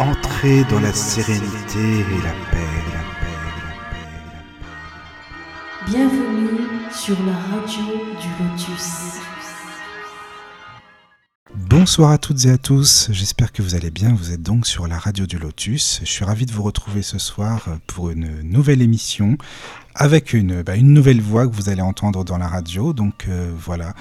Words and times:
Entrez 0.00 0.64
dans 0.70 0.80
la 0.80 0.94
sérénité 0.94 1.78
et 1.78 2.22
la 2.24 2.32
paix, 2.50 2.70
la 2.90 3.02
paix, 3.20 3.36
la 3.44 3.52
paix, 3.60 4.16
la 4.32 4.40
paix. 4.56 5.90
Bienvenue 5.90 6.90
sur 6.90 7.16
la 7.26 7.34
radio 7.34 7.84
du 8.18 8.28
Lotus. 8.42 9.20
Bonsoir 11.54 12.12
à 12.12 12.18
toutes 12.18 12.46
et 12.46 12.50
à 12.50 12.56
tous, 12.56 13.08
j'espère 13.12 13.52
que 13.52 13.60
vous 13.60 13.74
allez 13.74 13.90
bien, 13.90 14.14
vous 14.14 14.32
êtes 14.32 14.42
donc 14.42 14.66
sur 14.66 14.86
la 14.86 14.96
radio 14.96 15.26
du 15.26 15.36
Lotus. 15.36 16.00
Je 16.02 16.10
suis 16.10 16.24
ravi 16.24 16.46
de 16.46 16.52
vous 16.52 16.62
retrouver 16.62 17.02
ce 17.02 17.18
soir 17.18 17.68
pour 17.86 18.08
une 18.08 18.40
nouvelle 18.40 18.80
émission 18.80 19.36
avec 19.94 20.32
une, 20.32 20.62
bah, 20.62 20.76
une 20.76 20.94
nouvelle 20.94 21.20
voix 21.20 21.46
que 21.46 21.54
vous 21.54 21.68
allez 21.68 21.82
entendre 21.82 22.24
dans 22.24 22.38
la 22.38 22.48
radio. 22.48 22.94
Donc 22.94 23.26
euh, 23.28 23.52
voilà, 23.54 23.92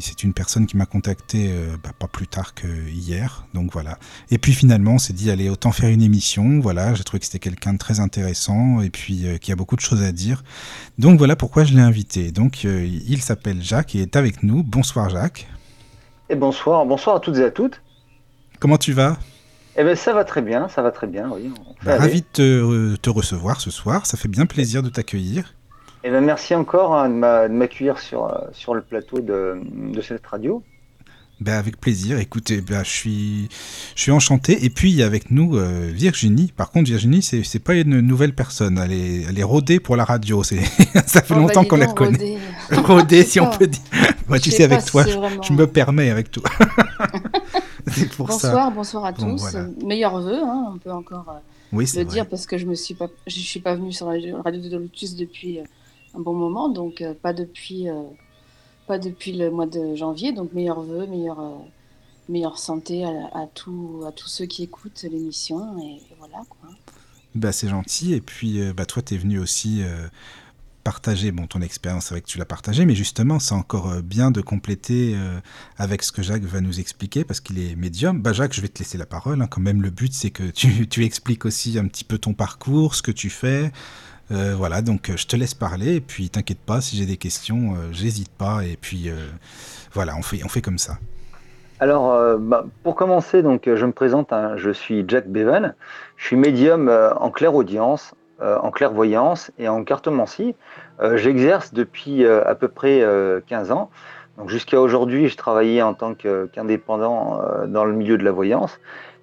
c'est 0.00 0.22
une 0.22 0.32
personne 0.32 0.66
qui 0.66 0.76
m'a 0.76 0.86
contacté 0.86 1.50
euh, 1.50 1.76
bah, 1.82 1.90
pas 1.98 2.08
plus 2.08 2.26
tard 2.26 2.54
que 2.54 2.66
hier, 2.88 3.46
donc 3.54 3.72
voilà. 3.72 3.98
Et 4.30 4.38
puis 4.38 4.52
finalement, 4.52 4.92
on 4.92 4.98
s'est 4.98 5.12
dit 5.12 5.30
allez 5.30 5.48
autant 5.48 5.72
faire 5.72 5.90
une 5.90 6.02
émission. 6.02 6.60
Voilà, 6.60 6.94
j'ai 6.94 7.04
trouvé 7.04 7.20
que 7.20 7.26
c'était 7.26 7.38
quelqu'un 7.38 7.74
de 7.74 7.78
très 7.78 8.00
intéressant 8.00 8.80
et 8.80 8.90
puis 8.90 9.26
euh, 9.26 9.38
qui 9.38 9.52
a 9.52 9.56
beaucoup 9.56 9.76
de 9.76 9.80
choses 9.80 10.02
à 10.02 10.12
dire. 10.12 10.42
Donc 10.98 11.18
voilà 11.18 11.36
pourquoi 11.36 11.64
je 11.64 11.74
l'ai 11.74 11.82
invité. 11.82 12.32
Donc 12.32 12.64
euh, 12.64 12.84
il 12.84 13.20
s'appelle 13.20 13.62
Jacques 13.62 13.94
et 13.94 14.02
est 14.02 14.16
avec 14.16 14.42
nous. 14.42 14.62
Bonsoir 14.62 15.10
Jacques. 15.10 15.46
Et 16.28 16.36
bonsoir, 16.36 16.86
bonsoir 16.86 17.16
à 17.16 17.20
toutes 17.20 17.36
et 17.38 17.44
à 17.44 17.50
toutes. 17.50 17.82
Comment 18.58 18.78
tu 18.78 18.92
vas? 18.92 19.18
Eh 19.76 19.84
ben 19.84 19.96
ça 19.96 20.12
va 20.12 20.24
très 20.24 20.42
bien, 20.42 20.68
ça 20.68 20.82
va 20.82 20.90
très 20.90 21.06
bien, 21.06 21.30
oui. 21.32 21.52
Bah, 21.84 21.96
ravi 21.96 22.24
de 22.34 22.96
te, 22.96 23.10
recevoir 23.10 23.60
ce 23.60 23.70
soir, 23.70 24.04
ça 24.04 24.16
fait 24.16 24.28
bien 24.28 24.46
plaisir 24.46 24.82
de 24.82 24.88
t'accueillir. 24.88 25.54
Eh 26.02 26.10
ben, 26.10 26.24
merci 26.24 26.54
encore 26.54 26.94
hein, 26.94 27.08
de 27.08 27.52
m'accueillir 27.52 27.98
sur, 27.98 28.24
euh, 28.24 28.38
sur 28.52 28.74
le 28.74 28.80
plateau 28.80 29.20
de, 29.20 29.60
de 29.92 30.00
cette 30.00 30.26
radio. 30.26 30.62
Ben 31.40 31.54
avec 31.54 31.80
plaisir. 31.80 32.18
Écoutez, 32.18 32.60
ben, 32.60 32.84
je 32.84 32.90
suis, 32.90 33.48
je 33.94 34.02
suis 34.02 34.12
enchanté. 34.12 34.64
Et 34.64 34.68
puis 34.68 35.02
avec 35.02 35.30
nous 35.30 35.56
euh, 35.56 35.90
Virginie. 35.90 36.52
Par 36.54 36.70
contre, 36.70 36.90
Virginie, 36.90 37.22
c'est, 37.22 37.42
c'est 37.44 37.58
pas 37.58 37.74
une 37.74 38.00
nouvelle 38.00 38.34
personne. 38.34 38.78
Elle 38.78 38.92
est, 38.92 39.22
elle 39.28 39.38
est 39.38 39.42
rodée 39.42 39.80
pour 39.80 39.96
la 39.96 40.04
radio. 40.04 40.42
C'est, 40.42 40.60
ça 41.06 41.22
fait 41.22 41.34
oh, 41.34 41.38
longtemps 41.38 41.62
bah, 41.62 41.68
qu'on 41.68 41.76
la 41.76 41.86
connaît. 41.86 42.38
Rodée, 42.70 43.22
si 43.24 43.40
on 43.40 43.50
peut 43.50 43.66
dire. 43.66 43.80
Moi, 44.28 44.38
tu 44.38 44.50
sais, 44.50 44.64
avec 44.64 44.84
toi, 44.84 45.04
je, 45.06 45.52
me 45.52 45.66
permets 45.66 46.10
avec 46.10 46.30
toi. 46.30 46.44
c'est 47.90 48.10
pour 48.10 48.26
bonsoir, 48.26 48.68
ça. 48.68 48.70
bonsoir 48.70 49.04
à 49.06 49.12
tous. 49.14 49.56
Meilleurs 49.84 50.20
vœux, 50.20 50.42
hein, 50.44 50.72
on 50.74 50.78
peut 50.78 50.92
encore 50.92 51.26
euh, 51.30 51.38
oui, 51.72 51.86
le 51.96 52.04
dire 52.04 52.26
parce 52.28 52.46
que 52.46 52.58
je 52.58 52.66
me 52.66 52.74
suis 52.74 52.94
pas, 52.94 53.08
je 53.26 53.40
suis 53.40 53.60
pas 53.60 53.74
venue 53.74 53.92
sur 53.92 54.10
la 54.10 54.18
radio 54.42 54.68
de 54.68 54.76
Lotus 54.76 55.16
depuis 55.16 55.60
un 56.14 56.20
bon 56.20 56.34
moment, 56.34 56.68
donc 56.68 57.00
euh, 57.00 57.14
pas 57.14 57.32
depuis 57.32 57.88
euh, 57.88 58.02
pas 58.86 58.98
depuis 58.98 59.32
le 59.32 59.50
mois 59.50 59.66
de 59.66 59.94
janvier. 59.94 60.32
Donc 60.32 60.52
meilleurs 60.52 60.80
vœux, 60.80 61.06
meilleure 61.06 61.40
euh, 61.40 61.56
meilleure 62.28 62.58
santé 62.58 63.04
à, 63.04 63.10
à, 63.34 63.46
tout, 63.46 64.04
à 64.06 64.12
tous 64.12 64.28
ceux 64.28 64.46
qui 64.46 64.62
écoutent 64.62 65.04
l'émission 65.10 65.78
et, 65.82 66.00
voilà 66.18 66.42
quoi. 66.48 66.70
Bah, 67.34 67.52
c'est 67.52 67.68
gentil 67.68 68.14
et 68.14 68.20
puis 68.20 68.60
bah, 68.72 68.86
toi 68.86 69.02
tu 69.02 69.14
es 69.14 69.16
venu 69.16 69.38
aussi 69.38 69.82
partager 70.84 71.30
bon, 71.30 71.46
ton 71.46 71.60
expérience, 71.60 72.10
que 72.10 72.18
tu 72.18 72.38
l'as 72.38 72.44
partagé, 72.44 72.84
mais 72.86 72.94
justement, 72.94 73.38
c'est 73.38 73.54
encore 73.54 74.02
bien 74.02 74.30
de 74.30 74.40
compléter 74.40 75.16
avec 75.76 76.02
ce 76.02 76.10
que 76.10 76.22
Jacques 76.22 76.42
va 76.42 76.60
nous 76.60 76.80
expliquer, 76.80 77.22
parce 77.22 77.40
qu'il 77.40 77.58
est 77.58 77.76
médium. 77.76 78.20
Bah, 78.20 78.32
Jacques, 78.32 78.54
je 78.54 78.60
vais 78.60 78.68
te 78.68 78.78
laisser 78.80 78.98
la 78.98 79.06
parole. 79.06 79.42
Hein. 79.42 79.46
Quand 79.48 79.60
même, 79.60 79.82
le 79.82 79.90
but, 79.90 80.12
c'est 80.12 80.30
que 80.30 80.50
tu, 80.50 80.88
tu, 80.88 81.04
expliques 81.04 81.44
aussi 81.44 81.78
un 81.78 81.86
petit 81.86 82.04
peu 82.04 82.18
ton 82.18 82.32
parcours, 82.32 82.94
ce 82.94 83.02
que 83.02 83.12
tu 83.12 83.30
fais, 83.30 83.70
euh, 84.32 84.54
voilà, 84.56 84.80
donc 84.80 85.10
euh, 85.10 85.16
je 85.16 85.26
te 85.26 85.34
laisse 85.34 85.54
parler 85.54 85.96
et 85.96 86.00
puis 86.00 86.30
t'inquiète 86.30 86.60
pas, 86.60 86.80
si 86.80 86.96
j'ai 86.96 87.06
des 87.06 87.16
questions, 87.16 87.72
euh, 87.74 87.88
j'hésite 87.90 88.30
pas 88.30 88.64
et 88.64 88.76
puis 88.80 89.10
voilà, 89.92 90.14
on 90.16 90.22
fait, 90.22 90.40
on 90.44 90.48
fait 90.48 90.62
comme 90.62 90.78
ça. 90.78 90.94
Alors, 91.80 92.38
bah, 92.38 92.66
pour 92.82 92.94
commencer, 92.94 93.42
donc 93.42 93.62
je 93.66 93.86
me 93.86 93.92
présente, 93.92 94.32
hein, 94.32 94.52
je 94.56 94.70
suis 94.70 95.04
Jack 95.08 95.28
Bevan, 95.28 95.74
je 96.16 96.26
suis 96.26 96.36
médium 96.36 96.90
en 96.90 97.30
clair-audience, 97.30 98.14
en 98.40 98.70
clairvoyance 98.70 99.50
et 99.58 99.66
en 99.66 99.82
cartomancie. 99.82 100.54
J'exerce 101.14 101.72
depuis 101.72 102.26
à 102.26 102.54
peu 102.54 102.68
près 102.68 103.02
15 103.46 103.70
ans. 103.70 103.90
Donc 104.36 104.50
jusqu'à 104.50 104.78
aujourd'hui, 104.78 105.28
je 105.28 105.36
travaillais 105.38 105.80
en 105.80 105.94
tant 105.94 106.14
qu'indépendant 106.14 107.40
dans 107.66 107.86
le 107.86 107.94
milieu 107.94 108.18
de 108.18 108.24
la 108.24 108.32
voyance 108.32 108.78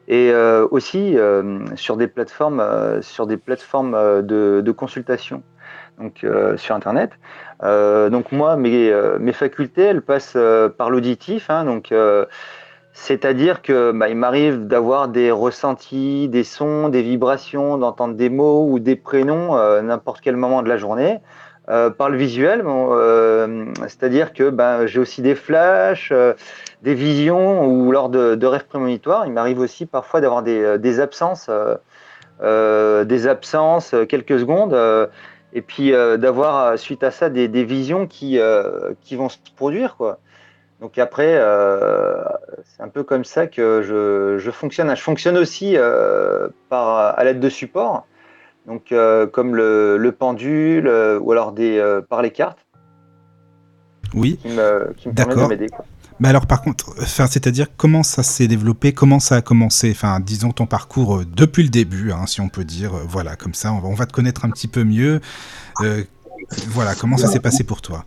et 0.07 0.31
euh, 0.31 0.67
aussi 0.71 1.17
euh, 1.17 1.59
sur 1.75 1.97
des 1.97 2.07
plateformes, 2.07 2.59
euh, 2.59 3.01
sur 3.01 3.27
des 3.27 3.37
plateformes 3.37 4.21
de, 4.23 4.71
consultation, 4.71 5.43
donc 5.99 6.25
sur 6.57 6.75
Internet. 6.75 7.11
donc 7.61 8.31
moi, 8.31 8.55
mes, 8.55 9.33
facultés, 9.33 9.83
elles 9.83 10.01
passent 10.01 10.37
par 10.77 10.89
l'auditif, 10.89 11.49
hein, 11.49 11.81
c'est-à-dire 12.93 13.61
que 13.61 13.91
bah, 13.91 14.09
il 14.09 14.15
m'arrive 14.15 14.67
d'avoir 14.67 15.07
des 15.07 15.31
ressentis, 15.31 16.29
des 16.29 16.43
sons, 16.43 16.89
des 16.89 17.01
vibrations, 17.01 17.77
d'entendre 17.77 18.15
des 18.15 18.29
mots 18.29 18.67
ou 18.69 18.79
des 18.79 18.95
prénoms 18.95 19.55
n'importe 19.81 20.21
quel 20.21 20.35
moment 20.35 20.61
de 20.61 20.69
la 20.69 20.77
journée. 20.77 21.19
Euh, 21.69 21.89
par 21.89 22.09
le 22.09 22.15
visuel, 22.15 22.63
euh, 22.65 23.65
c'est-à-dire 23.81 24.31
que 24.31 24.49
ben, 24.49 24.85
j'ai 24.85 24.99
aussi 24.99 25.21
des 25.21 25.35
flashs, 25.35 26.13
euh, 26.13 26.33
des 26.81 26.93
visions 26.93 27.65
ou 27.65 27.91
lors 27.91 28.07
de, 28.07 28.45
rêves 28.45 28.67
prémonitoires. 28.67 29.25
Il 29.25 29.33
m'arrive 29.33 29.59
aussi 29.59 29.85
parfois 29.85 30.21
d'avoir 30.21 30.43
des, 30.43 30.99
absences, 31.01 31.49
des 32.41 33.27
absences 33.27 33.95
quelques 34.07 34.39
secondes, 34.39 34.77
et 35.53 35.61
puis 35.61 35.91
d'avoir 35.91 36.79
suite 36.79 37.03
à 37.03 37.11
ça 37.11 37.29
des, 37.29 37.47
visions 37.65 38.07
qui, 38.07 38.39
vont 38.39 39.27
se 39.27 39.37
produire. 39.57 39.97
Donc 40.79 40.97
après, 40.97 41.33
c'est 42.63 42.81
un 42.81 42.89
peu 42.89 43.03
comme 43.03 43.25
ça 43.25 43.45
que 43.47 43.81
je, 44.39 44.51
fonctionne. 44.51 44.95
Je 44.95 45.01
fonctionne 45.01 45.37
aussi 45.37 45.75
à 45.75 47.23
l'aide 47.25 47.41
de 47.41 47.49
supports 47.49 48.05
donc 48.67 48.91
euh, 48.91 49.25
comme 49.25 49.55
le, 49.55 50.11
pendule 50.11 50.87
euh, 50.87 51.17
ou 51.19 51.31
alors 51.31 51.53
des, 51.53 51.79
euh, 51.79 52.01
par 52.01 52.21
les 52.21 52.31
cartes. 52.31 52.59
Oui. 54.13 54.37
Qui 54.41 54.49
me, 54.49 54.93
qui 54.95 55.09
de 55.09 55.47
m'aider. 55.47 55.67
Mais 56.19 56.29
alors 56.29 56.47
par 56.47 56.61
contre, 56.61 56.95
c'est-à-dire 57.05 57.67
comment 57.77 58.03
ça 58.03 58.23
s'est 58.23 58.47
développé, 58.47 58.91
comment 58.91 59.19
ça 59.19 59.35
a 59.35 59.41
commencé, 59.41 59.91
enfin 59.91 60.19
disons 60.19 60.51
ton 60.51 60.65
parcours 60.65 61.21
depuis 61.25 61.61
le 61.61 61.69
début, 61.69 62.11
hein, 62.11 62.25
si 62.25 62.41
on 62.41 62.49
peut 62.49 62.63
dire, 62.63 62.91
voilà, 63.07 63.35
comme 63.35 63.53
ça 63.53 63.71
on 63.71 63.79
va, 63.79 63.87
on 63.87 63.93
va 63.93 64.07
te 64.07 64.13
connaître 64.13 64.43
un 64.43 64.49
petit 64.49 64.67
peu 64.67 64.83
mieux. 64.83 65.21
voilà, 66.69 66.95
comment 66.95 67.17
ça 67.17 67.27
s'est 67.27 67.39
passé 67.39 67.63
pour 67.63 67.83
toi? 67.83 68.03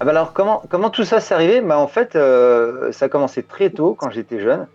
Ah 0.00 0.04
bah 0.04 0.10
alors 0.10 0.34
comment, 0.34 0.62
comment 0.68 0.90
tout 0.90 1.04
ça 1.04 1.20
s'est 1.20 1.32
arrivé? 1.32 1.62
Bah 1.62 1.78
En 1.78 1.88
fait, 1.88 2.12
ça 2.12 3.06
a 3.06 3.08
commencé 3.08 3.42
très 3.42 3.70
tôt 3.70 3.96
quand 3.98 4.10
j'étais 4.10 4.40
jeune, 4.40 4.66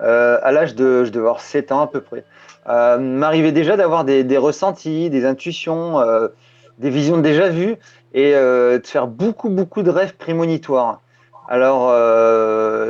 à 0.00 0.52
l'âge 0.52 0.74
de, 0.74 1.04
je 1.04 1.10
devais 1.10 1.26
avoir 1.26 1.40
7 1.40 1.70
ans 1.70 1.82
à 1.82 1.86
peu 1.86 2.00
près 2.00 2.24
euh, 2.68 2.98
m'arrivait 2.98 3.52
déjà 3.52 3.76
d'avoir 3.76 4.04
des, 4.04 4.38
ressentis, 4.38 5.10
des 5.10 5.24
intuitions, 5.24 5.98
euh, 6.00 6.28
des 6.78 6.90
visions 6.90 7.18
déjà 7.18 7.48
vues 7.48 7.76
et 8.14 8.34
euh, 8.34 8.78
de 8.78 8.86
faire 8.86 9.08
beaucoup, 9.08 9.48
beaucoup 9.48 9.82
de 9.82 9.90
rêves 9.90 10.14
prémonitoires. 10.16 11.00
Alors 11.48 11.88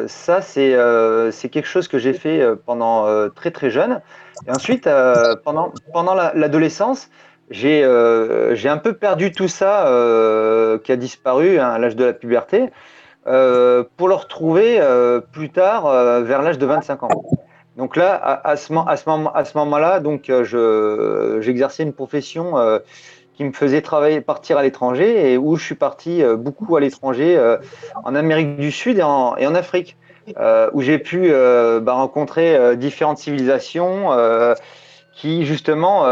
ça, 0.08 0.40
c'est 0.42 1.48
quelque 1.50 1.66
chose 1.66 1.88
que 1.88 1.98
j'ai 1.98 2.12
fait 2.12 2.46
pendant 2.66 3.28
très 3.30 3.50
très 3.50 3.70
jeune. 3.70 4.00
Et 4.46 4.50
ensuite, 4.50 4.88
pendant, 5.42 5.72
pendant 5.92 6.14
l'adolescence, 6.14 7.08
j'ai 7.50 7.82
un 7.82 8.78
peu 8.78 8.92
perdu 8.92 9.32
tout 9.32 9.48
ça 9.48 9.84
qui 10.84 10.92
a 10.92 10.96
disparu 10.96 11.58
hein, 11.58 11.70
à 11.70 11.78
l'âge 11.78 11.96
de 11.96 12.04
la 12.04 12.12
puberté 12.12 12.70
pour 13.24 14.08
le 14.08 14.14
retrouver 14.14 14.80
plus 15.32 15.50
tard 15.50 16.22
vers 16.22 16.42
l'âge 16.42 16.58
de 16.58 16.66
25 16.66 17.02
ans. 17.04 17.08
Donc 17.76 17.96
là, 17.96 18.40
à, 18.44 18.56
ce, 18.56 18.72
moment-là, 18.72 20.00
donc 20.00 20.28
euh, 20.28 21.40
j'exerçais 21.40 21.82
une 21.82 21.94
profession 21.94 22.58
euh, 22.58 22.78
qui 23.34 23.44
me 23.44 23.52
faisait 23.52 23.80
travailler, 23.80 24.20
partir 24.20 24.58
à 24.58 24.62
l'étranger 24.62 25.32
et 25.32 25.38
où 25.38 25.56
je 25.56 25.64
suis 25.64 25.74
parti 25.74 26.22
euh, 26.22 26.36
beaucoup 26.36 26.76
à 26.76 26.80
l'étranger, 26.80 27.40
en 28.04 28.14
Amérique 28.14 28.56
du 28.56 28.70
Sud 28.70 28.98
et 28.98 29.02
en, 29.02 29.54
Afrique, 29.54 29.96
où 30.74 30.82
j'ai 30.82 30.98
pu 30.98 31.30
bah, 31.30 31.94
rencontrer 31.94 32.76
différentes 32.76 33.18
civilisations 33.18 34.10
qui 35.14 35.44
justement 35.44 36.04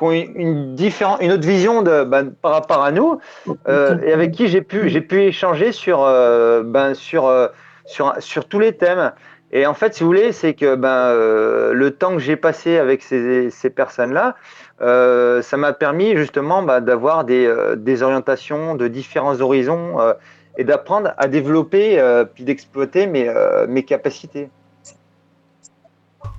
ont 0.00 0.10
une, 0.10 0.74
différente, 0.74 1.22
une 1.22 1.32
autre 1.32 1.46
vision 1.46 1.82
bah, 1.82 2.22
par 2.42 2.52
rapport 2.52 2.84
à 2.84 2.92
nous 2.92 3.18
et 3.66 4.12
avec 4.12 4.32
qui 4.32 4.48
j'ai 4.48 4.60
pu, 4.60 4.90
j'ai 4.90 5.00
pu 5.00 5.22
échanger 5.22 5.72
sur, 5.72 6.06
sur, 6.94 7.50
sur, 7.86 8.14
sur 8.18 8.44
tous 8.46 8.58
les 8.58 8.74
thèmes. 8.74 9.12
Et 9.50 9.66
en 9.66 9.74
fait, 9.74 9.94
si 9.94 10.02
vous 10.02 10.08
voulez, 10.08 10.32
c'est 10.32 10.54
que 10.54 10.74
ben, 10.74 10.88
euh, 10.88 11.72
le 11.72 11.90
temps 11.92 12.12
que 12.12 12.18
j'ai 12.18 12.36
passé 12.36 12.76
avec 12.76 13.02
ces, 13.02 13.50
ces 13.50 13.70
personnes-là, 13.70 14.36
euh, 14.80 15.42
ça 15.42 15.56
m'a 15.56 15.72
permis 15.72 16.16
justement 16.16 16.62
ben, 16.62 16.80
d'avoir 16.80 17.24
des, 17.24 17.46
euh, 17.46 17.74
des, 17.74 18.02
orientations 18.02 18.74
de 18.74 18.88
différents 18.88 19.40
horizons 19.40 20.00
euh, 20.00 20.12
et 20.58 20.64
d'apprendre 20.64 21.14
à 21.16 21.28
développer 21.28 22.02
puis 22.34 22.44
d'exploiter 22.44 23.06
mes, 23.06 23.32
mes 23.68 23.84
capacités. 23.84 24.48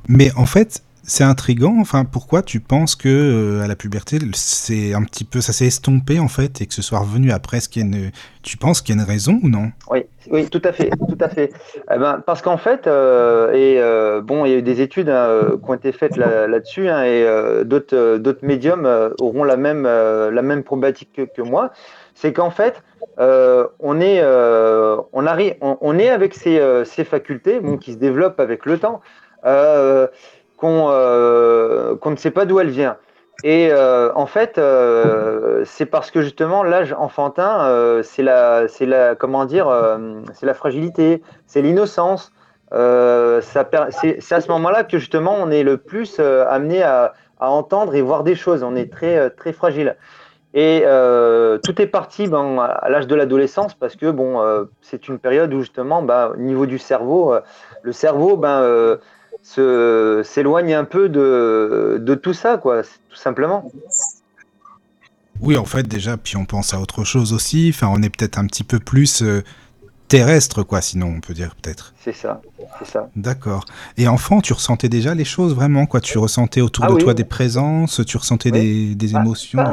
Mais 0.09 0.29
en 0.35 0.45
fait, 0.45 0.83
c'est 1.09 1.23
intrigant. 1.23 1.75
Enfin, 1.79 2.06
pourquoi 2.06 2.44
tu 2.44 2.59
penses 2.59 2.95
que 2.95 3.09
euh, 3.09 3.63
à 3.63 3.67
la 3.67 3.75
puberté, 3.75 4.19
c'est 4.33 4.94
un 4.94 5.03
petit 5.03 5.25
peu, 5.25 5.41
ça 5.41 5.53
s'est 5.53 5.65
estompé 5.65 6.19
en 6.19 6.27
fait, 6.27 6.61
et 6.61 6.67
que 6.67 6.73
ce 6.73 6.81
soit 6.81 7.00
revenu 7.00 7.31
après, 7.31 7.59
ce 7.59 7.67
une... 7.79 8.11
tu 8.44 8.57
penses 8.57 8.81
qu'il 8.81 8.95
y 8.95 9.00
a 9.00 9.01
une 9.01 9.07
raison 9.07 9.39
ou 9.44 9.50
non? 9.50 9.71
Oui, 9.89 10.06
oui, 10.29 10.47
tout 10.50 10.61
à 10.63 10.71
fait, 10.71 10.89
tout 10.89 11.17
à 11.19 11.29
fait. 11.29 11.51
Eh 11.91 11.97
ben, 11.97 12.21
parce 12.25 12.44
qu'en 12.44 12.57
fait, 12.57 12.85
euh, 12.85 13.51
et 13.53 13.81
euh, 13.81 14.21
bon, 14.21 14.45
il 14.45 14.51
y 14.51 14.53
a 14.53 14.57
eu 14.59 14.61
des 14.61 14.81
études 14.81 15.09
hein, 15.09 15.57
qui 15.63 15.69
ont 15.69 15.73
été 15.73 15.91
faites 15.91 16.15
là-dessus, 16.15 16.89
hein, 16.89 17.03
et 17.03 17.25
d'autres, 17.65 18.39
médiums 18.44 18.88
auront 19.19 19.44
la 19.44 19.57
même, 19.57 19.83
la 19.83 20.41
même 20.41 20.63
problématique 20.63 21.21
que, 21.35 21.41
moi. 21.41 21.71
C'est 22.13 22.33
qu'en 22.33 22.51
fait, 22.51 22.83
on 23.17 24.00
est, 24.00 24.23
on 24.23 25.25
arrive, 25.25 25.56
on, 25.61 25.97
est 25.97 26.09
avec 26.09 26.35
ces, 26.35 26.61
ces 26.85 27.03
facultés, 27.03 27.59
qui 27.81 27.94
se 27.94 27.97
développent 27.97 28.39
avec 28.39 28.65
le 28.67 28.77
temps. 28.77 29.01
Qu'on 30.59 32.11
ne 32.11 32.15
sait 32.17 32.31
pas 32.31 32.45
d'où 32.45 32.59
elle 32.59 32.69
vient. 32.69 32.97
Et 33.44 33.69
euh, 33.71 34.11
en 34.15 34.25
fait, 34.25 34.57
euh, 34.57 35.63
c'est 35.65 35.85
parce 35.85 36.11
que 36.11 36.21
justement 36.21 36.61
l'âge 36.63 36.94
enfantin, 36.94 38.01
c'est 38.03 38.23
la, 38.23 38.67
c'est 38.67 38.85
la, 38.85 39.15
comment 39.15 39.45
dire, 39.45 39.71
c'est 40.33 40.45
la 40.45 40.53
fragilité, 40.53 41.23
c'est 41.47 41.61
l'innocence. 41.61 42.33
c'est 42.71 42.75
à 42.75 44.41
ce 44.41 44.47
moment-là 44.50 44.83
que 44.83 44.97
justement 44.97 45.35
on 45.39 45.50
est 45.51 45.63
le 45.63 45.77
plus 45.77 46.19
amené 46.19 46.83
à, 46.83 47.13
à, 47.39 47.50
entendre 47.50 47.95
et 47.95 48.01
voir 48.01 48.23
des 48.23 48.35
choses. 48.35 48.63
On 48.63 48.75
est 48.75 48.91
très 48.91 49.29
très 49.29 49.53
fragile. 49.53 49.95
Et 50.53 50.83
tout 51.63 51.81
est 51.81 51.88
parti 51.88 52.27
ben, 52.27 52.59
à 52.59 52.89
l'âge 52.89 53.07
de 53.07 53.15
l'adolescence 53.15 53.73
parce 53.73 53.95
que 53.95 54.11
bon, 54.11 54.67
c'est 54.81 55.07
une 55.07 55.17
période 55.17 55.53
où 55.53 55.61
justement, 55.61 56.01
ben, 56.01 56.31
au 56.33 56.38
niveau 56.38 56.65
du 56.65 56.77
cerveau, 56.77 57.35
le 57.83 57.91
cerveau, 57.94 58.35
ben 58.35 59.00
s'éloigne 59.44 60.74
un 60.74 60.83
peu 60.83 61.09
de, 61.09 61.97
de, 62.00 62.15
tout 62.15 62.33
ça, 62.33 62.57
quoi, 62.57 62.83
tout 62.83 63.15
simplement. 63.15 63.71
Oui, 65.41 65.57
en 65.57 65.65
fait, 65.65 65.83
déjà, 65.83 66.18
puis 66.18 66.38
on 66.38 66.45
pense 66.45 66.74
à 66.74 66.80
autre 66.80 67.03
chose 67.03 67.33
aussi. 67.33 67.71
Enfin, 67.74 67.88
on 67.91 68.01
est 68.01 68.09
peut-être 68.09 68.38
un 68.38 68.45
petit 68.45 68.63
peu 68.63 68.80
plus 68.80 69.21
euh, 69.21 69.41
terrestre, 70.09 70.63
quoi, 70.63 70.81
sinon, 70.81 71.13
on 71.18 71.21
peut 71.21 71.33
dire 71.33 71.56
peut-être. 71.62 71.94
C'est 72.03 72.13
ça, 72.13 72.41
c'est 72.77 72.88
ça. 72.88 73.09
D'accord. 73.15 73.65
Et 73.97 74.07
enfant, 74.07 74.41
tu 74.41 74.53
ressentais 74.53 74.89
déjà 74.89 75.15
les 75.15 75.25
choses 75.25 75.56
vraiment, 75.56 75.85
quoi? 75.85 76.01
Tu 76.01 76.18
ressentais 76.18 76.62
autour 76.62 76.85
ah 76.85 76.92
de 76.92 76.97
toi 76.97 77.13
des 77.13 77.24
présences, 77.24 78.01
tu 78.06 78.18
ressentais 78.18 78.51
des, 78.51 78.95
des 78.95 79.15
émotions 79.15 79.63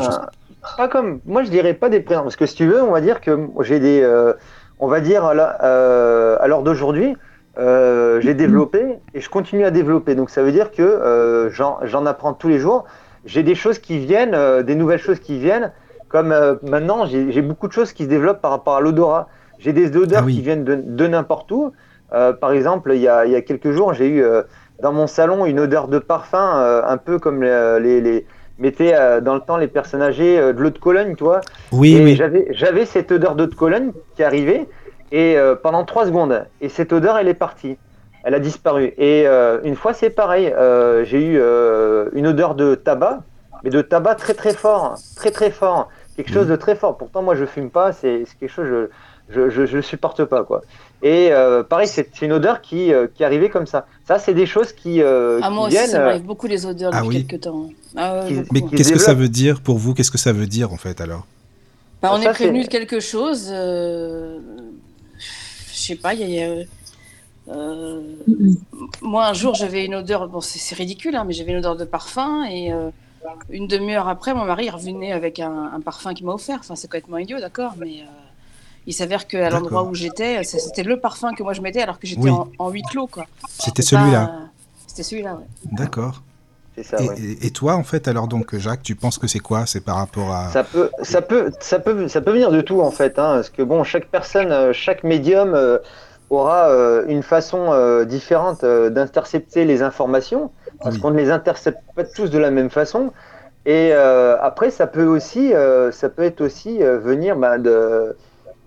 pas, 0.76 0.88
comme, 0.88 1.20
moi, 1.26 1.44
je 1.44 1.50
dirais 1.50 1.74
pas 1.74 1.88
des 1.88 2.00
présences, 2.00 2.24
parce 2.24 2.36
que 2.36 2.46
si 2.46 2.54
tu 2.54 2.66
veux, 2.66 2.82
on 2.82 2.90
va 2.90 3.00
dire 3.00 3.20
que 3.20 3.48
j'ai 3.60 3.78
des, 3.78 4.02
euh, 4.02 4.32
on 4.78 4.88
va 4.88 5.00
dire 5.00 5.24
à 5.24 5.32
euh, 5.64 6.46
l'heure 6.46 6.62
d'aujourd'hui, 6.62 7.16
euh, 7.58 8.20
j'ai 8.20 8.34
développé 8.34 8.98
et 9.14 9.20
je 9.20 9.30
continue 9.30 9.64
à 9.64 9.70
développer. 9.70 10.14
Donc 10.14 10.30
ça 10.30 10.42
veut 10.42 10.52
dire 10.52 10.70
que 10.70 10.82
euh, 10.82 11.50
j'en 11.50 12.06
apprends 12.06 12.34
tous 12.34 12.48
les 12.48 12.58
jours. 12.58 12.84
J'ai 13.24 13.42
des 13.42 13.54
choses 13.54 13.78
qui 13.78 13.98
viennent, 13.98 14.34
euh, 14.34 14.62
des 14.62 14.74
nouvelles 14.74 15.00
choses 15.00 15.20
qui 15.20 15.38
viennent. 15.38 15.72
Comme 16.08 16.32
maintenant, 16.62 17.04
j'ai 17.06 17.42
beaucoup 17.42 17.66
de 17.66 17.72
choses 17.72 17.92
qui 17.92 18.04
se 18.04 18.08
développent 18.08 18.40
par 18.40 18.52
rapport 18.52 18.76
à 18.76 18.80
l'odorat. 18.80 19.28
J'ai 19.58 19.72
des 19.72 19.96
odeurs 19.96 20.22
ah 20.24 20.30
qui 20.30 20.40
viennent 20.40 20.62
de, 20.64 21.06
n'importe 21.06 21.50
où. 21.50 21.72
par 22.10 22.52
exemple, 22.52 22.92
il 22.94 23.00
y, 23.00 23.08
a, 23.08 23.26
il 23.26 23.32
y 23.32 23.34
a 23.34 23.42
quelques 23.42 23.72
jours, 23.72 23.92
j'ai 23.92 24.08
eu 24.08 24.24
dans 24.80 24.92
mon 24.92 25.08
salon 25.08 25.46
une 25.46 25.58
odeur 25.58 25.88
de 25.88 25.98
parfum, 25.98 26.84
un 26.86 26.96
peu 26.96 27.18
comme 27.18 27.42
les, 27.42 28.00
les, 28.00 28.24
mettaient 28.60 28.94
dans 29.20 29.34
le 29.34 29.40
temps 29.40 29.56
les 29.56 29.66
personnes 29.66 30.00
âgées 30.00 30.38
de 30.38 30.58
l'eau 30.58 30.70
de 30.70 30.78
Cologne, 30.78 31.16
tu 31.16 31.24
vois. 31.24 31.40
Oui, 31.72 32.00
oui. 32.00 32.16
J'avais 32.50 32.86
cette 32.86 33.10
odeur 33.10 33.34
d'eau 33.34 33.46
de 33.46 33.54
Cologne 33.56 33.90
qui 34.14 34.22
arrivait 34.22 34.68
et 35.12 35.36
euh, 35.36 35.54
pendant 35.54 35.84
trois 35.84 36.06
secondes. 36.06 36.44
Et 36.60 36.68
cette 36.68 36.92
odeur, 36.92 37.18
elle 37.18 37.28
est 37.28 37.34
partie. 37.34 37.76
Elle 38.24 38.34
a 38.34 38.40
disparu. 38.40 38.92
Et 38.98 39.26
euh, 39.26 39.60
une 39.62 39.76
fois, 39.76 39.94
c'est 39.94 40.10
pareil. 40.10 40.46
Euh, 40.48 41.04
j'ai 41.04 41.24
eu 41.24 41.36
une 42.18 42.26
odeur 42.26 42.54
de 42.54 42.74
tabac, 42.74 43.20
mais 43.62 43.70
de 43.70 43.82
tabac 43.82 44.16
très 44.16 44.34
très 44.34 44.52
fort, 44.52 44.96
très 45.14 45.30
très 45.30 45.50
fort, 45.50 45.88
quelque 46.16 46.32
chose 46.32 46.48
de 46.48 46.56
très 46.56 46.74
fort. 46.74 46.96
Pourtant, 46.98 47.22
moi, 47.22 47.36
je 47.36 47.44
fume 47.44 47.70
pas. 47.70 47.92
C'est 47.92 48.24
quelque 48.40 48.50
chose 48.50 48.66
je 49.28 49.50
je, 49.50 49.66
je, 49.66 49.80
supporte 49.80 50.24
pas 50.24 50.44
quoi. 50.44 50.62
Et 51.02 51.30
pareil, 51.68 51.88
c'est 51.88 52.22
une 52.22 52.32
odeur 52.32 52.60
qui 52.60 52.92
qui 53.14 53.22
arrivait 53.22 53.48
comme 53.48 53.66
ça. 53.66 53.86
Ça, 54.06 54.18
c'est 54.18 54.34
des 54.34 54.46
choses 54.46 54.72
qui 54.72 55.02
ah 55.02 55.50
moi 55.50 55.68
aussi, 55.68 55.76
ça 55.76 56.00
m'arrive 56.00 56.24
beaucoup 56.24 56.48
les 56.48 56.66
odeurs 56.66 56.90
ah 56.94 57.02
depuis 57.02 57.26
quelques 57.26 57.44
temps. 57.44 57.68
Ah 57.96 58.24
mais 58.52 58.62
qu'est-ce 58.62 58.92
que 58.92 58.98
ça 58.98 59.14
veut 59.14 59.28
dire 59.28 59.60
pour 59.60 59.78
vous? 59.78 59.94
Qu'est-ce 59.94 60.10
que 60.10 60.18
ça 60.18 60.32
veut 60.32 60.46
dire 60.46 60.72
en 60.72 60.76
fait 60.76 61.00
alors? 61.00 61.26
Bah, 62.02 62.10
On 62.12 62.20
est 62.20 62.28
prévenu 62.30 62.64
de 62.64 62.68
quelque 62.68 62.98
chose 62.98 63.52
je 63.52 64.75
sais 65.86 65.96
pas, 65.96 66.14
il 66.14 66.30
y 66.30 66.42
a. 66.42 66.64
Euh, 67.48 68.02
moi, 69.02 69.26
un 69.26 69.32
jour, 69.32 69.54
j'avais 69.54 69.84
une 69.84 69.94
odeur, 69.94 70.28
bon, 70.28 70.40
c'est 70.40 70.74
ridicule, 70.74 71.14
hein, 71.14 71.24
mais 71.24 71.32
j'avais 71.32 71.52
une 71.52 71.58
odeur 71.58 71.76
de 71.76 71.84
parfum 71.84 72.44
et 72.44 72.72
euh, 72.72 72.90
une 73.50 73.68
demi-heure 73.68 74.08
après, 74.08 74.34
mon 74.34 74.44
mari 74.44 74.68
revenait 74.68 75.12
avec 75.12 75.38
un, 75.38 75.80
parfum 75.84 76.12
qu'il 76.14 76.26
m'a 76.26 76.32
offert. 76.32 76.58
Enfin, 76.60 76.74
c'est 76.74 76.88
complètement 76.88 77.18
idiot, 77.18 77.38
d'accord, 77.38 77.74
mais 77.78 78.00
euh, 78.00 78.06
il 78.86 78.94
s'avère 78.94 79.26
qu'à 79.26 79.50
l'endroit 79.50 79.84
où 79.84 79.94
j'étais, 79.94 80.42
c'était 80.42 80.82
le 80.82 80.98
parfum 80.98 81.34
que 81.34 81.42
moi 81.42 81.52
je 81.52 81.60
mettais 81.60 81.82
alors 81.82 81.98
que 81.98 82.06
j'étais 82.06 82.30
en, 82.30 82.70
huis 82.70 82.82
clos, 82.82 83.06
quoi. 83.06 83.26
C'était 83.48 83.82
celui-là. 83.82 84.48
C'était 84.86 85.02
celui-là, 85.02 85.34
ouais. 85.34 85.46
D'accord. 85.72 86.22
Ça, 86.82 86.98
et, 87.00 87.46
et, 87.46 87.50
toi, 87.50 87.74
en 87.74 87.82
fait, 87.82 88.06
alors 88.06 88.28
donc, 88.28 88.54
Jacques, 88.56 88.82
tu 88.82 88.94
penses 88.94 89.18
que 89.18 89.26
c'est 89.26 89.38
quoi? 89.38 89.64
C'est 89.66 89.80
par 89.80 89.96
rapport 89.96 90.32
à 90.32 90.50
ça 90.50 90.62
peut, 90.62 90.90
ça 91.02 91.22
peut, 91.22 91.50
ça 91.60 91.78
peut, 91.78 92.08
ça 92.08 92.20
peut 92.20 92.32
venir 92.32 92.50
de 92.50 92.60
tout 92.60 92.80
en 92.82 92.90
fait, 92.90 93.18
hein, 93.18 93.36
parce 93.36 93.50
que 93.50 93.62
bon, 93.62 93.82
chaque 93.82 94.08
personne, 94.08 94.52
euh, 94.52 94.72
chaque 94.74 95.02
médium 95.02 95.54
euh, 95.54 95.78
aura 96.28 96.68
euh, 96.68 97.04
une 97.08 97.22
façon 97.22 98.04
différente 98.04 98.64
d'intercepter 98.64 99.64
les 99.64 99.82
informations, 99.82 100.50
parce 100.82 100.98
qu'on 100.98 101.10
ne 101.10 101.16
les 101.16 101.30
intercepte 101.30 101.80
pas 101.94 102.04
tous 102.04 102.30
de 102.30 102.38
la 102.38 102.50
même 102.50 102.70
façon. 102.70 103.12
Et 103.64 103.92
après, 103.92 104.70
ça 104.70 104.86
peut 104.86 105.06
aussi, 105.06 105.52
ça 105.92 106.08
peut 106.08 106.22
être 106.22 106.40
aussi 106.40 106.78
venir 106.78 107.36
bah, 107.36 107.58
de 107.58 108.16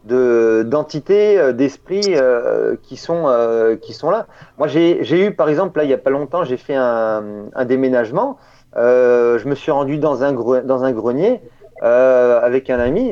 d'entités, 0.09 1.39
euh, 1.39 1.53
d'esprits 1.53 2.15
euh, 2.15 2.75
qui, 2.83 2.97
sont, 2.97 3.25
euh, 3.27 3.75
qui 3.75 3.94
sont 3.94 4.09
là. 4.09 4.27
Moi, 4.57 4.67
j'ai 4.67 5.25
eu, 5.25 5.31
par 5.31 5.50
exemple, 5.50 5.77
là, 5.77 5.83
il 5.83 5.88
n'y 5.88 5.94
a 5.94 5.97
pas 5.97 6.09
longtemps, 6.09 6.44
j'ai 6.44 6.57
fait 6.57 6.75
un, 6.75 7.23
un 7.53 7.65
déménagement. 7.65 8.38
je 8.75 9.47
me 9.47 9.56
suis 9.56 9.71
rendu 9.71 9.97
dans 9.97 10.23
un, 10.23 10.33
dans 10.33 10.83
un 10.83 10.91
grenier 10.91 11.41
avec 11.81 12.69
un 12.69 12.79
ami. 12.79 13.11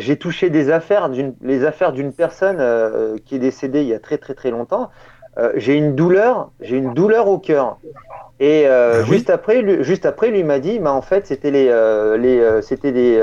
j'ai 0.00 0.16
touché 0.16 0.50
des 0.50 0.70
affaires, 0.70 1.10
les 1.42 1.64
affaires 1.64 1.92
d'une 1.92 2.12
personne 2.12 2.58
qui 3.24 3.36
est 3.36 3.38
décédée 3.38 3.82
il 3.82 3.88
y 3.88 3.94
a 3.94 4.00
très 4.00 4.18
très 4.18 4.34
très 4.34 4.50
longtemps. 4.50 4.90
j'ai 5.54 5.74
une 5.74 5.94
douleur, 5.94 6.50
j'ai 6.60 6.76
une 6.76 6.92
douleur 6.92 7.28
au 7.28 7.38
cœur. 7.38 7.78
Et 8.40 8.66
ah 8.66 9.02
juste 9.04 9.30
après, 9.30 9.62
lui, 9.62 9.84
juste 9.84 10.06
après, 10.06 10.30
lui 10.30 10.42
m'a 10.44 10.58
dit, 10.58 10.78
bah, 10.78 10.92
en 10.92 11.02
fait, 11.02 11.26
c'était 11.26 11.50
les, 11.50 11.66
les 12.18 12.62
c'était 12.62 12.92
des 12.92 13.22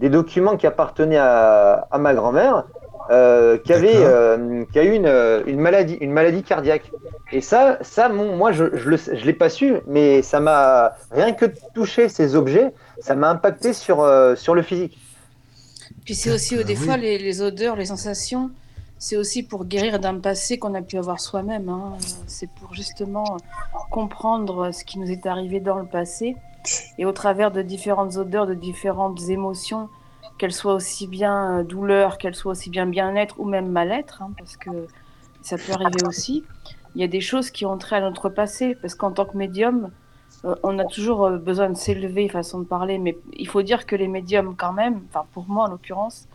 des 0.00 0.08
documents 0.08 0.56
qui 0.56 0.66
appartenaient 0.66 1.18
à, 1.18 1.88
ma 1.98 2.14
grand-mère, 2.14 2.64
euh, 3.10 3.56
qui 3.58 3.72
avait, 3.72 3.96
euh, 3.96 4.64
qui 4.72 4.78
a 4.78 4.84
eu 4.84 4.92
une, 4.92 5.42
une, 5.46 5.60
maladie, 5.60 5.94
une 6.00 6.12
maladie 6.12 6.42
cardiaque. 6.42 6.90
Et 7.32 7.40
ça, 7.40 7.78
ça, 7.80 8.08
moi, 8.08 8.52
je, 8.52 8.76
je, 8.76 8.96
je 8.96 9.24
l'ai 9.24 9.32
pas 9.32 9.48
su, 9.48 9.76
mais 9.86 10.22
ça 10.22 10.40
m'a 10.40 10.92
rien 11.10 11.32
que 11.32 11.46
toucher 11.74 12.08
ces 12.08 12.36
objets, 12.36 12.72
ça 13.00 13.14
m'a 13.14 13.30
impacté 13.30 13.72
sur, 13.72 14.00
euh, 14.00 14.34
sur 14.34 14.54
le 14.54 14.62
physique. 14.62 14.98
Puis 16.04 16.14
c'est 16.14 16.30
aussi 16.30 16.62
des 16.64 16.76
fois 16.76 16.96
les, 16.96 17.18
les, 17.18 17.42
odeurs, 17.42 17.76
les 17.76 17.86
sensations. 17.86 18.50
C'est 19.00 19.16
aussi 19.16 19.42
pour 19.42 19.64
guérir 19.64 20.00
d'un 20.00 20.18
passé 20.18 20.58
qu'on 20.58 20.74
a 20.74 20.82
pu 20.82 20.98
avoir 20.98 21.20
soi-même. 21.20 21.68
Hein. 21.68 21.92
C'est 22.26 22.50
pour 22.50 22.74
justement 22.74 23.36
comprendre 23.90 24.72
ce 24.72 24.84
qui 24.84 24.98
nous 24.98 25.10
est 25.10 25.26
arrivé 25.26 25.60
dans 25.60 25.78
le 25.78 25.86
passé 25.86 26.34
et 26.98 27.04
au 27.04 27.12
travers 27.12 27.50
de 27.50 27.62
différentes 27.62 28.16
odeurs, 28.16 28.46
de 28.46 28.54
différentes 28.54 29.28
émotions, 29.28 29.88
qu'elles 30.38 30.52
soient 30.52 30.74
aussi 30.74 31.06
bien 31.06 31.58
euh, 31.58 31.62
douleur, 31.64 32.18
qu'elles 32.18 32.34
soient 32.34 32.52
aussi 32.52 32.70
bien 32.70 32.86
bien-être 32.86 33.38
ou 33.38 33.44
même 33.44 33.68
mal-être, 33.68 34.22
hein, 34.22 34.30
parce 34.38 34.56
que 34.56 34.70
ça 35.42 35.56
peut 35.56 35.72
arriver 35.72 36.06
aussi. 36.06 36.44
Il 36.94 37.00
y 37.00 37.04
a 37.04 37.08
des 37.08 37.20
choses 37.20 37.50
qui 37.50 37.66
ont 37.66 37.76
trait 37.76 37.96
à 37.96 38.00
notre 38.00 38.28
passé, 38.28 38.74
parce 38.74 38.94
qu'en 38.94 39.10
tant 39.10 39.26
que 39.26 39.36
médium, 39.36 39.90
euh, 40.44 40.54
on 40.62 40.78
a 40.78 40.84
toujours 40.84 41.26
euh, 41.26 41.36
besoin 41.36 41.68
de 41.68 41.76
s'élever, 41.76 42.28
façon 42.28 42.60
de 42.60 42.64
parler, 42.64 42.98
mais 42.98 43.18
il 43.34 43.48
faut 43.48 43.62
dire 43.62 43.84
que 43.84 43.96
les 43.96 44.08
médiums, 44.08 44.54
quand 44.56 44.72
même, 44.72 45.02
enfin 45.08 45.26
pour 45.32 45.48
moi 45.48 45.66
en 45.66 45.70
l'occurrence, 45.70 46.28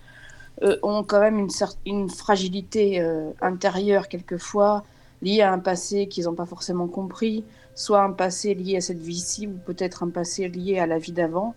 ont 0.84 1.04
quand 1.04 1.20
même 1.20 1.40
une, 1.40 1.50
une 1.88 2.10
fragilité 2.12 3.04
intérieure 3.42 4.08
quelquefois, 4.08 4.84
liée 5.24 5.42
à 5.42 5.52
un 5.52 5.58
passé 5.58 6.08
qu'ils 6.08 6.26
n'ont 6.26 6.36
pas 6.36 6.46
forcément 6.46 6.88
compris, 6.88 7.44
soit 7.74 8.04
un 8.04 8.12
passé 8.12 8.54
lié 8.54 8.78
à 8.78 8.82
cette 8.82 9.00
vie-ci 9.00 9.48
ou 9.48 9.58
peut-être 9.66 10.04
un 10.04 10.10
passé 10.10 10.48
lié 10.48 10.78
à 10.78 10.86
la 10.86 11.00
vie 11.00 11.12
d'avant. 11.12 11.56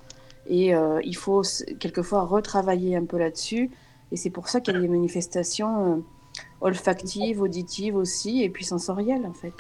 Et 0.48 0.74
euh, 0.74 1.00
il 1.04 1.16
faut 1.16 1.42
quelquefois 1.80 2.24
retravailler 2.24 2.96
un 2.96 3.04
peu 3.04 3.18
là-dessus. 3.18 3.70
Et 4.12 4.16
c'est 4.16 4.30
pour 4.30 4.48
ça 4.48 4.60
qu'il 4.60 4.74
y 4.74 4.76
a 4.76 4.80
des 4.80 4.88
manifestations 4.88 5.94
euh, 5.94 5.96
olfactives, 6.60 7.42
auditives 7.42 7.96
aussi, 7.96 8.42
et 8.42 8.50
puis 8.50 8.64
sensorielles 8.64 9.26
en 9.26 9.32
fait. 9.32 9.52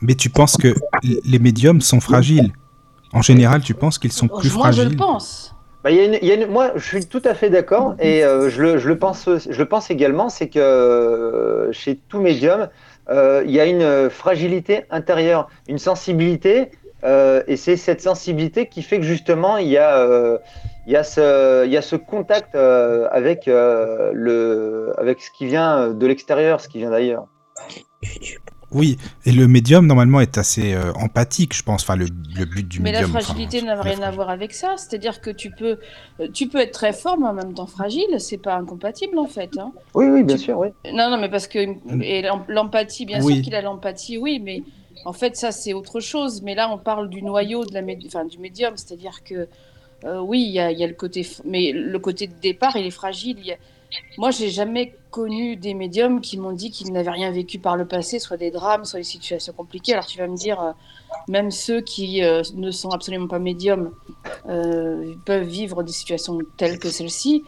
Mais 0.00 0.14
tu 0.14 0.30
penses 0.30 0.56
que 0.56 0.74
les 1.02 1.38
médiums 1.38 1.80
sont 1.80 2.00
fragiles? 2.00 2.52
En 3.12 3.22
général, 3.22 3.62
tu 3.62 3.74
penses 3.74 3.98
qu'ils 3.98 4.12
sont 4.12 4.28
plus 4.28 4.50
fragiles 4.50 4.82
Moi, 4.82 4.84
je 4.84 4.90
le 4.90 4.96
pense. 4.96 5.54
bah, 5.82 5.90
moi, 6.50 6.72
je 6.76 6.84
suis 6.84 7.06
tout 7.06 7.22
à 7.24 7.34
fait 7.34 7.50
d'accord 7.50 7.94
et 7.98 8.24
euh, 8.24 8.50
je, 8.50 8.62
le, 8.62 8.98
pense, 8.98 9.28
je 9.48 9.58
le 9.58 9.64
pense 9.66 9.90
également, 9.90 10.28
c'est 10.28 10.48
que 10.48 10.58
euh, 10.58 11.72
chez 11.72 11.96
tout 11.96 12.20
médium, 12.20 12.68
euh, 13.08 13.42
il 13.46 13.52
y 13.52 13.60
a 13.60 13.66
une 13.66 14.10
fragilité 14.10 14.84
intérieure, 14.90 15.48
une 15.68 15.78
sensibilité, 15.78 16.72
et 17.46 17.56
c'est 17.56 17.76
cette 17.76 18.00
sensibilité 18.00 18.66
qui 18.66 18.82
fait 18.82 18.98
que 18.98 19.04
justement, 19.04 19.56
il 19.58 19.68
y 19.68 19.78
a, 19.78 20.38
il 20.86 20.92
y 20.92 20.96
a, 20.96 21.04
ce, 21.04 21.64
il 21.64 21.72
y 21.72 21.76
a 21.76 21.82
ce 21.82 21.96
contact 21.96 22.54
avec, 22.54 23.46
le, 23.46 24.92
avec 24.98 25.20
ce 25.20 25.30
qui 25.30 25.46
vient 25.46 25.88
de 25.88 26.06
l'extérieur, 26.06 26.60
ce 26.60 26.68
qui 26.68 26.78
vient 26.78 26.90
d'ailleurs. 26.90 27.26
Oui, 28.72 28.98
et 29.24 29.32
le 29.32 29.46
médium 29.46 29.86
normalement 29.86 30.20
est 30.20 30.38
assez 30.38 30.74
euh, 30.74 30.92
empathique, 30.94 31.54
je 31.54 31.62
pense. 31.62 31.82
Enfin, 31.82 31.94
le, 31.94 32.06
but 32.06 32.66
du 32.66 32.80
médium. 32.80 32.82
Mais 32.82 32.92
la 32.92 33.06
fragilité 33.06 33.62
n'a 33.62 33.80
rien 33.80 34.02
à 34.02 34.10
voir 34.10 34.28
avec 34.28 34.52
ça. 34.52 34.74
C'est-à-dire 34.76 35.20
que 35.20 35.30
tu 35.30 35.50
peux, 35.50 35.78
euh, 36.20 36.28
tu 36.32 36.48
peux 36.48 36.58
être 36.58 36.72
très 36.72 36.92
fort, 36.92 37.16
mais 37.18 37.28
en 37.28 37.32
même 37.32 37.54
temps 37.54 37.66
fragile. 37.66 38.18
C'est 38.18 38.38
pas 38.38 38.56
incompatible 38.56 39.18
en 39.18 39.26
fait. 39.26 39.56
Hein. 39.58 39.72
Oui, 39.94 40.06
oui, 40.06 40.24
bien 40.24 40.36
sûr, 40.36 40.58
oui. 40.58 40.68
Non, 40.92 41.10
non, 41.10 41.18
mais 41.18 41.28
parce 41.28 41.46
que 41.46 41.58
et 42.02 42.24
l'empathie, 42.48 43.06
bien 43.06 43.20
sûr 43.20 43.40
qu'il 43.40 43.54
a 43.54 43.62
l'empathie, 43.62 44.18
oui, 44.18 44.40
mais 44.44 44.62
en 45.06 45.12
fait 45.12 45.36
ça 45.36 45.52
c'est 45.52 45.72
autre 45.72 46.00
chose. 46.00 46.42
Mais 46.42 46.54
là, 46.54 46.70
on 46.70 46.78
parle 46.78 47.08
du 47.08 47.22
noyau 47.22 47.64
de 47.64 47.72
la, 47.72 47.82
enfin, 48.06 48.24
du 48.24 48.38
médium, 48.38 48.76
c'est-à-dire 48.76 49.24
que 49.24 49.48
euh, 50.04 50.20
oui, 50.20 50.42
il 50.42 50.52
y, 50.52 50.60
a, 50.60 50.86
le 50.86 50.94
côté, 50.94 51.26
mais 51.44 51.72
le 51.72 51.98
côté 51.98 52.26
de 52.26 52.34
départ, 52.34 52.76
il 52.76 52.86
est 52.86 52.90
fragile. 52.90 53.38
Il 53.38 53.46
y 53.46 53.52
a 53.52 53.56
moi, 54.18 54.30
j'ai 54.30 54.50
jamais 54.50 54.94
connu 55.10 55.56
des 55.56 55.72
médiums 55.72 56.20
qui 56.20 56.36
m'ont 56.38 56.52
dit 56.52 56.70
qu'ils 56.70 56.92
n'avaient 56.92 57.12
rien 57.12 57.30
vécu 57.30 57.58
par 57.58 57.76
le 57.76 57.86
passé, 57.86 58.18
soit 58.18 58.36
des 58.36 58.50
drames, 58.50 58.84
soit 58.84 58.98
des 58.98 59.04
situations 59.04 59.52
compliquées. 59.52 59.92
Alors 59.92 60.06
tu 60.06 60.18
vas 60.18 60.26
me 60.26 60.36
dire, 60.36 60.60
euh, 60.60 60.72
même 61.28 61.50
ceux 61.50 61.80
qui 61.80 62.22
euh, 62.22 62.42
ne 62.54 62.70
sont 62.72 62.90
absolument 62.90 63.28
pas 63.28 63.38
médiums 63.38 63.92
peuvent 65.24 65.46
vivre 65.46 65.82
des 65.82 65.92
situations 65.92 66.38
telles 66.56 66.78
que 66.78 66.88
celle-ci, 66.88 67.44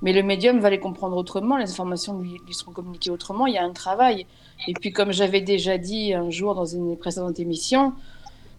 mais 0.00 0.12
le 0.12 0.22
médium 0.22 0.60
va 0.60 0.70
les 0.70 0.80
comprendre 0.80 1.16
autrement, 1.16 1.56
les 1.56 1.70
informations 1.70 2.18
lui, 2.18 2.40
seront 2.50 2.72
communiquées 2.72 3.10
autrement, 3.10 3.46
il 3.46 3.54
y 3.54 3.58
a 3.58 3.64
un 3.64 3.72
travail. 3.72 4.26
Et 4.68 4.74
puis 4.74 4.92
comme 4.92 5.12
j'avais 5.12 5.40
déjà 5.40 5.78
dit 5.78 6.14
un 6.14 6.30
jour 6.30 6.54
dans 6.54 6.64
une 6.64 6.96
précédente 6.96 7.40
émission, 7.40 7.92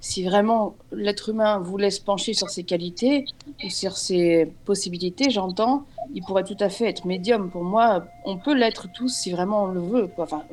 si 0.04 0.26
vraiment 0.26 0.76
l'être 0.92 1.30
humain 1.30 1.60
vous 1.60 1.78
laisse 1.78 1.98
pencher 1.98 2.34
sur 2.34 2.50
ses 2.50 2.66
qualités 2.66 3.24
ou 3.64 3.70
sur 3.70 3.96
ses 3.96 4.52
possibilités, 4.66 5.30
j'entends, 5.30 5.86
il 6.14 6.22
pourrait 6.24 6.44
tout 6.44 6.58
à 6.60 6.68
fait 6.68 6.90
être 6.90 7.06
médium. 7.06 7.50
Pour 7.50 7.64
moi, 7.64 8.04
on 8.26 8.38
peut 8.38 8.54
l'être 8.54 8.88
tous 8.94 9.08
si 9.08 9.32
vraiment 9.32 9.64
on 9.64 9.68
le 9.68 9.80
veut. 9.80 10.10
Enfin, 10.18 10.44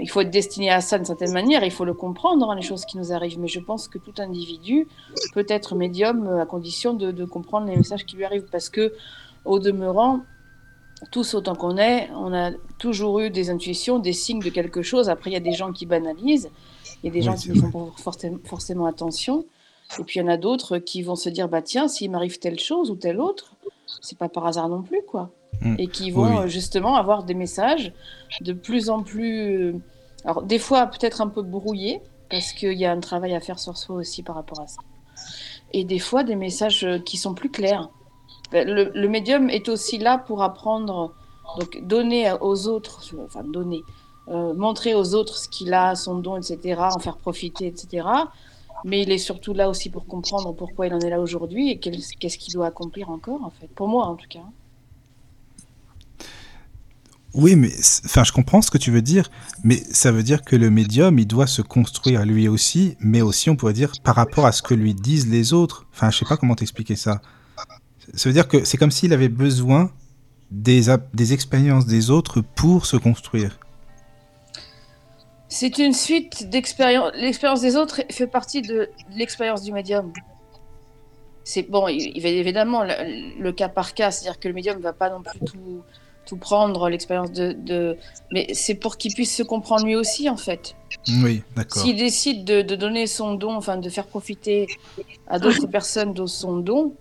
Il 0.00 0.10
faut 0.10 0.22
être 0.22 0.30
destiné 0.30 0.70
à 0.70 0.80
ça 0.80 0.98
d'une 0.98 1.06
certaine 1.06 1.32
manière, 1.32 1.62
il 1.62 1.70
faut 1.70 1.84
le 1.84 1.94
comprendre, 1.94 2.50
hein, 2.50 2.56
les 2.56 2.62
choses 2.62 2.84
qui 2.84 2.98
nous 2.98 3.12
arrivent. 3.12 3.38
Mais 3.38 3.46
je 3.46 3.60
pense 3.60 3.86
que 3.86 3.98
tout 3.98 4.14
individu 4.18 4.88
peut 5.32 5.46
être 5.48 5.76
médium 5.76 6.26
à 6.40 6.46
condition 6.46 6.94
de, 6.94 7.12
de 7.12 7.24
comprendre 7.24 7.68
les 7.68 7.76
messages 7.76 8.04
qui 8.06 8.16
lui 8.16 8.24
arrivent. 8.24 8.48
Parce 8.50 8.70
que, 8.70 8.92
au 9.44 9.60
demeurant, 9.60 10.22
tous 11.10 11.34
autant 11.34 11.54
qu'on 11.54 11.76
est, 11.76 12.08
on 12.14 12.32
a 12.32 12.52
toujours 12.78 13.20
eu 13.20 13.30
des 13.30 13.50
intuitions, 13.50 13.98
des 13.98 14.12
signes 14.12 14.40
de 14.40 14.50
quelque 14.50 14.82
chose. 14.82 15.08
Après, 15.08 15.30
il 15.30 15.34
y 15.34 15.36
a 15.36 15.40
des 15.40 15.52
gens 15.52 15.72
qui 15.72 15.86
banalisent. 15.86 16.50
Il 17.02 17.06
y 17.06 17.10
a 17.10 17.12
des 17.12 17.22
gens 17.22 17.34
qui 17.34 17.50
ne 17.50 17.54
font 17.54 17.70
pas 17.70 18.40
forcément, 18.44 18.86
attention. 18.86 19.44
Et 19.98 20.04
puis 20.04 20.18
il 20.18 20.22
y 20.22 20.26
en 20.26 20.28
a 20.28 20.36
d'autres 20.36 20.78
qui 20.78 21.02
vont 21.02 21.14
se 21.14 21.28
dire 21.28 21.48
bah 21.48 21.62
tiens, 21.62 21.86
s'il 21.86 22.10
m'arrive 22.10 22.40
telle 22.40 22.58
chose 22.58 22.90
ou 22.90 22.96
telle 22.96 23.20
autre, 23.20 23.52
c'est 24.00 24.18
pas 24.18 24.28
par 24.28 24.46
hasard 24.46 24.68
non 24.68 24.82
plus 24.82 25.02
quoi. 25.06 25.30
Mm. 25.60 25.76
Et 25.78 25.86
qui 25.86 26.10
vont 26.10 26.40
euh, 26.40 26.46
justement 26.48 26.96
avoir 26.96 27.22
des 27.22 27.34
messages 27.34 27.92
de 28.40 28.52
plus 28.52 28.90
en 28.90 29.04
plus, 29.04 29.74
euh, 29.74 29.74
alors 30.24 30.42
des 30.42 30.58
fois 30.58 30.86
peut-être 30.88 31.20
un 31.20 31.28
peu 31.28 31.42
brouillés 31.42 32.00
parce 32.30 32.52
qu'il 32.52 32.72
y 32.72 32.84
a 32.84 32.90
un 32.90 32.98
travail 32.98 33.34
à 33.34 33.40
faire 33.40 33.60
sur 33.60 33.76
soi 33.76 33.94
aussi 33.94 34.24
par 34.24 34.34
rapport 34.34 34.60
à 34.60 34.66
ça. 34.66 34.80
Et 35.72 35.84
des 35.84 36.00
fois 36.00 36.24
des 36.24 36.36
messages 36.36 36.84
euh, 36.84 36.98
qui 36.98 37.16
sont 37.16 37.34
plus 37.34 37.50
clairs. 37.50 37.88
Le, 38.52 38.90
le 38.94 39.08
médium 39.08 39.50
est 39.50 39.68
aussi 39.68 39.98
là 39.98 40.18
pour 40.18 40.42
apprendre, 40.42 41.12
donc 41.58 41.80
donner 41.82 42.32
aux 42.40 42.68
autres, 42.68 43.02
enfin 43.24 43.42
donner, 43.42 43.82
euh, 44.28 44.54
montrer 44.54 44.94
aux 44.94 45.14
autres 45.14 45.36
ce 45.36 45.48
qu'il 45.48 45.72
a, 45.72 45.94
son 45.94 46.18
don, 46.18 46.36
etc., 46.36 46.80
en 46.94 46.98
faire 46.98 47.16
profiter, 47.16 47.66
etc. 47.66 48.06
Mais 48.84 49.02
il 49.02 49.10
est 49.10 49.18
surtout 49.18 49.54
là 49.54 49.68
aussi 49.68 49.88
pour 49.88 50.06
comprendre 50.06 50.52
pourquoi 50.52 50.86
il 50.86 50.94
en 50.94 51.00
est 51.00 51.10
là 51.10 51.20
aujourd'hui 51.20 51.70
et 51.70 51.78
qu'est-ce 51.78 52.38
qu'il 52.38 52.52
doit 52.52 52.66
accomplir 52.66 53.10
encore, 53.10 53.42
en 53.44 53.50
fait. 53.50 53.68
Pour 53.68 53.88
moi, 53.88 54.06
en 54.06 54.16
tout 54.16 54.28
cas. 54.28 54.44
Oui, 57.34 57.54
mais 57.54 57.70
enfin, 58.04 58.24
je 58.24 58.32
comprends 58.32 58.62
ce 58.62 58.70
que 58.70 58.78
tu 58.78 58.90
veux 58.90 59.02
dire, 59.02 59.30
mais 59.62 59.76
ça 59.76 60.10
veut 60.10 60.22
dire 60.22 60.42
que 60.42 60.56
le 60.56 60.70
médium, 60.70 61.18
il 61.18 61.26
doit 61.26 61.46
se 61.46 61.62
construire 61.62 62.24
lui 62.24 62.48
aussi, 62.48 62.96
mais 62.98 63.20
aussi, 63.20 63.50
on 63.50 63.56
pourrait 63.56 63.74
dire, 63.74 63.92
par 64.02 64.16
rapport 64.16 64.46
à 64.46 64.52
ce 64.52 64.62
que 64.62 64.74
lui 64.74 64.94
disent 64.94 65.28
les 65.28 65.52
autres. 65.52 65.86
Enfin, 65.92 66.10
je 66.10 66.18
sais 66.18 66.24
pas 66.24 66.36
comment 66.36 66.54
t'expliquer 66.54 66.96
ça. 66.96 67.20
Ça 68.14 68.28
veut 68.28 68.32
dire 68.32 68.48
que 68.48 68.64
c'est 68.64 68.76
comme 68.76 68.90
s'il 68.90 69.12
avait 69.12 69.28
besoin 69.28 69.90
des, 70.50 70.94
des 71.12 71.32
expériences 71.32 71.86
des 71.86 72.10
autres 72.10 72.40
pour 72.40 72.86
se 72.86 72.96
construire. 72.96 73.58
C'est 75.48 75.78
une 75.78 75.92
suite 75.92 76.50
d'expériences. 76.50 77.12
L'expérience 77.14 77.60
des 77.60 77.76
autres 77.76 78.02
fait 78.10 78.26
partie 78.26 78.62
de 78.62 78.90
l'expérience 79.16 79.62
du 79.62 79.72
médium. 79.72 80.12
C'est 81.44 81.62
bon, 81.62 81.86
il, 81.86 82.20
va 82.20 82.28
évidemment 82.28 82.82
le, 82.82 83.52
cas 83.52 83.68
par 83.68 83.94
cas, 83.94 84.10
c'est-à-dire 84.10 84.40
que 84.40 84.48
le 84.48 84.54
médium 84.54 84.78
ne 84.78 84.82
va 84.82 84.92
pas 84.92 85.10
non 85.10 85.22
plus 85.22 85.38
tout, 85.38 85.82
tout 86.26 86.36
prendre 86.36 86.88
l'expérience 86.88 87.30
de, 87.30 87.96
mais 88.32 88.52
c'est 88.52 88.74
pour 88.74 88.98
qu'il 88.98 89.14
puisse 89.14 89.34
se 89.34 89.44
comprendre 89.44 89.86
lui 89.86 89.94
aussi 89.94 90.28
en 90.28 90.36
fait. 90.36 90.74
Oui, 91.22 91.42
d'accord. 91.54 91.82
S'il 91.82 91.96
décide 91.96 92.44
de, 92.44 92.74
donner 92.74 93.06
son 93.06 93.34
don, 93.34 93.54
enfin 93.54 93.76
de 93.76 93.88
faire 93.88 94.06
profiter 94.06 94.66
à 95.28 95.38
d'autres 95.38 95.68
personnes 95.68 96.12
de 96.12 96.26
son 96.26 96.56
don, 96.56 96.94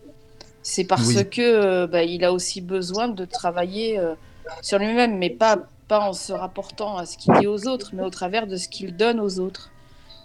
c'est 0.68 0.84
parce 0.84 1.24
que 1.26 1.42
euh, 1.42 1.86
bah, 1.86 2.02
il 2.04 2.26
a 2.26 2.34
aussi 2.34 2.60
besoin 2.60 3.08
de 3.08 3.24
travailler 3.24 4.00
euh, 4.00 4.16
sur 4.64 4.80
lui-même, 4.80 5.18
mais 5.20 5.30
pas 5.30 5.60
pas 5.88 6.00
en 6.00 6.14
se 6.14 6.34
rapportant 6.34 6.98
à 6.98 7.06
ce 7.06 7.20
qu'il 7.20 7.32
dit 7.40 7.46
aux 7.46 7.68
autres, 7.68 7.92
mais 7.94 8.02
au 8.02 8.10
travers 8.10 8.48
de 8.48 8.58
ce 8.58 8.68
qu'il 8.68 8.98
donne 8.98 9.20
aux 9.20 9.40
autres. 9.40 9.70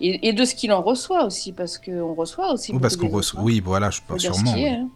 Et, 0.00 0.32
de 0.32 0.47
ce 0.47 0.54
qu'il 0.54 0.73
en 0.73 0.80
reçoit 0.80 1.26
aussi, 1.26 1.52
parce 1.52 1.76
qu'on 1.76 2.14
reçoit 2.14 2.54
aussi. 2.54 2.73
Oui, 2.73 2.78
parce 2.80 2.97
qu'on 2.97 3.11
reçoit. 3.11 3.42
Oui, 3.42 3.61
voilà, 3.62 3.90
je 3.90 4.00
pense 4.09 4.23
sûrement. 4.23 4.54
Hein. 4.56 4.88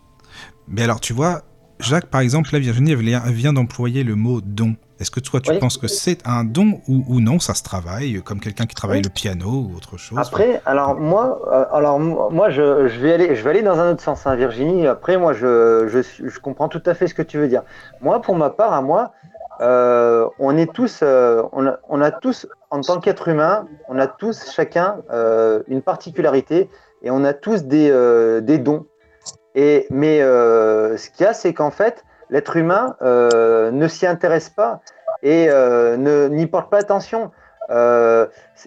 Mais 0.66 0.80
alors, 0.80 0.98
tu 0.98 1.12
vois, 1.12 1.42
Jacques, 1.78 2.06
par 2.06 2.22
exemple, 2.22 2.48
la 2.54 2.58
Virginie 2.58 2.94
vient 2.94 3.52
d'employer 3.52 4.02
le 4.02 4.14
mot 4.14 4.40
don. 4.40 4.76
Est-ce 5.00 5.10
que 5.10 5.18
toi, 5.18 5.40
tu 5.40 5.58
penses 5.58 5.76
que 5.76 5.88
c'est 5.88 6.18
un 6.24 6.44
don 6.44 6.80
ou, 6.86 7.20
non 7.20 7.40
Ça 7.40 7.54
se 7.54 7.64
travaille, 7.64 8.22
comme 8.22 8.38
quelqu'un 8.38 8.66
qui 8.66 8.76
travaille 8.76 9.02
le 9.02 9.08
piano 9.08 9.48
ou 9.48 9.76
autre 9.76 9.96
chose 9.96 10.18
Après, 10.18 10.62
alors 10.66 10.94
moi, 10.94 11.40
euh, 11.48 11.64
alors 11.72 11.98
moi, 11.98 12.50
je, 12.50 12.86
vais 13.00 13.14
aller, 13.14 13.34
je 13.34 13.42
vais 13.42 13.50
aller 13.50 13.62
dans 13.62 13.78
un 13.80 13.92
autre 13.92 14.02
sens, 14.02 14.24
hein, 14.26 14.36
Virginie. 14.36 14.86
Après, 14.86 15.16
moi, 15.16 15.32
je, 15.32 15.88
je, 15.88 16.28
je, 16.28 16.38
comprends 16.38 16.68
tout 16.68 16.82
à 16.86 16.94
fait 16.94 17.08
ce 17.08 17.14
que 17.14 17.22
tu 17.22 17.38
veux 17.38 17.48
dire. 17.48 17.62
Moi, 18.02 18.22
pour 18.22 18.36
ma 18.36 18.50
part, 18.50 18.72
à 18.72 18.82
moi, 18.82 19.10
euh, 19.60 20.28
on 20.38 20.56
est 20.56 20.72
tous, 20.72 21.00
euh, 21.02 21.42
on, 21.52 22.00
a, 22.00 22.10
tous, 22.12 22.46
en 22.70 22.80
tant 22.80 23.00
qu'être 23.00 23.26
humain, 23.26 23.66
on 23.88 23.98
a 23.98 24.06
tous 24.06 24.52
chacun 24.52 24.98
une 25.66 25.82
particularité 25.82 26.70
et 27.02 27.10
on 27.10 27.24
a 27.24 27.32
tous 27.32 27.64
des, 27.64 28.58
dons. 28.58 28.86
Et, 29.56 29.88
mais 29.90 30.20
ce 30.20 31.10
qu'il 31.10 31.26
y 31.26 31.28
a, 31.28 31.34
c'est 31.34 31.52
qu'en 31.52 31.72
fait, 31.72 32.04
l'être 32.31 32.57
humain 32.57 32.97
ne 33.00 33.88
s'y 33.88 34.07
intéresse 34.07 34.50
pas 34.50 34.81
et 35.23 35.49
n'y 36.31 36.47
porte 36.47 36.71
pas 36.71 36.78
attention. 36.78 37.31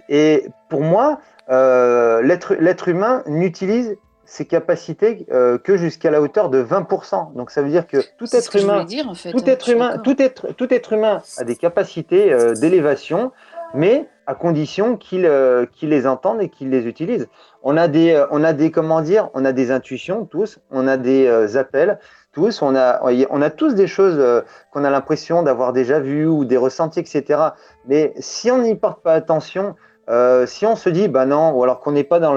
et 0.09 0.47
pour 0.69 0.81
moi, 0.81 1.19
l'être 1.49 2.87
humain 2.87 3.23
n'utilise 3.27 3.97
ses 4.27 4.45
capacités 4.45 5.25
euh, 5.31 5.57
que 5.57 5.77
jusqu'à 5.77 6.11
la 6.11 6.21
hauteur 6.21 6.49
de 6.49 6.61
20%. 6.61 7.33
Donc 7.33 7.49
ça 7.49 7.61
veut 7.61 7.69
dire 7.69 7.87
que 7.87 7.97
tout 8.17 8.27
être 8.35 8.55
humain, 8.57 8.85
tout 8.85 9.39
hein, 9.39 9.43
être 9.45 9.69
humain, 9.69 9.97
tout 9.99 10.21
être, 10.21 10.51
tout 10.53 10.71
être 10.71 10.93
humain 10.93 11.21
a 11.37 11.43
des 11.45 11.55
capacités 11.55 12.33
euh, 12.33 12.53
d'élévation, 12.53 13.31
mais 13.73 14.07
à 14.27 14.35
condition 14.35 14.97
qu'il 14.97 15.25
euh, 15.25 15.65
les 15.81 16.05
entende 16.05 16.41
et 16.41 16.49
qu'il 16.49 16.69
les 16.69 16.85
utilise. 16.85 17.29
On 17.63 17.77
a 17.77 17.87
des, 17.87 18.21
on 18.31 18.43
a 18.43 18.51
des, 18.51 18.69
comment 18.69 19.01
dire, 19.01 19.29
on 19.33 19.45
a 19.45 19.53
des 19.53 19.71
intuitions 19.71 20.25
tous, 20.25 20.59
on 20.71 20.87
a 20.87 20.97
des 20.97 21.55
appels 21.55 21.97
on 22.37 22.75
a, 22.75 23.49
tous 23.49 23.73
des 23.73 23.87
choses 23.87 24.43
qu'on 24.71 24.83
a 24.83 24.89
l'impression 24.89 25.43
d'avoir 25.43 25.73
déjà 25.73 25.99
vues 25.99 26.27
ou 26.27 26.45
des 26.45 26.57
ressentis, 26.57 26.99
etc. 26.99 27.41
Mais 27.87 28.13
si 28.19 28.51
on 28.51 28.59
n'y 28.59 28.75
porte 28.75 29.01
pas 29.01 29.13
attention, 29.13 29.75
euh, 30.09 30.45
si 30.45 30.65
on 30.65 30.75
se 30.75 30.89
dit, 30.89 31.07
bah 31.07 31.25
non, 31.25 31.51
ou 31.51 31.63
alors 31.63 31.81
qu'on 31.81 31.91
n'est 31.91 32.03
pas 32.03 32.19
dans 32.19 32.33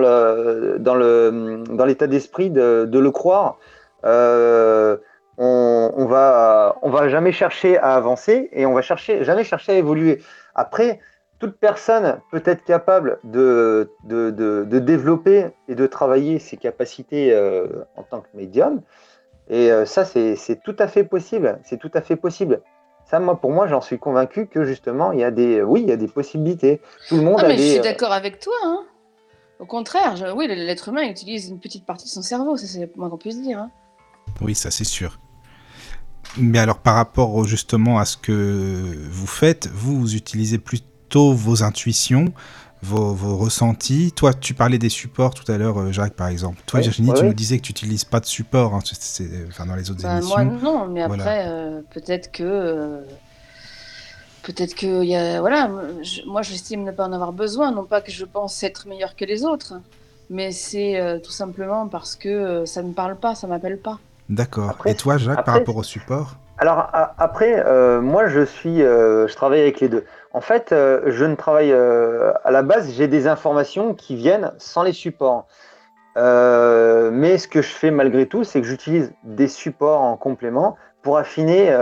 l'état 1.84 2.06
d'esprit 2.06 2.50
de, 2.50 2.88
le 2.92 3.10
croire, 3.10 3.58
euh, 4.04 4.96
on, 5.38 6.06
va 6.06 7.08
jamais 7.08 7.32
chercher 7.32 7.78
à 7.78 7.94
avancer 7.94 8.48
et 8.52 8.66
on 8.66 8.74
va 8.74 8.82
chercher 8.82 9.24
jamais 9.24 9.44
chercher 9.44 9.72
à 9.72 9.74
évoluer. 9.76 10.20
Après, 10.54 11.00
toute 11.38 11.58
personne 11.58 12.20
peut 12.30 12.42
être 12.44 12.64
capable 12.64 13.18
de 13.24 13.88
développer 14.04 15.46
et 15.68 15.74
de 15.74 15.86
travailler 15.86 16.38
ses 16.38 16.56
capacités 16.56 17.32
euh, 17.32 17.66
en 17.96 18.02
tant 18.02 18.20
que 18.20 18.28
médium. 18.34 18.82
Et 19.50 19.72
euh, 19.72 19.84
ça, 19.84 20.04
c'est 20.04 20.60
tout 20.62 20.76
à 20.78 20.86
fait 20.88 21.04
possible. 21.04 21.58
C'est 21.64 21.78
tout 21.78 21.90
à 21.92 22.00
fait 22.00 22.16
possible. 22.16 22.62
Ça, 23.04 23.18
moi, 23.18 23.40
pour 23.40 23.50
moi, 23.50 23.66
j'en 23.66 23.80
suis 23.80 23.98
convaincu 23.98 24.46
que 24.46 24.64
justement, 24.64 25.10
il 25.10 25.18
y 25.18 25.24
a 25.24 25.32
des, 25.32 25.60
oui, 25.60 25.82
il 25.82 25.88
y 25.88 25.92
a 25.92 25.96
des 25.96 26.06
possibilités. 26.06 26.80
Tout 27.08 27.16
le 27.16 27.22
monde 27.22 27.40
ah, 27.40 27.48
mais 27.48 27.58
Je 27.58 27.62
suis 27.62 27.78
euh, 27.80 27.82
d'accord 27.82 28.12
avec 28.12 28.38
toi. 28.38 28.54
Hein. 28.64 28.84
Au 29.58 29.66
contraire, 29.66 30.32
oui, 30.36 30.46
l'être 30.46 30.88
humain 30.88 31.02
utilise 31.02 31.48
une 31.48 31.58
petite 31.58 31.84
partie 31.84 32.04
de 32.04 32.10
son 32.10 32.22
cerveau, 32.22 32.56
c'est 32.56 32.96
moins 32.96 33.10
qu'on 33.10 33.18
puisse 33.18 33.42
dire. 33.42 33.58
Hein. 33.58 33.70
Oui, 34.40 34.54
ça 34.54 34.70
c'est 34.70 34.84
sûr. 34.84 35.18
Mais 36.38 36.58
alors 36.58 36.78
par 36.78 36.94
rapport 36.94 37.44
justement 37.44 37.98
à 37.98 38.04
ce 38.04 38.16
que 38.16 38.32
vous 39.10 39.26
faites, 39.26 39.66
vous, 39.66 40.00
vous 40.00 40.14
utilisez 40.14 40.58
plutôt 40.58 41.34
vos 41.34 41.62
intuitions, 41.62 42.32
vos, 42.82 43.36
ressentis. 43.36 44.12
Toi, 44.12 44.34
tu 44.34 44.54
parlais 44.54 44.78
des 44.78 44.88
supports 44.88 45.34
tout 45.34 45.50
à 45.50 45.58
l'heure, 45.58 45.78
euh, 45.78 45.92
Jacques, 45.92 46.14
par 46.14 46.28
exemple. 46.28 46.60
Toi, 46.66 46.80
Virginie, 46.80 47.12
tu 47.14 47.24
nous 47.24 47.34
disais 47.34 47.58
que 47.58 47.62
tu 47.62 47.70
n'utilises 47.70 48.04
pas 48.04 48.20
de 48.20 48.26
support 48.26 48.74
hein, 48.74 48.80
enfin, 49.48 49.66
dans 49.66 49.74
les 49.74 49.90
autres 49.90 50.02
bah, 50.02 50.18
émissions. 50.18 50.44
Moi, 50.44 50.58
non, 50.62 50.86
mais 50.88 51.02
après, 51.02 51.44
euh, 51.46 51.80
peut-être 51.90 52.30
que. 52.32 52.42
Euh, 52.42 53.00
peut-être 54.42 54.74
que. 54.74 55.04
Y 55.04 55.14
a, 55.14 55.40
voilà, 55.40 55.70
moi, 56.26 56.42
j'estime 56.42 56.84
ne 56.84 56.92
pas 56.92 57.06
en 57.06 57.12
avoir 57.12 57.32
besoin. 57.32 57.72
Non 57.72 57.84
pas 57.84 58.00
que 58.00 58.10
je 58.12 58.24
pense 58.24 58.62
être 58.62 58.86
meilleur 58.88 59.16
que 59.16 59.24
les 59.24 59.44
autres, 59.44 59.74
mais 60.30 60.52
c'est 60.52 61.20
tout 61.22 61.32
simplement 61.32 61.88
parce 61.88 62.16
que 62.16 62.64
ça 62.64 62.82
ne 62.82 62.88
me 62.88 62.92
parle 62.92 63.16
pas, 63.16 63.34
ça 63.34 63.46
ne 63.46 63.52
m'appelle 63.52 63.78
pas. 63.78 63.98
D'accord. 64.28 64.76
Et 64.86 64.94
toi, 64.94 65.18
Jacques, 65.18 65.44
par 65.44 65.54
rapport 65.54 65.76
au 65.76 65.82
support? 65.82 66.36
Alors, 66.58 66.88
après, 67.18 67.64
moi, 68.00 68.28
je 68.28 68.44
suis. 68.44 68.78
je 68.78 69.34
travaille 69.34 69.60
avec 69.60 69.80
les 69.80 69.88
deux. 69.88 70.04
En 70.32 70.40
fait, 70.40 70.70
euh, 70.72 71.02
je 71.06 71.24
ne 71.24 71.34
travaille 71.34 71.72
euh, 71.72 72.32
à 72.44 72.50
la 72.50 72.62
base, 72.62 72.92
j'ai 72.92 73.08
des 73.08 73.26
informations 73.26 73.94
qui 73.94 74.14
viennent 74.14 74.52
sans 74.58 74.82
les 74.82 74.92
supports. 74.92 75.46
Euh, 76.16 77.10
mais 77.12 77.38
ce 77.38 77.48
que 77.48 77.62
je 77.62 77.68
fais 77.68 77.90
malgré 77.90 78.26
tout, 78.26 78.44
c'est 78.44 78.60
que 78.60 78.66
j'utilise 78.66 79.12
des 79.24 79.48
supports 79.48 80.02
en 80.02 80.16
complément 80.16 80.76
pour 81.02 81.18
affiner 81.18 81.74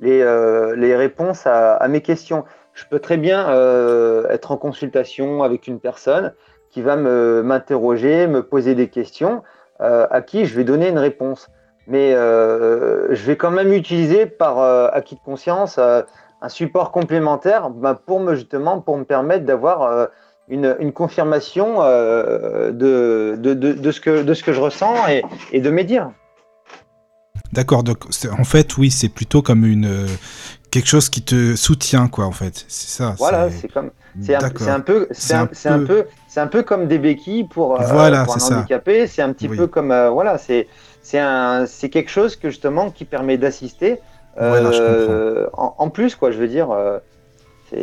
les, 0.00 0.96
réponses 0.96 1.46
à, 1.46 1.86
mes 1.88 2.00
questions. 2.00 2.44
Je 2.72 2.84
peux 2.90 2.98
très 2.98 3.16
bien 3.18 3.48
être 4.30 4.52
en 4.52 4.56
consultation 4.56 5.42
avec 5.42 5.66
une 5.66 5.80
personne 5.80 6.32
qui 6.70 6.80
va 6.80 6.96
m'interroger, 6.96 8.26
me, 8.26 8.42
poser 8.42 8.74
des 8.74 8.88
questions, 8.88 9.42
à 9.80 10.22
qui 10.22 10.46
je 10.46 10.56
vais 10.56 10.64
donner 10.64 10.88
une 10.88 10.98
réponse. 10.98 11.50
Mais 11.86 12.12
je 12.12 13.26
vais 13.26 13.36
quand 13.36 13.50
même 13.50 13.72
utiliser 13.74 14.24
par 14.24 14.60
acquis 14.94 15.16
de 15.16 15.20
conscience 15.20 15.78
un 16.40 16.48
support 16.48 16.92
complémentaire 16.92 17.70
bah, 17.70 18.00
pour 18.06 18.20
me 18.20 18.34
justement 18.34 18.80
pour 18.80 18.96
me 18.96 19.04
permettre 19.04 19.44
d'avoir 19.44 19.82
euh, 19.82 20.06
une, 20.48 20.92
confirmation 20.92 21.82
euh, 21.82 22.70
de, 22.70 23.36
de, 23.38 23.92
ce 23.92 24.00
que, 24.00 24.22
de 24.22 24.34
ce 24.34 24.42
que 24.42 24.52
je 24.52 24.60
ressens 24.60 25.08
et, 25.08 25.22
et 25.52 25.60
de 25.60 25.70
mes 25.70 25.84
dires. 25.84 26.10
D'accord, 27.52 27.82
donc 27.82 28.04
en 28.38 28.44
fait, 28.44 28.76
oui, 28.76 28.90
c'est 28.90 29.08
plutôt 29.08 29.40
comme 29.42 29.64
une 29.64 30.06
quelque 30.70 30.86
chose 30.86 31.08
qui 31.08 31.22
te 31.22 31.56
soutient, 31.56 32.08
quoi, 32.08 32.26
en 32.26 32.32
fait. 32.32 32.64
C'est 32.68 32.88
ça. 32.88 33.14
Voilà, 33.18 33.50
c'est 33.50 33.68
comme 33.68 33.90
c'est 34.20 34.34
un, 34.34 34.42
un, 34.42 34.80
peu 34.80 35.06
c'est 35.12 35.34
un, 35.34 35.42
un, 35.42 35.84
peu 35.84 36.06
c'est 36.28 36.40
un 36.40 36.46
peu 36.46 36.62
comme 36.62 36.88
des 36.88 36.98
béquilles 36.98 37.44
pour, 37.44 37.80
euh, 37.80 37.84
voilà, 37.86 38.24
pour 38.24 38.36
un 38.36 38.56
handicapé. 38.56 39.06
C'est 39.06 39.22
un 39.22 39.32
petit 39.32 39.48
peu 39.48 39.66
comme 39.66 39.94
voilà, 40.12 40.38
c'est 40.38 40.68
c'est 41.02 41.88
quelque 41.90 42.10
chose 42.10 42.36
que 42.36 42.50
justement 42.50 42.90
qui 42.90 43.04
permet 43.04 43.38
d'assister 43.38 44.00
euh, 44.40 45.46
en, 45.52 45.90
plus, 45.90 46.14
quoi, 46.14 46.30
je 46.30 46.38
veux 46.38 46.48
dire. 46.48 46.70
Euh, 46.70 46.98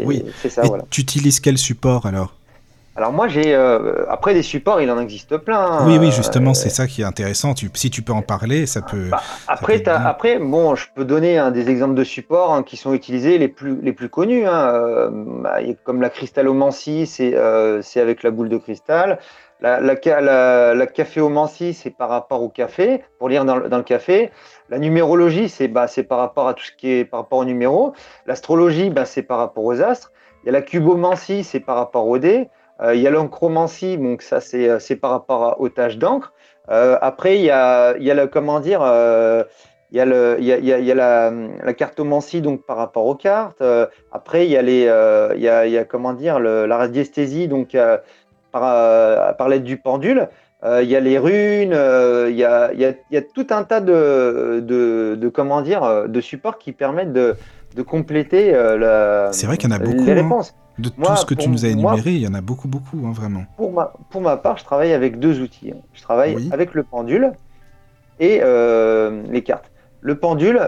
oui. 0.03 0.25
C'est 0.41 0.50
ça, 0.50 0.63
voilà. 0.63 0.83
Tu 0.89 1.01
utilises 1.01 1.39
quel 1.39 1.57
support 1.57 2.05
alors? 2.05 2.33
Alors 2.97 3.12
moi 3.12 3.27
j'ai 3.27 3.53
euh, 3.53 4.05
après 4.09 4.33
des 4.33 4.41
supports 4.41 4.79
il 4.79 4.89
en 4.89 4.97
existe 4.97 5.35
plein. 5.35 5.85
Oui 5.85 5.97
oui 5.97 6.13
justement 6.13 6.53
c'est 6.53 6.69
ça 6.69 6.88
qui 6.88 7.01
est 7.01 7.03
intéressant. 7.03 7.53
si 7.74 7.89
tu 7.89 8.01
peux 8.03 8.13
en 8.13 8.21
parler 8.21 8.65
ça 8.67 8.81
peut. 8.81 9.09
Bah, 9.12 9.21
après 9.50 9.85
après 9.85 10.39
bon 10.39 10.75
je 10.75 10.85
peux 10.95 11.03
donner 11.03 11.51
des 11.51 11.69
exemples 11.69 11.95
de 11.95 12.05
supports 12.05 12.53
hein, 12.53 12.63
qui 12.63 12.77
sont 12.77 12.93
utilisés 12.93 13.38
les 13.38 13.50
plus 13.50 13.81
les 13.81 13.91
plus 13.91 14.07
connus 14.07 14.47
hein. 14.47 15.09
bah, 15.12 15.57
comme 15.83 16.01
la 16.01 16.09
cristallomancie 16.09 17.05
c'est 17.05 17.35
c'est 17.81 18.00
avec 18.00 18.24
la 18.24 18.31
boule 18.31 18.47
de 18.47 18.57
cristal. 18.57 19.19
La, 19.62 19.81
la, 19.81 20.74
la, 20.74 20.88
caféomancie 20.88 21.74
c'est 21.74 21.89
par 21.89 22.07
rapport 22.07 22.41
au 22.43 22.50
café 22.50 23.03
pour 23.19 23.27
lire 23.27 23.43
dans, 23.43 23.59
dans 23.59 23.77
le 23.77 23.83
café. 23.83 24.31
La 24.69 24.79
numérologie, 24.79 25.50
c'est 25.50 25.67
bah, 25.67 25.86
par 26.10 26.17
rapport 26.17 26.48
à 26.48 26.53
tout 26.55 26.63
ce 26.63 26.72
qui 26.72 26.91
est 26.91 27.05
par 27.05 27.22
rapport 27.22 27.39
aux 27.39 27.45
numéros. 27.45 27.93
L'astrologie, 28.25 28.89
bah, 28.89 29.05
c'est 29.05 29.22
par 29.22 29.38
rapport 29.38 29.63
aux 29.63 29.81
astres. 29.81 30.12
Il 30.43 30.48
y 30.48 30.50
a 30.50 30.53
la 30.53 30.62
cubomancie, 30.62 31.43
c'est 31.43 31.60
par 31.60 31.75
rapport 31.75 32.07
aux 32.07 32.17
dés. 32.17 32.50
Euh, 32.81 32.95
il 32.95 33.01
y 33.01 33.07
a 33.07 33.10
l'encromancie, 33.10 33.98
donc 33.98 34.22
ça, 34.22 34.41
c'est 34.41 34.69
euh, 34.69 34.79
par 35.00 35.12
rapport 35.12 35.55
aux 35.60 35.69
taches 35.69 35.98
d'encre. 35.98 36.34
Euh, 36.69 36.98
après, 37.01 37.38
il 37.38 37.43
y 37.43 37.51
a, 37.51 37.95
il 37.98 38.03
y 38.03 38.12
a 38.12 38.27
comment 38.27 38.60
dire, 38.60 38.81
il 39.91 39.98
y 39.98 40.00
a, 40.00 40.05
le, 40.05 40.38
il 40.39 40.45
y 40.45 40.51
a, 40.51 40.57
il 40.57 40.65
y 40.65 40.91
a 40.91 40.95
la, 40.95 41.31
la, 41.31 41.74
cartomancie, 41.74 42.41
donc 42.41 42.65
par 42.65 42.77
rapport 42.77 43.05
aux 43.05 43.15
cartes. 43.15 43.63
après, 44.12 44.45
il 44.45 44.51
y 44.51 44.57
a, 44.57 44.62
les, 44.62 44.81
il 45.36 45.41
y 45.41 45.77
a, 45.77 45.86
comment 45.86 46.13
dire, 46.13 46.39
la 46.39 46.77
radiesthésie, 46.77 47.48
donc 47.48 47.77
par, 48.51 49.35
par 49.37 49.48
l'aide 49.48 49.63
du 49.63 49.77
pendule. 49.77 50.27
Euh, 50.63 50.81
il 50.81 50.89
y 50.89 50.96
a 50.96 51.00
les 51.00 51.20
runes, 51.20 51.74
euh, 51.74 52.29
il 52.29 52.37
y 52.37 52.44
a, 52.46 53.22
tout 53.22 53.48
un 53.50 53.63
tas 53.63 53.81
de, 53.81 55.29
comment 55.33 55.61
dire, 55.61 55.83
euh, 55.83 56.07
de 56.07 56.22
supports 56.22 56.57
qui 56.57 56.72
permettent 56.72 57.13
de, 57.13 57.35
compléter 57.85 58.51
la, 58.51 59.29
C'est 59.33 59.48
vrai 59.48 59.57
qu'il 59.57 59.70
y 59.70 59.74
en 59.74 59.75
a 59.75 59.79
beaucoup. 59.79 60.05
Les 60.05 60.11
hein. 60.11 60.24
réponses. 60.24 60.55
De 60.77 60.89
tout 60.89 61.15
ce 61.15 61.25
que 61.25 61.33
tu 61.33 61.50
nous 61.50 61.65
as 61.65 61.70
énuméré, 61.70 62.11
il 62.11 62.22
y 62.22 62.27
en 62.27 62.33
a 62.33 62.41
beaucoup, 62.41 62.68
beaucoup, 62.68 62.98
hein, 63.05 63.13
vraiment. 63.13 63.44
Pour 63.55 63.72
ma, 63.72 63.94
pour 64.09 64.22
ma 64.22 64.35
part, 64.37 64.57
je 64.57 64.65
travaille 64.65 64.94
avec 64.94 65.20
deux 65.20 65.41
outils. 65.41 65.74
Je 65.94 66.01
travaille 66.01 66.50
avec 66.51 66.74
le 66.74 66.83
pendule 66.83 67.31
et 68.20 68.39
les 68.39 69.44
cartes. 69.44 69.72
Le 70.01 70.18
pendule, 70.18 70.59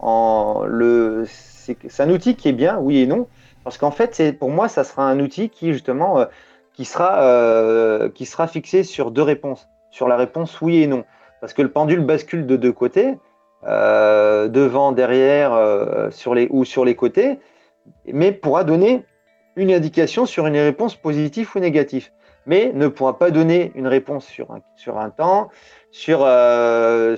en, 0.00 0.64
le, 0.66 1.24
c'est 1.26 2.00
un 2.00 2.10
outil 2.10 2.34
qui 2.34 2.48
est 2.48 2.54
bien, 2.54 2.78
oui 2.78 2.98
et 2.98 3.06
non, 3.06 3.26
parce 3.64 3.78
qu'en 3.78 3.90
fait, 3.92 4.38
pour 4.38 4.50
moi, 4.50 4.68
ça 4.68 4.84
sera 4.84 5.08
un 5.08 5.20
outil 5.20 5.48
qui, 5.48 5.72
justement, 5.72 6.26
qui 6.74 6.84
sera, 6.84 7.22
euh, 7.22 8.08
qui 8.08 8.26
sera 8.26 8.46
fixé 8.46 8.82
sur 8.82 9.10
deux 9.10 9.22
réponses, 9.22 9.68
sur 9.90 10.08
la 10.08 10.16
réponse 10.16 10.60
oui 10.60 10.82
et 10.82 10.86
non. 10.86 11.04
Parce 11.40 11.52
que 11.52 11.62
le 11.62 11.70
pendule 11.70 12.00
bascule 12.00 12.46
de 12.46 12.56
deux 12.56 12.72
côtés, 12.72 13.18
euh, 13.64 14.48
devant, 14.48 14.92
derrière, 14.92 15.52
euh, 15.52 16.10
sur 16.10 16.34
les, 16.34 16.48
ou 16.50 16.64
sur 16.64 16.84
les 16.84 16.94
côtés, 16.94 17.38
mais 18.06 18.32
pourra 18.32 18.64
donner 18.64 19.04
une 19.56 19.72
indication 19.72 20.24
sur 20.24 20.46
une 20.46 20.56
réponse 20.56 20.94
positive 20.96 21.50
ou 21.54 21.58
négative, 21.58 22.10
mais 22.46 22.72
ne 22.74 22.88
pourra 22.88 23.18
pas 23.18 23.30
donner 23.30 23.72
une 23.74 23.86
réponse 23.86 24.26
sur 24.26 24.50
un, 24.50 24.60
sur 24.76 24.98
un 24.98 25.10
temps, 25.10 25.50
sur, 25.90 26.20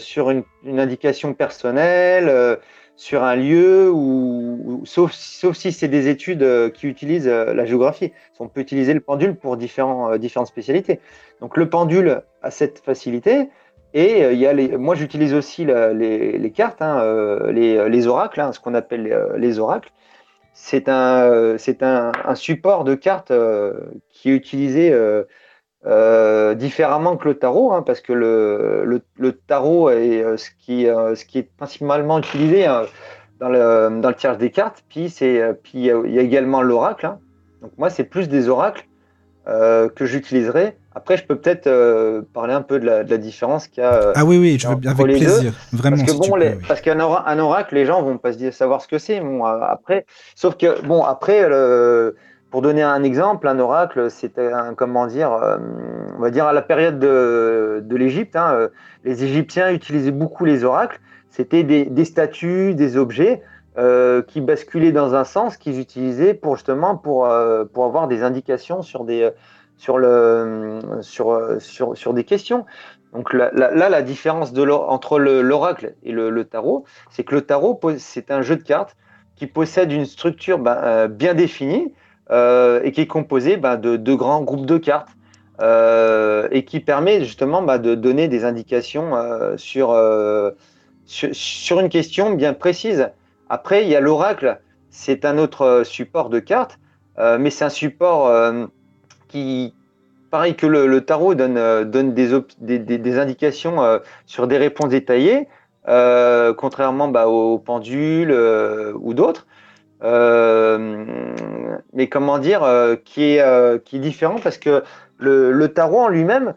sur 0.01 0.31
une, 0.31 0.43
une, 0.65 0.81
indication 0.81 1.33
personnelle, 1.33 2.59
sur 2.97 3.25
un 3.25 3.37
lieu, 3.37 3.91
ou, 3.91 4.83
sauf, 4.85 5.13
sauf 5.13 5.57
si 5.57 5.73
c'est 5.73 5.89
des 5.89 6.09
études 6.09 6.43
euh, 6.43 6.71
qui 6.71 6.87
utilisent 6.87 7.29
euh, 7.29 7.53
la 7.53 7.67
géographie. 7.67 8.13
On 8.39 8.49
peut 8.49 8.61
utiliser 8.61 8.95
le 8.95 9.01
pendule 9.01 9.35
pour 9.35 9.57
différents, 9.57 10.13
euh, 10.13 10.19
différentes 10.19 10.47
spécialités. 10.47 11.01
Donc 11.41 11.57
le 11.57 11.69
pendule 11.69 12.23
a 12.43 12.51
cette 12.51 12.79
facilité. 12.79 13.49
Et 13.97 14.33
il 14.33 14.39
y 14.39 14.47
a 14.47 14.53
les, 14.53 14.77
moi 14.77 14.97
j'utilise 14.97 15.35
aussi 15.35 15.65
les, 15.65 16.37
les, 16.37 16.51
cartes, 16.51 16.83
hein, 16.83 17.01
les, 17.53 17.89
les, 17.89 18.07
oracles, 18.09 18.41
hein, 18.41 18.53
ce 18.53 18.59
qu'on 18.59 18.75
appelle 18.75 19.17
les, 19.37 19.61
oracles. 19.61 19.93
C'est 20.53 20.89
un, 20.89 21.55
un, 21.81 22.13
un, 22.25 22.35
support 22.35 22.83
de 22.83 22.97
cartes 22.97 23.33
qui 24.11 24.31
est 24.31 24.35
utilisé 24.35 24.93
euh, 25.87 26.55
différemment 26.55 27.19
que 27.19 27.29
le 27.29 27.35
tarot, 27.35 27.73
hein, 27.73 27.83
parce 27.83 28.01
que 28.01 28.15
le, 28.15 29.03
le, 29.19 29.33
tarot 29.33 29.91
est 29.91 30.23
euh, 30.23 30.39
ce 30.39 30.49
qui, 30.59 30.89
euh, 30.89 31.15
ce 31.15 31.27
qui 31.27 31.39
est 31.39 31.49
principalement 31.59 32.19
utilisé 32.19 32.65
hein, 32.65 32.85
dans, 33.39 33.51
le, 33.51 34.01
dans 34.01 34.09
le 34.09 34.15
tirage 34.15 34.39
des 34.39 34.51
cartes. 34.51 34.83
Puis, 34.89 35.15
puis 35.63 35.73
il 35.75 36.15
y 36.15 36.19
a 36.19 36.23
également 36.23 36.63
l'oracle. 36.63 37.05
Hein. 37.05 37.19
Donc 37.61 37.73
moi, 37.77 37.91
c'est 37.91 38.05
plus 38.05 38.29
des 38.29 38.49
oracles 38.49 38.87
que 39.47 40.07
j'utiliserai. 40.07 40.75
Après, 40.95 41.19
je 41.19 41.27
peux 41.27 41.37
peut-être 41.37 41.69
parler 42.33 42.55
un 42.55 42.63
peu 42.63 42.81
de 42.81 42.87
la, 42.87 43.05
de 43.05 43.11
la 43.11 43.19
différence 43.19 43.69
qu'il 43.69 43.83
y 43.83 43.87
a. 43.87 44.13
ah 44.15 44.25
oui, 44.25 44.39
oui, 44.39 44.59
je 44.59 44.67
veux 44.67 44.77
bien 44.77 44.93
avec 44.93 45.05
plaisir. 45.05 45.53
Vraiment. 45.71 45.99
Parce 45.99 46.13
que 46.13 46.17
bon, 46.17 46.59
parce 46.67 46.81
qu'un 46.81 46.99
oracle, 47.01 47.75
les 47.75 47.85
gens 47.85 48.03
vont 48.03 48.17
pas 48.17 48.33
se 48.33 48.39
dire 48.39 48.55
savoir 48.55 48.81
ce 48.81 48.89
que 48.89 48.97
c'est. 48.97 49.21
Bon, 49.21 49.45
après, 49.45 50.07
sauf 50.35 50.57
que 50.57 50.81
bon, 50.87 51.03
après, 51.03 51.47
le, 51.47 52.17
pour 52.55 52.63
donner 52.63 52.85
un 52.85 53.03
exemple, 53.03 53.49
un 53.49 53.59
oracle, 53.59 54.13
c'était 54.13 54.53
un, 54.53 54.75
comment 54.75 55.09
dire, 55.09 55.33
euh, 55.33 55.59
on 56.17 56.21
va 56.21 56.31
dire 56.31 56.47
à 56.47 56.53
la 56.53 56.63
période 56.63 57.01
de, 57.01 57.85
l'Égypte, 57.91 58.37
hein, 58.37 58.53
euh, 58.53 58.69
les 59.03 59.25
Égyptiens 59.25 59.73
utilisaient 59.73 60.13
beaucoup 60.13 60.45
les 60.45 60.63
oracles. 60.63 61.01
C'était 61.31 61.65
des, 61.65 62.05
statues, 62.05 62.77
des 62.77 62.97
objets 62.97 63.43
euh, 63.77 64.23
qui 64.23 64.41
basculaient 64.41 64.93
dans 64.93 65.17
un 65.17 65.25
sens 65.25 65.57
qu'ils 65.57 65.81
utilisaient 65.81 66.33
pour 66.33 66.55
justement 66.55 66.97
pour, 66.97 67.29
pour 67.73 67.85
avoir 67.87 68.07
des 68.07 68.23
indications 68.23 68.83
sur 68.83 69.03
des 69.03 69.33
sur 69.77 69.99
le 69.99 70.79
sur, 71.01 71.57
sur, 71.59 71.97
sur 71.97 72.15
des 72.15 72.23
questions. 72.23 72.67
Donc 73.13 73.33
là, 73.33 73.51
la 73.53 74.03
différence 74.03 74.53
entre 74.57 75.19
l'oracle 75.19 75.97
et 76.05 76.13
le, 76.13 76.45
tarot, 76.45 76.85
c'est 77.11 77.25
que 77.25 77.35
le 77.35 77.41
tarot, 77.41 77.81
c'est 77.99 78.31
un 78.31 78.43
jeu 78.43 78.55
de 78.55 78.63
cartes 78.63 78.97
qui 79.35 79.49
possède 79.49 79.91
une 79.91 80.07
structure 80.07 80.61
ben, 80.61 81.09
bien 81.09 81.35
définie, 81.35 81.93
et 82.31 82.93
qui 82.93 83.01
est 83.03 83.07
composé 83.07 83.57
bah, 83.57 83.77
de 83.77 83.97
deux 83.97 84.17
grands 84.17 84.43
groupes 84.43 84.67
de 84.67 84.79
cartes 84.79 85.11
euh, 85.61 86.49
et 86.51 86.65
qui 86.65 86.81
permet 86.81 87.21
justement 87.21 87.63
bah, 87.63 87.79
de 87.79 87.95
donner 87.95 88.27
des 88.27 88.45
indications 88.45 89.15
euh, 89.15 89.57
sur, 89.57 89.97
sur, 91.07 91.81
une 91.81 91.89
question 91.89 92.33
bien 92.33 92.55
précise. 92.55 93.11
Après, 93.49 93.85
il 93.85 93.89
y 93.89 93.95
a 93.95 94.01
l'oracle, 94.01 94.59
c'est 94.91 95.25
un 95.25 95.39
autre 95.39 95.83
support 95.85 96.29
de 96.29 96.41
cartes, 96.41 96.79
mais 97.19 97.51
c'est 97.51 97.65
un 97.65 97.71
support 97.71 98.33
qui, 99.29 99.75
pareil 100.31 100.57
que 100.57 100.67
le, 100.67 101.01
tarot 101.03 101.37
donne, 101.37 101.85
donne 101.85 102.15
des, 102.15 102.79
des, 102.99 103.19
indications 103.19 104.01
sur 104.27 104.49
des 104.49 104.57
réponses 104.59 104.89
détaillées, 104.89 105.47
contrairement 105.85 107.09
bah, 107.09 107.29
aux 107.29 107.59
pendules 107.59 108.33
ou 108.95 109.15
d'autres. 109.15 109.47
Mais 111.93 112.09
comment 112.09 112.39
dire, 112.39 112.63
qui, 113.05 113.37
est, 113.37 113.85
qui 113.85 113.97
est 113.97 114.01
différent 114.01 114.37
parce 114.43 114.59
que 114.59 114.83
le, 115.19 115.67
tarot 115.69 116.01
en 116.01 116.09
lui-même, 116.09 116.55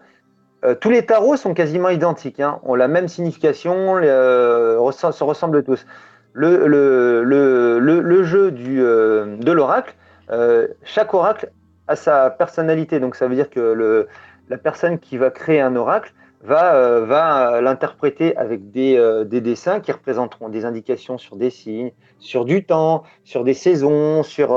tous 0.81 0.89
les 0.89 1.05
tarots 1.05 1.37
sont 1.37 1.53
quasiment 1.53 1.89
identiques, 1.89 2.39
hein, 2.39 2.59
ont 2.63 2.75
la 2.75 2.87
même 2.87 3.07
signification, 3.07 4.01
se 4.01 5.23
ressemblent 5.23 5.63
tous 5.63 5.85
le, 6.37 6.67
le, 6.67 7.23
le, 7.23 7.99
le 7.99 8.23
jeu 8.23 8.51
du, 8.51 8.79
euh, 8.81 9.37
de 9.37 9.51
l'oracle, 9.51 9.95
euh, 10.29 10.67
chaque 10.83 11.13
oracle 11.13 11.49
a 11.87 11.95
sa 11.95 12.29
personnalité. 12.29 12.99
Donc 12.99 13.15
ça 13.15 13.27
veut 13.27 13.35
dire 13.35 13.49
que 13.49 13.59
le, 13.59 14.07
la 14.49 14.57
personne 14.57 14.99
qui 14.99 15.17
va 15.17 15.31
créer 15.31 15.61
un 15.61 15.75
oracle 15.75 16.13
va, 16.43 16.75
euh, 16.75 17.05
va 17.05 17.61
l'interpréter 17.61 18.35
avec 18.37 18.71
des, 18.71 19.23
des, 19.25 19.41
dessins 19.41 19.79
qui 19.79 19.91
représenteront 19.91 20.49
des 20.49 20.65
indications 20.65 21.17
sur 21.17 21.35
des 21.35 21.49
signes, 21.49 21.91
sur 22.19 22.45
du 22.45 22.63
temps, 22.65 23.03
sur 23.23 23.43
des 23.43 23.53
saisons, 23.53 24.23
sur, 24.23 24.49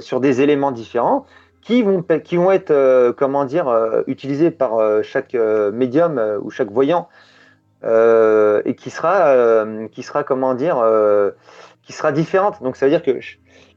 sur 0.00 0.20
des 0.20 0.40
éléments 0.40 0.72
différents 0.72 1.26
qui 1.62 1.82
vont, 1.82 2.04
être, 2.50 3.12
comment 3.12 3.46
dire, 3.46 3.72
utilisés 4.06 4.50
par 4.50 5.02
chaque 5.02 5.34
médium 5.34 6.20
ou 6.42 6.50
chaque 6.50 6.70
voyant 6.70 7.08
euh, 7.84 8.62
et 8.64 8.74
qui 8.74 8.88
sera, 8.88 9.26
euh, 9.26 9.88
qui 9.88 10.02
sera 10.02 10.24
comment 10.24 10.54
dire, 10.54 10.78
euh, 10.78 11.32
qui 11.82 11.92
sera 11.92 12.12
différente. 12.12 12.62
Donc 12.62 12.76
ça 12.76 12.86
veut 12.86 12.90
dire 12.90 13.02
que 13.02 13.10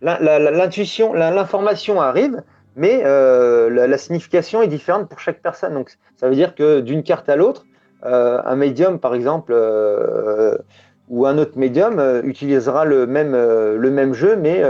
l'intuition, 0.02 1.14
l'information 1.14 2.00
arrive, 2.00 2.42
mais 2.78 3.04
la, 3.04 3.98
signification 3.98 4.62
est 4.62 4.68
différente 4.68 5.10
pour 5.10 5.20
chaque 5.20 5.42
personne. 5.42 5.74
Donc 5.74 5.92
ça 6.16 6.30
veut 6.30 6.36
dire 6.36 6.56
que 6.56 6.80
d'une 6.80 7.04
carte 7.04 7.28
à 7.28 7.36
l'autre, 7.36 7.66
un 8.04 8.56
médium 8.56 9.00
par 9.00 9.16
exemple 9.16 9.54
ou 11.10 11.26
un 11.26 11.38
autre 11.38 11.58
médium 11.58 12.22
utilisera 12.24 12.86
le 12.86 13.08
même, 13.08 13.34
le 13.34 13.90
même 13.90 14.14
jeu, 14.14 14.36
mais 14.36 14.62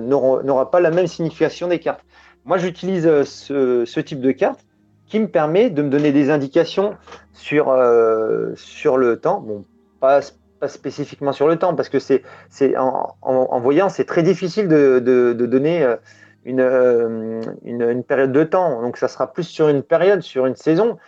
n'aura 0.00 0.70
pas 0.70 0.80
la 0.80 0.90
même 0.90 1.06
signification 1.06 1.68
des 1.68 1.78
cartes. 1.80 2.04
Moi, 2.44 2.58
j'utilise 2.58 3.24
ce, 3.24 3.84
ce, 3.86 4.00
type 4.00 4.20
de 4.20 4.30
carte 4.30 4.60
qui 5.06 5.18
me 5.18 5.28
permet 5.28 5.70
de 5.70 5.82
me 5.82 5.88
donner 5.88 6.12
des 6.12 6.30
indications 6.30 6.96
sur, 7.32 7.70
euh, 7.70 8.52
sur 8.56 8.96
le 8.96 9.18
temps. 9.18 9.40
Bon, 9.40 9.64
pas, 10.00 10.20
spécifiquement 10.66 11.32
sur 11.32 11.46
le 11.46 11.56
temps, 11.56 11.74
parce 11.74 11.90
que 11.90 11.98
c'est, 11.98 12.22
c'est 12.48 12.76
en, 12.78 13.14
en, 13.20 13.60
voyant, 13.60 13.90
c'est 13.90 14.06
très 14.06 14.22
difficile 14.22 14.66
de, 14.66 14.98
de, 14.98 15.46
donner 15.46 15.82
euh, 15.82 15.96
une, 16.44 16.60
euh, 16.60 17.40
une, 17.64 17.82
une, 17.82 18.04
période 18.04 18.32
de 18.32 18.44
temps. 18.44 18.82
Donc, 18.82 18.96
ça 18.96 19.08
sera 19.08 19.32
plus 19.32 19.44
sur 19.44 19.68
une 19.68 19.82
période, 19.82 20.22
sur 20.22 20.46
une 20.46 20.56
saison, 20.56 20.98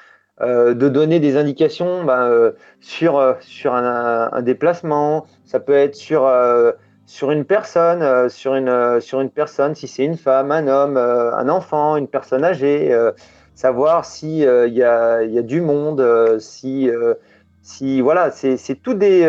euh, 0.41 0.75
de 0.75 0.89
donner 0.89 1.21
des 1.21 1.37
indications 1.37 2.05
ben, 2.05 2.53
sur, 2.81 3.37
sur 3.41 3.75
un, 3.75 4.43
déplacement. 4.43 5.27
Ça 5.45 5.61
peut 5.61 5.75
être 5.75 5.95
sur 5.95 6.31
sur 7.09 7.31
une 7.31 7.45
personne, 7.45 8.29
sur, 8.29 8.57
une, 8.57 9.01
sur 9.01 9.21
une 9.21 9.31
personne, 9.31 9.77
si 9.77 9.87
c'est 9.87 10.05
une 10.05 10.17
femme, 10.17 10.51
un 10.51 10.67
homme, 10.67 10.97
un 10.97 11.49
enfant, 11.49 11.97
une 11.97 12.09
personne 12.09 12.45
âgée, 12.45 12.93
savoir 13.57 14.05
s'il 14.05 14.47
euh, 14.47 14.69
y, 14.69 14.83
a, 14.83 15.23
y, 15.25 15.39
a, 15.39 15.43
du 15.43 15.61
monde, 15.63 16.01
euh, 16.01 16.39
si, 16.39 16.89
euh, 16.89 17.15
si 17.67 18.01
voilà, 18.01 18.31
c'est 18.31 18.81
tout 18.81 18.95
des, 18.95 19.29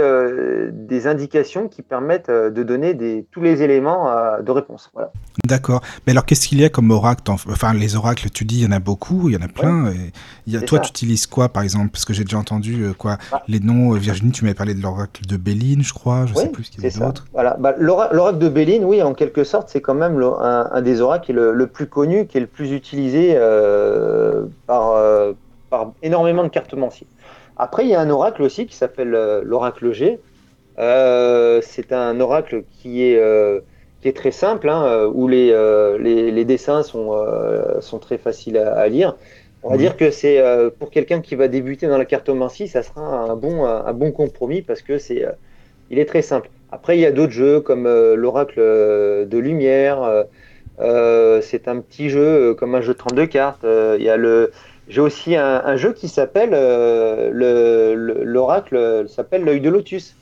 des, 0.72 1.08
indications 1.08 1.68
qui 1.68 1.82
permettent 1.82 2.30
de 2.30 2.64
donner 2.64 2.94
des, 2.94 3.26
tous 3.32 3.42
les 3.42 3.64
éléments 3.64 4.12
de 4.40 4.52
réponse. 4.52 4.92
Voilà. 4.94 5.12
D'accord. 5.46 5.82
Mais 6.06 6.12
alors, 6.12 6.26
qu'est-ce 6.26 6.48
qu'il 6.48 6.62
y 6.62 6.64
a 6.64 6.70
comme 6.70 6.92
oracle 6.92 7.24
Enfin, 7.32 7.74
les 7.74 7.96
oracles, 7.96 8.30
tu 8.30 8.46
dis, 8.46 8.60
il 8.60 8.64
y 8.64 8.68
en 8.68 8.72
a 8.72 8.80
beaucoup, 8.80 9.30
il 9.30 9.34
y 9.34 9.38
en 9.38 9.42
a 9.42 9.48
plein. 9.48 9.92
Et 9.92 10.12
il 10.46 10.54
y 10.54 10.58
a, 10.58 10.62
toi, 10.62 10.80
tu 10.80 10.90
utilises 10.90 11.26
quoi, 11.26 11.50
par 11.50 11.64
exemple? 11.64 11.90
Parce 11.90 12.06
que 12.06 12.14
j'ai 12.14 12.24
déjà 12.24 12.38
entendu 12.38 12.86
quoi 12.98 13.18
bah. 13.32 13.42
Les 13.48 13.60
noms, 13.60 13.94
Virginie, 13.94 14.32
tu 14.32 14.44
m'avais 14.44 14.56
parlé 14.56 14.76
de 14.76 14.82
l'oracle 14.82 15.26
de 15.26 15.38
Béline, 15.38 15.84
je 15.84 15.94
crois. 15.94 16.28
Je 16.28 16.34
ne 16.34 16.38
sais 16.38 16.50
plus 16.50 16.66
ce 16.66 16.72
qu'il 16.72 16.84
y 16.84 16.88
a 16.88 16.92
d'autre. 16.92 17.26
Voilà. 17.34 17.58
Bah, 17.60 17.74
l'oracle 17.78 18.38
de 18.38 18.50
Béline, 18.50 18.86
oui, 18.86 19.02
en 19.02 19.14
quelque 19.14 19.44
sorte, 19.44 19.70
c'est 19.70 19.82
quand 19.82 19.96
même 19.96 20.22
un, 20.22 20.70
un, 20.72 20.82
des 20.82 21.02
oracles 21.02 21.26
qui 21.26 21.32
est 21.32 21.36
le, 21.36 21.52
le, 21.54 21.68
plus 21.68 21.88
connu, 21.88 22.28
qui 22.28 22.38
est 22.38 22.42
le 22.42 22.48
plus 22.48 22.72
utilisé 22.72 23.34
euh, 23.36 24.46
par, 24.68 24.92
euh, 24.92 25.34
par 25.70 25.92
énormément 26.04 26.44
de 26.44 26.50
cartomanciers. 26.50 27.08
Après, 27.60 27.84
il 27.84 27.90
y 27.90 27.96
a 27.96 28.00
un 28.00 28.10
oracle 28.10 28.44
aussi 28.44 28.68
qui 28.68 28.76
s'appelle 28.76 29.16
euh, 29.16 29.42
l'oracle 29.44 29.92
G. 29.92 30.20
Euh, 30.78 31.60
c'est 31.64 31.92
un 31.92 32.20
oracle 32.20 32.64
qui 32.80 33.04
est, 33.04 33.18
euh, 33.18 33.62
qui 34.02 34.08
est 34.08 34.16
très 34.16 34.32
simple, 34.32 34.70
hein, 34.70 35.10
où 35.12 35.28
les, 35.28 35.52
les, 36.00 36.32
les, 36.32 36.46
dessins 36.46 36.84
sont, 36.84 37.18
sont 37.80 37.98
très 37.98 38.20
faciles 38.20 38.58
à, 38.58 38.88
lire. 38.88 39.16
On 39.64 39.72
va 39.72 39.78
dire 39.78 39.98
que 39.98 40.12
c'est 40.12 40.40
pour 40.78 40.92
quelqu'un 40.92 41.20
qui 41.20 41.34
va 41.34 41.48
débuter 41.48 41.88
dans 41.88 41.98
la 41.98 42.06
cartomancie, 42.06 42.68
ça 42.68 42.84
sera 42.84 43.02
un 43.02 43.36
bon, 43.36 43.66
un, 43.66 43.92
bon 43.94 44.12
compromis 44.12 44.62
parce 44.62 44.84
que 44.84 45.00
c'est, 45.00 45.26
il 45.90 45.98
est 45.98 46.06
très 46.06 46.22
simple. 46.22 46.52
Après, 46.72 46.96
il 46.96 47.02
y 47.02 47.08
a 47.08 47.12
d'autres 47.12 47.34
jeux 47.34 47.60
comme 47.60 47.86
l'oracle 48.14 48.60
de 48.60 49.38
lumière. 49.40 50.26
c'est 50.78 51.68
un 51.68 51.80
petit 51.80 52.12
jeu 52.12 52.54
comme 52.54 52.76
un 52.76 52.82
jeu 52.82 52.94
de 52.94 53.00
32 53.00 53.26
cartes. 53.26 53.66
il 53.66 54.04
y 54.04 54.10
a 54.10 54.16
le 54.16 54.52
j'ai 54.88 55.02
aussi 55.02 55.36
un, 55.36 55.76
jeu 55.76 55.94
qui 55.94 56.08
s'appelle 56.08 56.52
euh, 56.54 58.24
l'oracle 58.24 59.06
s'appelle 59.10 59.44
l'œil 59.44 59.60
de 59.60 59.70
lotus. 59.70 60.16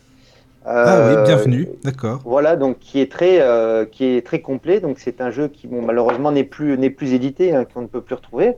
ah 0.65 1.07
oui, 1.07 1.15
euh, 1.15 1.23
bienvenue, 1.23 1.69
d'accord. 1.83 2.21
Voilà, 2.25 2.55
donc 2.55 2.79
qui 2.79 2.99
est 2.99 3.11
très 3.11 3.41
euh, 3.41 3.85
qui 3.85 4.05
est 4.05 4.25
très 4.25 4.41
complet. 4.41 4.79
Donc 4.79 4.97
c'est 4.99 5.21
un 5.21 5.29
jeu 5.29 5.47
qui 5.47 5.67
bon, 5.67 5.83
malheureusement 5.83 6.31
n'est 6.31 6.43
plus 6.43 6.77
n'est 6.77 6.89
plus 6.89 7.13
édité, 7.13 7.55
hein, 7.55 7.65
qu'on 7.71 7.81
ne 7.81 7.87
peut 7.87 8.01
plus 8.01 8.15
retrouver. 8.15 8.53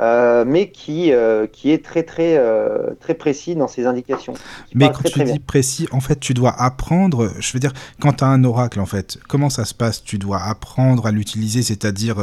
Euh, 0.00 0.44
mais 0.46 0.70
qui, 0.70 1.12
euh, 1.12 1.48
qui 1.48 1.72
est 1.72 1.84
très 1.84 2.04
très 2.04 2.36
euh, 2.38 2.90
très 3.00 3.14
précis 3.14 3.56
dans 3.56 3.66
ses 3.66 3.84
indications. 3.84 4.34
mais 4.72 4.92
quand 4.92 5.02
tu 5.02 5.24
dis 5.24 5.40
précis, 5.40 5.88
en 5.90 5.98
fait, 5.98 6.20
tu 6.20 6.34
dois 6.34 6.52
apprendre. 6.52 7.32
Je 7.40 7.52
veux 7.52 7.58
dire, 7.58 7.72
quand 8.00 8.12
tu 8.12 8.24
as 8.24 8.28
un 8.28 8.44
oracle, 8.44 8.78
en 8.78 8.86
fait, 8.86 9.18
comment 9.28 9.50
ça 9.50 9.64
se 9.64 9.74
passe? 9.74 10.04
Tu 10.04 10.18
dois 10.18 10.40
apprendre 10.40 11.06
à 11.06 11.10
l'utiliser, 11.10 11.62
c'est-à-dire 11.62 12.16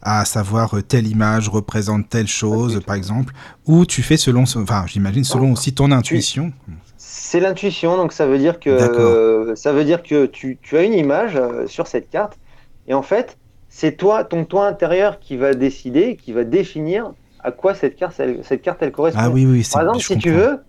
à 0.00 0.24
savoir 0.24 0.76
telle 0.86 1.06
image 1.06 1.50
représente 1.50 2.08
telle 2.08 2.28
chose, 2.28 2.80
par 2.86 2.94
exemple, 2.94 3.34
ou 3.66 3.84
tu 3.84 4.02
fais 4.02 4.16
selon, 4.16 4.44
enfin, 4.44 4.84
j'imagine 4.86 5.24
selon 5.24 5.52
aussi 5.52 5.74
ton 5.74 5.92
intuition. 5.92 6.52
C'est 6.96 7.40
l'intuition, 7.40 7.96
donc 7.98 8.12
ça 8.12 8.26
veut 8.26 8.38
dire 8.38 8.58
que 8.58 9.52
ça 9.54 9.72
veut 9.72 9.84
dire 9.84 10.02
que 10.02 10.24
tu, 10.24 10.58
tu 10.62 10.78
as 10.78 10.82
une 10.82 10.94
image 10.94 11.38
sur 11.66 11.86
cette 11.88 12.08
carte, 12.08 12.38
et 12.86 12.94
en 12.94 13.02
fait, 13.02 13.36
c'est 13.68 13.96
toi, 13.96 14.24
ton 14.24 14.44
toi 14.44 14.66
intérieur 14.66 15.20
qui 15.20 15.36
va 15.36 15.54
décider, 15.54 16.16
qui 16.16 16.32
va 16.32 16.44
définir 16.44 17.12
à 17.40 17.52
quoi 17.52 17.74
cette 17.74 17.96
carte, 17.96 18.18
elle, 18.18 18.40
cette 18.42 18.62
carte, 18.62 18.82
elle 18.82 18.92
correspond. 18.92 19.20
Ah 19.22 19.30
oui, 19.30 19.46
oui, 19.46 19.66
Par 19.72 19.82
exemple, 19.82 20.00
si 20.00 20.18
tu 20.18 20.30
veux, 20.30 20.60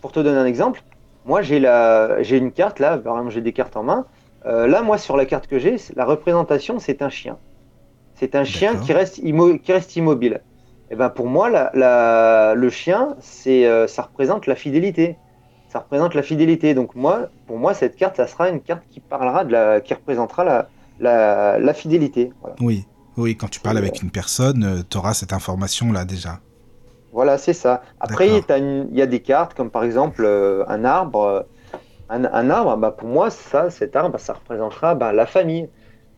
pour 0.00 0.12
te 0.12 0.20
donner 0.20 0.38
un 0.38 0.46
exemple, 0.46 0.82
moi 1.24 1.42
j'ai 1.42 1.60
la, 1.60 2.22
j'ai 2.22 2.38
une 2.38 2.52
carte 2.52 2.80
là, 2.80 2.98
par 2.98 3.14
exemple 3.14 3.34
j'ai 3.34 3.40
des 3.40 3.52
cartes 3.52 3.76
en 3.76 3.82
main. 3.82 4.06
Euh, 4.46 4.66
là, 4.66 4.82
moi 4.82 4.98
sur 4.98 5.16
la 5.16 5.26
carte 5.26 5.46
que 5.46 5.58
j'ai, 5.58 5.76
la 5.94 6.04
représentation 6.04 6.78
c'est 6.78 7.02
un 7.02 7.10
chien. 7.10 7.36
C'est 8.14 8.34
un 8.34 8.44
chien 8.44 8.76
qui 8.76 8.92
reste, 8.94 9.20
qui 9.20 9.72
reste 9.72 9.96
immobile. 9.96 10.40
Et 10.88 10.92
eh 10.92 10.96
ben 10.96 11.10
pour 11.10 11.26
moi, 11.26 11.50
la, 11.50 11.70
la, 11.74 12.54
le 12.54 12.70
chien, 12.70 13.16
c'est, 13.20 13.66
euh, 13.66 13.86
ça 13.88 14.02
représente 14.02 14.46
la 14.46 14.54
fidélité. 14.54 15.16
Ça 15.68 15.80
représente 15.80 16.14
la 16.14 16.22
fidélité. 16.22 16.74
Donc 16.74 16.94
moi, 16.94 17.28
pour 17.46 17.58
moi, 17.58 17.74
cette 17.74 17.96
carte, 17.96 18.16
ça 18.16 18.28
sera 18.28 18.48
une 18.48 18.60
carte 18.60 18.84
qui 18.88 19.00
parlera 19.00 19.44
de 19.44 19.52
la, 19.52 19.80
qui 19.80 19.92
représentera 19.94 20.44
la, 20.44 20.68
la, 21.00 21.74
fidélité. 21.74 22.32
Oui, 22.60 22.86
oui, 23.16 23.36
quand 23.36 23.48
tu 23.48 23.60
parles 23.60 23.78
avec 23.78 24.02
une 24.02 24.10
personne, 24.10 24.64
euh, 24.64 24.82
tu 24.88 24.98
auras 24.98 25.14
cette 25.14 25.32
information-là 25.32 26.04
déjà. 26.04 26.40
Voilà, 27.12 27.38
c'est 27.38 27.54
ça. 27.54 27.82
Après, 28.00 28.28
il 28.28 28.88
y 28.92 29.02
a 29.02 29.06
des 29.06 29.20
cartes 29.20 29.54
comme 29.54 29.70
par 29.70 29.84
exemple 29.84 30.22
euh, 30.24 30.64
un 30.68 30.84
arbre. 30.84 31.46
Un, 32.08 32.50
arbre, 32.50 32.76
bah, 32.76 32.92
pour 32.92 33.08
moi, 33.08 33.30
ça, 33.30 33.68
cet 33.68 33.96
arbre, 33.96 34.18
ça 34.20 34.34
représentera 34.34 34.94
bah, 34.94 35.12
la 35.12 35.26
famille. 35.26 35.68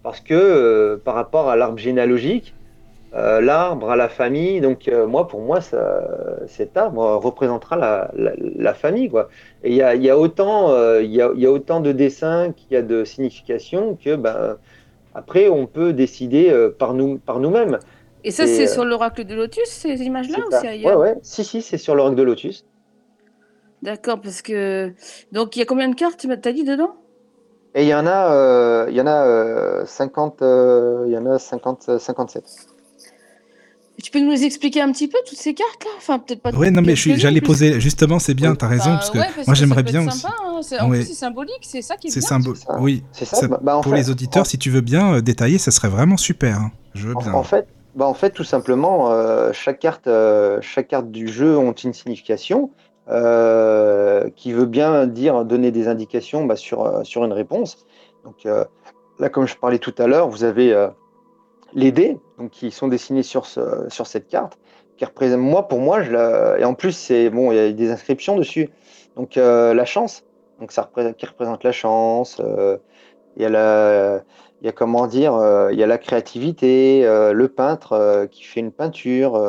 Parce 0.03 0.21
que 0.21 0.35
euh, 0.35 1.01
par 1.03 1.15
rapport 1.15 1.49
à 1.49 1.57
l'arbre 1.57 1.79
généalogique, 1.79 2.55
l'arbre 3.13 3.91
à 3.91 3.97
la 3.97 4.09
famille, 4.09 4.61
donc 4.61 4.91
moi, 5.09 5.29
pour 5.29 5.41
moi, 5.41 5.61
ça, 5.61 6.07
cet 6.47 6.77
arbre 6.77 7.17
représentera 7.17 7.77
la, 7.77 8.11
la, 8.37 8.75
famille. 8.75 9.09
Quoi. 9.09 9.29
Et 9.65 9.71
il 9.71 9.77
y 9.77 9.83
a, 9.83 9.95
y, 9.95 10.11
a 10.11 10.19
autant, 10.19 10.75
il 11.01 11.11
y, 11.11 11.23
a, 11.23 11.31
y 11.35 11.47
a 11.47 11.51
autant 11.51 11.81
de 11.81 11.93
dessins 11.93 12.53
qu'il 12.53 12.73
y 12.73 12.77
a 12.77 12.83
de 12.83 13.05
significations 13.05 13.97
que 14.03 14.15
bah, 14.15 14.59
après, 15.19 15.49
on 15.49 15.67
peut 15.67 15.93
décider 15.93 16.49
euh, 16.49 16.71
par 16.71 16.95
nous 16.95 17.19
par 17.19 17.41
nous-mêmes. 17.41 17.81
Et 18.23 18.31
ça, 18.31 18.47
c'est 18.47 18.69
euh, 18.69 18.73
sur 18.73 18.85
l'oracle 18.85 19.25
de 19.25 19.35
Lotus, 19.35 19.69
ces 19.69 20.03
images-là, 20.03 20.39
ou 20.39 20.51
c'est 20.51 20.69
ailleurs 20.69 20.97
Ouais, 20.97 21.11
ouais. 21.11 21.19
Si, 21.23 21.43
si, 21.43 21.61
c'est 21.61 21.77
sur 21.77 21.97
l'oracle 21.97 22.15
de 22.15 22.23
Lotus. 22.23 22.65
D'accord, 23.83 24.21
parce 24.21 24.43
que 24.43 24.93
donc 25.33 25.57
il 25.57 25.59
y 25.59 25.63
a 25.63 25.65
combien 25.65 25.89
de 25.89 25.97
cartes 25.97 26.21
tu 26.21 26.31
as 26.31 26.53
dit 26.53 26.63
dedans? 26.63 26.95
Et 27.75 27.83
il 27.83 27.89
y 27.89 27.95
en 27.95 28.07
a, 28.07 28.33
euh, 28.33 28.87
il 28.89 28.97
y 28.97 29.01
en 29.01 29.09
a 29.09 29.85
50, 29.87 30.39
il 31.07 31.13
y 31.13 31.19
en 31.19 31.27
a 31.27 31.39
50, 31.39 31.99
57. 31.99 32.45
Tu 34.03 34.13
peux 34.13 34.21
nous 34.21 34.45
expliquer 34.45 34.81
un 34.81 34.93
petit 34.93 35.09
peu 35.09 35.19
toutes 35.27 35.39
ces 35.39 35.55
cartes 35.55 35.85
là? 35.85 35.91
Enfin, 35.97 36.21
peut-être 36.21 36.41
pas. 36.41 36.51
Oui, 36.55 36.71
non, 36.71 36.83
mais 36.83 36.95
j'allais 36.95 37.41
poser. 37.41 37.81
Justement, 37.81 38.19
c'est 38.19 38.35
bien, 38.35 38.55
tu 38.55 38.65
as 38.65 38.69
raison, 38.69 38.91
bah 38.91 38.97
parce 38.99 39.11
que 39.11 39.19
moi 39.47 39.55
j'aimerais 39.55 39.83
bien 39.83 40.07
aussi. 40.07 40.25
Hein, 40.27 40.91
c'est 41.03 41.15
symbolique, 41.15 41.61
c'est 41.63 41.83
ça 41.83 41.97
qui 41.97 42.09
est, 42.09 42.13
bien. 42.13 42.21
Symbolique. 42.21 42.65
Oui, 42.79 43.03
ça. 43.13 43.49
Bah, 43.49 43.59
bah, 43.61 43.81
pour 43.83 43.95
les 43.95 44.11
auditeurs, 44.11 44.47
si 44.47 44.57
tu 44.57 44.71
veux 44.71 44.81
bien 44.81 45.15
euh, 45.15 45.21
détailler, 45.21 45.59
ça 45.59 45.71
serait 45.71 45.89
vraiment 45.89 46.17
super. 46.17 46.59
Hein. 46.59 46.73
Je 46.95 47.09
veux 47.09 47.17
en, 47.17 47.21
bien. 47.21 47.33
En 47.33 47.43
fait, 47.43 47.67
bah, 47.97 48.07
En 48.07 48.15
fait, 48.15 48.31
tout 48.31 48.45
simplement, 48.45 49.13
chaque, 49.53 49.81
carte, 49.81 50.09
chaque 50.61 50.89
carte 50.89 51.11
du 51.11 51.27
jeu 51.27 51.59
ont 51.59 51.73
une 51.73 51.93
signification 51.93 52.71
qui 53.09 54.53
veut 54.53 54.67
bien 54.67 55.09
dire 55.09 55.45
donner 55.45 55.73
des 55.73 55.89
indications 55.89 56.45
bah, 56.45 56.57
sur, 56.57 57.05
sur 57.05 57.25
une 57.25 57.33
réponse. 57.33 57.85
Donc 58.25 58.47
là, 59.19 59.29
comme 59.29 59.49
je 59.49 59.57
parlais 59.57 59.81
tout 59.81 59.95
à 59.99 60.07
l'heure, 60.07 60.29
vous 60.29 60.45
avez 60.45 60.89
les 61.75 61.93
dés 61.93 62.19
donc, 62.39 62.51
qui 62.51 62.71
sont 62.71 62.89
dessinés 62.89 63.23
sur, 63.23 63.47
ce, 63.47 63.87
sur 63.89 64.07
cette 64.07 64.29
carte. 64.29 64.59
Qui 64.97 65.05
représente, 65.05 65.39
moi, 65.39 65.69
pour 65.69 65.81
moi, 65.81 66.03
je 66.03 66.59
et 66.59 66.65
en 66.65 66.75
plus, 66.75 66.93
c'est 66.93 67.31
bon, 67.31 67.53
il 67.53 67.57
y 67.57 67.61
a 67.61 67.71
des 67.71 67.91
inscriptions 67.91 68.37
dessus. 68.37 68.69
Donc, 69.15 69.37
la 69.37 69.85
chance, 69.85 70.25
donc 70.59 70.73
ça 70.73 70.83
représente, 70.83 71.17
qui 71.17 71.27
représente 71.27 71.63
la 71.63 71.71
chance. 71.71 72.43
il 73.37 73.43
y 73.43 73.45
a 73.45 73.49
la, 73.49 74.25
il 74.61 74.67
y 74.67 74.69
a 74.69 74.73
comment 74.73 75.07
dire, 75.07 75.35
euh, 75.35 75.73
il 75.73 75.79
y 75.79 75.83
a 75.83 75.87
la 75.87 75.99
créativité, 75.99 77.07
euh, 77.07 77.33
le 77.33 77.49
peintre 77.49 77.93
euh, 77.93 78.27
qui 78.27 78.43
fait 78.43 78.61
une 78.61 78.73
peinture, 78.73 79.41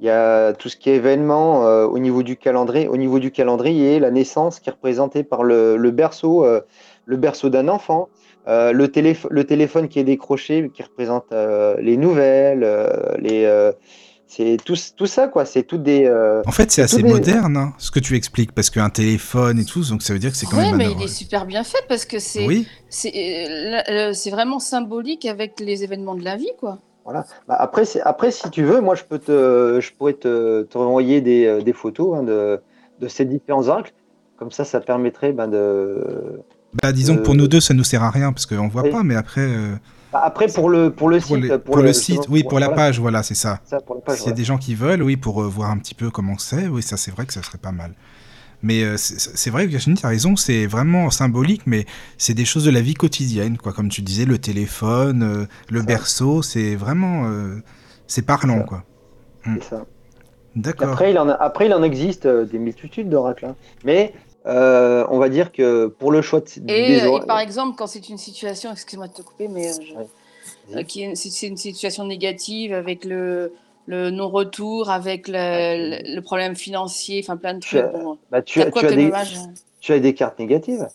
il 0.00 0.06
y 0.06 0.10
a 0.10 0.52
tout 0.52 0.68
ce 0.68 0.76
qui 0.76 0.90
est 0.90 0.96
événement 0.96 1.62
au 1.86 1.98
niveau 1.98 2.22
du 2.22 2.36
calendrier, 2.36 2.86
au 2.86 2.96
niveau 2.96 3.18
du 3.18 3.30
calendrier, 3.30 3.98
la 3.98 4.10
naissance 4.10 4.60
qui 4.60 4.68
est 4.68 4.72
représentée 4.72 5.24
par 5.24 5.42
le 5.42 5.90
berceau, 5.90 6.46
le 7.06 7.16
berceau 7.16 7.48
d'un 7.48 7.68
enfant, 7.68 8.08
le, 8.46 8.72
le 9.30 9.44
téléphone 9.44 9.88
qui 9.88 9.98
est 9.98 10.04
décroché 10.04 10.70
qui 10.72 10.82
représente 10.82 11.32
les 11.32 11.96
nouvelles, 11.96 12.66
les 13.18 13.72
c'est 14.28 14.56
tout, 14.64 14.74
tout, 14.96 15.06
ça, 15.06 15.28
quoi. 15.28 15.44
C'est 15.44 15.62
tout 15.62 15.78
des. 15.78 16.04
Euh, 16.04 16.42
en 16.46 16.50
fait, 16.50 16.70
c'est 16.72 16.82
assez 16.82 17.02
moderne, 17.02 17.56
hein, 17.56 17.74
ce 17.78 17.92
que 17.92 18.00
tu 18.00 18.16
expliques, 18.16 18.52
parce 18.52 18.70
qu'un 18.70 18.90
téléphone 18.90 19.60
et 19.60 19.64
tout, 19.64 19.82
donc 19.88 20.02
ça 20.02 20.12
veut 20.12 20.18
dire 20.18 20.32
que 20.32 20.36
c'est 20.36 20.46
quand 20.46 20.56
même. 20.56 20.72
Oui, 20.72 20.76
mais 20.76 20.90
il 20.90 21.02
est 21.02 21.08
super 21.08 21.46
bien 21.46 21.62
fait 21.62 21.82
parce 21.88 22.04
que 22.04 22.18
c'est. 22.18 22.44
Oui. 22.44 22.66
Euh, 23.14 24.12
c'est 24.12 24.30
vraiment 24.30 24.58
symbolique 24.58 25.26
avec 25.26 25.60
les 25.60 25.84
événements 25.84 26.16
de 26.16 26.24
la 26.24 26.36
vie, 26.36 26.50
quoi. 26.58 26.78
Voilà. 27.04 27.24
Bah, 27.46 27.54
après, 27.58 27.84
après, 28.02 28.32
si 28.32 28.50
tu 28.50 28.64
veux, 28.64 28.80
moi, 28.80 28.96
je 28.96 29.04
peux 29.04 29.20
te, 29.20 29.78
je 29.80 29.92
pourrais 29.92 30.14
te, 30.14 30.64
te 30.64 30.76
renvoyer 30.76 31.20
des, 31.20 31.46
euh, 31.46 31.62
des 31.62 31.72
photos 31.72 32.18
hein, 32.18 32.22
de, 32.24 32.60
de, 33.00 33.06
ces 33.06 33.24
différents 33.24 33.68
oracles. 33.68 33.92
Comme 34.36 34.50
ça, 34.50 34.64
ça 34.64 34.80
permettrait 34.80 35.32
ben, 35.32 35.46
de. 35.46 36.42
Bah, 36.82 36.92
disons 36.92 37.16
que 37.16 37.22
pour 37.22 37.34
nous 37.34 37.48
deux, 37.48 37.60
ça 37.60 37.74
nous 37.74 37.84
sert 37.84 38.02
à 38.02 38.10
rien 38.10 38.32
parce 38.32 38.46
qu'on 38.46 38.68
voit 38.68 38.90
pas, 38.90 39.02
mais 39.02 39.16
après. 39.16 39.48
Après, 40.24 40.46
pour 40.48 40.68
le, 40.68 40.90
pour 40.90 41.08
le 41.08 41.20
site. 41.20 41.56
pour, 41.58 41.78
le, 41.78 41.92
site, 41.92 42.28
oui, 42.28 42.42
pour, 42.42 42.58
la 42.58 42.70
page, 42.70 43.00
voilà, 43.00 43.22
c'est 43.22 43.34
ça. 43.34 43.60
S'il 44.08 44.26
y 44.26 44.30
a 44.30 44.32
des 44.32 44.44
gens 44.44 44.58
qui 44.58 44.74
veulent, 44.74 45.02
oui, 45.02 45.16
pour 45.16 45.42
euh, 45.42 45.46
voir 45.46 45.70
un 45.70 45.78
petit 45.78 45.94
peu 45.94 46.10
comment 46.10 46.38
c'est, 46.38 46.68
oui, 46.68 46.82
ça 46.82 46.96
c'est 46.96 47.10
vrai 47.10 47.26
que 47.26 47.32
ça 47.32 47.42
serait 47.42 47.58
pas 47.58 47.72
mal. 47.72 47.92
Mais 48.62 48.82
euh, 48.82 48.96
c'est 48.96 49.50
vrai 49.50 49.64
que 49.64 49.70
Virginie, 49.70 49.96
tu 49.96 50.06
as 50.06 50.08
raison, 50.08 50.34
c'est 50.34 50.66
vraiment 50.66 51.10
symbolique, 51.10 51.62
mais 51.66 51.84
c'est 52.16 52.34
des 52.34 52.44
choses 52.44 52.64
de 52.64 52.70
la 52.70 52.80
vie 52.80 52.94
quotidienne, 52.94 53.58
quoi. 53.58 53.72
Comme 53.72 53.88
tu 53.88 54.00
disais, 54.00 54.24
le 54.24 54.38
téléphone, 54.38 55.22
euh, 55.22 55.46
le 55.70 55.82
berceau, 55.82 56.42
c'est 56.42 56.74
vraiment. 56.74 57.30
c'est 58.06 58.22
parlant, 58.22 58.62
quoi. 58.62 58.84
C'est 59.44 59.62
ça. 59.62 59.84
D'accord. 60.54 60.92
Après, 60.92 61.10
il 61.10 61.18
en 61.18 61.28
après, 61.28 61.66
il 61.66 61.74
en 61.74 61.82
existe 61.82 62.26
des 62.26 62.58
multitudes 62.58 63.10
d'oracles. 63.10 63.44
Hein. 63.44 63.56
Mais 63.84 64.14
euh, 64.46 65.04
on 65.10 65.18
va 65.18 65.28
dire 65.28 65.50
que 65.50 65.86
pour 65.86 66.12
le 66.12 66.22
choix 66.22 66.40
de, 66.40 66.70
et, 66.70 66.98
et 66.98 67.20
par 67.26 67.40
exemple, 67.40 67.76
quand 67.76 67.88
c'est 67.88 68.08
une 68.08 68.18
situation, 68.18 68.70
excuse-moi 68.70 69.08
de 69.08 69.12
te 69.12 69.22
couper, 69.22 69.48
mais 69.48 69.70
euh, 69.70 70.04
euh, 70.76 71.10
c'est 71.14 71.46
une 71.48 71.56
situation 71.56 72.04
négative 72.04 72.72
avec 72.72 73.04
le, 73.04 73.52
le 73.86 74.10
non-retour, 74.10 74.88
avec 74.90 75.26
le, 75.26 76.20
problème 76.20 76.54
financier, 76.54 77.20
enfin 77.24 77.36
plein 77.36 77.54
de 77.54 77.60
trucs. 77.60 77.84
Bah, 78.30 78.40
tu, 78.40 78.62
as, 78.62 78.66
des, 78.66 79.12
tu, 79.80 79.92
as, 79.92 79.98
des, 79.98 80.14
cartes 80.14 80.38
négatives. 80.38 80.86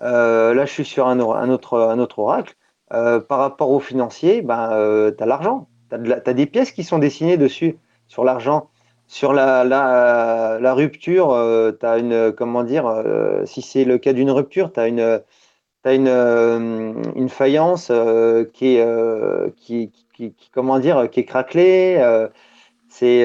là, 0.00 0.64
je 0.64 0.70
suis 0.72 0.84
sur 0.84 1.08
un, 1.08 1.18
un, 1.18 1.50
autre, 1.50 1.80
un 1.80 1.98
autre 1.98 2.20
oracle. 2.20 2.54
par 2.88 3.38
rapport 3.38 3.70
au 3.70 3.80
financier, 3.80 4.40
ben, 4.40 5.12
tu 5.16 5.22
as 5.22 5.26
l'argent. 5.26 5.66
Tu 5.90 5.96
as, 5.96 6.34
des 6.34 6.46
pièces 6.46 6.70
qui 6.70 6.84
sont 6.84 6.98
dessinées 6.98 7.36
dessus, 7.36 7.76
sur 8.06 8.22
l'argent. 8.22 8.70
Sur 9.10 9.32
la, 9.32 9.64
la, 9.64 10.72
rupture, 10.72 11.32
euh, 11.32 11.72
une, 11.98 12.32
comment 12.32 12.62
dire, 12.62 12.86
euh, 12.86 13.44
si 13.44 13.60
c'est 13.60 13.84
le 13.84 13.98
cas 13.98 14.12
d'une 14.12 14.30
rupture, 14.30 14.72
tu 14.72 14.78
as 14.78 14.86
une, 14.86 15.20
as 15.82 15.94
une, 15.94 16.06
euh, 16.06 16.94
une 17.16 17.28
faïence 17.28 17.90
qui, 18.52 18.76
est, 18.76 19.56
qui, 19.56 19.90
qui, 20.14 20.34
comment 20.52 20.78
dire, 20.78 21.10
qui 21.10 21.20
est 21.20 21.24
craquelée. 21.24 21.98
c'est, 22.88 23.24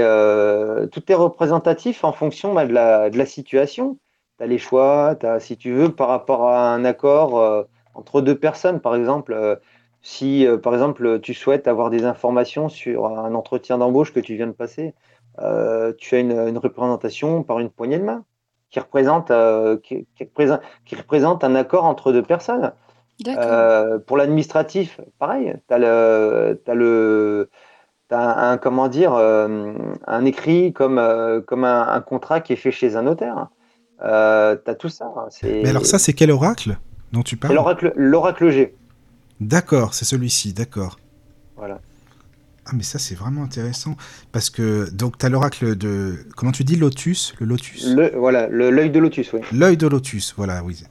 tout 0.91 1.11
est 1.11 1.15
représentatif 1.15 2.03
en 2.03 2.13
fonction 2.13 2.55
bah, 2.55 2.65
de, 2.65 2.73
la, 2.73 3.11
de 3.11 3.17
la 3.19 3.27
situation. 3.27 3.99
Tu 4.39 4.43
as 4.43 4.47
les 4.47 4.57
choix, 4.57 5.15
si 5.39 5.55
tu 5.55 5.71
veux, 5.71 5.93
par 5.93 6.07
rapport 6.07 6.49
à 6.49 6.73
un 6.73 6.83
accord 6.83 7.67
entre 7.93 8.21
deux 8.21 8.37
personnes, 8.37 8.81
par 8.81 8.95
exemple. 8.95 9.59
si, 10.01 10.47
par 10.63 10.73
exemple, 10.73 11.19
tu 11.19 11.35
souhaites 11.35 11.67
avoir 11.67 11.91
des 11.91 12.05
informations 12.05 12.69
sur 12.69 13.05
un 13.05 13.35
entretien 13.35 13.77
d'embauche 13.77 14.13
que 14.13 14.19
tu 14.19 14.35
viens 14.35 14.47
de 14.47 14.51
passer, 14.51 14.95
euh, 15.39 15.93
tu 15.97 16.15
as 16.15 16.19
une, 16.19 16.57
représentation 16.57 17.43
par 17.43 17.59
une 17.59 17.69
poignée 17.69 17.99
de 17.99 18.03
main 18.03 18.23
qui 18.69 18.79
représente, 18.79 19.31
euh, 19.31 19.77
qui, 19.77 20.05
représente, 20.91 21.43
un 21.43 21.55
accord 21.55 21.85
entre 21.85 22.11
deux 22.11 22.23
personnes. 22.23 22.71
Euh, 23.27 23.97
pour 23.99 24.17
l'administratif, 24.17 24.99
pareil, 25.19 25.53
tu 25.67 25.73
as 25.73 25.77
le, 25.77 26.61
as 26.67 26.73
le 26.73 27.49
un, 28.11 28.57
comment 28.57 28.87
dire, 28.87 29.13
un 29.13 30.25
écrit 30.25 30.73
comme, 30.73 31.01
comme 31.47 31.63
un, 31.63 32.01
contrat 32.01 32.39
qui 32.41 32.53
est 32.53 32.57
fait 32.57 32.71
chez 32.71 32.95
un 32.95 33.03
notaire. 33.03 33.47
tu 33.99 34.05
as 34.05 34.75
tout 34.77 34.89
ça. 34.89 35.11
Hein, 35.15 35.27
Mais 35.43 35.69
alors 35.69 35.85
ça, 35.85 35.99
c'est 35.99 36.13
quel 36.13 36.31
oracle 36.31 36.77
dont 37.11 37.23
tu 37.23 37.37
parles? 37.37 37.53
L'oracle 37.95 38.49
G. 38.49 38.75
D'accord, 39.41 39.93
c'est 39.93 40.05
celui-ci, 40.05 40.53
d'accord. 40.53 40.97
Voilà. 41.57 41.79
Ah, 42.67 42.71
mais 42.73 42.83
ça, 42.83 42.97
c'est 42.97 43.13
vraiment 43.15 43.43
intéressant. 43.43 43.95
Parce 44.31 44.49
que, 44.49 44.89
donc, 44.89 45.19
tu 45.19 45.25
as 45.25 45.29
l'oracle 45.29 45.75
de. 45.75 46.15
Comment 46.35 46.51
tu 46.51 46.63
dis 46.63 46.75
Lotus 46.75 47.35
Le 47.39 47.45
Lotus? 47.45 47.87
Le, 47.95 48.11
Voilà, 48.17 48.47
l'œil 48.47 48.89
de 48.89 48.99
Lotus, 48.99 49.33
oui. 49.33 49.41
L'œil 49.51 49.77
de 49.77 49.87
Lotus, 49.87 50.33
voilà, 50.35 50.63
oui. 50.63 50.83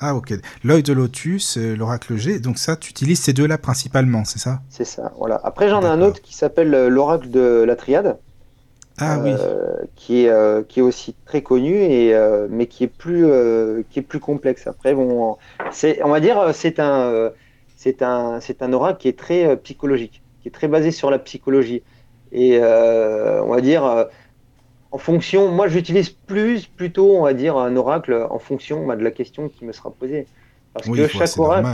Ah, 0.00 0.14
ok. 0.14 0.32
L'œil 0.64 0.82
de 0.82 0.92
Lotus, 0.94 1.58
euh, 1.58 1.76
l'oracle 1.76 2.16
G. 2.16 2.38
Donc, 2.38 2.56
ça, 2.56 2.76
tu 2.76 2.88
utilises 2.90 3.20
ces 3.20 3.34
deux-là 3.34 3.58
principalement, 3.58 4.24
c'est 4.24 4.38
ça? 4.38 4.62
C'est 4.70 4.86
ça, 4.86 5.12
voilà. 5.18 5.38
Après, 5.44 5.68
j'en 5.68 5.82
ai 5.82 5.86
un 5.86 6.00
autre 6.00 6.22
qui 6.22 6.34
s'appelle 6.34 6.72
euh, 6.72 6.88
l'oracle 6.88 7.30
de 7.30 7.64
la 7.66 7.76
triade. 7.76 8.16
Ah 8.96 9.18
oui. 9.22 9.32
Euh, 9.38 9.76
qui, 9.96 10.24
est, 10.24 10.66
qui 10.68 10.80
est 10.80 10.82
aussi 10.82 11.14
très 11.24 11.42
connu, 11.42 11.74
et, 11.74 12.16
mais 12.50 12.66
qui 12.66 12.82
est, 12.82 12.88
plus, 12.88 13.26
qui 13.90 14.00
est 14.00 14.02
plus 14.02 14.18
complexe. 14.18 14.66
Après, 14.66 14.92
bon, 14.92 15.36
on 16.04 16.08
va 16.08 16.20
dire, 16.20 16.50
c'est 16.52 16.80
un, 16.80 17.30
c'est 17.76 18.02
un, 18.02 18.40
un 18.60 18.72
oracle 18.72 18.98
qui 19.00 19.06
est 19.06 19.16
très 19.16 19.56
psychologique 19.58 20.20
qui 20.42 20.48
est 20.48 20.52
très 20.52 20.68
basé 20.68 20.90
sur 20.90 21.10
la 21.10 21.18
psychologie. 21.18 21.82
Et 22.32 22.58
euh, 22.60 23.42
on 23.42 23.48
va 23.48 23.60
dire, 23.60 23.84
euh, 23.84 24.04
en 24.90 24.98
fonction, 24.98 25.50
moi 25.50 25.68
j'utilise 25.68 26.10
plus 26.10 26.66
plutôt, 26.66 27.16
on 27.16 27.22
va 27.22 27.34
dire, 27.34 27.56
un 27.56 27.76
oracle 27.76 28.26
en 28.30 28.38
fonction 28.38 28.86
bah, 28.86 28.96
de 28.96 29.04
la 29.04 29.10
question 29.10 29.48
qui 29.48 29.64
me 29.64 29.72
sera 29.72 29.90
posée. 29.90 30.26
Parce 30.74 30.88
que 30.88 31.06
chaque 31.08 31.38
oracle, 31.38 31.68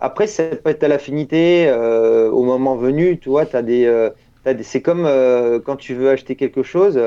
après, 0.00 0.26
ça 0.26 0.44
peut 0.44 0.70
être 0.70 0.84
à 0.84 0.88
l'affinité, 0.88 1.66
euh, 1.68 2.30
au 2.30 2.42
moment 2.42 2.76
venu, 2.76 3.18
tu 3.18 3.30
vois, 3.30 3.44
as 3.52 3.62
des, 3.62 4.10
des 4.44 4.62
c'est 4.62 4.82
comme 4.82 5.08
quand 5.64 5.76
tu 5.76 5.94
veux 5.94 6.10
acheter 6.10 6.36
quelque 6.36 6.62
chose, 6.62 7.00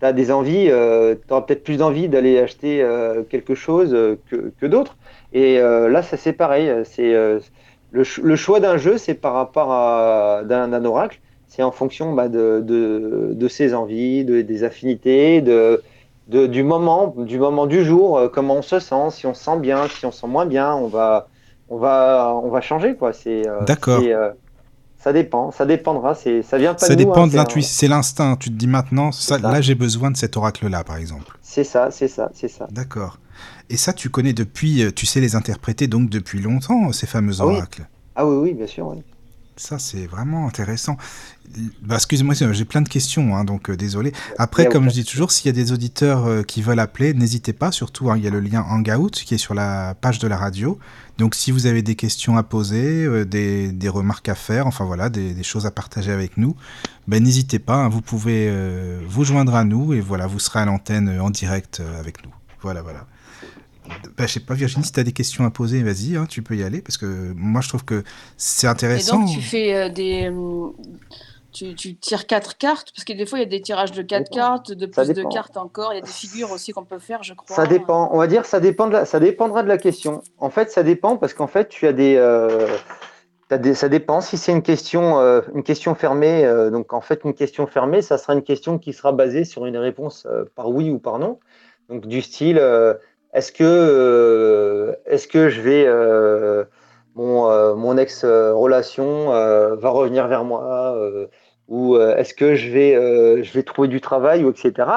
tu 0.00 0.06
as 0.06 0.12
des 0.12 0.30
envies, 0.30 0.66
tu 0.66 1.32
auras 1.32 1.42
peut-être 1.42 1.64
plus 1.64 1.82
envie 1.82 2.08
d'aller 2.08 2.38
acheter 2.38 2.86
quelque 3.28 3.54
chose 3.54 3.90
que, 4.30 4.52
que 4.58 4.66
d'autres. 4.66 4.96
Et 5.32 5.58
là, 5.58 6.02
ça 6.02 6.16
c'est 6.16 6.32
pareil, 6.32 6.72
c'est 6.84 7.12
le, 7.94 8.36
choix 8.36 8.60
d'un 8.60 8.76
jeu, 8.76 8.98
c'est 8.98 9.14
par 9.14 9.34
rapport 9.34 9.72
à 9.72 10.42
d'un 10.44 10.84
oracle, 10.84 11.20
c'est 11.46 11.62
en 11.62 11.70
fonction 11.70 12.12
bah, 12.12 12.28
de, 12.28 12.60
de, 12.64 13.48
ses 13.48 13.74
envies, 13.74 14.24
de, 14.24 14.42
des 14.42 14.64
affinités, 14.64 15.40
de, 15.40 15.80
du 16.28 16.62
moment, 16.64 17.14
du 17.16 17.38
moment 17.38 17.66
du 17.66 17.84
jour, 17.84 18.18
euh, 18.18 18.28
comment 18.28 18.56
on 18.56 18.62
se 18.62 18.80
sent, 18.80 19.10
si 19.10 19.26
on 19.26 19.34
se 19.34 19.44
sent 19.44 19.58
bien, 19.58 19.86
si 19.88 20.04
on 20.06 20.10
se 20.10 20.20
sent 20.22 20.26
moins 20.26 20.46
bien, 20.46 20.74
on 20.74 20.88
va, 20.88 21.28
on 21.68 21.76
va, 21.76 22.34
on 22.42 22.48
va 22.48 22.60
changer 22.60 22.96
quoi. 22.96 23.12
C'est 23.12 23.46
euh, 23.46 23.60
d'accord. 23.64 24.00
Euh, 24.02 24.30
ça 24.98 25.12
dépend, 25.12 25.50
ça 25.50 25.66
dépendra. 25.66 26.14
C'est, 26.14 26.42
ça 26.42 26.56
vient 26.56 26.72
pas 26.72 26.80
ça 26.80 26.88
de 26.88 26.92
nous. 26.94 27.08
Ça 27.08 27.14
dépend 27.14 27.26
de 27.26 27.36
l'intuition, 27.36 27.72
c'est 27.78 27.88
l'instinct. 27.88 28.36
Tu 28.36 28.48
te 28.48 28.54
dis 28.54 28.66
maintenant, 28.66 29.12
ça, 29.12 29.38
là 29.38 29.60
j'ai 29.60 29.74
besoin 29.74 30.10
de 30.10 30.16
cet 30.16 30.36
oracle-là, 30.36 30.82
par 30.82 30.96
exemple. 30.96 31.36
C'est 31.42 31.64
ça, 31.64 31.90
c'est 31.90 32.08
ça, 32.08 32.30
c'est 32.32 32.48
ça. 32.48 32.66
D'accord. 32.70 33.18
Et 33.70 33.76
ça, 33.76 33.92
tu 33.92 34.10
connais 34.10 34.32
depuis, 34.32 34.82
euh, 34.82 34.90
tu 34.92 35.06
sais 35.06 35.20
les 35.20 35.36
interpréter 35.36 35.86
donc 35.86 36.10
depuis 36.10 36.40
longtemps, 36.40 36.92
ces 36.92 37.06
fameux 37.06 37.34
ah 37.40 37.46
oracles. 37.46 37.86
Ah 38.16 38.26
oui, 38.26 38.36
oui, 38.36 38.54
bien 38.54 38.66
sûr, 38.66 38.86
oui. 38.88 39.02
Ça, 39.56 39.78
c'est 39.78 40.06
vraiment 40.06 40.48
intéressant. 40.48 40.96
Bah, 41.80 41.94
Excusez-moi, 41.94 42.34
j'ai 42.34 42.64
plein 42.64 42.82
de 42.82 42.88
questions, 42.88 43.36
hein, 43.36 43.44
donc 43.44 43.70
euh, 43.70 43.76
désolé. 43.76 44.12
Après, 44.36 44.66
comme 44.66 44.88
je 44.88 44.94
dis 44.94 45.04
toujours, 45.04 45.30
s'il 45.30 45.46
y 45.46 45.48
a 45.48 45.52
des 45.52 45.70
auditeurs 45.70 46.26
euh, 46.26 46.42
qui 46.42 46.60
veulent 46.60 46.80
appeler, 46.80 47.14
n'hésitez 47.14 47.52
pas. 47.52 47.70
Surtout, 47.70 48.10
hein, 48.10 48.16
il 48.16 48.24
y 48.24 48.26
a 48.26 48.30
le 48.30 48.40
lien 48.40 48.66
Hangout 48.68 49.10
qui 49.10 49.34
est 49.34 49.38
sur 49.38 49.54
la 49.54 49.94
page 49.94 50.18
de 50.18 50.26
la 50.26 50.36
radio. 50.36 50.78
Donc, 51.18 51.36
si 51.36 51.52
vous 51.52 51.66
avez 51.66 51.82
des 51.82 51.94
questions 51.94 52.36
à 52.36 52.42
poser, 52.42 53.24
des, 53.24 53.70
des, 53.70 53.88
remarques 53.88 54.28
à 54.28 54.34
faire, 54.34 54.66
enfin 54.66 54.84
voilà, 54.84 55.08
des, 55.08 55.32
des 55.32 55.44
choses 55.44 55.66
à 55.66 55.70
partager 55.70 56.10
avec 56.10 56.36
nous, 56.36 56.56
ben, 57.06 57.22
n'hésitez 57.22 57.60
pas. 57.60 57.76
Hein, 57.76 57.88
vous 57.88 58.00
pouvez 58.00 58.52
vous 59.06 59.24
joindre 59.24 59.54
à 59.54 59.62
nous 59.64 59.94
et 59.94 60.00
voilà, 60.00 60.26
vous 60.26 60.40
serez 60.40 60.58
à 60.58 60.64
l'antenne 60.64 61.20
en 61.20 61.30
direct 61.30 61.80
avec 62.00 62.24
nous. 62.24 62.34
Voilà, 62.60 62.82
voilà. 62.82 63.06
Bah, 64.16 64.26
je 64.26 64.32
sais 64.32 64.40
pas, 64.40 64.54
Virginie, 64.54 64.84
si 64.84 64.92
tu 64.92 65.00
as 65.00 65.04
des 65.04 65.12
questions 65.12 65.44
à 65.44 65.50
poser, 65.50 65.82
vas-y, 65.82 66.16
hein, 66.16 66.26
tu 66.26 66.42
peux 66.42 66.56
y 66.56 66.62
aller, 66.62 66.80
parce 66.80 66.96
que 66.96 67.32
moi 67.36 67.60
je 67.60 67.68
trouve 67.68 67.84
que 67.84 68.02
c'est 68.36 68.66
intéressant. 68.66 69.22
Et 69.22 69.24
donc 69.26 69.34
tu 69.34 69.42
fais 69.42 69.74
euh, 69.74 69.88
des, 69.88 70.30
euh, 70.30 70.70
tu, 71.54 71.96
tires 71.96 72.26
quatre 72.26 72.58
cartes, 72.58 72.92
parce 72.94 73.04
que 73.04 73.12
des 73.12 73.26
fois, 73.26 73.38
il 73.38 73.42
y 73.42 73.44
a 73.44 73.48
des 73.48 73.60
tirages 73.60 73.92
de 73.92 74.02
quatre 74.02 74.30
cartes, 74.30 74.72
de 74.72 74.86
plus 74.86 75.08
de 75.08 75.22
cartes 75.32 75.56
encore. 75.56 75.92
Il 75.92 75.96
y 75.96 75.98
a 75.98 76.02
des 76.02 76.10
figures 76.10 76.50
aussi 76.50 76.72
qu'on 76.72 76.84
peut 76.84 76.98
faire, 76.98 77.22
je 77.22 77.34
crois. 77.34 77.54
Ça 77.54 77.66
dépend. 77.66 78.10
On 78.12 78.18
va 78.18 78.26
dire, 78.26 78.44
ça, 78.44 78.60
dépend 78.60 78.88
de 78.88 79.04
ça 79.04 79.20
dépendra 79.20 79.62
de 79.62 79.68
la 79.68 79.78
question. 79.78 80.22
En 80.38 80.50
fait, 80.50 80.70
ça 80.70 80.82
dépend 80.82 81.16
parce 81.16 81.32
qu'en 81.32 81.46
fait, 81.46 81.68
tu 81.68 81.86
as 81.86 81.92
des, 81.92 82.16
euh, 82.16 82.66
ça 83.74 83.88
dépend. 83.88 84.20
Si 84.20 84.36
c'est 84.36 84.52
une 84.52 84.62
question, 84.62 85.20
euh, 85.20 85.42
une 85.54 85.62
question 85.62 85.94
fermée, 85.94 86.44
euh, 86.44 86.70
donc 86.70 86.92
en 86.92 87.00
fait, 87.00 87.20
une 87.24 87.34
question 87.34 87.66
fermée, 87.66 88.02
ça 88.02 88.18
sera 88.18 88.34
une 88.34 88.42
question 88.42 88.78
qui 88.78 88.92
sera 88.92 89.12
basée 89.12 89.44
sur 89.44 89.64
une 89.66 89.76
réponse 89.76 90.26
par 90.56 90.70
oui 90.70 90.90
ou 90.90 90.98
par 90.98 91.18
non. 91.18 91.38
Donc, 91.88 92.06
du 92.06 92.22
style, 92.22 92.60
est-ce 93.34 93.52
que, 93.52 94.96
est-ce 95.06 95.28
que 95.28 95.48
je 95.48 95.60
vais 95.60 95.86
mon, 97.14 97.76
mon 97.76 97.98
ex-relation 97.98 99.28
va 99.28 99.90
revenir 99.90 100.28
vers 100.28 100.44
moi 100.44 100.96
ou 101.68 101.96
euh, 101.96 102.16
est-ce 102.16 102.34
que 102.34 102.54
je 102.54 102.70
vais, 102.70 102.94
euh, 102.94 103.42
je 103.42 103.52
vais 103.52 103.62
trouver 103.62 103.88
du 103.88 104.00
travail, 104.00 104.44
ou 104.44 104.50
etc. 104.50 104.88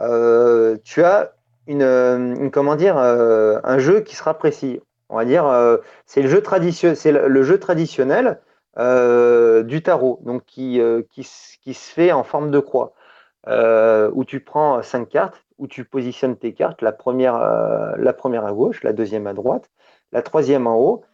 Euh, 0.00 0.76
tu 0.84 1.02
as 1.02 1.32
une, 1.66 2.50
comment 2.52 2.74
dire, 2.74 2.96
un 2.96 3.78
jeu 3.78 4.00
qui 4.00 4.16
sera 4.16 4.34
précis. 4.34 4.80
On 5.08 5.16
va 5.16 5.24
dire, 5.24 5.44
c'est 6.06 6.22
le 6.22 6.28
jeu 6.28 6.42
traditionnel, 6.42 6.96
c'est 6.96 7.12
le 7.12 7.42
jeu 7.44 7.58
traditionnel 7.60 8.40
du 8.76 9.82
tarot, 9.82 10.18
donc 10.24 10.44
qui, 10.44 10.80
qui, 11.10 11.28
qui, 11.62 11.74
se 11.74 11.92
fait 11.92 12.10
en 12.10 12.24
forme 12.24 12.50
de 12.50 12.58
croix, 12.58 12.94
où 13.46 14.24
tu 14.24 14.40
prends 14.40 14.82
cinq 14.82 15.08
cartes, 15.10 15.44
où 15.62 15.68
tu 15.68 15.84
positionnes 15.84 16.36
tes 16.36 16.54
cartes, 16.54 16.82
la 16.82 16.90
première, 16.90 17.38
la 17.96 18.12
première 18.12 18.44
à 18.44 18.52
gauche, 18.52 18.82
la 18.82 18.92
deuxième 18.92 19.28
à 19.28 19.32
droite, 19.32 19.70
la 20.10 20.20
troisième 20.20 20.66
en 20.66 20.76
haut, 20.76 21.04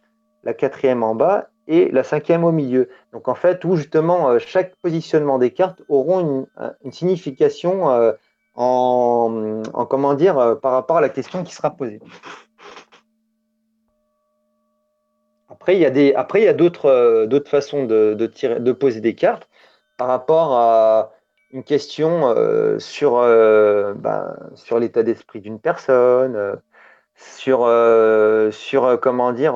la 0.43 0.53
quatrième 0.53 1.03
en 1.03 1.13
bas 1.13 1.49
et 1.67 1.89
la 1.91 2.03
cinquième 2.03 2.43
au 2.43 2.51
milieu. 2.51 2.89
Donc 3.13 3.27
en 3.27 3.35
fait, 3.35 3.63
où 3.63 3.75
justement 3.75 4.29
euh, 4.29 4.39
chaque 4.39 4.75
positionnement 4.77 5.37
des 5.37 5.51
cartes 5.51 5.81
auront 5.87 6.47
une, 6.83 6.91
signification 6.91 7.91
euh, 7.91 8.13
en, 8.55 9.85
comment 9.89 10.15
dire 10.15 10.37
euh, 10.37 10.55
par 10.55 10.71
rapport 10.71 10.97
à 10.97 11.01
la 11.01 11.09
question 11.09 11.43
qui 11.43 11.53
sera 11.53 11.69
posée. 11.69 11.99
Après, 15.49 15.75
il 15.75 15.79
y 15.79 15.85
a 15.85 15.91
des, 15.91 16.13
après 16.13 16.41
il 16.41 16.45
y 16.45 16.47
a 16.47 16.53
d'autres, 16.53 17.25
d'autres 17.25 17.49
façons 17.49 17.85
de, 17.85 18.25
tirer, 18.33 18.59
de 18.59 18.71
poser 18.71 19.01
des 19.01 19.13
cartes 19.13 19.47
par 19.97 20.07
rapport 20.07 20.53
à 20.53 21.11
une 21.51 21.63
question 21.63 22.35
sur, 22.79 23.13
ben, 23.19 24.35
sur 24.55 24.79
l'état 24.79 25.03
d'esprit 25.03 25.41
d'une 25.41 25.59
personne, 25.59 26.59
sur, 27.15 27.67
sur 28.51 28.99
comment 28.99 29.31
dire, 29.33 29.53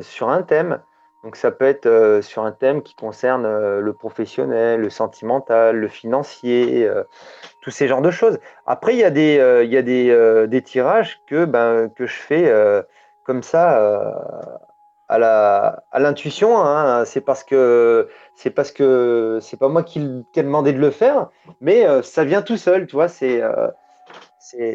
sur 0.00 0.30
un 0.30 0.42
thème. 0.42 0.80
Donc 1.24 1.34
ça 1.36 1.50
peut 1.50 1.64
être 1.64 1.86
euh, 1.86 2.22
sur 2.22 2.44
un 2.44 2.52
thème 2.52 2.82
qui 2.82 2.94
concerne 2.94 3.44
euh, 3.44 3.80
le 3.80 3.92
professionnel, 3.92 4.80
le 4.80 4.90
sentimental, 4.90 5.76
le 5.76 5.88
financier, 5.88 6.86
euh, 6.86 7.02
tous 7.60 7.70
ces 7.70 7.88
genres 7.88 8.02
de 8.02 8.10
choses. 8.10 8.38
Après, 8.66 8.94
il 8.94 8.98
y 8.98 9.04
a 9.04 9.10
des, 9.10 9.62
il 9.64 9.70
y 9.70 9.76
a 9.76 9.82
des, 9.82 10.46
des, 10.48 10.62
tirages 10.62 11.20
que, 11.26 11.44
ben, 11.44 11.90
que 11.90 12.06
je 12.06 12.14
fais 12.14 12.52
comme 13.24 13.42
ça 13.42 14.60
à 15.08 15.18
la 15.18 15.84
à 15.92 15.98
l'intuition. 16.00 16.60
Hein. 16.60 17.04
C'est 17.04 17.20
parce 17.20 17.44
que 17.44 18.08
c'est 18.34 18.50
parce 18.50 18.72
que 18.72 19.38
c'est 19.40 19.58
pas 19.58 19.68
moi 19.68 19.82
qui, 19.82 20.00
qui 20.32 20.40
ai 20.40 20.42
demandé 20.42 20.72
de 20.72 20.78
le 20.78 20.90
faire, 20.90 21.28
mais 21.60 21.86
ça 22.02 22.24
vient 22.24 22.42
tout 22.42 22.56
seul, 22.56 22.86
tu 22.86 22.96
vois. 22.96 23.08
C'est 23.08 23.42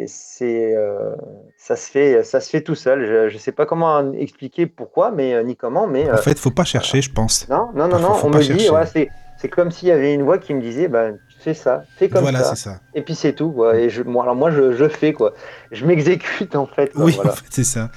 c'est, 0.07 0.75
euh, 0.75 1.15
ça, 1.57 1.75
se 1.75 1.89
fait, 1.89 2.23
ça 2.23 2.39
se 2.39 2.49
fait 2.49 2.61
tout 2.61 2.75
seul. 2.75 3.29
Je 3.29 3.33
ne 3.33 3.39
sais 3.39 3.51
pas 3.51 3.65
comment 3.65 4.13
expliquer 4.13 4.67
pourquoi, 4.67 5.11
mais 5.11 5.33
euh, 5.33 5.43
ni 5.43 5.55
comment. 5.55 5.87
Mais, 5.87 6.09
en 6.09 6.13
euh, 6.13 6.17
fait, 6.17 6.31
il 6.31 6.35
ne 6.35 6.39
faut 6.39 6.51
pas 6.51 6.63
chercher, 6.63 7.01
je 7.01 7.11
pense. 7.11 7.47
Non, 7.49 7.69
non, 7.73 7.87
non, 7.87 7.99
non. 7.99 8.15
on 8.23 8.29
me 8.29 8.41
dit, 8.41 8.69
ouais, 8.69 8.85
c'est, 8.85 9.49
comme 9.49 9.71
s'il 9.71 9.89
y 9.89 9.91
avait 9.91 10.13
une 10.13 10.23
voix 10.23 10.37
qui 10.37 10.53
me 10.53 10.61
disait, 10.61 10.87
bah, 10.87 11.09
fais 11.39 11.53
ça, 11.53 11.83
fais 11.97 12.07
comme 12.07 12.21
voilà, 12.21 12.43
ça. 12.43 12.55
ça. 12.55 12.79
Et 12.93 13.01
puis 13.01 13.15
c'est 13.15 13.33
tout. 13.33 13.65
Et 13.73 13.89
je, 13.89 14.03
moi, 14.03 14.23
alors 14.23 14.35
moi, 14.35 14.51
je, 14.51 14.73
je, 14.73 14.87
fais 14.87 15.11
quoi. 15.11 15.33
Je 15.71 15.85
m'exécute 15.85 16.55
en 16.55 16.65
fait. 16.65 16.91
oui, 16.95 17.17
en 17.19 17.29
fait, 17.29 17.45
c'est 17.49 17.63
ça. 17.65 17.89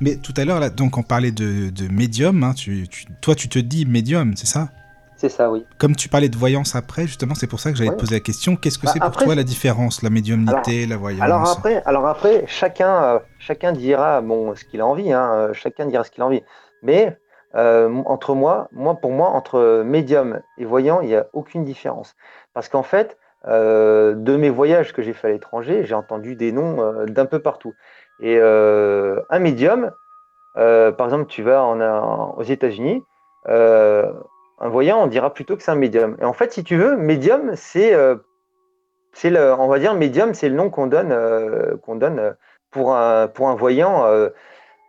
Mais 0.00 0.16
tout 0.16 0.34
à 0.36 0.44
l'heure, 0.44 0.60
là, 0.60 0.70
donc 0.70 0.98
on 0.98 1.02
parlait 1.02 1.32
de, 1.32 1.70
de 1.70 1.92
médium. 1.92 2.44
Hein, 2.44 2.54
tu, 2.54 2.86
toi, 3.20 3.34
tu 3.34 3.48
te 3.48 3.58
dis 3.58 3.86
médium, 3.86 4.36
c'est 4.36 4.46
ça? 4.46 4.68
C'est 5.16 5.28
ça, 5.28 5.50
oui. 5.50 5.66
Comme 5.76 5.94
tu 5.96 6.08
parlais 6.08 6.30
de 6.30 6.36
voyance 6.38 6.74
après, 6.74 7.06
justement, 7.06 7.34
c'est 7.34 7.46
pour 7.46 7.60
ça 7.60 7.70
que 7.70 7.76
j'allais 7.76 7.90
te 7.90 7.96
poser 7.96 8.14
la 8.14 8.20
question. 8.20 8.56
Qu'est-ce 8.56 8.78
que 8.78 8.86
bah, 8.86 8.92
c'est 8.94 9.00
pour 9.00 9.14
toi 9.14 9.34
la 9.34 9.42
différence, 9.42 10.02
la 10.02 10.08
médiumnité, 10.08 10.86
la 10.86 10.96
voyance? 10.96 11.20
Alors 11.20 11.46
après, 11.46 11.82
alors 11.84 12.06
après 12.06 12.44
chacun, 12.46 13.04
euh, 13.04 13.18
chacun 13.38 13.72
dira 13.72 14.22
bon, 14.22 14.54
ce 14.54 14.64
qu'il 14.64 14.80
a 14.80 14.86
envie. 14.86 15.12
Hein, 15.12 15.30
euh, 15.30 15.52
chacun 15.52 15.84
dira 15.84 16.04
ce 16.04 16.10
qu'il 16.10 16.22
a 16.22 16.26
envie. 16.26 16.42
Mais 16.82 17.18
euh, 17.54 17.94
entre 18.06 18.34
moi, 18.34 18.68
moi, 18.72 18.94
pour 18.94 19.12
moi, 19.12 19.28
entre 19.28 19.82
médium 19.84 20.40
et 20.56 20.64
voyant, 20.64 21.02
il 21.02 21.08
n'y 21.08 21.16
a 21.16 21.26
aucune 21.34 21.66
différence. 21.66 22.14
Parce 22.54 22.70
qu'en 22.70 22.82
fait, 22.82 23.18
de 23.46 24.36
mes 24.36 24.50
voyages 24.50 24.94
que 24.94 25.02
j'ai 25.02 25.12
fait 25.12 25.28
à 25.28 25.30
l'étranger, 25.32 25.84
j'ai 25.84 25.94
entendu 25.94 26.34
des 26.34 26.50
noms 26.50 27.04
d'un 27.06 27.26
peu 27.26 27.40
partout. 27.40 27.74
Et 28.20 28.40
un 28.40 29.38
médium, 29.38 29.92
par 30.54 31.06
exemple, 31.06 31.26
tu 31.26 31.42
vas 31.42 31.64
aux 31.64 32.42
États-Unis, 32.42 33.02
un 34.60 34.68
voyant, 34.68 35.02
on 35.02 35.06
dira 35.06 35.32
plutôt 35.32 35.56
que 35.56 35.62
c'est 35.62 35.70
un 35.70 35.76
médium. 35.76 36.16
Et 36.20 36.24
en 36.24 36.34
fait, 36.34 36.52
si 36.52 36.62
tu 36.62 36.76
veux, 36.76 36.96
médium, 36.96 37.52
c'est, 37.56 37.94
euh, 37.94 38.16
c'est 39.12 39.30
le, 39.30 39.54
on 39.54 39.68
va 39.68 39.78
dire 39.78 39.94
médium, 39.94 40.34
c'est 40.34 40.48
le 40.48 40.54
nom 40.54 40.68
qu'on 40.70 40.86
donne, 40.86 41.12
euh, 41.12 41.76
qu'on 41.78 41.96
donne 41.96 42.18
euh, 42.18 42.32
pour 42.70 42.94
un, 42.94 43.26
pour 43.26 43.48
un 43.48 43.54
voyant 43.54 44.06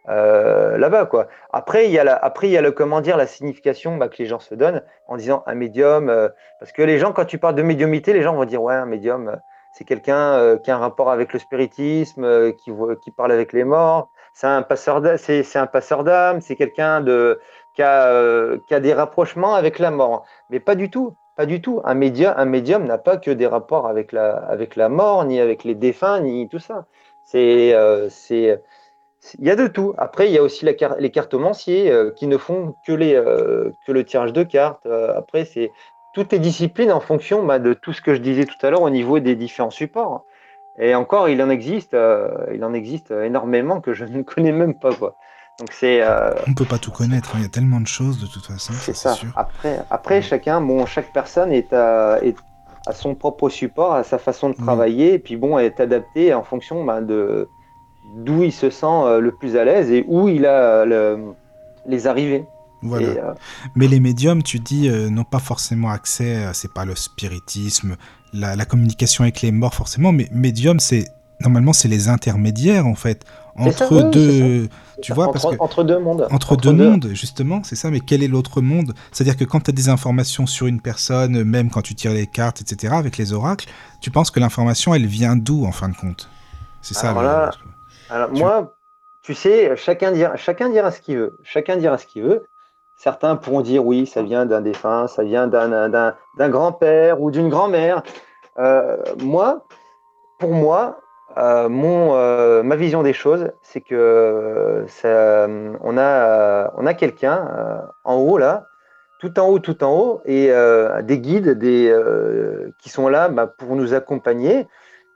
là-bas, 0.08 1.06
quoi. 1.06 1.28
Après, 1.52 1.86
il 1.86 1.92
y 1.92 2.00
a 2.00 2.04
la, 2.04 2.16
après, 2.16 2.48
il 2.48 2.52
y 2.52 2.58
a 2.58 2.62
le, 2.62 2.72
comment 2.72 3.02
dire, 3.02 3.18
la 3.18 3.28
signification 3.28 3.98
bah, 3.98 4.10
que 4.10 4.18
les 4.18 4.26
gens 4.26 4.40
se 4.40 4.54
donnent 4.54 4.84
en 5.08 5.16
disant 5.16 5.44
un 5.48 5.56
médium, 5.56 6.30
parce 6.60 6.72
que 6.74 6.82
les 6.84 7.00
gens, 7.00 7.14
quand 7.14 7.26
tu 7.26 7.38
parles 7.38 7.56
de 7.56 7.64
médiumité, 7.64 8.14
les 8.14 8.22
gens 8.22 8.36
vont 8.36 8.46
dire 8.46 8.62
ouais, 8.62 8.76
un 8.76 8.86
médium, 8.86 9.40
c'est 9.72 9.86
quelqu'un 9.86 10.58
qui 10.58 10.72
a 10.72 10.76
un 10.76 10.80
rapport 10.80 11.12
avec 11.12 11.34
le 11.34 11.40
spiritisme, 11.40 12.54
qui, 12.54 12.72
qui 13.02 13.12
parle 13.12 13.32
avec 13.32 13.54
les 13.54 13.64
morts. 13.64 14.10
C'est 14.34 14.48
un 14.48 14.62
passeur, 14.62 15.02
d'âme, 15.02 16.42
c'est 16.42 16.56
quelqu'un 16.56 17.06
euh, 17.08 17.36
qui 17.76 17.84
a, 18.74 18.80
des 18.80 18.94
rapprochements 18.94 19.56
avec 19.56 19.80
la 19.80 19.92
mort. 19.92 20.26
Mais 20.50 20.60
pas 20.60 20.76
du 20.76 20.90
tout, 20.90 21.16
pas 21.36 21.46
du 21.46 21.62
tout. 21.62 21.82
Un 21.84 21.94
médium, 21.94 22.34
un 22.38 22.46
médium 22.46 22.86
n'a 22.86 22.98
pas 22.98 23.18
que 23.18 23.32
des 23.32 23.48
rapports 23.48 23.88
avec 23.88 24.12
la, 24.14 24.90
mort, 24.90 25.26
ni 25.26 25.40
avec 25.40 25.64
les 25.64 25.76
défunts, 25.76 26.22
ni 26.22 26.48
tout 26.48 26.60
ça. 26.60 26.86
Euh, 27.36 28.10
il 28.24 29.48
y 29.48 29.52
a 29.52 29.56
de 29.56 29.68
tout. 29.68 29.94
Après, 29.98 30.28
il 30.28 30.34
y 30.34 30.38
a 30.38 30.44
aussi 30.44 30.66
les 30.66 31.12
cartomanciers 31.12 31.92
euh, 31.92 32.12
qui 32.12 32.28
ne 32.28 32.38
font 32.38 32.74
que, 32.88 33.72
que 33.86 33.92
le 33.92 34.04
tirage 34.06 34.34
de 34.34 34.44
cartes. 34.44 34.86
après, 34.86 35.46
c'est 35.46 35.72
toutes 36.14 36.32
les 36.32 36.40
disciplines 36.40 36.92
en 36.92 37.00
fonction 37.00 37.44
bah, 37.46 37.60
de 37.60 37.74
tout 37.74 37.94
ce 37.94 38.02
que 38.02 38.14
je 38.14 38.20
disais 38.20 38.46
tout 38.46 38.66
à 38.66 38.70
l'heure 38.70 38.82
au 38.82 38.90
niveau 38.90 39.20
des 39.20 39.36
différents 39.36 39.72
supports. 39.72 40.26
Et 40.80 40.96
encore, 40.96 41.30
il 41.30 41.42
en 41.42 41.50
existe, 41.50 41.96
il 42.54 42.64
en 42.64 42.74
existe 42.74 43.12
énormément 43.12 43.82
que 43.82 43.94
je 43.94 44.06
ne 44.06 44.22
connais 44.22 44.52
même 44.52 44.74
pas. 44.74 44.94
Quoi. 44.94 45.16
Donc 45.60 45.70
c'est. 45.74 46.02
Euh, 46.02 46.34
On 46.48 46.54
peut 46.54 46.66
pas 46.66 46.80
tout 46.80 46.92
connaître. 46.92 47.32
Hein. 47.36 47.40
Il 47.40 47.44
y 47.44 47.46
a 47.46 47.50
tellement 47.50 47.80
de 47.80 47.88
choses 47.88 48.20
de 48.20 48.28
toute 48.28 48.46
façon. 48.46 48.74
C'est 48.74 48.96
ça. 48.96 49.16
Après, 49.36 49.80
après 49.90 50.22
chacun, 50.22 50.62
bon, 50.62 50.86
chaque 50.86 51.14
personne 51.14 51.52
est 51.52 51.72
à, 51.74 52.20
son 52.94 53.14
propre 53.16 53.50
support, 53.50 53.94
à 53.94 54.04
sa 54.04 54.18
façon 54.18 54.50
de 54.50 54.56
travailler, 54.56 55.14
et 55.14 55.20
puis 55.20 55.36
bon, 55.36 55.60
est 55.60 55.80
adapté 55.80 56.34
en 56.34 56.44
fonction 56.44 56.84
ben, 56.84 57.02
de 57.02 57.48
d'où 58.16 58.44
il 58.44 58.52
se 58.52 58.72
sent 58.72 58.86
euh, 58.88 59.20
le 59.20 59.32
plus 59.32 59.56
à 59.56 59.64
l'aise 59.64 59.92
et 59.92 60.04
où 60.08 60.28
il 60.28 60.46
a 60.48 60.86
les 61.86 62.08
arrivées. 62.08 62.46
Voilà. 62.82 63.08
Euh, 63.08 63.34
Mais 63.76 63.88
les 63.88 64.00
médiums, 64.00 64.44
tu 64.44 64.60
dis, 64.60 64.90
n'ont 64.90 65.24
pas 65.24 65.40
forcément 65.40 65.90
accès, 65.90 66.46
c'est 66.54 66.74
pas 66.74 66.86
le 66.86 66.96
spiritisme, 66.96 67.96
la, 68.34 68.56
la, 68.56 68.66
communication 68.66 69.24
avec 69.24 69.42
les 69.42 69.52
morts 69.52 69.74
forcément, 69.74 70.12
mais 70.12 70.28
médium, 70.32 70.80
c'est 70.80 71.06
normalement 71.42 71.74
c'est 71.74 71.88
les 71.88 72.08
intermédiaires 72.08 72.88
en 72.88 72.96
fait 72.96 73.26
entre 73.58 74.10
deux 74.10 74.70
tu 75.02 75.14
vois 75.14 75.32
parce 75.32 75.46
que 75.46 75.60
entre 75.60 75.84
deux 75.84 76.00
mondes. 76.00 76.28
entre, 76.32 76.56
deux, 76.56 76.72
mondes 76.72 77.10
justement 77.14 77.62
c'est 77.64 77.76
ça 77.76 77.90
mais 77.90 78.00
quel 78.00 78.24
est 78.24 78.28
l'autre 78.28 78.62
monde? 78.62 78.94
C'est 79.12 79.24
à 79.24 79.26
dire 79.26 79.36
que 79.36 79.44
quand 79.44 79.62
tu 79.62 79.72
as 79.72 79.74
des 79.74 79.90
informations 79.90 80.46
sur 80.46 80.68
une 80.68 80.80
personne 80.80 81.44
même 81.44 81.70
quand 81.70 81.82
tu 81.82 81.96
tires 81.96 82.14
les 82.14 82.28
cartes 82.28 82.62
etc 82.62 82.94
avec 82.96 83.18
les 83.18 83.34
oracles 83.34 83.68
tu 84.00 84.12
penses 84.12 84.32
que 84.32 84.40
l'information 84.40 84.94
elle 84.94 85.08
vient 85.08 85.36
d'où 85.36 85.66
en 85.66 85.72
fin 85.72 85.90
de 85.90 85.96
compte? 85.96 86.30
C'est 86.82 86.94
ça 86.94 87.12
alors, 87.12 87.58
alors 88.10 88.32
moi 88.32 88.76
tu 89.24 89.34
sais 89.34 89.76
chacun 89.76 90.12
dira 90.12 90.36
chacun 90.38 90.70
dira 90.70 90.92
ce 90.92 91.02
qu'il 91.02 91.18
veut. 91.18 91.38
Chacun 91.44 91.78
dira 91.78 91.98
ce 91.98 92.06
qu'il 92.06 92.24
veut 92.24 92.46
certains 93.02 93.36
pourront 93.36 93.62
dire 93.62 93.84
oui 93.84 94.06
ça 94.06 94.22
vient 94.22 94.46
d'un 94.46 94.62
défunt 94.62 95.08
ça 95.08 95.24
vient 95.24 95.48
d'un 95.48 96.50
grand-père 96.50 97.20
ou 97.20 97.32
d'une 97.32 97.50
grand-mère 97.50 98.04
euh, 98.60 98.98
moi 99.20 99.66
pour 100.38 100.52
moi 100.52 101.00
euh, 101.38 101.70
mon, 101.70 102.14
euh, 102.16 102.62
ma 102.62 102.76
vision 102.76 103.04
des 103.04 103.14
choses, 103.14 103.52
c'est 103.62 103.80
que 103.80 104.86
on 105.04 105.98
a, 105.98 106.74
on 106.76 106.86
a 106.86 106.94
quelqu'un 106.94 107.88
en 108.04 108.16
haut 108.16 108.38
là, 108.38 108.66
tout 109.22 109.40
en 109.40 109.48
haut, 109.48 109.60
tout 109.60 109.82
en 109.82 109.98
haut, 109.98 110.22
et 110.26 110.52
des 111.04 111.20
guides 111.20 111.52
des, 111.52 111.96
qui 112.80 112.90
sont 112.90 113.08
là 113.08 113.30
bah, 113.30 113.48
pour 113.48 113.78
nous 113.78 113.94
accompagner. 113.94 114.68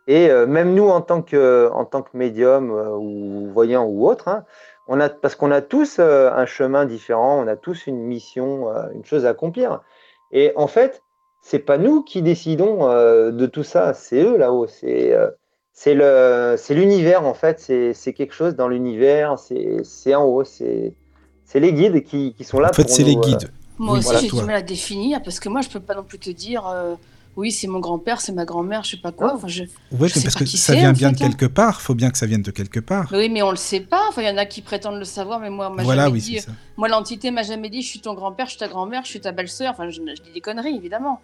Et 0.08 0.30
même 0.30 0.74
nous, 0.74 0.88
en 0.88 1.02
tant 1.02 1.22
que, 1.22 1.70
en 1.74 1.84
tant 1.84 2.02
que 2.02 2.16
médium 2.16 2.72
ou 2.72 3.50
voyant 3.52 3.84
ou 3.84 4.08
autre, 4.08 4.30
hein, 4.30 4.46
on 4.88 5.00
a, 5.00 5.10
parce 5.10 5.36
qu'on 5.36 5.52
a 5.52 5.62
tous 5.62 6.00
un 6.00 6.46
chemin 6.46 6.86
différent, 6.86 7.44
on 7.44 7.48
a 7.48 7.56
tous 7.56 7.88
une 7.88 8.00
mission, 8.00 8.68
une 8.94 9.04
chose 9.04 9.26
à 9.26 9.30
accomplir. 9.30 9.82
Et 10.32 10.52
en 10.56 10.68
fait, 10.68 11.02
c'est 11.42 11.60
pas 11.60 11.78
nous 11.78 12.04
qui 12.04 12.22
décidons 12.22 12.88
de 12.88 13.46
tout 13.46 13.64
ça, 13.64 13.94
c'est 13.94 14.22
eux 14.22 14.38
là-haut. 14.38 14.68
C'est 14.68 15.16
c'est 15.74 15.94
le 15.94 16.56
c'est 16.58 16.74
l'univers 16.74 17.26
en 17.26 17.34
fait. 17.34 17.60
C'est 17.60 18.14
quelque 18.14 18.34
chose 18.34 18.56
dans 18.56 18.68
l'univers. 18.68 19.38
C'est 19.40 20.16
en 20.16 20.26
haut. 20.26 20.44
C'est 20.44 20.94
c'est 21.46 21.60
les 21.60 21.74
guides 21.74 22.04
qui, 22.04 22.34
qui, 22.34 22.44
sont 22.44 22.60
là. 22.60 22.70
En 22.70 22.74
fait, 22.74 22.90
c'est 22.90 23.04
les 23.04 23.16
guides. 23.16 23.52
Moi 23.78 23.98
aussi, 23.98 24.18
j'ai 24.20 24.30
du 24.30 24.44
mal 24.44 24.56
à 24.56 24.62
définir 24.62 25.22
parce 25.24 25.40
que 25.40 25.50
moi, 25.50 25.62
je 25.62 25.70
peux 25.70 25.80
pas 25.80 25.96
non 25.96 26.04
plus 26.04 26.20
te 26.20 26.30
dire 26.30 26.64
oui, 27.38 27.52
c'est 27.52 27.68
mon 27.68 27.80
grand-père, 27.80 28.22
c'est 28.22 28.32
ma 28.32 28.46
grand-mère, 28.46 28.84
je 28.84 28.92
sais 28.92 28.98
pas 28.98 29.12
quoi. 29.12 29.34
Enfin, 29.36 29.48
je, 29.48 29.64
oui, 29.92 30.10
parce 30.14 30.36
que 30.36 30.46
ça 30.46 30.74
vient 30.74 30.94
bien 30.94 31.12
de 31.12 31.16
hein. 31.16 31.18
quelque 31.18 31.46
part. 31.46 31.82
Faut 31.82 31.94
bien 31.94 32.10
que 32.10 32.18
ça 32.18 32.26
vienne 32.26 32.42
de 32.42 32.52
quelque 32.52 32.80
part. 32.80 33.10
Oui, 33.12 33.28
mais 33.30 33.42
on 33.42 33.50
le 33.50 33.58
sait 33.58 33.82
pas. 33.82 34.04
Enfin, 34.08 34.22
il 34.22 34.28
y 34.28 34.32
en 34.32 34.38
a 34.38 34.46
qui 34.46 34.62
prétendent 34.62 35.00
le 35.00 35.06
savoir, 35.06 35.40
mais 35.40 35.50
moi, 35.50 35.74
voilà, 35.80 36.10
oui, 36.10 36.22
dit, 36.22 36.40
moi, 36.78 36.88
l'entité 36.88 37.32
m'a 37.32 37.44
jamais 37.44 37.70
dit, 37.70 37.82
je 37.82 37.90
suis 37.90 38.00
ton 38.00 38.14
grand-père, 38.14 38.46
je 38.46 38.52
suis 38.52 38.60
ta 38.60 38.70
grand-mère, 38.70 39.04
je 39.04 39.10
suis 39.10 39.20
ta 39.20 39.34
belle-sœur. 39.34 39.74
Enfin, 39.74 39.90
je, 39.90 40.00
dis 40.00 40.32
des 40.34 40.42
conneries, 40.42 40.78
évidemment. 40.78 41.20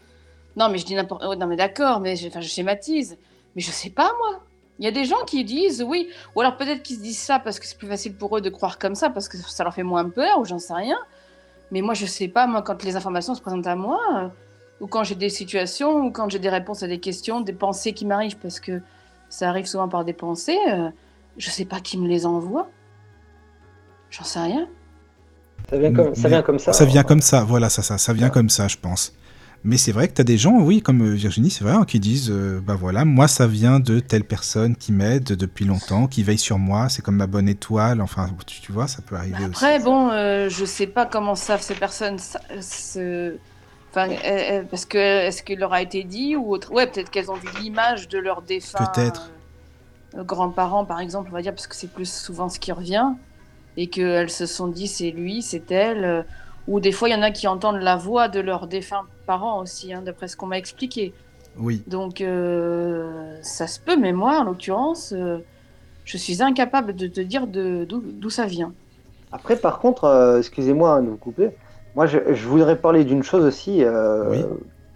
Non, 0.58 0.68
mais 0.70 0.80
je 0.80 0.86
dis 0.86 0.96
n'importe. 0.96 1.24
Oh, 1.26 1.34
non, 1.36 1.48
mais 1.48 1.56
d'accord, 1.56 2.02
mais 2.02 2.18
je, 2.18 2.28
enfin, 2.28 2.42
je 2.42 2.50
schématise. 2.50 3.18
Mais 3.56 3.62
je 3.62 3.72
sais 3.72 3.90
pas, 3.90 4.12
moi. 4.20 4.42
Il 4.80 4.86
y 4.86 4.88
a 4.88 4.92
des 4.92 5.06
gens 5.06 5.24
qui 5.28 5.46
disent 5.46 5.84
oui, 5.88 6.10
ou 6.36 6.42
alors 6.42 6.58
peut-être 6.58 6.82
qu'ils 6.82 6.96
se 6.96 7.02
disent 7.02 7.20
ça 7.20 7.38
parce 7.38 7.60
que 7.60 7.68
c'est 7.68 7.78
plus 7.78 7.88
facile 7.88 8.16
pour 8.16 8.36
eux 8.36 8.42
de 8.42 8.50
croire 8.50 8.80
comme 8.80 8.96
ça, 8.96 9.12
parce 9.12 9.30
que 9.30 9.38
ça 9.38 9.64
leur 9.64 9.76
fait 9.76 9.84
moins 9.84 10.10
peur, 10.10 10.40
ou 10.40 10.46
j'en 10.46 10.60
sais 10.60 10.74
rien. 10.74 10.98
Mais 11.70 11.82
moi, 11.82 11.94
je 11.94 12.06
sais 12.06 12.28
pas, 12.28 12.48
moi, 12.48 12.64
quand 12.64 12.84
les 12.84 12.96
informations 12.96 13.36
se 13.36 13.42
présentent 13.42 13.68
à 13.68 13.76
moi, 13.76 14.32
ou 14.82 14.88
quand 14.88 15.04
j'ai 15.04 15.16
des 15.16 15.30
situations, 15.30 16.06
ou 16.06 16.12
quand 16.12 16.28
j'ai 16.30 16.40
des 16.40 16.50
réponses 16.50 16.84
à 16.84 16.88
des 16.88 17.00
questions, 17.00 17.40
des 17.40 17.54
pensées 17.54 17.94
qui 17.94 18.06
m'arrivent, 18.06 18.38
parce 18.42 18.60
que 18.60 18.82
ça 19.30 19.48
arrive 19.48 19.68
souvent 19.68 19.88
par 19.88 20.04
des 20.04 20.14
pensées, 20.14 20.58
euh, 20.70 20.90
je 21.38 21.50
sais 21.50 21.66
pas 21.66 21.80
qui 21.80 21.98
me 21.98 22.08
les 22.08 22.26
envoie. 22.26 22.68
J'en 24.10 24.24
sais 24.24 24.40
rien. 24.40 24.68
Ça 25.70 25.78
vient 25.78 25.94
comme 25.94 26.16
ça. 26.16 26.28
Vient 26.28 26.42
comme 26.42 26.60
ça, 26.60 26.74
ça 26.74 26.86
vient 26.86 27.04
comme 27.04 27.22
ça, 27.22 27.44
voilà, 27.44 27.70
ça, 27.70 27.84
ça, 27.84 27.98
ça 28.00 28.12
vient 28.12 28.30
comme 28.30 28.50
ça, 28.50 28.68
je 28.68 28.78
pense. 28.78 29.14
Mais 29.64 29.78
c'est 29.78 29.92
vrai 29.92 30.08
que 30.08 30.14
tu 30.16 30.22
as 30.22 30.24
des 30.24 30.40
gens, 30.40 30.60
oui, 30.60 30.82
comme 30.82 31.04
euh, 31.04 31.14
Virginie, 31.14 31.52
c'est 31.52 31.64
vrai, 31.64 31.74
hein, 31.74 31.86
qui 31.86 32.00
disent 32.00 32.32
euh, 32.32 32.60
bah 32.60 32.76
voilà, 32.76 33.06
moi 33.06 33.28
ça 33.28 33.46
vient 33.46 33.80
de 33.80 34.00
telle 34.00 34.24
personne 34.24 34.76
qui 34.76 34.92
m'aide 34.92 35.24
depuis 35.24 35.66
longtemps, 35.66 36.08
qui 36.08 36.24
veille 36.24 36.40
sur 36.40 36.58
moi, 36.58 36.90
c'est 36.90 37.04
comme 37.04 37.18
ma 37.18 37.28
bonne 37.28 37.48
étoile, 37.48 38.02
enfin, 38.02 38.28
tu, 38.48 38.72
vois, 38.72 38.88
ça 38.88 39.04
peut 39.04 39.16
arriver 39.16 39.36
Après, 39.36 39.50
aussi. 39.50 39.66
Après, 39.66 39.80
bon, 39.80 40.10
je 40.50 40.66
sais 40.66 40.88
pas 40.88 41.06
comment 41.06 41.36
savent 41.36 41.62
ces 41.62 41.76
personnes 41.76 42.18
se 42.60 43.38
Enfin, 43.94 44.08
parce 44.70 44.86
que 44.86 44.98
est-ce 44.98 45.44
qu'il 45.44 45.60
leur 45.60 45.74
a 45.74 45.82
été 45.82 46.04
dit 46.04 46.38
ou 46.38 46.54
autre? 46.54 46.72
Ouais, 46.72 46.88
peut-être 46.88 47.10
qu'elles 47.10 47.30
ont 47.30 47.36
vu 47.36 47.50
l'image 47.62 48.08
de 48.08 48.20
leurs 48.20 48.42
défunts. 48.42 48.86
Peut-être. 48.86 49.30
Euh, 50.16 50.24
grands-parents, 50.24 50.86
par 50.86 51.02
exemple, 51.02 51.30
on 51.30 51.34
va 51.34 51.42
dire, 51.42 51.54
parce 51.54 51.68
que 51.68 51.76
c'est 51.76 51.92
plus 51.92 52.10
souvent 52.10 52.48
ce 52.48 52.58
qui 52.58 52.72
revient, 52.72 53.10
et 53.76 53.88
qu'elles 53.88 54.30
se 54.30 54.46
sont 54.46 54.68
dit 54.68 54.88
c'est 54.88 55.12
lui, 55.12 55.42
c'est 55.42 55.70
elle. 55.72 56.06
Euh, 56.06 56.24
ou 56.68 56.80
des 56.80 56.94
fois, 56.94 57.10
il 57.10 57.12
y 57.12 57.16
en 57.16 57.22
a 57.22 57.32
qui 57.32 57.48
entendent 57.48 57.82
la 57.82 57.98
voix 57.98 58.30
de 58.30 58.40
leurs 58.40 58.68
défunts 58.68 59.04
parents 59.26 59.62
aussi, 59.62 59.94
hein, 59.94 60.02
d'après 60.02 60.30
ce 60.30 60.38
qu'on 60.38 60.48
m'a 60.48 60.58
expliqué. 60.58 61.14
Oui. 61.58 61.84
Donc, 61.88 62.22
euh, 62.22 63.38
ça 63.42 63.68
se 63.68 63.80
peut, 63.80 63.98
mais 63.98 64.14
moi, 64.14 64.40
en 64.40 64.44
l'occurrence, 64.46 65.14
je 66.06 66.18
suis 66.18 66.42
incapable 66.42 66.96
de 66.96 67.08
te 67.08 67.20
dire 67.20 67.46
d'où 67.46 68.30
ça 68.30 68.46
vient. 68.46 68.72
Après, 69.34 69.58
par 69.58 69.80
contre, 69.80 70.38
excusez-moi 70.40 70.94
hein, 70.94 71.04
de 71.04 71.10
vous 71.10 71.18
couper, 71.18 71.50
moi, 71.96 72.06
je, 72.06 72.48
voudrais 72.48 72.78
parler 72.78 73.04
d'une 73.04 73.24
chose 73.24 73.44
aussi, 73.46 73.84
euh, 73.84 74.44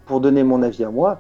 pour 0.06 0.22
donner 0.22 0.44
mon 0.44 0.62
avis 0.64 0.86
à 0.86 0.90
moi, 0.90 1.20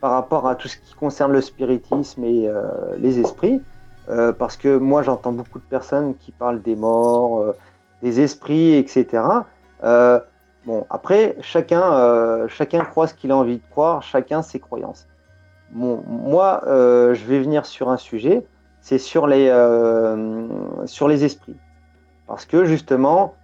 par 0.00 0.12
rapport 0.12 0.46
à 0.46 0.54
tout 0.54 0.68
ce 0.68 0.76
qui 0.76 0.94
concerne 0.94 1.32
le 1.32 1.40
spiritisme 1.40 2.22
et 2.24 2.48
euh, 2.48 2.62
les 2.98 3.18
esprits. 3.18 3.60
Euh, 4.08 4.32
parce 4.32 4.56
que 4.56 4.76
moi, 4.76 5.02
j'entends 5.02 5.32
beaucoup 5.32 5.58
de 5.58 5.64
personnes 5.64 6.14
qui 6.14 6.30
parlent 6.30 6.62
des 6.62 6.76
morts, 6.76 7.54
des 8.02 8.20
esprits, 8.20 8.74
etc. 8.74 9.24
bon, 9.82 10.86
après, 10.90 11.36
chacun, 11.40 12.46
chacun 12.46 12.84
croit 12.84 13.08
ce 13.08 13.14
qu'il 13.14 13.32
a 13.32 13.36
envie 13.36 13.56
de 13.56 13.66
croire, 13.70 14.02
chacun 14.02 14.42
ses 14.42 14.60
croyances. 14.60 15.08
Bon, 15.72 16.04
moi, 16.06 16.60
je 16.66 17.24
vais 17.24 17.40
venir 17.40 17.66
sur 17.66 17.88
un 17.90 17.96
sujet, 17.96 18.46
c'est 18.80 18.98
sur 18.98 19.26
les, 19.26 19.48
sur 20.84 21.08
les 21.08 21.24
esprits. 21.24 21.56
Parce 22.28 22.44
que 22.44 22.64
justement, 22.64 23.34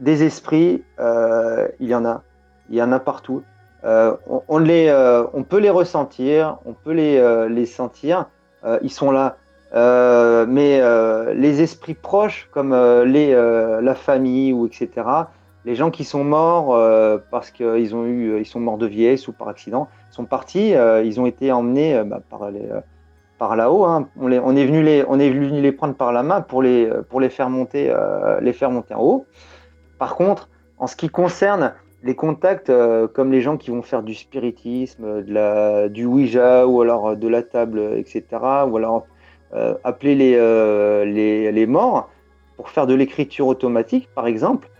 des 0.00 0.24
esprits, 0.24 0.82
euh, 0.98 1.68
il 1.78 1.88
y 1.88 1.94
en 1.94 2.04
a. 2.04 2.22
Il 2.70 2.76
y 2.76 2.82
en 2.82 2.92
a 2.92 2.98
partout. 2.98 3.42
Euh, 3.84 4.16
on, 4.48 4.58
les, 4.58 4.88
euh, 4.88 5.24
on 5.32 5.42
peut 5.42 5.58
les 5.58 5.70
ressentir, 5.70 6.58
on 6.64 6.72
peut 6.72 6.92
les, 6.92 7.48
les 7.48 7.66
sentir. 7.66 8.26
ils 8.82 8.92
sont 8.92 9.10
là. 9.10 9.36
mais 10.46 10.80
les 11.34 11.62
esprits 11.62 11.94
proches, 11.94 12.48
comme 12.52 12.74
les, 13.04 13.32
la 13.82 13.94
famille 13.94 14.52
ou 14.52 14.66
etc., 14.66 14.88
les 15.66 15.74
gens 15.74 15.90
qui 15.90 16.04
sont 16.04 16.24
morts 16.24 16.74
parce 17.30 17.50
qu'ils 17.50 17.94
ont 17.94 18.06
eu, 18.06 18.40
ils 18.40 18.46
sont 18.46 18.60
morts 18.60 18.78
de 18.78 18.86
vieillesse 18.86 19.28
ou 19.28 19.32
par 19.32 19.48
accident, 19.48 19.88
sont 20.10 20.24
partis. 20.24 20.74
ils 21.04 21.20
ont 21.20 21.26
été 21.26 21.52
emmenés 21.52 22.02
bah, 22.04 22.20
par 22.28 22.50
les 22.50 22.68
par 23.38 23.56
là-haut. 23.56 23.84
Hein. 23.84 24.08
On, 24.20 24.30
on, 24.30 24.56
est 24.56 24.66
venu 24.66 24.82
les, 24.82 25.02
on 25.08 25.18
est 25.18 25.30
venu 25.30 25.62
les 25.62 25.72
prendre 25.72 25.94
par 25.94 26.12
la 26.12 26.22
main 26.22 26.42
pour 26.42 26.62
les, 26.62 26.90
pour 27.08 27.20
les 27.20 27.30
faire 27.30 27.50
monter, 27.50 27.92
les 28.40 28.52
faire 28.52 28.70
monter 28.70 28.94
en 28.94 29.00
haut. 29.00 29.26
Par 30.00 30.16
contre, 30.16 30.48
en 30.78 30.86
ce 30.86 30.96
qui 30.96 31.10
concerne 31.10 31.74
les 32.02 32.14
contacts, 32.16 32.70
euh, 32.70 33.06
comme 33.06 33.30
les 33.30 33.42
gens 33.42 33.58
qui 33.58 33.70
vont 33.70 33.82
faire 33.82 34.02
du 34.02 34.14
spiritisme, 34.14 35.22
la, 35.26 35.90
du 35.90 36.06
Ouija 36.06 36.66
ou 36.66 36.80
alors 36.80 37.08
euh, 37.08 37.14
de 37.16 37.28
la 37.28 37.42
table, 37.42 37.92
etc., 37.98 38.24
ou 38.66 38.78
alors 38.78 39.06
euh, 39.52 39.74
appeler 39.84 40.14
les, 40.14 41.52
les, 41.52 41.66
morts 41.66 42.08
pour 42.56 42.70
faire 42.70 42.86
de 42.86 42.94
l'écriture 42.94 43.46
automatique, 43.46 44.08
par 44.14 44.26
exemple, 44.26 44.70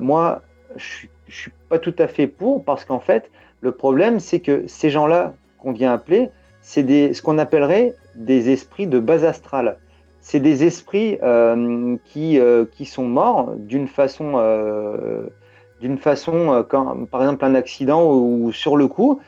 moi, 0.00 0.42
je 0.76 1.06
ne 1.26 1.32
suis 1.32 1.52
pas 1.68 1.80
tout 1.80 1.94
à 1.98 2.06
fait 2.06 2.28
pour 2.28 2.64
parce 2.64 2.84
qu'en 2.84 3.00
fait, 3.00 3.32
le 3.60 3.72
problème, 3.72 4.20
c'est 4.20 4.38
que 4.38 4.68
ces 4.68 4.88
gens-là 4.88 5.34
qu'on 5.58 5.72
vient 5.72 5.92
appeler, 5.92 6.30
c'est 6.60 7.12
ce 7.12 7.22
qu'on 7.22 7.38
appellerait 7.38 7.94
des 8.14 8.50
esprits 8.50 8.86
de 8.86 9.00
base 9.00 9.24
astrale 9.24 9.78
c'est 10.24 10.40
des 10.40 10.64
esprits 10.64 11.18
euh, 11.22 11.96
qui, 12.06 12.40
euh, 12.40 12.64
qui 12.64 12.86
sont 12.86 13.04
morts 13.04 13.52
d'une 13.58 13.86
façon, 13.86 14.32
euh, 14.36 15.26
d'une 15.82 15.98
façon 15.98 16.64
par 17.10 17.20
exemple, 17.20 17.44
un 17.44 17.54
accident 17.54 18.10
ou, 18.10 18.50
sur 18.50 18.78
le 18.78 18.88
coup, 18.88 19.20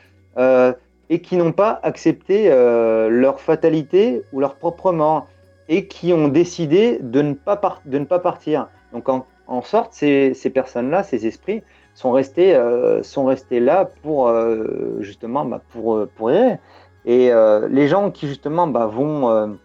et 1.09 1.21
qui 1.21 1.37
n'ont 1.37 1.51
pas 1.51 1.79
accepté 1.83 2.49
leur 2.49 3.39
fatalité 3.39 4.23
ou 4.33 4.39
leur 4.39 4.55
propre 4.55 4.91
mort, 4.91 5.27
et 5.69 5.85
qui 5.85 6.13
ont 6.13 6.29
décidé 6.29 6.97
de 6.99 7.21
ne 7.21 7.33
pas, 7.33 7.61
de 7.85 7.99
ne 7.99 8.05
pas 8.05 8.19
partir. 8.19 8.67
Donc, 8.91 9.07
en, 9.07 9.27
en 9.45 9.61
sorte, 9.61 9.93
ces, 9.93 10.33
ces 10.33 10.49
personnes-là, 10.49 11.03
ces 11.03 11.27
esprits, 11.27 11.61
sont 11.93 12.11
restés, 12.11 12.59
sont 13.03 13.25
restés 13.25 13.59
là 13.59 13.85
pour, 14.01 14.33
justement, 14.99 15.45
bah, 15.45 15.61
pour, 15.69 16.07
pour 16.15 16.31
errer. 16.31 16.57
Et 17.05 17.31
les 17.69 17.87
gens 17.87 18.09
qui, 18.09 18.27
justement, 18.27 18.65
bah, 18.65 18.87
vont 18.87 19.57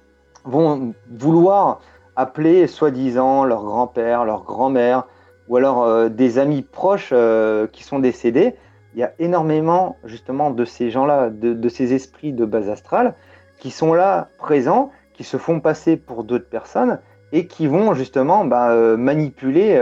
vont 0.44 0.94
vouloir 1.10 1.80
appeler 2.16 2.66
soi-disant 2.66 3.44
leur 3.44 3.64
grand-père, 3.64 4.24
leur 4.24 4.44
grand-mère, 4.44 5.06
ou 5.48 5.56
alors 5.56 5.84
euh, 5.84 6.08
des 6.08 6.38
amis 6.38 6.62
proches 6.62 7.10
euh, 7.12 7.66
qui 7.66 7.84
sont 7.84 7.98
décédés. 7.98 8.54
Il 8.94 9.00
y 9.00 9.02
a 9.02 9.12
énormément 9.18 9.96
justement 10.04 10.50
de 10.50 10.64
ces 10.64 10.90
gens-là, 10.90 11.30
de, 11.30 11.68
ces 11.68 11.94
esprits 11.94 12.32
de 12.32 12.44
base 12.44 12.68
astrale, 12.68 13.14
qui 13.58 13.70
sont 13.70 13.94
là 13.94 14.28
présents, 14.38 14.90
qui 15.14 15.24
se 15.24 15.38
font 15.38 15.60
passer 15.60 15.96
pour 15.96 16.24
d'autres 16.24 16.48
personnes 16.48 16.98
et 17.32 17.46
qui 17.46 17.66
vont 17.66 17.94
justement 17.94 18.44
bah, 18.44 18.72
euh, 18.72 18.98
manipuler, 18.98 19.80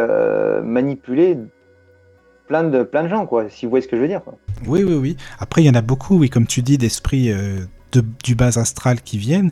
manipuler 0.63 1.39
plein 2.47 2.63
de, 2.63 2.85
plein 2.85 3.03
de 3.03 3.09
gens, 3.09 3.27
quoi, 3.27 3.49
si 3.49 3.67
vous 3.67 3.71
voyez 3.71 3.83
ce 3.83 3.89
que 3.89 3.97
je 3.97 4.03
veux 4.03 4.09
dire. 4.09 4.23
Oui, 4.69 4.85
oui, 4.85 4.95
oui. 4.95 5.17
Après, 5.41 5.63
il 5.63 5.67
y 5.67 5.71
en 5.71 5.75
a 5.75 5.83
beaucoup, 5.83 6.19
oui, 6.19 6.31
comme 6.31 6.47
tu 6.47 6.63
dis, 6.63 6.79
d'esprits 6.79 7.33
du 8.23 8.35
base 8.37 8.59
astral 8.59 9.03
qui 9.03 9.19
viennent. 9.19 9.51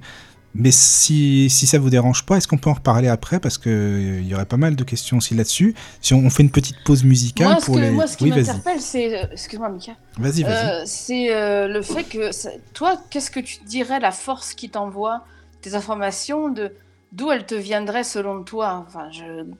Mais 0.60 0.72
si, 0.72 1.48
si 1.50 1.68
ça 1.68 1.78
vous 1.78 1.88
dérange 1.88 2.26
pas, 2.26 2.36
est-ce 2.36 2.48
qu'on 2.48 2.58
peut 2.58 2.68
en 2.68 2.74
reparler 2.74 3.06
après? 3.06 3.38
Parce 3.38 3.58
qu'il 3.58 3.70
euh, 3.70 4.20
y 4.22 4.34
aurait 4.34 4.44
pas 4.44 4.56
mal 4.56 4.74
de 4.74 4.82
questions 4.82 5.18
aussi 5.18 5.36
là-dessus. 5.36 5.76
Si 6.00 6.14
on, 6.14 6.28
fait 6.30 6.42
une 6.42 6.50
petite 6.50 6.82
pause 6.84 7.04
musicale 7.04 7.46
moi, 7.46 7.56
pour 7.64 7.78
les. 7.78 7.92
Moi, 7.92 8.08
ce 8.08 8.16
qui 8.16 8.28
m'interpelle, 8.28 8.80
c'est. 8.80 9.22
Euh, 9.22 9.26
excuse-moi, 9.30 9.68
Mika. 9.68 9.92
Vas-y, 10.18 10.42
vas-y. 10.42 10.50
Euh, 10.50 10.82
c'est 10.84 11.68
le 11.68 11.80
fait 11.80 12.02
que. 12.02 12.30
Toi, 12.74 13.00
qu'est-ce 13.08 13.30
que 13.30 13.38
tu 13.38 13.58
dirais 13.66 14.00
la 14.00 14.10
force 14.10 14.52
qui 14.52 14.68
t'envoie 14.68 15.22
tes 15.60 15.76
informations 15.76 16.48
de 16.48 16.72
d'où 17.12 17.30
elles 17.30 17.46
te 17.46 17.54
viendraient 17.54 18.02
selon 18.02 18.42
toi? 18.42 18.84
Enfin, 18.84 19.10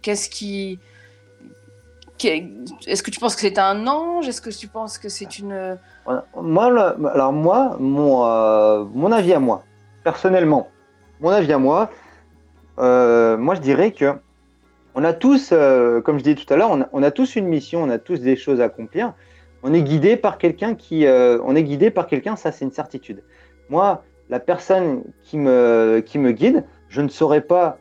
qu'est-ce 0.02 0.28
qui. 0.28 0.80
Est-ce 2.24 3.04
que 3.04 3.12
tu 3.12 3.20
penses 3.20 3.36
que 3.36 3.42
c'est 3.42 3.60
un 3.60 3.86
ange? 3.86 4.26
Est-ce 4.26 4.40
que 4.40 4.50
tu 4.50 4.66
penses 4.66 4.98
que 4.98 5.08
c'est 5.08 5.38
une. 5.38 5.78
Moi, 6.42 6.64
alors 7.12 7.32
moi, 7.32 7.76
mon, 7.78 8.88
mon 8.92 9.12
avis 9.12 9.32
à 9.32 9.38
moi, 9.38 9.62
personnellement, 10.02 10.68
mon 11.20 11.30
avis 11.30 11.52
à 11.52 11.58
moi, 11.58 11.90
euh, 12.78 13.36
moi 13.36 13.54
je 13.54 13.60
dirais 13.60 13.92
que 13.92 14.14
on 14.94 15.04
a 15.04 15.12
tous, 15.12 15.50
euh, 15.52 16.00
comme 16.00 16.18
je 16.18 16.24
disais 16.24 16.34
tout 16.34 16.52
à 16.52 16.56
l'heure, 16.56 16.76
on, 16.92 17.02
a 17.02 17.10
tous 17.10 17.36
une 17.36 17.46
mission, 17.46 17.82
on 17.82 17.90
a 17.90 17.98
tous 17.98 18.20
des 18.20 18.34
choses 18.34 18.60
à 18.60 18.64
accomplir. 18.64 19.14
On 19.62 19.72
est 19.72 19.82
guidé 19.82 20.16
par 20.16 20.38
quelqu'un 20.38 20.74
qui, 20.74 21.06
euh, 21.06 21.38
on 21.44 21.54
est 21.54 21.62
guidé 21.62 21.90
par 21.90 22.06
quelqu'un, 22.06 22.36
ça 22.36 22.50
c'est 22.50 22.64
une 22.64 22.72
certitude. 22.72 23.22
Moi, 23.68 24.02
la 24.28 24.40
personne 24.40 25.04
qui 25.22 25.38
me, 25.38 26.02
qui 26.04 26.18
me 26.18 26.32
guide, 26.32 26.64
je 26.88 27.00
ne 27.00 27.08
saurais 27.08 27.42
pas 27.42 27.78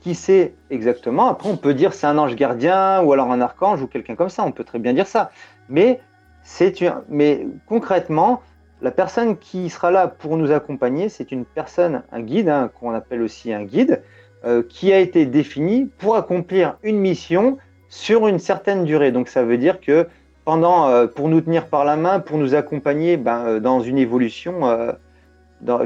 qui 0.00 0.14
c'est 0.14 0.54
exactement. 0.70 1.28
Après, 1.28 1.48
on 1.50 1.56
peut 1.56 1.74
dire 1.74 1.92
c'est 1.92 2.06
un 2.06 2.16
ange 2.16 2.36
gardien 2.36 3.02
ou 3.02 3.12
alors 3.12 3.30
un 3.32 3.40
archange 3.40 3.82
ou 3.82 3.86
quelqu'un 3.86 4.14
comme 4.14 4.28
ça. 4.28 4.44
On 4.44 4.52
peut 4.52 4.64
très 4.64 4.78
bien 4.78 4.92
dire 4.92 5.06
ça. 5.06 5.30
Mais 5.68 6.00
c'est 6.42 6.78
mais 7.08 7.46
concrètement, 7.66 8.40
la 8.82 8.90
personne 8.90 9.38
qui 9.38 9.70
sera 9.70 9.90
là 9.90 10.06
pour 10.06 10.36
nous 10.36 10.52
accompagner, 10.52 11.08
c'est 11.08 11.32
une 11.32 11.44
personne, 11.44 12.02
un 12.12 12.20
guide, 12.20 12.48
hein, 12.48 12.70
qu'on 12.78 12.92
appelle 12.92 13.22
aussi 13.22 13.52
un 13.52 13.64
guide, 13.64 14.02
euh, 14.44 14.62
qui 14.62 14.92
a 14.92 14.98
été 14.98 15.24
défini 15.24 15.86
pour 15.98 16.16
accomplir 16.16 16.76
une 16.82 16.98
mission 16.98 17.56
sur 17.88 18.28
une 18.28 18.38
certaine 18.38 18.84
durée. 18.84 19.10
Donc 19.10 19.28
ça 19.28 19.42
veut 19.42 19.56
dire 19.56 19.80
que 19.80 20.06
pendant, 20.44 20.88
euh, 20.88 21.06
pour 21.06 21.28
nous 21.28 21.40
tenir 21.40 21.68
par 21.68 21.84
la 21.84 21.96
main, 21.96 22.20
pour 22.20 22.36
nous 22.36 22.54
accompagner 22.54 23.16
ben, 23.16 23.46
euh, 23.46 23.60
dans 23.60 23.80
une 23.80 23.98
évolution 23.98 24.60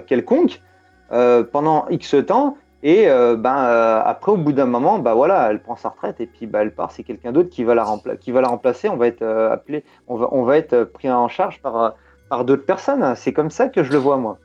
quelconque, 0.06 0.60
pendant 1.08 1.88
X 1.88 2.16
temps, 2.26 2.56
et 2.82 3.06
ben, 3.06 4.02
après, 4.04 4.32
au 4.32 4.36
bout 4.36 4.52
d'un 4.52 4.66
moment, 4.66 4.98
ben, 4.98 5.14
voilà, 5.14 5.50
elle 5.50 5.60
prend 5.60 5.76
sa 5.76 5.90
retraite 5.90 6.20
et 6.20 6.26
puis 6.26 6.46
ben, 6.46 6.60
elle 6.60 6.74
part. 6.74 6.92
C'est 6.92 7.02
quelqu'un 7.02 7.30
d'autre 7.30 7.50
qui, 7.50 7.62
va 7.62 7.74
la 7.74 7.86
qui 8.20 8.32
va 8.32 8.40
la 8.40 8.48
remplacer. 8.48 8.88
On 8.88 8.96
va 8.96 9.06
être 9.06 9.24
appelé, 9.24 9.84
on 10.08 10.16
va, 10.16 10.28
on 10.32 10.42
va 10.42 10.56
être 10.56 10.84
pris 10.84 11.10
en 11.10 11.28
charge 11.28 11.60
par, 11.62 11.94
par 12.30 12.46
d'autres 12.46 12.64
personnes. 12.64 13.14
C'est 13.16 13.34
comme 13.34 13.50
ça 13.50 13.68
que 13.68 13.84
je 13.84 13.92
le 13.92 13.98
vois, 13.98 14.16
moi. 14.16 14.38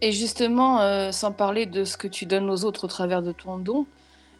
Et 0.00 0.12
justement, 0.12 0.80
euh, 0.82 1.10
sans 1.10 1.32
parler 1.32 1.66
de 1.66 1.84
ce 1.84 1.96
que 1.96 2.06
tu 2.06 2.26
donnes 2.26 2.48
aux 2.50 2.64
autres 2.64 2.84
au 2.84 2.88
travers 2.88 3.22
de 3.22 3.32
ton 3.32 3.58
don, 3.58 3.86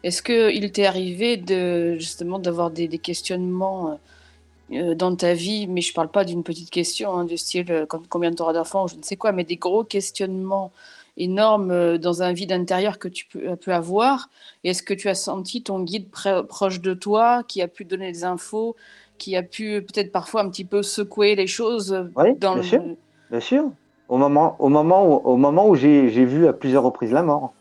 est-ce 0.03 0.21
qu'il 0.21 0.71
t'est 0.71 0.85
arrivé 0.85 1.35
de 1.35 1.95
justement 1.97 2.37
d'avoir 2.37 2.69
des, 2.69 2.87
questionnements 2.99 3.89
euh, 3.89 4.91
euh, 4.91 4.95
dans 4.95 5.15
ta 5.15 5.33
vie, 5.33 5.65
mais 5.67 5.81
je 5.81 5.89
ne 5.89 5.95
parle 5.95 6.09
pas 6.09 6.23
d'une 6.23 6.43
petite 6.43 6.69
question 6.69 7.17
hein, 7.17 7.25
du 7.25 7.37
style 7.37 7.87
combien 8.09 8.31
tu 8.31 8.41
auras 8.43 8.53
d'enfants 8.53 8.85
je 8.87 8.95
ne 8.95 9.01
sais 9.01 9.15
quoi, 9.15 9.31
mais 9.31 9.43
des 9.43 9.57
gros 9.57 9.83
questionnements 9.83 10.71
énormes 11.17 11.97
dans 11.97 12.21
un 12.21 12.33
vide 12.33 12.51
intérieur 12.51 12.99
que 12.99 13.07
tu 13.07 13.25
peux, 13.25 13.55
peux 13.55 13.73
avoir. 13.73 14.29
Est-ce 14.63 14.83
que 14.83 14.93
tu 14.93 15.09
as 15.09 15.15
senti 15.15 15.63
ton 15.63 15.79
guide 15.79 16.09
proche 16.11 16.81
de 16.81 16.93
toi, 16.93 17.41
qui 17.47 17.61
a 17.63 17.67
pu 17.67 17.85
donner 17.85 18.11
des 18.11 18.25
infos, 18.25 18.75
qui 19.17 19.35
a 19.35 19.43
pu 19.43 19.81
peut-être 19.81 20.11
parfois 20.11 20.41
un 20.41 20.49
petit 20.49 20.65
peu 20.65 20.83
secouer 20.83 21.35
les 21.35 21.47
choses 21.47 22.09
oui, 22.15 22.35
dans 22.35 22.55
bien 22.55 22.63
sûr, 22.63 22.83
bien 23.31 23.39
sûr 23.39 23.71
au 24.07 24.17
moment, 24.17 24.55
au 24.59 24.69
moment 24.69 25.07
où, 25.07 25.21
au 25.23 25.37
moment 25.37 25.67
où 25.67 25.75
j'ai 25.75 26.07
vu 26.07 26.47
à 26.47 26.53
plusieurs 26.53 26.83
reprises 26.83 27.11
la 27.11 27.23
mort. 27.23 27.53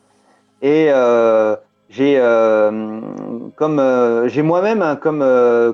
Et 0.63 0.87
euh, 0.89 1.57
j'ai, 1.89 2.17
euh, 2.19 3.01
comme 3.57 3.79
euh, 3.79 4.29
j'ai 4.29 4.43
moi-même, 4.43 4.83
hein, 4.83 4.97
comme, 4.97 5.25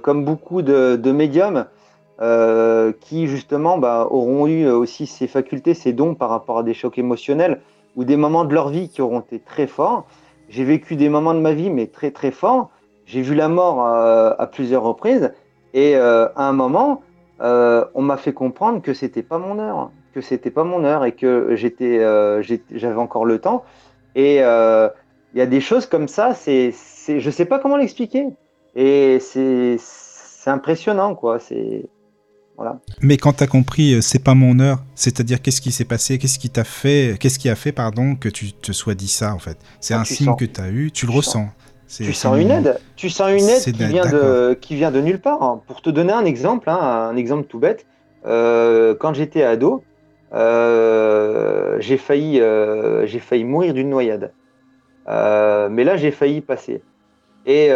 comme 0.03 0.25
beaucoup 0.25 0.63
de, 0.63 0.97
de 0.97 1.13
médiums, 1.13 1.67
qui 3.01 3.29
justement 3.29 3.79
bah, 3.79 4.07
auront 4.11 4.47
eu 4.47 4.69
aussi 4.69 5.07
ces 5.07 5.27
facultés, 5.27 5.73
ces 5.73 5.95
dons 5.95 6.15
par 6.15 6.29
rapport 6.29 6.59
à 6.59 6.63
des 6.63 6.75
chocs 6.75 6.99
émotionnels 6.99 7.63
ou 7.97 8.05
des 8.05 8.17
moments 8.17 8.45
de 8.45 8.53
leur 8.53 8.69
vie 8.69 8.91
qui 8.91 9.01
auront 9.01 9.21
été 9.21 9.39
très 9.39 9.67
forts. 9.67 10.07
J'ai 10.51 10.65
vécu 10.65 10.97
des 10.97 11.09
moments 11.09 11.33
de 11.33 11.41
ma 11.41 11.55
vie, 11.55 11.71
mais 11.71 11.87
très 11.87 12.11
très 12.11 12.31
forts. 12.31 12.71
J'ai 13.07 13.23
vu 13.23 13.35
la 13.35 13.49
mort 13.49 13.81
à 13.83 14.47
plusieurs 14.53 14.83
reprises. 14.83 15.33
Et 15.75 15.95
à 15.95 16.33
un 16.37 16.53
moment, 16.53 17.03
on 17.41 18.03
m'a 18.03 18.17
fait 18.17 18.33
comprendre 18.33 18.83
que 18.83 18.95
c'était 18.95 19.23
pas 19.23 19.39
mon 19.39 19.59
heure 19.59 19.91
que 20.15 20.21
c'était 20.21 20.51
pas 20.51 20.65
mon 20.65 20.85
heure 20.85 21.05
et 21.05 21.13
que 21.13 21.55
j'étais, 21.57 21.99
euh, 22.01 22.43
j'avais 22.43 22.97
encore 22.97 23.25
le 23.25 23.39
temps. 23.39 23.65
Et 24.15 24.39
euh, 24.43 24.89
il 25.35 25.39
y 25.39 25.43
a 25.43 25.47
des 25.47 25.61
choses 25.61 25.87
comme 25.87 26.09
ça, 26.09 26.35
c'est, 26.35 26.73
c'est, 26.75 27.21
je 27.21 27.31
sais 27.31 27.45
pas 27.45 27.59
comment 27.59 27.77
l'expliquer. 27.77 28.27
Et 28.75 29.19
c'est, 29.21 29.77
c'est 29.79 30.51
impressionnant, 30.51 31.15
quoi. 31.15 31.39
C'est 31.39 31.87
voilà. 32.57 32.79
Mais 33.01 33.17
quand 33.17 33.33
tu 33.33 33.45
as 33.45 33.47
compris, 33.47 33.95
euh, 33.95 34.01
c'est 34.03 34.23
pas 34.23 34.35
mon 34.35 34.61
heure, 34.61 34.83
c'est-à-dire 34.95 35.41
qu'est-ce 35.41 35.63
qui 35.63 35.73
s'est 35.73 35.87
passé, 35.87 36.19
qu'est-ce 36.19 36.39
qui 36.39 36.51
t'a 36.51 36.65
fait, 36.65 37.17
qu'est-ce 37.19 37.39
qui 37.39 37.49
a 37.49 37.55
fait, 37.55 37.73
pardon, 37.73 38.17
que 38.17 38.29
tu 38.29 38.53
te 38.53 38.73
sois 38.73 38.95
dit 38.95 39.09
ça, 39.09 39.33
en 39.33 39.39
fait? 39.39 39.57
C'est 39.81 39.95
un 39.95 40.05
signe 40.05 40.37
que 40.37 40.45
tu 40.45 40.61
as 40.61 40.69
eu, 40.69 40.91
tu 40.91 41.07
le 41.07 41.13
ressens. 41.13 41.49
Tu 41.93 42.13
sens 42.13 42.39
une 42.39 42.51
aide, 42.51 42.79
tu 42.97 43.11
sens 43.11 43.31
une 43.31 43.49
aide 43.49 43.63
qui 43.63 43.87
vient, 43.87 44.07
de, 44.07 44.55
qui 44.55 44.77
vient 44.77 44.91
de 44.91 45.01
nulle 45.01 45.21
part. 45.21 45.61
Pour 45.67 45.83
te 45.83 45.91
donner 45.91 46.13
un 46.13 46.25
exemple, 46.25 46.71
hein, 46.71 46.79
un 47.11 47.17
exemple 47.17 47.45
tout 47.49 47.59
bête, 47.59 47.87
quand 48.25 49.13
j'étais 49.15 49.43
ado, 49.43 49.83
euh, 50.33 51.77
j'ai 51.81 51.97
failli, 51.97 52.41
euh, 52.41 53.07
j'ai 53.07 53.19
failli 53.19 53.45
mourir 53.45 53.75
d'une 53.75 53.91
noyade. 53.91 54.33
Euh, 55.09 55.69
mais 55.71 55.85
là, 55.85 55.97
j'ai 55.97 56.11
failli 56.11 56.41
passer. 56.41 56.83
Et 57.47 57.71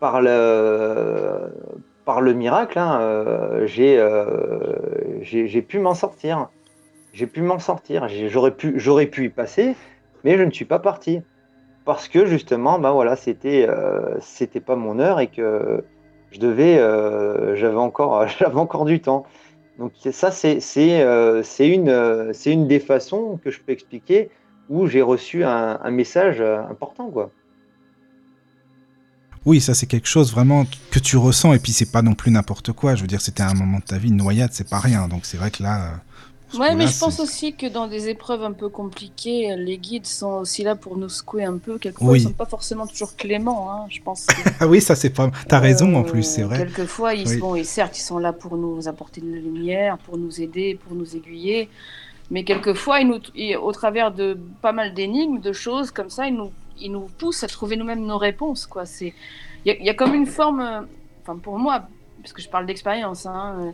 par 0.00 0.22
le, 0.22 1.52
par 2.04 2.20
le 2.20 2.32
miracle, 2.32 2.78
hein, 2.78 3.60
j'ai 3.66 4.02
pu 5.62 5.78
m'en 5.78 5.94
sortir. 5.94 6.48
J'ai 7.12 7.26
pu 7.26 7.42
m'en 7.42 7.58
sortir. 7.58 8.08
J'aurais 8.28 8.52
pu, 8.52 8.74
j'aurais 8.76 9.06
pu 9.06 9.26
y 9.26 9.28
passer, 9.28 9.74
mais 10.22 10.38
je 10.38 10.44
ne 10.44 10.50
suis 10.50 10.64
pas 10.64 10.78
parti 10.78 11.20
parce 11.84 12.08
que 12.08 12.26
justement, 12.26 12.78
bah 12.78 12.92
voilà, 12.92 13.16
c'était 13.16 13.68
c'était 14.20 14.60
pas 14.60 14.76
mon 14.76 14.98
heure 14.98 15.20
et 15.20 15.26
que 15.28 15.84
je 16.30 16.40
devais, 16.40 16.76
j'avais 17.56 17.76
encore, 17.76 18.26
j'avais 18.38 18.58
encore 18.58 18.84
du 18.84 19.00
temps. 19.00 19.26
Donc 19.78 19.92
ça, 20.12 20.30
c'est 20.30 20.60
euh, 20.78 21.42
une, 21.58 21.88
euh, 21.88 22.32
une 22.46 22.68
des 22.68 22.78
façons 22.78 23.40
que 23.42 23.50
je 23.50 23.60
peux 23.60 23.72
expliquer 23.72 24.30
où 24.68 24.86
j'ai 24.86 25.02
reçu 25.02 25.44
un, 25.44 25.90
message 25.90 26.40
euh, 26.40 26.62
important. 26.70 27.10
quoi. 27.10 27.30
Oui, 29.44 29.60
ça 29.60 29.74
c'est 29.74 29.86
quelque 29.86 30.08
chose 30.08 30.32
vraiment 30.32 30.64
que 30.90 30.98
tu 30.98 31.18
ressens 31.18 31.52
et 31.52 31.58
puis 31.58 31.72
c'est 31.72 31.90
pas 31.90 32.02
non 32.02 32.14
plus 32.14 32.30
n'importe 32.30 32.72
quoi. 32.72 32.94
Je 32.94 33.02
veux 33.02 33.06
dire, 33.06 33.20
c'était 33.20 33.42
un 33.42 33.52
moment 33.52 33.78
de 33.78 33.84
ta 33.84 33.98
vie, 33.98 34.08
une 34.08 34.16
noyade, 34.16 34.50
c'est 34.52 34.70
pas 34.70 34.78
rien. 34.78 35.08
Donc 35.08 35.26
c'est 35.26 35.36
vrai 35.36 35.50
que 35.50 35.62
là, 35.62 36.00
Ouais, 36.58 36.74
mais 36.74 36.86
je 36.86 36.98
pense 36.98 37.20
aussi 37.20 37.54
que 37.54 37.66
dans 37.66 37.86
des 37.86 38.08
épreuves 38.08 38.42
un 38.42 38.52
peu 38.52 38.68
compliquées, 38.68 39.54
les 39.56 39.78
guides 39.78 40.06
sont 40.06 40.34
aussi 40.34 40.62
là 40.62 40.76
pour 40.76 40.96
nous 40.96 41.08
secouer 41.08 41.44
un 41.44 41.58
peu. 41.58 41.78
Quelquefois, 41.78 42.16
ils 42.16 42.22
sont 42.22 42.32
pas 42.32 42.46
forcément 42.46 42.86
toujours 42.86 43.16
cléments, 43.16 43.70
hein, 43.70 43.86
je 43.88 44.00
pense. 44.00 44.26
Ah 44.60 44.68
oui, 44.68 44.80
ça 44.80 44.94
c'est 44.94 45.10
pas. 45.10 45.30
T'as 45.48 45.58
raison 45.58 45.94
en 45.96 46.04
plus, 46.04 46.22
c'est 46.22 46.42
vrai. 46.42 46.58
Quelquefois, 46.58 47.14
ils 47.14 47.28
sont, 47.28 47.54
et 47.56 47.64
certes, 47.64 47.98
ils 47.98 48.02
sont 48.02 48.18
là 48.18 48.32
pour 48.32 48.56
nous 48.56 48.86
apporter 48.88 49.20
de 49.20 49.30
la 49.30 49.40
lumière, 49.40 49.98
pour 49.98 50.16
nous 50.16 50.40
aider, 50.40 50.78
pour 50.82 50.94
nous 50.94 51.16
aiguiller. 51.16 51.68
Mais 52.30 52.44
quelquefois, 52.44 53.00
ils 53.00 53.08
nous, 53.08 53.20
au 53.60 53.72
travers 53.72 54.12
de 54.12 54.38
pas 54.62 54.72
mal 54.72 54.94
d'énigmes, 54.94 55.40
de 55.40 55.52
choses 55.52 55.90
comme 55.90 56.10
ça, 56.10 56.26
ils 56.26 56.34
nous, 56.34 56.52
ils 56.78 56.90
nous 56.90 57.08
poussent 57.18 57.44
à 57.44 57.48
trouver 57.48 57.76
nous-mêmes 57.76 58.04
nos 58.04 58.18
réponses. 58.18 58.66
Quoi. 58.66 58.86
C'est, 58.86 59.12
il 59.64 59.84
y, 59.84 59.90
a 59.90 59.94
comme 59.94 60.14
une 60.14 60.26
forme, 60.26 60.60
euh, 60.60 60.80
enfin 61.22 61.36
pour 61.36 61.58
moi, 61.58 61.84
parce 62.20 62.32
que 62.32 62.42
je 62.42 62.48
parle 62.48 62.66
d'expérience. 62.66 63.26
Hein, 63.26 63.56
euh, 63.60 63.72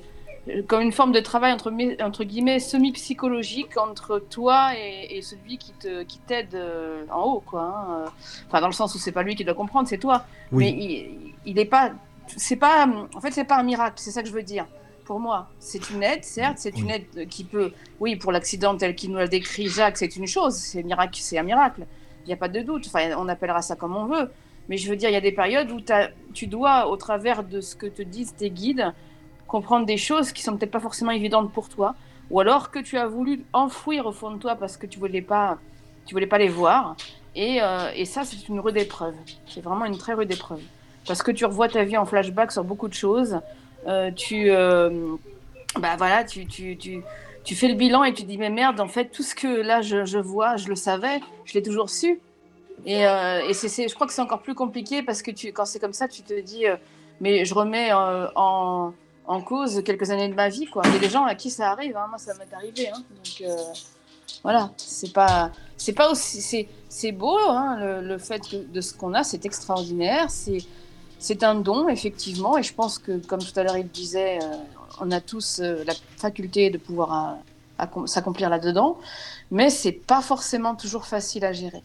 comme 0.66 0.80
une 0.80 0.92
forme 0.92 1.12
de 1.12 1.20
travail 1.20 1.52
entre, 1.52 1.72
entre 2.02 2.24
guillemets 2.24 2.60
semi-psychologique 2.60 3.76
entre 3.76 4.18
toi 4.18 4.70
et, 4.76 5.20
celui 5.22 5.58
qui 5.58 5.72
te 5.72 6.02
qui 6.02 6.18
t'aide 6.18 6.54
euh, 6.54 7.04
en 7.12 7.24
haut 7.24 7.40
quoi 7.40 7.62
hein. 7.62 8.04
enfin 8.46 8.60
dans 8.60 8.66
le 8.66 8.72
sens 8.72 8.94
où 8.94 8.98
c'est 8.98 9.12
pas 9.12 9.22
lui 9.22 9.36
qui 9.36 9.44
doit 9.44 9.54
comprendre 9.54 9.88
c'est 9.88 9.98
toi. 9.98 10.24
Mais 10.52 10.70
il, 10.70 11.34
il 11.44 11.58
est 11.58 11.66
pas 11.66 11.92
c'est 12.26 12.56
pas 12.56 12.88
en 13.14 13.20
fait 13.20 13.32
c'est 13.32 13.44
pas 13.44 13.58
un 13.58 13.62
miracle 13.62 13.96
c'est 13.96 14.10
ça 14.10 14.22
que 14.22 14.28
je 14.28 14.32
veux 14.32 14.42
dire. 14.42 14.66
Pour 15.04 15.20
moi 15.20 15.48
c'est 15.58 15.90
une 15.90 16.02
aide 16.02 16.24
certes 16.24 16.58
c'est 16.58 16.78
une 16.78 16.90
aide 16.90 17.28
qui 17.28 17.44
peut 17.44 17.72
oui 18.00 18.16
pour 18.16 18.32
l'accident 18.32 18.76
tel 18.76 18.94
qu'il 18.94 19.10
nous 19.10 19.18
l'a 19.18 19.28
décrit 19.28 19.68
Jacques 19.68 19.98
c'est 19.98 20.16
une 20.16 20.26
chose 20.26 20.54
c'est 20.54 20.82
miracle 20.82 21.18
c'est 21.20 21.38
un 21.38 21.42
miracle. 21.42 21.86
Il 22.24 22.28
n'y 22.28 22.34
a 22.34 22.36
pas 22.36 22.48
de 22.48 22.60
doute. 22.60 22.86
Enfin 22.86 23.10
on 23.16 23.28
appellera 23.28 23.60
ça 23.60 23.76
comme 23.76 23.94
on 23.94 24.06
veut. 24.06 24.30
Mais 24.68 24.78
je 24.78 24.88
veux 24.88 24.96
dire 24.96 25.10
il 25.10 25.14
y 25.14 25.16
a 25.16 25.20
des 25.20 25.32
périodes 25.32 25.70
où 25.70 25.80
tu 26.32 26.46
dois 26.46 26.88
au 26.88 26.96
travers 26.96 27.44
de 27.44 27.60
ce 27.60 27.76
que 27.76 27.86
te 27.86 28.02
disent 28.02 28.34
tes 28.34 28.50
guides 28.50 28.92
comprendre 29.50 29.84
des 29.84 29.96
choses 29.96 30.30
qui 30.32 30.42
sont 30.42 30.56
peut-être 30.56 30.70
pas 30.70 30.80
forcément 30.80 31.10
évidentes 31.10 31.52
pour 31.52 31.68
toi, 31.68 31.96
ou 32.30 32.38
alors 32.38 32.70
que 32.70 32.78
tu 32.78 32.96
as 32.96 33.06
voulu 33.06 33.42
enfouir 33.52 34.06
au 34.06 34.12
fond 34.12 34.30
de 34.30 34.38
toi 34.38 34.54
parce 34.54 34.76
que 34.76 34.86
tu 34.86 35.00
voulais 35.00 35.22
pas, 35.22 35.58
tu 36.06 36.14
voulais 36.14 36.28
pas 36.28 36.38
les 36.38 36.48
voir. 36.48 36.94
Et, 37.34 37.60
euh, 37.60 37.90
et 37.94 38.04
ça, 38.04 38.22
c'est 38.24 38.48
une 38.48 38.60
rude 38.60 38.76
épreuve. 38.76 39.14
C'est 39.46 39.60
vraiment 39.60 39.84
une 39.86 39.98
très 39.98 40.14
rude 40.14 40.30
épreuve. 40.30 40.62
Parce 41.06 41.22
que 41.22 41.32
tu 41.32 41.44
revois 41.44 41.68
ta 41.68 41.82
vie 41.82 41.96
en 41.96 42.06
flashback 42.06 42.52
sur 42.52 42.62
beaucoup 42.62 42.86
de 42.86 42.94
choses. 42.94 43.40
Euh, 43.88 44.12
tu, 44.12 44.50
euh, 44.50 45.16
bah 45.80 45.96
voilà, 45.98 46.22
tu, 46.22 46.46
tu, 46.46 46.76
tu, 46.76 47.02
tu, 47.42 47.54
fais 47.56 47.66
le 47.66 47.74
bilan 47.74 48.04
et 48.04 48.14
tu 48.14 48.22
dis 48.22 48.38
mais 48.38 48.50
merde, 48.50 48.78
en 48.78 48.88
fait, 48.88 49.06
tout 49.06 49.24
ce 49.24 49.34
que 49.34 49.48
là 49.48 49.82
je, 49.82 50.04
je 50.04 50.18
vois, 50.18 50.56
je 50.56 50.68
le 50.68 50.76
savais, 50.76 51.20
je 51.44 51.54
l'ai 51.54 51.62
toujours 51.62 51.90
su. 51.90 52.20
Et, 52.86 53.02
et 53.02 53.52
c'est, 53.54 53.88
je 53.88 53.94
crois 53.94 54.06
que 54.06 54.12
c'est 54.12 54.22
encore 54.22 54.42
plus 54.42 54.54
compliqué 54.54 55.02
parce 55.02 55.22
que 55.22 55.30
tu, 55.30 55.52
quand 55.52 55.66
c'est 55.66 55.80
comme 55.80 55.92
ça, 55.92 56.08
tu 56.08 56.22
te 56.22 56.38
dis 56.40 56.64
mais 57.20 57.44
je 57.44 57.52
remets 57.52 57.90
en 57.92 58.94
en 59.30 59.40
cause 59.40 59.82
quelques 59.84 60.10
années 60.10 60.28
de 60.28 60.34
ma 60.34 60.48
vie. 60.48 60.66
Quoi. 60.66 60.82
Il 60.86 60.94
y 60.94 60.96
a 60.96 60.98
des 60.98 61.08
gens 61.08 61.24
à 61.24 61.36
qui 61.36 61.50
ça 61.50 61.70
arrive, 61.70 61.96
hein. 61.96 62.06
moi 62.08 62.18
ça 62.18 62.34
m'est 62.34 62.52
arrivé. 62.52 62.88
Hein. 62.88 63.02
Donc 63.14 63.48
euh, 63.48 63.56
voilà, 64.42 64.72
c'est 64.76 65.12
pas, 65.12 65.52
c'est 65.76 65.92
pas 65.92 66.10
aussi, 66.10 66.42
c'est, 66.42 66.68
c'est 66.88 67.12
beau 67.12 67.38
hein, 67.38 68.00
le, 68.00 68.18
fait 68.18 68.42
de 68.72 68.80
ce 68.80 68.92
qu'on 68.92 69.14
a, 69.14 69.22
c'est 69.22 69.46
extraordinaire, 69.46 70.30
c'est, 70.30 70.58
c'est 71.20 71.44
un 71.44 71.54
don 71.54 71.88
effectivement, 71.88 72.58
et 72.58 72.64
je 72.64 72.74
pense 72.74 72.98
que 72.98 73.18
comme 73.18 73.40
tout 73.40 73.56
à 73.58 73.62
l'heure 73.62 73.76
il 73.76 73.88
disait, 73.88 74.40
euh, 74.42 74.56
on 75.00 75.12
a 75.12 75.20
tous 75.20 75.60
euh, 75.60 75.84
la 75.86 75.94
faculté 76.16 76.70
de 76.70 76.78
pouvoir 76.78 77.36
s'accomplir 78.06 78.50
là-dedans, 78.50 78.98
mais 79.52 79.70
c'est 79.70 79.92
pas 79.92 80.22
forcément 80.22 80.74
toujours 80.74 81.06
facile 81.06 81.44
à 81.44 81.52
gérer. 81.52 81.82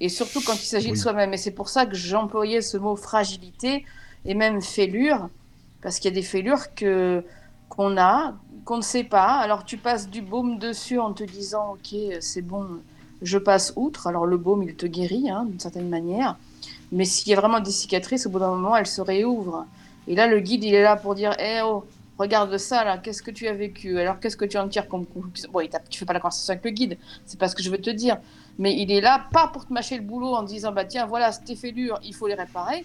Et 0.00 0.08
surtout 0.08 0.40
quand 0.40 0.54
il 0.54 0.66
s'agit 0.66 0.90
de 0.90 0.96
soi-même. 0.96 1.32
Et 1.32 1.36
c'est 1.36 1.52
pour 1.52 1.68
ça 1.68 1.86
que 1.86 1.94
j'employais 1.94 2.60
ce 2.62 2.76
mot 2.76 2.96
fragilité 2.96 3.84
et 4.24 4.34
même 4.34 4.60
fêlure 4.60 5.28
parce 5.82 5.98
qu'il 5.98 6.10
y 6.10 6.14
a 6.14 6.14
des 6.14 6.26
fêlures 6.26 6.74
que 6.74 7.24
qu'on 7.68 7.96
a, 7.96 8.34
qu'on 8.64 8.78
ne 8.78 8.82
sait 8.82 9.04
pas. 9.04 9.32
Alors 9.34 9.64
tu 9.64 9.76
passes 9.76 10.08
du 10.08 10.22
baume 10.22 10.58
dessus 10.58 10.98
en 10.98 11.12
te 11.12 11.24
disant 11.24 11.74
ok 11.74 11.98
c'est 12.20 12.42
bon, 12.42 12.66
je 13.22 13.38
passe 13.38 13.72
outre. 13.76 14.06
Alors 14.06 14.26
le 14.26 14.36
baume 14.36 14.62
il 14.62 14.74
te 14.74 14.86
guérit 14.86 15.30
hein, 15.30 15.44
d'une 15.48 15.60
certaine 15.60 15.88
manière, 15.88 16.36
mais 16.92 17.04
s'il 17.04 17.30
y 17.30 17.34
a 17.34 17.40
vraiment 17.40 17.60
des 17.60 17.70
cicatrices, 17.70 18.26
au 18.26 18.30
bout 18.30 18.38
d'un 18.38 18.50
moment 18.50 18.76
elles 18.76 18.86
se 18.86 19.00
réouvrent. 19.00 19.66
Et 20.08 20.14
là 20.14 20.26
le 20.26 20.40
guide 20.40 20.64
il 20.64 20.74
est 20.74 20.82
là 20.82 20.96
pour 20.96 21.14
dire 21.14 21.34
eh 21.38 21.60
oh 21.64 21.84
regarde 22.18 22.56
ça 22.56 22.84
là, 22.84 22.98
qu'est-ce 22.98 23.22
que 23.22 23.30
tu 23.30 23.46
as 23.46 23.52
vécu? 23.52 23.98
Alors 23.98 24.20
qu'est-ce 24.20 24.36
que 24.36 24.44
tu 24.44 24.56
en 24.58 24.68
tires 24.68 24.88
comme 24.88 25.04
Bon, 25.52 25.68
tu 25.90 25.98
fais 25.98 26.06
pas 26.06 26.12
la 26.12 26.20
conversation 26.20 26.52
avec 26.52 26.64
le 26.64 26.70
guide, 26.70 26.98
c'est 27.26 27.38
pas 27.38 27.48
ce 27.48 27.54
que 27.54 27.62
je 27.62 27.70
veux 27.70 27.80
te 27.80 27.90
dire. 27.90 28.18
Mais 28.58 28.74
il 28.74 28.90
est 28.90 29.00
là, 29.00 29.26
pas 29.32 29.48
pour 29.48 29.66
te 29.66 29.72
mâcher 29.72 29.96
le 29.96 30.02
boulot 30.02 30.34
en 30.34 30.42
disant 30.42 30.72
bah 30.72 30.84
tiens, 30.84 31.06
voilà, 31.06 31.32
tes 31.32 31.56
fêlures, 31.56 32.00
il 32.02 32.14
faut 32.14 32.26
les 32.26 32.34
réparer. 32.34 32.84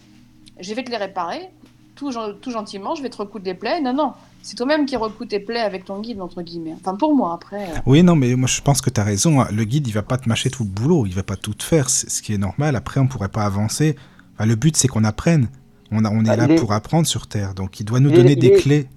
Je 0.60 0.74
vais 0.74 0.84
te 0.84 0.92
les 0.92 0.98
réparer, 0.98 1.50
tout, 1.96 2.12
tout 2.42 2.52
gentiment, 2.52 2.96
je 2.96 3.04
vais 3.04 3.10
te 3.10 3.18
recoudre 3.18 3.46
les 3.46 3.54
plaies. 3.54 3.82
Non, 3.82 3.94
non, 3.94 4.14
c'est 4.42 4.56
toi-même 4.56 4.86
qui 4.86 4.96
recoue 4.96 5.26
tes 5.26 5.40
plaies 5.40 5.60
avec 5.60 5.86
ton 5.86 6.00
guide, 6.00 6.22
entre 6.22 6.42
guillemets. 6.42 6.76
Enfin, 6.80 6.96
pour 6.96 7.16
moi, 7.16 7.34
après. 7.34 7.64
Euh. 7.64 7.80
Oui, 7.86 8.04
non, 8.04 8.16
mais 8.16 8.36
moi, 8.36 8.48
je 8.48 8.62
pense 8.62 8.82
que 8.82 8.90
tu 8.90 9.00
as 9.00 9.04
raison. 9.04 9.42
Hein. 9.42 9.48
Le 9.52 9.64
guide, 9.64 9.88
il 9.88 9.94
va 9.94 10.02
pas 10.02 10.18
te 10.18 10.28
mâcher 10.28 10.50
tout 10.50 10.64
le 10.64 10.70
boulot, 10.70 11.06
il 11.06 11.14
va 11.14 11.24
pas 11.24 11.36
tout 11.36 11.54
te 11.54 11.64
faire, 11.64 11.90
ce 11.90 12.22
qui 12.22 12.34
est 12.34 12.38
normal. 12.38 12.76
Après, 12.76 13.00
on 13.00 13.08
pourrait 13.08 13.30
pas 13.30 13.44
avancer. 13.44 13.96
le 14.40 14.56
but, 14.56 14.76
c'est 14.76 14.88
qu'on 14.88 15.04
apprenne. 15.04 15.48
On, 15.92 16.04
on 16.06 16.22
est 16.22 16.38
bah, 16.38 16.48
là 16.48 16.48
pour 16.56 16.72
apprendre 16.72 17.06
sur 17.06 17.28
Terre, 17.28 17.54
donc 17.54 17.80
il 17.80 17.84
doit 17.84 18.00
nous 18.00 18.12
donner 18.12 18.36
des 18.36 18.54
clés. 18.54 18.88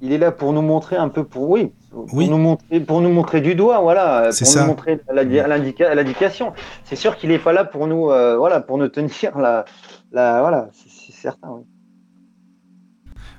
Il 0.00 0.12
est 0.12 0.18
là 0.18 0.30
pour 0.30 0.52
nous 0.52 0.62
montrer 0.62 0.96
un 0.96 1.08
peu, 1.08 1.24
pour 1.24 1.50
oui, 1.50 1.72
pour, 1.90 2.06
Nous, 2.12 2.38
montrer, 2.38 2.78
pour 2.80 3.00
nous 3.00 3.10
montrer 3.10 3.40
du 3.40 3.56
doigt, 3.56 3.80
voilà, 3.80 4.30
pour 4.30 4.56
nous 4.56 4.66
montrer 4.66 5.00
l'indication. 5.10 6.52
C'est 6.84 6.94
sûr 6.94 7.16
qu'il 7.16 7.30
n'est 7.30 7.40
pas 7.40 7.52
là 7.52 7.64
pour 7.64 7.88
nous, 7.88 8.10
euh, 8.10 8.36
voilà, 8.36 8.60
pour 8.60 8.78
nous 8.78 8.86
tenir 8.86 9.36
la, 9.36 9.64
la 10.12 10.40
voilà, 10.40 10.68
c'est 10.72 11.12
certain. 11.12 11.48
Oui. 11.50 11.64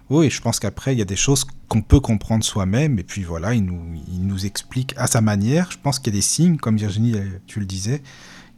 Oui, 0.10 0.30
je 0.32 0.42
pense 0.42 0.60
qu'après, 0.60 0.94
il 0.94 1.00
y 1.00 1.04
a 1.04 1.06
des 1.06 1.16
choses 1.16 1.46
qu'on 1.68 1.82
peut 1.84 2.00
comprendre 2.00 2.44
soi-même, 2.44 2.98
et 2.98 3.04
puis 3.04 3.24
voilà, 3.24 3.54
il 3.54 3.64
nous, 3.64 3.80
il 4.08 4.26
nous 4.26 4.46
explique 4.46 4.96
à 4.98 5.06
sa 5.06 5.22
manière. 5.22 5.70
Je 5.72 5.78
pense 5.78 6.00
qu'il 6.00 6.12
y 6.14 6.18
a 6.18 6.20
des 6.20 6.26
signes, 6.26 6.58
comme 6.58 6.78
Virginie, 6.78 7.16
euh, 7.16 7.40
tu 7.46 7.60
le 7.60 7.68
disais, 7.68 8.02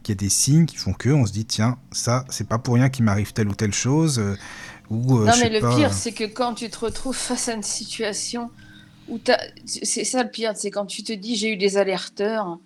qu'il 0.02 0.14
y 0.14 0.18
a 0.18 0.20
des 0.20 0.30
signes 0.30 0.64
qui 0.64 0.76
font 0.76 0.94
que 0.94 1.10
on 1.10 1.26
se 1.26 1.32
dit, 1.32 1.44
tiens, 1.44 1.78
ça, 1.90 2.24
c'est 2.30 2.48
pas 2.48 2.58
pour 2.58 2.74
rien 2.74 2.88
qu'il 2.88 3.04
m'arrive 3.04 3.34
telle 3.34 3.48
ou 3.48 3.54
telle 3.54 3.74
chose. 3.74 4.18
Euh, 4.18 4.34
ou, 4.88 5.18
euh, 5.18 5.26
non, 5.26 5.32
mais 5.40 5.50
le 5.50 5.76
pire, 5.76 5.92
c'est 5.92 6.12
que 6.12 6.24
quand 6.24 6.54
tu 6.54 6.70
te 6.70 6.78
retrouves 6.78 7.16
face 7.16 7.48
à 7.50 7.52
une 7.52 7.62
situation 7.62 8.50
où 9.08 9.20
c'est 9.66 10.04
ça 10.04 10.22
le 10.22 10.30
pire, 10.30 10.52
c'est 10.54 10.70
quand 10.70 10.86
tu 10.86 11.02
te 11.02 11.12
dis, 11.12 11.36
j'ai 11.36 11.52
eu 11.52 11.56
des 11.56 11.76
alerteurs. 11.76 12.58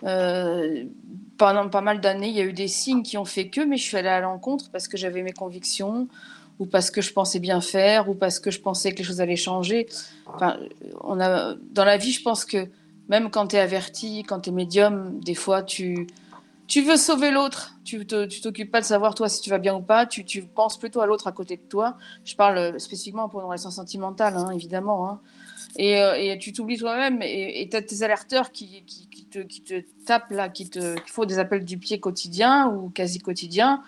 pendant 0.00 1.68
pas 1.68 1.80
mal 1.82 2.00
d'années, 2.00 2.28
il 2.28 2.36
y 2.36 2.40
a 2.40 2.44
eu 2.44 2.54
des 2.54 2.68
signes 2.68 3.02
qui 3.02 3.18
ont 3.18 3.26
fait 3.26 3.48
que, 3.48 3.60
mais 3.60 3.76
je 3.76 3.82
suis 3.82 3.98
allée 3.98 4.08
à 4.08 4.20
l'encontre 4.20 4.70
parce 4.70 4.88
que 4.88 4.96
j'avais 4.96 5.22
mes 5.22 5.32
convictions, 5.32 6.08
ou 6.60 6.66
parce 6.66 6.90
que 6.90 7.00
je 7.00 7.12
pensais 7.12 7.40
bien 7.40 7.60
faire, 7.60 8.08
ou 8.08 8.14
parce 8.14 8.38
que 8.38 8.50
je 8.52 8.60
pensais 8.60 8.92
que 8.92 8.98
les 8.98 9.04
choses 9.04 9.20
allaient 9.20 9.34
changer. 9.34 9.88
Enfin, 10.26 10.58
on 11.00 11.18
a, 11.18 11.54
dans 11.72 11.84
la 11.84 11.96
vie, 11.96 12.12
je 12.12 12.22
pense 12.22 12.44
que 12.44 12.68
même 13.08 13.30
quand 13.30 13.48
tu 13.48 13.56
es 13.56 13.58
averti, 13.58 14.22
quand 14.22 14.40
tu 14.40 14.50
es 14.50 14.52
médium, 14.52 15.18
des 15.20 15.34
fois, 15.34 15.62
tu, 15.62 16.06
tu 16.68 16.82
veux 16.82 16.98
sauver 16.98 17.30
l'autre. 17.30 17.74
Tu 17.82 18.06
t'occupes 18.06 18.70
pas 18.70 18.80
de 18.80 18.86
savoir, 18.86 19.14
toi, 19.14 19.28
si 19.28 19.40
tu 19.40 19.48
vas 19.48 19.58
bien 19.58 19.74
ou 19.74 19.80
pas. 19.80 20.04
Tu, 20.04 20.24
tu 20.24 20.42
penses 20.42 20.78
plutôt 20.78 21.00
à 21.00 21.06
l'autre 21.06 21.26
à 21.26 21.32
côté 21.32 21.56
de 21.56 21.62
toi. 21.62 21.96
Je 22.24 22.36
parle 22.36 22.78
spécifiquement 22.78 23.28
pour 23.30 23.40
une 23.40 23.46
relation 23.46 23.70
sentimentale, 23.70 24.36
hein, 24.36 24.50
évidemment. 24.50 25.08
Hein. 25.08 25.20
Et, 25.76 26.00
euh, 26.02 26.14
et, 26.14 26.38
tu 26.38 26.52
t'oublies 26.52 26.78
toi-même 26.78 27.20
et 27.22 27.66
tu 27.70 27.76
as 27.76 27.82
tes 27.82 28.02
alerteurs 28.02 28.52
qui, 28.52 28.84
qui, 28.84 29.08
qui, 29.08 29.24
te, 29.24 29.38
qui 29.38 29.62
te 29.62 29.82
tapent 30.04 30.30
là, 30.30 30.48
qui 30.48 30.68
te 30.68 30.94
qui 30.96 31.10
font 31.10 31.24
des 31.24 31.38
appels 31.38 31.64
du 31.64 31.78
pied 31.78 32.00
quotidien 32.00 32.68
ou 32.68 32.90
quasi 32.90 33.18
quotidien 33.18 33.82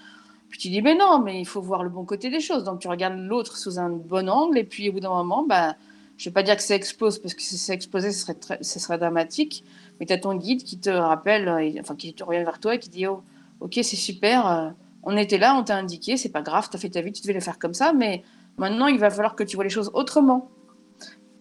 puis 0.53 0.61
tu 0.61 0.69
dis, 0.69 0.83
mais 0.83 0.95
non, 0.95 1.19
mais 1.19 1.41
il 1.41 1.47
faut 1.47 1.63
voir 1.63 1.83
le 1.83 1.89
bon 1.89 2.05
côté 2.05 2.29
des 2.29 2.41
choses. 2.41 2.63
Donc 2.63 2.81
tu 2.81 2.87
regardes 2.87 3.19
l'autre 3.19 3.57
sous 3.57 3.79
un 3.79 3.89
bon 3.89 4.29
angle, 4.29 4.59
et 4.59 4.65
puis 4.65 4.91
au 4.91 4.93
bout 4.93 5.01
d'un 5.01 5.09
moment, 5.09 5.45
bah, 5.49 5.77
je 6.19 6.29
ne 6.29 6.31
vais 6.31 6.35
pas 6.35 6.43
dire 6.43 6.57
que 6.57 6.63
ça 6.63 6.75
explose, 6.75 7.19
parce 7.19 7.33
que 7.33 7.41
si 7.41 7.57
ça 7.57 7.73
explosait, 7.73 8.13
ce 8.13 8.21
serait, 8.21 8.59
ce 8.61 8.79
serait 8.79 8.99
dramatique. 8.99 9.65
Mais 9.99 10.05
tu 10.05 10.13
as 10.13 10.19
ton 10.19 10.35
guide 10.35 10.63
qui 10.63 10.79
te 10.79 10.91
rappelle, 10.91 11.49
enfin 11.81 11.97
qui 11.97 12.13
te 12.13 12.23
revient 12.23 12.45
vers 12.45 12.61
toi 12.61 12.75
et 12.75 12.79
qui 12.79 12.91
dit, 12.91 13.07
oh, 13.07 13.23
ok, 13.61 13.73
c'est 13.77 13.97
super, 13.97 14.47
euh, 14.47 14.69
on 15.05 15.17
était 15.17 15.39
là, 15.39 15.57
on 15.57 15.65
t'a 15.65 15.77
indiqué, 15.77 16.19
c'est 16.19 16.29
pas 16.29 16.43
grave, 16.43 16.69
tu 16.71 16.77
as 16.77 16.81
fait 16.81 16.91
ta 16.91 17.01
vie, 17.01 17.13
tu 17.13 17.23
devais 17.23 17.33
le 17.33 17.41
faire 17.41 17.59
comme 17.59 17.75
ça, 17.75 17.95
mais 17.95 18.23
maintenant 18.59 18.89
il 18.89 18.99
va 18.99 19.09
falloir 19.09 19.35
que 19.35 19.45
tu 19.45 19.57
vois 19.57 19.65
les 19.65 19.71
choses 19.71 19.91
autrement. 19.95 20.51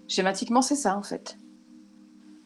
Schématiquement, 0.08 0.62
c'est 0.62 0.76
ça 0.76 0.98
en 0.98 1.04
fait. 1.04 1.38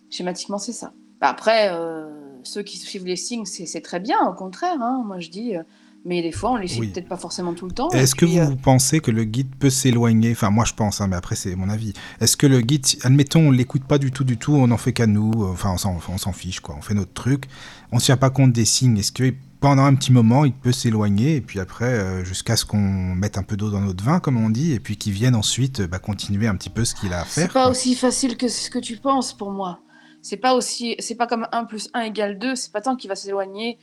Schématiquement, 0.09 0.57
c'est 0.57 0.71
ça. 0.71 0.93
Bah, 1.21 1.27
après, 1.29 1.69
euh, 1.71 2.09
ceux 2.43 2.63
qui 2.63 2.77
suivent 2.77 3.05
les 3.05 3.15
signes, 3.15 3.45
c'est 3.45 3.81
très 3.81 3.99
bien, 3.99 4.27
au 4.27 4.33
contraire. 4.33 4.81
Hein. 4.81 5.03
Moi, 5.05 5.19
je 5.19 5.29
dis, 5.29 5.55
euh, 5.55 5.63
mais 6.05 6.21
des 6.21 6.31
fois 6.31 6.51
on 6.51 6.55
les 6.55 6.67
suit 6.67 6.87
peut-être 6.87 7.09
pas 7.09 7.17
forcément 7.17 7.53
tout 7.53 7.65
le 7.65 7.71
temps. 7.73 7.89
Est-ce 7.89 8.15
que 8.15 8.25
vous 8.25 8.37
euh, 8.37 8.55
pensez 8.61 8.99
que 8.99 9.11
le 9.11 9.23
guide 9.23 9.53
peut 9.57 9.69
s'éloigner? 9.69 10.31
Enfin, 10.31 10.51
moi 10.51 10.63
je 10.63 10.73
pense, 10.73 11.01
hein, 11.01 11.07
mais 11.07 11.15
après 11.15 11.35
c'est 11.35 11.55
mon 11.55 11.67
avis. 11.67 11.93
Est-ce 12.21 12.37
que 12.37 12.47
le 12.47 12.61
guide, 12.61 12.85
admettons, 13.03 13.47
on 13.47 13.51
l'écoute 13.51 13.83
pas 13.83 13.97
du 13.97 14.11
tout, 14.11 14.23
du 14.23 14.37
tout, 14.37 14.53
on 14.53 14.67
n'en 14.67 14.77
fait 14.77 14.93
qu'à 14.93 15.07
nous, 15.07 15.31
euh, 15.43 15.51
enfin 15.51 15.75
on 16.07 16.17
s'en 16.17 16.31
fiche, 16.31 16.59
quoi, 16.59 16.75
on 16.77 16.81
fait 16.81 16.93
notre 16.93 17.13
truc, 17.13 17.45
on 17.91 17.99
se 17.99 18.05
tient 18.05 18.17
pas 18.17 18.29
compte 18.29 18.53
des 18.53 18.65
signes. 18.65 18.97
Est-ce 18.97 19.11
que 19.11 19.33
pendant 19.59 19.85
un 19.85 19.95
petit 19.95 20.11
moment, 20.11 20.45
il 20.45 20.53
peut 20.53 20.71
s'éloigner, 20.71 21.37
et 21.37 21.41
puis 21.41 21.59
après, 21.59 21.85
euh, 21.85 22.23
jusqu'à 22.23 22.55
ce 22.55 22.65
qu'on 22.65 22.77
mette 22.77 23.39
un 23.39 23.43
peu 23.43 23.57
d'eau 23.57 23.71
dans 23.71 23.81
notre 23.81 24.03
vin, 24.03 24.19
comme 24.19 24.37
on 24.37 24.51
dit, 24.51 24.73
et 24.73 24.79
puis 24.79 24.95
qu'il 24.95 25.13
vienne 25.13 25.33
ensuite 25.33 25.81
bah, 25.81 25.97
continuer 25.97 26.45
un 26.45 26.55
petit 26.55 26.69
peu 26.69 26.85
ce 26.85 26.93
qu'il 26.93 27.13
a 27.13 27.21
à 27.21 27.25
faire. 27.25 27.47
C'est 27.47 27.53
pas 27.53 27.67
aussi 27.67 27.95
facile 27.95 28.37
que 28.37 28.47
ce 28.47 28.69
que 28.69 28.77
tu 28.77 28.97
penses 28.97 29.33
pour 29.33 29.49
moi. 29.49 29.79
C'est 30.21 30.37
pas 30.37 30.53
aussi, 30.53 30.95
c'est 30.99 31.15
pas 31.15 31.25
comme 31.25 31.47
1 31.51 31.65
plus 31.65 31.89
1 31.95 32.01
égale 32.01 32.37
2, 32.37 32.55
c'est 32.55 32.71
pas 32.71 32.81
tant 32.81 32.95
qu'il 32.95 33.09
va 33.09 33.15
s'éloigner 33.15 33.79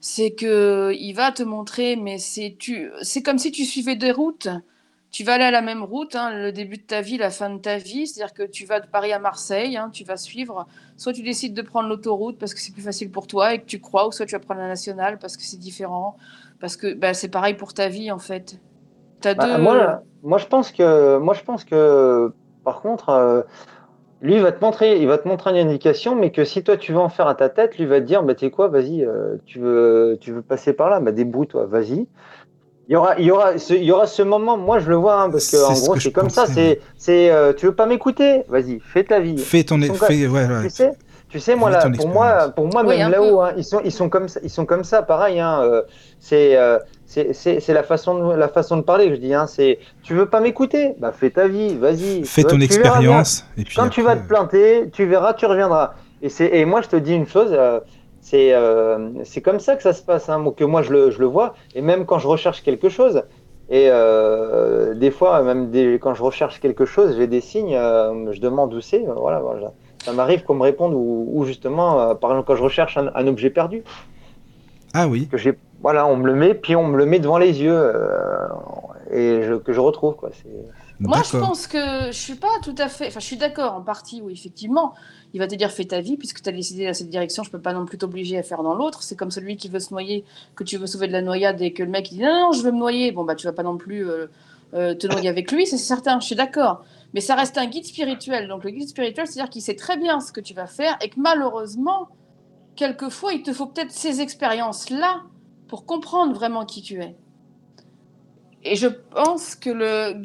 c'est 0.00 0.32
que 0.32 0.92
il 0.98 1.12
va 1.12 1.32
te 1.32 1.42
montrer, 1.42 1.96
mais 1.96 2.18
c'est 2.18 2.56
tu, 2.58 2.90
c'est 3.02 3.22
comme 3.22 3.38
si 3.38 3.50
tu 3.50 3.64
suivais 3.64 3.96
des 3.96 4.12
routes. 4.12 4.48
Tu 5.10 5.24
vas 5.24 5.34
aller 5.34 5.44
à 5.44 5.50
la 5.50 5.62
même 5.62 5.82
route, 5.82 6.14
hein, 6.16 6.34
le 6.34 6.52
début 6.52 6.76
de 6.76 6.82
ta 6.82 7.00
vie, 7.00 7.16
la 7.16 7.30
fin 7.30 7.48
de 7.48 7.58
ta 7.58 7.78
vie, 7.78 8.06
c'est-à-dire 8.06 8.34
que 8.34 8.42
tu 8.42 8.66
vas 8.66 8.78
de 8.78 8.86
Paris 8.86 9.10
à 9.10 9.18
Marseille, 9.18 9.78
hein, 9.78 9.88
tu 9.90 10.04
vas 10.04 10.18
suivre. 10.18 10.66
Soit 10.98 11.14
tu 11.14 11.22
décides 11.22 11.54
de 11.54 11.62
prendre 11.62 11.88
l'autoroute 11.88 12.38
parce 12.38 12.52
que 12.52 12.60
c'est 12.60 12.72
plus 12.72 12.82
facile 12.82 13.10
pour 13.10 13.26
toi 13.26 13.54
et 13.54 13.60
que 13.60 13.64
tu 13.64 13.80
crois, 13.80 14.06
ou 14.06 14.12
soit 14.12 14.26
tu 14.26 14.32
vas 14.32 14.38
prendre 14.40 14.60
la 14.60 14.68
nationale 14.68 15.18
parce 15.18 15.38
que 15.38 15.42
c'est 15.42 15.56
différent, 15.56 16.16
parce 16.60 16.76
que 16.76 16.92
bah, 16.92 17.14
c'est 17.14 17.30
pareil 17.30 17.54
pour 17.54 17.72
ta 17.72 17.88
vie 17.88 18.10
en 18.10 18.18
fait. 18.18 18.60
As 19.24 19.34
bah, 19.34 19.56
deux... 19.56 19.62
moi, 19.62 20.02
moi, 20.22 20.38
je 20.38 20.46
pense 20.46 20.72
que, 20.72 21.18
moi, 21.18 21.34
je 21.34 21.42
pense 21.42 21.64
que, 21.64 22.32
par 22.62 22.82
contre. 22.82 23.08
Euh, 23.08 23.42
lui, 24.20 24.34
il 24.34 24.42
va 24.42 24.52
te 24.52 24.64
montrer, 24.64 24.98
il 24.98 25.06
va 25.06 25.18
te 25.18 25.28
montrer 25.28 25.50
une 25.50 25.68
indication, 25.68 26.16
mais 26.16 26.30
que 26.30 26.44
si 26.44 26.62
toi 26.62 26.76
tu 26.76 26.92
veux 26.92 26.98
en 26.98 27.08
faire 27.08 27.28
à 27.28 27.34
ta 27.34 27.48
tête, 27.48 27.78
lui 27.78 27.86
va 27.86 28.00
te 28.00 28.06
dire, 28.06 28.22
bah 28.22 28.34
tu 28.34 28.46
sais 28.46 28.50
quoi, 28.50 28.68
vas-y, 28.68 29.04
euh, 29.04 29.36
tu 29.46 29.60
veux, 29.60 30.18
tu 30.20 30.32
veux 30.32 30.42
passer 30.42 30.72
par 30.72 30.90
là, 30.90 30.98
bah 31.00 31.12
débrouille-toi, 31.12 31.66
vas-y. 31.66 32.06
Il 32.88 32.92
y 32.92 32.96
aura, 32.96 33.18
il 33.18 33.26
y 33.26 33.30
aura, 33.30 33.58
ce, 33.58 33.74
il 33.74 33.84
y 33.84 33.92
aura 33.92 34.06
ce 34.06 34.22
moment. 34.22 34.56
Moi, 34.56 34.78
je 34.78 34.88
le 34.88 34.96
vois, 34.96 35.20
hein, 35.20 35.30
parce 35.30 35.50
que 35.50 35.56
en 35.58 35.74
gros, 35.74 36.00
c'est 36.00 36.10
comme 36.10 36.30
ça. 36.30 36.46
C'est, 36.46 36.80
c'est, 36.96 37.30
euh, 37.30 37.52
tu 37.52 37.66
veux 37.66 37.74
pas 37.74 37.84
m'écouter, 37.84 38.44
vas-y, 38.48 38.80
fais 38.80 39.04
ta 39.04 39.20
vie. 39.20 39.36
Fais 39.36 39.62
ton, 39.62 39.78
fais, 39.78 40.26
ouais, 40.26 40.46
ouais. 40.46 40.62
Tu 40.62 40.70
sais, 40.70 40.92
tu 41.28 41.38
sais, 41.38 41.54
moi 41.54 41.68
là, 41.68 41.86
pour 41.94 42.08
moi, 42.08 42.48
pour 42.48 42.66
moi, 42.66 42.82
même 42.82 43.10
là-haut, 43.10 43.42
hein, 43.42 43.52
ils 43.58 43.64
sont, 43.64 43.82
ils 43.84 43.92
sont 43.92 44.08
comme 44.08 44.28
ça, 44.28 44.40
ils 44.42 44.48
sont 44.48 44.64
comme 44.64 44.84
ça, 44.84 45.02
pareil. 45.02 45.38
Hein, 45.38 45.60
euh, 45.62 45.82
c'est, 46.18 46.56
c'est 47.08 47.68
la 47.68 47.82
façon, 47.82 48.28
de, 48.28 48.34
la 48.34 48.48
façon 48.48 48.76
de 48.76 48.82
parler. 48.82 49.08
Je 49.10 49.16
dis, 49.16 49.32
hein, 49.32 49.46
c'est, 49.46 49.78
tu 50.02 50.14
veux 50.14 50.26
pas 50.26 50.40
m'écouter? 50.40 50.94
Bah 50.98 51.12
fais 51.12 51.30
ta 51.30 51.48
vie, 51.48 51.74
vas-y. 51.74 52.24
Fais 52.24 52.44
ton 52.44 52.60
expérience. 52.60 53.46
Et 53.56 53.64
puis 53.64 53.74
quand 53.76 53.88
tu 53.88 54.02
vas 54.02 54.16
te 54.16 54.28
planter, 54.28 54.90
tu 54.92 55.06
verras, 55.06 55.32
tu 55.32 55.46
reviendras. 55.46 55.94
Et 56.22 56.28
et 56.40 56.64
moi 56.66 56.82
je 56.82 56.88
te 56.88 56.96
dis 56.96 57.14
une 57.14 57.26
chose, 57.26 57.50
euh, 57.52 57.80
c'est, 58.20 58.52
euh, 58.52 59.08
c'est 59.24 59.40
comme 59.40 59.58
ça 59.58 59.76
que 59.76 59.82
ça 59.82 59.94
se 59.94 60.02
passe, 60.02 60.28
hein, 60.28 60.44
que 60.54 60.64
moi 60.64 60.82
je 60.82 60.92
le, 60.92 61.10
je 61.10 61.18
le 61.18 61.26
vois. 61.26 61.54
Et 61.74 61.80
même 61.80 62.04
quand 62.04 62.18
je 62.18 62.28
recherche 62.28 62.62
quelque 62.62 62.90
chose, 62.90 63.22
et 63.70 63.86
euh, 63.88 64.94
des 64.94 65.10
fois 65.10 65.42
même 65.42 65.70
quand 65.98 66.14
je 66.14 66.22
recherche 66.22 66.60
quelque 66.60 66.84
chose, 66.84 67.16
j'ai 67.16 67.26
des 67.26 67.40
signes, 67.40 67.76
je 67.76 68.40
demande 68.40 68.74
où 68.74 68.80
c'est, 68.82 69.04
voilà, 69.16 69.40
voilà. 69.40 69.72
Ça 70.04 70.12
m'arrive 70.12 70.44
qu'on 70.44 70.54
me 70.54 70.62
réponde 70.62 70.92
ou, 70.94 71.42
justement, 71.46 72.14
par 72.14 72.30
exemple 72.30 72.46
quand 72.46 72.56
je 72.56 72.62
recherche 72.62 72.98
un, 72.98 73.10
un 73.14 73.26
objet 73.26 73.50
perdu. 73.50 73.82
Ah 74.94 75.06
oui. 75.06 75.28
Que 75.28 75.36
j'ai 75.36 75.54
voilà, 75.80 76.06
on 76.06 76.16
me 76.16 76.26
le 76.26 76.34
met, 76.34 76.54
puis 76.54 76.74
on 76.76 76.86
me 76.86 76.96
le 76.96 77.06
met 77.06 77.20
devant 77.20 77.38
les 77.38 77.60
yeux 77.60 77.72
euh, 77.72 78.48
et 79.12 79.40
que 79.64 79.72
je 79.72 79.80
retrouve 79.80 80.16
quoi. 80.16 80.30
Moi, 81.00 81.22
je 81.22 81.38
pense 81.38 81.68
que 81.68 82.06
je 82.06 82.18
suis 82.18 82.34
pas 82.34 82.58
tout 82.62 82.74
à 82.76 82.88
fait. 82.88 83.06
Enfin, 83.06 83.20
je 83.20 83.24
suis 83.24 83.36
d'accord 83.36 83.74
en 83.74 83.82
partie, 83.82 84.20
oui, 84.20 84.32
effectivement. 84.32 84.94
Il 85.32 85.38
va 85.38 85.46
te 85.46 85.54
dire 85.54 85.70
fais 85.70 85.84
ta 85.84 86.00
vie 86.00 86.16
puisque 86.16 86.42
tu 86.42 86.48
as 86.48 86.52
décidé 86.52 86.86
dans 86.86 86.94
cette 86.94 87.08
direction. 87.08 87.44
Je 87.44 87.50
peux 87.50 87.60
pas 87.60 87.72
non 87.72 87.86
plus 87.86 87.98
t'obliger 87.98 88.36
à 88.36 88.42
faire 88.42 88.64
dans 88.64 88.74
l'autre. 88.74 89.02
C'est 89.04 89.14
comme 89.14 89.30
celui 89.30 89.56
qui 89.56 89.68
veut 89.68 89.78
se 89.78 89.92
noyer, 89.92 90.24
que 90.56 90.64
tu 90.64 90.76
veux 90.76 90.88
sauver 90.88 91.06
de 91.06 91.12
la 91.12 91.22
noyade 91.22 91.62
et 91.62 91.72
que 91.72 91.84
le 91.84 91.90
mec 91.90 92.10
il 92.10 92.16
dit 92.16 92.24
non, 92.24 92.46
non, 92.46 92.52
je 92.52 92.62
veux 92.62 92.72
me 92.72 92.78
noyer. 92.78 93.12
Bon 93.12 93.24
bah 93.24 93.36
tu 93.36 93.46
vas 93.46 93.52
pas 93.52 93.62
non 93.62 93.76
plus 93.76 94.08
euh, 94.08 94.26
euh, 94.74 94.94
te 94.94 95.06
noyer 95.06 95.28
avec 95.28 95.52
lui, 95.52 95.66
c'est 95.66 95.78
certain. 95.78 96.18
Je 96.18 96.26
suis 96.26 96.34
d'accord. 96.34 96.82
Mais 97.14 97.20
ça 97.20 97.36
reste 97.36 97.58
un 97.58 97.66
guide 97.66 97.84
spirituel. 97.84 98.48
Donc 98.48 98.64
le 98.64 98.70
guide 98.70 98.88
spirituel, 98.88 99.28
c'est-à-dire 99.28 99.50
qu'il 99.50 99.62
sait 99.62 99.76
très 99.76 99.98
bien 99.98 100.18
ce 100.18 100.32
que 100.32 100.40
tu 100.40 100.52
vas 100.52 100.66
faire 100.66 100.96
et 101.00 101.10
que 101.10 101.20
malheureusement, 101.20 102.08
quelquefois, 102.74 103.34
il 103.34 103.42
te 103.42 103.52
faut 103.52 103.66
peut-être 103.66 103.92
ces 103.92 104.20
expériences 104.20 104.90
là 104.90 105.22
pour 105.68 105.86
comprendre 105.86 106.34
vraiment 106.34 106.64
qui 106.64 106.82
tu 106.82 107.00
es. 107.02 107.14
Et 108.64 108.74
je 108.74 108.88
pense 108.88 109.54
que 109.54 109.70
le, 109.70 110.20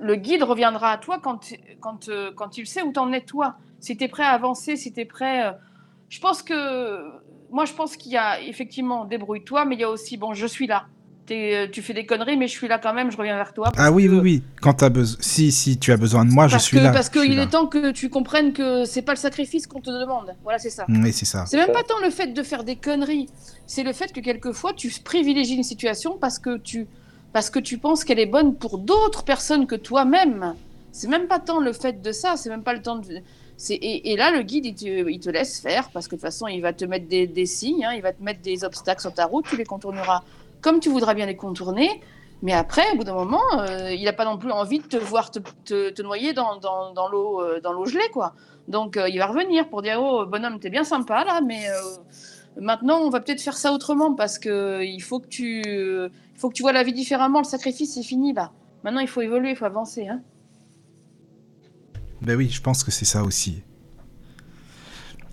le 0.00 0.16
guide 0.16 0.42
reviendra 0.42 0.90
à 0.90 0.98
toi 0.98 1.20
quand, 1.22 1.52
quand, 1.80 2.08
euh, 2.08 2.32
quand 2.34 2.58
il 2.58 2.66
sait 2.66 2.82
où 2.82 2.92
t'en 2.92 3.12
es 3.12 3.20
toi. 3.20 3.56
Si 3.78 3.96
tu 3.96 4.04
es 4.04 4.08
prêt 4.08 4.24
à 4.24 4.30
avancer, 4.30 4.76
si 4.76 4.92
tu 4.92 5.00
es 5.00 5.04
prêt... 5.04 5.46
Euh, 5.46 5.52
je 6.08 6.20
pense 6.20 6.42
que... 6.42 7.10
Moi, 7.50 7.64
je 7.64 7.72
pense 7.74 7.96
qu'il 7.96 8.10
y 8.10 8.16
a 8.16 8.40
effectivement 8.40 9.04
débrouille-toi, 9.04 9.64
mais 9.66 9.76
il 9.76 9.80
y 9.80 9.84
a 9.84 9.90
aussi, 9.90 10.16
bon, 10.16 10.34
je 10.34 10.46
suis 10.46 10.66
là. 10.66 10.86
Euh, 11.30 11.66
tu 11.70 11.82
fais 11.82 11.92
des 11.92 12.06
conneries, 12.06 12.36
mais 12.36 12.46
je 12.46 12.52
suis 12.52 12.68
là 12.68 12.78
quand 12.78 12.94
même, 12.94 13.10
je 13.10 13.16
reviens 13.16 13.36
vers 13.36 13.52
toi. 13.52 13.72
Ah 13.76 13.90
oui, 13.90 14.08
oui, 14.08 14.18
oui. 14.18 14.42
Quand 14.60 14.82
as 14.82 14.90
besoin, 14.90 15.16
si, 15.20 15.50
si 15.50 15.78
tu 15.78 15.92
as 15.92 15.96
besoin 15.96 16.24
de 16.24 16.30
moi, 16.30 16.48
je 16.48 16.58
suis 16.58 16.78
là. 16.78 16.92
Parce 16.92 17.08
qu'il 17.08 17.38
est 17.38 17.46
temps 17.48 17.66
que 17.66 17.90
tu 17.90 18.08
comprennes 18.08 18.52
que 18.52 18.84
c'est 18.84 19.02
pas 19.02 19.12
le 19.12 19.18
sacrifice 19.18 19.66
qu'on 19.66 19.80
te 19.80 19.90
demande. 19.90 20.34
Voilà, 20.42 20.58
c'est 20.58 20.70
ça. 20.70 20.86
Oui, 20.88 21.12
c'est 21.12 21.24
ça. 21.24 21.44
C'est 21.46 21.56
même 21.56 21.72
pas 21.72 21.82
tant 21.82 21.98
le 22.02 22.10
fait 22.10 22.28
de 22.28 22.42
faire 22.42 22.64
des 22.64 22.76
conneries, 22.76 23.28
c'est 23.66 23.82
le 23.82 23.92
fait 23.92 24.12
que 24.12 24.20
quelquefois 24.20 24.72
tu 24.72 24.90
privilégies 25.02 25.54
une 25.54 25.62
situation 25.62 26.16
parce 26.18 26.38
que 26.38 26.58
tu, 26.58 26.86
parce 27.32 27.50
que 27.50 27.58
tu 27.58 27.78
penses 27.78 28.04
qu'elle 28.04 28.20
est 28.20 28.26
bonne 28.26 28.54
pour 28.54 28.78
d'autres 28.78 29.24
personnes 29.24 29.66
que 29.66 29.76
toi-même. 29.76 30.54
C'est 30.92 31.08
même 31.08 31.26
pas 31.26 31.38
tant 31.38 31.60
le 31.60 31.72
fait 31.72 32.00
de 32.00 32.12
ça, 32.12 32.36
c'est 32.36 32.48
même 32.48 32.62
pas 32.62 32.72
le 32.72 32.80
temps 32.80 32.96
de. 32.96 33.20
Et, 33.70 34.12
et, 34.12 34.16
là, 34.16 34.30
le 34.30 34.42
guide, 34.42 34.66
il 34.66 34.74
te, 34.74 35.10
il 35.10 35.18
te, 35.18 35.30
laisse 35.30 35.60
faire 35.60 35.90
parce 35.90 36.08
que 36.08 36.14
de 36.14 36.20
toute 36.20 36.26
façon, 36.26 36.46
il 36.46 36.60
va 36.60 36.74
te 36.74 36.84
mettre 36.84 37.08
des, 37.08 37.26
des 37.26 37.46
signes, 37.46 37.86
hein, 37.86 37.92
il 37.94 38.02
va 38.02 38.12
te 38.12 38.22
mettre 38.22 38.42
des 38.42 38.64
obstacles 38.64 39.00
sur 39.00 39.14
ta 39.14 39.24
route, 39.24 39.46
tu 39.48 39.56
les 39.56 39.64
contourneras 39.64 40.22
comme 40.60 40.80
tu 40.80 40.88
voudras 40.88 41.14
bien 41.14 41.26
les 41.26 41.36
contourner. 41.36 42.00
Mais 42.42 42.52
après, 42.52 42.82
au 42.92 42.96
bout 42.96 43.04
d'un 43.04 43.14
moment, 43.14 43.42
euh, 43.58 43.92
il 43.92 44.04
n'a 44.04 44.12
pas 44.12 44.24
non 44.24 44.36
plus 44.36 44.50
envie 44.50 44.78
de 44.78 44.86
te 44.86 44.96
voir 44.96 45.30
te, 45.30 45.38
te, 45.90 46.02
noyer 46.02 46.32
dans, 46.32 46.58
dans, 46.58 46.92
dans 46.92 47.08
l'eau 47.08 47.40
euh, 47.40 47.84
gelée, 47.86 48.10
quoi. 48.12 48.34
Donc, 48.68 48.96
euh, 48.96 49.08
il 49.08 49.18
va 49.18 49.26
revenir 49.26 49.68
pour 49.68 49.80
dire 49.80 49.98
Oh, 50.00 50.26
bonhomme, 50.26 50.58
t'es 50.60 50.70
bien 50.70 50.84
sympa 50.84 51.24
là, 51.24 51.40
mais 51.40 51.64
maintenant, 52.60 53.00
on 53.00 53.10
va 53.10 53.20
peut-être 53.20 53.40
faire 53.40 53.56
ça 53.56 53.72
autrement 53.72 54.14
parce 54.14 54.38
que 54.38 54.82
il 54.84 55.00
faut 55.00 55.20
que 55.20 55.28
tu, 55.28 55.62
faut 56.36 56.48
que 56.48 56.54
tu 56.54 56.62
vois 56.62 56.72
la 56.72 56.82
vie 56.82 56.92
différemment. 56.92 57.38
Le 57.38 57.44
sacrifice, 57.44 57.94
c'est 57.94 58.02
fini 58.02 58.32
là. 58.32 58.52
Maintenant, 58.84 59.00
il 59.00 59.08
faut 59.08 59.22
évoluer, 59.22 59.50
il 59.50 59.56
faut 59.56 59.64
avancer. 59.64 60.06
Hein. 60.06 60.20
Ben 62.22 62.36
oui, 62.36 62.48
je 62.50 62.60
pense 62.60 62.84
que 62.84 62.90
c'est 62.90 63.04
ça 63.04 63.22
aussi. 63.22 63.62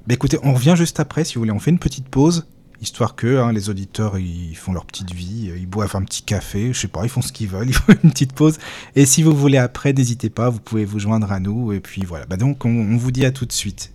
Ben 0.08 0.16
écoutez, 0.16 0.38
on 0.44 0.54
revient 0.54 0.76
juste 0.76 1.00
après, 1.00 1.24
si 1.24 1.36
vous 1.36 1.42
voulez. 1.42 1.52
On 1.52 1.60
fait 1.60 1.72
une 1.72 1.80
petite 1.80 2.08
pause 2.08 2.48
histoire 2.84 3.16
que 3.16 3.40
hein, 3.40 3.52
les 3.52 3.70
auditeurs 3.70 4.20
ils 4.20 4.56
font 4.56 4.74
leur 4.74 4.86
petite 4.86 5.14
vie, 5.14 5.52
ils 5.56 5.66
boivent 5.66 5.96
un 5.96 6.04
petit 6.04 6.22
café, 6.22 6.74
je 6.74 6.80
sais 6.80 6.88
pas, 6.88 7.04
ils 7.04 7.10
font 7.10 7.22
ce 7.22 7.32
qu'ils 7.32 7.48
veulent, 7.48 7.70
ils 7.70 7.74
font 7.74 7.94
une 8.04 8.12
petite 8.12 8.34
pause. 8.34 8.60
Et 8.96 9.06
si 9.06 9.24
vous 9.24 9.36
voulez 9.36 9.58
après, 9.58 9.94
n'hésitez 9.94 10.30
pas, 10.30 10.50
vous 10.50 10.60
pouvez 10.60 10.86
vous 10.86 11.00
joindre 11.00 11.32
à 11.32 11.40
nous. 11.40 11.72
Et 11.74 11.80
puis 11.80 12.04
voilà, 12.06 12.26
bah 12.26 12.38
donc 12.38 12.66
on, 12.66 12.98
vous 12.98 13.12
dit 13.12 13.26
à 13.26 13.32
tout 13.32 13.46
de 13.46 13.52
suite. 13.52 13.92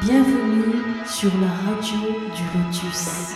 Bienvenue 0.00 1.04
sur 1.06 1.30
la 1.38 1.48
radio 1.70 1.98
du 2.34 2.42
Lotus. 2.58 3.34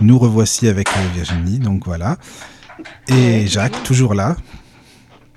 Nous 0.00 0.18
revoici 0.18 0.66
avec 0.66 0.88
Virginie, 1.14 1.58
donc 1.58 1.84
voilà. 1.84 2.16
Et 3.08 3.46
Jacques, 3.46 3.82
toujours 3.84 4.14
là. 4.14 4.36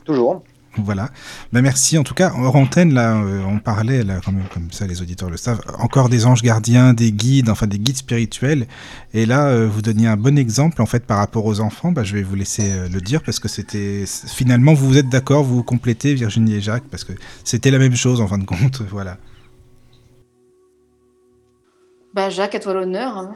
Toujours. 0.06 0.44
Voilà. 0.78 1.10
Ben 1.54 1.62
merci. 1.62 1.98
En 1.98 2.04
tout 2.04 2.14
cas, 2.14 2.34
hors 2.38 2.56
antenne, 2.56 2.94
là, 2.94 3.16
euh, 3.16 3.44
on 3.48 3.60
parlait, 3.60 4.04
là, 4.04 4.20
comme, 4.24 4.42
comme, 4.54 4.72
ça 4.72 4.86
les 4.88 5.02
auditeurs 5.02 5.30
le 5.30 5.38
savent, 5.38 5.62
encore 5.80 6.10
des 6.10 6.26
anges 6.26 6.42
gardiens, 6.42 6.94
des 6.94 7.12
guides, 7.12 7.50
enfin 7.50 7.68
des 7.68 7.80
guides 7.80 7.98
spirituels. 7.98 8.68
Et 9.14 9.26
là, 9.26 9.48
euh, 9.48 9.68
vous 9.72 9.82
donniez 9.82 10.08
un 10.08 10.18
bon 10.18 10.38
exemple, 10.38 10.82
en 10.82 10.86
fait, 10.86 11.06
par 11.06 11.18
rapport 11.18 11.46
aux 11.46 11.62
enfants. 11.62 11.92
Ben, 11.92 12.04
je 12.04 12.16
vais 12.16 12.24
vous 12.24 12.36
laisser 12.36 12.72
euh, 12.72 12.90
le 12.90 13.00
dire 13.00 13.24
parce 13.24 13.40
que 13.40 13.48
c'était. 13.48 14.06
Finalement, 14.06 14.74
vous 14.74 14.88
vous 14.88 14.98
êtes 14.98 15.10
d'accord, 15.10 15.44
vous, 15.44 15.58
vous 15.58 15.64
complétez, 15.64 16.14
Virginie 16.14 16.56
et 16.56 16.62
Jacques, 16.62 16.88
parce 16.92 17.04
que 17.04 17.14
c'était 17.44 17.72
la 17.72 17.80
même 17.80 17.96
chose, 17.96 18.22
en 18.22 18.28
fin 18.28 18.38
de 18.38 18.46
compte. 18.46 18.82
Voilà. 18.92 19.18
Bah, 22.14 22.30
Jacques, 22.30 22.56
à 22.56 22.60
toi 22.60 22.74
l'honneur. 22.74 23.18
Hein 23.18 23.36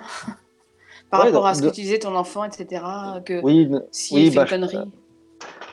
par 1.10 1.22
rapport 1.22 1.48
à 1.48 1.54
ce 1.54 1.62
que 1.62 1.68
tu 1.68 1.82
disais, 1.82 2.00
ton 2.00 2.16
enfant, 2.16 2.44
etc. 2.44 2.84
Que 3.26 3.42
oui, 3.42 3.70
si 3.92 4.32
bah, 4.32 4.44
une 4.44 4.48
connerie. 4.48 4.78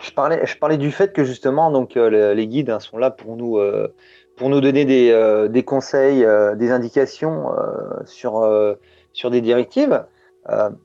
Je, 0.00 0.12
parlais, 0.12 0.46
je 0.46 0.56
parlais 0.56 0.78
du 0.78 0.90
fait 0.90 1.12
que 1.12 1.24
justement, 1.24 1.70
donc, 1.70 1.96
euh, 1.96 2.34
les 2.34 2.46
guides 2.46 2.70
hein, 2.70 2.80
sont 2.80 2.98
là 2.98 3.10
pour 3.10 3.36
nous, 3.36 3.58
euh, 3.58 3.88
pour 4.36 4.48
nous 4.48 4.60
donner 4.60 4.84
des, 4.84 5.10
euh, 5.10 5.48
des 5.48 5.62
conseils, 5.64 6.26
des 6.56 6.70
indications 6.70 7.46
sur, 8.04 8.48
sur 9.12 9.30
des 9.30 9.40
directives. 9.40 10.04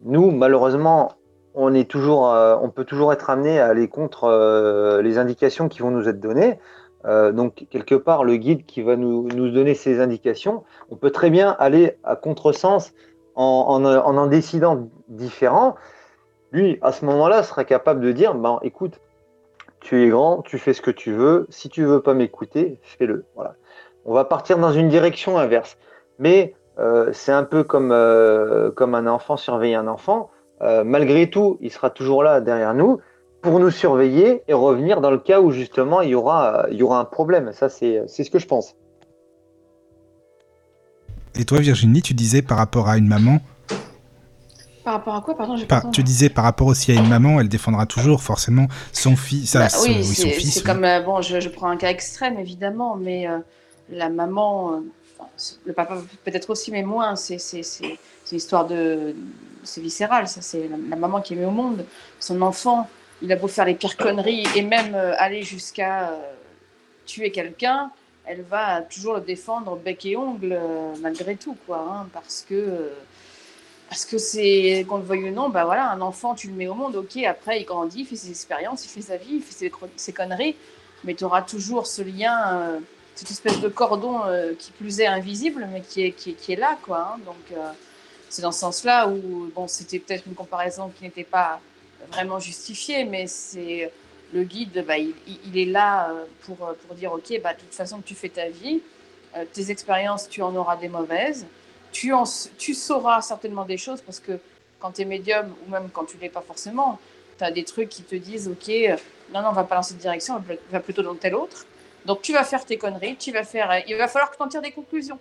nous, 0.04 0.32
malheureusement, 0.32 1.14
on, 1.54 1.74
est 1.74 1.90
toujours, 1.90 2.24
on 2.62 2.70
peut 2.70 2.86
toujours 2.86 3.14
être 3.14 3.30
amené 3.30 3.60
à 3.60 3.68
aller 3.68 3.88
contre 3.88 5.02
les 5.04 5.18
indications 5.18 5.70
qui 5.70 5.80
vont 5.80 5.92
nous 5.92 6.08
être 6.08 6.20
données. 6.20 6.60
donc, 7.06 7.66
quelque 7.70 7.96
part, 7.96 8.24
le 8.24 8.38
guide 8.38 8.66
qui 8.66 8.82
va 8.82 8.96
nous, 8.96 9.28
nous 9.28 9.50
donner 9.52 9.76
ces 9.76 10.00
indications, 10.00 10.64
on 10.90 10.96
peut 10.96 11.12
très 11.12 11.30
bien 11.30 11.56
aller 11.60 11.98
à 12.04 12.16
contresens 12.16 12.94
en, 13.42 13.84
en, 13.86 14.28
décidant 14.28 14.90
différent, 15.08 15.76
lui, 16.52 16.78
à 16.82 16.92
ce 16.92 17.06
moment-là, 17.06 17.44
sera 17.44 17.64
capable 17.64 18.02
de 18.02 18.12
dire, 18.12 18.36
ben, 18.36 18.60
écoute, 18.62 19.00
tu 19.80 20.04
es 20.04 20.10
grand, 20.10 20.42
tu 20.42 20.58
fais 20.58 20.74
ce 20.74 20.82
que 20.82 20.92
tu 20.92 21.12
veux, 21.12 21.48
si 21.50 21.70
tu 21.70 21.84
veux 21.84 22.02
pas 22.02 22.14
m'écouter, 22.14 22.80
fais-le. 22.84 23.26
Voilà. 23.36 23.56
On 24.06 24.14
va 24.14 24.26
partir 24.26 24.58
dans 24.58 24.72
une 24.72 24.90
direction 24.90 25.38
inverse. 25.38 25.78
Mais 26.20 26.54
euh, 26.80 27.10
c'est 27.14 27.32
un 27.32 27.44
peu 27.44 27.64
comme, 27.64 27.92
euh, 27.92 28.72
comme 28.72 28.96
un 28.96 29.08
enfant 29.08 29.38
surveiller 29.38 29.76
un 29.76 29.88
enfant. 29.88 30.30
Euh, 30.62 30.84
malgré 30.84 31.30
tout, 31.30 31.58
il 31.62 31.72
sera 31.72 31.90
toujours 31.90 32.24
là 32.24 32.42
derrière 32.42 32.74
nous 32.74 33.00
pour 33.42 33.60
nous 33.60 33.72
surveiller 33.72 34.44
et 34.48 34.54
revenir 34.54 35.02
dans 35.02 35.10
le 35.10 35.18
cas 35.18 35.42
où 35.42 35.50
justement 35.52 36.02
il 36.02 36.16
aura, 36.16 36.68
il 36.70 36.78
y 36.78 36.84
aura 36.84 37.00
un 37.00 37.06
problème. 37.06 37.52
Ça, 37.54 37.70
c'est 37.70 38.08
ce 38.08 38.30
que 38.30 38.38
je 38.38 38.48
pense. 38.48 38.76
Et 41.36 41.46
toi, 41.46 41.60
Virginie, 41.60 42.02
tu 42.02 42.14
disais 42.14 42.42
par 42.42 42.58
rapport 42.58 42.90
à 42.90 42.98
une 42.98 43.08
maman. 43.08 43.40
Par 44.84 44.94
rapport 44.94 45.16
à 45.16 45.22
quoi 45.22 45.38
Pardon, 45.38 45.56
j'ai 45.56 45.66
pas 45.66 45.84
Tu 45.94 46.04
disais 46.04 46.30
par 46.30 46.44
rapport 46.44 46.68
aussi 46.68 46.92
à 46.92 46.96
une 46.96 47.08
maman, 47.08 47.40
elle 47.40 47.50
défendra 47.50 47.86
toujours 47.86 48.22
forcément 48.22 48.68
son 48.92 49.16
fils. 49.16 49.54
Bah, 49.54 49.68
oui, 49.84 50.04
c'est 50.04 50.64
comme 50.64 50.84
euh, 50.84 51.02
bon, 51.02 51.22
je, 51.22 51.48
prends 51.50 51.70
un 51.70 51.78
cas 51.78 51.90
extrême 51.90 52.40
évidemment, 52.40 52.96
mais 52.96 53.28
euh, 53.28 53.38
la 53.90 54.10
maman, 54.10 54.74
euh, 54.74 54.80
le 55.66 55.74
papa 55.74 55.98
peut-être 56.26 56.50
aussi, 56.50 56.72
mais 56.72 56.84
moins. 56.84 57.16
C'est 57.16 57.38
une 58.32 58.38
histoire 58.38 58.66
de, 58.66 59.16
c'est 59.64 59.82
viscéral. 59.82 60.28
Ça, 60.28 60.42
c'est 60.42 60.68
la, 60.90 60.96
maman 60.96 61.22
qui 61.22 61.34
est 61.34 61.38
mise 61.38 61.46
au 61.46 61.52
monde, 61.52 61.86
son 62.20 62.42
enfant. 62.42 62.90
Il 63.22 63.32
a 63.32 63.36
beau 63.36 63.48
faire 63.48 63.66
les 63.66 63.76
pires 63.76 63.98
conneries 63.98 64.48
et 64.56 64.64
même 64.64 64.96
aller 64.96 65.44
jusqu'à 65.44 66.12
tuer 67.06 67.32
quelqu'un 67.32 67.92
elle 68.26 68.42
va 68.44 68.82
toujours 68.82 69.16
le 69.16 69.22
défendre 69.22 69.76
bec 69.76 70.06
et 70.06 70.16
ongle 70.16 70.54
euh, 70.54 70.94
malgré 71.02 71.36
tout, 71.36 71.58
quoi, 71.66 71.80
hein, 71.80 72.08
parce 72.14 72.46
que 72.48 72.92
parce 73.90 74.06
que 74.06 74.18
c'est 74.18 74.86
qu'on 74.88 74.98
le 74.98 75.04
veuille 75.04 75.30
ou 75.30 75.34
non, 75.34 75.50
bah 75.50 75.66
voilà, 75.66 75.92
un 75.92 76.00
enfant 76.00 76.34
tu 76.34 76.48
le 76.48 76.54
mets 76.54 76.68
au 76.68 76.74
monde, 76.74 76.96
ok, 76.96 77.18
après 77.26 77.60
il 77.60 77.66
grandit, 77.66 78.02
il 78.02 78.06
fait 78.06 78.16
ses 78.16 78.30
expériences, 78.30 78.86
il 78.86 78.90
fait 78.90 79.02
sa 79.02 79.18
vie, 79.18 79.36
il 79.36 79.42
fait 79.42 79.70
ses, 79.98 80.14
conneries, 80.14 80.56
mais 81.04 81.14
tu 81.14 81.26
auras 81.26 81.42
toujours 81.42 81.88
ce 81.88 82.02
lien, 82.02 82.58
euh, 82.58 82.80
cette 83.16 83.32
espèce 83.32 83.60
de 83.60 83.68
cordon 83.68 84.22
euh, 84.26 84.54
qui 84.58 84.72
plus 84.72 85.02
est 85.02 85.08
invisible, 85.08 85.68
mais 85.74 85.82
qui 85.82 86.04
est, 86.04 86.12
qui 86.12 86.54
est, 86.54 86.56
là, 86.56 86.78
quoi. 86.84 87.16
Hein. 87.16 87.20
donc 87.26 87.60
c'est 88.30 88.42
dans 88.42 88.54
ce 88.54 88.62
sens-là 88.62 89.10
où 89.10 89.52
bon, 89.54 89.68
c'était 89.68 90.00
peut-être 90.00 90.26
une 90.26 90.36
comparaison 90.36 90.90
qui 90.98 91.04
n'était 91.04 91.26
pas 91.26 91.60
vraiment 92.10 92.40
justifiée, 92.40 93.04
mais 93.04 93.28
c'est 93.28 93.92
le 94.34 94.44
guide, 94.44 94.84
bah, 94.88 94.98
il, 94.98 95.58
est 95.58 95.66
là 95.66 96.10
euh, 96.10 96.26
pour, 96.44 96.66
euh, 96.66 96.74
pour 96.86 96.96
dire, 96.96 97.12
OK, 97.12 97.40
bah, 97.44 97.54
de 97.54 97.60
toute 97.60 97.74
façon, 97.74 98.02
tu 98.02 98.16
fais 98.16 98.30
ta 98.30 98.50
vie, 98.50 98.82
euh, 99.36 99.46
tes 99.52 99.72
expériences, 99.72 100.30
tu 100.30 100.42
en 100.42 100.56
auras 100.56 100.78
des 100.78 100.88
mauvaises, 100.88 101.46
tu, 101.92 102.14
en, 102.14 102.24
tu 102.58 102.74
sauras 102.74 103.22
certainement 103.22 103.66
des 103.66 103.78
choses 103.78 104.02
parce 104.02 104.20
que 104.20 104.40
quand 104.80 104.92
tu 104.92 105.02
es 105.02 105.06
médium, 105.06 105.54
ou 105.66 105.72
même 105.72 105.90
quand 105.92 106.06
tu 106.06 106.18
l'es 106.18 106.30
pas 106.30 106.42
forcément, 106.42 107.00
tu 107.38 107.44
as 107.44 107.52
des 107.52 107.64
trucs 107.64 107.90
qui 107.90 108.04
te 108.04 108.16
disent, 108.16 108.48
OK, 108.48 108.72
non, 109.34 109.42
non, 109.42 109.50
on 109.50 109.54
va 109.54 109.64
pas 109.64 109.76
dans 109.76 109.84
cette 109.84 109.98
direction, 109.98 110.36
on 110.36 110.72
va 110.72 110.80
plutôt 110.80 111.04
dans 111.04 111.16
telle 111.16 111.36
autre. 111.36 111.66
Donc 112.06 112.22
tu 112.22 112.34
vas 112.34 112.44
faire 112.44 112.66
tes 112.66 112.78
conneries, 112.78 113.16
tu 113.18 113.32
vas 113.32 113.44
faire, 113.44 113.84
il 113.88 113.96
va 113.96 114.08
falloir 114.08 114.32
que 114.32 114.38
tu 114.38 114.44
en 114.44 114.48
tires 114.48 114.62
des 114.62 114.72
conclusions. 114.72 115.20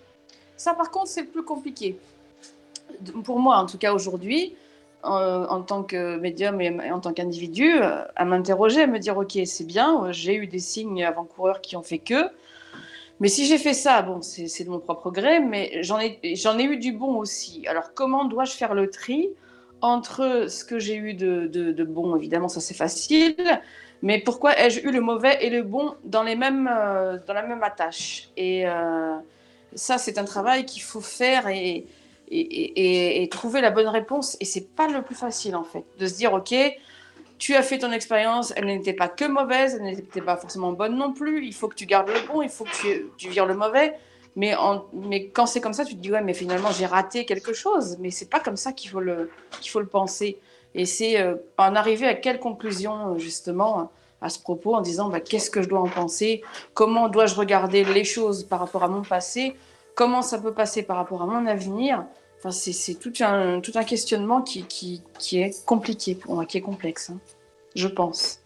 Ça, 0.57 0.73
par 0.73 0.89
contre, 0.89 1.07
c'est 1.07 1.21
le 1.21 1.27
plus 1.27 1.43
compliqué. 1.43 1.97
Pour 3.23 3.39
moi, 3.39 3.57
en 3.57 3.65
tout 3.65 3.77
cas 3.77 3.93
aujourd'hui, 3.93 4.55
en, 5.03 5.61
tant 5.61 5.83
que 5.83 6.17
médium 6.17 6.61
et, 6.61 6.91
en 6.91 6.99
tant 6.99 7.13
qu'individu, 7.13 7.81
euh, 7.81 8.03
à 8.15 8.25
m'interroger, 8.25 8.83
à 8.83 8.87
me 8.87 8.99
dire 8.99 9.17
ok, 9.17 9.37
c'est 9.45 9.65
bien, 9.65 10.05
euh, 10.05 10.11
j'ai 10.11 10.35
eu 10.35 10.47
des 10.47 10.59
signes 10.59 11.03
avant-coureurs 11.03 11.61
qui 11.61 11.75
ont 11.75 11.83
fait 11.83 11.99
que. 11.99 12.29
Mais 13.19 13.27
si 13.27 13.45
j'ai 13.45 13.57
fait 13.57 13.73
ça, 13.73 14.01
bon, 14.01 14.21
c'est 14.21 14.63
de 14.63 14.69
mon 14.69 14.79
propre 14.79 15.11
gré, 15.11 15.39
mais 15.39 15.83
j'en 15.83 15.99
ai, 15.99 16.19
ai 16.23 16.63
eu 16.63 16.77
du 16.77 16.91
bon 16.91 17.17
aussi. 17.17 17.67
Alors 17.67 17.93
comment 17.93 18.25
dois-je 18.25 18.53
faire 18.53 18.73
le 18.73 18.89
tri 18.89 19.29
entre 19.81 20.45
ce 20.49 20.65
que 20.65 20.79
j'ai 20.79 20.95
eu 20.95 21.13
de, 21.13 21.47
de, 21.47 21.83
bon, 21.83 22.15
évidemment, 22.15 22.47
ça 22.47 22.61
c'est 22.61 22.73
facile, 22.73 23.35
mais 24.01 24.19
pourquoi 24.19 24.57
ai-je 24.59 24.79
eu 24.81 24.91
le 24.91 25.01
mauvais 25.01 25.37
et 25.45 25.49
le 25.51 25.61
bon 25.61 25.95
dans, 26.03 26.23
les 26.23 26.35
mêmes, 26.35 26.69
euh, 26.71 27.17
dans 27.27 27.33
la 27.33 27.43
même 27.43 27.61
attache? 27.61 28.29
Et 28.37 28.65
ça, 29.75 29.97
c'est 29.97 30.17
un 30.17 30.25
travail 30.25 30.65
qu'il 30.65 30.81
faut 30.81 31.01
faire 31.01 31.47
et, 31.47 31.85
et, 32.31 33.27
trouver 33.29 33.61
la 33.61 33.71
bonne 33.71 33.87
réponse. 33.87 34.37
Et 34.39 34.45
c'est 34.45 34.75
pas 34.75 34.87
le 34.87 35.01
plus 35.01 35.15
facile 35.15 35.55
en 35.55 35.63
fait, 35.63 35.83
de 35.99 36.07
se 36.07 36.15
dire 36.15 36.33
ok, 36.33 36.53
tu 37.37 37.55
as 37.55 37.63
fait 37.63 37.79
ton 37.79 37.91
expérience, 37.91 38.53
elle 38.55 38.65
n'était 38.65 38.93
pas 38.93 39.09
que 39.09 39.25
mauvaise, 39.25 39.75
elle 39.79 39.95
n'était 39.95 40.21
pas 40.21 40.37
forcément 40.37 40.71
bonne 40.71 40.95
non 40.95 41.11
plus. 41.13 41.45
Il 41.45 41.53
faut 41.53 41.67
que 41.67 41.75
tu 41.75 41.85
gardes 41.85 42.09
le 42.09 42.27
bon, 42.27 42.41
il 42.41 42.49
faut 42.49 42.65
que 42.65 42.81
tu, 42.81 43.05
tu 43.17 43.29
vires 43.29 43.45
le 43.45 43.55
mauvais. 43.55 43.95
Mais, 44.35 44.55
mais 44.93 45.27
quand 45.27 45.45
c'est 45.45 45.59
comme 45.59 45.73
ça, 45.73 45.83
tu 45.83 45.95
te 45.95 45.99
dis 45.99 46.11
ouais, 46.11 46.21
mais 46.21 46.33
finalement 46.33 46.71
j'ai 46.71 46.85
raté 46.85 47.25
quelque 47.25 47.53
chose. 47.53 47.97
Mais 47.99 48.11
c'est 48.11 48.29
pas 48.29 48.39
comme 48.39 48.57
ça 48.57 48.71
qu'il 48.71 48.89
faut 48.89 49.01
le 49.01 49.29
faut 49.67 49.79
le 49.79 49.87
penser. 49.87 50.39
Et 50.73 50.85
c'est 50.85 51.19
euh, 51.19 51.35
en 51.57 51.75
arriver 51.75 52.07
à 52.07 52.13
quelle 52.13 52.39
conclusion 52.39 53.17
justement 53.17 53.91
à 54.21 54.29
ce 54.29 54.39
propos 54.39 54.75
en 54.75 54.81
disant 54.81 55.09
bah, 55.09 55.19
qu'est-ce 55.19 55.49
que 55.49 55.61
je 55.61 55.67
dois 55.67 55.81
en 55.81 55.89
penser, 55.89 56.43
comment 56.73 57.09
dois-je 57.09 57.35
regarder 57.35 57.83
les 57.83 58.03
choses 58.03 58.43
par 58.43 58.59
rapport 58.59 58.83
à 58.83 58.87
mon 58.87 59.01
passé, 59.01 59.55
comment 59.95 60.21
ça 60.21 60.37
peut 60.37 60.53
passer 60.53 60.83
par 60.83 60.97
rapport 60.97 61.23
à 61.23 61.25
mon 61.25 61.45
avenir? 61.47 62.05
C'est 62.49 62.95
tout 62.95 63.13
un, 63.21 63.61
questionnement 63.83 64.41
qui, 64.41 65.03
est 65.33 65.65
compliqué 65.65 66.15
pour 66.15 66.35
moi, 66.35 66.45
qui 66.45 66.57
est 66.57 66.61
complexe, 66.61 67.11
hein, 67.11 67.19
je 67.75 67.87
pense. 67.87 68.39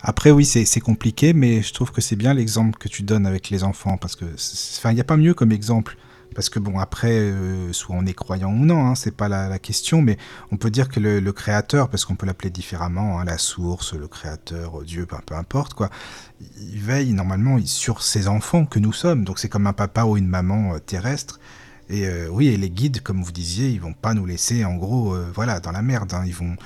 Après, 0.00 0.30
oui, 0.30 0.44
c'est 0.44 0.80
compliqué, 0.80 1.32
mais 1.32 1.62
je 1.62 1.72
trouve 1.72 1.92
que 1.92 2.00
c'est 2.00 2.16
bien 2.16 2.34
l'exemple 2.34 2.78
que 2.78 2.88
tu 2.88 3.02
donnes 3.02 3.26
avec 3.26 3.50
les 3.50 3.64
enfants, 3.64 3.96
parce 3.96 4.16
que, 4.16 4.24
enfin, 4.24 4.90
il 4.90 4.94
n'y 4.94 5.00
a 5.00 5.04
pas 5.04 5.16
mieux 5.16 5.34
comme 5.34 5.52
exemple. 5.52 5.96
Parce 6.32 6.48
que 6.48 6.58
bon, 6.58 6.78
après, 6.78 7.12
euh, 7.12 7.72
soit 7.72 7.94
on 7.96 8.06
est 8.06 8.14
croyant 8.14 8.50
ou 8.50 8.64
non, 8.64 8.86
hein, 8.86 8.94
c'est 8.94 9.16
pas 9.16 9.28
la, 9.28 9.58
question, 9.58 10.02
mais 10.02 10.18
on 10.50 10.56
peut 10.56 10.70
dire 10.70 10.88
que 10.88 11.00
le, 11.00 11.32
créateur, 11.32 11.88
parce 11.88 12.04
qu'on 12.04 12.16
peut 12.16 12.26
l'appeler 12.26 12.50
différemment, 12.50 13.18
hein, 13.18 13.24
la 13.24 13.38
source, 13.38 13.94
le 13.94 14.08
créateur, 14.08 14.82
Dieu, 14.82 15.06
peu, 15.06 15.16
peu 15.24 15.34
importe 15.34 15.74
quoi, 15.74 15.90
il 16.40 16.80
veille 16.80 17.12
normalement 17.12 17.58
sur 17.64 18.02
ses 18.02 18.28
enfants 18.28 18.64
que 18.64 18.78
nous 18.78 18.92
sommes. 18.92 19.24
Donc 19.24 19.38
c'est 19.38 19.48
comme 19.48 19.66
un 19.66 19.72
papa 19.72 20.04
ou 20.04 20.16
une 20.16 20.28
maman 20.28 20.74
euh, 20.74 20.78
terrestre. 20.78 21.40
Et 21.88 22.06
euh, 22.06 22.28
oui, 22.30 22.48
et 22.48 22.56
les 22.56 22.70
guides, 22.70 23.02
comme 23.02 23.22
vous 23.22 23.32
disiez, 23.32 23.68
ils 23.68 23.80
vont 23.80 23.92
pas 23.92 24.14
nous 24.14 24.24
laisser 24.24 24.64
en 24.64 24.76
gros, 24.76 25.16
voilà, 25.34 25.60
dans 25.60 25.72
la 25.72 25.82
merde. 25.82 26.14
Hein. 26.14 26.24
Ils 26.26 26.34
vont, 26.34 26.56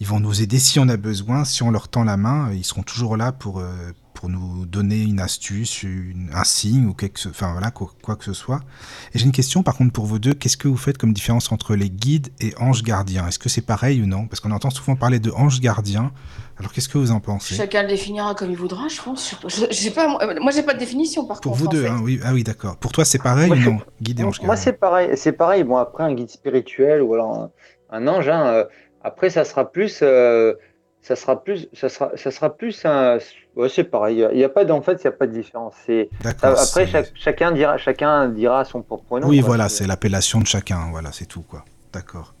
ils 0.00 0.06
vont 0.06 0.20
nous 0.20 0.42
aider 0.42 0.58
si 0.58 0.78
on 0.78 0.88
a 0.88 0.96
besoin, 0.96 1.44
si 1.44 1.62
on 1.62 1.70
leur 1.70 1.88
tend 1.88 2.04
la 2.04 2.16
main, 2.16 2.52
ils 2.52 2.64
seront 2.64 2.82
toujours 2.82 3.16
là 3.16 3.32
pour 3.32 3.62
pour 4.24 4.30
nous 4.30 4.64
donner 4.64 5.02
une 5.02 5.20
astuce, 5.20 5.84
un 6.32 6.44
signe 6.44 6.86
ou 6.86 6.94
quelque, 6.94 7.28
enfin 7.28 7.52
voilà 7.52 7.70
quoi, 7.70 8.16
que 8.16 8.24
ce 8.24 8.32
soit. 8.32 8.60
Et 9.12 9.18
j'ai 9.18 9.26
une 9.26 9.32
question 9.32 9.62
par 9.62 9.76
contre 9.76 9.92
pour 9.92 10.06
vous 10.06 10.18
deux. 10.18 10.32
Qu'est-ce 10.32 10.56
que 10.56 10.66
vous 10.66 10.78
faites 10.78 10.96
comme 10.96 11.12
différence 11.12 11.52
entre 11.52 11.74
les 11.74 11.90
guides 11.90 12.28
et 12.40 12.54
anges 12.58 12.82
gardiens? 12.82 13.28
Est-ce 13.28 13.38
que 13.38 13.50
c'est 13.50 13.60
pareil 13.60 14.00
ou 14.00 14.06
non? 14.06 14.26
Parce 14.26 14.40
qu'on 14.40 14.50
entend 14.50 14.70
souvent 14.70 14.96
parler 14.96 15.18
de 15.18 15.30
anges 15.30 15.60
gardiens. 15.60 16.10
Alors 16.58 16.72
qu'est-ce 16.72 16.88
que 16.88 16.96
vous 16.96 17.10
en 17.10 17.20
pensez? 17.20 17.54
Chacun 17.54 17.82
le 17.82 17.88
définira 17.88 18.34
comme 18.34 18.50
il 18.50 18.56
voudra, 18.56 18.88
je 18.88 19.02
pense. 19.02 19.34
Je, 19.46 19.90
pas, 19.90 20.08
moi, 20.08 20.52
j'ai 20.52 20.62
pas 20.62 20.72
de 20.72 20.78
définition 20.78 21.26
par 21.26 21.42
pour 21.42 21.52
contre. 21.52 21.64
Pour 21.64 21.74
vous 21.74 21.82
deux, 21.82 21.86
hein, 21.86 22.00
oui, 22.02 22.18
ah 22.24 22.32
oui, 22.32 22.44
d'accord. 22.44 22.78
Pour 22.78 22.92
toi, 22.92 23.04
c'est 23.04 23.22
pareil 23.22 23.50
ou 23.50 23.56
non? 23.56 23.80
Guide 24.00 24.20
et 24.20 24.24
ange 24.24 24.40
Moi, 24.40 24.56
c'est 24.56 24.72
pareil. 24.72 25.10
C'est 25.16 25.32
pareil. 25.32 25.64
Bon, 25.64 25.76
après 25.76 26.04
un 26.04 26.14
guide 26.14 26.30
spirituel 26.30 27.02
ou 27.02 27.12
alors 27.12 27.50
un, 27.90 28.08
ange. 28.08 28.30
Hein, 28.30 28.46
euh, 28.46 28.64
après, 29.02 29.28
ça 29.28 29.44
sera 29.44 29.70
plus. 29.70 30.00
Euh, 30.00 30.54
ça 31.04 31.16
sera 31.16 31.44
plus, 31.44 31.68
ça 31.74 31.90
sera, 31.90 32.10
ça 32.16 32.30
sera 32.30 32.56
plus 32.56 32.82
un. 32.86 33.18
Ouais, 33.56 33.68
c'est 33.68 33.84
pareil. 33.84 34.26
Il 34.32 34.38
y 34.38 34.44
a 34.44 34.48
pas 34.48 34.64
en 34.72 34.80
fait, 34.80 34.94
il 34.94 35.02
n'y 35.02 35.08
a 35.08 35.12
pas 35.12 35.26
de 35.26 35.32
différence. 35.32 35.74
C'est 35.84 36.08
après 36.42 36.88
chacun 37.14 37.52
dira, 37.52 37.76
chacun 37.76 38.28
dira 38.30 38.64
son 38.64 38.80
propre 38.80 39.20
nom. 39.20 39.28
Oui, 39.28 39.40
voilà, 39.40 39.68
c'est 39.68 39.86
l'appellation 39.86 40.40
de 40.40 40.46
chacun. 40.46 40.88
Voilà, 40.90 41.12
c'est 41.12 41.26
tout 41.26 41.42
quoi. 41.42 41.62
D'accord. 41.92 42.32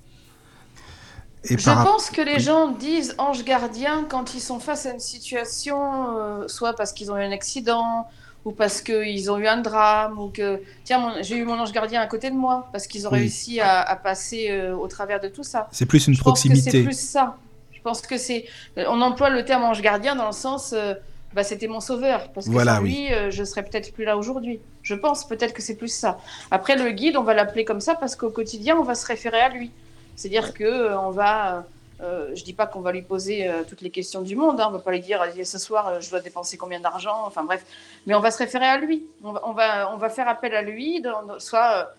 Et 1.44 1.58
je 1.58 1.70
pense 1.70 2.08
que 2.08 2.22
les 2.22 2.40
gens 2.40 2.68
disent 2.68 3.14
ange 3.18 3.44
gardien 3.44 4.06
quand 4.08 4.34
ils 4.34 4.40
sont 4.40 4.58
face 4.58 4.86
à 4.86 4.92
une 4.92 4.98
situation, 4.98 6.16
euh, 6.16 6.48
soit 6.48 6.72
parce 6.72 6.94
qu'ils 6.94 7.12
ont 7.12 7.18
eu 7.18 7.22
un 7.22 7.32
accident, 7.32 8.06
ou 8.46 8.52
parce 8.52 8.80
qu'ils 8.80 9.30
ont 9.30 9.36
eu 9.36 9.46
un 9.46 9.58
drame, 9.58 10.18
ou 10.18 10.28
que 10.30 10.62
tiens, 10.84 11.16
j'ai 11.20 11.36
eu 11.36 11.44
mon 11.44 11.60
ange 11.60 11.72
gardien 11.72 12.00
à 12.00 12.06
côté 12.06 12.30
de 12.30 12.34
moi, 12.34 12.70
parce 12.72 12.86
qu'ils 12.86 13.06
ont 13.06 13.10
réussi 13.10 13.60
à, 13.60 13.94
passer 14.02 14.46
euh, 14.48 14.74
au 14.74 14.88
travers 14.88 15.20
de 15.20 15.28
tout 15.28 15.44
ça. 15.44 15.68
C'est 15.70 15.84
plus 15.84 16.06
une 16.06 16.16
proximité. 16.16 16.70
C'est 16.70 16.82
plus 16.82 16.98
ça. 16.98 17.36
Je 17.84 17.90
pense 17.90 18.00
que 18.00 18.16
c'est. 18.16 18.46
On 18.78 19.02
emploie 19.02 19.28
le 19.28 19.44
terme 19.44 19.62
ange 19.62 19.82
gardien 19.82 20.16
dans 20.16 20.24
le 20.24 20.32
sens. 20.32 20.72
Euh, 20.72 20.94
bah, 21.34 21.44
c'était 21.44 21.66
mon 21.66 21.80
sauveur. 21.80 22.32
Parce 22.32 22.48
que 22.48 22.64
sans 22.64 22.80
lui, 22.80 23.12
euh, 23.12 23.30
je 23.30 23.44
serais 23.44 23.62
peut-être 23.62 23.92
plus 23.92 24.06
là 24.06 24.16
aujourd'hui. 24.16 24.58
Je 24.82 24.94
pense 24.94 25.28
peut-être 25.28 25.52
que 25.52 25.60
c'est 25.60 25.76
plus 25.76 25.92
ça. 25.92 26.16
Après, 26.50 26.76
le 26.76 26.92
guide, 26.92 27.18
on 27.18 27.22
va 27.22 27.34
l'appeler 27.34 27.66
comme 27.66 27.82
ça 27.82 27.94
parce 27.94 28.16
qu'au 28.16 28.30
quotidien, 28.30 28.78
on 28.78 28.84
va 28.84 28.94
se 28.94 29.04
référer 29.04 29.38
à 29.38 29.50
lui. 29.50 29.70
C'est-à-dire 30.16 30.54
que 30.54 30.64
euh, 30.64 30.98
on 30.98 31.10
va. 31.10 31.66
je 32.00 32.42
dis 32.42 32.54
pas 32.54 32.66
qu'on 32.66 32.80
va 32.80 32.90
lui 32.90 33.02
poser 33.02 33.50
toutes 33.68 33.82
les 33.82 33.90
questions 33.90 34.22
du 34.22 34.34
monde. 34.34 34.58
Hein. 34.62 34.68
On 34.70 34.72
va 34.72 34.78
pas 34.78 34.90
lui 34.90 35.00
dire 35.00 35.22
ce 35.44 35.58
soir, 35.58 36.00
je 36.00 36.08
dois 36.08 36.20
dépenser 36.20 36.56
combien 36.56 36.80
d'argent. 36.80 37.24
Enfin 37.26 37.44
bref. 37.44 37.66
Mais 38.06 38.14
on 38.14 38.20
va 38.20 38.30
se 38.30 38.38
référer 38.38 38.66
à 38.66 38.78
lui. 38.78 39.04
On 39.22 39.32
va, 39.32 39.42
on 39.44 39.52
va, 39.52 39.92
on 39.92 39.98
va 39.98 40.08
faire 40.08 40.28
appel 40.28 40.54
à 40.54 40.62
lui, 40.62 41.02
dans, 41.02 41.38
soit 41.38 41.92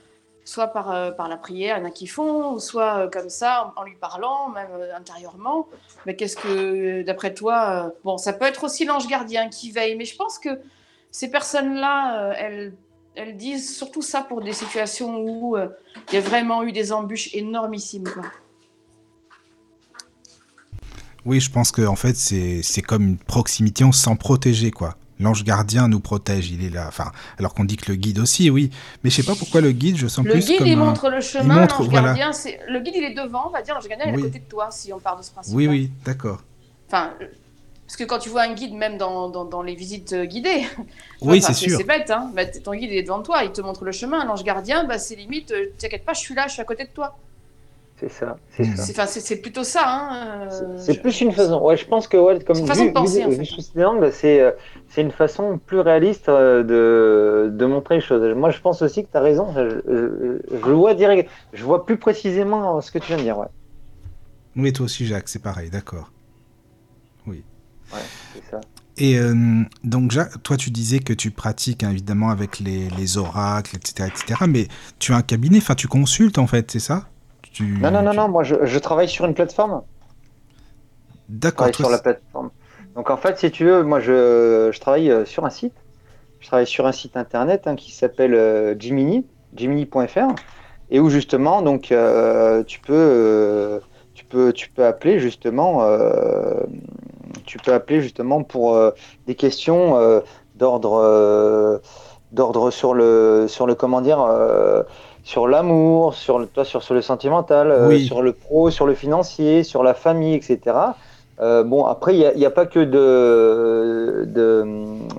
soit 0.45 0.67
par, 0.67 0.91
euh, 0.91 1.11
par 1.11 1.27
la 1.27 1.37
prière, 1.37 1.77
il 1.77 1.81
y 1.81 1.83
en 1.83 1.87
a 1.87 1.91
qui 1.91 2.07
font, 2.07 2.59
soit 2.59 2.99
euh, 2.99 3.09
comme 3.09 3.29
ça, 3.29 3.73
en, 3.75 3.83
lui 3.83 3.95
parlant, 3.95 4.49
même 4.49 4.69
euh, 4.71 4.95
intérieurement. 4.95 5.67
Mais 6.05 6.15
qu'est-ce 6.15 6.37
que, 6.37 7.01
d'après 7.01 7.33
toi, 7.33 7.91
bon, 8.03 8.17
ça 8.17 8.31
peut 8.31 8.45
être 8.45 8.63
aussi 8.63 8.85
l'ange 8.85 9.07
gardien 9.07 9.49
qui 9.49 9.71
veille, 9.71 9.95
mais 9.95 10.05
je 10.05 10.15
pense 10.15 10.37
que 10.37 10.61
ces 11.11 11.31
personnes-là, 11.31 12.33
elles, 12.37 12.73
elles 13.15 13.35
disent 13.35 13.75
surtout 13.75 14.03
ça 14.03 14.21
pour 14.21 14.41
des 14.41 14.53
situations 14.53 15.19
où 15.19 15.57
il 15.57 16.13
y 16.13 16.17
a 16.17 16.21
vraiment 16.21 16.61
eu 16.63 16.71
des 16.71 16.91
embûches 16.91 17.33
énormissimes. 17.33 18.11
Oui, 21.25 21.39
je 21.39 21.49
pense 21.49 21.71
que 21.71 21.81
en 21.81 21.95
fait, 21.95 22.15
c'est 22.15 22.81
comme 22.81 23.03
une 23.03 23.17
proximité, 23.17 23.83
on 23.83 23.91
se 23.91 24.03
sent 24.03 24.71
quoi. 24.75 24.95
L'ange 25.19 25.43
gardien 25.43 25.87
nous 25.87 25.99
protège, 25.99 26.51
il 26.51 26.63
est 26.65 26.69
là. 26.69 26.85
Enfin, 26.87 27.11
alors 27.39 27.53
qu'on 27.53 27.63
dit 27.63 27.77
que 27.77 27.91
le 27.91 27.95
guide 27.95 28.19
aussi, 28.19 28.49
oui. 28.49 28.69
Mais 29.03 29.09
je 29.09 29.15
sais 29.15 29.23
pas 29.23 29.35
pourquoi 29.35 29.61
le 29.61 29.71
guide, 29.71 29.97
je 29.97 30.07
sens 30.07 30.25
le 30.25 30.31
plus 30.31 30.45
guide, 30.45 30.57
comme 30.57 30.67
il 30.67 30.77
montre 30.77 31.09
le 31.09 31.21
chemin. 31.21 31.65
L'ange 31.65 31.89
gardien, 31.89 32.33
c'est 32.33 32.59
le 32.67 32.79
guide, 32.81 32.95
il 32.97 33.03
est 33.03 33.13
devant, 33.13 33.47
on 33.47 33.51
va 33.51 33.61
dire. 33.61 33.75
L'ange 33.75 33.87
gardien, 33.87 34.07
il 34.07 34.15
est 34.15 34.17
à 34.17 34.21
côté 34.21 34.39
de 34.39 34.49
toi, 34.49 34.67
si 34.71 34.91
on 34.91 34.99
part 34.99 35.17
de 35.17 35.23
ce 35.23 35.31
principe. 35.31 35.55
Oui, 35.55 35.67
oui, 35.67 35.91
d'accord. 36.03 36.41
Enfin, 36.87 37.13
parce 37.85 37.97
que 37.97 38.03
quand 38.03 38.19
tu 38.19 38.29
vois 38.29 38.41
un 38.41 38.53
guide, 38.53 38.73
même 38.73 38.97
dans, 38.97 39.29
dans, 39.29 39.61
les 39.61 39.75
visites 39.75 40.15
guidées, 40.15 40.65
oui, 41.21 41.41
c'est 41.41 41.53
sûr. 41.53 41.77
C'est 41.77 41.83
bête, 41.83 42.09
hein. 42.11 42.31
Bah, 42.35 42.45
ton 42.45 42.73
guide 42.73 42.89
il 42.91 42.97
est 42.97 43.03
devant 43.03 43.21
toi, 43.21 43.43
il 43.43 43.51
te 43.51 43.61
montre 43.61 43.85
le 43.85 43.91
chemin. 43.91 44.25
L'ange 44.25 44.43
gardien, 44.43 44.85
bah, 44.85 44.97
c'est 44.97 45.15
limite, 45.15 45.51
euh, 45.51 45.67
t'inquiète 45.77 46.03
pas, 46.03 46.13
je 46.13 46.19
suis 46.19 46.35
là, 46.35 46.47
je 46.47 46.53
suis 46.53 46.61
à 46.61 46.65
côté 46.65 46.83
de 46.83 46.89
toi. 46.89 47.17
C'est 47.97 48.11
ça, 48.11 48.37
c'est 48.49 48.65
ça. 48.75 49.07
C'est 49.07 49.37
plutôt 49.37 49.63
ça. 49.63 49.83
Hein, 49.87 50.49
euh, 50.51 50.75
c'est 50.77 51.01
plus 51.01 51.21
une 51.21 51.31
façon. 51.31 51.61
Ouais, 51.61 51.77
je 51.77 51.85
pense 51.85 52.09
que 52.09 52.17
ouais, 52.17 52.43
comme 52.43 52.57
une 52.57 52.67
façon 52.67 52.87
de 52.87 52.91
penser, 52.91 53.23
en 53.23 53.31
fait. 53.31 54.11
c'est 54.11 54.41
euh, 54.41 54.51
c'est 54.89 55.01
une 55.01 55.11
façon 55.11 55.57
plus 55.65 55.79
réaliste 55.79 56.27
euh, 56.27 56.63
de, 56.63 57.49
de 57.55 57.65
montrer 57.65 57.95
les 57.95 58.01
choses. 58.01 58.21
Moi, 58.35 58.49
je 58.49 58.59
pense 58.59 58.81
aussi 58.81 59.05
que 59.05 59.11
tu 59.11 59.17
as 59.17 59.21
raison. 59.21 59.53
Je, 59.55 60.41
je, 60.51 60.71
vois 60.71 60.93
direct, 60.93 61.29
je 61.53 61.63
vois 61.63 61.85
plus 61.85 61.95
précisément 61.95 62.81
ce 62.81 62.91
que 62.91 62.99
tu 62.99 63.07
viens 63.07 63.17
de 63.17 63.21
dire. 63.21 63.37
Ouais. 63.37 63.47
Oui, 64.57 64.73
toi 64.73 64.85
aussi, 64.85 65.05
Jacques, 65.05 65.29
c'est 65.29 65.41
pareil, 65.41 65.69
d'accord. 65.69 66.11
Oui. 67.25 67.45
Ouais, 67.93 67.99
c'est 68.33 68.51
ça. 68.51 68.59
Et 68.97 69.17
donc, 69.83 70.11
Jacques, 70.11 70.41
toi, 70.43 70.57
tu 70.57 70.69
disais 70.69 70.99
que 70.99 71.13
tu 71.13 71.31
pratiques 71.31 71.83
hein, 71.83 71.91
évidemment 71.91 72.29
avec 72.29 72.59
les, 72.59 72.89
les 72.89 73.17
oracles, 73.17 73.75
etc., 73.77 74.09
etc. 74.09 74.45
Mais 74.49 74.67
tu 74.99 75.13
as 75.13 75.17
un 75.17 75.21
cabinet, 75.21 75.57
enfin, 75.59 75.75
tu 75.75 75.87
consultes 75.87 76.37
en 76.37 76.47
fait, 76.47 76.71
c'est 76.71 76.79
ça? 76.79 77.07
Non, 77.63 77.91
non, 77.91 78.01
non, 78.01 78.13
non, 78.13 78.27
moi 78.27 78.43
je, 78.43 78.79
travaille 78.79 79.09
sur 79.09 79.25
une 79.25 79.33
plateforme. 79.33 79.83
D'accord. 81.29 81.73
sur 81.73 81.89
la 81.89 81.97
plateforme. 81.97 82.51
Donc 82.95 83.09
en 83.09 83.17
fait, 83.17 83.37
si 83.37 83.51
tu 83.51 83.65
veux, 83.65 83.83
moi 83.83 83.99
je, 83.99 84.77
travaille 84.79 85.11
euh, 85.11 85.25
sur 85.25 85.45
un 85.45 85.49
site. 85.49 85.73
Je 86.39 86.47
travaille 86.47 86.67
sur 86.67 86.85
un 86.85 86.91
site 86.91 87.17
internet 87.17 87.65
hein, 87.65 87.75
qui 87.75 87.91
s'appelle 87.91 88.35
euh, 88.35 88.75
Jiminy, 88.77 89.25
jiminy.fr, 89.55 90.35
et 90.91 90.99
où 90.99 91.09
justement, 91.09 91.61
donc 91.61 91.91
euh, 91.91 92.63
tu 92.63 92.79
peux, 92.79 93.81
tu 94.13 94.25
peux, 94.25 94.53
tu 94.53 94.69
peux 94.69 94.85
appeler 94.85 95.19
justement, 95.19 95.81
tu 97.45 97.57
peux 97.57 97.73
appeler 97.73 98.01
justement 98.01 98.43
pour 98.43 98.79
des 99.27 99.35
questions 99.35 100.21
d'ordre, 100.55 101.81
d'ordre 102.31 102.71
sur 102.71 102.93
le, 102.93 103.47
sur 103.47 103.65
le 103.65 103.75
comment 103.75 104.01
dire 104.01 104.19
sur 105.25 105.47
l'amour, 105.47 106.13
sur 106.13 106.37
le, 106.37 106.45
toi, 106.45 106.63
sur, 106.63 106.83
sur 106.83 106.93
le 106.93 107.01
sentimental, 107.01 107.71
euh, 107.71 107.97
sur 107.97 108.21
le 108.21 108.31
pro, 108.31 108.69
sur 108.69 108.85
le 108.85 108.93
financier, 108.93 109.63
sur 109.63 109.81
la 109.81 109.95
famille, 109.95 110.35
etc. 110.35 110.59
Euh, 111.41 111.63
bon, 111.63 111.83
après, 111.85 112.15
il 112.15 112.37
n'y 112.37 112.45
a, 112.45 112.51
pas 112.51 112.67
que 112.67 112.79
de, 112.79 114.25
de, 114.25 114.65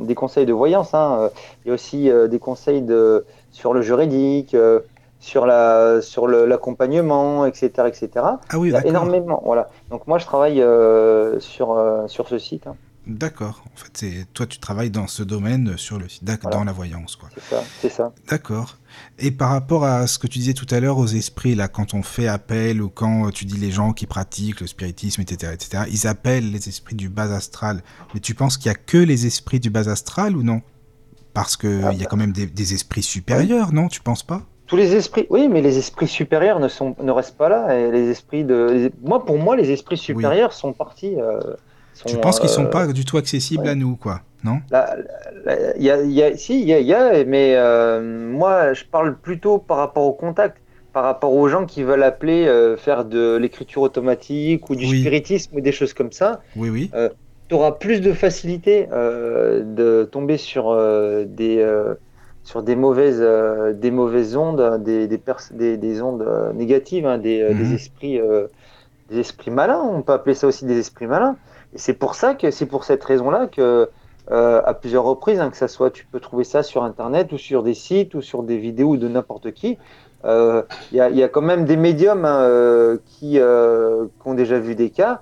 des 0.02 0.14
conseils 0.14 0.46
de 0.46 0.52
voyance, 0.52 0.94
hein. 0.94 1.30
il 1.64 1.68
y 1.68 1.70
a 1.72 1.74
aussi 1.74 2.09
euh, 2.09 2.28
des 2.28 2.38
conseils 2.38 2.82
de, 2.82 3.26
sur 3.50 3.74
le 3.74 3.82
juridique, 3.82 4.57
sur 5.18 5.44
la 5.44 6.00
sur 6.02 6.28
l'accompagnement, 6.28 7.44
etc., 7.44 7.88
etc. 7.88 8.09
Ah 8.14 8.38
oui, 8.59 8.72
énormément, 8.84 9.42
voilà. 9.44 9.70
Donc 9.90 10.07
moi, 10.07 10.18
je 10.18 10.24
travaille 10.24 10.64
sur 11.40 11.76
sur 12.07 12.28
ce 12.28 12.38
site. 12.38 12.68
Hein. 12.68 12.76
D'accord. 13.07 13.62
En 13.72 13.76
fait, 13.76 13.90
c'est 13.94 14.26
toi, 14.34 14.46
tu 14.46 14.59
travailles 14.59 14.90
dans 14.90 15.07
ce 15.07 15.22
domaine 15.22 15.76
sur 15.76 15.98
le 15.98 16.09
site, 16.09 16.24
dans 16.50 16.64
la 16.64 16.72
voyance, 16.72 17.14
quoi. 17.14 17.28
C'est 17.32 17.54
ça, 17.54 17.62
c'est 17.80 17.88
ça. 17.88 18.12
D'accord. 18.28 18.78
Et 19.20 19.30
par 19.30 19.50
rapport 19.50 19.84
à 19.84 20.09
ce 20.09 20.18
que 20.18 20.26
tu 20.26 20.40
disais 20.40 20.54
tout 20.54 20.66
à 20.70 20.80
l'heure 20.80 20.98
aux 20.98 21.07
esprits, 21.07 21.54
là, 21.54 21.68
quand 21.68 21.94
on 21.94 22.02
fait 22.02 22.26
appel 22.26 22.82
ou 22.82 22.88
quand 22.88 23.30
tu 23.30 23.44
dis 23.44 23.59
les 23.59 23.70
gens 23.70 23.92
qui 23.92 24.07
pratiquent 24.07 24.61
le 24.61 24.66
spiritisme, 24.66 25.22
etc., 25.22 25.52
etc., 25.54 25.84
ils 25.88 26.09
appellent 26.09 26.50
les 26.50 26.68
esprits 26.68 26.96
du 26.96 27.09
bas 27.09 27.32
astral. 27.32 27.82
Mais 28.12 28.18
tu 28.18 28.34
penses 28.34 28.57
qu'il 28.57 28.66
y 28.66 28.74
a 28.74 28.78
que 28.78 28.98
les 28.98 29.26
esprits 29.26 29.61
du 29.61 29.70
bas 29.70 29.88
astral 29.88 30.36
ou 30.36 30.42
non? 30.42 30.62
Parce 31.32 31.57
que 31.57 31.84
ah, 31.84 31.92
il 31.92 32.00
y 32.00 32.02
a 32.02 32.07
quand 32.07 32.16
même 32.16 32.32
des, 32.32 32.74
esprits 32.74 33.04
supérieurs, 33.04 33.72
non? 33.72 33.86
Tu 33.86 34.00
penses 34.00 34.24
pas? 34.24 34.42
Tous 34.66 34.76
les 34.76 34.96
esprits, 34.96 35.28
oui, 35.30 35.46
mais 35.48 35.61
les 35.61 35.78
esprits 35.78 36.09
supérieurs 36.09 36.59
ne 36.59 36.66
sont, 36.66 36.96
ne 37.00 37.12
restent 37.12 37.36
pas 37.36 37.48
là. 37.48 37.78
Et 37.78 37.92
les 37.92 38.09
esprits 38.09 38.42
de, 38.42 38.90
moi, 39.00 39.24
pour 39.24 39.38
moi, 39.38 39.54
les 39.54 39.70
esprits 39.70 39.98
supérieurs 39.98 40.52
sont 40.52 40.72
partis. 40.72 41.14
Euh, 41.20 41.38
tu 42.05 42.16
penses 42.18 42.40
qu'ils 42.40 42.49
sont 42.49 42.66
euh, 42.66 42.70
pas 42.70 42.86
du 42.88 43.05
tout 43.05 43.16
accessibles 43.16 43.68
à 43.68 43.74
nous, 43.74 43.97
quoi, 43.97 44.20
non 44.44 44.61
il 45.78 45.82
y 45.82 45.90
a, 45.90 46.36
Si, 46.36 46.61
il 46.61 46.68
y 46.68 46.94
a, 46.94 47.24
mais 47.24 47.55
euh, 47.57 48.30
moi, 48.30 48.74
je 48.74 48.84
parle 48.84 49.16
plutôt 49.16 49.59
par 49.59 49.78
rapport 49.78 50.05
au 50.05 50.12
contact, 50.12 50.59
par 50.92 51.05
rapport 51.05 51.32
aux 51.32 51.49
gens 51.49 51.66
qui 51.66 51.82
veulent 51.82 52.03
appeler, 52.03 52.47
euh, 52.47 52.76
faire 52.76 53.05
de 53.05 53.36
l'écriture 53.36 53.82
automatique 53.82 54.68
ou 54.70 54.76
du 54.76 54.86
spiritisme 54.86 55.57
ou 55.57 55.61
des 55.61 55.72
choses 55.72 55.94
comme 55.94 56.12
ça. 56.12 56.42
Oui, 56.57 56.68
oui. 56.70 56.90
tu 57.49 57.55
auras 57.55 57.72
plus 57.72 58.01
de 58.01 58.12
facilité 58.12 58.86
de 58.90 60.09
tomber 60.11 60.36
sur 60.36 60.76
des 61.26 61.64
sur 62.44 62.62
des 62.62 62.76
mauvaises, 62.76 63.24
des 63.74 63.90
mauvaises 63.90 64.36
ondes, 64.36 64.82
des, 64.84 65.09
des, 65.09 65.76
des, 65.76 66.03
ondes 66.03 66.53
négatives, 66.55 67.05
hein, 67.05 67.18
des, 67.18 67.42
des, 67.42 67.55
mhm. 67.55 67.74
esprits, 67.74 68.20
des 69.11 69.18
esprits 69.18 69.51
malins. 69.51 69.82
On 69.82 70.03
peut 70.03 70.12
appeler 70.12 70.34
ça 70.34 70.47
aussi 70.47 70.64
des 70.64 70.78
esprits 70.78 71.07
malins. 71.07 71.36
C'est 71.76 71.94
pour 71.94 72.14
ça 72.14 72.34
que 72.34 72.50
c'est 72.50 72.66
pour 72.66 72.84
cette 72.84 73.02
raison-là 73.02 73.46
que 73.46 73.88
euh, 74.30 74.62
à 74.64 74.74
plusieurs 74.74 75.04
reprises, 75.04 75.38
hein, 75.40 75.50
que 75.50 75.56
ça 75.56 75.68
soit, 75.68 75.90
tu 75.90 76.04
peux 76.04 76.20
trouver 76.20 76.44
ça 76.44 76.62
sur 76.62 76.82
Internet 76.82 77.32
ou 77.32 77.38
sur 77.38 77.62
des 77.62 77.74
sites 77.74 78.14
ou 78.14 78.22
sur 78.22 78.42
des 78.42 78.58
vidéos 78.58 78.96
de 78.96 79.08
n'importe 79.08 79.52
qui. 79.52 79.78
Il 80.24 80.64
y, 80.92 81.00
a, 81.00 81.08
y, 81.08 81.22
a, 81.22 81.28
quand 81.28 81.42
même 81.42 81.66
des 81.66 81.76
médiums 81.76 82.24
hein, 82.24 82.98
qui, 83.06 83.38
qui, 83.38 83.40
ont 83.40 84.34
déjà 84.34 84.58
vu 84.58 84.74
des 84.74 84.90
cas 84.90 85.20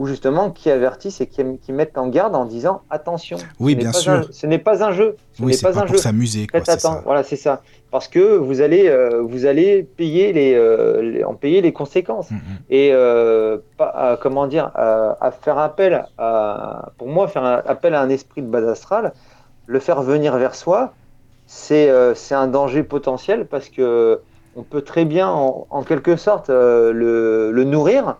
ou 0.00 0.06
justement 0.06 0.50
qui 0.50 0.70
avertissent 0.70 1.20
et 1.20 1.26
qui, 1.26 1.42
qui, 1.58 1.72
mettent 1.74 1.98
en 1.98 2.08
garde 2.08 2.34
en 2.34 2.46
disant 2.46 2.80
attention. 2.88 3.36
Oui, 3.58 3.74
bien 3.74 3.92
sûr. 3.92 4.26
ce 4.30 4.46
n'est 4.46 4.58
pas 4.58 4.82
un 4.82 4.92
jeu. 4.92 5.14
Ce 5.34 5.42
oui, 5.42 5.52
c'est 5.52 5.60
pas, 5.60 5.78
un 5.78 5.84
pour 5.84 5.98
s'amuser. 5.98 6.46
Voilà, 7.04 7.22
c'est 7.22 7.36
ça. 7.36 7.60
Parce 7.90 8.08
que 8.08 8.38
vous 8.38 8.62
allez, 8.62 8.88
euh, 8.88 9.20
vous 9.20 9.44
allez 9.44 9.82
payer 9.82 10.32
les, 10.32 10.54
euh, 10.54 11.22
en 11.26 11.34
payer 11.34 11.60
les 11.60 11.74
conséquences. 11.74 12.30
Mm, 12.30 12.36
mm. 12.36 12.40
Et 12.70 12.90
euh, 12.94 13.58
pas, 13.76 14.18
comment 14.22 14.46
dire, 14.46 14.70
à, 14.74 15.30
faire 15.32 15.58
appel 15.58 16.06
à, 16.16 16.92
pour 16.96 17.08
moi, 17.08 17.28
faire 17.28 17.44
un, 17.44 17.62
appel 17.66 17.94
à 17.94 18.00
un 18.00 18.08
esprit 18.08 18.40
de 18.40 18.48
base 18.48 18.66
astrale, 18.66 19.12
le 19.66 19.80
faire 19.80 20.00
venir 20.00 20.34
vers 20.38 20.54
soi, 20.54 20.94
c'est 21.46 21.90
c'est 22.14 22.34
un 22.34 22.46
danger 22.46 22.84
potentiel 22.84 23.44
parce 23.44 23.68
que 23.68 24.20
on 24.56 24.62
peut 24.62 24.80
très 24.80 25.04
bien, 25.04 25.28
en, 25.28 25.66
en 25.68 25.82
quelque 25.82 26.16
sorte, 26.16 26.48
le, 26.48 27.50
le 27.52 27.64
nourrir 27.64 28.16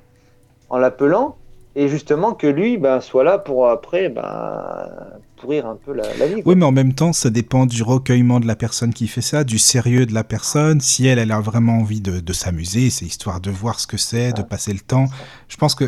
en 0.68 0.76
l'appelant 0.76 1.36
et 1.76 1.88
justement 1.88 2.34
que 2.34 2.46
lui 2.46 2.78
ben, 2.78 3.00
soit 3.00 3.24
là 3.24 3.38
pour 3.38 3.68
après 3.68 4.08
ben, 4.08 4.88
pourrir 5.36 5.66
un 5.66 5.76
peu 5.76 5.92
la, 5.92 6.04
vie. 6.26 6.42
Oui, 6.44 6.54
mais 6.54 6.64
en 6.64 6.72
même 6.72 6.92
temps, 6.92 7.12
ça 7.12 7.30
dépend 7.30 7.66
du 7.66 7.82
recueillement 7.82 8.40
de 8.40 8.46
la 8.46 8.56
personne 8.56 8.92
qui 8.92 9.08
fait 9.08 9.22
ça, 9.22 9.44
du 9.44 9.58
sérieux 9.58 10.04
de 10.04 10.12
la 10.12 10.24
personne. 10.24 10.80
Si 10.80 11.06
elle, 11.06 11.18
elle 11.18 11.32
a 11.32 11.40
vraiment 11.40 11.78
envie 11.78 12.00
de, 12.00 12.20
de 12.20 12.32
s'amuser, 12.32 12.90
c'est 12.90 13.06
histoire 13.06 13.40
de 13.40 13.50
voir 13.50 13.80
ce 13.80 13.86
que 13.86 13.96
c'est, 13.96 14.32
de 14.32 14.42
passer 14.42 14.72
le 14.72 14.80
temps. 14.80 15.06
Je 15.48 15.56
pense 15.56 15.74
que, 15.74 15.84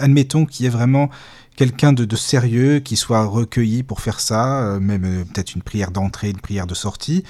admettons 0.00 0.44
qu'il 0.44 0.64
y 0.64 0.66
ait 0.66 0.72
vraiment 0.72 1.08
quelqu'un 1.56 1.92
de, 1.92 2.04
de, 2.04 2.16
sérieux 2.16 2.80
qui 2.80 2.96
soit 2.96 3.24
recueilli 3.24 3.82
pour 3.82 4.00
faire 4.00 4.20
ça, 4.20 4.62
euh, 4.62 4.80
même 4.80 5.04
euh, 5.04 5.24
peut-être 5.24 5.54
une 5.54 5.62
prière 5.62 5.90
d'entrée, 5.90 6.30
une 6.30 6.40
prière 6.40 6.66
de 6.66 6.74
sortie. 6.74 7.24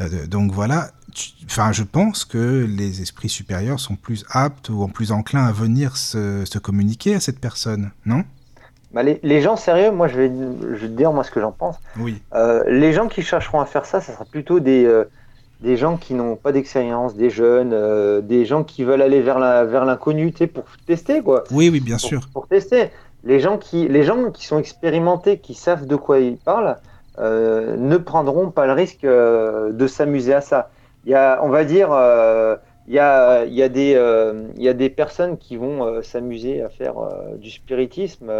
Euh, 0.00 0.26
donc 0.26 0.52
voilà, 0.52 0.90
enfin, 1.44 1.72
je 1.72 1.82
pense 1.82 2.24
que 2.24 2.66
les 2.68 3.02
esprits 3.02 3.28
supérieurs 3.28 3.80
sont 3.80 3.96
plus 3.96 4.24
aptes 4.30 4.68
ou 4.68 4.86
plus 4.88 5.12
enclins 5.12 5.44
à 5.44 5.52
venir 5.52 5.96
se, 5.96 6.58
communiquer 6.58 7.14
à 7.14 7.20
cette 7.20 7.40
personne, 7.40 7.90
non? 8.06 8.24
Bah 8.92 9.02
les, 9.04 9.40
gens 9.40 9.56
sérieux, 9.56 9.92
moi 9.92 10.08
je 10.08 10.16
vais, 10.16 10.32
je 10.74 10.86
te 10.86 10.92
dire 10.92 11.12
moi 11.12 11.22
ce 11.22 11.30
que 11.30 11.40
j'en 11.40 11.52
pense. 11.52 11.76
Oui. 11.96 12.20
Euh, 12.34 12.64
les 12.66 12.92
gens 12.92 13.06
qui 13.06 13.22
chercheront 13.22 13.60
à 13.60 13.64
faire 13.64 13.86
ça, 13.86 14.00
ça 14.00 14.12
sera 14.12 14.24
plutôt 14.24 14.58
des, 14.58 14.84
euh, 14.84 15.04
des 15.60 15.76
gens 15.76 15.96
qui 15.96 16.14
n'ont 16.14 16.34
pas 16.34 16.50
d'expérience, 16.50 17.14
des 17.14 17.30
jeunes, 17.30 17.70
euh, 17.72 18.20
des 18.20 18.44
gens 18.44 18.64
qui 18.64 18.82
veulent 18.82 19.02
aller 19.02 19.22
vers 19.22 19.38
la 19.38 19.64
vers 19.64 19.84
l'inconnu, 19.84 20.32
pour 20.32 20.64
tester 20.86 21.22
quoi. 21.22 21.44
Oui, 21.52 21.68
oui, 21.68 21.78
bien 21.78 21.98
sûr. 21.98 22.28
Pour 22.32 22.48
tester. 22.48 22.90
Les 23.22 23.38
gens 23.38 23.58
qui 23.58 23.86
les 23.86 24.02
gens 24.02 24.32
qui 24.32 24.44
sont 24.44 24.58
expérimentés, 24.58 25.38
qui 25.38 25.54
savent 25.54 25.86
de 25.86 25.94
quoi 25.94 26.18
ils 26.18 26.36
parlent, 26.36 26.76
ne 27.18 27.96
prendront 27.96 28.50
pas 28.50 28.66
le 28.66 28.72
risque 28.72 29.04
de 29.04 29.86
s'amuser 29.86 30.34
à 30.34 30.40
ça 30.40 30.70
y 31.06 31.14
a, 31.14 31.40
on 31.42 31.48
va 31.48 31.64
dire, 31.64 31.90
euh, 31.92 32.56
il, 32.86 32.94
y 32.94 32.98
a, 32.98 33.44
il, 33.44 33.54
y 33.54 33.62
a 33.62 33.68
des, 33.68 33.94
euh, 33.96 34.48
y 34.56 34.68
a 34.68 34.74
des 34.74 34.90
personnes 34.90 35.38
qui 35.38 35.56
vont 35.56 35.84
euh, 35.84 36.02
s'amuser 36.02 36.62
à 36.62 36.68
faire 36.68 36.94
du 37.38 37.50
spiritisme 37.50 38.32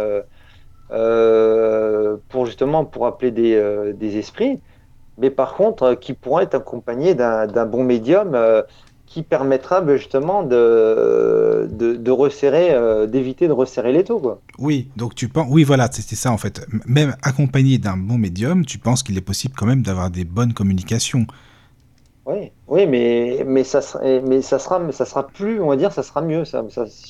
pour 2.29 2.45
justement 2.45 2.85
pour 2.85 3.07
appeler 3.07 3.31
des, 3.31 3.93
des, 3.97 4.17
esprits, 4.17 4.59
mais 5.17 5.29
par 5.29 5.55
contre 5.55 5.95
qui 5.95 6.13
pourront 6.13 6.41
être 6.41 6.55
accompagnés 6.55 7.15
d'un 7.15 7.65
bon 7.65 7.83
médium 7.83 8.37
qui 9.05 9.23
permettra 9.23 9.81
ben, 9.81 9.97
justement 9.97 10.43
de, 10.43 11.69
de, 11.71 11.95
de 11.95 12.11
resserrer, 12.11 12.75
d'éviter 13.07 13.47
de 13.47 13.53
resserrer 13.53 13.93
les 13.93 14.03
taux. 14.03 14.19
Quoi. 14.19 14.41
Oui, 14.59 14.89
donc 14.97 15.15
tu 15.15 15.29
penses, 15.29 15.47
oui 15.49 15.63
voilà, 15.63 15.89
c'était 15.91 16.17
ça 16.17 16.31
en 16.31 16.37
fait. 16.37 16.65
Même 16.85 17.15
accompagné 17.23 17.77
d'un 17.77 17.95
bon 17.95 18.17
médium, 18.17 18.65
tu 18.65 18.77
penses 18.77 19.01
qu'il 19.01 19.17
est 19.17 19.21
possible 19.21 19.53
quand 19.57 19.65
même 19.65 19.81
d'avoir 19.81 20.11
des 20.11 20.25
bonnes 20.25 20.53
communications. 20.53 21.25
Oui, 22.25 22.51
oui, 22.67 22.85
mais, 22.85 23.43
mais, 23.47 23.63
ça 23.63 23.81
sera, 23.81 24.03
mais 24.21 24.41
ça 24.41 24.59
sera, 24.59 24.79
mais 24.79 24.91
ça 24.91 25.05
sera 25.05 25.27
plus, 25.27 25.59
on 25.59 25.67
va 25.67 25.75
dire, 25.75 25.91
ça 25.91 26.03
sera 26.03 26.21
mieux. 26.21 26.45
Ça, 26.45 26.63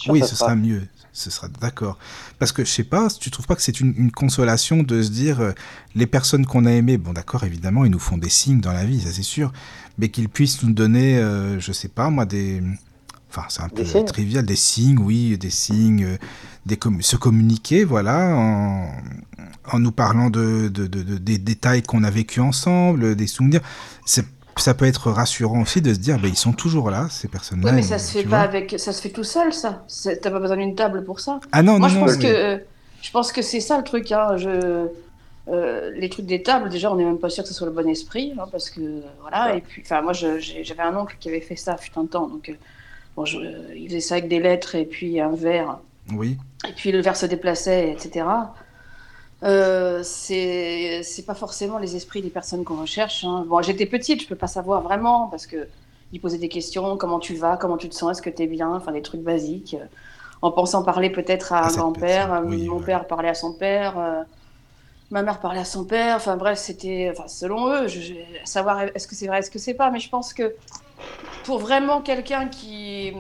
oui, 0.08 0.22
ce 0.22 0.36
sera... 0.36 0.56
mieux. 0.56 0.84
Ce 1.14 1.30
sera 1.30 1.50
d'accord. 1.50 1.98
Parce 2.40 2.54
que 2.54 2.64
je 2.64 2.72
sais 2.72 2.86
pas, 2.86 3.10
tu 3.10 3.30
trouves 3.32 3.46
pas 3.46 3.56
que 3.56 3.62
c'est 3.62 3.82
une, 3.82 4.12
consolation 4.12 4.82
de 4.82 5.02
se 5.02 5.10
dire 5.10 5.42
euh, 5.42 5.52
les 5.94 6.08
personnes 6.08 6.46
qu'on 6.46 6.66
a 6.66 6.72
aimées, 6.72 6.98
bon 6.98 7.12
d'accord, 7.12 7.44
évidemment, 7.44 7.84
ils 7.84 7.92
nous 7.92 8.00
font 8.00 8.18
des 8.18 8.30
signes 8.30 8.62
dans 8.62 8.72
la 8.72 8.86
vie, 8.86 9.02
ça 9.02 9.12
c'est 9.12 9.22
sûr, 9.22 9.52
mais 9.98 10.08
qu'ils 10.08 10.30
puissent 10.30 10.64
nous 10.64 10.72
donner, 10.72 11.18
euh, 11.18 11.60
je 11.60 11.74
sais 11.74 11.90
pas 11.90 12.10
moi, 12.10 12.24
des, 12.24 12.64
enfin 13.30 13.44
c'est 13.50 13.62
un 13.62 13.68
peu 13.68 13.84
trivial, 14.06 14.46
des 14.46 14.56
signes, 14.56 15.00
oui, 15.00 15.38
des 15.38 15.50
signes, 15.50 16.06
euh, 16.06 16.18
des 16.66 16.80
se 17.02 17.18
communiquer, 17.18 17.84
voilà, 17.84 18.34
en, 18.34 18.90
en 19.70 19.80
nous 19.80 19.92
parlant 19.92 20.30
de, 20.30 20.70
de, 20.70 20.88
de, 20.88 21.04
de 21.04 21.18
des 21.18 21.40
détails 21.40 21.84
qu'on 21.84 22.06
a 22.06 22.10
vécu 22.10 22.40
ensemble, 22.40 23.18
des 23.18 23.28
souvenirs. 23.28 23.62
C'est 24.06 24.26
ça 24.62 24.74
peut 24.74 24.86
être 24.86 25.12
rassurant 25.12 25.62
aussi 25.62 25.82
de 25.82 25.94
se 25.94 26.00
dire, 26.00 26.20
ben, 26.20 26.28
ils 26.28 26.38
sont 26.38 26.54
toujours 26.54 26.90
là, 26.90 27.08
ces 27.10 27.28
personnes-là. 27.28 27.70
Oui, 27.70 27.76
mais 27.76 27.82
ça 27.82 28.00
se 28.00 28.18
fait 28.18 28.24
pas 28.24 28.42
avec, 28.42 28.76
ça 28.78 28.94
se 28.94 29.02
fait 29.02 29.10
tout 29.10 29.24
seul, 29.24 29.54
ça. 29.54 29.86
T'as 30.22 30.32
pas 30.32 30.40
besoin 30.40 30.58
d'une 30.58 30.76
table 30.76 31.04
pour 31.04 31.20
ça. 31.20 31.40
Ah 31.52 31.64
non, 31.64 31.80
Moi, 31.80 31.90
non, 31.90 31.96
je 31.96 32.00
pense 32.00 32.18
que, 32.18 32.62
je 33.02 33.12
pense 33.12 33.32
que 33.32 33.42
c'est 33.42 33.60
ça 33.60 33.78
le 33.78 33.84
truc. 33.84 34.12
Hein. 34.12 34.38
Je, 34.38 34.88
euh, 35.48 35.92
les 35.96 36.10
trucs 36.10 36.26
des 36.26 36.44
tables, 36.44 36.70
déjà, 36.70 36.92
on 36.92 36.96
n'est 36.96 37.06
même 37.06 37.18
pas 37.18 37.30
sûr 37.30 37.44
que 37.44 37.50
ce 37.50 37.56
soit 37.56 37.68
le 37.68 37.74
bon 37.74 37.88
esprit, 37.88 38.34
hein, 38.38 38.46
parce 38.52 38.70
que 38.70 39.02
voilà. 39.22 39.56
Et 39.56 39.62
puis, 39.62 39.82
enfin, 39.84 40.02
moi, 40.02 40.14
j'avais 40.14 40.84
un 40.84 40.96
oncle 40.96 41.18
qui 41.20 41.30
avait 41.30 41.42
fait 41.42 41.56
ça, 41.56 41.78
fut 41.78 41.92
un 41.98 42.06
temps, 42.06 42.28
donc 42.28 42.50
euh, 42.50 42.54
bon, 43.16 43.26
je, 43.26 43.40
il 43.76 43.88
faisait 43.88 44.00
ça 44.00 44.16
avec 44.16 44.28
des 44.28 44.40
lettres 44.40 44.76
et 44.76 44.86
puis 44.86 45.20
un 45.20 45.34
verre. 45.36 45.80
Oui. 46.14 46.38
Et 46.68 46.74
puis 46.74 46.92
le 46.92 47.02
verre 47.02 47.16
se 47.16 47.26
déplaçait, 47.26 47.92
etc. 47.92 48.26
Euh, 49.44 50.02
c'est 50.04 51.26
pas 51.26 51.34
forcément 51.34 51.80
les 51.80 51.96
esprits 51.96 52.22
des 52.22 52.30
personnes 52.30 52.64
qu'on 52.64 52.80
recherche. 52.80 53.24
Hein. 53.24 53.46
Bon, 53.48 53.62
j'étais 53.62 53.86
petite, 53.86 54.22
je 54.22 54.28
peux 54.28 54.36
pas 54.36 54.48
savoir 54.48 54.82
vraiment 54.82 55.28
parce 55.28 55.48
que 55.48 55.68
ils 56.14 56.20
posaient 56.20 56.38
des 56.38 56.50
questions 56.50 56.98
comment 56.98 57.20
tu 57.20 57.36
vas, 57.36 57.58
comment 57.58 57.78
tu 57.78 57.90
te 57.90 57.96
sens, 57.96 58.12
est-ce 58.12 58.22
que 58.22 58.30
tu 58.30 58.44
es 58.44 58.48
bien, 58.48 58.70
enfin 58.70 58.92
des 58.92 59.02
trucs 59.02 59.22
basiques. 59.22 59.78
En 60.42 60.52
pensant 60.52 60.84
parler 60.84 61.10
peut-être 61.10 61.54
à, 61.54 61.68
un 61.68 61.72
grand-père, 61.72 62.34
euh, 62.34 62.42
mon 62.42 62.82
père 62.82 63.08
parlait 63.08 63.30
à 63.30 63.36
son 63.36 63.54
père, 63.54 63.98
euh, 63.98 64.24
ma 65.12 65.22
mère 65.24 65.40
parlait 65.40 65.60
à 65.60 65.66
son 65.66 65.86
père. 65.86 66.16
Enfin 66.18 66.36
bref, 66.36 66.58
c'était, 66.58 67.12
enfin 67.12 67.28
selon 67.28 67.68
eux, 67.72 67.88
je, 67.88 68.14
savoir 68.44 68.82
est-ce 68.82 69.08
que 69.08 69.16
c'est 69.16 69.28
vrai, 69.28 69.40
est-ce 69.40 69.52
que 69.52 69.60
c'est 69.60 69.74
pas. 69.74 69.90
Mais 69.92 70.00
je 70.00 70.10
pense 70.10 70.34
que 70.34 70.56
pour 71.46 71.60
vraiment 71.60 72.02
quelqu'un 72.02 72.48
qui 72.48 73.14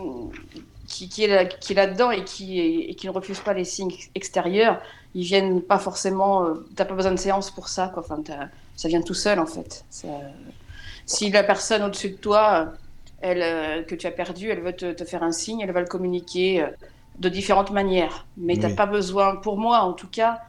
qui, 0.92 1.24
est 1.24 1.28
là, 1.28 1.46
qui 1.46 1.74
est 1.74 1.76
là-dedans 1.76 2.12
et 2.12 2.24
qui, 2.24 2.60
et 2.60 2.96
qui 2.96 3.08
ne 3.08 3.12
refuse 3.12 3.40
pas 3.40 3.54
les 3.54 3.66
signes 3.66 3.94
extérieurs, 4.16 4.82
ils 5.14 5.24
viennent 5.24 5.62
pas 5.62 5.80
forcément. 5.80 6.46
Tu 6.46 6.52
euh, 6.52 6.64
T'as 6.76 6.86
pas 6.86 6.96
besoin 6.96 7.12
de 7.12 7.20
séance 7.20 7.52
pour 7.52 7.68
ça, 7.68 7.88
quoi. 7.94 8.04
Enfin, 8.04 8.22
ça 8.76 8.88
vient 8.88 9.02
tout 9.02 9.14
seul 9.14 9.40
en 9.40 9.46
fait. 9.46 9.86
si 11.06 11.30
la 11.30 11.44
personne 11.44 11.84
au-dessus 11.84 12.10
de 12.10 12.16
toi, 12.16 12.74
elle, 13.22 13.42
euh, 13.42 13.84
que 13.84 13.96
tu 13.96 14.08
as 14.08 14.12
perdu, 14.12 14.50
elle 14.50 14.62
veut 14.62 14.74
te, 14.74 15.06
faire 15.06 15.24
un 15.24 15.32
signe, 15.32 15.62
elle 15.62 15.72
va 15.72 15.82
le 15.82 15.88
communiquer 15.88 16.64
euh, 16.64 16.68
de 17.20 17.30
différentes 17.30 17.72
manières. 17.72 18.26
Mais 18.38 18.56
tu 18.56 18.62
n'as 18.62 18.74
pas 18.74 18.86
besoin, 18.86 19.36
pour 19.36 19.58
moi 19.58 19.80
en 19.80 19.94
tout 19.94 20.10
cas, 20.10 20.42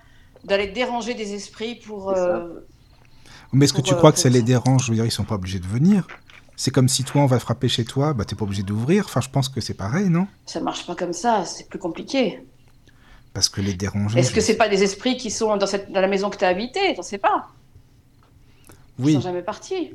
d'aller 0.44 0.68
déranger 0.68 1.14
des 1.14 1.34
esprits 1.34 1.76
pour. 1.76 2.14
mais 3.52 3.64
est-ce 3.64 3.72
que 3.72 3.82
tu 3.82 3.94
crois 3.94 4.12
que 4.12 4.18
ça 4.18 4.28
les 4.28 4.42
dérange? 4.42 4.86
Je 4.86 4.90
veux 4.90 4.96
dire, 4.96 5.04
ils 5.04 5.10
sont 5.10 5.24
pas 5.24 5.36
obligés 5.36 5.60
de 5.60 5.66
venir. 5.66 6.06
C'est 6.62 6.70
comme 6.70 6.88
si 6.88 7.02
toi, 7.02 7.22
on 7.22 7.26
va 7.26 7.40
frapper 7.40 7.66
chez 7.66 7.84
toi, 7.84 8.14
bah, 8.14 8.24
t'es 8.24 8.36
pas 8.36 8.44
obligé 8.44 8.62
d'ouvrir. 8.62 9.06
Enfin, 9.06 9.20
je 9.20 9.28
pense 9.28 9.48
que 9.48 9.60
c'est 9.60 9.74
pareil, 9.74 10.08
non? 10.08 10.28
Ça 10.46 10.60
marche 10.60 10.86
pas 10.86 10.94
comme 10.94 11.12
ça, 11.12 11.44
c'est 11.44 11.68
plus 11.68 11.80
compliqué. 11.80 12.40
Parce 13.34 13.48
que 13.48 13.60
les 13.60 13.74
déranger. 13.74 14.20
Est-ce 14.20 14.30
que 14.30 14.40
c'est 14.40 14.56
pas 14.56 14.68
des 14.68 14.84
esprits 14.84 15.16
qui 15.16 15.32
sont 15.32 15.56
dans, 15.56 15.66
cette, 15.66 15.90
dans 15.90 16.00
la 16.00 16.06
maison 16.06 16.30
que 16.30 16.36
tu 16.36 16.44
as 16.44 16.48
habitée? 16.48 16.94
J'en 16.94 17.02
sais 17.02 17.18
pas. 17.18 17.48
Oui. 19.00 19.14
Ils 19.14 19.16
sont 19.16 19.22
jamais 19.22 19.42
partis. 19.42 19.90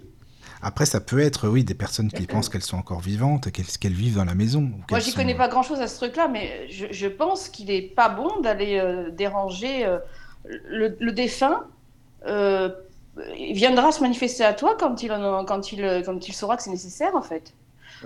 Après, 0.61 0.85
ça 0.85 0.99
peut 0.99 1.19
être, 1.19 1.47
oui, 1.47 1.63
des 1.63 1.73
personnes 1.73 2.11
qui 2.11 2.27
pensent 2.27 2.49
qu'elles 2.49 2.61
sont 2.63 2.75
encore 2.75 2.99
vivantes, 2.99 3.49
qu'elles 3.49 3.93
vivent 3.93 4.17
dans 4.17 4.25
la 4.25 4.35
maison. 4.35 4.69
Moi, 4.91 4.99
j'y 4.99 5.13
connais 5.13 5.35
pas 5.35 5.47
grand-chose 5.47 5.79
à 5.79 5.87
ce 5.87 5.95
truc-là, 5.95 6.27
mais 6.27 6.67
je, 6.69 7.07
pense 7.07 7.47
qu'il 7.47 7.71
est 7.71 7.95
pas 7.95 8.09
bon 8.09 8.41
d'aller 8.41 8.77
euh, 8.77 9.09
déranger 9.09 9.85
euh, 9.85 9.99
le, 10.43 11.11
défunt. 11.11 11.63
Euh, 12.25 12.67
il 13.47 13.55
viendra 13.55 13.91
se 13.91 14.01
manifester 14.01 14.43
à 14.43 14.53
toi 14.53 14.75
quand 14.79 15.01
il, 15.03 15.09
quand 15.47 15.71
il, 15.71 16.03
quand 16.05 16.27
il 16.27 16.33
saura 16.33 16.57
que 16.57 16.63
c'est 16.63 16.69
nécessaire, 16.69 17.15
en 17.15 17.21
fait. 17.21 17.53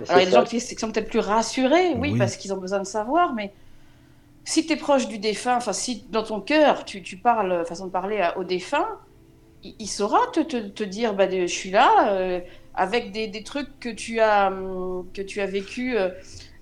Alors, 0.08 0.20
il 0.20 0.24
y 0.24 0.26
a 0.26 0.30
des 0.30 0.32
gens 0.32 0.44
qui 0.44 0.60
sont 0.60 0.90
peut-être 0.90 1.08
plus 1.08 1.18
rassurés, 1.18 1.94
oui. 1.96 2.16
parce 2.16 2.36
qu'ils 2.36 2.52
ont 2.52 2.56
besoin 2.56 2.78
de 2.78 2.86
savoir, 2.86 3.34
mais 3.34 3.52
si 4.44 4.66
tu 4.66 4.72
es 4.72 4.76
proche 4.76 5.06
du 5.08 5.18
défunt, 5.18 5.56
enfin, 5.56 5.72
si 5.72 6.04
dans 6.10 6.22
ton 6.22 6.40
cœur, 6.40 6.84
tu, 6.84 7.02
tu 7.02 7.16
parles, 7.16 7.64
façon 7.66 7.86
de 7.86 7.90
parler 7.92 8.26
au 8.36 8.44
défunt, 8.44 8.88
il, 9.62 9.86
saura 9.86 10.18
te, 10.32 10.40
te, 10.40 10.82
dire 10.82 11.14
bah, 11.14 11.30
je 11.30 11.46
suis 11.46 11.70
là, 11.70 12.12
euh, 12.12 12.40
avec 12.74 13.12
des, 13.12 13.28
des, 13.28 13.42
trucs 13.44 13.78
que 13.78 13.88
tu 13.88 14.18
as, 14.20 14.48
hum, 14.48 15.06
que 15.14 15.22
tu 15.22 15.40
as 15.40 15.46
vécu. 15.46 15.96
Euh, 15.96 16.08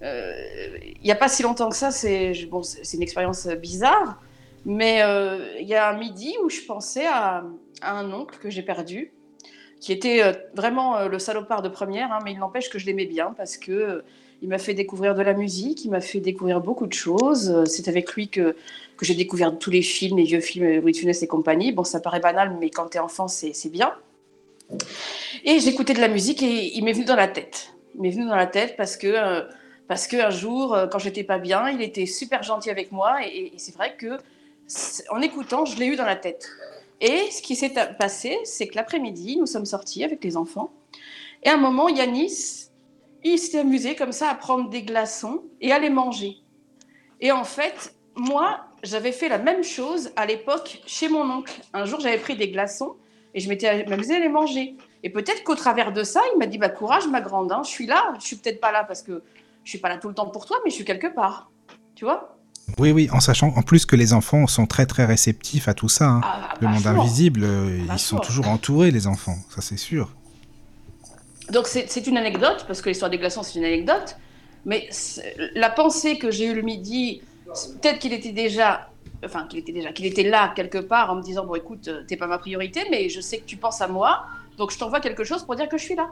euh, 0.03 0.35
il 0.83 1.03
n'y 1.03 1.13
a 1.13 1.17
pas 1.17 1.29
si 1.29 1.43
longtemps 1.43 1.69
que 1.69 1.77
ça, 1.77 1.91
c'est 1.91 2.33
bon, 2.51 2.63
une 2.95 3.03
expérience 3.03 3.47
bizarre, 3.47 4.21
mais 4.65 5.03
il 5.61 5.67
y 5.67 5.75
a 5.75 5.89
un 5.89 5.97
midi 5.97 6.35
où 6.45 6.49
je 6.49 6.61
pensais 6.61 7.07
à, 7.07 7.45
un 7.83 8.13
oncle 8.13 8.39
que 8.39 8.51
j'ai 8.51 8.63
perdu, 8.63 9.13
qui 9.81 9.93
était 9.93 10.23
vraiment 10.55 11.07
le 11.07 11.19
salopard 11.19 11.63
de 11.63 11.71
première, 11.71 12.13
hein, 12.13 12.19
mais 12.25 12.33
il 12.33 12.39
n'empêche 12.39 12.69
que 12.69 12.79
je 12.79 12.85
l'aimais 12.87 13.07
bien 13.07 13.33
parce 13.37 13.57
que 13.57 14.03
Il 14.43 14.49
m'a 14.49 14.59
fait 14.59 14.73
découvrir 14.73 15.15
de 15.15 15.23
la 15.23 15.35
musique, 15.35 15.85
il 15.85 15.91
m'a 15.91 16.01
fait 16.01 16.21
découvrir 16.21 16.61
beaucoup 16.61 16.87
de 16.87 16.95
choses. 16.95 17.65
C'est 17.67 17.89
avec 17.89 18.13
lui 18.15 18.29
que, 18.29 18.57
j'ai 19.03 19.15
découvert 19.15 19.59
tous 19.59 19.71
les 19.71 19.83
films, 19.83 20.17
les 20.19 20.25
vieux 20.25 20.41
films, 20.41 20.81
Louis 20.81 20.99
et 20.99 21.27
compagnie. 21.27 21.73
Bon, 21.73 21.85
ça 21.85 22.01
paraît 22.01 22.21
banal, 22.21 22.57
mais 22.59 22.71
quand 22.71 22.89
tu 22.89 22.97
es 22.97 23.01
enfant, 23.01 23.29
c'est 23.29 23.71
bien. 23.71 23.93
Et 25.45 25.59
j'écoutais 25.61 25.95
de 25.95 26.01
la 26.01 26.09
musique 26.09 26.43
et 26.43 26.77
il 26.77 26.85
m'est 26.85 26.93
venu 26.93 27.05
dans 27.05 27.17
la 27.17 27.29
tête. 27.29 27.73
Il 27.95 28.03
m'est 28.03 28.11
venu 28.11 28.27
dans 28.27 28.37
la 28.37 28.47
tête 28.47 28.77
parce 28.77 28.97
que, 28.97 29.07
euh, 29.07 29.43
parce 29.89 30.07
qu'un 30.07 30.31
jour, 30.31 30.75
euh, 30.75 30.87
quand 30.87 30.99
j'étais 30.99 31.25
pas 31.25 31.39
bien, 31.39 31.69
il 31.71 31.83
était 31.83 32.07
super 32.07 32.43
gentil 32.43 32.71
avec 32.71 32.93
moi 32.93 33.27
et, 33.27 33.53
c'est 33.57 33.75
vrai 33.75 33.97
que 33.97 34.19
en 35.11 35.21
écoutant, 35.21 35.65
je 35.65 35.77
l'ai 35.77 35.87
eu 35.87 35.97
dans 35.97 36.05
la 36.05 36.17
tête. 36.17 36.49
Et 37.01 37.31
ce 37.31 37.41
qui 37.41 37.57
s'est 37.57 37.73
passé, 37.99 38.39
c'est 38.45 38.67
que 38.69 38.77
l'après-midi, 38.77 39.39
nous 39.39 39.47
sommes 39.47 39.65
sortis 39.65 40.05
avec 40.05 40.23
les 40.23 40.37
enfants. 40.37 40.73
Et 41.43 41.49
à 41.49 41.55
un 41.55 41.57
moment, 41.57 41.89
Yanis, 41.89 42.69
il 43.25 43.39
s'est 43.39 43.61
amusé 43.61 43.95
comme 43.95 44.13
ça 44.13 44.29
à 44.29 44.35
prendre 44.35 44.69
des 44.69 44.83
glaçons 44.83 45.43
et 45.61 45.73
à 45.73 45.79
les 45.79 45.91
manger. 45.91 46.37
Et 47.21 47.33
en 47.33 47.45
fait, 47.45 47.95
moi, 48.15 48.67
j'avais 48.83 49.13
fait 49.13 49.29
la 49.29 49.39
même 49.39 49.63
chose 49.63 50.11
à 50.17 50.27
l'époque 50.27 50.83
chez 50.87 51.09
mon 51.09 51.29
oncle. 51.31 51.61
Un 51.73 51.85
jour, 51.85 52.01
j'avais 52.01 52.19
pris 52.19 52.37
des 52.37 52.49
glaçons 52.49 52.97
et 53.35 53.41
je 53.41 53.49
m'étais 53.49 53.69
amusée 53.69 54.17
à 54.17 54.19
les 54.19 54.29
manger. 54.29 54.77
Et 55.03 55.11
peut-être 55.11 55.45
qu'au 55.45 55.55
travers 55.55 55.93
de 55.93 56.03
ça, 56.03 56.21
il 56.35 56.39
m'a 56.39 56.47
dit 56.47 56.59
bah, 56.59 56.69
Courage, 56.69 57.07
ma 57.09 57.21
grande, 57.21 57.53
hein, 57.53 57.63
je 57.65 57.71
suis 57.71 57.87
là. 57.87 58.15
Je 58.19 58.27
suis 58.27 58.37
peut-être 58.37 58.61
pas 58.61 58.73
là 58.73 58.85
parce 58.85 59.03
que 59.03 59.23
je 59.65 59.71
suis 59.71 59.79
pas 59.79 59.89
là 59.89 59.99
tout 59.99 60.09
le 60.09 60.15
temps 60.15 60.29
pour 60.29 60.47
toi, 60.47 60.59
mais 60.65 60.71
je 60.71 60.77
suis 60.77 60.85
quelque 60.85 61.07
part. 61.07 61.51
Tu 61.95 62.05
vois? 62.05 62.40
Oui, 62.79 62.93
oui, 62.93 63.09
en 63.13 63.21
sachant 63.21 63.49
en 63.57 63.63
plus 63.63 63.87
que 63.87 63.97
les 63.97 64.13
enfants 64.13 64.47
sont 64.47 64.67
très 64.67 64.87
très 64.87 65.05
réceptifs 65.05 65.69
à 65.69 65.75
tout 65.75 65.89
ça. 65.89 66.09
Hein. 66.09 66.21
Ah, 66.25 66.55
le 66.61 66.69
monde 66.69 66.87
invisible, 66.87 67.43
euh, 67.45 67.81
ils 67.93 67.99
sont 67.99 68.19
toujours 68.19 68.49
entourés, 68.49 68.91
les 68.91 69.07
enfants, 69.07 69.37
ça 69.49 69.61
c'est 69.61 69.77
sûr. 69.77 70.11
Donc 71.51 71.67
c'est 71.67 72.07
une 72.07 72.17
anecdote, 72.17 72.65
parce 72.67 72.81
que 72.81 72.89
l'histoire 72.89 73.11
des 73.11 73.19
glaçons 73.19 73.43
c'est 73.43 73.59
une 73.59 73.65
anecdote, 73.65 74.17
mais 74.65 74.89
la 75.55 75.71
pensée 75.71 76.19
que 76.19 76.31
j'ai 76.31 76.47
eue 76.47 76.55
le 76.55 76.63
midi, 76.63 77.23
peut-être 77.81 77.99
qu'il 77.99 78.13
était 78.13 78.33
déjà 78.33 78.91
enfin 79.25 79.47
qu'il 79.49 79.59
était 79.59 79.73
déjà, 79.73 79.93
qu'il 79.93 80.07
était 80.07 80.23
là 80.23 80.53
quelque 80.55 80.79
part 80.79 81.11
en 81.11 81.17
me 81.17 81.23
disant 81.23 81.45
bon 81.45 81.55
écoute, 81.55 81.89
euh, 81.89 82.03
t'es 82.07 82.17
pas 82.17 82.27
ma 82.27 82.39
priorité, 82.39 82.83
mais 82.91 83.09
je 83.09 83.21
sais 83.21 83.39
que 83.39 83.45
tu 83.45 83.57
penses 83.57 83.81
à 83.81 83.89
moi, 83.89 84.25
donc 84.57 84.73
je 84.73 84.79
t'envoie 84.79 85.01
quelque 85.01 85.25
chose 85.25 85.45
pour 85.45 85.57
dire 85.57 85.69
que 85.69 85.79
je 85.79 85.85
suis 85.85 85.95
là. 85.95 86.09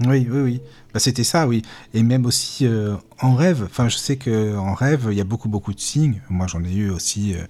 Oui, 0.00 0.26
oui, 0.30 0.40
oui. 0.40 0.62
Bah, 0.92 1.00
c'était 1.00 1.24
ça, 1.24 1.46
oui. 1.48 1.62
Et 1.94 2.02
même 2.02 2.26
aussi 2.26 2.66
euh, 2.66 2.96
en 3.20 3.34
rêve. 3.34 3.64
Enfin, 3.64 3.88
je 3.88 3.96
sais 3.96 4.16
que 4.16 4.56
en 4.56 4.74
rêve, 4.74 5.08
il 5.10 5.16
y 5.16 5.20
a 5.20 5.24
beaucoup, 5.24 5.48
beaucoup 5.48 5.72
de 5.72 5.80
signes. 5.80 6.20
Moi, 6.28 6.46
j'en 6.46 6.62
ai 6.64 6.72
eu 6.72 6.90
aussi. 6.90 7.34
euh, 7.34 7.46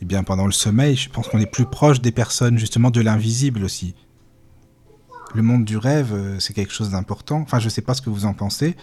eh 0.00 0.04
bien, 0.04 0.22
pendant 0.22 0.46
le 0.46 0.52
sommeil, 0.52 0.94
je 0.94 1.10
pense 1.10 1.26
qu'on 1.28 1.40
est 1.40 1.50
plus 1.50 1.66
proche 1.66 2.00
des 2.00 2.12
personnes, 2.12 2.56
justement, 2.56 2.90
de 2.90 3.00
l'invisible 3.00 3.64
aussi. 3.64 3.94
Le 5.34 5.42
monde 5.42 5.64
du 5.64 5.76
rêve, 5.76 6.38
c'est 6.38 6.54
quelque 6.54 6.72
chose 6.72 6.90
d'important. 6.90 7.40
Enfin, 7.40 7.58
je 7.58 7.68
sais 7.68 7.82
pas 7.82 7.94
ce 7.94 8.00
que 8.00 8.10
vous 8.10 8.24
en 8.24 8.32
pensez. 8.32 8.76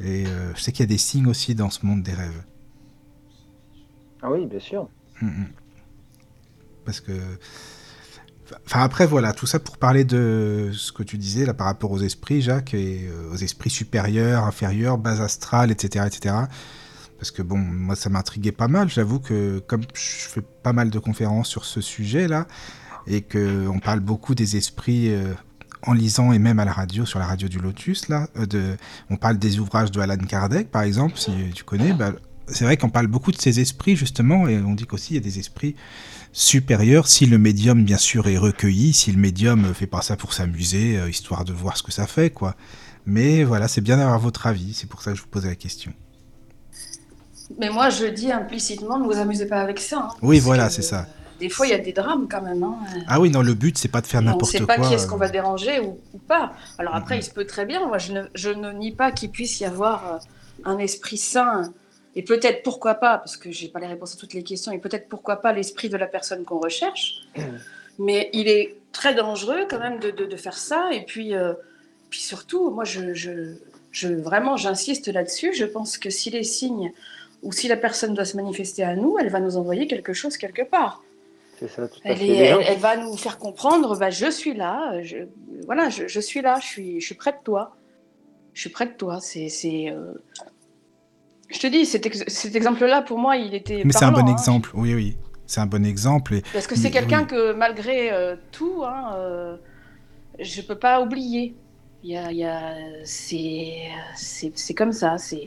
Et 0.00 0.26
je 0.54 0.60
sais 0.60 0.70
qu'il 0.70 0.80
y 0.80 0.84
a 0.84 0.86
des 0.86 0.98
signes 0.98 1.26
aussi 1.26 1.54
dans 1.54 1.70
ce 1.70 1.84
monde 1.86 2.02
des 2.02 2.12
rêves. 2.12 2.44
Ah 4.22 4.30
oui, 4.30 4.46
bien 4.46 4.60
sûr. 4.60 4.88
Mm, 5.22 5.26
mm. 5.26 5.46
Parce 6.84 7.00
que. 7.00 7.12
Enfin, 8.66 8.80
après, 8.80 9.06
voilà, 9.06 9.32
tout 9.32 9.46
ça 9.46 9.58
pour 9.58 9.78
parler 9.78 10.04
de 10.04 10.70
ce 10.72 10.92
que 10.92 11.02
tu 11.02 11.18
disais 11.18 11.44
là 11.44 11.54
par 11.54 11.66
rapport 11.66 11.90
aux 11.90 12.00
esprits, 12.00 12.40
Jacques, 12.40 12.74
et 12.74 13.08
euh, 13.08 13.32
aux 13.32 13.36
esprits 13.36 13.70
supérieurs, 13.70 14.44
inférieurs, 14.44 14.98
base 14.98 15.20
astrale, 15.20 15.70
etc., 15.70 16.06
etc. 16.06 16.34
Parce 17.18 17.30
que 17.30 17.42
bon, 17.42 17.58
moi, 17.58 17.96
ça 17.96 18.10
m'intriguait 18.10 18.52
pas 18.52 18.68
mal. 18.68 18.88
J'avoue 18.88 19.18
que 19.18 19.58
comme 19.66 19.82
je 19.94 20.28
fais 20.28 20.42
pas 20.62 20.72
mal 20.72 20.90
de 20.90 20.98
conférences 20.98 21.48
sur 21.48 21.64
ce 21.64 21.80
sujet-là, 21.80 22.46
et 23.06 23.22
qu'on 23.22 23.80
parle 23.82 24.00
beaucoup 24.00 24.34
des 24.34 24.56
esprits 24.56 25.10
euh, 25.10 25.32
en 25.82 25.92
lisant 25.92 26.32
et 26.32 26.38
même 26.38 26.58
à 26.58 26.64
la 26.64 26.72
radio, 26.72 27.06
sur 27.06 27.18
la 27.18 27.26
radio 27.26 27.48
du 27.48 27.58
Lotus, 27.58 28.08
là, 28.08 28.28
euh, 28.36 28.46
de, 28.46 28.76
on 29.10 29.16
parle 29.16 29.38
des 29.38 29.58
ouvrages 29.58 29.90
de 29.90 30.00
Alan 30.00 30.16
Kardec, 30.16 30.70
par 30.70 30.82
exemple, 30.82 31.16
si 31.16 31.32
tu 31.54 31.64
connais. 31.64 31.92
Bah, 31.92 32.12
c'est 32.46 32.64
vrai 32.64 32.76
qu'on 32.76 32.88
parle 32.88 33.08
beaucoup 33.08 33.32
de 33.32 33.40
ces 33.40 33.60
esprits 33.60 33.96
justement, 33.96 34.48
et 34.48 34.58
on 34.58 34.74
dit 34.74 34.86
qu'aussi 34.86 35.14
il 35.14 35.16
y 35.16 35.18
a 35.18 35.22
des 35.22 35.38
esprits 35.38 35.76
supérieurs 36.38 37.08
si 37.08 37.26
le 37.26 37.36
médium 37.36 37.84
bien 37.84 37.96
sûr 37.96 38.28
est 38.28 38.38
recueilli, 38.38 38.92
si 38.92 39.10
le 39.10 39.18
médium 39.18 39.74
fait 39.74 39.88
pas 39.88 40.02
ça 40.02 40.16
pour 40.16 40.32
s'amuser, 40.32 40.96
euh, 40.96 41.10
histoire 41.10 41.44
de 41.44 41.52
voir 41.52 41.76
ce 41.76 41.82
que 41.82 41.90
ça 41.90 42.06
fait, 42.06 42.30
quoi. 42.30 42.54
Mais 43.06 43.42
voilà, 43.42 43.66
c'est 43.66 43.80
bien 43.80 43.96
d'avoir 43.96 44.20
votre 44.20 44.46
avis, 44.46 44.72
c'est 44.72 44.86
pour 44.86 45.02
ça 45.02 45.10
que 45.10 45.16
je 45.16 45.22
vous 45.22 45.28
posais 45.28 45.48
la 45.48 45.56
question. 45.56 45.92
Mais 47.58 47.70
moi, 47.70 47.90
je 47.90 48.04
dis 48.04 48.30
implicitement, 48.30 48.98
ne 48.98 49.04
vous 49.04 49.18
amusez 49.18 49.46
pas 49.46 49.60
avec 49.60 49.80
ça. 49.80 50.10
Hein, 50.10 50.16
oui, 50.22 50.38
voilà, 50.38 50.70
c'est 50.70 50.82
ça. 50.82 51.06
Des 51.40 51.48
fois, 51.48 51.66
il 51.66 51.70
y 51.70 51.74
a 51.74 51.78
des 51.78 51.92
drames 51.92 52.28
quand 52.30 52.42
même. 52.42 52.62
Hein. 52.62 52.76
Ah 53.08 53.20
oui, 53.20 53.30
non, 53.30 53.42
le 53.42 53.54
but, 53.54 53.76
c'est 53.76 53.88
pas 53.88 54.00
de 54.00 54.06
faire 54.06 54.22
n'importe 54.22 54.52
quoi. 54.52 54.60
On 54.60 54.62
ne 54.62 54.68
sait 54.68 54.80
pas 54.80 54.88
qui 54.88 54.94
est-ce 54.94 55.06
qu'on 55.08 55.16
va 55.16 55.28
déranger 55.28 55.80
ou, 55.80 55.98
pas. 56.28 56.52
Alors 56.78 56.94
après, 56.94 57.18
il 57.18 57.22
se 57.22 57.30
peut 57.30 57.46
très 57.46 57.64
bien. 57.64 57.86
Moi, 57.86 57.98
je 57.98 58.12
ne, 58.12 58.22
je 58.34 58.50
ne 58.50 58.72
nie 58.72 58.92
pas 58.92 59.10
qu'il 59.10 59.30
puisse 59.30 59.58
y 59.60 59.64
avoir 59.64 60.06
euh, 60.06 60.18
un 60.64 60.78
esprit 60.78 61.16
sain 61.16 61.72
et 62.18 62.22
peut-être 62.22 62.64
pourquoi 62.64 62.96
pas, 62.96 63.18
parce 63.18 63.36
que 63.36 63.52
je 63.52 63.62
n'ai 63.62 63.70
pas 63.70 63.78
les 63.78 63.86
réponses 63.86 64.14
à 64.14 64.16
toutes 64.16 64.34
les 64.34 64.42
questions, 64.42 64.72
et 64.72 64.78
peut-être 64.78 65.08
pourquoi 65.08 65.36
pas 65.36 65.52
l'esprit 65.52 65.88
de 65.88 65.96
la 65.96 66.08
personne 66.08 66.44
qu'on 66.44 66.58
recherche. 66.58 67.20
Mais 68.00 68.28
il 68.32 68.48
est 68.48 68.74
très 68.90 69.14
dangereux 69.14 69.66
quand 69.70 69.78
même 69.78 70.00
de, 70.00 70.10
de, 70.10 70.36
faire 70.36 70.58
ça. 70.58 70.90
Et 70.92 71.04
puis, 71.04 71.32
euh, 71.32 71.52
puis 72.10 72.18
surtout, 72.18 72.70
moi, 72.70 72.82
je, 72.82 73.14
je, 73.14 73.54
je 73.92 74.08
vraiment, 74.08 74.56
j'insiste 74.56 75.06
là-dessus. 75.06 75.54
Je 75.54 75.64
pense 75.64 75.96
que 75.96 76.10
si 76.10 76.30
les 76.30 76.42
signes 76.42 76.92
ou 77.44 77.52
si 77.52 77.68
la 77.68 77.76
personne 77.76 78.14
doit 78.14 78.24
se 78.24 78.36
manifester 78.36 78.82
à 78.82 78.96
nous, 78.96 79.16
elle 79.20 79.30
va 79.30 79.38
nous 79.38 79.56
envoyer 79.56 79.86
quelque 79.86 80.12
chose 80.12 80.36
quelque 80.36 80.62
part. 80.62 81.04
Ça, 81.68 81.86
tout 81.86 82.00
elle, 82.02 82.20
elle, 82.20 82.78
va 82.78 82.96
nous 82.96 83.16
faire 83.16 83.38
comprendre, 83.38 83.96
bah, 83.96 84.10
je 84.10 84.28
suis 84.28 84.54
là, 84.54 85.00
je, 85.02 85.18
voilà, 85.66 85.88
je, 85.88 86.08
je, 86.08 86.20
suis 86.20 86.42
là, 86.42 86.58
je 86.60 86.66
suis, 86.66 87.00
je 87.00 87.06
suis 87.06 87.14
près 87.14 87.30
de 87.30 87.38
toi. 87.44 87.76
Je 88.54 88.62
suis 88.62 88.70
près 88.70 88.86
de 88.86 88.94
toi. 88.94 89.20
C'est, 89.20 89.48
euh, 89.88 90.14
je 91.50 91.58
te 91.58 91.66
dis, 91.66 91.86
cet, 91.86 92.06
exemple-là, 92.56 93.02
pour 93.02 93.18
moi, 93.18 93.36
il 93.36 93.54
était. 93.54 93.82
Mais 93.84 93.92
c'est 93.92 94.04
un 94.04 94.12
bon 94.12 94.26
hein. 94.26 94.32
exemple, 94.32 94.70
oui, 94.74 94.94
oui. 94.94 95.16
C'est 95.46 95.60
un 95.60 95.66
bon 95.66 95.84
exemple. 95.86 96.40
Parce 96.52 96.66
que 96.66 96.76
c'est 96.76 96.90
quelqu'un 96.90 97.24
que, 97.24 97.52
malgré 97.54 98.12
euh, 98.12 98.36
tout, 98.52 98.82
hein, 98.84 99.12
euh, 99.14 99.56
je 100.38 100.60
peux 100.60 100.74
pas 100.74 101.00
oublier. 101.00 101.54
Il 102.04 102.10
y 102.10 102.16
a, 102.16 102.30
y 102.30 102.44
a... 102.44 102.74
C'est 103.04 104.74
comme 104.76 104.92
ça. 104.92 105.16
C'est 105.16 105.46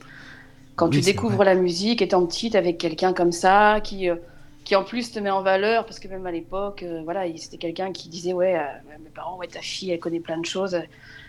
Quand 0.76 0.90
tu 0.90 1.02
découvres 1.02 1.44
la 1.44 1.54
musique 1.54 2.02
étant 2.02 2.26
petite 2.26 2.56
avec 2.56 2.80
quelqu'un 2.80 3.14
comme 3.14 3.32
ça, 3.32 3.80
qui, 3.84 4.10
euh, 4.10 4.16
qui 4.64 4.76
en 4.76 4.84
plus 4.84 5.12
te 5.12 5.20
met 5.20 5.30
en 5.30 5.44
valeur, 5.44 5.86
parce 5.86 6.00
que 6.00 6.08
même 6.08 6.26
à 6.26 6.32
l'époque, 6.32 6.84
voilà, 7.04 7.26
c'était 7.38 7.58
quelqu'un 7.58 7.92
qui 7.92 8.10
disait 8.10 8.34
Ouais, 8.34 8.60
mes 9.04 9.10
parents, 9.14 9.38
ouais, 9.38 9.48
ta 9.48 9.62
fille, 9.62 9.92
elle 9.92 10.00
connaît 10.00 10.20
plein 10.20 10.40
de 10.40 10.46
choses, 10.48 10.82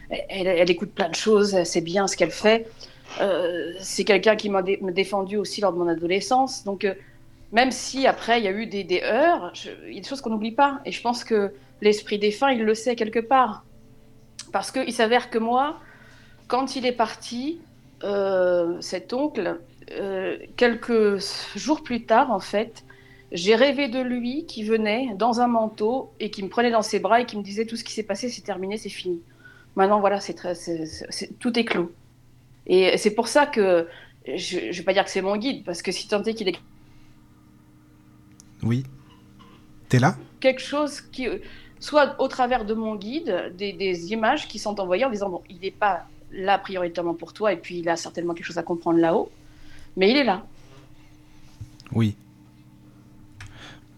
elle, 0.08 0.46
elle 0.46 0.70
écoute 0.70 0.92
plein 0.92 1.10
de 1.10 1.14
choses, 1.14 1.62
c'est 1.64 1.82
bien 1.82 2.06
ce 2.06 2.16
qu'elle 2.16 2.30
fait. 2.30 2.66
Euh, 3.20 3.72
c'est 3.78 4.04
quelqu'un 4.04 4.36
qui 4.36 4.48
m'a 4.48 4.62
défendu 4.62 5.36
aussi 5.36 5.60
lors 5.60 5.72
de 5.72 5.78
mon 5.78 5.88
adolescence. 5.88 6.64
Donc, 6.64 6.84
euh, 6.84 6.94
même 7.52 7.70
si 7.70 8.06
après 8.06 8.40
il 8.40 8.44
y 8.44 8.48
a 8.48 8.52
eu 8.52 8.66
des, 8.66 9.02
heures, 9.04 9.52
il 9.86 9.94
y 9.94 9.98
a 9.98 10.00
des 10.00 10.08
choses 10.08 10.20
qu'on 10.20 10.30
n'oublie 10.30 10.52
pas. 10.52 10.80
Et 10.84 10.92
je 10.92 11.02
pense 11.02 11.24
que 11.24 11.52
l'esprit 11.80 12.18
défunt, 12.18 12.50
il 12.52 12.64
le 12.64 12.74
sait 12.74 12.96
quelque 12.96 13.20
part. 13.20 13.64
Parce 14.52 14.70
qu'il 14.70 14.92
s'avère 14.92 15.30
que 15.30 15.38
moi, 15.38 15.78
quand 16.48 16.76
il 16.76 16.86
est 16.86 16.92
parti, 16.92 17.60
euh, 18.04 18.80
cet 18.80 19.12
oncle, 19.12 19.58
quelques 20.56 21.18
jours 21.54 21.82
plus 21.82 22.06
tard, 22.06 22.30
en 22.30 22.40
fait, 22.40 22.82
j'ai 23.30 23.54
rêvé 23.54 23.88
de 23.88 24.00
lui 24.00 24.46
qui 24.46 24.64
venait 24.64 25.14
dans 25.18 25.40
un 25.40 25.48
manteau 25.48 26.10
et 26.18 26.30
qui 26.30 26.42
me 26.42 26.48
prenait 26.48 26.70
dans 26.70 26.82
ses 26.82 26.98
bras 26.98 27.20
et 27.20 27.26
qui 27.26 27.36
me 27.36 27.42
disait 27.42 27.66
tout 27.66 27.76
ce 27.76 27.84
qui 27.84 27.92
s'est 27.92 28.02
passé, 28.02 28.30
c'est 28.30 28.42
terminé, 28.42 28.78
c'est 28.78 28.88
fini. 28.88 29.20
Maintenant, 29.76 30.00
voilà, 30.00 30.18
c'est 30.20 30.34
tout 31.38 31.58
est 31.58 31.64
clos. 31.64 31.92
Et 32.66 32.96
c'est 32.96 33.14
pour 33.14 33.28
ça 33.28 33.46
que 33.46 33.88
je 34.26 34.58
ne 34.58 34.72
vais 34.72 34.82
pas 34.82 34.92
dire 34.92 35.04
que 35.04 35.10
c'est 35.10 35.22
mon 35.22 35.36
guide, 35.36 35.64
parce 35.64 35.82
que 35.82 35.92
si 35.92 36.08
tant 36.08 36.22
est 36.22 36.34
qu'il 36.34 36.48
est. 36.48 36.58
Oui. 38.62 38.84
T'es 39.88 39.98
là? 39.98 40.16
Quelque 40.40 40.60
chose 40.60 41.00
qui. 41.00 41.26
Soit 41.80 42.14
au 42.20 42.28
travers 42.28 42.64
de 42.64 42.74
mon 42.74 42.94
guide, 42.94 43.52
des, 43.58 44.12
images 44.12 44.46
qui 44.46 44.60
sont 44.60 44.78
envoyées 44.78 45.04
en 45.04 45.10
disant 45.10 45.28
bon, 45.28 45.42
il 45.50 45.58
n'est 45.58 45.72
pas 45.72 46.06
là 46.30 46.56
prioritairement 46.56 47.14
pour 47.14 47.32
toi, 47.32 47.52
et 47.52 47.56
puis 47.56 47.80
il 47.80 47.88
a 47.88 47.96
certainement 47.96 48.34
quelque 48.34 48.46
chose 48.46 48.58
à 48.58 48.62
comprendre 48.62 49.00
là-haut, 49.00 49.30
mais 49.96 50.10
il 50.10 50.16
est 50.16 50.24
là. 50.24 50.46
Oui. 51.90 52.14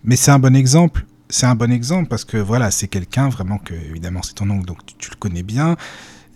Mais 0.02 0.16
c'est 0.16 0.30
un 0.30 0.38
bon 0.38 0.56
exemple. 0.56 1.04
C'est 1.28 1.46
un 1.46 1.54
bon 1.54 1.70
exemple 1.70 2.08
parce 2.08 2.24
que 2.24 2.38
voilà, 2.38 2.70
c'est 2.70 2.88
quelqu'un 2.88 3.28
vraiment 3.28 3.58
que, 3.58 3.74
évidemment, 3.74 4.22
c'est 4.22 4.34
ton 4.34 4.48
oncle, 4.48 4.66
donc 4.66 4.78
tu 4.98 5.10
le 5.10 5.16
connais 5.16 5.42
bien 5.42 5.76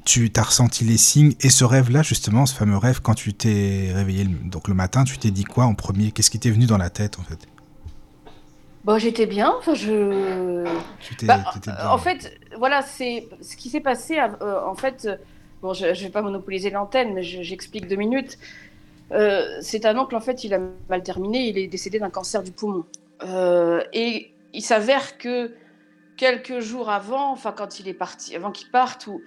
tu 0.08 0.32
as 0.36 0.42
ressenti 0.42 0.84
les 0.84 0.96
signes 0.96 1.34
et 1.42 1.50
ce 1.50 1.64
rêve-là, 1.64 2.02
justement, 2.02 2.46
ce 2.46 2.54
fameux 2.54 2.78
rêve, 2.78 3.02
quand 3.02 3.12
tu 3.12 3.34
t'es 3.34 3.90
réveillé 3.92 4.24
donc 4.24 4.68
le 4.68 4.72
matin, 4.74 5.04
tu 5.04 5.18
t'es 5.18 5.30
dit 5.30 5.44
quoi 5.44 5.66
en 5.66 5.74
premier? 5.74 6.12
Qu'est-ce 6.12 6.30
qui 6.30 6.38
t'est 6.38 6.50
venu 6.50 6.64
dans 6.64 6.78
la 6.78 6.88
tête 6.88 7.18
en 7.18 7.22
fait? 7.22 7.46
Bon, 8.84 8.96
j'étais 8.96 9.26
bien. 9.26 9.54
Enfin, 9.58 9.74
je. 9.74 10.64
Bah, 11.24 11.44
en 11.90 11.98
fait, 11.98 12.40
voilà, 12.56 12.80
c'est 12.80 13.28
ce 13.42 13.54
qui 13.54 13.68
s'est 13.68 13.80
passé. 13.80 14.18
Euh, 14.18 14.64
en 14.64 14.74
fait, 14.74 15.06
bon, 15.60 15.74
je, 15.74 15.88
ne 15.88 15.92
vais 15.92 16.08
pas 16.08 16.22
monopoliser 16.22 16.70
l'antenne, 16.70 17.12
mais 17.12 17.22
j'explique 17.22 17.86
deux 17.86 17.96
minutes. 17.96 18.38
Euh, 19.12 19.58
c'est 19.60 19.84
un 19.84 19.98
oncle, 19.98 20.16
en 20.16 20.20
fait, 20.20 20.42
il 20.42 20.54
a 20.54 20.60
mal 20.88 21.02
terminé. 21.02 21.48
Il 21.48 21.58
est 21.58 21.66
décédé 21.66 21.98
d'un 21.98 22.08
cancer 22.08 22.42
du 22.42 22.50
poumon. 22.50 22.86
Euh, 23.24 23.82
et 23.92 24.32
il 24.54 24.62
s'avère 24.62 25.18
que 25.18 25.52
quelques 26.16 26.60
jours 26.60 26.88
avant, 26.88 27.30
enfin, 27.30 27.52
quand 27.52 27.80
il 27.80 27.88
est 27.88 27.94
parti, 27.94 28.34
avant 28.34 28.52
qu'il 28.52 28.70
parte, 28.70 29.06
ou 29.06 29.20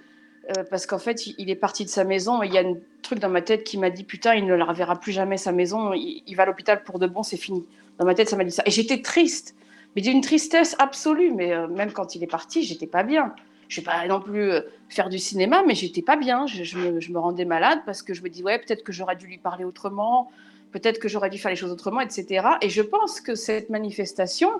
Euh, 0.50 0.64
parce 0.68 0.86
qu'en 0.86 0.98
fait, 0.98 1.26
il 1.26 1.50
est 1.50 1.56
parti 1.56 1.84
de 1.84 1.88
sa 1.88 2.02
maison 2.02 2.42
il 2.42 2.52
y 2.52 2.58
a 2.58 2.62
un 2.62 2.74
truc 3.02 3.20
dans 3.20 3.28
ma 3.28 3.42
tête 3.42 3.62
qui 3.62 3.78
m'a 3.78 3.90
dit 3.90 4.02
putain, 4.02 4.34
il 4.34 4.44
ne 4.44 4.54
la 4.54 4.64
reverra 4.64 4.98
plus 4.98 5.12
jamais 5.12 5.36
sa 5.36 5.52
maison, 5.52 5.92
il, 5.94 6.34
va 6.34 6.42
à 6.42 6.46
l'hôpital 6.46 6.82
pour 6.82 6.98
de 6.98 7.06
bon, 7.06 7.22
c'est 7.22 7.36
fini. 7.36 7.64
Dans 7.98 8.06
ma 8.06 8.14
tête, 8.14 8.28
ça 8.28 8.36
m'a 8.36 8.44
dit 8.44 8.50
ça. 8.50 8.62
Et 8.66 8.70
j'étais 8.70 9.02
triste, 9.02 9.54
mais 9.94 10.02
d'une 10.02 10.20
tristesse 10.20 10.74
absolue. 10.80 11.32
Mais 11.32 11.52
euh, 11.52 11.68
même 11.68 11.92
quand 11.92 12.16
il 12.16 12.24
est 12.24 12.28
parti, 12.28 12.64
j'étais 12.64 12.88
pas 12.88 13.04
bien. 13.04 13.34
Je 13.68 13.80
vais 13.80 13.84
pas 13.84 14.06
non 14.08 14.20
plus 14.20 14.50
euh, 14.50 14.62
faire 14.88 15.08
du 15.08 15.18
cinéma, 15.18 15.62
mais 15.64 15.76
j'étais 15.76 16.02
pas 16.02 16.16
bien. 16.16 16.46
Je, 16.46 16.76
me, 16.76 17.18
rendais 17.18 17.44
malade 17.44 17.80
parce 17.86 18.02
que 18.02 18.12
je 18.12 18.22
me 18.22 18.28
dis 18.28 18.42
ouais, 18.42 18.58
peut-être 18.58 18.82
que 18.82 18.92
j'aurais 18.92 19.16
dû 19.16 19.26
lui 19.26 19.38
parler 19.38 19.64
autrement, 19.64 20.30
peut-être 20.72 20.98
que 20.98 21.08
j'aurais 21.08 21.30
dû 21.30 21.38
faire 21.38 21.50
les 21.50 21.56
choses 21.56 21.70
autrement, 21.70 22.00
etc. 22.00 22.48
Et 22.62 22.68
je 22.68 22.82
pense 22.82 23.20
que 23.20 23.36
cette 23.36 23.70
manifestation, 23.70 24.50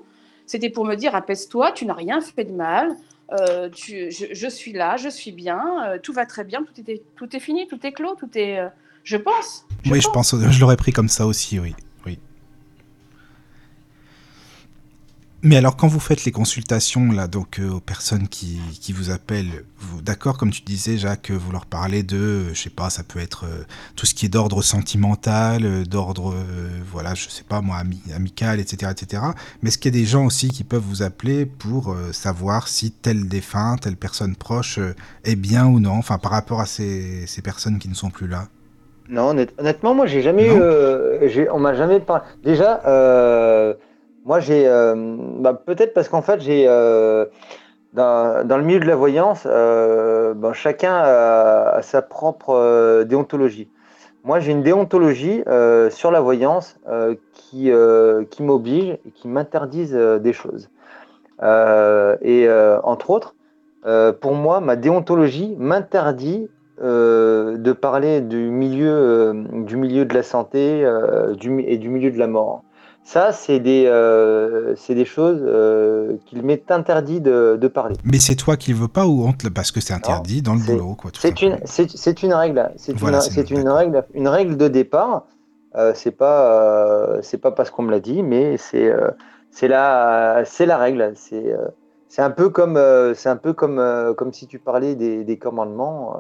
c'était 0.47 0.71
pour 0.71 0.85
me 0.85 0.95
dire 0.95 1.17
apaise-toi, 1.17 1.73
tu 1.73 1.87
n'as 1.87 1.95
rien 1.95 2.21
fait 2.21 2.45
de 2.45 2.53
mal. 2.53 2.97
Euh, 3.31 3.70
je, 3.74 4.49
suis 4.49 4.73
là, 4.73 4.97
je 4.97 5.09
suis 5.09 5.32
bien, 5.32 5.62
euh, 5.86 5.99
tout 6.03 6.12
va 6.12 6.27
très 6.27 6.44
bien, 6.44 6.62
tout 6.62 6.90
est, 6.90 7.03
tout 7.16 7.35
est 7.35 7.40
fini, 7.40 7.66
tout 7.66 7.78
est 7.86 7.93
clos, 7.93 8.15
tout 8.15 8.28
est. 8.35 8.59
Euh, 8.59 8.69
je 9.05 9.16
pense. 9.16 9.66
oui, 9.86 10.01
je 10.01 10.09
pense, 10.09 10.35
je 10.36 10.61
l'aurais 10.61 10.77
pris 10.77 10.93
comme 10.93 11.09
ça 11.09 11.27
aussi, 11.27 11.59
oui. 11.59 11.74
Mais 15.44 15.56
alors, 15.56 15.77
quand 15.77 15.89
vous 15.89 15.98
faites 15.98 16.24
les 16.24 16.31
consultations 16.31 17.10
là, 17.10 17.27
donc 17.27 17.59
euh, 17.59 17.69
aux 17.69 17.81
personnes 17.81 18.28
qui, 18.28 18.60
qui 18.81 18.93
vous 18.93 19.10
appellent, 19.10 19.64
vous, 19.77 20.01
d'accord, 20.01 20.39
comme 20.39 20.52
tu 20.52 20.62
disais, 20.62 20.98
Jacques, 20.98 21.32
vous 21.32 21.51
leur 21.51 21.66
parlez 21.66 22.05
de, 22.05 22.16
euh, 22.16 22.55
je 22.55 22.62
sais 22.62 22.70
pas, 22.70 22.90
ça 22.90 23.02
peut 23.02 23.19
être 23.19 23.47
euh, 23.47 23.64
tout 23.97 24.06
ce 24.06 24.14
qui 24.14 24.27
est 24.27 24.28
d'ordre 24.28 24.62
sentimental, 24.62 25.85
d'ordre, 25.89 26.32
voilà, 26.93 27.16
je 27.16 27.28
sais 27.28 27.43
pas 27.43 27.60
moi, 27.60 27.78
amical, 28.14 28.60
etc., 28.60 28.93
etc. 28.93 29.20
Mais 29.62 29.69
est-ce 29.69 29.78
qu'il 29.78 29.93
y 29.93 29.98
a 29.98 30.01
des 30.01 30.06
gens 30.06 30.27
aussi 30.27 30.48
qui 30.48 30.62
peuvent 30.62 30.85
vous 30.86 31.02
appeler 31.02 31.44
pour 31.44 31.97
savoir 32.12 32.69
si 32.69 32.93
tel 32.93 33.27
défunt, 33.27 33.78
telle 33.81 33.97
personne 33.97 34.36
proche 34.36 34.78
est 35.24 35.35
bien 35.35 35.66
ou 35.66 35.81
non, 35.81 35.94
enfin, 35.94 36.19
par 36.19 36.31
rapport 36.31 36.60
à 36.60 36.66
ces, 36.66 37.27
ces 37.27 37.43
personnes 37.43 37.81
qui 37.81 37.89
ne 37.89 37.94
sont 37.94 38.10
plus 38.10 38.28
là? 38.28 38.47
Non, 39.09 39.31
honnêtement, 39.59 39.93
moi, 39.93 40.06
j'ai 40.06 40.23
jamais 40.23 40.47
eu, 40.47 41.48
on 41.51 41.59
m'a 41.59 41.74
jamais 41.74 41.98
parlé. 41.98 42.23
Déjà. 42.44 42.81
Moi, 44.24 44.40
j'ai. 44.40 44.69
Euh, 44.69 44.94
bah, 45.39 45.53
peut-être 45.55 45.94
parce 45.94 46.09
qu'en 46.09 46.23
fait, 46.23 46.40
j'ai. 46.40 46.66
Euh, 46.69 47.27
dans, 47.93 48.44
le 48.49 48.62
milieu 48.62 48.81
de 48.81 48.86
la 48.86 48.97
voyance, 48.97 49.47
euh, 49.47 50.32
ben, 50.35 50.53
chacun 50.53 50.94
a, 50.94 51.82
sa 51.82 52.01
propre 52.01 53.03
déontologie. 53.03 53.69
Moi, 54.24 54.40
j'ai 54.40 54.53
une 54.53 54.62
déontologie 54.62 55.43
sur 55.90 56.11
la 56.11 56.20
voyance 56.20 56.78
qui, 57.35 57.70
qui 58.31 58.43
m'oblige 58.43 58.99
et 59.05 59.11
qui 59.11 59.28
m'interdise 59.28 59.93
des 59.93 60.32
choses. 60.32 60.70
et 61.43 62.49
entre 62.85 63.11
autres, 63.11 63.35
pour 64.20 64.35
moi, 64.35 64.61
ma 64.61 64.77
déontologie 64.77 65.55
m'interdit 65.59 66.49
de 66.81 67.73
parler 67.73 68.23
du 68.23 68.49
milieu, 68.49 69.35
du 69.53 69.77
milieu 69.77 70.07
de 70.07 70.15
la 70.15 70.23
santé 70.23 70.81
et 70.81 71.77
du 71.77 71.89
milieu 71.90 72.11
de 72.11 72.19
la 72.19 72.28
mort. 72.28 72.62
Ça, 73.05 73.33
c'est 73.33 73.59
des, 73.59 73.85
euh, 73.87 74.74
des 74.89 75.05
choses 75.05 75.41
euh, 75.43 76.16
qu'il 76.27 76.43
m'est 76.43 76.70
interdit 76.70 77.20
de, 77.20 77.59
de, 77.61 77.69
parler. 77.69 77.97
Mais 78.05 78.20
c'est 78.20 78.37
toi 78.37 78.57
qui 78.57 78.73
ne 78.73 78.77
veux 78.77 78.89
pas 78.89 79.07
ou 79.07 79.24
honte 79.24 79.51
parce 79.51 79.73
que 79.73 79.81
c'est 79.81 79.93
interdit 79.93 80.41
dans 80.41 80.55
le 80.55 80.61
boulot 80.61 80.95
quoi. 80.95 81.11
C'est 81.19 81.43
une, 81.43 81.59
c'est 81.65 82.23
une 82.23 82.33
règle. 82.33 82.70
C'est 82.77 82.93
une, 82.93 83.69
règle, 83.69 84.05
une 84.15 84.29
règle 84.29 84.57
de 84.57 84.69
départ. 84.69 85.27
Euh, 85.74 85.93
c'est 85.95 86.11
pas, 86.11 86.53
euh, 86.53 87.20
c'est 87.23 87.39
pas 87.39 87.51
parce 87.51 87.70
qu'on 87.70 87.83
me 87.83 87.91
l'a 87.91 88.01
dit, 88.01 88.23
mais 88.23 88.57
c'est, 88.59 88.91
euh, 88.91 89.11
c'est 89.51 89.69
la, 89.69 90.43
c'est 90.45 90.66
la 90.66 90.77
règle. 90.77 91.12
C'est, 91.16 91.55
c'est 92.09 92.23
un 92.23 92.31
peu 92.31 92.51
comme, 92.51 92.79
c'est 93.15 93.29
un 93.29 93.37
peu 93.37 93.53
comme, 93.53 94.15
comme 94.16 94.33
si 94.33 94.47
tu 94.47 94.59
parlais 94.59 94.95
des, 94.95 95.24
des 95.24 95.39
commandements 95.39 96.16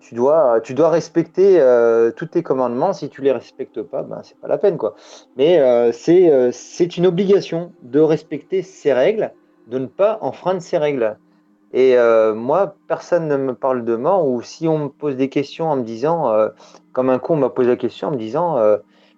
tu 0.00 0.14
dois, 0.14 0.60
tu 0.60 0.74
dois 0.74 0.90
respecter 0.90 1.60
euh, 1.60 2.10
tous 2.10 2.26
tes 2.26 2.42
commandements. 2.42 2.92
Si 2.92 3.08
tu 3.08 3.22
les 3.22 3.32
respectes 3.32 3.82
pas, 3.82 4.02
ben 4.02 4.20
c'est 4.22 4.38
pas 4.38 4.48
la 4.48 4.58
peine 4.58 4.78
quoi. 4.78 4.94
Mais 5.36 5.58
euh, 5.58 5.92
c'est 5.92 6.30
euh, 6.30 6.50
c'est 6.52 6.96
une 6.96 7.06
obligation 7.06 7.72
de 7.82 8.00
respecter 8.00 8.62
ces 8.62 8.92
règles, 8.92 9.32
de 9.66 9.78
ne 9.78 9.86
pas 9.86 10.18
enfreindre 10.20 10.62
ces 10.62 10.78
règles. 10.78 11.16
Et 11.74 11.96
moi, 12.34 12.76
personne 12.86 13.28
ne 13.28 13.36
me 13.36 13.52
parle 13.52 13.84
de 13.84 13.94
mort. 13.94 14.26
Ou 14.26 14.40
si 14.40 14.66
on 14.66 14.78
me 14.78 14.88
pose 14.88 15.16
des 15.16 15.28
questions 15.28 15.70
en 15.70 15.76
me 15.76 15.82
disant, 15.82 16.34
comme 16.94 17.10
un 17.10 17.18
con 17.18 17.36
m'a 17.36 17.50
posé 17.50 17.68
la 17.68 17.76
question 17.76 18.08
en 18.08 18.12
me 18.12 18.16
disant, 18.16 18.58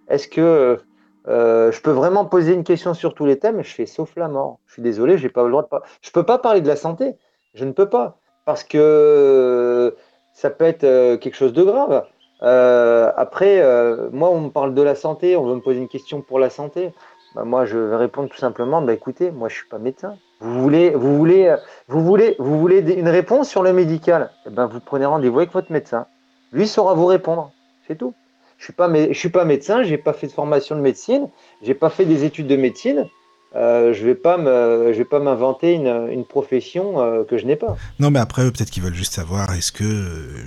est-ce 0.08 0.26
que 0.26 0.80
je 1.28 1.80
peux 1.80 1.92
vraiment 1.92 2.24
poser 2.24 2.52
une 2.54 2.64
question 2.64 2.92
sur 2.92 3.14
tous 3.14 3.24
les 3.24 3.38
thèmes? 3.38 3.62
Je 3.62 3.72
fais 3.72 3.86
sauf 3.86 4.16
la 4.16 4.26
mort. 4.26 4.58
Je 4.66 4.72
suis 4.72 4.82
désolé, 4.82 5.16
j'ai 5.16 5.28
pas 5.28 5.44
le 5.44 5.50
droit 5.50 5.62
de. 5.62 5.68
Je 6.02 6.10
peux 6.10 6.24
pas 6.24 6.38
parler 6.38 6.60
de 6.60 6.66
la 6.66 6.74
santé. 6.74 7.14
Je 7.54 7.64
ne 7.64 7.70
peux 7.70 7.88
pas 7.88 8.18
parce 8.46 8.64
que 8.64 9.94
ça 10.32 10.50
peut 10.50 10.64
être 10.64 10.84
euh, 10.84 11.16
quelque 11.16 11.36
chose 11.36 11.52
de 11.52 11.62
grave. 11.62 12.04
Euh, 12.42 13.12
après, 13.16 13.60
euh, 13.60 14.08
moi, 14.12 14.30
on 14.30 14.40
me 14.40 14.48
parle 14.50 14.74
de 14.74 14.82
la 14.82 14.94
santé, 14.94 15.36
on 15.36 15.44
veut 15.44 15.54
me 15.56 15.60
poser 15.60 15.78
une 15.78 15.88
question 15.88 16.22
pour 16.22 16.38
la 16.38 16.50
santé. 16.50 16.92
Bah, 17.34 17.44
moi, 17.44 17.64
je 17.66 17.78
vais 17.78 17.96
répondre 17.96 18.28
tout 18.28 18.38
simplement, 18.38 18.82
bah, 18.82 18.92
écoutez, 18.92 19.30
moi, 19.30 19.48
je 19.48 19.56
suis 19.56 19.68
pas 19.68 19.78
médecin. 19.78 20.16
Vous 20.40 20.60
voulez, 20.62 20.90
vous 20.90 21.16
voulez, 21.16 21.54
vous 21.88 22.00
voulez, 22.00 22.34
vous 22.38 22.58
voulez 22.58 22.80
une 22.94 23.08
réponse 23.08 23.48
sur 23.48 23.62
le 23.62 23.72
médical? 23.72 24.30
Eh 24.46 24.50
ben, 24.50 24.66
Vous 24.66 24.80
prenez 24.80 25.04
rendez-vous 25.04 25.38
avec 25.38 25.52
votre 25.52 25.70
médecin. 25.70 26.06
Lui 26.52 26.66
saura 26.66 26.94
vous 26.94 27.06
répondre. 27.06 27.52
C'est 27.86 27.96
tout. 27.96 28.14
Je 28.56 28.72
je 28.72 29.18
suis 29.18 29.30
pas 29.30 29.44
médecin, 29.44 29.82
j'ai 29.82 29.96
pas 29.96 30.12
fait 30.12 30.26
de 30.26 30.32
formation 30.32 30.76
de 30.76 30.82
médecine, 30.82 31.28
j'ai 31.62 31.72
pas 31.72 31.88
fait 31.88 32.04
des 32.04 32.24
études 32.24 32.46
de 32.46 32.56
médecine. 32.56 33.08
Euh, 33.56 33.92
je 33.92 34.04
vais 34.04 34.14
pas 34.14 34.36
me, 34.36 34.92
je 34.92 34.98
vais 34.98 35.04
pas 35.04 35.18
m'inventer 35.18 35.72
une, 35.72 36.08
une, 36.12 36.24
profession 36.24 37.00
euh, 37.00 37.24
que 37.24 37.36
je 37.36 37.46
n'ai 37.46 37.56
pas. 37.56 37.76
Non, 37.98 38.12
mais 38.12 38.20
après 38.20 38.44
peut-être 38.44 38.70
qu'ils 38.70 38.82
veulent 38.82 38.94
juste 38.94 39.12
savoir 39.12 39.52
est-ce 39.54 39.72
que 39.72 39.84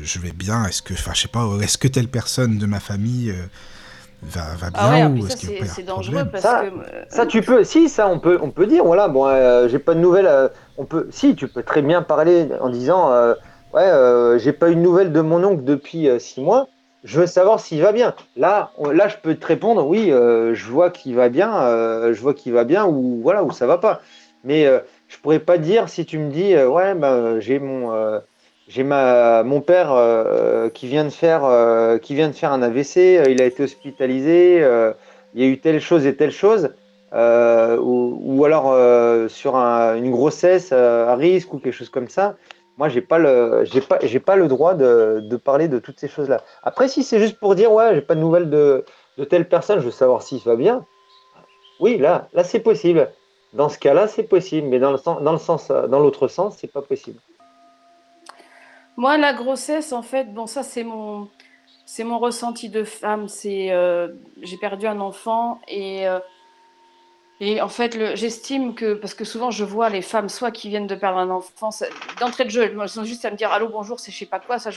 je 0.02 0.20
vais 0.20 0.32
bien, 0.32 0.64
est-ce 0.66 0.82
que, 0.82 0.94
enfin, 0.94 1.12
je 1.14 1.22
sais 1.22 1.28
pas, 1.28 1.46
est-ce 1.62 1.78
que 1.78 1.90
telle 1.90 2.08
personne 2.08 2.58
de 2.58 2.66
ma 2.66 2.80
famille 2.80 3.32
euh, 3.32 3.44
va, 4.22 4.56
va, 4.56 4.68
ah 4.76 4.90
bien 4.96 5.12
ou 5.12 5.28
est-ce 5.28 5.36
qu'il 5.36 5.68
C'est 5.68 5.84
dangereux 5.84 6.24
parce 6.32 6.44
ça, 6.44 6.64
que 6.64 7.14
ça, 7.14 7.26
tu 7.26 7.42
peux, 7.42 7.66
si 7.66 7.90
ça, 7.90 8.08
on 8.08 8.20
peut, 8.20 8.40
on 8.42 8.52
peut 8.52 8.68
dire, 8.68 8.86
voilà, 8.86 9.10
bon, 9.10 9.28
j'ai 9.68 9.80
pas 9.80 9.96
de 9.96 10.00
nouvelles, 10.00 10.30
on 10.78 10.86
peut, 10.86 11.08
si, 11.12 11.36
tu 11.36 11.50
peux 11.50 11.62
très 11.62 11.82
bien 11.82 12.04
parler 12.04 12.48
en 12.62 12.70
disant, 12.70 13.12
ouais, 13.74 14.38
j'ai 14.38 14.54
pas 14.54 14.72
eu 14.72 14.76
de 14.76 14.80
nouvelles 14.80 15.12
de 15.12 15.20
mon 15.20 15.44
oncle 15.44 15.66
depuis 15.66 16.08
six 16.20 16.40
mois 16.40 16.70
je 17.04 17.20
veux 17.20 17.28
savoir 17.28 17.60
s'il 17.60 17.82
va 17.82 17.92
bien. 17.92 18.16
Là, 18.38 18.72
là, 18.92 19.08
je 19.08 19.18
peux 19.22 19.36
te 19.36 19.46
répondre, 19.46 19.86
oui, 19.86 20.12
euh, 20.12 20.56
je 20.56 20.66
vois 20.66 20.90
qu'il 20.90 21.16
va 21.16 21.30
bien, 21.30 21.62
euh, 21.64 22.14
je 22.14 22.22
vois 22.22 22.34
qu'il 22.34 22.54
va 22.54 22.64
bien, 22.64 22.86
ou 22.86 23.20
voilà, 23.22 23.44
ou 23.44 23.52
ça 23.52 23.68
va 23.68 23.78
pas. 23.78 24.02
Mais 24.44 24.66
euh, 24.66 24.80
je 25.08 25.18
pourrais 25.18 25.40
pas 25.40 25.58
dire 25.58 25.90
si 25.90 26.06
tu 26.06 26.18
me 26.18 26.32
dis, 26.32 26.56
ouais, 26.56 26.96
bah, 26.96 27.40
j'ai 27.40 27.60
mon, 27.60 28.22
j'ai 28.68 28.84
ma, 28.84 29.44
mon 29.44 29.62
père 29.62 29.94
qui 30.74 30.88
vient 30.88 31.04
de 31.04 31.10
faire, 31.10 32.00
qui 32.02 32.16
vient 32.16 32.30
de 32.30 32.34
faire 32.34 32.52
un 32.52 32.62
AVC, 32.62 33.22
il 33.30 33.42
a 33.42 33.46
été 33.46 33.64
hospitalisé, 33.64 34.58
il 35.36 35.42
y 35.42 35.46
a 35.46 35.48
eu 35.48 35.60
telle 35.60 35.80
chose 35.80 36.06
et 36.06 36.16
telle 36.16 36.32
chose, 36.32 36.70
ou, 37.14 38.20
ou, 38.22 38.46
alors 38.46 38.76
sur 39.30 39.56
une 39.56 40.12
grossesse 40.12 40.72
à 40.72 41.16
risque 41.16 41.54
ou 41.54 41.60
quelque 41.60 41.76
chose 41.76 41.90
comme 41.90 42.10
ça 42.10 42.36
moi 42.78 42.90
j'ai 42.90 43.02
pas 43.02 43.18
le 43.18 43.66
j'ai 43.66 43.82
pas 43.82 44.00
j'ai 44.02 44.20
pas 44.20 44.36
le 44.36 44.48
droit 44.48 44.74
de, 44.74 45.22
de, 45.24 45.38
parler 45.38 45.68
de 45.68 45.80
toutes 45.80 46.00
ces 46.00 46.08
choses 46.08 46.30
là 46.30 46.42
après 46.64 46.88
si 46.88 47.04
c'est 47.04 47.20
juste 47.20 47.40
pour 47.40 47.56
dire 47.56 47.72
ouais 47.72 47.94
j'ai 47.96 48.02
pas 48.02 48.16
de 48.16 48.20
nouvelles 48.20 48.50
de, 48.50 48.84
de 49.18 49.24
telle 49.24 49.48
personne 49.48 49.80
je 49.80 49.86
veux 49.86 49.92
savoir 49.92 50.22
s'il 50.24 50.40
va 50.40 50.56
bien. 50.56 50.86
Oui 51.80 51.98
là 51.98 52.28
là 52.34 52.44
c'est 52.44 52.60
possible. 52.60 53.12
Dans 53.54 53.70
ce 53.70 53.78
cas 53.78 53.94
là 53.94 54.08
c'est 54.08 54.24
possible 54.24 54.68
mais 54.68 54.80
dans 54.80 54.92
le 54.92 54.98
sens 54.98 55.22
dans 55.22 55.34
le 55.34 55.38
sens 55.38 55.70
dans 55.70 56.00
l'autre 56.00 56.28
sens 56.28 56.58
c'est 56.60 56.72
pas 56.72 56.82
possible. 56.82 57.20
Moi 58.98 59.18
la 59.18 59.34
grossesse 59.34 59.94
en 59.94 60.02
fait 60.02 60.34
bon 60.34 60.48
ça 60.48 60.64
c'est 60.64 60.84
mon 60.84 61.30
c'est 61.86 62.04
mon 62.04 62.20
ressenti 62.20 62.70
de 62.70 62.84
femme. 62.84 63.28
C'est 63.28 63.72
euh, 63.72 64.08
j'ai 64.42 64.58
perdu 64.58 64.88
un 64.88 65.00
enfant 65.00 65.60
et 65.68 66.08
euh, 66.08 66.20
et 67.46 67.62
en 67.62 67.68
fait, 67.68 68.16
j'estime 68.16 68.74
que, 68.74 68.94
parce 68.94 69.14
que 69.14 69.26
souvent 69.26 69.52
je 69.52 69.66
vois 69.66 69.90
les 69.90 70.02
femmes, 70.02 70.30
soit 70.30 70.52
qui 70.52 70.70
viennent 70.70 70.88
de 70.88 70.96
perdre 70.96 71.18
un 71.18 71.30
enfant, 71.30 71.72
d'entrée 72.22 72.46
de 72.46 72.50
jeu, 72.50 72.64
elles 72.64 72.90
sont 72.90 73.04
juste 73.04 73.26
à 73.26 73.32
me 73.32 73.36
dire 73.36 73.52
allô, 73.52 73.68
bonjour, 73.68 74.00
c'est 74.00 74.14
je 74.14 74.18
sais 74.18 74.26
pas 74.26 74.40
quoi, 74.40 74.60
ça, 74.60 74.70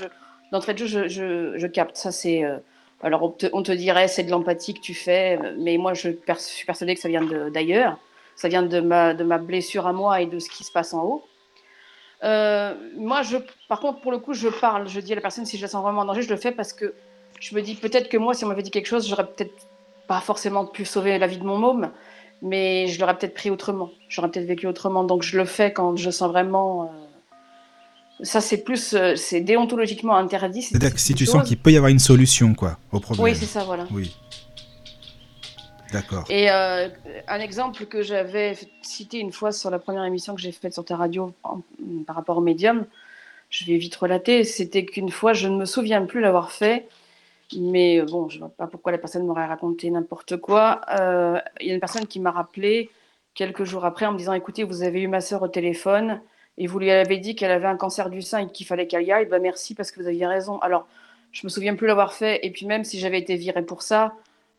d'entrée 0.51 0.74
de 0.74 0.84
jeu, 0.84 1.06
je, 1.09 1.66
capte. 1.66 1.97
Ça, 1.97 2.10
c'est. 2.10 2.43
Euh, 2.44 2.59
alors, 3.05 3.34
on 3.52 3.62
te, 3.62 3.72
dirait, 3.72 4.09
c'est 4.09 4.24
de 4.24 4.32
l'empathie 4.32 4.74
que 4.74 4.80
tu 4.80 4.94
fais, 4.94 5.38
mais 5.59 5.76
moi, 5.78 5.94
je, 5.94 6.10
suis 6.38 6.66
persuadée 6.66 6.97
que 6.97 7.01
ça 7.01 7.09
vient 7.09 7.22
d'ailleurs. 7.52 7.98
Ça 8.34 8.48
vient 8.48 8.62
de 8.62 8.80
ma, 8.80 9.14
de 9.14 9.22
ma 9.22 9.38
blessure 9.38 9.86
à 9.86 9.93
moi 9.93 10.20
et 10.20 10.26
de 10.26 10.40
ce 10.40 10.51
qui 10.51 10.64
se 10.64 10.72
passe 10.72 10.93
en 10.93 11.05
haut. 11.05 11.24
Euh, 12.24 12.74
moi, 12.97 13.22
je, 13.22 13.36
par 13.68 13.78
contre, 13.78 14.01
pour 14.01 14.10
le 14.10 14.18
coup, 14.18 14.34
je 14.34 14.48
parle. 14.48 14.88
Je 14.88 14.98
dis 14.98 15.12
à 15.12 15.14
la 15.14 15.22
personne, 15.22 15.47
si 15.47 15.56
je 15.56 15.62
la 15.62 15.68
sens 15.68 15.82
vraiment 15.84 16.01
en 16.01 16.06
danger, 16.06 16.22
je 16.22 16.30
le 16.30 16.36
fais 16.36 16.52
parce 16.52 16.72
que 16.72 16.94
je 17.38 17.55
me 17.55 17.62
dis 17.62 17.76
peut-être 17.76 18.09
que 18.09 18.16
moi, 18.16 18.34
si 18.34 18.44
on 18.44 18.48
m'avait 18.48 18.62
dit 18.62 18.72
quelque 18.72 18.86
chose, 18.86 19.06
j'aurais 19.09 19.26
peut-être 19.26 19.55
pas 20.09 20.20
forcément 20.20 20.66
pu 20.66 20.84
sauver 20.84 21.18
la 21.18 21.26
vie 21.26 21.38
de 21.38 21.44
mon 21.44 21.59
môme 21.59 21.90
mais 22.42 22.86
je 22.88 23.00
l'aurais 23.00 23.16
peut-être 23.16 23.34
pris 23.34 23.50
autrement. 23.50 23.90
J'aurais 24.08 24.30
peut-être 24.30 24.46
vécu 24.46 24.66
autrement. 24.66 25.04
Donc 25.04 25.22
je 25.22 25.36
le 25.36 25.44
fais 25.44 25.72
quand 25.72 25.96
je 25.96 26.10
sens 26.10 26.30
vraiment. 26.30 26.84
Euh, 26.84 28.24
ça, 28.24 28.40
c'est 28.40 28.58
plus. 28.58 28.94
Euh, 28.94 29.16
c'est 29.16 29.40
déontologiquement 29.40 30.16
interdit. 30.16 30.62
C'est-à-dire 30.62 30.94
que 30.94 31.00
si 31.00 31.14
tu 31.14 31.26
sens 31.26 31.46
qu'il 31.46 31.58
peut 31.58 31.72
y 31.72 31.76
avoir 31.76 31.90
une 31.90 31.98
solution, 31.98 32.54
quoi, 32.54 32.78
au 32.92 33.00
problème. 33.00 33.24
Oui, 33.24 33.34
c'est 33.34 33.46
ça, 33.46 33.64
voilà. 33.64 33.86
Oui. 33.90 34.14
D'accord. 35.92 36.24
Et 36.28 36.50
euh, 36.50 36.88
un 37.28 37.38
exemple 37.38 37.86
que 37.86 38.02
j'avais 38.02 38.56
cité 38.82 39.18
une 39.18 39.32
fois 39.32 39.52
sur 39.52 39.70
la 39.70 39.78
première 39.78 40.04
émission 40.04 40.34
que 40.34 40.40
j'ai 40.40 40.52
faite 40.52 40.72
sur 40.72 40.84
ta 40.84 40.96
radio 40.96 41.32
par 42.06 42.16
rapport 42.16 42.38
au 42.38 42.40
médium, 42.40 42.86
je 43.50 43.64
vais 43.64 43.76
vite 43.76 43.94
relater. 43.94 44.44
C'était 44.44 44.84
qu'une 44.84 45.10
fois, 45.10 45.32
je 45.32 45.48
ne 45.48 45.56
me 45.56 45.64
souviens 45.64 46.04
plus 46.04 46.20
l'avoir 46.20 46.50
fait, 46.50 46.88
mais 47.59 48.02
bon, 48.02 48.28
je 48.28 48.36
ne 48.36 48.40
vois 48.40 48.48
pas 48.56 48.66
pourquoi 48.66 48.93
la 48.93 48.98
personne 48.98 49.27
m'aurait 49.27 49.47
raconté 49.47 49.90
n'importe 49.90 50.36
quoi. 50.39 50.81
Euh, 50.98 51.40
il 51.60 51.68
y 51.68 51.70
a 51.70 51.74
une 51.74 51.81
personne 51.81 52.06
qui 52.06 52.18
m'a 52.20 52.31
rappelé 52.31 52.90
quelques 53.35 53.64
jours 53.64 53.85
après 53.85 54.06
en 54.06 54.12
me 54.12 54.18
disant 54.18 54.32
Écoutez, 54.32 54.64
vous 54.64 54.82
avez 54.82 55.02
eu 55.02 55.09
ma 55.09 55.20
soeur 55.20 55.43
au 55.43 55.48
téléphone 55.48 56.20
et 56.59 56.66
vous 56.66 56.78
lui 56.78 56.90
avez 56.90 57.18
dit 57.18 57.36
qu'elle 57.36 57.52
avait 57.52 57.66
un 57.68 57.77
cancer 57.77 58.10
du 58.10 58.23
sein 58.23 58.39
et 58.39 58.51
qu'il 58.51 58.66
fallait 58.66 58.86
qu'elle 58.86 59.05
y 59.05 59.12
aille. 59.12 59.27
Ben, 59.27 59.40
merci 59.40 59.74
parce 59.74 59.90
que 59.90 60.01
vous 60.01 60.09
aviez 60.09 60.27
raison. 60.27 60.59
Alors, 60.59 60.89
je 61.32 61.44
me 61.44 61.48
souviens 61.48 61.77
plus 61.77 61.86
l'avoir 61.86 62.14
fait. 62.14 62.44
Et 62.44 62.51
puis, 62.51 62.66
même 62.66 62.82
si 62.82 62.98
j'avais 62.98 63.18
été 63.18 63.36
virée 63.36 63.62
pour 63.62 63.82
ça, 63.82 64.14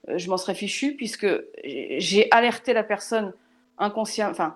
euh, 0.10 0.18
je 0.18 0.30
m'en 0.30 0.38
serais 0.38 0.56
fichu 0.56 0.94
puisque 0.96 1.28
j'ai 1.64 2.28
alerté 2.32 2.74
la 2.74 2.84
personne 2.84 3.34
inconsciente. 3.78 4.32
Enfin, 4.32 4.56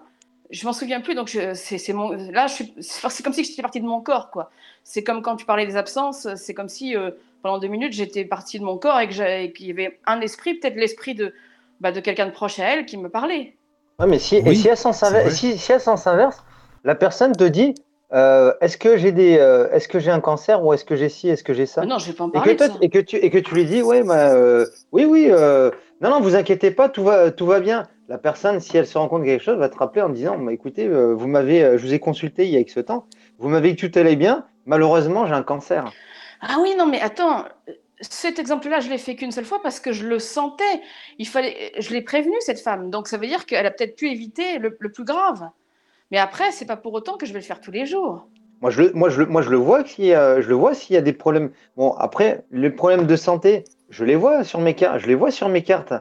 je 0.52 0.66
m'en 0.66 0.74
souviens 0.74 1.02
plus, 1.02 1.16
donc 1.16 1.30
c'est 1.54 1.94
mon. 1.94 2.12
Là, 2.32 2.48
c'est 2.48 3.24
comme 3.24 3.34
si 3.34 3.44
j'étais 3.44 3.62
partie 3.62 3.80
de 3.80 3.86
mon 3.86 4.02
corps, 4.02 4.32
quoi. 4.32 4.52
C'est 4.84 5.04
comme 5.04 5.22
quand 5.22 5.36
tu 5.36 5.46
parlais 5.46 5.66
des 5.66 5.78
absences, 5.78 6.28
c'est 6.36 6.54
comme 6.54 6.70
si 6.70 6.96
euh, 6.96 7.12
pendant 7.42 7.60
deux 7.60 7.68
minutes 7.68 7.94
j'étais 7.94 8.26
partie 8.26 8.60
de 8.60 8.64
mon 8.64 8.78
corps 8.78 9.00
et 9.00 9.08
qu'il 9.08 9.68
y 9.68 9.72
avait 9.72 10.00
un 10.06 10.22
esprit, 10.22 10.56
peut-être 10.56 10.76
l'esprit 10.76 11.16
de, 11.16 11.34
bah, 11.80 11.92
de 11.92 12.00
quelqu'un 12.00 12.28
de 12.28 12.32
proche 12.32 12.60
à 12.60 12.66
elle 12.66 12.86
qui 12.86 12.98
me 12.98 13.10
parlait. 13.10 13.56
Ouais, 14.00 14.08
mais 14.08 14.20
si, 14.20 14.38
et 14.38 14.56
si 14.56 14.68
elle 14.68 14.78
s'inverse, 14.78 16.44
la 16.84 16.96
personne 16.96 17.34
te 17.34 17.44
dit 17.44 17.76
euh, 18.14 18.54
est-ce 18.62 18.78
que 18.78 18.98
j'ai 18.98 19.12
des, 19.12 19.38
euh, 19.38 19.72
est-ce 19.72 19.88
que 19.88 20.00
j'ai 20.00 20.12
un 20.12 20.20
cancer 20.20 20.64
ou 20.64 20.74
est-ce 20.74 20.84
que 20.84 20.96
j'ai 20.96 21.10
ci, 21.10 21.30
est-ce 21.30 21.44
que 21.44 21.54
j'ai 21.54 21.66
ça 21.66 21.86
Non, 21.86 21.98
je 21.98 22.08
vais 22.08 22.14
pas 22.14 22.26
en 22.26 22.30
parler. 22.30 22.54
Et 22.54 22.56
que, 22.58 22.64
et 22.82 22.90
que 22.90 23.00
tu 23.00 23.16
et 23.18 23.30
que 23.30 23.38
tu 23.38 23.56
lui 23.56 23.66
dis 23.66 23.82
ouais, 23.82 24.04
bah, 24.04 24.34
oui, 24.92 25.06
oui, 25.06 25.30
non, 25.30 26.10
non, 26.10 26.20
vous 26.20 26.36
inquiétez 26.36 26.72
pas, 26.72 26.90
tout 26.90 27.04
va, 27.04 27.32
tout 27.32 27.46
va 27.46 27.60
bien 27.60 27.88
la 28.12 28.18
personne, 28.18 28.60
si 28.60 28.76
elle 28.76 28.86
se 28.86 28.98
rend 28.98 29.08
compte 29.08 29.22
de 29.22 29.26
quelque 29.26 29.44
chose, 29.44 29.58
va 29.58 29.70
te 29.70 29.78
rappeler 29.78 30.02
en 30.02 30.10
disant 30.10 30.38
bah, 30.38 30.52
écoutez, 30.52 30.86
euh, 30.86 31.14
vous 31.14 31.28
m'avez, 31.28 31.64
euh, 31.64 31.78
je 31.78 31.86
vous 31.86 31.94
ai 31.94 32.00
consulté 32.00 32.46
il 32.46 32.52
y 32.52 32.58
a 32.58 32.60
X 32.60 32.78
temps, 32.86 33.06
vous 33.40 33.48
m'avez 33.48 33.70
dit 33.72 33.78
que 33.78 33.88
tout 33.88 33.98
allait 33.98 34.18
bien, 34.18 34.46
malheureusement, 34.66 35.26
j'ai 35.26 35.34
un 35.34 35.44
cancer. 35.44 35.94
Ah 36.42 36.58
oui, 36.62 36.76
non, 36.78 36.88
mais 36.88 37.00
attends, 37.00 37.46
cet 38.02 38.40
exemple-là, 38.40 38.80
je 38.80 38.90
l'ai 38.90 38.98
fait 38.98 39.16
qu'une 39.16 39.32
seule 39.32 39.46
fois 39.46 39.62
parce 39.62 39.80
que 39.80 39.92
je 39.92 40.08
le 40.08 40.20
sentais. 40.20 40.82
Il 41.20 41.28
fallait, 41.28 41.72
je 41.78 41.92
l'ai 41.92 42.02
prévenu 42.02 42.36
cette 42.40 42.60
femme, 42.60 42.90
donc 42.90 43.08
ça 43.08 43.18
veut 43.18 43.28
dire 43.28 43.46
qu'elle 43.46 43.66
a 43.66 43.72
peut-être 43.72 43.96
pu 43.96 44.10
éviter 44.10 44.58
le, 44.58 44.76
plus 44.76 45.04
grave. 45.04 45.50
Mais 46.10 46.18
après, 46.18 46.52
c'est 46.52 46.66
pas 46.66 46.78
pour 46.78 46.94
autant 46.94 47.18
que 47.18 47.26
je 47.26 47.34
vais 47.34 47.40
le 47.40 47.46
faire 47.46 47.62
tous 47.62 47.72
les 47.72 47.86
jours. 47.86 48.28
Moi, 48.62 48.70
je 48.70 48.84
le, 48.84 48.92
moi, 48.94 49.10
je, 49.10 49.24
moi, 49.24 49.42
je 49.42 49.50
le 49.50 49.58
vois 49.58 49.80
a, 49.80 50.42
je 50.42 50.48
le 50.48 50.54
vois 50.54 50.74
s'il 50.74 50.94
y 50.94 50.98
a 50.98 51.02
des 51.02 51.14
problèmes. 51.14 51.52
Bon, 51.78 51.94
après, 51.94 52.44
les 52.52 52.70
problèmes 52.70 53.08
de 53.08 53.16
santé, 53.16 53.64
je 53.90 54.04
les 54.04 54.16
vois 54.16 54.44
sur 54.44 54.60
mes 54.60 54.76
cartes. 54.76 55.00
Je 55.00 55.08
les 55.08 55.16
vois 55.16 55.32
sur 55.32 55.50
mes 55.50 55.64
cartes. 55.64 55.94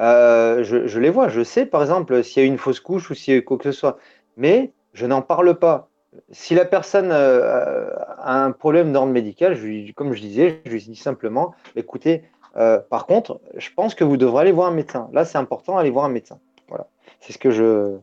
Euh, 0.00 0.64
je, 0.64 0.98
les 0.98 1.10
vois, 1.10 1.28
je 1.28 1.44
sais 1.44 1.66
par 1.66 1.80
exemple 1.80 2.24
s'il 2.24 2.42
y 2.42 2.46
a 2.46 2.48
une 2.48 2.58
fausse 2.58 2.80
couche 2.80 3.10
ou 3.10 3.14
s'il 3.14 3.34
y 3.34 3.38
a 3.38 3.42
quoi 3.42 3.58
que 3.58 3.64
ce 3.64 3.72
soit, 3.72 3.98
mais 4.36 4.72
je 4.92 5.06
n'en 5.06 5.22
parle 5.22 5.58
pas. 5.58 5.88
Si 6.30 6.54
la 6.54 6.64
personne 6.64 7.10
euh, 7.10 7.90
a 8.18 8.44
un 8.44 8.52
problème 8.52 8.92
d'ordre 8.92 9.12
médical, 9.12 9.54
je 9.54 9.64
lui, 9.64 9.94
comme 9.94 10.12
je 10.14 10.20
disais, 10.20 10.60
je 10.64 10.70
lui 10.70 10.82
dis 10.82 10.96
simplement, 10.96 11.54
écoutez, 11.76 12.24
euh, 12.56 12.78
par 12.78 13.06
contre, 13.06 13.40
je 13.56 13.68
pense 13.74 13.94
que 13.94 14.04
vous 14.04 14.16
devrez 14.16 14.42
aller 14.42 14.52
voir 14.52 14.68
un 14.68 14.74
médecin. 14.74 15.08
Là, 15.12 15.24
c'est 15.24 15.38
important, 15.38 15.76
aller 15.76 15.90
voir 15.90 16.04
un 16.04 16.10
médecin. 16.10 16.38
Voilà, 16.68 16.86
c'est 17.20 17.32
ce 17.32 17.38
que 17.38 17.50
je, 17.50 17.96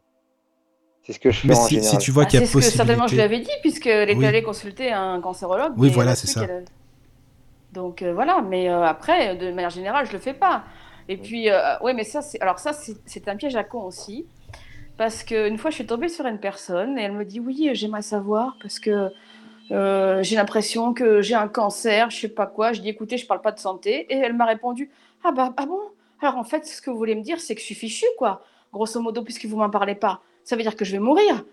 c'est 1.03 1.13
ce 1.13 1.19
que 1.19 1.31
je 1.31 1.39
fais 1.39 1.47
mais 1.47 1.57
en 1.57 1.63
si, 1.63 1.75
général. 1.75 1.91
Si 1.91 1.97
tu 1.99 2.11
vois 2.11 2.25
qu'il 2.25 2.39
y 2.39 2.43
a 2.43 2.45
ah, 2.45 2.49
c'est 2.49 2.61
ce 2.61 2.69
que 2.69 2.75
certainement 2.75 3.07
je 3.07 3.15
lui 3.15 3.21
avais 3.21 3.39
dit 3.39 3.51
puisqu'elle 3.61 4.09
était 4.09 4.25
allée 4.25 4.43
consulter 4.43 4.91
un 4.91 5.21
cancérologue. 5.21 5.73
Oui, 5.77 5.89
voilà, 5.89 6.15
c'est 6.15 6.27
ça. 6.27 6.41
Donc 7.71 8.03
voilà, 8.03 8.41
mais 8.41 8.67
après, 8.67 9.37
de 9.37 9.51
manière 9.51 9.69
générale, 9.69 10.05
je 10.05 10.11
le 10.11 10.19
fais 10.19 10.33
pas. 10.33 10.65
Et 11.07 11.17
puis, 11.17 11.49
euh, 11.49 11.77
ouais, 11.79 11.93
mais 11.93 12.03
ça, 12.03 12.21
c'est 12.21 12.39
alors 12.41 12.59
ça, 12.59 12.71
c'est 12.73 13.27
un 13.27 13.35
piège 13.35 13.55
à 13.55 13.63
con 13.63 13.83
aussi, 13.83 14.25
parce 15.01 15.23
qu'une 15.23 15.57
fois, 15.57 15.71
je 15.71 15.77
suis 15.77 15.85
tombée 15.87 16.09
sur 16.09 16.27
une 16.27 16.37
personne 16.37 16.99
et 16.99 17.01
elle 17.01 17.13
me 17.13 17.25
dit 17.25 17.39
oui, 17.39 17.71
j'aimerais 17.73 18.03
savoir 18.03 18.55
parce 18.61 18.77
que 18.77 19.09
euh, 19.71 20.21
j'ai 20.21 20.35
l'impression 20.35 20.93
que 20.93 21.23
j'ai 21.23 21.33
un 21.33 21.47
cancer, 21.47 22.11
je 22.11 22.17
sais 22.19 22.27
pas 22.27 22.45
quoi. 22.45 22.71
Je 22.71 22.81
dis 22.81 22.89
écoutez, 22.89 23.17
je 23.17 23.25
parle 23.25 23.41
pas 23.41 23.51
de 23.51 23.57
santé, 23.57 24.05
et 24.13 24.17
elle 24.17 24.33
m'a 24.33 24.45
répondu 24.45 24.91
ah 25.23 25.31
bah 25.31 25.55
ah 25.57 25.65
bon? 25.65 25.79
Alors 26.21 26.37
en 26.37 26.43
fait, 26.43 26.67
ce 26.67 26.83
que 26.83 26.91
vous 26.91 26.97
voulez 26.97 27.15
me 27.15 27.23
dire, 27.23 27.39
c'est 27.39 27.55
que 27.55 27.61
je 27.61 27.65
suis 27.65 27.73
fichue, 27.73 28.05
quoi. 28.19 28.45
Grosso 28.71 29.01
modo, 29.01 29.23
puisque 29.23 29.45
vous 29.45 29.57
m'en 29.57 29.71
parlez 29.71 29.95
pas, 29.95 30.21
ça 30.43 30.55
veut 30.55 30.61
dire 30.61 30.75
que 30.75 30.85
je 30.85 30.91
vais 30.91 30.99
mourir. 30.99 31.45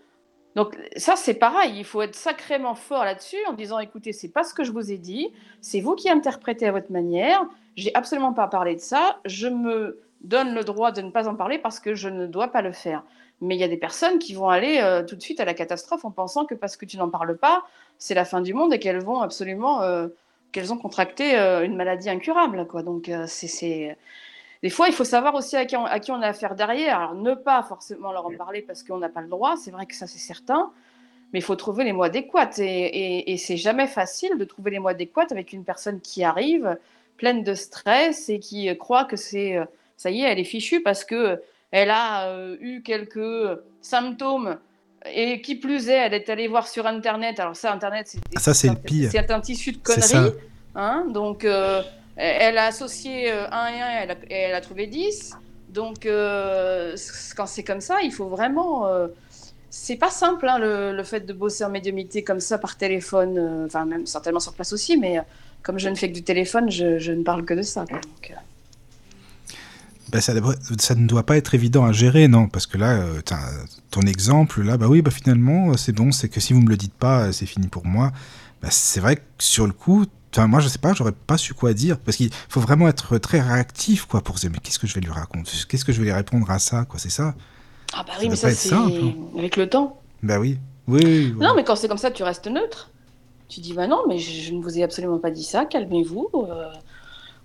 Donc 0.54 0.76
ça, 0.98 1.16
c'est 1.16 1.32
pareil, 1.32 1.72
il 1.78 1.84
faut 1.84 2.02
être 2.02 2.16
sacrément 2.16 2.74
fort 2.74 3.02
là-dessus 3.02 3.38
en 3.48 3.54
disant, 3.54 3.78
écoutez, 3.78 4.12
c'est 4.12 4.28
pas 4.28 4.44
ce 4.44 4.52
que 4.52 4.62
je 4.62 4.72
vous 4.72 4.92
ai 4.92 4.98
dit, 4.98 5.32
c'est 5.62 5.80
vous 5.80 5.94
qui 5.94 6.10
interprétez 6.10 6.66
à 6.66 6.72
votre 6.72 6.92
manière, 6.92 7.46
j'ai 7.76 7.94
absolument 7.94 8.34
pas 8.34 8.46
parlé 8.46 8.74
de 8.74 8.80
ça, 8.80 9.20
je 9.24 9.48
me 9.48 10.02
donne 10.20 10.54
le 10.54 10.64
droit 10.64 10.92
de 10.92 11.00
ne 11.00 11.10
pas 11.10 11.28
en 11.28 11.34
parler 11.34 11.56
parce 11.56 11.80
que 11.80 11.94
je 11.94 12.10
ne 12.10 12.26
dois 12.26 12.48
pas 12.48 12.60
le 12.60 12.72
faire. 12.72 13.04
Mais 13.40 13.54
il 13.54 13.60
y 13.60 13.64
a 13.64 13.68
des 13.68 13.76
personnes 13.76 14.18
qui 14.18 14.34
vont 14.34 14.48
aller 14.48 14.80
euh, 14.82 15.04
tout 15.04 15.14
de 15.14 15.22
suite 15.22 15.40
à 15.40 15.44
la 15.44 15.54
catastrophe 15.54 16.04
en 16.04 16.10
pensant 16.10 16.44
que 16.44 16.54
parce 16.54 16.76
que 16.76 16.84
tu 16.84 16.96
n'en 16.96 17.08
parles 17.08 17.36
pas, 17.36 17.64
c'est 17.98 18.14
la 18.14 18.24
fin 18.24 18.40
du 18.40 18.52
monde 18.52 18.72
et 18.72 18.78
qu'elles 18.78 19.02
vont 19.02 19.20
absolument, 19.20 19.82
euh, 19.82 20.08
qu'elles 20.52 20.72
ont 20.72 20.78
contracté 20.78 21.38
euh, 21.38 21.64
une 21.64 21.76
maladie 21.76 22.10
incurable. 22.10 22.66
Quoi. 22.66 22.82
Donc 22.82 23.10
c'est 23.26 23.96
des 24.62 24.70
fois, 24.70 24.88
il 24.88 24.94
faut 24.94 25.04
savoir 25.04 25.36
aussi 25.36 25.56
à 25.56 25.66
qui, 25.66 25.76
on, 25.76 25.84
à 25.84 26.00
qui 26.00 26.10
on 26.10 26.20
a 26.20 26.26
affaire 26.26 26.56
derrière. 26.56 26.98
Alors, 26.98 27.14
ne 27.14 27.34
pas 27.34 27.62
forcément 27.62 28.10
leur 28.10 28.26
en 28.26 28.32
parler 28.32 28.60
parce 28.60 28.82
qu'on 28.82 28.98
n'a 28.98 29.08
pas 29.08 29.20
le 29.20 29.28
droit, 29.28 29.56
c'est 29.56 29.70
vrai 29.70 29.86
que 29.86 29.94
ça, 29.94 30.08
c'est 30.08 30.18
certain. 30.18 30.72
Mais 31.32 31.38
il 31.38 31.42
faut 31.42 31.54
trouver 31.54 31.84
les 31.84 31.92
mots 31.92 32.02
adéquats. 32.02 32.50
Et, 32.58 33.32
et, 33.32 33.36
c'est 33.36 33.56
jamais 33.56 33.86
facile 33.86 34.36
de 34.36 34.44
trouver 34.44 34.72
les 34.72 34.80
mots 34.80 34.88
adéquats 34.88 35.26
avec 35.30 35.52
une 35.52 35.62
personne 35.62 36.00
qui 36.00 36.24
arrive 36.24 36.76
pleine 37.18 37.44
de 37.44 37.54
stress 37.54 38.28
et 38.30 38.40
qui 38.40 38.76
croit 38.78 39.04
que 39.04 39.14
c'est 39.14 39.58
ça 39.98 40.10
y 40.10 40.22
est, 40.22 40.30
elle 40.30 40.38
est 40.38 40.44
fichue 40.44 40.80
parce 40.80 41.04
que 41.04 41.40
elle 41.70 41.90
a 41.90 42.28
euh, 42.28 42.56
eu 42.60 42.82
quelques 42.82 43.58
symptômes 43.80 44.58
et 45.12 45.40
qui 45.40 45.54
plus 45.54 45.88
est, 45.88 45.94
elle 45.94 46.14
est 46.14 46.28
allée 46.28 46.48
voir 46.48 46.66
sur 46.66 46.86
Internet. 46.86 47.38
Alors 47.40 47.56
ça, 47.56 47.72
Internet, 47.72 48.08
c'est 48.08 48.38
ça, 48.38 48.54
c'est 48.54 48.68
le 48.68 48.76
pire. 48.76 49.10
C'est 49.10 49.30
un 49.30 49.40
tissu 49.40 49.72
de 49.72 49.78
conneries. 49.78 50.32
Hein, 50.74 51.06
donc 51.12 51.44
euh, 51.44 51.82
elle 52.18 52.58
a 52.58 52.66
associé 52.66 53.30
1 53.30 53.34
euh, 53.34 53.46
et 53.46 53.80
1 53.80 54.14
et 54.28 54.34
elle 54.34 54.54
a, 54.54 54.60
trouvé 54.60 54.88
10. 54.88 55.36
Donc, 55.68 56.04
euh, 56.04 56.96
quand 57.36 57.46
c'est 57.46 57.62
comme 57.62 57.80
ça, 57.80 58.02
il 58.02 58.12
faut 58.12 58.28
vraiment. 58.28 58.88
Euh, 58.88 59.06
c'est 59.70 59.96
pas 59.96 60.10
simple, 60.10 60.48
hein, 60.48 60.58
le, 60.58 61.02
fait 61.04 61.20
de 61.20 61.32
bosser 61.32 61.62
en 61.62 61.70
médiumité 61.70 62.24
comme 62.24 62.40
ça 62.40 62.58
par 62.58 62.76
téléphone, 62.76 63.66
enfin, 63.66 63.84
même 63.84 64.06
certainement 64.06 64.40
sur 64.40 64.54
place 64.54 64.72
aussi, 64.72 64.96
mais 64.96 65.20
comme 65.62 65.78
je 65.78 65.90
ne 65.90 65.94
fais 65.94 66.08
que 66.08 66.14
du 66.14 66.24
téléphone, 66.24 66.70
je, 66.70 67.12
ne 67.12 67.22
parle 67.22 67.44
que 67.44 67.52
de 67.52 67.60
ça. 67.60 67.84
Ben, 70.10 70.20
ça, 70.20 70.32
ça, 70.78 70.94
ne 70.94 71.06
doit 71.06 71.24
pas 71.24 71.36
être 71.36 71.54
évident 71.54 71.84
à 71.84 71.92
gérer, 71.92 72.28
non 72.28 72.48
Parce 72.48 72.66
que 72.66 72.78
là, 72.78 73.02
ton 73.90 74.00
exemple, 74.02 74.62
là, 74.62 74.76
bah 74.76 74.86
oui, 74.88 75.02
bah 75.02 75.10
finalement, 75.10 75.76
c'est 75.76 75.92
bon, 75.92 76.12
c'est 76.12 76.28
que 76.28 76.40
si 76.40 76.52
vous 76.52 76.60
me 76.60 76.68
le 76.68 76.76
dites 76.76 76.94
pas, 76.94 77.32
c'est 77.32 77.46
fini 77.46 77.68
pour 77.68 77.84
moi. 77.84 78.12
Bah, 78.62 78.68
c'est 78.70 79.00
vrai 79.00 79.16
que 79.16 79.22
sur 79.38 79.66
le 79.66 79.72
coup, 79.72 80.06
moi, 80.36 80.60
je 80.60 80.68
sais 80.68 80.78
pas, 80.78 80.92
j'aurais 80.92 81.12
pas 81.12 81.38
su 81.38 81.54
quoi 81.54 81.72
dire. 81.72 81.98
Parce 81.98 82.16
qu'il 82.16 82.30
faut 82.48 82.60
vraiment 82.60 82.88
être 82.88 83.18
très 83.18 83.40
réactif, 83.40 84.04
quoi, 84.04 84.20
pour 84.20 84.36
se 84.36 84.42
dire, 84.42 84.50
mais 84.52 84.58
qu'est-ce 84.62 84.78
que 84.78 84.86
je 84.86 84.94
vais 84.94 85.00
lui 85.00 85.10
raconter 85.10 85.52
Qu'est-ce 85.68 85.84
que 85.84 85.92
je 85.92 85.98
vais 85.98 86.04
lui 86.04 86.12
répondre 86.12 86.48
à 86.50 86.58
ça, 86.58 86.84
quoi 86.84 86.98
C'est 86.98 87.10
ça 87.10 87.34
Ah, 87.92 88.04
bah 88.06 88.12
oui, 88.20 88.28
mais 88.28 88.36
ça, 88.36 88.50
c'est 88.50 88.74
avec 89.36 89.56
le 89.56 89.68
temps. 89.68 90.00
Bah 90.22 90.38
oui. 90.38 90.58
Oui. 90.86 91.34
Non, 91.38 91.54
mais 91.54 91.64
quand 91.64 91.76
c'est 91.76 91.88
comme 91.88 91.98
ça, 91.98 92.10
tu 92.10 92.22
restes 92.22 92.46
neutre. 92.46 92.90
Tu 93.48 93.60
dis, 93.60 93.72
bah 93.72 93.86
non, 93.86 94.02
mais 94.06 94.18
je, 94.18 94.52
ne 94.52 94.62
vous 94.62 94.78
ai 94.78 94.82
absolument 94.82 95.18
pas 95.18 95.30
dit 95.30 95.44
ça, 95.44 95.64
calmez-vous. 95.64 96.28
Euh, 96.34 96.70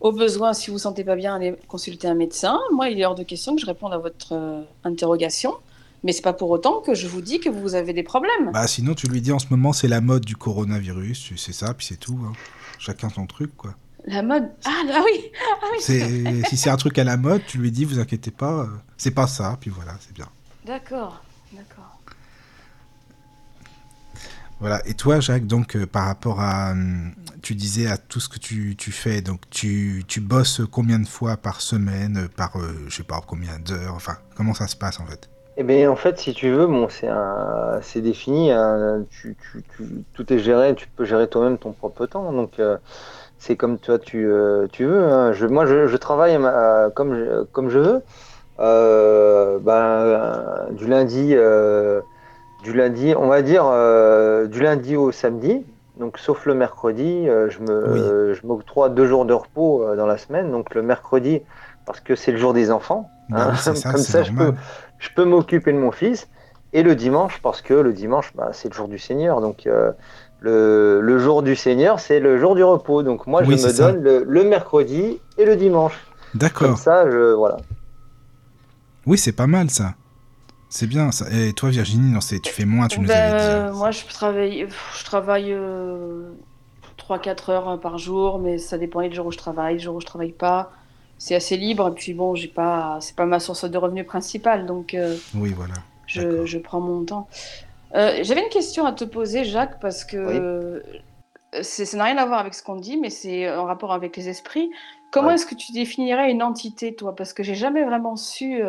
au 0.03 0.11
besoin, 0.11 0.53
si 0.53 0.67
vous 0.67 0.73
ne 0.73 0.77
vous 0.77 0.83
sentez 0.83 1.03
pas 1.03 1.15
bien, 1.15 1.35
allez 1.35 1.55
consulter 1.67 2.07
un 2.07 2.13
médecin. 2.13 2.59
Moi, 2.71 2.89
il 2.89 2.99
est 2.99 3.05
hors 3.05 3.15
de 3.15 3.23
question 3.23 3.55
que 3.55 3.61
je 3.61 3.65
réponde 3.65 3.93
à 3.93 3.97
votre 3.97 4.33
euh, 4.33 4.61
interrogation. 4.83 5.55
Mais 6.03 6.11
c'est 6.11 6.21
pas 6.21 6.33
pour 6.33 6.49
autant 6.51 6.81
que 6.81 6.93
je 6.93 7.07
vous 7.07 7.21
dis 7.21 7.39
que 7.39 7.49
vous 7.49 7.73
avez 7.75 7.93
des 7.93 8.03
problèmes. 8.03 8.51
Bah 8.51 8.67
sinon, 8.67 8.93
tu 8.93 9.07
lui 9.07 9.21
dis 9.21 9.31
en 9.31 9.39
ce 9.39 9.47
moment, 9.49 9.71
c'est 9.71 9.87
la 9.87 10.01
mode 10.01 10.25
du 10.25 10.35
coronavirus, 10.35 11.31
c'est 11.37 11.53
ça, 11.53 11.73
puis 11.73 11.85
c'est 11.85 11.95
tout. 11.95 12.19
Hein 12.27 12.33
chacun 12.83 13.09
son 13.09 13.25
truc, 13.25 13.55
quoi. 13.55 13.75
La 14.05 14.21
mode? 14.21 14.49
Ah, 14.65 14.83
ah 14.93 15.01
oui, 15.05 15.31
ah, 15.61 15.65
oui. 15.71 16.43
Si 16.49 16.57
c'est 16.57 16.69
un 16.69 16.75
truc 16.75 16.97
à 16.97 17.05
la 17.05 17.15
mode, 17.15 17.41
tu 17.47 17.57
lui 17.57 17.71
dis, 17.71 17.85
vous 17.85 17.99
inquiétez 17.99 18.31
pas, 18.31 18.63
euh, 18.63 18.67
c'est 18.97 19.11
pas 19.11 19.27
ça, 19.27 19.57
puis 19.59 19.69
voilà, 19.69 19.93
c'est 20.01 20.13
bien. 20.13 20.27
D'accord, 20.65 21.23
d'accord. 21.53 21.92
Et 24.85 24.93
toi, 24.93 25.19
Jacques, 25.19 25.47
donc 25.47 25.75
euh, 25.75 25.85
par 25.85 26.05
rapport 26.05 26.39
à, 26.39 26.71
hum, 26.71 27.11
tu 27.41 27.55
disais 27.55 27.87
à 27.87 27.97
tout 27.97 28.19
ce 28.19 28.29
que 28.29 28.39
tu, 28.39 28.75
fais, 28.91 29.21
donc 29.21 29.41
tu, 29.49 30.03
tu, 30.07 30.21
bosses 30.21 30.61
combien 30.71 30.99
de 30.99 31.07
fois 31.07 31.37
par 31.37 31.61
semaine, 31.61 32.27
par, 32.35 32.57
euh, 32.57 32.73
je 32.87 32.95
sais 32.95 33.03
pas, 33.03 33.21
combien 33.25 33.59
d'heures, 33.59 33.93
enfin, 33.95 34.17
comment 34.35 34.53
ça 34.53 34.67
se 34.67 34.75
passe 34.75 34.99
en 34.99 35.05
fait? 35.05 35.29
Eh 35.55 35.63
bien, 35.63 35.91
en 35.91 35.95
fait, 35.95 36.17
si 36.17 36.33
tu 36.33 36.49
veux, 36.49 36.65
bon, 36.65 36.87
c'est 36.89 37.09
c'est 37.81 38.01
défini. 38.01 38.51
Tu, 39.11 39.35
tout 40.13 40.33
est 40.33 40.39
géré. 40.39 40.73
Tu 40.75 40.87
peux 40.87 41.05
gérer 41.05 41.27
toi-même 41.27 41.57
ton 41.59 41.73
propre 41.73 42.07
temps. 42.07 42.31
Donc, 42.31 42.59
euh, 42.59 42.77
c'est 43.37 43.55
comme 43.55 43.77
toi, 43.77 43.99
tu, 43.99 44.25
euh, 44.25 44.67
tu 44.71 44.85
veux. 44.85 45.03
Hein. 45.03 45.33
Je, 45.33 45.45
moi, 45.45 45.65
je, 45.67 45.95
travaille 45.97 46.39
comme, 46.95 47.15
je, 47.15 47.43
comme 47.51 47.69
je 47.69 47.79
veux. 47.79 48.01
Euh, 48.59 49.59
ben, 49.59 50.73
du 50.75 50.87
lundi, 50.87 51.35
du 52.63 52.73
lundi, 52.73 53.13
on 53.17 53.27
va 53.27 53.41
dire 53.41 53.63
du 54.49 54.61
lundi 54.61 54.95
au 54.95 55.11
samedi. 55.11 55.65
Donc, 55.99 56.17
sauf 56.17 56.45
le 56.45 56.55
mercredi, 56.55 57.27
je 57.27 57.59
me, 57.59 58.33
je 58.33 58.47
m'octroie 58.47 58.89
deux 58.89 59.05
jours 59.05 59.25
de 59.25 59.33
repos 59.33 59.95
dans 59.95 60.07
la 60.07 60.17
semaine. 60.17 60.51
Donc, 60.51 60.73
le 60.73 60.81
mercredi, 60.81 61.41
parce 61.85 61.99
que 61.99 62.15
c'est 62.15 62.31
le 62.31 62.37
jour 62.37 62.53
des 62.53 62.71
enfants. 62.71 63.09
Bah 63.29 63.49
hein. 63.51 63.55
ça, 63.55 63.73
comme 63.91 64.01
ça, 64.01 64.23
je 64.23 64.31
peux 64.31 64.53
je 65.03 65.09
peux 65.13 65.25
m'occuper 65.25 65.73
de 65.73 65.77
mon 65.77 65.91
fils. 65.91 66.27
Et 66.71 66.81
le 66.81 66.95
dimanche, 66.95 67.39
parce 67.43 67.61
que 67.61 67.73
le 67.73 67.93
dimanche, 67.93 68.33
bah, 68.35 68.49
c'est 68.53 68.69
le 68.69 68.73
jour 68.73 68.87
du 68.87 68.97
Seigneur. 68.97 69.41
Donc, 69.41 69.67
euh, 69.67 69.91
le, 70.39 71.19
jour 71.19 71.43
du 71.43 71.55
Seigneur, 71.55 71.99
c'est 71.99 72.19
le 72.19 72.39
jour 72.39 72.55
du 72.55 72.63
repos. 72.63 73.03
Donc 73.03 73.27
moi, 73.27 73.43
je 73.43 73.49
me 73.49 73.77
donne 73.77 74.01
le, 74.01 74.43
mercredi 74.43 75.19
et 75.37 75.45
le 75.45 75.55
dimanche. 75.55 75.93
D'accord. 76.33 76.69
Comme 76.69 76.77
ça, 76.77 77.09
je, 77.11 77.33
voilà. 77.33 77.57
Oui, 79.05 79.17
c'est 79.17 79.33
pas 79.33 79.45
mal 79.45 79.69
ça. 79.69 79.93
C'est 80.73 80.87
bien 80.87 81.11
ça. 81.11 81.27
Et 81.31 81.53
toi, 81.53 81.69
Virginie, 81.69 82.11
non, 82.11 82.17
tu 82.19 82.51
fais 82.51 82.65
moins, 82.65 82.87
tu 82.87 82.99
nous 82.99 83.07
ben, 83.07 83.35
avais 83.35 83.69
dit. 83.69 83.77
moi, 83.77 83.91
je 83.91 84.05
travaille, 84.05 84.67
je 84.97 85.05
travaille 85.05 85.55
3-4 86.97 87.51
heures 87.51 87.79
par 87.79 87.99
jour, 87.99 88.39
mais 88.39 88.57
ça 88.57 88.79
dépend 88.79 89.07
du 89.07 89.13
jour 89.13 89.27
où 89.27 89.31
je 89.31 89.37
travaille, 89.37 89.77
du 89.77 89.83
jour 89.83 89.93
où 89.93 90.01
je 90.01 90.07
travaille 90.07 90.31
pas. 90.31 90.71
C'est 91.19 91.35
assez 91.35 91.57
libre. 91.57 91.89
Et 91.89 91.93
puis 91.93 92.15
bon, 92.15 92.33
j'ai 92.33 92.47
pas, 92.47 92.97
c'est 93.01 93.15
pas 93.15 93.27
ma 93.27 93.39
source 93.39 93.65
de 93.65 93.77
revenus 93.77 94.07
principale, 94.07 94.65
donc. 94.65 94.95
Euh, 94.95 95.15
oui, 95.35 95.53
voilà. 95.55 95.75
Je, 96.07 96.43
je, 96.47 96.57
prends 96.57 96.81
mon 96.81 97.05
temps. 97.05 97.27
Euh, 97.93 98.21
j'avais 98.23 98.41
une 98.41 98.49
question 98.49 98.87
à 98.87 98.93
te 98.93 99.03
poser, 99.03 99.43
Jacques, 99.43 99.79
parce 99.79 100.03
que 100.03 100.17
euh, 100.17 100.79
ça 101.61 101.97
n'a 101.97 102.05
rien 102.05 102.17
à 102.17 102.25
voir 102.25 102.39
avec 102.39 102.55
ce 102.55 102.63
qu'on 102.63 102.77
dit, 102.77 102.97
mais 102.97 103.11
c'est 103.11 103.47
en 103.47 103.65
rapport 103.65 103.93
avec 103.93 104.17
les 104.17 104.27
esprits. 104.27 104.71
Comment 105.11 105.29
est-ce 105.29 105.45
que 105.45 105.53
tu 105.53 105.71
définirais 105.71 106.31
une 106.31 106.41
entité, 106.41 106.95
toi? 106.95 107.15
Parce 107.15 107.31
que 107.31 107.43
j'ai 107.43 107.53
jamais 107.53 107.83
vraiment 107.83 108.15
su. 108.15 108.63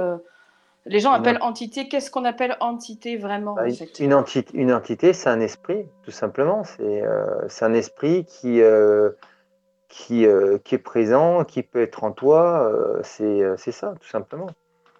Les 0.87 1.01
gens 1.01 1.13
appellent 1.13 1.39
entité. 1.41 1.89
Qu'est-ce 1.89 2.11
qu'on 2.11 2.25
appelle 2.25 2.57
entité 2.61 3.17
vraiment 3.17 3.55
bah, 3.55 3.65
une, 3.99 4.15
entité, 4.15 4.57
une 4.57 4.73
entité, 4.73 5.13
c'est 5.13 5.31
un 5.31 5.41
esprit, 5.41 5.87
tout 6.03 6.11
simplement. 6.11 6.63
C'est 6.65 7.03
euh, 7.03 7.49
un 7.63 7.73
esprit 7.73 8.27
qui, 8.27 8.61
euh, 8.61 9.11
qui, 9.89 10.27
euh, 10.27 10.59
qui, 10.63 10.75
est 10.75 10.79
présent, 10.79 11.45
qui 11.45 11.63
peut 11.63 11.81
être 11.81 12.05
en 12.05 12.13
toi. 12.13 12.71
c'est 13.03 13.57
ça, 13.57 13.95
tout 14.01 14.09
simplement. 14.09 14.49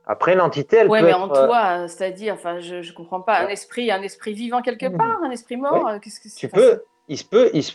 Après, 0.07 0.35
l'entité, 0.35 0.77
elle 0.77 0.89
ouais, 0.89 1.01
peut 1.01 1.07
mais 1.07 1.15
en 1.15 1.29
toi, 1.29 1.89
c'est-à-dire, 1.89 2.35
enfin, 2.35 2.61
je 2.61 2.77
ne 2.77 2.95
comprends 2.95 3.21
pas. 3.21 3.41
Un 3.41 3.49
esprit, 3.49 3.91
un 3.91 4.03
esprit 4.03 4.33
vivant 4.33 4.63
quelque 4.63 4.87
mmh. 4.87 4.97
part, 4.97 5.23
un 5.23 5.31
esprit 5.31 5.57
mort. 5.57 5.91
Qu'est-ce 6.03 6.21
que 6.21 6.35
tu 6.35 6.49
peux. 6.49 6.83
Il 7.07 7.19
se, 7.19 7.25
peut, 7.25 7.51
il, 7.53 7.63
se, 7.63 7.75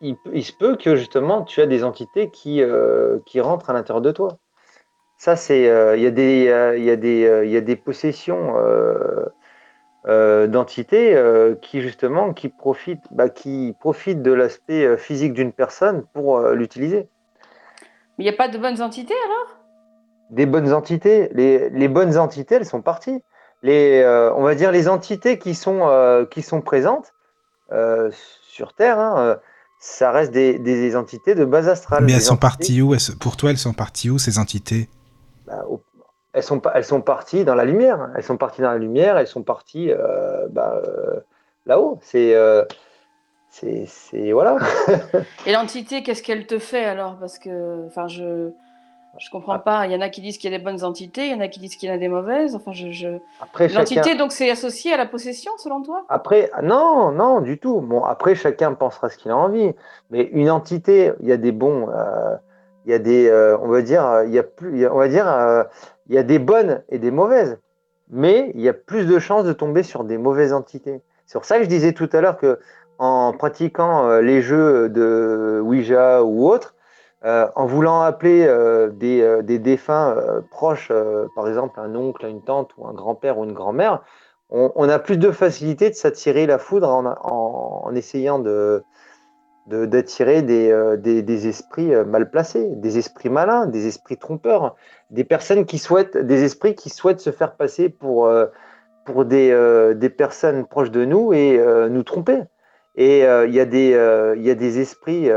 il, 0.00 0.42
se 0.42 0.52
peut 0.54 0.74
que 0.74 0.96
justement 0.96 1.42
tu 1.42 1.60
as 1.60 1.66
des 1.66 1.84
entités 1.84 2.30
qui, 2.30 2.62
qui 3.26 3.40
rentrent 3.42 3.68
à 3.68 3.74
l'intérieur 3.74 4.00
de 4.00 4.10
toi. 4.10 4.38
Ça, 5.20 5.36
c'est, 5.36 5.68
euh, 5.68 5.98
il 5.98 6.02
y, 6.02 6.06
a 6.06 6.10
des, 6.10 6.50
il 6.78 6.82
y, 6.82 6.90
a 6.90 6.96
des, 6.96 7.26
euh, 7.26 7.44
il 7.44 7.50
y 7.50 7.56
a 7.58 7.60
des 7.60 7.76
possessions 7.76 8.54
euh, 8.56 10.46
d'entités 10.46 11.14
qui 11.60 11.82
justement 11.82 12.32
qui 12.32 12.48
profitent, 12.48 13.04
bah, 13.10 13.28
qui 13.28 13.76
profitent 13.80 14.22
de 14.22 14.32
l'aspect 14.32 14.96
physique 14.96 15.34
d'une 15.34 15.52
personne 15.52 16.04
pour 16.14 16.40
l'utiliser. 16.40 17.06
Mais 18.16 18.24
il 18.24 18.28
n'y 18.28 18.30
a 18.30 18.36
pas 18.36 18.48
de 18.48 18.56
bonnes 18.56 18.80
entités 18.80 19.12
alors? 19.26 19.58
Des 20.30 20.46
bonnes 20.46 20.72
entités. 20.72 21.28
Les, 21.34 21.68
les, 21.68 21.88
bonnes 21.88 22.16
entités, 22.16 22.54
elles 22.54 22.64
sont 22.64 22.80
parties. 22.80 23.22
Les, 23.62 24.02
on 24.34 24.42
va 24.42 24.54
dire 24.54 24.72
les 24.72 24.88
entités 24.88 25.38
qui 25.38 25.54
sont, 25.54 26.26
qui 26.30 26.40
sont 26.40 26.62
présentes 26.62 27.12
sur 27.70 28.72
Terre, 28.72 28.98
hein, 28.98 29.36
ça 29.80 30.12
reste 30.12 30.32
des, 30.32 30.58
des, 30.58 30.96
entités 30.96 31.34
de 31.34 31.44
base 31.44 31.68
astrale. 31.68 32.04
Mais 32.04 32.14
elles 32.14 32.22
sont 32.22 32.38
parties 32.38 32.80
où? 32.80 32.96
Pour 33.20 33.36
toi, 33.36 33.50
elles 33.50 33.58
sont 33.58 33.74
parties 33.74 34.08
où 34.08 34.18
ces 34.18 34.38
entités? 34.38 34.88
Bah, 35.50 35.64
elles, 36.32 36.42
sont, 36.42 36.62
elles 36.74 36.84
sont 36.84 37.00
parties 37.00 37.44
dans 37.44 37.54
la 37.54 37.64
lumière. 37.64 38.10
Elles 38.16 38.22
sont 38.22 38.36
parties 38.36 38.62
dans 38.62 38.70
la 38.70 38.78
lumière, 38.78 39.16
elles 39.18 39.26
sont 39.26 39.42
parties 39.42 39.90
euh, 39.90 40.46
bah, 40.50 40.80
euh, 40.84 41.20
là-haut. 41.66 41.98
C'est. 42.02 42.34
Euh, 42.34 42.64
c'est 43.52 44.30
voilà. 44.30 44.58
Et 45.46 45.52
l'entité, 45.52 46.04
qu'est-ce 46.04 46.22
qu'elle 46.22 46.46
te 46.46 46.60
fait 46.60 46.84
alors? 46.84 47.16
Parce 47.18 47.38
que, 47.38 47.84
enfin, 47.88 48.06
je 48.06 48.52
je 49.18 49.28
comprends 49.28 49.58
pas. 49.58 49.86
Il 49.86 49.92
y 49.92 49.96
en 49.96 50.00
a 50.00 50.08
qui 50.08 50.20
disent 50.20 50.38
qu'il 50.38 50.50
y 50.50 50.54
a 50.54 50.58
des 50.58 50.62
bonnes 50.62 50.84
entités, 50.84 51.26
il 51.26 51.32
y 51.32 51.34
en 51.34 51.40
a 51.40 51.48
qui 51.48 51.58
disent 51.58 51.74
qu'il 51.74 51.88
y 51.88 51.92
en 51.92 51.96
a 51.96 51.98
des 51.98 52.08
mauvaises. 52.08 52.54
Enfin, 52.54 52.72
je, 52.72 52.92
je... 52.92 53.08
l'entité 53.74 54.14
donc 54.14 54.30
c'est 54.30 54.50
associé 54.50 54.92
à 54.92 54.96
la 54.96 55.06
possession 55.06 55.50
selon 55.58 55.82
toi? 55.82 56.04
Après, 56.08 56.48
non, 56.62 57.10
non, 57.10 57.40
du 57.40 57.58
tout. 57.58 57.80
Bon, 57.80 58.04
après 58.04 58.36
chacun 58.36 58.72
pensera 58.74 59.08
ce 59.08 59.18
qu'il 59.18 59.32
a 59.32 59.36
envie. 59.36 59.72
Mais 60.10 60.22
une 60.32 60.48
entité, 60.48 61.12
il 61.20 61.28
y 61.28 61.32
a 61.32 61.36
des 61.36 61.52
bons, 61.52 61.88
il 62.84 62.92
y 62.92 62.94
a 62.94 62.98
des, 62.98 63.28
euh, 63.28 63.58
on 63.58 63.68
va 63.68 63.82
dire, 63.82 64.22
il 64.24 64.32
y 64.32 64.38
a 64.38 64.42
plus, 64.42 64.86
on 64.88 64.96
va 64.96 65.08
dire, 65.08 65.28
euh, 65.28 65.64
il 66.08 66.14
y 66.14 66.18
a 66.18 66.22
des 66.22 66.38
bonnes 66.38 66.82
et 66.88 66.98
des 66.98 67.10
mauvaises, 67.10 67.58
mais 68.10 68.52
il 68.54 68.60
y 68.60 68.68
a 68.68 68.72
plus 68.72 69.06
de 69.06 69.18
chances 69.18 69.44
de 69.44 69.52
tomber 69.52 69.82
sur 69.82 70.04
des 70.04 70.18
mauvaises 70.18 70.52
entités. 70.52 71.00
C'est 71.26 71.38
pour 71.38 71.44
ça 71.44 71.58
que 71.58 71.64
je 71.64 71.68
disais 71.68 71.92
tout 71.92 72.08
à 72.12 72.20
l'heure 72.20 72.36
que 72.36 72.58
en 72.98 73.32
pratiquant 73.32 74.08
euh, 74.08 74.20
les 74.20 74.42
jeux 74.42 74.88
de 74.88 75.60
Ouija 75.62 76.22
ou 76.22 76.48
autres, 76.48 76.74
en 77.22 77.66
voulant 77.66 78.00
appeler 78.00 78.46
des, 78.94 79.42
des, 79.42 79.58
défunts 79.58 80.16
proches, 80.50 80.90
par 81.34 81.48
exemple 81.48 81.78
un 81.78 81.94
oncle, 81.94 82.24
une 82.24 82.42
tante 82.42 82.70
ou 82.78 82.86
un 82.86 82.94
grand-père 82.94 83.36
ou 83.36 83.44
une 83.44 83.52
grand-mère, 83.52 84.02
on, 84.48 84.88
a 84.88 84.98
plus 84.98 85.18
de 85.18 85.30
facilité 85.30 85.90
de 85.90 85.94
s'attirer 85.94 86.46
la 86.46 86.56
foudre 86.56 86.88
en, 86.88 87.04
en 87.04 87.94
essayant 87.94 88.38
de, 88.38 88.82
d'attirer 89.66 90.44
euh, 90.48 90.96
des, 90.96 91.22
des, 91.22 91.48
esprits 91.48 91.94
euh, 91.94 92.04
mal 92.04 92.30
placés, 92.30 92.66
des 92.76 92.98
esprits 92.98 93.28
malins, 93.28 93.66
des 93.66 93.86
esprits 93.86 94.16
trompeurs, 94.16 94.76
des 95.10 95.24
personnes 95.24 95.64
qui 95.64 95.78
souhaitent, 95.78 96.16
des 96.16 96.44
esprits 96.44 96.74
qui 96.74 96.90
souhaitent 96.90 97.20
se 97.20 97.30
faire 97.30 97.54
passer 97.54 97.88
pour, 97.88 98.26
euh, 98.26 98.46
pour 99.04 99.24
des, 99.24 99.54
des 99.96 100.10
personnes 100.10 100.66
proches 100.66 100.90
de 100.90 101.04
nous 101.04 101.32
et 101.32 101.58
nous 101.90 102.02
tromper. 102.02 102.42
Et 102.96 103.20
il 103.20 103.54
y, 103.54 103.60
a 103.60 103.64
des, 103.64 104.80
esprits, 104.80 105.30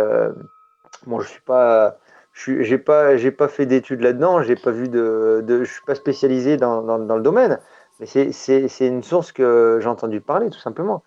bon, 1.08 1.20
je 1.22 1.28
suis 1.28 1.42
pas, 1.42 1.98
j'ai 2.34 2.78
pas, 2.78 3.16
j'ai 3.18 3.32
pas 3.32 3.48
fait 3.48 3.66
d'études 3.66 4.02
là-dedans, 4.02 4.42
j'ai 4.44 4.56
pas 4.56 4.72
vu 4.72 4.90
de, 4.90 5.44
je 5.48 5.72
suis 5.72 5.84
pas 5.86 5.96
spécialisé 5.96 6.58
dans, 6.58 6.84
dans, 6.84 7.00
dans 7.00 7.16
le 7.16 7.24
domaine, 7.24 7.60
mais 8.00 8.06
c'est 8.06 8.88
une 8.88 9.04
source 9.04 9.32
que 9.32 9.80
j'ai 9.82 9.90
entendu 9.90 10.22
parler 10.22 10.50
tout 10.50 10.60
simplement. 10.60 11.04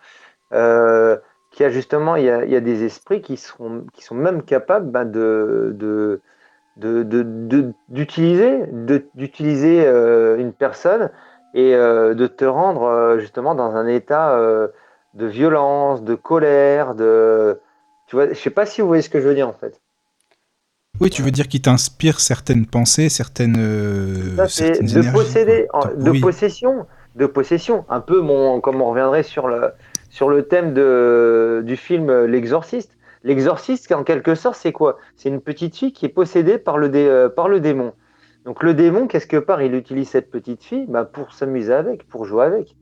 Qu'il 1.57 1.65
y 1.65 1.67
a 1.67 1.71
justement, 1.71 2.17
il 2.17 2.25
y 2.27 2.29
a, 2.29 2.45
il 2.45 2.51
y 2.51 2.57
a, 2.57 2.61
des 2.61 2.85
esprits 2.85 3.23
qui 3.23 3.39
sont, 3.39 3.87
qui 3.95 4.05
sont 4.05 4.15
même 4.15 4.43
capables 4.43 4.91
ben, 4.91 5.07
de, 5.07 5.75
de, 5.75 6.21
de, 6.77 7.73
d'utiliser, 7.89 8.65
d'utiliser 9.15 9.83
euh, 9.87 10.37
une 10.37 10.53
personne 10.53 11.09
et 11.55 11.75
euh, 11.75 12.13
de 12.13 12.27
te 12.27 12.45
rendre 12.45 12.83
euh, 12.83 13.19
justement 13.21 13.55
dans 13.55 13.75
un 13.75 13.87
état 13.87 14.39
de 15.15 15.27
violence, 15.27 16.03
de 16.03 16.15
colère, 16.15 16.95
de, 16.95 17.59
tu 18.07 18.17
vois, 18.17 18.29
je 18.29 18.35
sais 18.35 18.51
pas 18.51 18.67
si 18.67 18.83
vous 18.83 18.87
voyez 18.87 19.03
ce 19.03 19.09
que 19.09 19.19
je 19.19 19.27
veux 19.27 19.35
dire 19.35 19.49
en 19.49 19.55
fait. 19.55 19.81
Oui, 21.01 21.09
tu 21.09 21.23
veux 21.23 21.31
dire 21.31 21.49
qu'il 21.49 21.63
t'inspire 21.63 22.21
certaines 22.21 22.67
pensées, 22.67 23.09
certaines, 23.09 23.57
certaines 24.47 24.89
de 24.89 25.11
posséder, 25.11 25.69
de 25.97 26.21
possession, 26.21 26.87
de 27.15 27.25
possession, 27.25 27.87
un 27.89 28.01
peu 28.01 28.21
mon, 28.21 28.61
comme 28.61 28.83
on 28.83 28.91
reviendrait 28.91 29.23
sur 29.23 29.49
le, 29.49 29.73
sur 30.17 30.31
le 30.31 30.49
thème 30.49 30.73
de, 30.73 31.63
du 31.67 31.77
film 31.77 32.25
L'Exorciste. 32.25 32.97
L'Exorciste, 33.23 33.93
en 33.93 34.03
quelque 34.03 34.35
sorte, 34.35 34.57
c'est 34.57 34.73
quoi? 34.73 34.97
C'est 35.15 35.29
une 35.29 35.43
petite 35.43 35.77
fille 35.77 35.93
qui 35.93 36.07
est 36.07 36.15
possédée 36.21 36.57
par 36.57 36.79
le, 36.79 36.91
euh, 36.95 37.29
par 37.29 37.51
le 37.51 37.61
démon. 37.61 37.93
Donc 38.47 38.63
le 38.63 38.73
démon, 38.73 39.09
quelque 39.09 39.37
part, 39.37 39.61
il 39.61 39.75
utilise 39.75 40.09
cette 40.09 40.31
petite 40.31 40.65
fille? 40.65 40.87
Bah, 40.89 41.05
pour 41.05 41.35
s'amuser 41.35 41.75
avec, 41.75 42.09
pour 42.09 42.25
jouer 42.25 42.47
avec. 42.47 42.75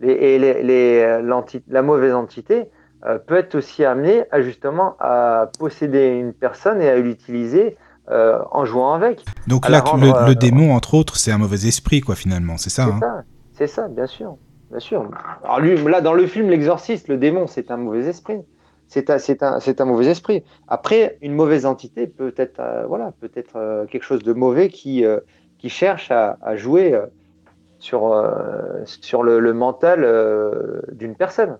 et 0.00 0.38
les, 0.38 1.60
la 1.68 1.82
mauvaise 1.82 2.14
entité 2.14 2.70
euh, 3.04 3.18
peut 3.18 3.36
être 3.36 3.54
aussi 3.54 3.84
amenée 3.84 4.24
à 4.30 4.40
justement 4.40 4.96
à 4.98 5.50
posséder 5.58 6.06
une 6.06 6.32
personne 6.32 6.80
et 6.80 6.88
à 6.88 6.96
l'utiliser 6.96 7.76
euh, 8.10 8.38
en 8.50 8.64
jouant 8.64 8.94
avec. 8.94 9.26
Donc 9.46 9.68
là, 9.68 9.84
le, 10.26 10.34
démon, 10.34 10.74
entre 10.74 10.94
autres, 10.94 11.18
c'est 11.18 11.32
un 11.32 11.38
mauvais 11.38 11.66
esprit, 11.68 12.00
quoi, 12.00 12.14
finalement, 12.14 12.56
c'est 12.56 12.70
ça, 12.70 12.84
hein 12.84 13.24
C'est 13.52 13.66
ça, 13.66 13.88
bien 13.88 14.06
sûr. 14.06 14.38
Bien 14.70 14.80
sûr. 14.80 15.10
Alors 15.42 15.60
lui, 15.60 15.76
là, 15.84 16.00
dans 16.00 16.14
le 16.14 16.26
film 16.26 16.50
L'Exorciste, 16.50 17.08
le 17.08 17.16
démon, 17.16 17.46
c'est 17.46 17.70
un 17.70 17.76
mauvais 17.76 18.06
esprit. 18.06 18.40
C'est 18.86 19.10
un, 19.10 19.18
c'est 19.18 19.42
un, 19.42 19.60
c'est 19.60 19.80
un 19.80 19.84
mauvais 19.84 20.06
esprit. 20.06 20.44
Après, 20.66 21.18
une 21.20 21.34
mauvaise 21.34 21.66
entité 21.66 22.06
peut 22.06 22.34
être, 22.36 22.60
euh, 22.60 22.86
voilà, 22.86 23.12
peut 23.20 23.30
être 23.34 23.56
euh, 23.56 23.86
quelque 23.86 24.02
chose 24.02 24.22
de 24.22 24.32
mauvais 24.32 24.70
qui, 24.70 25.04
euh, 25.04 25.20
qui 25.58 25.68
cherche 25.68 26.10
à, 26.10 26.38
à 26.40 26.56
jouer 26.56 26.98
sur, 27.78 28.00
sur 28.84 29.22
le, 29.22 29.40
le 29.40 29.52
mental 29.54 30.00
d'une 30.92 31.14
personne. 31.14 31.58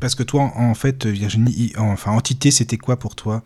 Parce 0.00 0.14
que 0.14 0.22
toi, 0.22 0.50
en 0.54 0.74
fait, 0.74 1.06
Virginie, 1.06 1.72
enfin, 1.78 2.12
entité, 2.12 2.50
c'était 2.50 2.76
quoi 2.76 2.96
pour 2.96 3.16
toi? 3.16 3.42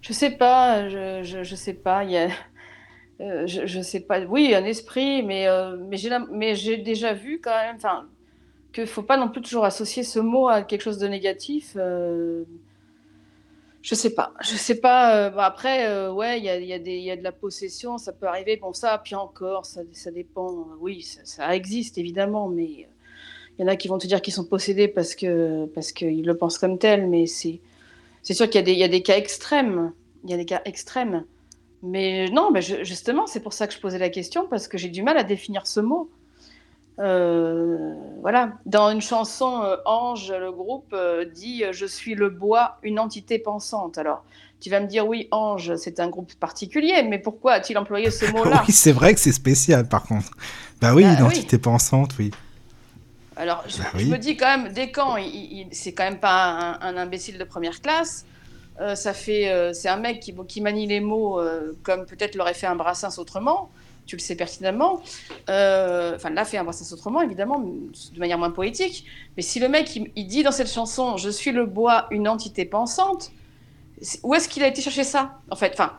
Je 0.00 0.12
sais 0.12 0.30
pas, 0.30 0.88
je, 0.88 1.22
je, 1.22 1.42
je 1.42 1.54
sais 1.56 1.72
pas. 1.72 2.04
Il 2.04 2.10
y 2.10 2.18
a 2.18 2.28
euh, 3.20 3.46
je, 3.46 3.78
ne 3.78 3.82
sais 3.82 4.00
pas. 4.00 4.20
Oui, 4.20 4.54
un 4.54 4.64
esprit, 4.64 5.22
mais, 5.22 5.48
euh, 5.48 5.76
mais 6.30 6.54
j'ai 6.54 6.76
déjà 6.76 7.14
vu 7.14 7.40
quand 7.42 7.56
même, 7.56 7.78
qu'il 8.72 8.86
faut 8.86 9.02
pas 9.02 9.16
non 9.16 9.28
plus 9.30 9.40
toujours 9.40 9.64
associer 9.64 10.02
ce 10.02 10.18
mot 10.18 10.48
à 10.48 10.62
quelque 10.62 10.82
chose 10.82 10.98
de 10.98 11.08
négatif. 11.08 11.72
Euh, 11.76 12.44
je 13.80 13.94
sais 13.94 14.14
pas. 14.14 14.34
Je 14.42 14.56
sais 14.56 14.80
pas. 14.80 15.26
après, 15.42 16.10
ouais, 16.10 16.38
il 16.38 16.44
y 16.44 16.50
a, 16.50 16.58
y, 16.58 16.72
a 16.72 16.76
y 16.76 17.10
a, 17.10 17.16
de 17.16 17.22
la 17.22 17.32
possession, 17.32 17.96
ça 17.96 18.12
peut 18.12 18.26
arriver. 18.26 18.56
Bon, 18.56 18.72
ça, 18.72 19.00
puis 19.02 19.14
encore, 19.14 19.64
ça, 19.64 19.80
ça 19.92 20.10
dépend. 20.10 20.66
Oui, 20.80 21.02
ça, 21.02 21.20
ça, 21.24 21.56
existe 21.56 21.96
évidemment, 21.96 22.48
mais 22.48 22.86
il 23.58 23.62
y 23.62 23.64
en 23.64 23.68
a 23.68 23.76
qui 23.76 23.88
vont 23.88 23.98
te 23.98 24.06
dire 24.06 24.20
qu'ils 24.20 24.34
sont 24.34 24.44
possédés 24.44 24.88
parce 24.88 25.14
que 25.14 25.66
parce 25.66 25.92
qu'ils 25.92 26.26
le 26.26 26.36
pensent 26.36 26.58
comme 26.58 26.78
tel, 26.78 27.08
mais 27.08 27.26
c'est 27.26 27.60
c'est 28.22 28.34
sûr 28.34 28.50
qu'il 28.50 28.68
y, 28.68 28.72
y, 28.72 28.84
a 28.84 28.88
des 28.88 29.02
cas 29.02 29.16
extrêmes. 29.16 29.92
Il 30.24 30.30
y 30.30 30.34
a 30.34 30.36
des 30.36 30.44
cas 30.44 30.60
extrêmes. 30.64 31.24
Mais 31.86 32.28
non, 32.30 32.50
mais 32.50 32.62
justement, 32.62 33.26
c'est 33.26 33.40
pour 33.40 33.52
ça 33.52 33.66
que 33.66 33.74
je 33.74 33.80
posais 33.80 33.98
la 33.98 34.08
question, 34.10 34.46
parce 34.48 34.68
que 34.68 34.78
j'ai 34.78 34.88
du 34.88 35.02
mal 35.02 35.16
à 35.16 35.24
définir 35.24 35.66
ce 35.66 35.80
mot. 35.80 36.10
Euh, 36.98 37.94
voilà. 38.22 38.52
Dans 38.64 38.90
une 38.90 39.00
chanson, 39.00 39.62
Ange, 39.84 40.32
le 40.32 40.50
groupe 40.50 40.96
dit 41.34 41.64
Je 41.70 41.86
suis 41.86 42.14
le 42.14 42.30
bois, 42.30 42.78
une 42.82 42.98
entité 42.98 43.38
pensante. 43.38 43.98
Alors, 43.98 44.24
tu 44.60 44.70
vas 44.70 44.80
me 44.80 44.86
dire, 44.86 45.06
oui, 45.06 45.28
Ange, 45.30 45.76
c'est 45.76 46.00
un 46.00 46.08
groupe 46.08 46.34
particulier, 46.34 47.02
mais 47.02 47.18
pourquoi 47.18 47.52
a-t-il 47.52 47.78
employé 47.78 48.10
ce 48.10 48.24
mot-là 48.32 48.64
Oui, 48.66 48.72
c'est 48.72 48.92
vrai 48.92 49.14
que 49.14 49.20
c'est 49.20 49.32
spécial, 49.32 49.88
par 49.88 50.04
contre. 50.04 50.30
Bah 50.80 50.94
oui, 50.94 51.04
bah 51.04 51.12
identité 51.12 51.58
pensante, 51.58 52.12
oui. 52.18 52.30
Alors, 53.36 53.64
je, 53.68 53.78
bah 53.78 54.16
me 54.16 54.16
dis 54.16 54.36
quand 54.36 54.58
même, 54.58 54.72
Descamps, 54.72 55.16
il, 55.18 55.68
c'est 55.72 55.92
quand 55.92 56.04
même 56.04 56.20
pas 56.20 56.78
un, 56.80 56.96
imbécile 56.96 57.36
de 57.36 57.44
première 57.44 57.82
classe. 57.82 58.24
Euh, 58.80 58.94
ça 58.94 59.14
fait, 59.14 59.50
euh, 59.50 59.72
c'est 59.72 59.88
un 59.88 59.96
mec 59.96 60.20
qui, 60.20 60.34
qui, 60.48 60.60
manie 60.60 60.86
les 60.86 61.00
mots 61.00 61.40
euh, 61.40 61.72
comme 61.82 62.04
peut-être 62.04 62.34
l'aurait 62.34 62.54
fait 62.54 62.66
un 62.66 62.76
Brassens 62.76 63.18
autrement. 63.18 63.70
Tu 64.06 64.16
le 64.16 64.20
sais 64.20 64.36
pertinemment. 64.36 65.02
Enfin, 65.48 66.30
l'a 66.30 66.44
fait 66.44 66.58
un 66.58 66.64
Brassens 66.64 66.92
autrement, 66.92 67.22
évidemment, 67.22 67.58
de 67.58 68.18
manière 68.20 68.38
moins 68.38 68.52
poétique. 68.52 69.04
Mais 69.36 69.42
si 69.42 69.58
le 69.58 69.68
mec, 69.68 69.96
il, 69.96 70.26
dit 70.26 70.44
dans 70.44 70.52
cette 70.52 70.70
chanson, 70.70 71.16
je 71.16 71.28
suis 71.28 71.50
le 71.50 71.66
bois, 71.66 72.06
une 72.12 72.28
entité 72.28 72.64
pensante, 72.64 73.32
où 74.22 74.34
est-ce 74.34 74.48
qu'il 74.48 74.62
a 74.62 74.68
été 74.68 74.80
chercher 74.80 75.02
ça, 75.02 75.40
en 75.50 75.56
fait? 75.56 75.72
Enfin, 75.72 75.92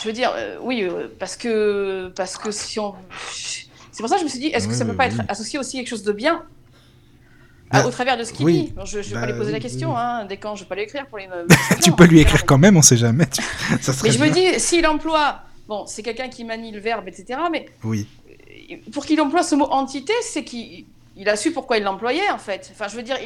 je 0.00 0.08
veux 0.08 0.12
dire, 0.12 0.34
oui, 0.60 0.88
parce 1.20 1.36
que 1.36 2.12
parce 2.16 2.36
que 2.36 2.50
si 2.50 2.80
on, 2.80 2.96
c'est 3.30 4.02
pour 4.02 4.08
ça 4.08 4.16
que 4.16 4.20
je 4.20 4.24
me 4.24 4.30
suis 4.30 4.40
dit, 4.40 4.48
est-ce 4.48 4.66
que 4.66 4.74
ça 4.74 4.84
peut 4.84 4.96
pas 4.96 5.06
être 5.06 5.22
associé 5.28 5.58
aussi 5.60 5.76
à 5.76 5.80
quelque 5.80 5.88
chose 5.88 6.02
de 6.02 6.12
bien? 6.12 6.44
Ah, 7.70 7.86
au 7.86 7.90
travers 7.90 8.16
de 8.16 8.24
ce 8.24 8.32
qu'il 8.32 8.46
dit. 8.46 8.72
Je 8.84 8.98
ne 8.98 9.02
vais 9.02 9.14
pas 9.14 9.26
lui 9.26 9.32
bah, 9.32 9.38
poser 9.38 9.52
la 9.52 9.60
question, 9.60 9.96
hein. 9.96 10.24
dès 10.24 10.36
quand 10.36 10.54
je 10.54 10.60
ne 10.60 10.64
vais 10.64 10.68
pas 10.68 10.74
lui 10.76 10.82
écrire 10.82 11.06
pour 11.06 11.18
les. 11.18 11.28
tu 11.82 11.92
peux 11.92 12.04
lui 12.04 12.20
écrire 12.20 12.46
quand 12.46 12.58
même, 12.58 12.76
on 12.76 12.80
ne 12.80 12.84
sait 12.84 12.96
jamais. 12.96 13.26
Ça 13.80 13.92
mais 14.02 14.10
je 14.10 14.18
me 14.18 14.30
dis, 14.30 14.60
s'il 14.60 14.86
emploie. 14.86 15.40
Bon, 15.68 15.84
c'est 15.86 16.02
quelqu'un 16.02 16.28
qui 16.28 16.44
manie 16.44 16.70
le 16.70 16.78
verbe, 16.78 17.08
etc. 17.08 17.40
Mais 17.50 17.66
oui. 17.82 18.06
pour 18.92 19.04
qu'il 19.04 19.20
emploie 19.20 19.42
ce 19.42 19.56
mot 19.56 19.66
entité, 19.66 20.12
c'est 20.22 20.44
qu'il 20.44 20.86
a 21.26 21.36
su 21.36 21.52
pourquoi 21.52 21.78
il 21.78 21.82
l'employait, 21.82 22.30
en 22.30 22.38
fait. 22.38 22.70
Enfin, 22.72 22.86
je 22.88 22.96
veux 22.96 23.02
dire, 23.02 23.16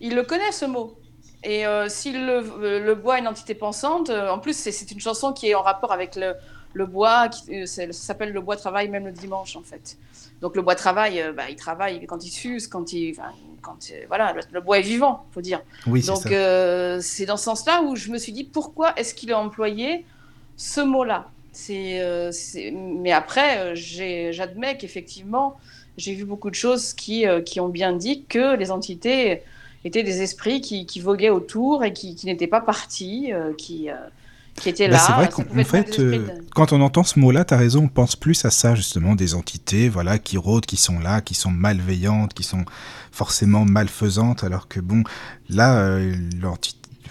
il, 0.00 0.14
le 0.14 0.22
connaît, 0.22 0.52
ce 0.52 0.66
mot. 0.66 0.98
Et 1.42 1.66
euh, 1.66 1.88
s'il 1.88 2.26
le, 2.26 2.80
le, 2.84 2.94
bois 2.94 3.18
une 3.18 3.28
entité 3.28 3.54
pensante, 3.54 4.10
euh, 4.10 4.28
en 4.28 4.38
plus, 4.38 4.54
c'est 4.54 4.90
une 4.90 5.00
chanson 5.00 5.32
qui 5.32 5.48
est 5.48 5.54
en 5.54 5.62
rapport 5.62 5.92
avec 5.92 6.16
le, 6.16 6.34
le 6.74 6.86
bois, 6.86 7.28
qui, 7.28 7.62
euh, 7.62 7.66
ça 7.66 7.90
s'appelle 7.92 8.32
le 8.32 8.40
bois 8.42 8.56
travail 8.56 8.88
même 8.88 9.06
le 9.06 9.12
dimanche, 9.12 9.56
en 9.56 9.62
fait. 9.62 9.96
Donc 10.42 10.54
le 10.54 10.60
bois 10.60 10.74
travail, 10.74 11.24
bah, 11.34 11.48
il 11.48 11.56
travaille 11.56 12.04
quand 12.06 12.22
il 12.26 12.30
s'use, 12.30 12.66
quand 12.66 12.92
il, 12.92 13.16
voilà, 14.08 14.34
le, 14.52 14.60
bois 14.60 14.78
est 14.78 14.82
vivant, 14.82 15.26
faut 15.32 15.40
dire. 15.40 15.60
Oui, 15.86 16.02
Donc 16.02 16.26
euh, 16.26 16.98
c'est 17.00 17.26
dans 17.26 17.36
ce 17.36 17.44
sens-là 17.44 17.82
où 17.82 17.96
je 17.96 18.10
me 18.10 18.18
suis 18.18 18.32
dit 18.32 18.44
pourquoi 18.44 18.98
est-ce 18.98 19.14
qu'il 19.14 19.32
a 19.32 19.38
employé 19.38 20.04
ce 20.56 20.80
mot-là? 20.80 21.28
Euh, 21.70 22.32
mais 22.72 23.12
après, 23.12 23.58
euh, 23.58 24.30
j'admets 24.32 24.76
qu'effectivement, 24.76 25.56
j'ai 25.96 26.14
vu 26.14 26.24
beaucoup 26.24 26.50
de 26.50 26.54
choses 26.54 26.92
qui, 26.92 27.24
qui 27.44 27.60
ont 27.60 27.68
bien 27.68 27.92
dit 27.92 28.24
que 28.28 28.56
les 28.56 28.70
entités 28.70 29.42
étaient 29.84 30.02
des 30.02 30.22
esprits 30.22 30.60
qui, 30.60 30.84
qui 30.84 31.00
voguaient 31.00 31.30
autour 31.30 31.84
et 31.84 31.92
qui, 31.92 32.14
qui 32.14 32.26
n'étaient 32.26 32.46
pas 32.46 32.60
partis, 32.60 33.32
qui 33.56 33.88
qui 34.56 34.68
était 34.68 34.88
bah, 34.88 34.94
là. 34.94 34.98
c'est 35.06 35.12
vrai 35.12 35.28
qu'en 35.28 35.64
fait, 35.64 35.98
euh, 35.98 36.26
quand 36.54 36.72
on 36.72 36.80
entend 36.80 37.04
ce 37.04 37.18
mot-là, 37.18 37.44
tu 37.44 37.54
as 37.54 37.56
raison, 37.56 37.84
on 37.84 37.88
pense 37.88 38.16
plus 38.16 38.44
à 38.44 38.50
ça, 38.50 38.74
justement, 38.74 39.14
des 39.14 39.34
entités 39.34 39.88
voilà, 39.88 40.18
qui 40.18 40.36
rôdent, 40.36 40.66
qui 40.66 40.76
sont 40.76 40.98
là, 40.98 41.20
qui 41.20 41.34
sont 41.34 41.50
malveillantes, 41.50 42.34
qui 42.34 42.42
sont 42.42 42.64
forcément 43.12 43.64
malfaisantes, 43.64 44.44
alors 44.44 44.68
que, 44.68 44.80
bon, 44.80 45.04
là, 45.48 45.78
euh, 45.78 46.14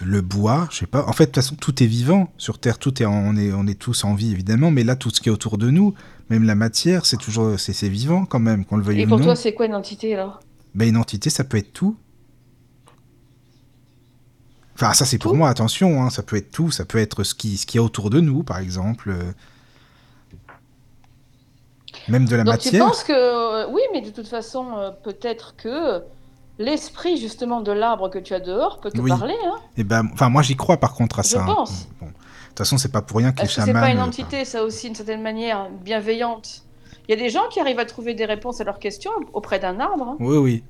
le 0.04 0.20
bois, 0.20 0.68
je 0.70 0.78
sais 0.78 0.86
pas, 0.86 1.06
en 1.06 1.12
fait, 1.12 1.24
de 1.24 1.30
toute 1.30 1.36
façon, 1.36 1.54
tout 1.56 1.82
est 1.82 1.86
vivant 1.86 2.32
sur 2.36 2.58
Terre, 2.58 2.78
tout 2.78 3.02
est, 3.02 3.06
on, 3.06 3.36
est, 3.36 3.52
on 3.52 3.66
est 3.66 3.78
tous 3.78 4.04
en 4.04 4.14
vie, 4.14 4.32
évidemment, 4.32 4.70
mais 4.70 4.84
là, 4.84 4.96
tout 4.96 5.10
ce 5.10 5.20
qui 5.20 5.28
est 5.28 5.32
autour 5.32 5.58
de 5.58 5.70
nous, 5.70 5.94
même 6.30 6.44
la 6.44 6.54
matière, 6.54 7.06
c'est 7.06 7.16
toujours, 7.16 7.58
c'est 7.58 7.88
vivant 7.88 8.24
quand 8.24 8.40
même, 8.40 8.64
qu'on 8.64 8.76
le 8.76 8.82
veuille 8.82 9.04
ou 9.04 9.08
non. 9.08 9.16
Et 9.16 9.18
pour 9.18 9.20
toi, 9.20 9.36
c'est 9.36 9.54
quoi 9.54 9.66
une 9.66 9.74
entité, 9.74 10.14
alors? 10.14 10.40
Ben, 10.74 10.88
Une 10.88 10.98
entité, 10.98 11.30
ça 11.30 11.44
peut 11.44 11.56
être 11.56 11.72
tout. 11.72 11.96
Enfin, 14.76 14.92
ça 14.92 15.06
c'est 15.06 15.16
pour 15.16 15.34
moi, 15.34 15.48
attention, 15.48 16.02
hein, 16.02 16.10
ça 16.10 16.22
peut 16.22 16.36
être 16.36 16.50
tout, 16.50 16.70
ça 16.70 16.84
peut 16.84 16.98
être 16.98 17.24
ce 17.24 17.34
qui, 17.34 17.56
ce 17.56 17.64
qui 17.64 17.78
est 17.78 17.80
autour 17.80 18.10
de 18.10 18.20
nous, 18.20 18.42
par 18.42 18.58
exemple. 18.58 19.08
Euh, 19.10 19.32
même 22.08 22.26
de 22.26 22.36
la 22.36 22.44
Donc, 22.44 22.54
matière. 22.54 22.72
Tu 22.72 22.78
penses 22.78 23.02
que. 23.02 23.12
Euh, 23.12 23.66
oui, 23.70 23.80
mais 23.94 24.02
de 24.02 24.10
toute 24.10 24.28
façon, 24.28 24.76
euh, 24.76 24.90
peut-être 24.90 25.56
que 25.56 26.02
l'esprit 26.58 27.16
justement 27.16 27.62
de 27.62 27.72
l'arbre 27.72 28.10
que 28.10 28.18
tu 28.18 28.34
as 28.34 28.40
dehors 28.40 28.78
peut 28.80 28.90
te 28.90 29.00
parler. 29.00 29.36
Hein 29.46 29.56
Et 29.78 29.80
eh 29.80 29.84
ben, 29.84 30.10
enfin, 30.12 30.28
moi 30.28 30.42
j'y 30.42 30.56
crois 30.56 30.76
par 30.76 30.92
contre 30.92 31.20
à 31.20 31.22
ça. 31.22 31.38
Je 31.38 31.50
hein. 31.50 31.54
pense. 31.54 31.88
Bon. 31.98 32.06
De 32.06 32.12
toute 32.50 32.58
façon, 32.58 32.76
c'est 32.76 32.92
pas 32.92 33.02
pour 33.02 33.16
rien 33.16 33.32
que 33.32 33.40
les 33.40 33.48
chamans. 33.48 33.66
C'est 33.66 33.72
pas 33.72 33.90
une 33.90 34.00
entité, 34.00 34.44
ça 34.44 34.62
aussi, 34.62 34.86
d'une 34.86 34.94
certaine 34.94 35.22
manière, 35.22 35.70
bienveillante. 35.70 36.62
Il 37.08 37.12
y 37.12 37.14
a 37.14 37.22
des 37.22 37.30
gens 37.30 37.48
qui 37.50 37.60
arrivent 37.60 37.78
à 37.78 37.84
trouver 37.86 38.14
des 38.14 38.24
réponses 38.24 38.60
à 38.60 38.64
leurs 38.64 38.78
questions 38.78 39.12
auprès 39.32 39.58
d'un 39.58 39.80
arbre. 39.80 40.16
Oui, 40.20 40.36
oui. 40.36 40.64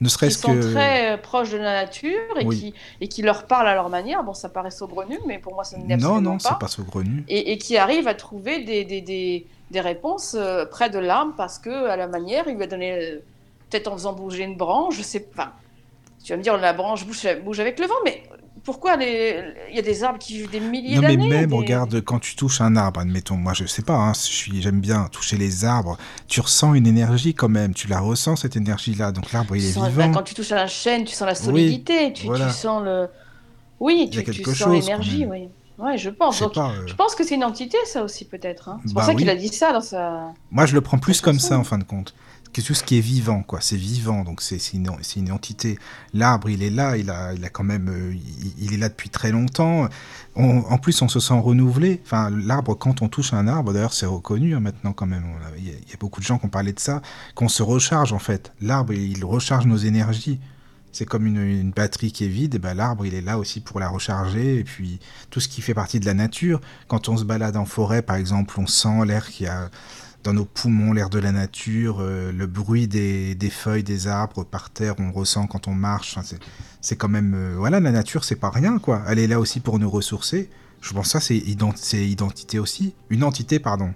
Ne 0.00 0.08
serait-ce 0.08 0.38
que... 0.38 0.62
sont 0.62 0.70
très 0.72 1.12
euh, 1.12 1.16
proches 1.16 1.50
de 1.50 1.56
la 1.56 1.84
nature 1.84 2.20
et, 2.38 2.46
qui, 2.46 2.74
et 3.00 3.08
qui 3.08 3.22
leur 3.22 3.46
parlent 3.46 3.68
à 3.68 3.74
leur 3.74 3.88
manière. 3.88 4.22
Bon, 4.22 4.34
ça 4.34 4.48
paraît 4.48 4.70
saugrenu, 4.70 5.18
mais 5.26 5.38
pour 5.38 5.54
moi, 5.54 5.64
ça 5.64 5.76
n'est 5.76 5.94
absolument 5.94 6.14
pas. 6.16 6.20
Non, 6.20 6.32
non, 6.32 6.38
c'est 6.38 6.58
pas 6.58 6.68
saugrenu. 6.68 7.24
Et, 7.28 7.52
et, 7.52 7.58
qui 7.58 7.76
arrivent 7.76 8.06
à 8.06 8.14
trouver 8.14 8.60
des, 8.64 8.84
des, 8.84 9.00
des, 9.00 9.46
des 9.70 9.80
réponses 9.80 10.36
euh, 10.38 10.64
près 10.66 10.88
de 10.88 10.98
l'arbre 11.00 11.34
parce 11.36 11.58
que, 11.58 11.88
à 11.88 11.96
la 11.96 12.06
manière, 12.06 12.44
il 12.46 12.54
lui 12.56 12.62
a 12.62 12.66
donné, 12.68 12.92
euh, 12.92 13.18
peut-être 13.68 13.88
en 13.88 13.94
faisant 13.94 14.12
bouger 14.12 14.44
une 14.44 14.56
branche, 14.56 14.96
je 14.96 15.02
sais 15.02 15.20
pas. 15.20 15.52
Tu 16.22 16.32
vas 16.32 16.36
me 16.36 16.42
dire, 16.42 16.56
la 16.56 16.72
branche 16.72 17.04
bouge, 17.04 17.26
bouge 17.44 17.58
avec 17.58 17.78
le 17.78 17.86
vent, 17.86 17.94
mais 18.04 18.22
pourquoi 18.64 18.96
il 19.00 19.74
y 19.74 19.78
a 19.78 19.82
des 19.82 20.04
arbres 20.04 20.18
qui 20.18 20.38
vivent 20.38 20.50
des 20.50 20.60
milliers 20.60 21.00
d'années 21.00 21.16
Non, 21.16 21.28
mais 21.28 21.40
même, 21.40 21.54
regarde, 21.54 22.00
quand 22.02 22.18
tu 22.18 22.36
touches 22.36 22.60
un 22.60 22.76
arbre, 22.76 23.00
admettons, 23.00 23.36
moi 23.36 23.52
je 23.54 23.64
sais 23.66 23.82
pas, 23.82 23.94
hein, 23.94 24.12
j'aime 24.54 24.80
bien 24.80 25.08
toucher 25.10 25.36
les 25.36 25.64
arbres, 25.64 25.98
tu 26.26 26.40
ressens 26.40 26.74
une 26.74 26.86
énergie 26.86 27.34
quand 27.34 27.48
même, 27.48 27.74
tu 27.74 27.88
la 27.88 28.00
ressens 28.00 28.36
cette 28.36 28.56
énergie-là, 28.56 29.12
donc 29.12 29.32
l'arbre 29.32 29.56
il 29.56 29.64
est 29.64 29.68
vivant. 29.68 29.90
Bah, 29.90 30.08
quand 30.08 30.22
tu 30.22 30.34
touches 30.34 30.52
à 30.52 30.56
la 30.56 30.66
chaîne, 30.66 31.04
tu 31.04 31.14
sens 31.14 31.26
la 31.26 31.34
solidité, 31.34 32.12
tu, 32.12 32.26
sens 32.50 32.82
le. 32.84 33.08
Oui, 33.80 34.08
tu, 34.10 34.24
tu 34.24 34.44
sens 34.54 34.72
l'énergie, 34.72 35.26
oui. 35.26 35.48
Ouais, 35.78 35.96
je 35.96 36.10
pense. 36.10 36.42
Euh. 36.42 36.46
Je 36.86 36.94
pense 36.94 37.14
que 37.14 37.24
c'est 37.24 37.36
une 37.36 37.44
entité, 37.44 37.78
ça 37.84 38.02
aussi, 38.02 38.24
peut-être. 38.24 38.68
Hein. 38.68 38.80
C'est 38.84 38.92
pour 38.92 39.02
bah 39.02 39.06
ça 39.06 39.14
qu'il 39.14 39.30
a 39.30 39.36
dit 39.36 39.48
ça 39.48 39.72
dans 39.72 39.80
sa. 39.80 40.32
Moi, 40.50 40.66
je 40.66 40.74
le 40.74 40.80
prends 40.80 40.98
plus 40.98 41.20
comme 41.20 41.38
ça, 41.38 41.56
en 41.56 41.64
fin 41.64 41.78
de 41.78 41.84
compte 41.84 42.14
tout 42.52 42.74
ce 42.74 42.82
qui 42.82 42.98
est 42.98 43.02
vivant, 43.02 43.42
quoi. 43.42 43.60
C'est 43.60 43.76
vivant, 43.76 44.24
donc 44.24 44.40
c'est 44.40 44.72
une, 44.72 44.90
une, 45.16 45.32
entité. 45.32 45.78
L'arbre, 46.14 46.50
il 46.50 46.62
est 46.62 46.70
là, 46.70 46.96
il 46.96 47.10
a, 47.10 47.32
il 47.34 47.44
a 47.44 47.48
quand 47.48 47.64
même, 47.64 47.88
euh, 47.88 48.14
il, 48.58 48.74
est 48.74 48.76
là 48.76 48.88
depuis 48.88 49.10
très 49.10 49.30
longtemps. 49.30 49.88
en 50.36 50.78
plus, 50.78 51.00
on 51.02 51.08
se 51.08 51.20
sent 51.20 51.38
renouvelé. 51.38 52.00
Enfin, 52.04 52.30
l'arbre, 52.30 52.74
quand 52.74 53.02
on 53.02 53.08
touche 53.08 53.32
un 53.32 53.46
arbre, 53.48 53.72
d'ailleurs, 53.72 53.92
c'est 53.92 54.06
reconnu 54.06 54.54
hein, 54.54 54.60
maintenant 54.60 54.92
quand 54.92 55.06
même. 55.06 55.24
Il 55.58 55.66
y, 55.66 55.70
a 55.70 55.96
beaucoup 56.00 56.20
de 56.20 56.26
gens 56.26 56.38
qui 56.38 56.46
ont 56.46 56.50
parlé 56.50 56.72
de 56.72 56.80
ça, 56.80 57.02
qu'on 57.34 57.48
se 57.48 57.62
recharge 57.62 58.12
en 58.12 58.18
fait. 58.18 58.52
L'arbre, 58.60 58.92
il 58.92 59.24
recharge 59.24 59.66
nos 59.66 59.76
énergies. 59.76 60.40
C'est 60.90 61.04
comme 61.04 61.26
une, 61.26 61.70
batterie 61.70 62.12
qui 62.12 62.24
est 62.24 62.28
vide, 62.28 62.54
et 62.54 62.58
ben 62.58 62.74
l'arbre 62.74 63.04
il 63.04 63.14
est 63.14 63.20
là 63.20 63.38
aussi 63.38 63.60
pour 63.60 63.78
la 63.78 63.88
recharger, 63.88 64.58
et 64.58 64.64
puis 64.64 64.98
tout 65.30 65.38
ce 65.38 65.46
qui 65.46 65.60
fait 65.60 65.74
partie 65.74 66.00
de 66.00 66.06
la 66.06 66.14
nature. 66.14 66.60
Quand 66.88 67.08
on 67.08 67.16
se 67.16 67.24
balade 67.24 67.56
en 67.56 67.66
forêt, 67.66 68.02
par 68.02 68.16
exemple, 68.16 68.58
on 68.58 68.66
sent 68.66 69.04
l'air 69.06 69.28
qui 69.28 69.46
a 69.46 69.70
dans 70.28 70.34
nos 70.34 70.44
poumons, 70.44 70.92
l'air 70.92 71.08
de 71.08 71.18
la 71.18 71.32
nature, 71.32 72.00
euh, 72.00 72.32
le 72.32 72.46
bruit 72.46 72.86
des, 72.86 73.34
feuilles 73.50 73.82
des 73.82 74.08
arbres 74.08 74.44
par 74.44 74.68
terre, 74.68 74.94
on 74.98 75.10
ressent 75.10 75.46
quand 75.46 75.68
on 75.68 75.74
marche. 75.74 76.18
c'est 76.82 76.96
quand 76.96 77.08
même. 77.08 77.32
Euh, 77.34 77.54
voilà, 77.56 77.80
la 77.80 77.90
nature, 77.90 78.24
c'est 78.24 78.36
pas 78.36 78.50
rien, 78.50 78.78
quoi. 78.78 79.02
Elle 79.08 79.20
est 79.20 79.26
là 79.26 79.40
aussi 79.40 79.60
pour 79.60 79.78
nous 79.78 79.88
ressourcer. 79.88 80.50
Je 80.82 80.92
pense 80.92 81.06
que 81.06 81.18
ça, 81.18 81.20
c'est 81.20 81.38
identité 81.38 82.58
aussi. 82.58 82.94
Une 83.08 83.24
entité, 83.24 83.58
pardon. 83.58 83.94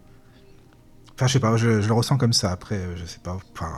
Enfin, 1.14 1.26
je 1.26 1.34
sais 1.34 1.40
pas, 1.40 1.54
je, 1.58 1.68
le 1.68 1.92
ressens 1.92 2.16
comme 2.16 2.32
ça. 2.32 2.50
Après, 2.50 2.76
euh, 2.76 2.96
je 2.96 3.04
sais 3.04 3.20
pas. 3.22 3.36
Enfin. 3.52 3.70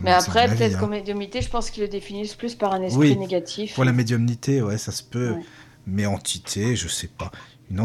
Mais 0.00 0.12
après, 0.12 0.48
peut-être 0.48 0.76
hein. 0.76 0.80
comme 0.80 0.90
médiumnité, 0.90 1.42
je 1.42 1.50
pense 1.50 1.70
qu'ils 1.70 1.82
le 1.82 1.90
définissent 1.90 2.34
plus 2.34 2.54
par 2.54 2.72
un 2.72 2.80
esprit 2.80 3.18
négatif. 3.18 3.74
Pour 3.74 3.84
la 3.84 3.92
médiumnité, 3.92 4.62
ouais, 4.62 4.78
ça 4.78 4.92
se 4.92 5.02
peut. 5.02 5.34
Mais 5.86 6.06
entité, 6.06 6.74
je 6.74 6.88
sais 6.88 7.08
pas. 7.08 7.30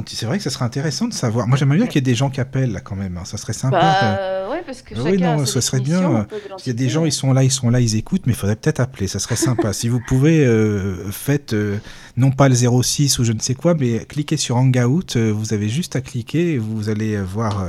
C'est 0.08 0.26
vrai 0.26 0.38
que 0.38 0.44
ça 0.44 0.50
serait 0.50 0.66
intéressant 0.66 1.08
de 1.08 1.14
savoir. 1.14 1.48
Moi, 1.48 1.58
j'aimerais 1.58 1.78
bien 1.78 1.88
qu'il 1.88 1.96
y 1.96 2.00
ait 2.00 2.02
des 2.02 2.16
gens 2.16 2.30
qui 2.30 2.42
appellent 2.42 2.72
là 2.72 2.82
quand 2.82 2.96
même. 2.96 3.18
Hein. 3.18 3.26
Ça 3.26 3.38
serait 3.38 3.54
sympa. 3.54 3.80
Bah, 3.80 4.50
ouais, 4.50 4.62
parce 4.66 4.82
que 4.82 4.96
bah 4.96 5.02
oui, 5.06 5.18
non, 5.18 5.46
ça 5.46 5.62
serait 5.62 5.80
bien. 5.80 6.28
Il 6.66 6.68
y 6.68 6.70
a 6.70 6.74
des 6.74 6.90
gens, 6.90 7.06
ils 7.06 7.12
sont 7.12 7.34
là, 7.34 7.44
ils 7.44 7.52
sont 7.52 7.70
là, 7.70 7.80
ils 7.80 7.96
écoutent, 7.96 8.26
mais 8.26 8.34
il 8.34 8.36
faudrait 8.36 8.56
peut-être 8.56 8.80
appeler. 8.80 9.08
Ça 9.08 9.20
serait 9.20 9.36
sympa. 9.36 9.74
si 9.74 9.88
vous 9.88 10.02
pouvez, 10.06 10.46
euh, 10.46 11.10
faites 11.12 11.54
euh, 11.54 11.78
non 12.18 12.32
pas 12.32 12.50
le 12.50 12.56
06 12.56 13.20
ou 13.20 13.24
je 13.24 13.32
ne 13.32 13.40
sais 13.40 13.56
quoi, 13.56 13.76
mais 13.76 14.06
cliquez 14.06 14.38
sur 14.38 14.58
Hangout. 14.58 15.16
Euh, 15.16 15.32
vous 15.32 15.54
avez 15.54 15.70
juste 15.70 15.96
à 15.96 16.02
cliquer 16.02 16.54
et 16.54 16.58
vous 16.58 16.90
allez 16.90 17.20
voir 17.22 17.66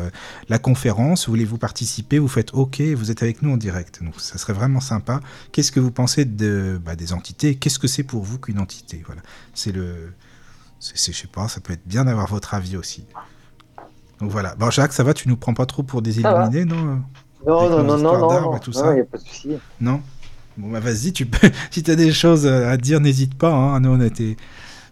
la 0.48 0.58
conférence. 0.58 1.28
Voulez-vous 1.28 1.58
participer 1.58 2.18
Vous 2.18 2.28
faites 2.28 2.52
OK. 2.54 2.80
Vous 2.80 3.10
êtes 3.10 3.22
avec 3.22 3.42
nous 3.42 3.52
en 3.52 3.56
direct. 3.56 4.02
Donc, 4.02 4.14
ça 4.18 4.38
serait 4.38 4.52
vraiment 4.52 4.80
sympa. 4.80 5.20
Qu'est-ce 5.52 5.72
que 5.72 5.80
vous 5.80 5.92
pensez 5.92 6.24
de, 6.24 6.80
bah, 6.84 6.96
des 6.96 7.12
entités? 7.12 7.54
Qu'est-ce 7.54 7.78
que 7.78 7.88
c'est 7.88 8.02
pour 8.02 8.24
vous 8.24 8.38
qu'une 8.38 8.58
entité? 8.58 9.02
Voilà. 9.06 9.22
C'est 9.54 9.72
le 9.72 10.12
c'est, 10.80 11.12
je 11.12 11.18
sais 11.18 11.28
pas, 11.28 11.48
ça 11.48 11.60
peut 11.60 11.72
être 11.72 11.86
bien 11.86 12.04
d'avoir 12.04 12.26
votre 12.26 12.54
avis 12.54 12.76
aussi. 12.76 13.06
Donc 14.20 14.30
voilà. 14.30 14.54
Bon, 14.56 14.70
Jacques, 14.70 14.92
ça 14.92 15.04
va 15.04 15.14
Tu 15.14 15.28
nous 15.28 15.36
prends 15.36 15.54
pas 15.54 15.66
trop 15.66 15.82
pour 15.82 16.02
des 16.02 16.20
illuminés, 16.20 16.64
non 16.64 17.02
Non, 17.46 17.70
non, 17.70 17.82
non, 17.82 17.98
non, 17.98 18.52
non, 18.52 18.58
tout 18.58 18.72
ça. 18.72 18.96
y 18.96 19.00
a 19.00 19.04
pas 19.04 19.18
de 19.18 19.22
souci. 19.22 19.56
Non 19.80 20.00
Bon, 20.56 20.70
bah 20.70 20.80
vas-y, 20.80 21.12
tu 21.12 21.24
peux. 21.24 21.48
si 21.70 21.84
tu 21.84 21.90
as 21.90 21.94
des 21.94 22.12
choses 22.12 22.46
à 22.46 22.76
dire, 22.76 23.00
n'hésite 23.00 23.38
pas. 23.38 23.50
Hein. 23.50 23.78
Nous, 23.78 23.90
on 23.90 24.00
a 24.00 24.06
été. 24.06 24.36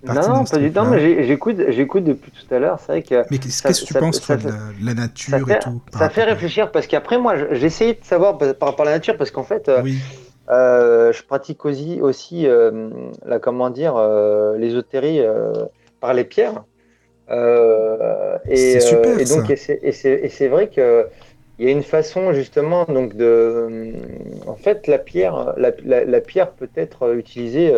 non, 0.04 0.44
pas 0.44 0.58
du 0.58 0.72
tout. 0.72 0.84
Mais 0.84 1.26
j'écoute, 1.26 1.56
j'écoute 1.70 2.04
depuis 2.04 2.30
tout 2.30 2.54
à 2.54 2.60
l'heure. 2.60 2.78
C'est 2.78 2.92
vrai 2.92 3.02
que. 3.02 3.24
Mais 3.32 3.38
qu'est-ce 3.38 3.62
que 3.62 3.84
tu 3.84 3.94
penses 3.94 4.20
de 4.28 4.84
la, 4.84 4.94
nature 4.94 5.34
et 5.50 5.58
tout 5.58 5.82
Ça 5.92 6.08
fait 6.08 6.22
réfléchir 6.22 6.70
parce 6.70 6.86
qu'après, 6.86 7.18
moi, 7.18 7.34
j'essayais 7.52 7.94
de 7.94 8.04
savoir 8.04 8.38
par 8.38 8.68
rapport 8.68 8.82
à 8.82 8.90
la 8.90 8.92
nature 8.92 9.16
parce 9.16 9.32
qu'en 9.32 9.42
fait, 9.42 9.68
euh, 9.68 9.82
euh, 10.48 11.12
je 11.12 11.22
pratique 11.22 11.64
aussi, 11.64 12.00
aussi 12.00 12.46
euh, 12.46 12.90
la, 13.24 13.38
comment 13.38 13.70
dire, 13.70 13.96
l'ésotérie 14.56 15.20
par 16.00 16.14
les 16.14 16.24
pierres. 16.24 16.64
et, 17.28 18.80
super, 18.80 19.18
et 19.18 19.24
donc, 19.24 19.50
et 19.50 19.92
c'est 19.92 20.48
vrai 20.48 20.68
que 20.68 21.06
il 21.58 21.64
y 21.64 21.68
a 21.68 21.72
une 21.72 21.82
façon 21.82 22.34
justement 22.34 22.84
donc 22.84 23.16
de, 23.16 23.94
en 24.46 24.56
fait, 24.56 24.86
la 24.86 24.98
pierre, 24.98 25.54
la, 25.56 25.72
la 26.04 26.20
pierre 26.20 26.50
peut 26.50 26.68
être 26.76 27.14
utilisée 27.16 27.72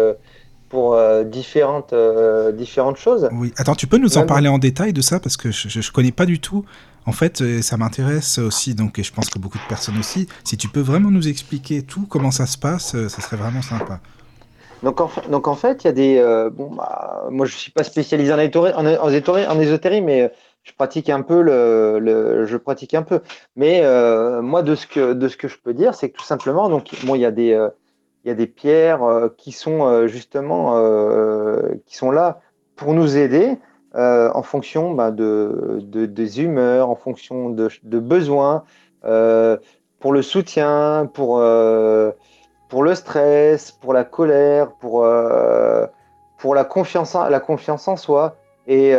pour 0.68 0.94
euh, 0.94 1.24
différentes, 1.24 1.92
euh, 1.92 2.52
différentes 2.52 2.96
choses. 2.96 3.28
Oui, 3.32 3.52
attends, 3.56 3.74
tu 3.74 3.86
peux 3.86 3.98
nous 3.98 4.18
en 4.18 4.26
parler 4.26 4.48
en 4.48 4.58
détail 4.58 4.92
de 4.92 5.00
ça? 5.00 5.20
Parce 5.20 5.36
que 5.36 5.50
je 5.50 5.78
ne 5.78 5.92
connais 5.92 6.12
pas 6.12 6.26
du 6.26 6.40
tout. 6.40 6.64
En 7.08 7.12
fait, 7.12 7.40
euh, 7.40 7.62
ça 7.62 7.76
m'intéresse 7.76 8.38
aussi, 8.38 8.74
donc, 8.74 8.98
et 8.98 9.02
je 9.02 9.12
pense 9.12 9.30
que 9.30 9.38
beaucoup 9.38 9.58
de 9.58 9.68
personnes 9.68 9.98
aussi. 9.98 10.28
Si 10.44 10.56
tu 10.56 10.68
peux 10.68 10.80
vraiment 10.80 11.10
nous 11.10 11.28
expliquer 11.28 11.82
tout, 11.82 12.06
comment 12.08 12.30
ça 12.30 12.46
se 12.46 12.58
passe, 12.58 12.96
ça 13.08 13.22
serait 13.22 13.36
vraiment 13.36 13.62
sympa. 13.62 14.00
Donc 14.82 15.00
en, 15.00 15.54
fait, 15.56 15.82
il 15.82 15.86
y 15.86 15.90
a 15.90 15.92
des. 15.92 16.50
bon, 16.52 16.70
bah, 16.74 17.26
moi, 17.30 17.46
je 17.46 17.54
ne 17.54 17.58
suis 17.58 17.72
pas 17.72 17.82
spécialisé 17.82 18.32
en, 18.32 18.38
en, 18.38 18.86
en, 18.86 19.60
ésotérie, 19.60 20.00
mais 20.02 20.32
je 20.62 20.72
pratique 20.72 21.08
un 21.10 21.22
peu 21.22 21.42
je 21.44 22.56
pratique 22.56 22.94
un 22.94 23.02
peu 23.02 23.20
mais 23.56 23.80
moi 24.42 24.62
de 24.62 24.74
ce 24.74 24.86
que 24.86 25.48
je 25.48 25.56
peux 25.56 25.72
dire 25.72 25.94
c'est 25.94 26.10
que 26.10 26.18
tout 26.18 26.24
simplement 26.24 26.68
donc 26.68 26.90
bon 27.06 27.14
il 27.14 27.22
y 27.22 27.24
a 27.24 27.30
des 27.30 27.56
il 28.24 28.28
y 28.28 28.30
a 28.30 28.34
des 28.34 28.46
pierres 28.46 29.02
euh, 29.04 29.28
qui 29.36 29.52
sont 29.52 29.86
euh, 29.86 30.06
justement 30.06 30.76
euh, 30.76 31.74
qui 31.86 31.96
sont 31.96 32.10
là 32.10 32.40
pour 32.76 32.92
nous 32.94 33.16
aider 33.16 33.56
en 33.94 34.42
fonction 34.42 34.92
bah, 34.92 35.10
de, 35.10 35.80
des 35.82 36.42
humeurs, 36.42 36.90
en 36.90 36.96
fonction 36.96 37.50
de, 37.50 37.98
besoins, 37.98 38.64
pour 39.02 40.12
le 40.12 40.22
soutien, 40.22 41.10
pour, 41.12 41.42
pour 42.68 42.82
le 42.82 42.94
stress, 42.94 43.72
pour 43.72 43.92
la 43.92 44.04
colère, 44.04 44.72
pour, 44.72 45.06
pour 46.38 46.54
la, 46.54 46.64
confiance 46.64 47.14
en, 47.14 47.28
la 47.28 47.40
confiance 47.40 47.88
en 47.88 47.96
soi. 47.96 48.36
Et 48.66 48.92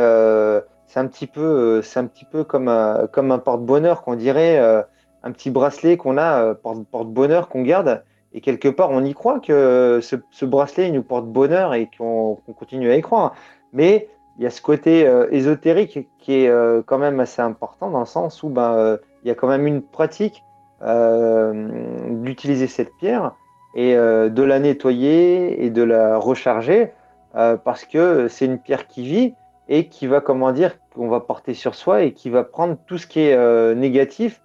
c'est 0.88 1.00
un 1.00 1.08
petit 1.08 1.28
peu, 1.28 1.82
c'est 1.82 2.00
un 2.00 2.06
petit 2.06 2.26
peu 2.26 2.44
comme 2.44 2.68
un, 2.68 3.08
comme 3.12 3.32
un 3.32 3.40
porte-bonheur 3.40 4.02
qu'on 4.02 4.16
dirait, 4.16 4.58
un 4.58 5.32
petit 5.32 5.52
bracelet 5.52 5.98
qu'on 5.98 6.18
a, 6.18 6.56
porte-bonheur 6.56 7.48
qu'on 7.48 7.62
garde 7.62 8.04
et 8.34 8.42
quelque 8.42 8.68
part, 8.68 8.92
on 8.92 9.04
y 9.04 9.14
croit 9.14 9.40
que 9.40 10.00
ce, 10.02 10.46
bracelet 10.46 10.88
il 10.88 10.94
nous 10.94 11.04
porte 11.04 11.26
bonheur 11.26 11.74
et 11.74 11.90
qu'on 11.98 12.38
continue 12.58 12.92
à 12.92 12.96
y 12.96 13.02
croire. 13.02 13.34
Mais 13.74 14.08
il 14.40 14.44
y 14.44 14.48
a 14.48 14.50
ce 14.50 14.62
côté 14.62 15.06
euh, 15.06 15.28
ésotérique 15.32 16.10
qui 16.18 16.44
est 16.44 16.50
euh, 16.50 16.82
quand 16.84 16.98
même 16.98 17.20
assez 17.20 17.42
important 17.42 17.92
dans 17.92 18.00
le 18.00 18.08
sens 18.08 18.42
où 18.42 18.50
ben, 18.50 18.74
euh, 18.74 18.98
il 19.24 19.28
y 19.28 19.32
a 19.32 19.36
quand 19.36 19.48
même 19.48 19.68
une 19.68 19.82
pratique 19.82 20.44
d'utiliser 20.82 22.68
cette 22.68 22.96
pierre 23.02 23.34
et 23.76 23.96
de 23.96 24.44
la 24.44 24.60
nettoyer 24.60 25.66
et 25.66 25.70
de 25.70 25.84
la 25.84 26.16
recharger 26.16 26.94
parce 27.34 27.84
que 27.84 28.30
c'est 28.30 28.46
une 28.46 28.60
pierre 28.60 28.88
qui 28.88 29.04
vit 29.04 29.34
et 29.68 29.90
qui 29.90 30.08
va, 30.08 30.22
comment 30.22 30.54
dire, 30.54 30.78
qu'on 30.96 31.10
va 31.10 31.20
porter 31.20 31.54
sur 31.54 31.76
soi 31.76 32.04
et 32.04 32.14
qui 32.14 32.30
va 32.30 32.46
prendre 32.46 32.78
tout 32.88 32.98
ce 32.98 33.08
qui 33.08 33.20
est 33.20 33.76
négatif 33.76 34.42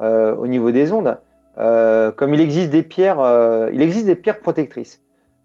au 0.00 0.48
niveau 0.48 0.72
des 0.72 0.90
ondes. 0.90 1.16
Euh, 1.58 2.12
comme 2.12 2.34
il 2.34 2.40
existe 2.40 2.70
des 2.70 2.82
pierres, 2.82 3.20
euh, 3.20 3.70
il 3.72 3.80
existe 3.80 4.06
des 4.06 4.16
pierres 4.16 4.40
protectrices. 4.40 5.00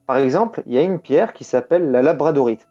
Par 0.08 0.18
exemple, 0.18 0.62
il 0.66 0.74
y 0.74 0.78
a 0.78 0.82
une 0.82 1.00
pierre 1.00 1.34
qui 1.34 1.44
s'appelle 1.44 1.92
la 1.92 2.02
labradorite. 2.02 2.68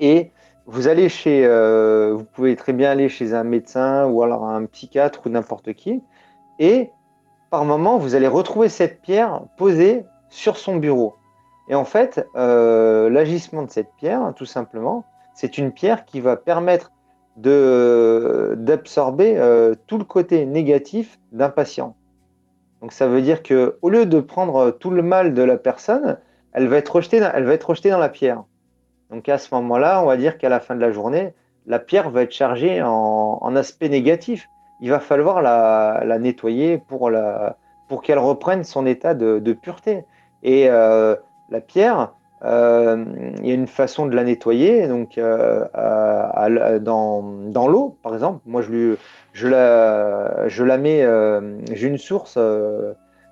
Et 0.00 0.30
vous 0.66 0.88
allez 0.88 1.08
chez, 1.08 1.46
euh, 1.46 2.18
pouvez 2.34 2.56
très 2.56 2.72
bien 2.72 2.90
aller 2.90 3.08
chez 3.08 3.34
un 3.34 3.44
médecin 3.44 4.06
ou 4.06 4.22
alors 4.22 4.44
un 4.44 4.66
psychiatre 4.66 5.22
ou 5.26 5.28
n'importe 5.28 5.72
qui, 5.74 6.02
et 6.58 6.90
par 7.50 7.64
moment, 7.64 7.96
vous 7.98 8.14
allez 8.14 8.28
retrouver 8.28 8.68
cette 8.68 9.00
pierre 9.00 9.42
posée 9.56 10.04
sur 10.28 10.56
son 10.56 10.76
bureau. 10.76 11.14
Et 11.68 11.74
en 11.74 11.84
fait, 11.84 12.26
l'agissement 12.34 13.62
de 13.62 13.70
cette 13.70 13.92
pierre, 13.96 14.32
tout 14.36 14.46
simplement, 14.46 15.04
c'est 15.34 15.58
une 15.58 15.72
pierre 15.72 16.04
qui 16.04 16.20
va 16.20 16.36
permettre 16.36 16.90
d'absorber 18.56 19.36
tout 19.86 19.98
le 19.98 20.04
côté 20.04 20.46
négatif 20.46 21.18
d'un 21.32 21.50
patient. 21.50 21.94
Donc 22.80 22.92
ça 22.92 23.06
veut 23.06 23.22
dire 23.22 23.42
que 23.42 23.78
au 23.82 23.88
lieu 23.90 24.06
de 24.06 24.20
prendre 24.20 24.70
tout 24.70 24.90
le 24.90 25.02
mal 25.02 25.34
de 25.34 25.42
la 25.42 25.56
personne, 25.56 26.18
elle 26.52 26.68
va 26.68 26.76
être 26.76 26.96
rejetée 26.96 27.16
elle 27.16 27.44
va 27.44 27.52
être 27.52 27.68
rejetée 27.70 27.90
dans 27.90 27.98
la 27.98 28.08
pierre. 28.08 28.44
Donc 29.10 29.28
à 29.28 29.38
ce 29.38 29.54
moment-là, 29.54 30.02
on 30.02 30.06
va 30.06 30.16
dire 30.16 30.38
qu'à 30.38 30.48
la 30.48 30.60
fin 30.60 30.74
de 30.74 30.80
la 30.80 30.92
journée, 30.92 31.34
la 31.66 31.78
pierre 31.78 32.10
va 32.10 32.22
être 32.22 32.32
chargée 32.32 32.82
en, 32.82 33.56
aspect 33.56 33.88
négatif. 33.88 34.48
Il 34.80 34.90
va 34.90 35.00
falloir 35.00 35.42
la, 35.42 36.18
nettoyer 36.18 36.78
pour, 36.78 37.10
la, 37.10 37.56
pour 37.88 38.02
qu'elle 38.02 38.18
reprenne 38.18 38.64
son 38.64 38.86
état 38.86 39.14
de, 39.14 39.52
pureté. 39.52 40.04
Et 40.42 40.68
euh, 40.68 41.16
la 41.50 41.60
pierre, 41.60 42.12
euh, 42.44 43.04
il 43.38 43.46
y 43.46 43.50
a 43.50 43.54
une 43.54 43.66
façon 43.66 44.06
de 44.06 44.14
la 44.14 44.22
nettoyer, 44.22 44.88
donc 44.88 45.18
euh, 45.18 45.64
dans, 46.80 47.22
dans 47.22 47.68
l'eau, 47.68 47.96
par 48.02 48.14
exemple. 48.14 48.40
Moi, 48.46 48.62
je, 48.62 48.70
lui, 48.70 48.96
je, 49.32 49.48
la, 49.48 50.48
je 50.48 50.62
la 50.62 50.76
mets, 50.76 51.02
euh, 51.02 51.58
j'ai 51.72 51.88
une 51.88 51.98
source 51.98 52.38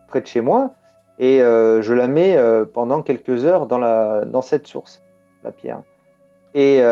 près 0.09 0.20
de 0.20 0.26
chez 0.26 0.40
moi, 0.40 0.74
et 1.18 1.38
je 1.40 1.92
la 1.92 2.09
mets 2.09 2.38
pendant 2.72 3.02
quelques 3.02 3.44
heures 3.44 3.66
dans, 3.66 3.78
la, 3.78 4.24
dans 4.24 4.42
cette 4.42 4.66
source, 4.66 5.02
la 5.44 5.52
pierre. 5.52 5.82
Et 6.54 6.82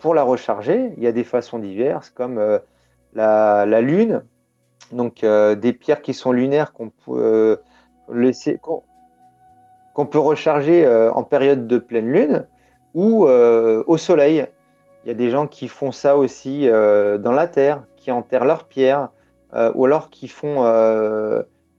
pour 0.00 0.14
la 0.14 0.24
recharger, 0.24 0.92
il 0.96 1.02
y 1.02 1.06
a 1.06 1.12
des 1.12 1.22
façons 1.22 1.60
diverses, 1.60 2.10
comme 2.10 2.40
la, 3.14 3.66
la, 3.66 3.80
lune, 3.80 4.24
donc 4.90 5.24
des 5.24 5.72
pierres 5.72 6.02
qui 6.02 6.12
sont 6.12 6.32
lunaires 6.32 6.72
qu'on 6.72 6.90
peut 6.90 7.60
laisser 8.12 8.58
qu'on 9.98 10.06
peut 10.06 10.20
recharger 10.20 10.86
euh, 10.86 11.12
en 11.12 11.24
période 11.24 11.66
de 11.66 11.76
pleine 11.76 12.12
lune 12.12 12.46
ou 12.94 13.26
euh, 13.26 13.82
au 13.88 13.96
soleil. 13.96 14.46
Il 15.04 15.08
y 15.08 15.10
a 15.10 15.14
des 15.14 15.28
gens 15.28 15.48
qui 15.48 15.66
font 15.66 15.90
ça 15.90 16.16
aussi 16.16 16.68
euh, 16.68 17.18
dans 17.18 17.32
la 17.32 17.48
terre, 17.48 17.82
qui 17.96 18.12
enterrent 18.12 18.44
leurs 18.44 18.64
pierres, 18.64 19.08
ou 19.74 19.86
alors 19.86 20.10
qui 20.10 20.28
font, 20.28 20.62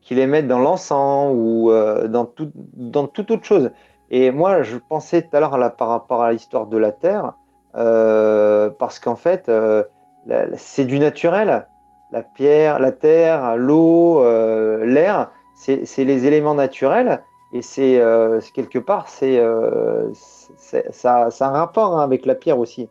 qui 0.01 0.15
les 0.15 0.25
mettent 0.25 0.47
dans 0.47 0.57
l'encens 0.57 1.31
ou 1.35 1.71
dans, 2.07 2.25
tout, 2.25 2.51
dans 2.55 3.05
toute 3.05 3.29
autre 3.29 3.45
chose. 3.45 3.69
Et 4.11 4.31
moi, 4.31 4.63
je 4.63 4.77
pensais 4.77 5.21
tout 5.21 5.35
à 5.35 5.39
l'heure 5.39 5.75
par 5.75 5.89
rapport 5.89 6.23
à 6.23 6.31
l'histoire 6.31 6.67
de 6.67 6.77
la 6.77 6.91
terre, 6.91 7.33
parce 7.73 8.99
qu'en 8.99 9.15
fait, 9.15 9.51
c'est 10.55 10.85
du 10.85 10.99
naturel. 10.99 11.67
La 12.11 12.23
pierre, 12.23 12.79
la 12.79 12.91
terre, 12.91 13.55
l'eau, 13.55 14.23
l'air, 14.83 15.31
c'est 15.55 16.03
les 16.03 16.25
éléments 16.25 16.55
naturels. 16.55 17.21
Et 17.51 17.61
c'est 17.61 17.99
euh, 17.99 18.39
quelque 18.53 18.77
part, 18.77 19.09
c'est 19.09 19.39
euh, 19.39 20.07
ça, 20.57 21.31
ça, 21.31 21.47
a 21.47 21.49
un 21.49 21.51
rapport 21.51 21.97
hein, 21.97 22.03
avec 22.03 22.25
la 22.25 22.35
pierre 22.35 22.59
aussi. 22.59 22.87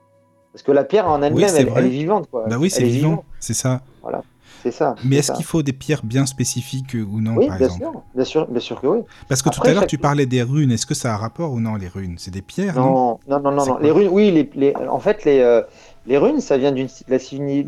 Parce 0.53 0.62
que 0.65 0.73
la 0.73 0.82
pierre 0.82 1.09
en 1.09 1.23
elle-même, 1.23 1.55
elle, 1.57 1.69
est 1.69 1.89
vivante. 1.89 2.28
Quoi. 2.28 2.47
Bah 2.49 2.57
oui, 2.59 2.69
c'est 2.69 2.82
vivant, 2.82 3.24
c'est 3.39 3.55
ça. 3.55 3.82
Voilà, 4.03 4.23
c'est 4.62 4.70
ça. 4.70 4.94
Mais 5.05 5.16
est-ce 5.16 5.32
qu'il 5.32 5.44
faut 5.44 5.62
des 5.62 5.72
pierres 5.72 6.05
bien 6.05 6.26
spécifiques 6.26 6.94
euh, 6.94 7.05
ou 7.05 7.20
non, 7.20 7.35
oui, 7.36 7.48
par 7.48 7.59
bien 7.59 7.66
exemple 7.66 7.93
sûr, 7.93 8.02
bien 8.14 8.24
sûr, 8.24 8.47
bien 8.48 8.60
sûr 8.60 8.80
que 8.80 8.86
oui. 8.86 8.98
Parce 9.28 9.43
que 9.43 9.51
tout 9.51 9.60
à 9.64 9.72
l'heure, 9.72 9.86
tu 9.86 9.98
parlais 9.98 10.26
des 10.26 10.43
runes. 10.43 10.70
Est-ce 10.70 10.86
que 10.86 10.94
ça 10.94 11.12
a 11.12 11.14
un 11.14 11.18
rapport 11.18 11.52
ou 11.52 11.60
non, 11.60 11.76
les 11.76 11.89
runes? 11.89 12.16
C'est 12.18 12.30
des 12.30 12.43
pierres 12.43 12.74
Non, 12.76 13.18
non, 13.28 13.40
non, 13.40 13.52
non. 13.52 13.66
non. 13.66 13.78
Les 13.78 13.90
runes, 13.90 14.09
oui, 14.10 14.30
les, 14.30 14.51
les, 14.55 14.74
en 14.76 14.98
fait, 14.98 15.24
les, 15.24 15.62
les 16.06 16.18
runes, 16.18 16.40
ça 16.40 16.56
vient 16.56 16.72
de 16.72 16.86
la, 17.09 17.18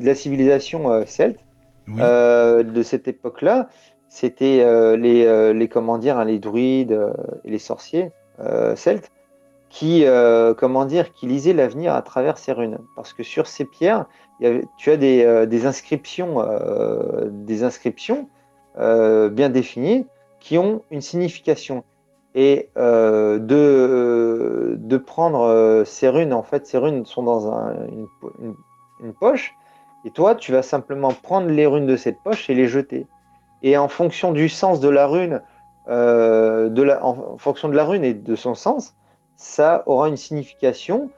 la, 0.05 0.15
civilisation 0.15 1.05
celte. 1.07 1.39
de 1.89 2.83
cette 2.83 3.09
époque-là, 3.09 3.69
c'était 4.11 4.61
euh, 4.63 4.97
les, 4.97 5.25
euh, 5.25 5.55
les, 5.55 5.69
comment 5.69 5.97
dire, 5.97 6.19
hein, 6.19 6.25
les 6.25 6.41
druides 6.41 6.93
euh, 6.93 7.13
et 7.45 7.51
les 7.51 7.59
sorciers 7.59 8.11
celtes 8.75 9.13
qui, 9.69 10.07
comment 10.57 10.87
dire, 10.87 11.13
qui 11.13 11.27
lisaient 11.27 11.53
l'avenir 11.53 11.95
à 11.95 12.01
travers 12.01 12.39
ces 12.39 12.53
runes. 12.53 12.79
Parce 12.97 13.13
que 13.13 13.23
sur 13.23 13.47
ces 13.47 13.67
pierres, 13.67 14.07
tu 14.77 14.91
as 14.91 14.97
des, 14.97 15.67
inscriptions, 15.67 16.45
des 17.31 17.63
inscriptions 17.63 18.29
bien 18.77 19.49
définies 19.49 20.07
qui 20.39 20.59
ont 20.59 20.83
une 20.91 21.01
signification. 21.01 21.85
Et 22.35 22.71
de, 22.77 24.97
prendre 25.07 25.83
ces 25.85 26.09
runes, 26.09 26.33
en 26.33 26.43
fait, 26.43 26.67
ces 26.67 26.79
runes 26.79 27.05
sont 27.05 27.23
dans 27.23 27.53
une, 29.01 29.13
poche, 29.19 29.55
et 30.05 30.11
toi, 30.11 30.35
tu 30.35 30.53
vas 30.53 30.63
simplement 30.63 31.13
prendre 31.13 31.49
les 31.49 31.67
runes 31.67 31.87
de 31.87 31.97
cette 31.97 32.19
poche 32.23 32.49
et 32.49 32.55
les 32.55 32.67
jeter 32.67 33.07
et 33.63 33.77
en 33.77 33.89
fonction 33.89 34.33
du 34.33 34.49
sens 34.49 34.81
de 34.81 34.89
la 34.89 35.07
rune, 35.07 35.43
euh, 35.89 36.99
en 37.03 37.37
fonction 37.39 37.69
de 37.69 37.77
la 37.77 37.85
rune 37.85 38.05
et 38.05 38.15
de 38.15 38.37
son 38.37 38.55
sens, 38.55 38.95
ça 39.37 39.83
aura 39.87 40.09
une 40.09 40.17
signification 40.17 41.11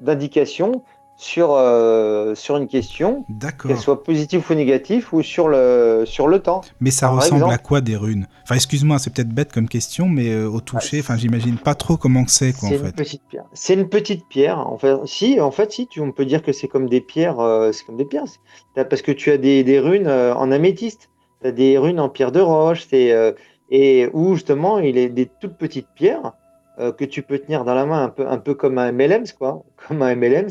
d'indication 0.00 0.82
sur, 1.20 1.52
euh, 1.52 2.34
sur 2.34 2.56
une 2.56 2.66
question, 2.66 3.26
qu'elle 3.62 3.76
soit 3.76 4.02
positive 4.02 4.42
ou 4.48 4.54
négative, 4.54 5.08
ou 5.12 5.20
sur 5.22 5.48
le, 5.48 6.04
sur 6.06 6.28
le 6.28 6.38
temps. 6.38 6.62
Mais 6.80 6.90
ça 6.90 7.08
ressemble 7.08 7.44
à 7.52 7.58
quoi 7.58 7.82
des 7.82 7.94
runes? 7.94 8.26
Enfin, 8.42 8.54
excuse-moi, 8.54 8.98
c'est 8.98 9.12
peut-être 9.12 9.28
bête 9.28 9.52
comme 9.52 9.68
question, 9.68 10.08
mais 10.08 10.30
euh, 10.30 10.48
au 10.48 10.62
toucher, 10.62 11.00
enfin, 11.00 11.18
j'imagine 11.18 11.58
pas 11.58 11.74
trop 11.74 11.98
comment 11.98 12.24
c'est, 12.26 12.54
quoi, 12.54 12.70
en 12.70 12.72
fait. 12.72 12.86
Une 12.86 12.92
petite 12.92 13.22
pierre. 13.28 13.44
C'est 13.52 13.74
une 13.74 13.90
petite 13.90 14.28
pierre. 14.28 14.60
En 14.60 14.78
fait, 14.78 14.96
si, 15.04 15.38
en 15.42 15.50
fait, 15.50 15.70
si, 15.72 15.86
tu, 15.88 16.00
on 16.00 16.10
peut 16.10 16.24
dire 16.24 16.42
que 16.42 16.52
c'est 16.52 16.68
comme 16.68 16.88
des 16.88 17.02
pierres. 17.02 17.38
Euh, 17.38 17.70
c'est 17.72 17.84
comme 17.84 17.98
des 17.98 18.06
pierres. 18.06 18.24
Parce 18.74 19.02
que 19.02 19.12
tu 19.12 19.30
as 19.30 19.36
des, 19.36 19.62
des 19.62 19.78
runes 19.78 20.08
en 20.08 20.50
améthyste, 20.50 21.10
tu 21.42 21.48
as 21.48 21.52
des 21.52 21.76
runes 21.76 22.00
en 22.00 22.08
pierre 22.08 22.32
de 22.32 22.40
roche, 22.40 22.86
c'est 22.88 23.14
et 23.70 24.08
où 24.14 24.34
justement, 24.34 24.78
il 24.78 24.96
est 24.96 25.10
des 25.10 25.30
toutes 25.38 25.58
petites 25.58 25.88
pierres 25.94 26.32
que 26.78 27.04
tu 27.04 27.22
peux 27.22 27.38
tenir 27.38 27.64
dans 27.64 27.74
la 27.74 27.84
main, 27.84 28.04
un 28.04 28.08
peu, 28.08 28.26
un 28.26 28.38
peu 28.38 28.54
comme 28.54 28.78
un 28.78 28.90
MLMs, 28.90 29.26
quoi, 29.38 29.62
comme 29.86 30.00
un 30.00 30.14
MLMs 30.16 30.48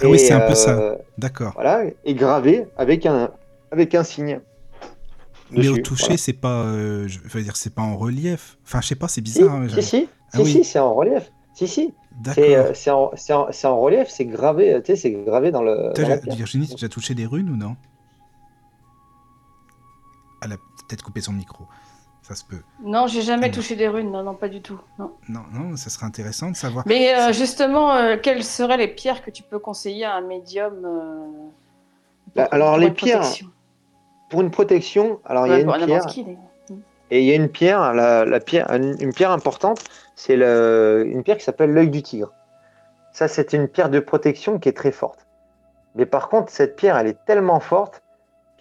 ah 0.00 0.08
oui, 0.08 0.18
c'est 0.18 0.32
un 0.32 0.46
peu 0.46 0.54
ça. 0.54 0.78
Euh, 0.78 0.96
D'accord. 1.18 1.52
Voilà, 1.54 1.84
et 2.04 2.14
gravé 2.14 2.66
avec 2.76 3.06
un, 3.06 3.30
avec 3.70 3.94
un 3.94 4.04
signe. 4.04 4.40
Mais 5.50 5.68
au 5.68 5.78
toucher, 5.78 6.16
c'est 6.16 6.32
pas, 6.32 6.62
euh, 6.64 7.06
je 7.06 7.20
veux 7.20 7.42
dire, 7.42 7.56
c'est 7.56 7.74
pas 7.74 7.82
en 7.82 7.96
relief. 7.96 8.58
Enfin, 8.64 8.80
je 8.80 8.88
sais 8.88 8.94
pas, 8.94 9.08
c'est 9.08 9.20
bizarre. 9.20 9.54
Hein, 9.54 9.68
si, 9.68 9.82
si, 9.82 10.08
ah 10.32 10.38
si, 10.38 10.46
si, 10.46 10.64
c'est 10.64 10.78
en 10.78 10.94
relief. 10.94 11.30
Si, 11.54 11.68
si. 11.68 11.94
Euh, 12.38 12.72
c'est 12.74 12.90
en, 12.90 13.12
en, 13.30 13.48
en, 13.64 13.80
relief, 13.80 14.08
c'est 14.08 14.24
gravé, 14.24 14.80
tu 14.84 14.92
sais, 14.92 14.96
c'est 14.96 15.10
gravé 15.12 15.50
dans 15.50 15.62
le. 15.62 15.92
Virginie, 16.34 16.68
tu 16.68 16.84
as 16.84 16.88
touché 16.88 17.14
des 17.14 17.26
runes 17.26 17.50
ou 17.50 17.56
non? 17.56 17.76
Elle 20.42 20.52
a 20.52 20.56
peut-être 20.56 21.02
coupé 21.02 21.20
son 21.20 21.32
micro. 21.32 21.64
Ça 22.26 22.34
se 22.34 22.42
peut. 22.42 22.60
Non, 22.82 23.06
j'ai 23.06 23.20
jamais 23.20 23.50
touché 23.50 23.76
des 23.76 23.86
runes, 23.86 24.10
non, 24.10 24.22
non, 24.22 24.34
pas 24.34 24.48
du 24.48 24.62
tout. 24.62 24.80
Non, 24.98 25.12
non, 25.28 25.42
non 25.52 25.76
ça 25.76 25.90
serait 25.90 26.06
intéressant 26.06 26.50
de 26.50 26.56
savoir. 26.56 26.82
Mais 26.86 27.14
euh, 27.14 27.34
justement, 27.34 27.92
euh, 27.92 28.16
quelles 28.20 28.44
seraient 28.44 28.78
les 28.78 28.88
pierres 28.88 29.22
que 29.22 29.30
tu 29.30 29.42
peux 29.42 29.58
conseiller 29.58 30.06
à 30.06 30.14
un 30.14 30.22
médium 30.22 30.72
euh, 30.86 31.26
bah, 32.34 32.48
Alors, 32.50 32.78
les 32.78 32.90
pierres, 32.90 33.30
pour 34.30 34.40
une 34.40 34.50
protection, 34.50 35.20
alors 35.26 35.46
il 35.46 35.50
y 35.50 35.56
a 35.56 35.58
une 35.60 35.84
pierre. 35.84 36.06
et 37.10 37.20
il 37.20 37.26
y 37.26 37.32
a 37.32 37.34
une 37.34 37.50
pierre, 37.50 37.92
la, 37.92 38.40
pierre, 38.40 38.72
une, 38.72 39.12
pierre 39.12 39.30
importante, 39.30 39.84
c'est 40.16 40.36
une 40.36 41.22
pierre 41.24 41.36
qui 41.36 41.44
s'appelle 41.44 41.74
l'œil 41.74 41.90
du 41.90 42.02
tigre. 42.02 42.32
Ça, 43.12 43.28
c'est 43.28 43.52
une 43.52 43.68
pierre 43.68 43.90
de 43.90 44.00
protection 44.00 44.58
qui 44.58 44.70
est 44.70 44.76
très 44.76 44.92
forte. 44.92 45.26
Mais 45.94 46.06
par 46.06 46.30
contre, 46.30 46.50
cette 46.50 46.74
pierre, 46.74 46.96
elle 46.96 47.06
est 47.06 47.22
tellement 47.26 47.60
forte 47.60 48.02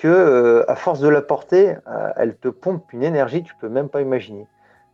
euh, 0.07 0.63
à 0.67 0.75
force 0.75 0.99
de 0.99 1.07
la 1.07 1.21
porter, 1.21 1.75
euh, 1.87 2.11
elle 2.15 2.35
te 2.35 2.47
pompe 2.47 2.91
une 2.93 3.03
énergie 3.03 3.43
tu 3.43 3.55
peux 3.55 3.69
même 3.69 3.89
pas 3.89 4.01
imaginer. 4.01 4.47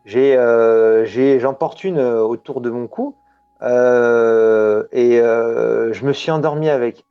J'ai, 0.06 0.36
euh, 0.38 1.06
j'en 1.40 1.54
porte 1.54 1.84
une 1.84 2.00
autour 2.00 2.62
de 2.62 2.70
mon 2.70 2.88
cou 2.88 3.16
et 3.62 3.66
je 5.22 6.06
me 6.06 6.14
suis 6.14 6.32
endormi 6.32 6.70
avec. 6.70 7.06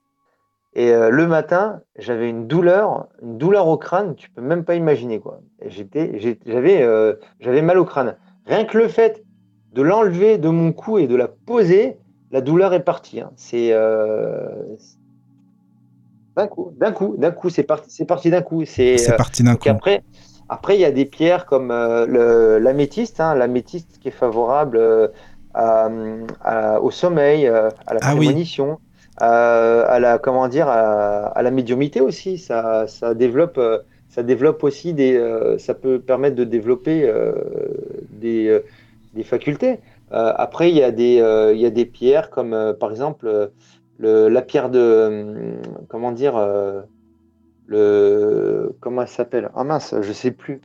Et 0.74 0.92
le 0.92 1.26
matin, 1.26 1.80
j'avais 1.96 2.28
une 2.28 2.46
douleur, 2.46 3.06
une 3.22 3.36
douleur 3.38 3.68
au 3.68 3.76
crâne, 3.76 4.14
tu 4.14 4.30
peux 4.30 4.42
même 4.42 4.64
pas 4.64 4.74
imaginer 4.74 5.20
quoi. 5.20 5.40
j'étais, 5.66 6.18
j'avais, 6.46 6.86
j'avais 7.40 7.62
mal 7.62 7.78
au 7.78 7.84
crâne. 7.84 8.16
Rien 8.46 8.64
que 8.64 8.78
le 8.78 8.88
fait 8.88 9.22
de 9.72 9.82
l'enlever 9.82 10.38
de 10.38 10.48
mon 10.48 10.72
cou 10.72 10.98
et 10.98 11.06
de 11.06 11.16
la 11.16 11.28
poser, 11.28 11.98
la 12.30 12.40
douleur 12.40 12.74
est 12.74 12.84
partie. 12.84 13.20
Hein. 13.20 13.30
C'est, 13.36 13.72
d'un 16.38 16.46
coup, 16.46 16.72
d'un 16.78 16.92
coup, 16.92 17.16
d'un 17.18 17.32
coup, 17.32 17.50
c'est 17.50 17.64
parti, 17.64 17.90
c'est 17.90 18.04
parti 18.04 18.30
d'un 18.30 18.42
coup. 18.42 18.64
C'est 18.64 19.10
euh, 19.10 19.16
parti 19.16 19.42
d'un 19.42 19.56
coup. 19.56 19.68
Après, 19.68 20.02
après, 20.48 20.76
il 20.76 20.80
y 20.80 20.84
a 20.84 20.92
des 20.92 21.04
pierres 21.04 21.46
comme 21.46 21.72
euh, 21.72 22.60
l'améthyste, 22.60 23.20
hein, 23.20 23.34
l'améthyste 23.34 23.98
qui 24.00 24.08
est 24.08 24.12
favorable 24.12 24.78
euh, 24.78 25.08
au 26.80 26.90
sommeil, 26.92 27.48
à 27.48 27.94
la 27.94 28.00
ah 28.00 28.14
prémonition, 28.14 28.78
à 29.18 29.98
la 30.00 30.18
comment 30.18 30.46
dire, 30.46 30.68
à, 30.68 31.42
la 31.42 31.50
médiumité 31.50 32.00
aussi. 32.00 32.38
Ça, 32.38 32.86
ça 32.86 33.14
développe, 33.14 33.60
ça 34.08 34.22
développe 34.22 34.62
aussi 34.62 34.94
des, 34.94 35.20
ça 35.58 35.74
peut 35.74 35.98
permettre 35.98 36.36
de 36.36 36.44
développer 36.44 37.12
des, 38.12 38.60
des 39.14 39.24
facultés. 39.24 39.80
après, 40.12 40.70
il 40.70 40.76
y 40.76 40.84
a 40.84 40.92
des, 40.92 41.16
il 41.52 41.60
y 41.60 41.66
a 41.66 41.70
des 41.70 41.86
pierres 41.86 42.30
comme 42.30 42.76
par 42.78 42.92
exemple 42.92 43.50
la 43.98 44.42
pierre 44.42 44.70
de 44.70 44.78
euh, 44.78 45.54
comment 45.88 46.12
dire 46.12 46.36
euh, 46.36 46.82
le 47.66 48.76
comment 48.80 49.02
elle 49.02 49.08
s'appelle? 49.08 49.50
Ah 49.54 49.64
mince 49.64 49.94
je 50.00 50.12
sais 50.12 50.30
plus. 50.30 50.60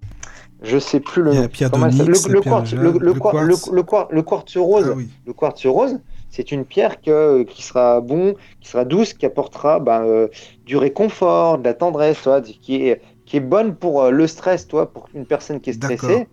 Je 0.61 0.77
sais 0.77 1.01
plus 1.01 1.22
le 1.22 1.31
La 1.34 1.49
pierre 1.49 1.69
le, 1.76 2.31
le, 2.31 2.39
quartz, 2.39 2.73
le, 2.73 2.91
le, 2.91 3.14
quartz. 3.14 4.55
le, 4.55 4.61
rose. 4.61 4.95
Ah 4.95 5.01
le 5.26 5.34
quartz 5.34 5.65
rose 5.65 5.99
c'est 6.30 6.51
une 6.53 6.64
pierre 6.64 7.01
que, 7.01 7.43
qui 7.43 7.64
sera 7.64 7.99
bon 7.99 8.35
qui 8.61 8.69
sera 8.69 8.85
douce 8.85 9.14
qui 9.14 9.26
apportera 9.26 9.80
ben, 9.80 10.05
euh, 10.05 10.30
du 10.65 10.77
réconfort 10.77 11.57
de 11.57 11.65
la 11.65 11.73
tendresse 11.73 12.22
toi, 12.22 12.41
qui 12.41 12.88
est 12.88 13.01
qui 13.26 13.38
est 13.38 13.41
bonne 13.41 13.76
pour 13.76 14.10
le 14.10 14.26
stress 14.26 14.68
toi 14.68 14.91
pour 14.93 15.10
une 15.14 15.26
personne 15.26 15.60
qui 15.60 15.72
est 15.72 15.73
stressée 15.73 16.27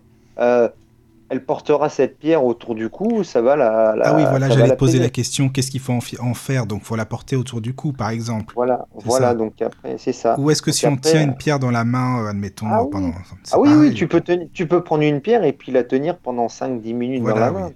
elle 1.31 1.45
portera 1.45 1.87
cette 1.87 2.19
pierre 2.19 2.43
autour 2.43 2.75
du 2.75 2.89
cou, 2.89 3.23
ça 3.23 3.41
va 3.41 3.55
la. 3.55 3.95
ah 4.03 4.15
oui, 4.17 4.23
voilà, 4.29 4.49
j'allais 4.49 4.75
poser 4.75 4.99
la 4.99 5.07
question 5.07 5.47
qu'est-ce 5.47 5.71
qu'il 5.71 5.79
faut 5.79 5.93
en, 5.93 6.33
faire 6.33 6.65
Donc, 6.65 6.83
faut 6.83 6.97
la 6.97 7.05
porter 7.05 7.37
autour 7.37 7.61
du 7.61 7.73
cou, 7.73 7.93
par 7.93 8.09
exemple. 8.09 8.53
Voilà, 8.53 8.85
voilà, 8.93 9.33
donc 9.33 9.61
après, 9.61 9.95
c'est 9.97 10.11
ça. 10.11 10.37
Ou 10.37 10.51
est-ce 10.51 10.61
que 10.61 10.73
si 10.73 10.85
on 10.87 10.97
tient 10.97 11.23
une 11.23 11.37
pierre 11.37 11.57
dans 11.57 11.71
la 11.71 11.85
main, 11.85 12.21
euh, 12.21 12.29
admettons, 12.31 12.67
ah 12.69 12.83
pendant. 12.91 13.13
Ah 13.49 13.59
oui, 13.61 13.69
oui, 13.73 13.93
tu 13.93 14.09
peux, 14.09 14.21
tu 14.51 14.67
peux 14.67 14.83
prendre 14.83 15.03
une 15.03 15.21
pierre 15.21 15.45
et 15.45 15.53
puis 15.53 15.71
la 15.71 15.85
tenir 15.85 16.17
pendant 16.17 16.47
5-10 16.47 16.93
minutes 16.93 17.23
dans 17.23 17.35
la 17.35 17.51
main. 17.51 17.71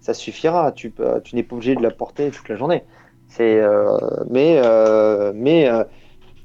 ça, 0.00 0.12
suffira. 0.12 0.72
Tu, 0.72 0.90
peux, 0.90 1.20
tu 1.22 1.36
n'es 1.36 1.44
pas 1.44 1.54
obligé 1.54 1.76
de 1.76 1.82
la 1.82 1.92
porter 1.92 2.32
toute 2.32 2.48
la 2.48 2.56
journée. 2.56 2.82
C'est, 3.28 3.60
euh, 3.60 3.98
mais 4.28 4.60
euh, 4.64 5.32
mais 5.32 5.70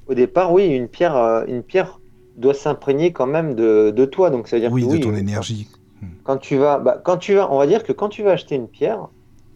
au 0.05 0.13
départ, 0.13 0.53
oui, 0.53 0.67
une 0.67 0.89
pierre, 0.89 1.43
une 1.47 1.63
pierre 1.63 1.99
doit 2.37 2.53
s'imprégner 2.53 3.13
quand 3.13 3.27
même 3.27 3.55
de, 3.55 3.89
de 3.89 4.05
toi. 4.05 4.29
Donc, 4.29 4.47
ça 4.47 4.57
veut 4.57 4.61
dire 4.61 4.71
oui, 4.71 4.87
que, 4.87 4.95
de 4.95 4.97
ton 4.97 5.15
énergie. 5.15 5.67
Quand 6.23 6.37
tu 6.37 6.57
vas, 6.57 6.79
bah, 6.79 7.01
quand 7.03 7.17
tu 7.17 7.35
vas, 7.35 7.51
on 7.51 7.57
va 7.57 7.67
dire 7.67 7.83
que 7.83 7.91
quand 7.91 8.09
tu 8.09 8.23
vas 8.23 8.31
acheter 8.31 8.55
une 8.55 8.67
pierre, 8.67 9.09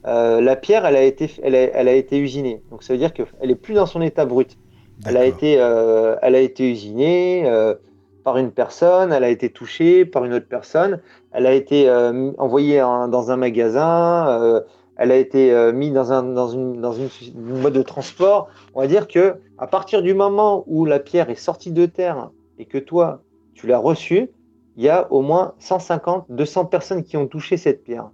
euh, 0.06 0.42
la 0.42 0.56
pierre, 0.56 0.86
elle 0.86 0.96
a 0.96 1.04
été, 1.04 1.32
elle 1.42 1.56
a, 1.56 1.60
elle 1.60 1.88
a, 1.88 1.94
été 1.94 2.18
usinée. 2.18 2.62
Donc 2.72 2.84
ça 2.84 2.94
veut 2.94 3.00
dire 3.00 3.14
qu'elle 3.14 3.50
est 3.50 3.56
plus 3.56 3.74
dans 3.74 3.86
son 3.86 4.02
état 4.02 4.26
brut. 4.26 4.58
Elle 5.06 5.18
a 5.18 5.26
été, 5.26 5.58
euh, 5.60 6.16
elle 6.22 6.36
a 6.36 6.40
été 6.40 6.70
usinée 6.70 7.44
euh, 7.46 7.76
par 8.24 8.38
une 8.38 8.52
personne, 8.52 9.12
elle 9.12 9.24
a 9.24 9.30
été 9.30 9.50
touchée 9.50 10.06
par 10.06 10.24
une 10.26 10.34
autre 10.34 10.48
personne, 10.48 11.00
elle 11.32 11.46
a 11.46 11.54
été 11.54 11.90
envoyée 12.38 12.80
dans 12.80 13.32
un 13.32 13.36
magasin, 13.36 14.62
elle 14.96 15.12
a 15.12 15.18
été 15.18 15.72
mise 15.74 15.92
dans 15.92 16.14
un, 16.14 16.24
dans 16.24 16.48
une, 16.48 16.80
dans 16.80 16.94
une, 16.94 17.10
mode 17.36 17.74
de 17.74 17.82
transport. 17.82 18.48
On 18.76 18.82
va 18.82 18.88
dire 18.88 19.10
que 19.10 19.36
à 19.58 19.68
partir 19.68 20.02
du 20.02 20.14
moment 20.14 20.64
où 20.68 20.86
la 20.86 21.00
pierre 21.00 21.30
est 21.30 21.36
sortie 21.36 21.72
de 21.72 21.86
terre 21.86 22.30
et 22.60 22.66
que 22.66 22.78
toi 22.78 23.24
tu 23.56 23.68
l'as 23.68 23.78
reçue, 23.78 24.30
il 24.78 24.84
y 24.84 24.90
a 24.90 25.12
au 25.12 25.22
moins 25.22 25.54
150, 25.60 26.26
200 26.30 26.66
personnes 26.66 27.04
qui 27.04 27.18
ont 27.18 27.28
touché 27.28 27.58
cette 27.58 27.84
pierre. 27.84 28.10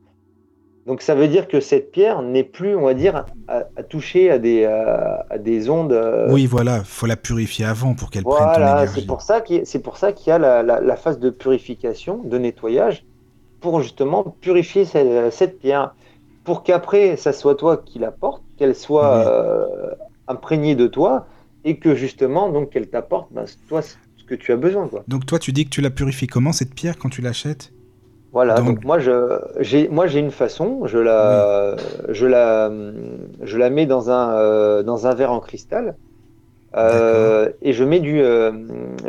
Donc 0.90 1.04
ça 1.04 1.14
veut 1.14 1.28
dire 1.28 1.48
que 1.48 1.60
cette 1.60 1.92
pierre 1.92 2.24
n'est 2.24 2.44
plus, 2.44 2.76
on 2.76 2.86
va 2.86 2.96
dire, 2.96 3.26
à, 3.48 3.62
toucher 3.84 4.32
à 4.32 4.40
des, 4.40 4.66
à, 4.66 5.38
des 5.38 5.70
ondes. 5.70 5.92
Euh, 5.92 6.28
oui, 6.32 6.48
voilà, 6.48 6.84
faut 6.84 7.06
la 7.06 7.16
purifier 7.16 7.66
avant 7.66 7.94
pour 7.94 8.10
qu'elle 8.10 8.24
prenne 8.24 8.56
ton 8.56 8.62
énergie. 8.62 9.02
C'est 9.02 9.06
pour 9.06 9.22
ça 9.22 9.42
qu'il 9.42 9.66
c'est 9.68 9.80
pour 9.84 9.98
ça 9.98 10.14
qu'il 10.14 10.30
y 10.30 10.32
a 10.32 10.40
la, 10.40 10.64
la, 10.64 10.96
phase 10.96 11.20
de 11.20 11.30
purification, 11.30 12.22
de 12.24 12.38
nettoyage, 12.40 13.06
pour 13.60 13.82
justement 13.82 14.24
purifier 14.42 14.86
cette, 14.86 15.60
pierre, 15.60 15.94
pour 16.44 16.64
qu'après 16.64 17.18
ça 17.18 17.34
soit 17.34 17.56
toi 17.56 17.78
qui 17.78 18.00
la 18.00 18.12
porte, 18.12 18.42
qu'elle 18.58 18.76
soit 18.76 19.28
euh, 19.28 19.68
imprégnée 20.28 20.76
de 20.76 20.88
toi, 20.88 21.28
et 21.66 21.78
que 21.78 21.94
justement 21.94 22.50
donc 22.50 22.72
qu'elle 22.72 22.90
t'apporte, 22.90 23.32
ben, 23.32 23.46
toi 23.68 23.82
que 24.30 24.36
tu 24.36 24.52
as 24.52 24.56
besoin. 24.56 24.88
Quoi. 24.88 25.04
Donc 25.08 25.26
toi, 25.26 25.40
tu 25.40 25.52
dis 25.52 25.66
que 25.66 25.70
tu 25.70 25.82
la 25.82 25.90
purifies 25.90 26.28
comment 26.28 26.54
cette 26.54 26.74
pierre 26.74 26.98
quand 26.98 27.10
tu 27.10 27.22
l'achètes? 27.22 27.74
Voilà. 28.32 28.62
Donc... 28.62 28.86
moi, 28.86 29.00
je, 29.00 29.40
j'ai, 29.60 29.90
moi, 29.90 30.06
j'ai 30.06 30.20
une 30.20 30.32
façon. 30.32 30.86
Je 30.86 31.00
la, 31.00 31.76
je 32.10 32.28
la, 32.28 32.72
je 33.42 33.58
la 33.58 33.70
mets 33.70 33.88
dans 33.88 34.12
un, 34.12 34.34
euh, 34.34 34.84
dans 34.84 35.08
un 35.08 35.16
verre 35.16 35.32
en 35.32 35.40
cristal. 35.40 35.96
Euh, 36.76 37.50
et 37.64 37.74
je 37.74 37.84
mets 37.84 38.00
du, 38.00 38.22
euh, 38.22 38.52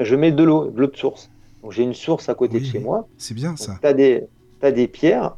je 0.01 0.16
mets 0.16 0.32
de 0.32 0.42
l'eau, 0.42 0.70
de 0.70 0.80
l'eau 0.80 0.86
de 0.86 0.97
source. 0.97 1.30
Donc 1.62 1.72
j'ai 1.72 1.82
une 1.82 1.92
source 1.92 2.30
à 2.30 2.34
côté 2.34 2.59
de 2.59 2.64
chez 2.64 2.78
moi. 2.78 3.06
C'est 3.18 3.34
bien 3.34 3.55
ça. 3.56 3.76
Tu 3.82 3.86
as 3.86 3.92
des, 3.92 4.24
as 4.62 4.72
des 4.72 4.88
pierres. 4.88 5.34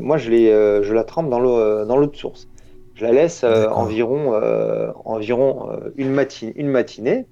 moi, 0.00 0.16
je 0.16 0.30
les, 0.30 0.46
je 0.82 0.94
la 0.94 1.02
trempe 1.02 1.28
dans 1.28 1.40
l'eau, 1.40 1.84
dans 1.84 1.96
l'eau 1.96 2.06
de 2.06 2.16
source. 2.16 2.46
Je 2.94 3.04
la 3.04 3.12
laisse 3.12 3.42
environ, 3.44 4.40
environ 5.04 5.70
une 5.96 6.12
matinée, 6.12 6.52
une 6.54 6.68
matinée. 6.68 7.26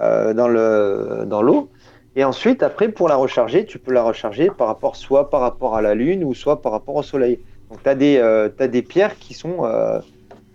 Euh, 0.00 0.32
dans 0.32 0.48
le 0.48 1.24
dans 1.26 1.42
l'eau. 1.42 1.70
Et 2.16 2.24
ensuite, 2.24 2.62
après, 2.62 2.88
pour 2.88 3.08
la 3.08 3.16
recharger, 3.16 3.66
tu 3.66 3.78
peux 3.78 3.92
la 3.92 4.02
recharger 4.02 4.50
par 4.50 4.66
rapport, 4.66 4.96
soit 4.96 5.30
par 5.30 5.40
rapport 5.40 5.76
à 5.76 5.82
la 5.82 5.94
Lune 5.94 6.24
ou 6.24 6.34
soit 6.34 6.60
par 6.62 6.72
rapport 6.72 6.96
au 6.96 7.02
Soleil. 7.02 7.38
Donc, 7.70 7.82
tu 7.82 7.88
as, 7.88 7.96
euh, 8.00 8.48
as, 8.58 8.68
des 8.68 8.82
pierres 8.82 9.16
qui 9.18 9.32
sont, 9.32 9.64
euh, 9.64 10.00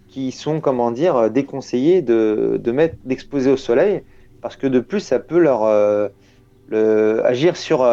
qui 0.09 0.31
sont 0.31 0.59
comment 0.59 0.91
dire, 0.91 1.29
déconseillées 1.29 2.01
de, 2.01 2.59
de 2.61 2.71
mettre, 2.71 2.95
d'exposer 3.05 3.51
au 3.51 3.57
Soleil, 3.57 4.03
parce 4.41 4.57
que 4.57 4.67
de 4.67 4.79
plus, 4.79 4.99
ça 4.99 5.19
peut 5.19 5.39
leur 5.39 5.65
le, 6.67 7.21
agir 7.23 7.55
sur, 7.55 7.87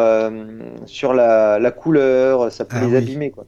sur 0.85 1.13
la, 1.13 1.59
la, 1.59 1.71
couleur, 1.71 2.51
ça 2.51 2.65
peut 2.65 2.77
ah 2.79 2.85
les 2.85 2.97
abîmer. 2.97 3.31
Quoi. 3.31 3.45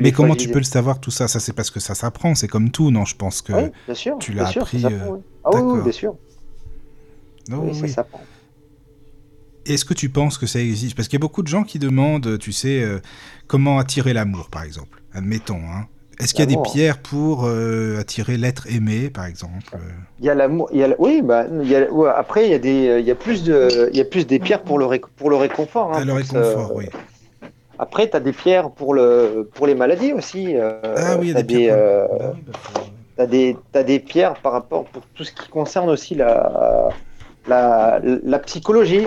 Mais 0.00 0.12
comment 0.12 0.34
tu 0.34 0.48
peux 0.48 0.58
le 0.58 0.64
savoir 0.64 1.00
tout 1.00 1.10
ça? 1.10 1.28
Ça, 1.28 1.40
c'est 1.40 1.52
parce 1.52 1.70
que 1.70 1.80
ça 1.80 1.94
s'apprend, 1.94 2.34
c'est 2.34 2.48
comme 2.48 2.70
tout, 2.70 2.90
non? 2.90 3.04
Je 3.04 3.16
pense 3.16 3.42
que 3.42 3.52
bien 3.86 3.94
sûr, 3.94 4.18
tu 4.18 4.32
l'as 4.32 4.48
appris. 4.48 4.84
Euh, 4.84 5.16
ah 5.44 5.50
oui, 5.54 5.82
bien 5.82 5.92
sûr. 5.92 6.16
Oui, 7.58 7.74
ça 7.74 7.88
s'apprend. 7.88 8.20
Est-ce 9.66 9.84
que 9.84 9.94
tu 9.94 10.08
penses 10.08 10.38
que 10.38 10.46
ça 10.46 10.60
existe? 10.60 10.96
Parce 10.96 11.08
qu'il 11.08 11.18
y 11.18 11.20
a 11.20 11.26
beaucoup 11.26 11.42
de 11.42 11.48
gens 11.48 11.64
qui 11.64 11.78
demandent, 11.78 12.38
tu 12.38 12.52
sais, 12.52 12.82
euh, 12.82 12.98
comment 13.46 13.78
attirer 13.78 14.12
l'amour, 14.12 14.48
par 14.50 14.62
exemple. 14.62 15.02
Admettons, 15.12 15.60
hein. 15.60 15.86
Est-ce 16.18 16.34
qu'il 16.34 16.40
y 16.40 16.52
a 16.52 16.54
des 16.54 16.70
pierres 16.70 16.98
pour 16.98 17.46
euh, 17.46 17.98
attirer 17.98 18.36
l'être 18.36 18.66
aimé, 18.66 19.08
par 19.08 19.24
exemple 19.24 19.78
Il 20.18 20.26
y 20.26 20.28
a 20.28 20.34
l'amour. 20.34 20.68
Oui, 20.98 21.22
bah, 21.22 21.46
il 21.62 21.66
y 21.66 21.74
a, 21.74 21.86
après 22.14 22.44
il 22.44 22.50
y 22.50 22.54
a 22.54 22.58
des, 22.58 22.98
il 23.00 23.06
y 23.06 23.10
a 23.10 23.14
plus 23.14 23.42
de, 23.42 23.88
il 23.90 23.96
y 23.96 24.02
a 24.02 24.04
plus 24.04 24.26
des 24.26 24.38
pierres 24.38 24.62
pour 24.62 24.78
le 24.78 24.86
pour 25.16 25.30
le 25.30 25.36
réconfort. 25.36 25.94
Hein, 25.94 26.04
le 26.04 26.12
réconfort, 26.12 26.74
oui. 26.74 26.86
Après, 27.80 28.10
tu 28.10 28.14
as 28.14 28.20
des 28.20 28.34
pierres 28.34 28.70
pour, 28.70 28.92
le, 28.92 29.48
pour 29.54 29.66
les 29.66 29.74
maladies 29.74 30.12
aussi. 30.12 30.54
Euh, 30.54 30.82
ah 30.84 31.16
oui, 31.18 31.28
il 31.28 31.32
y 31.32 31.36
a 31.36 31.42
des, 31.42 31.56
pierres. 31.56 31.76
Euh, 31.78 32.06
bah 32.10 32.34
tu 33.16 33.22
as, 33.22 33.26
des, 33.26 33.56
as 33.72 33.82
des 33.82 34.00
pierres 34.00 34.34
par 34.34 34.52
rapport 34.52 34.84
pour 34.84 35.02
tout 35.14 35.24
ce 35.24 35.32
qui 35.32 35.48
concerne 35.48 35.88
aussi 35.88 36.14
la, 36.14 36.90
la, 37.50 38.00
la 38.02 38.38
psychologie, 38.38 39.06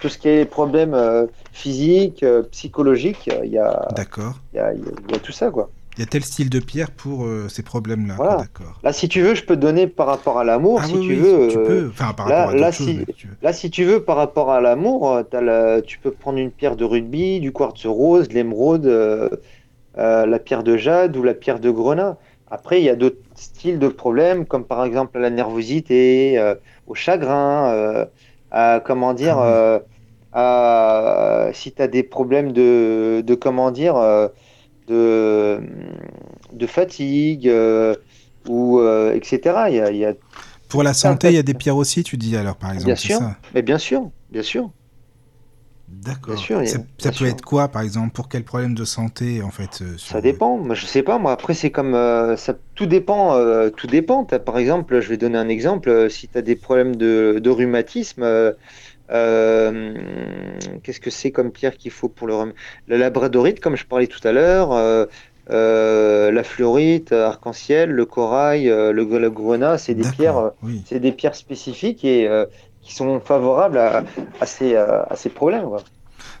tout 0.00 0.08
ce 0.08 0.18
qui 0.18 0.28
est 0.28 0.44
problèmes 0.44 0.94
euh, 0.94 1.26
physiques, 1.52 2.24
psychologiques. 2.50 3.30
Il 3.44 3.50
y 3.50 3.58
a, 3.58 3.88
D'accord. 3.96 4.34
Il 4.52 4.56
y 4.56 4.60
a, 4.60 4.74
y 4.74 5.14
a 5.14 5.18
tout 5.18 5.32
ça, 5.32 5.50
quoi. 5.50 5.70
Il 5.96 6.00
y 6.00 6.02
a 6.02 6.06
tel 6.06 6.24
style 6.24 6.50
de 6.50 6.58
pierre 6.58 6.90
pour 6.90 7.24
euh, 7.24 7.48
ces 7.48 7.62
problèmes-là. 7.62 8.14
Voilà. 8.16 8.36
D'accord. 8.36 8.80
Là, 8.82 8.92
si 8.92 9.08
tu 9.08 9.22
veux, 9.22 9.36
je 9.36 9.44
peux 9.44 9.54
te 9.54 9.60
donner 9.60 9.86
par 9.86 10.08
rapport 10.08 10.38
à 10.38 10.44
l'amour. 10.44 10.80
Ah 10.82 10.86
si 10.86 10.98
tu 10.98 11.14
veux. 11.14 11.48
Tu 11.48 11.56
peux. 11.56 11.88
Enfin, 11.88 12.12
par 12.12 12.26
rapport 12.26 12.30
là, 12.30 12.48
à 12.48 12.54
là, 12.54 12.72
si, 12.72 13.04
tu 13.16 13.28
veux. 13.28 13.36
là, 13.42 13.52
si 13.52 13.70
tu 13.70 13.84
veux, 13.84 14.02
par 14.02 14.16
rapport 14.16 14.50
à 14.50 14.60
l'amour, 14.60 15.22
euh, 15.32 15.80
tu 15.82 15.98
peux 15.98 16.10
prendre 16.10 16.38
une 16.38 16.50
pierre 16.50 16.74
de 16.74 16.84
rugby, 16.84 17.38
du 17.38 17.52
quartz 17.52 17.86
rose, 17.86 18.26
de 18.26 18.34
l'émeraude, 18.34 18.86
euh, 18.86 19.28
la 19.94 20.38
pierre 20.40 20.64
de 20.64 20.76
jade 20.76 21.16
ou 21.16 21.22
la 21.22 21.34
pierre 21.34 21.60
de 21.60 21.70
grenat. 21.70 22.16
Après, 22.50 22.80
il 22.80 22.84
y 22.84 22.90
a 22.90 22.96
d'autres 22.96 23.22
styles 23.36 23.78
de 23.78 23.88
problèmes, 23.88 24.46
comme 24.46 24.64
par 24.64 24.84
exemple 24.84 25.18
la 25.20 25.30
nervosité, 25.30 26.38
au 26.86 26.94
chagrin, 26.94 28.06
à, 28.50 28.80
comment 28.84 29.14
dire, 29.14 29.36
ah 30.32 31.48
si 31.52 31.72
tu 31.72 31.80
as 31.82 31.88
des 31.88 32.02
problèmes 32.02 32.52
de, 32.52 33.22
de 33.24 33.34
comment 33.34 33.70
dire 33.70 33.94
de, 34.88 35.60
de 36.52 36.66
fatigue, 36.66 37.48
euh, 37.48 37.94
ou, 38.48 38.78
euh, 38.78 39.14
etc. 39.14 39.40
Il 39.68 39.96
y 39.96 40.04
a, 40.04 40.12
Pour 40.68 40.82
la 40.82 40.94
santé, 40.94 41.28
il 41.28 41.34
y 41.34 41.38
a 41.38 41.42
des 41.42 41.54
pierres 41.54 41.76
aussi, 41.76 42.04
tu 42.04 42.16
dis 42.16 42.36
alors, 42.36 42.56
par 42.56 42.70
exemple 42.70 42.86
Bien 42.86 42.96
sûr, 42.96 43.20
mais 43.54 43.62
bien 43.62 43.78
sûr, 43.78 44.10
bien 44.30 44.42
sûr. 44.42 44.70
D'accord. 45.88 46.38
Ça, 46.38 47.12
peut 47.12 47.26
être 47.26 47.42
quoi, 47.42 47.68
par 47.68 47.82
exemple 47.82 48.12
Pour 48.12 48.28
quel 48.28 48.42
problème 48.42 48.74
de 48.74 48.84
santé, 48.84 49.42
en 49.42 49.50
fait 49.50 49.80
euh, 49.82 49.96
Ça 49.98 50.20
dépend. 50.20 50.56
Moi, 50.56 50.74
je 50.74 50.86
sais 50.86 51.02
pas. 51.02 51.18
Moi, 51.18 51.32
après, 51.32 51.54
c'est 51.54 51.70
comme 51.70 51.92
ça. 52.36 52.54
Tout 52.74 52.86
dépend. 52.86 53.38
tout 53.76 53.86
dépend. 53.86 54.24
par 54.24 54.58
exemple, 54.58 55.00
je 55.00 55.08
vais 55.08 55.16
donner 55.16 55.38
un 55.38 55.48
exemple. 55.48 56.10
si 56.10 56.28
tu 56.28 56.38
as 56.38 56.42
des 56.42 56.56
problèmes 56.56 56.96
de, 56.96 57.38
de 57.42 57.50
rhumatisme, 57.50 58.54
euh, 59.10 59.94
qu'est-ce 60.82 61.00
que 61.00 61.10
c'est 61.10 61.30
comme 61.30 61.52
pierre 61.52 61.76
qu'il 61.76 61.90
faut 61.90 62.08
pour 62.08 62.26
le 62.26 62.54
La 62.88 62.96
labradorite, 62.96 63.60
comme 63.60 63.76
je 63.76 63.86
parlais 63.86 64.06
tout 64.06 64.26
à 64.26 64.32
l'heure, 64.32 64.72
euh, 64.72 65.04
euh, 65.50 66.30
la 66.30 66.42
fluorite, 66.42 67.12
arc-en-ciel, 67.12 67.90
le 67.90 68.06
corail, 68.06 68.66
le, 68.66 68.92
le 68.92 69.30
grenat, 69.30 69.78
c'est 69.78 69.94
des 69.94 70.10
pierres, 70.10 70.52
c'est 70.86 71.00
des 71.00 71.12
pierres 71.12 71.34
spécifiques 71.34 72.04
et 72.04 72.28
qui 72.84 72.94
sont 72.94 73.20
favorables 73.20 73.78
à, 73.78 74.46
ces, 74.46 74.76
à 74.76 75.16
ces 75.16 75.30
problèmes. 75.30 75.66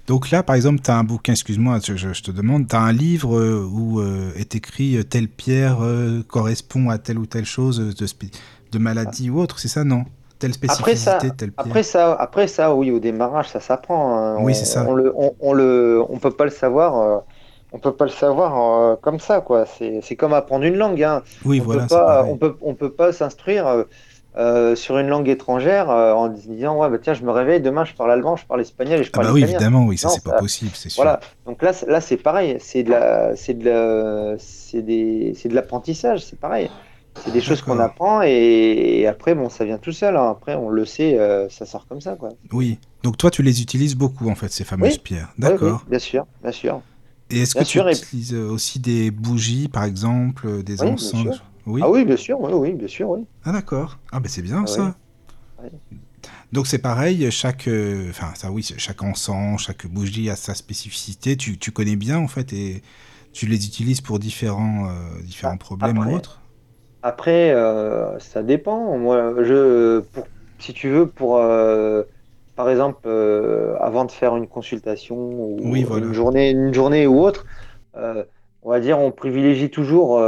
Donc 0.06 0.30
là, 0.30 0.42
par 0.42 0.54
exemple, 0.54 0.80
tu 0.82 0.90
as 0.90 0.96
un 0.96 1.04
bouquin, 1.04 1.32
excuse-moi, 1.32 1.78
je, 1.82 2.22
te 2.22 2.30
demande, 2.30 2.68
tu 2.68 2.76
as 2.76 2.80
un 2.80 2.92
livre 2.92 3.36
où 3.64 4.02
est 4.36 4.54
écrit 4.54 5.02
telle 5.06 5.28
pierre 5.28 5.78
correspond 6.28 6.90
à 6.90 6.98
telle 6.98 7.18
ou 7.18 7.26
telle 7.26 7.46
chose 7.46 7.78
de, 7.78 8.06
de 8.70 8.78
maladie 8.78 9.30
ou 9.30 9.40
autre, 9.40 9.58
c'est 9.58 9.68
ça, 9.68 9.82
non? 9.82 10.04
Après 10.68 10.96
ça, 10.96 11.18
après 11.56 11.82
ça, 11.82 12.12
après 12.14 12.48
ça, 12.48 12.74
oui, 12.74 12.90
au 12.90 12.98
démarrage, 12.98 13.48
ça 13.48 13.60
s'apprend. 13.60 14.18
Hein. 14.18 14.36
Oui, 14.40 14.54
c'est 14.54 14.64
ça. 14.64 14.84
On 14.86 14.94
le, 14.94 15.12
on, 15.16 15.52
le, 15.52 16.02
on 16.08 16.18
peut 16.18 16.30
pas 16.30 16.44
le 16.44 16.50
savoir. 16.50 16.96
Euh, 16.98 17.18
on 17.72 17.78
peut 17.78 17.92
pas 17.92 18.04
le 18.04 18.10
savoir 18.10 18.60
euh, 18.60 18.96
comme 19.00 19.18
ça, 19.18 19.40
quoi. 19.40 19.64
C'est 19.66 20.16
comme 20.16 20.32
apprendre 20.32 20.64
une 20.64 20.76
langue. 20.76 21.02
Hein. 21.02 21.22
Oui, 21.44 21.60
on 21.60 21.64
voilà. 21.64 21.82
Peut 21.82 21.88
pas, 21.88 22.24
on 22.24 22.36
peut, 22.36 22.56
on 22.60 22.74
peut 22.74 22.90
pas 22.90 23.12
s'instruire 23.12 23.66
euh, 23.66 23.84
sur 24.74 24.98
une 24.98 25.08
langue 25.08 25.28
étrangère 25.28 25.88
en 25.90 26.28
disant 26.28 26.78
ouais 26.78 26.90
bah 26.90 26.98
tiens, 27.00 27.14
je 27.14 27.22
me 27.22 27.30
réveille 27.30 27.60
demain, 27.60 27.84
je 27.84 27.94
parle 27.94 28.12
allemand, 28.12 28.36
je 28.36 28.46
parle 28.46 28.60
espagnol 28.60 29.00
et 29.00 29.04
je 29.04 29.10
ah 29.12 29.16
parle 29.16 29.26
ah 29.26 29.28
bah 29.30 29.34
oui, 29.34 29.42
évidemment, 29.42 29.84
oui, 29.84 29.98
ça 29.98 30.08
c'est 30.08 30.24
pas 30.24 30.38
possible, 30.38 30.72
c'est 30.74 30.88
sûr. 30.88 31.02
Voilà. 31.02 31.20
Donc 31.46 31.62
là, 31.62 31.72
là 31.86 32.00
c'est 32.00 32.16
pareil. 32.16 32.56
C'est 32.60 32.82
de 32.82 32.90
la, 32.90 33.36
c'est 33.36 33.54
de 33.54 33.64
la, 33.64 34.34
c'est 34.38 34.82
des, 34.82 35.34
c'est 35.36 35.48
de 35.48 35.54
l'apprentissage, 35.54 36.24
c'est 36.24 36.38
pareil. 36.38 36.70
C'est 37.22 37.32
des 37.32 37.40
choses 37.40 37.62
qu'on 37.62 37.78
apprend 37.78 38.22
et, 38.22 39.06
après, 39.06 39.34
bon, 39.34 39.48
ça 39.48 39.64
vient 39.64 39.78
tout 39.78 39.92
seul. 39.92 40.16
Hein. 40.16 40.30
Après, 40.30 40.56
on 40.56 40.68
le 40.68 40.84
sait, 40.84 41.18
euh, 41.18 41.48
ça 41.48 41.64
sort 41.64 41.86
comme 41.86 42.00
ça, 42.00 42.16
quoi. 42.16 42.30
Oui. 42.52 42.78
Donc 43.02 43.16
toi, 43.16 43.30
tu 43.30 43.42
les 43.42 43.62
utilises 43.62 43.94
beaucoup, 43.94 44.28
en 44.28 44.34
fait, 44.34 44.50
ces 44.50 44.64
fameuses 44.64 44.98
pierres. 44.98 45.28
D'accord. 45.38 45.84
bien 45.88 46.00
sûr, 46.00 46.26
bien 46.42 46.52
sûr. 46.52 46.80
Et 47.30 47.42
est-ce 47.42 47.54
que 47.54 47.64
tu 47.64 47.78
utilises 47.78 48.34
aussi 48.34 48.80
des 48.80 49.10
bougies, 49.10 49.68
par 49.68 49.84
exemple, 49.84 50.46
euh, 50.46 50.62
des 50.62 50.82
encens 50.82 51.40
Oui. 51.66 51.80
Ah 51.82 51.90
oui, 51.90 52.04
bien 52.04 52.16
sûr, 52.16 52.40
oui, 52.40 52.52
oui 52.52 52.72
bien 52.72 52.88
sûr, 52.88 53.08
oui. 53.10 53.24
Ah 53.44 53.52
d'accord. 53.52 53.98
Ah 54.12 54.20
ben 54.20 54.28
c'est 54.28 54.42
bien 54.42 54.62
ah 54.64 54.66
ça. 54.66 54.94
Donc 56.52 56.66
c'est 56.66 56.78
pareil, 56.78 57.30
chaque, 57.30 57.68
euh, 57.68 58.10
enfin 58.10 58.32
ça 58.34 58.50
oui, 58.50 58.62
chaque 58.76 59.02
encens, 59.02 59.62
chaque 59.62 59.86
bougie 59.86 60.30
a 60.30 60.36
sa 60.36 60.54
spécificité. 60.54 61.36
Tu, 61.36 61.58
tu 61.58 61.70
connais 61.72 61.96
bien 61.96 62.18
en 62.18 62.28
fait 62.28 62.52
et 62.52 62.82
tu 63.32 63.46
les 63.46 63.66
utilises 63.66 64.00
pour 64.00 64.18
différents, 64.18 64.88
différents 65.22 65.54
ah, 65.54 65.58
problèmes 65.58 65.98
ou 65.98 66.14
autres? 66.14 66.40
Après, 67.04 67.50
euh, 67.50 68.18
ça 68.18 68.42
dépend. 68.42 68.96
Moi, 68.96 69.34
je, 69.44 70.02
si 70.58 70.72
tu 70.72 70.88
veux, 70.88 71.06
pour, 71.06 71.36
euh, 71.36 72.02
par 72.56 72.70
exemple, 72.70 73.00
euh, 73.04 73.76
avant 73.78 74.06
de 74.06 74.10
faire 74.10 74.36
une 74.36 74.48
consultation 74.48 75.14
ou 75.14 75.76
une, 75.76 76.14
journée, 76.14 76.52
une 76.52 76.72
journée 76.72 77.06
ou 77.06 77.20
autre, 77.20 77.44
on 77.94 78.70
va 78.70 78.80
dire, 78.80 78.98
on 78.98 79.10
privilégie 79.10 79.68
toujours 79.68 80.18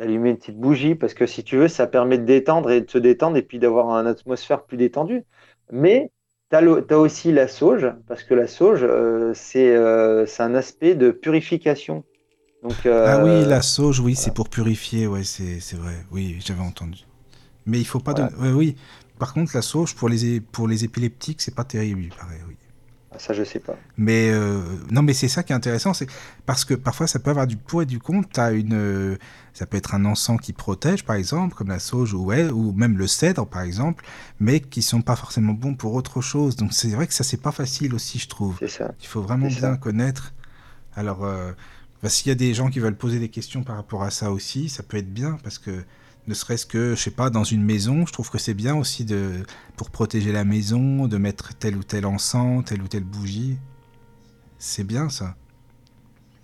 d'allumer 0.00 0.30
une 0.30 0.38
petite 0.38 0.58
bougie 0.58 0.96
parce 0.96 1.14
que 1.14 1.26
si 1.26 1.44
tu 1.44 1.56
veux, 1.56 1.68
ça 1.68 1.86
permet 1.86 2.18
de 2.18 2.24
détendre 2.24 2.70
et 2.70 2.80
de 2.80 2.90
se 2.90 2.98
détendre 2.98 3.36
et 3.36 3.42
puis 3.42 3.58
d'avoir 3.58 3.90
une 3.90 4.06
atmosphère 4.06 4.64
plus 4.64 4.76
détendue. 4.76 5.22
Mais 5.70 6.10
tu 6.50 6.56
as, 6.56 6.98
aussi 6.98 7.30
la 7.30 7.46
sauge 7.46 7.86
parce 8.08 8.24
que 8.24 8.34
la 8.34 8.48
sauge, 8.48 8.86
c'est 9.34 9.76
un 9.76 10.54
aspect 10.54 10.94
de 10.96 11.10
purification. 11.10 12.04
Ah 12.62 13.22
oui, 13.22 13.30
euh, 13.30 13.46
la 13.46 13.62
sauge, 13.62 14.00
oui, 14.00 14.14
c'est 14.14 14.34
pour 14.34 14.48
purifier, 14.48 15.06
ouais, 15.06 15.24
c'est 15.24 15.74
vrai. 15.74 16.04
Oui, 16.10 16.36
j'avais 16.44 16.60
entendu. 16.60 17.04
Mais 17.66 17.78
il 17.78 17.86
faut 17.86 18.00
pas 18.00 18.14
donner. 18.14 18.30
oui. 18.52 18.76
Par 19.18 19.34
contre, 19.34 19.52
la 19.54 19.62
sauge 19.62 19.94
pour 19.94 20.08
les 20.08 20.40
pour 20.40 20.66
les 20.66 20.84
épileptiques, 20.84 21.42
c'est 21.42 21.54
pas 21.54 21.64
terrible, 21.64 22.08
pareil. 22.18 22.40
Oui. 22.48 22.49
Ça, 23.20 23.34
je 23.34 23.44
sais 23.44 23.58
pas. 23.58 23.76
Mais 23.98 24.30
euh, 24.30 24.62
non, 24.90 25.02
mais 25.02 25.12
c'est 25.12 25.28
ça 25.28 25.42
qui 25.42 25.52
est 25.52 25.54
intéressant, 25.54 25.92
c'est 25.92 26.06
parce 26.46 26.64
que 26.64 26.72
parfois 26.72 27.06
ça 27.06 27.18
peut 27.18 27.28
avoir 27.28 27.46
du 27.46 27.58
pour 27.58 27.82
et 27.82 27.86
du 27.86 27.98
contre. 27.98 28.40
As 28.40 28.52
une, 28.52 29.18
ça 29.52 29.66
peut 29.66 29.76
être 29.76 29.94
un 29.94 30.06
encens 30.06 30.40
qui 30.40 30.54
protège, 30.54 31.04
par 31.04 31.16
exemple, 31.16 31.54
comme 31.54 31.68
la 31.68 31.80
sauge 31.80 32.14
ou 32.14 32.32
ou 32.32 32.72
même 32.72 32.96
le 32.96 33.06
cèdre, 33.06 33.46
par 33.46 33.60
exemple, 33.60 34.02
mais 34.38 34.60
qui 34.60 34.80
sont 34.80 35.02
pas 35.02 35.16
forcément 35.16 35.52
bons 35.52 35.74
pour 35.74 35.92
autre 35.92 36.22
chose. 36.22 36.56
Donc 36.56 36.72
c'est 36.72 36.88
vrai 36.88 37.06
que 37.06 37.12
ça 37.12 37.22
c'est 37.22 37.42
pas 37.42 37.52
facile 37.52 37.94
aussi, 37.94 38.18
je 38.18 38.28
trouve. 38.28 38.56
C'est 38.58 38.68
ça. 38.68 38.94
Il 39.02 39.06
faut 39.06 39.20
vraiment 39.20 39.48
bien 39.48 39.76
connaître. 39.76 40.32
Alors. 40.96 41.24
Euh, 41.24 41.52
bah, 42.02 42.08
s'il 42.08 42.28
y 42.28 42.30
a 42.30 42.34
des 42.34 42.54
gens 42.54 42.70
qui 42.70 42.78
veulent 42.78 42.96
poser 42.96 43.18
des 43.18 43.28
questions 43.28 43.62
par 43.62 43.76
rapport 43.76 44.02
à 44.02 44.10
ça 44.10 44.32
aussi, 44.32 44.70
ça 44.70 44.82
peut 44.82 44.96
être 44.96 45.12
bien 45.12 45.36
parce 45.42 45.58
que 45.58 45.84
ne 46.26 46.34
serait-ce 46.34 46.66
que, 46.66 46.94
je 46.94 47.00
sais 47.00 47.10
pas, 47.10 47.30
dans 47.30 47.44
une 47.44 47.62
maison, 47.62 48.06
je 48.06 48.12
trouve 48.12 48.30
que 48.30 48.38
c'est 48.38 48.54
bien 48.54 48.76
aussi 48.76 49.04
de, 49.04 49.30
pour 49.76 49.90
protéger 49.90 50.32
la 50.32 50.44
maison, 50.44 51.06
de 51.06 51.16
mettre 51.16 51.54
tel 51.54 51.76
ou 51.76 51.82
tel 51.82 52.06
encens, 52.06 52.64
telle 52.64 52.82
ou 52.82 52.88
telle 52.88 53.04
bougie. 53.04 53.58
C'est 54.58 54.84
bien 54.84 55.08
ça. 55.08 55.34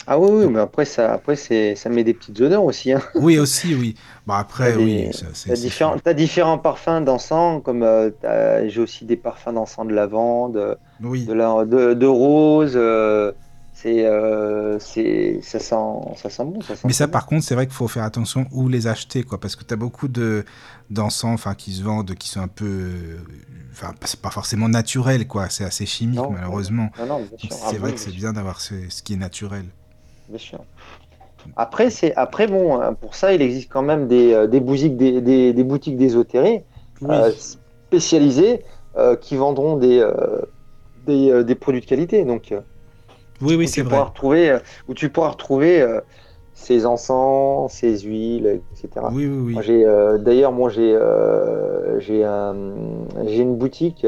Ah 0.08 0.18
oui, 0.20 0.28
oui 0.32 0.46
mais 0.48 0.60
après, 0.60 0.84
ça, 0.84 1.12
après 1.12 1.34
ça 1.34 1.88
met 1.88 2.04
des 2.04 2.14
petites 2.14 2.40
odeurs 2.40 2.62
aussi. 2.62 2.92
Hein. 2.92 3.02
Oui, 3.16 3.38
aussi, 3.38 3.74
oui. 3.74 3.96
Bah 4.26 4.38
après, 4.38 4.74
oui. 4.76 5.10
Tu 5.12 5.50
as, 5.50 5.56
différents, 5.56 5.96
as 6.04 6.14
différents 6.14 6.58
parfums 6.58 7.02
d'encens, 7.04 7.60
comme 7.64 7.82
euh, 7.82 8.10
j'ai 8.68 8.80
aussi 8.80 9.04
des 9.04 9.16
parfums 9.16 9.52
d'encens 9.52 9.86
de 9.86 9.92
lavande, 9.92 10.78
oui. 11.02 11.26
de, 11.26 11.94
de, 11.94 12.06
rose. 12.06 12.74
Euh, 12.76 13.32
euh, 13.84 14.78
ça 14.78 15.58
sent 15.58 15.74
ça 16.16 16.30
sent 16.30 16.44
bon 16.44 16.58
mais 16.84 16.92
ça 16.92 17.08
par 17.08 17.26
contre 17.26 17.44
c'est 17.44 17.54
vrai 17.54 17.66
qu'il 17.66 17.74
faut 17.74 17.88
faire 17.88 18.04
attention 18.04 18.46
où 18.50 18.68
les 18.68 18.86
acheter 18.86 19.22
quoi 19.22 19.38
parce 19.38 19.54
que 19.54 19.64
tu 19.64 19.74
as 19.74 19.76
beaucoup 19.76 20.08
de 20.08 20.44
d'encens 20.90 21.34
enfin 21.34 21.54
qui 21.54 21.72
se 21.72 21.82
vendent 21.82 22.14
qui 22.14 22.28
sont 22.28 22.40
un 22.40 22.48
peu 22.48 22.90
enfin 23.72 23.92
c'est 24.04 24.20
pas 24.20 24.30
forcément 24.30 24.68
naturel 24.68 25.26
quoi. 25.26 25.48
C'est 25.50 25.64
assez 25.64 25.84
chimique 25.86 26.20
malheureusement. 26.30 26.90
c'est 26.96 27.48
ah 27.66 27.72
vrai 27.78 27.92
que 27.92 28.00
c'est 28.00 28.14
bien 28.14 28.32
d'avoir 28.32 28.60
ce, 28.60 28.74
qui 29.02 29.12
est 29.12 29.18
naturel. 29.18 29.66
Bien 30.28 30.38
sûr. 30.38 30.64
Après 31.56 31.90
c'est 31.90 32.14
après 32.16 32.46
bon 32.46 32.80
hein, 32.80 32.94
pour 32.94 33.14
ça 33.14 33.34
il 33.34 33.42
existe 33.42 33.70
quand 33.70 33.82
même 33.82 34.08
des, 34.08 34.32
euh, 34.32 34.46
des 34.46 34.60
boutiques 34.60 34.96
des, 34.96 35.20
des, 35.20 35.64
boutiques 35.64 36.00
euh, 36.00 37.30
spécialisées 37.88 38.62
qui 39.20 39.36
vendront 39.36 39.76
des 39.76 40.04
des, 41.06 41.44
des, 41.44 41.54
produits 41.54 41.82
de 41.82 41.86
qualité. 41.86 42.24
Donc 42.24 42.52
Oui, 43.40 43.54
oui, 43.56 43.68
c'est 43.68 43.82
vrai. 43.82 44.00
Retrouver, 44.00 44.58
où 44.88 44.94
tu 44.94 45.10
pourras 45.10 45.30
retrouver 45.30 45.86
ses 46.54 46.86
encens, 46.86 47.72
ses 47.72 47.98
huiles, 48.00 48.60
etc. 48.72 49.06
Oui, 49.12 49.26
oui, 49.26 49.54
oui. 49.54 49.58
J'ai, 49.62 49.84
d'ailleurs, 50.18 50.52
moi, 50.52 50.70
j'ai, 50.70 50.98
j'ai, 51.98 52.26
j'ai 53.26 53.42
une 53.42 53.56
boutique 53.56 54.06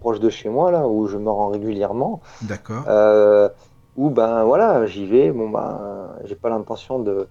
proche 0.00 0.20
de 0.20 0.30
chez 0.30 0.48
moi 0.48 0.70
là 0.70 0.86
où 0.86 1.06
je 1.06 1.16
me 1.16 1.30
rends 1.30 1.48
régulièrement. 1.48 2.20
D'accord. 2.42 2.84
où 3.96 4.10
ben 4.10 4.44
voilà, 4.44 4.86
j'y 4.86 5.06
vais. 5.06 5.32
Bon 5.32 5.50
ben, 5.50 6.08
j'ai 6.24 6.36
pas 6.36 6.48
l'intention 6.48 7.00
de 7.00 7.28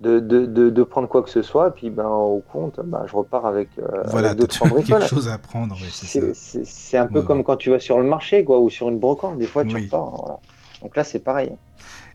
de, 0.00 0.20
de, 0.20 0.70
de, 0.70 0.82
prendre 0.82 1.08
quoi 1.08 1.22
que 1.22 1.30
ce 1.30 1.42
soit, 1.42 1.72
puis 1.72 1.90
ben, 1.90 2.06
au 2.06 2.42
compte, 2.52 2.80
ben, 2.84 3.04
je 3.06 3.16
repars 3.16 3.46
avec, 3.46 3.68
euh, 3.78 4.02
voilà, 4.06 4.34
d'autres 4.34 4.68
quelque 4.86 5.06
chose 5.06 5.28
à 5.28 5.38
prendre. 5.38 5.76
c'est 5.90 6.98
un 6.98 7.06
peu 7.06 7.22
comme 7.22 7.42
quand 7.42 7.56
tu 7.56 7.70
vas 7.70 7.80
sur 7.80 7.98
le 7.98 8.04
marché 8.04 8.44
quoi, 8.44 8.60
ou 8.60 8.70
sur 8.70 8.88
une 8.88 8.98
brocante, 8.98 9.38
des 9.38 9.46
fois 9.46 9.64
tu 9.64 9.76
repars. 9.76 10.10
Voilà. 10.10 10.38
Donc 10.82 10.96
là, 10.96 11.04
c'est 11.04 11.18
pareil. 11.18 11.52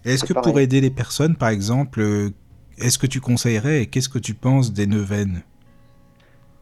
Est-ce 0.05 0.23
que 0.23 0.33
pour 0.33 0.59
aider 0.59 0.81
les 0.81 0.89
personnes, 0.89 1.35
par 1.35 1.49
exemple, 1.49 2.01
euh, 2.01 2.29
est-ce 2.77 2.97
que 2.97 3.07
tu 3.07 3.21
conseillerais 3.21 3.83
et 3.83 3.87
qu'est-ce 3.87 4.09
que 4.09 4.19
tu 4.19 4.33
penses 4.33 4.73
des 4.73 4.87
neuvaines? 4.87 5.43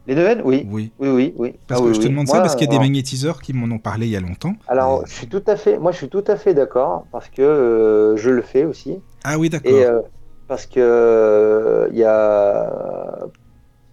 Les 0.08 0.16
neuvaines, 0.16 0.42
oui. 0.44 0.68
Oui, 0.70 0.92
oui, 1.00 1.34
oui. 1.38 1.56
Parce 1.68 1.82
ah 1.82 1.88
que 1.88 1.94
je 1.94 2.00
te 2.00 2.08
demande 2.08 2.28
ça 2.28 2.40
parce 2.40 2.56
qu'il 2.56 2.66
y 2.66 2.70
a 2.70 2.74
des 2.74 2.80
magnétiseurs 2.80 3.42
qui 3.42 3.54
m'en 3.54 3.74
ont 3.74 3.80
parlé 3.80 4.08
il 4.08 4.12
y 4.12 4.18
a 4.18 4.20
longtemps. 4.20 4.54
Alors, 4.68 5.06
je 5.06 5.14
suis 5.14 5.28
tout 5.28 5.44
à 5.46 5.56
fait, 5.56 5.78
moi, 5.78 5.92
je 5.92 5.98
suis 5.98 6.10
tout 6.10 6.24
à 6.28 6.36
fait 6.36 6.54
d'accord 6.54 7.06
parce 7.12 7.30
que 7.30 7.42
euh, 7.42 8.18
je 8.18 8.30
le 8.30 8.42
fais 8.42 8.66
aussi. 8.66 9.00
Ah 9.24 9.38
oui, 9.38 9.50
d'accord 9.50 10.04
parce 10.52 10.66
que 10.66 11.88
il 11.94 11.98
y 11.98 12.04
a, 12.04 12.70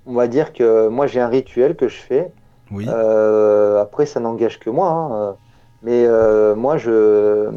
on 0.06 0.12
va 0.12 0.26
dire 0.26 0.52
que 0.52 0.88
moi 0.88 1.06
j'ai 1.06 1.20
un 1.20 1.28
rituel 1.28 1.76
que 1.76 1.86
je 1.86 1.98
fais. 1.98 2.32
Oui. 2.72 2.84
Euh, 2.88 3.80
après, 3.80 4.06
ça 4.06 4.18
n'engage 4.18 4.58
que 4.58 4.68
moi, 4.68 4.90
hein. 4.90 5.36
mais 5.84 6.04
euh, 6.04 6.56
moi 6.56 6.76
je 6.76 7.48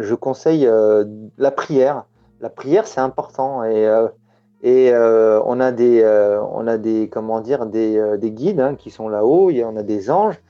je 0.00 0.14
conseille 0.14 0.66
euh, 0.66 1.04
la 1.38 1.50
prière. 1.50 2.04
La 2.40 2.50
prière, 2.50 2.86
c'est 2.86 3.00
important 3.00 3.64
et 3.64 3.88
et 4.62 4.92
on 4.94 5.60
a 5.60 5.72
des 5.72 6.04
on 6.52 6.66
a 6.66 6.76
des 6.78 7.08
comment 7.08 7.40
dire 7.40 7.66
des, 7.66 8.16
des 8.18 8.30
guides 8.30 8.60
hein, 8.60 8.74
qui 8.74 8.90
sont 8.90 9.08
là-haut. 9.08 9.50
On 9.50 9.76
a 9.76 9.82
des 9.82 10.10
anges 10.10 10.40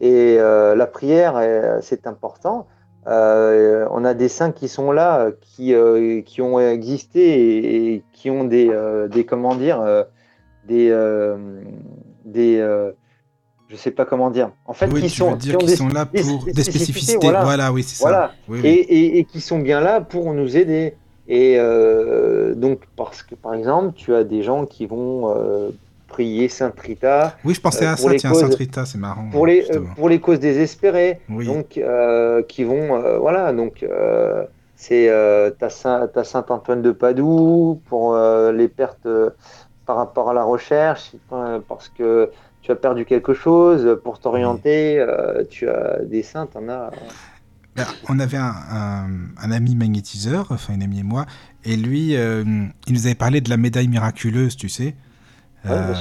et 0.00 0.36
la 0.38 0.86
prière, 0.86 1.40
c'est 1.82 2.06
important. 2.06 2.66
Euh, 3.08 3.86
on 3.90 4.04
a 4.04 4.14
des 4.14 4.28
saints 4.28 4.52
qui 4.52 4.68
sont 4.68 4.92
là, 4.92 5.30
qui, 5.40 5.74
euh, 5.74 6.22
qui 6.22 6.40
ont 6.40 6.60
existé 6.60 7.94
et, 7.94 8.04
qui 8.12 8.30
ont 8.30 8.44
des, 8.44 8.68
euh, 8.70 9.08
des 9.08 9.26
comment 9.26 9.56
dire, 9.56 10.06
des, 10.66 10.90
des 12.24 12.92
je 13.72 13.76
sais 13.76 13.90
pas 13.90 14.04
comment 14.04 14.30
dire. 14.30 14.50
En 14.66 14.74
fait, 14.74 14.88
qui 14.92 15.08
sont, 15.08 15.36
qui, 15.36 15.76
sont 15.76 15.88
là 15.88 16.06
pour 16.06 16.44
des, 16.44 16.62
spécificités. 16.62 17.18
Voilà. 17.18 17.72
oui, 17.72 17.82
c'est 17.82 18.02
ça. 18.02 18.32
Et, 18.62 19.18
et, 19.18 19.24
qui 19.24 19.40
sont 19.40 19.58
bien 19.58 19.80
là 19.80 20.00
pour 20.00 20.32
nous 20.34 20.56
aider. 20.56 20.94
Et 21.26 21.56
donc, 22.54 22.82
parce 22.96 23.22
que 23.22 23.34
par 23.34 23.54
exemple, 23.54 23.94
tu 23.96 24.14
as 24.14 24.24
des 24.24 24.42
gens 24.42 24.66
qui 24.66 24.86
vont 24.86 25.72
prier 26.12 26.48
Sainte 26.48 26.78
Rita. 26.78 27.36
Oui, 27.44 27.54
je 27.54 27.60
pensais 27.60 27.86
à 27.86 27.94
euh, 27.94 27.96
ça, 27.96 28.14
tiens, 28.16 28.34
Sainte 28.34 28.54
Rita, 28.54 28.84
c'est 28.84 28.98
marrant. 28.98 29.28
Pour 29.32 29.46
les, 29.46 29.68
euh, 29.70 29.80
pour 29.96 30.08
les 30.08 30.20
causes 30.20 30.38
désespérées, 30.38 31.20
donc, 31.28 31.78
euh, 31.78 32.42
qui 32.42 32.64
vont, 32.64 33.18
voilà, 33.18 33.52
donc, 33.52 33.84
c'est 34.76 35.10
ta, 35.58 35.70
Saint, 35.70 36.08
Saint 36.22 36.44
Antoine 36.48 36.82
de 36.82 36.92
Padoue 36.92 37.80
pour 37.88 38.16
les 38.16 38.68
pertes 38.68 39.08
par 39.86 39.96
rapport 39.96 40.30
à 40.30 40.34
la 40.34 40.44
recherche, 40.44 41.12
parce 41.68 41.88
que 41.88 42.30
tu 42.62 42.70
as 42.70 42.76
perdu 42.76 43.04
quelque 43.04 43.34
chose, 43.34 43.98
pour 44.02 44.18
t'orienter, 44.20 45.04
tu 45.50 45.68
as 45.68 45.98
des 46.04 46.22
saints, 46.22 46.48
en 46.54 46.68
as. 46.68 46.90
Ben, 47.74 47.86
on 48.08 48.18
avait 48.18 48.36
un, 48.36 49.08
un, 49.40 49.50
ami 49.50 49.74
magnétiseur, 49.74 50.46
enfin 50.50 50.74
une 50.74 50.82
amie 50.82 51.00
et 51.00 51.04
moi, 51.04 51.26
et 51.64 51.76
lui, 51.76 52.12
il 52.12 52.92
nous 52.92 53.06
avait 53.06 53.14
parlé 53.14 53.40
de 53.40 53.50
la 53.50 53.56
médaille 53.56 53.88
miraculeuse, 53.88 54.56
tu 54.56 54.68
sais. 54.68 54.94
Euh, 55.64 55.94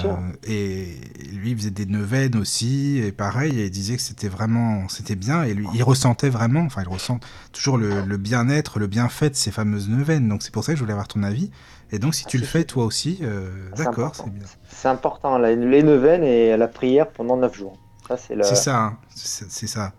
et 0.47 0.87
lui, 1.33 1.51
il 1.51 1.57
faisait 1.57 1.69
des 1.69 1.85
neuvaines 1.85 2.35
aussi, 2.35 2.97
et 2.97 3.11
pareil, 3.11 3.53
il 3.55 3.69
disait 3.69 3.95
que 3.95 4.01
c'était 4.01 4.27
vraiment, 4.27 4.87
c'était 4.89 5.15
bien, 5.15 5.43
et 5.43 5.53
lui, 5.53 5.67
il 5.75 5.83
ressentait 5.83 6.29
vraiment, 6.29 6.61
enfin, 6.61 6.81
il 6.81 6.87
ressent 6.87 7.19
toujours 7.51 7.77
le, 7.77 8.17
bien-être, 8.17 8.79
le 8.79 8.87
bienfait 8.87 9.29
de 9.29 9.35
ces 9.35 9.51
fameuses 9.51 9.87
neuvaines. 9.89 10.27
Donc 10.27 10.41
c'est 10.41 10.51
pour 10.51 10.63
ça 10.63 10.71
que 10.71 10.77
je 10.77 10.83
voulais 10.83 10.93
avoir 10.93 11.07
ton 11.07 11.21
avis. 11.21 11.51
Et 11.91 11.99
donc, 11.99 12.15
si 12.15 12.23
ah, 12.25 12.29
tu 12.29 12.37
le 12.37 12.45
fais 12.45 12.63
toi 12.63 12.85
aussi, 12.85 13.19
euh, 13.21 13.69
d'accord, 13.75 14.15
c'est 14.15 14.29
bien. 14.29 14.43
C'est 14.69 14.87
important, 14.87 15.37
les 15.37 15.83
neuvaines 15.83 16.23
et 16.23 16.55
la 16.55 16.67
prière 16.67 17.09
pendant 17.09 17.37
neuf 17.37 17.55
jours. 17.55 17.77
C'est 18.17 18.55
ça, 18.55 18.77
hein. 18.77 18.97
c'est 19.15 19.67
ça. 19.67 19.93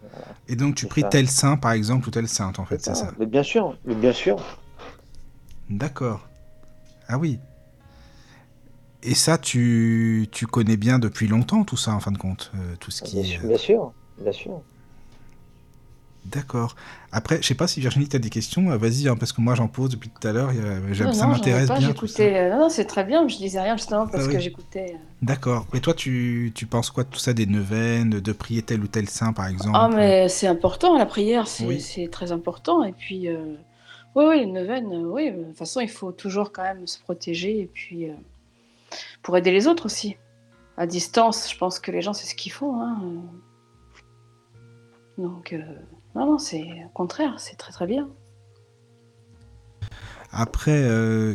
Et 0.49 0.57
donc, 0.57 0.75
tu 0.75 0.87
pries 0.87 1.05
tel 1.09 1.29
saint, 1.29 1.57
par 1.57 1.73
exemple, 1.73 2.09
ou 2.09 2.11
tel 2.11 2.29
sainte, 2.29 2.59
en 2.59 2.65
fait, 2.65 2.83
c'est 2.83 2.95
ça. 2.95 3.13
Mais 3.19 3.27
bien 3.27 3.43
sûr, 3.43 3.77
mais 3.85 3.95
bien 3.95 4.13
sûr. 4.13 4.37
D'accord. 5.71 6.29
Ah 7.09 7.19
oui. 7.19 7.39
Et 9.03 9.15
ça, 9.15 9.39
tu, 9.39 10.29
tu, 10.31 10.47
connais 10.47 10.77
bien 10.77 10.99
depuis 10.99 11.27
longtemps 11.27 11.65
tout 11.65 11.77
ça, 11.77 11.93
en 11.93 12.01
fin 12.01 12.13
de 12.13 12.19
compte, 12.19 12.53
euh, 12.55 12.77
tout 12.79 12.91
ce 12.91 13.03
qui 13.03 13.21
bien, 13.21 13.41
est... 13.41 13.47
bien 13.47 13.59
sûr, 13.59 13.93
bien 14.19 14.33
sûr. 14.33 14.63
D'accord. 16.25 16.77
Après, 17.11 17.43
je 17.43 17.47
sais 17.47 17.55
pas 17.55 17.67
si 17.67 17.81
Virginie, 17.81 18.09
tu 18.09 18.17
as 18.17 18.19
des 18.19 18.31
questions. 18.31 18.71
Euh, 18.71 18.77
vas-y, 18.77 19.09
hein, 19.09 19.17
parce 19.17 19.33
que 19.33 19.41
moi, 19.41 19.55
j'en 19.55 19.69
pose 19.69 19.91
depuis 19.91 20.09
tout 20.09 20.27
à 20.27 20.33
l'heure. 20.33 20.51
Ça 21.13 21.27
m'intéresse 21.27 21.69
bien. 21.69 21.91
Euh, 22.21 22.51
non, 22.51 22.61
non 22.61 22.69
c'est 22.69 22.85
très 22.85 23.05
bien. 23.05 23.27
Je 23.27 23.37
disais 23.37 23.61
rien 23.61 23.77
justement 23.77 24.07
parce 24.07 24.27
ah 24.29 24.33
que 24.33 24.39
j'écoutais. 24.39 24.97
D'accord. 25.21 25.67
Et 25.75 25.81
toi, 25.81 25.95
tu, 25.95 26.53
tu, 26.55 26.67
penses 26.67 26.91
quoi 26.91 27.05
de 27.05 27.09
tout 27.09 27.19
ça, 27.19 27.33
des 27.33 27.47
neuvaines, 27.47 28.21
de 28.21 28.33
prier 28.33 28.63
tel 28.63 28.83
ou 28.83 28.87
tel 28.87 29.09
saint, 29.09 29.33
par 29.33 29.49
exemple? 29.49 29.77
Ah, 29.79 29.89
mais 29.89 30.29
c'est 30.29 30.47
important, 30.47 30.97
la 30.97 31.07
prière, 31.07 31.49
c'est 31.49 32.09
très 32.11 32.33
important. 32.33 32.85
Et 32.85 32.93
puis, 32.93 33.29
oui, 34.15 34.25
oui, 34.25 34.39
les 34.41 34.47
neuvaines, 34.47 34.87
oui. 35.07 35.33
De 35.33 35.45
toute 35.45 35.57
façon, 35.57 35.81
il 35.81 35.91
faut 35.91 36.13
toujours 36.13 36.53
quand 36.53 36.63
même 36.63 36.87
se 36.87 37.01
protéger. 37.01 37.61
Et 37.61 37.71
puis 37.73 38.09
pour 39.23 39.37
aider 39.37 39.53
les 39.53 39.67
autres 39.67 39.87
aussi. 39.87 40.17
À 40.77 40.87
distance, 40.87 41.51
je 41.53 41.59
pense 41.59 41.79
que 41.79 41.91
les 41.91 42.01
gens, 42.01 42.13
c'est 42.13 42.27
ce 42.27 42.35
qu'ils 42.35 42.53
font. 42.53 42.81
Hein. 42.81 43.23
Donc, 45.19 45.53
euh, 45.53 45.63
non, 46.15 46.27
non, 46.27 46.39
c'est 46.39 46.67
au 46.87 46.91
contraire, 46.93 47.35
c'est 47.39 47.57
très 47.57 47.73
très 47.73 47.87
bien. 47.87 48.09
Après, 50.31 50.71
euh, 50.73 51.35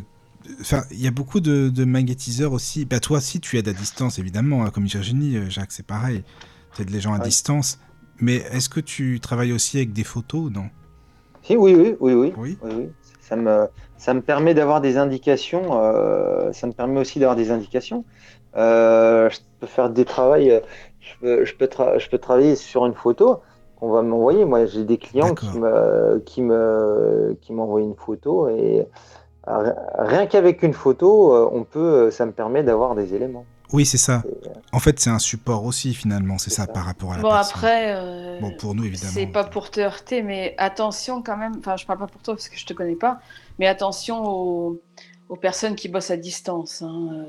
il 0.91 1.01
y 1.01 1.07
a 1.07 1.11
beaucoup 1.11 1.39
de, 1.39 1.85
magnétiseurs 1.85 2.53
aussi. 2.53 2.85
Bah, 2.85 2.99
toi 2.99 3.17
aussi, 3.17 3.39
tu 3.39 3.57
aides 3.57 3.67
à 3.67 3.73
distance, 3.73 4.19
évidemment, 4.19 4.63
hein, 4.63 4.69
comme 4.69 4.85
Virginie, 4.85 5.37
euh, 5.37 5.49
Jacques, 5.49 5.71
c'est 5.71 5.85
pareil. 5.85 6.23
Tu 6.75 6.81
aides 6.81 6.89
les 6.89 6.99
gens 6.99 7.13
à 7.13 7.19
distance. 7.19 7.79
Mais 8.19 8.37
est-ce 8.51 8.69
que 8.69 8.79
tu 8.79 9.19
travailles 9.19 9.51
aussi 9.51 9.77
avec 9.77 9.93
des 9.93 10.03
photos 10.03 10.51
non? 10.51 10.69
Oui, 11.49 11.55
oui, 11.55 11.95
oui, 11.99 12.13
oui, 12.13 12.33
oui. 12.35 12.57
oui, 12.63 12.89
Ça 13.21 13.35
me, 13.35 13.67
ça 13.97 14.13
me 14.13 14.21
permet 14.21 14.53
d'avoir 14.53 14.81
des 14.81 14.97
indications. 14.97 15.81
Euh, 15.81 16.51
ça 16.51 16.67
me 16.67 16.73
permet 16.73 16.99
aussi 16.99 17.19
d'avoir 17.19 17.35
des 17.35 17.51
indications. 17.51 18.03
Euh, 18.55 19.29
je 19.29 19.37
peux 19.59 19.67
faire 19.67 19.89
des 19.89 20.03
travails. 20.03 20.61
Je 20.99 21.13
peux, 21.21 21.45
je 21.45 21.55
peux, 21.55 21.69
je 21.99 22.09
peux 22.09 22.17
travailler 22.17 22.55
sur 22.55 22.85
une 22.85 22.95
photo 22.95 23.41
qu'on 23.79 23.91
va 23.91 24.01
m'envoyer. 24.01 24.45
Moi, 24.45 24.65
j'ai 24.65 24.83
des 24.83 24.97
clients 24.97 25.33
qui 25.33 25.57
me, 25.57 26.21
qui 26.25 26.41
me, 26.41 27.37
qui 27.41 27.53
m'envoient 27.53 27.81
une 27.81 27.95
photo 27.95 28.49
et 28.49 28.87
rien 29.45 30.27
qu'avec 30.27 30.61
une 30.63 30.73
photo, 30.73 31.33
euh, 31.33 31.49
on 31.51 31.63
peut, 31.63 32.11
ça 32.11 32.25
me 32.25 32.31
permet 32.31 32.63
d'avoir 32.63 32.95
des 32.95 33.13
éléments. 33.13 33.45
Oui, 33.73 33.85
c'est 33.85 33.97
ça. 33.97 34.23
En 34.71 34.79
fait, 34.79 34.99
c'est 34.99 35.09
un 35.09 35.19
support 35.19 35.65
aussi, 35.65 35.93
finalement, 35.93 36.37
c'est 36.37 36.49
ça, 36.49 36.67
par 36.67 36.85
rapport 36.85 37.11
à 37.11 37.17
la 37.17 37.21
Bon, 37.21 37.29
après, 37.29 38.39
bon, 38.39 38.51
pour 38.57 38.75
nous, 38.75 38.85
évidemment. 38.85 39.11
C'est 39.13 39.27
pas 39.27 39.43
pour 39.43 39.71
te 39.71 39.81
heurter, 39.81 40.21
mais 40.21 40.55
attention 40.57 41.21
quand 41.21 41.35
même. 41.35 41.53
Enfin, 41.59 41.75
je 41.75 41.85
parle 41.85 41.99
pas 41.99 42.07
pour 42.07 42.21
toi 42.21 42.33
parce 42.33 42.47
que 42.47 42.57
je 42.57 42.65
te 42.65 42.73
connais 42.73 42.95
pas, 42.95 43.19
mais 43.59 43.67
attention 43.67 44.23
aux, 44.25 44.81
personnes 45.41 45.75
qui 45.75 45.89
bossent 45.89 46.11
à 46.11 46.17
distance. 46.17 46.81
Hein, 46.81 47.09
euh, 47.11 47.23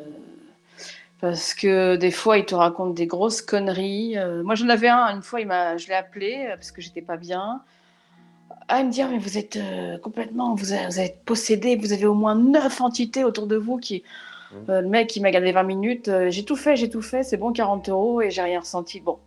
parce 1.20 1.54
que 1.54 1.96
des 1.96 2.10
fois, 2.10 2.38
ils 2.38 2.44
te 2.44 2.54
racontent 2.54 2.92
des 2.92 3.06
grosses 3.06 3.42
conneries. 3.42 4.16
Euh, 4.18 4.42
moi, 4.42 4.54
j'en 4.54 4.68
avais 4.68 4.88
un, 4.88 5.14
une 5.14 5.22
fois, 5.22 5.40
il 5.40 5.46
m'a, 5.46 5.76
je 5.76 5.88
l'ai 5.88 5.94
appelé 5.94 6.46
euh, 6.46 6.54
parce 6.56 6.70
que 6.70 6.80
j'étais 6.80 7.02
pas 7.02 7.16
bien. 7.16 7.62
Ah, 8.68 8.80
il 8.80 8.86
me 8.86 8.92
dit, 8.92 9.02
ah, 9.02 9.08
mais 9.10 9.18
vous 9.18 9.38
êtes 9.38 9.58
complètement, 10.02 10.54
vous, 10.54 10.74
êtes 10.74 11.24
possédé, 11.24 11.76
vous 11.76 11.92
avez 11.92 12.06
au 12.06 12.14
moins 12.14 12.34
neuf 12.34 12.80
entités 12.80 13.24
autour 13.24 13.46
de 13.46 13.56
vous 13.56 13.78
qui. 13.78 14.02
Mmh. 14.50 14.72
le 14.72 14.88
mec, 14.88 15.14
il 15.14 15.20
m'a 15.20 15.30
gardé 15.30 15.52
20 15.52 15.62
minutes. 15.62 16.10
j'ai 16.28 16.44
tout 16.44 16.56
fait, 16.56 16.76
j'ai 16.76 16.88
tout 16.88 17.02
fait, 17.02 17.22
c'est 17.22 17.36
bon, 17.36 17.52
40 17.52 17.88
euros 17.90 18.22
et 18.22 18.30
j'ai 18.30 18.42
rien 18.42 18.60
ressenti. 18.60 19.00
Bon, 19.00 19.18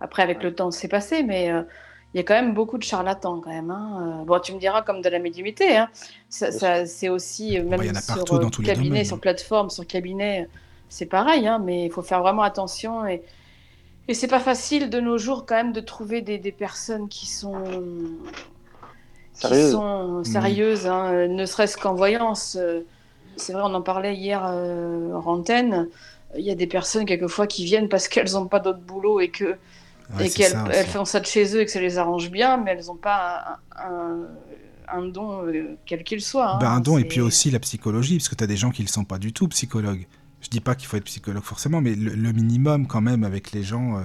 après, 0.00 0.22
avec 0.22 0.42
le 0.42 0.54
temps, 0.54 0.70
c'est 0.70 0.88
passé, 0.88 1.22
mais 1.22 1.50
il 2.12 2.16
y 2.16 2.20
a 2.20 2.24
quand 2.24 2.34
même 2.34 2.54
beaucoup 2.54 2.76
de 2.76 2.82
charlatans 2.82 3.40
quand 3.40 3.50
même. 3.50 3.70
Hein. 3.70 4.20
Euh, 4.20 4.24
bon, 4.24 4.40
tu 4.40 4.52
me 4.52 4.58
diras 4.58 4.82
comme 4.82 5.00
de 5.00 5.08
la 5.08 5.20
médiumité. 5.20 5.76
Hein. 5.76 5.88
Ça, 6.28 6.86
c'est 6.86 7.08
aussi 7.08 7.58
euh, 7.58 7.64
même 7.64 7.94
sur 7.94 8.34
euh, 8.34 8.48
cabinet, 8.64 9.04
sur 9.04 9.20
plateforme, 9.20 9.70
sur 9.70 9.86
cabinet, 9.86 10.48
c'est 10.90 11.06
pareil. 11.06 11.48
Hein, 11.48 11.58
mais 11.64 11.86
il 11.86 11.90
faut 11.90 12.02
faire 12.02 12.20
vraiment 12.20 12.42
attention 12.42 13.06
et 13.06 13.22
et 14.08 14.14
c'est 14.14 14.28
pas 14.28 14.40
facile 14.40 14.90
de 14.90 14.98
nos 14.98 15.18
jours 15.18 15.46
quand 15.46 15.54
même 15.54 15.72
de 15.72 15.80
trouver 15.80 16.20
des, 16.20 16.38
des 16.38 16.50
personnes 16.52 17.08
qui 17.08 17.26
sont 17.26 17.62
qui 19.34 19.70
sont 19.70 20.24
sérieuses, 20.24 20.86
hein, 20.86 21.28
ne 21.28 21.46
serait-ce 21.46 21.76
qu'en 21.76 21.94
voyance. 21.94 22.58
C'est 23.36 23.52
vrai, 23.52 23.62
on 23.64 23.72
en 23.72 23.82
parlait 23.82 24.14
hier 24.14 24.42
en 24.42 25.22
antenne. 25.24 25.88
Il 26.36 26.44
y 26.44 26.50
a 26.50 26.54
des 26.54 26.66
personnes 26.66 27.06
quelquefois 27.06 27.46
qui 27.46 27.64
viennent 27.64 27.88
parce 27.88 28.08
qu'elles 28.08 28.32
n'ont 28.32 28.46
pas 28.46 28.60
d'autre 28.60 28.80
boulot 28.80 29.20
et 29.20 29.30
que 29.30 29.56
et 30.18 30.28
qu'elles 30.28 30.86
font 30.86 31.04
ça 31.04 31.20
de 31.20 31.26
chez 31.26 31.54
eux 31.54 31.60
et 31.60 31.64
que 31.64 31.70
ça 31.70 31.80
les 31.80 31.98
arrange 31.98 32.30
bien, 32.30 32.56
mais 32.56 32.72
elles 32.72 32.86
n'ont 32.86 32.96
pas 32.96 33.60
un, 34.92 35.02
don 35.02 35.46
euh, 35.46 35.76
quel 35.86 36.02
qu'il 36.02 36.20
soit. 36.20 36.54
Hein. 36.54 36.58
Ben, 36.58 36.70
un 36.70 36.80
don 36.80 36.98
et 36.98 37.04
puis 37.04 37.20
aussi 37.20 37.50
la 37.50 37.60
psychologie, 37.60 38.16
parce 38.16 38.28
que 38.28 38.34
tu 38.34 38.44
as 38.44 38.48
des 38.48 38.56
gens 38.56 38.70
qui 38.70 38.82
ne 38.82 38.86
le 38.86 38.92
sont 38.92 39.04
pas 39.04 39.18
du 39.18 39.32
tout 39.32 39.46
psychologues. 39.48 40.06
Je 40.50 40.58
dis 40.58 40.60
pas 40.60 40.74
qu'il 40.74 40.88
faut 40.88 40.96
être 40.96 41.04
psychologue 41.04 41.44
forcément, 41.44 41.80
mais 41.80 41.94
le, 41.94 42.32
minimum 42.32 42.86
quand 42.86 43.00
même 43.00 43.22
avec 43.22 43.52
les 43.52 43.62
gens, 43.62 43.96
euh, 43.96 44.02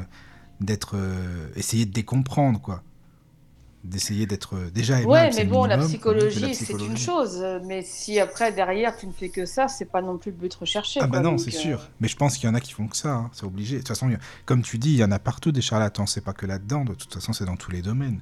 d'être, 0.62 0.96
euh, 0.96 1.48
essayer 1.56 1.86
de 1.86 1.96
les 1.96 2.04
comprendre 2.04 2.62
quoi 2.62 2.84
d'essayer 3.86 4.26
d'être 4.26 4.56
euh, 4.56 4.70
déjà 4.74 4.96
aimable. 4.96 5.12
Ouais, 5.12 5.30
mais 5.36 5.46
bon, 5.46 5.66
la 5.66 5.78
psychologie, 5.78 6.54
c'est 6.56 6.74
une 6.74 6.98
chose. 6.98 7.44
Mais 7.66 7.82
si 7.82 8.20
après, 8.20 8.52
derrière, 8.52 8.98
tu 8.98 9.08
ne 9.08 9.12
fais 9.12 9.30
que 9.30 9.46
ça, 9.46 9.68
c'est 9.68 9.86
pas 9.86 10.02
non 10.02 10.18
plus 10.18 10.32
le 10.32 10.38
but 10.38 10.54
recherché. 10.54 11.00
Ah, 11.02 11.08
bah 11.08 11.20
non, 11.20 11.38
c'est 11.38 11.52
sûr. 11.52 11.80
Euh, 11.80 11.84
mais 12.00 12.08
je 12.08 12.16
pense 12.16 12.38
qu'il 12.38 12.50
y 12.50 12.52
en 12.52 12.56
a 12.56 12.60
qui 12.60 12.74
font 12.74 12.88
que 12.88 12.98
ça. 12.98 13.14
Hein. 13.14 13.30
C'est 13.34 13.46
obligé. 13.46 13.76
De 13.76 13.82
toute 13.82 13.90
façon, 13.90 14.10
comme 14.46 14.62
tu 14.62 14.78
dis, 14.78 14.94
il 14.94 14.98
y 14.98 15.04
en 15.04 15.12
a 15.12 15.20
partout 15.20 15.52
des 15.52 15.62
charlatans. 15.62 16.06
C'est 16.06 16.24
pas 16.24 16.34
que 16.34 16.46
là-dedans. 16.46 16.84
De 16.84 16.94
toute 16.94 17.14
façon, 17.14 17.34
c'est 17.34 17.46
dans 17.46 17.58
tous 17.58 17.72
les 17.72 17.82
domaines. 17.82 18.20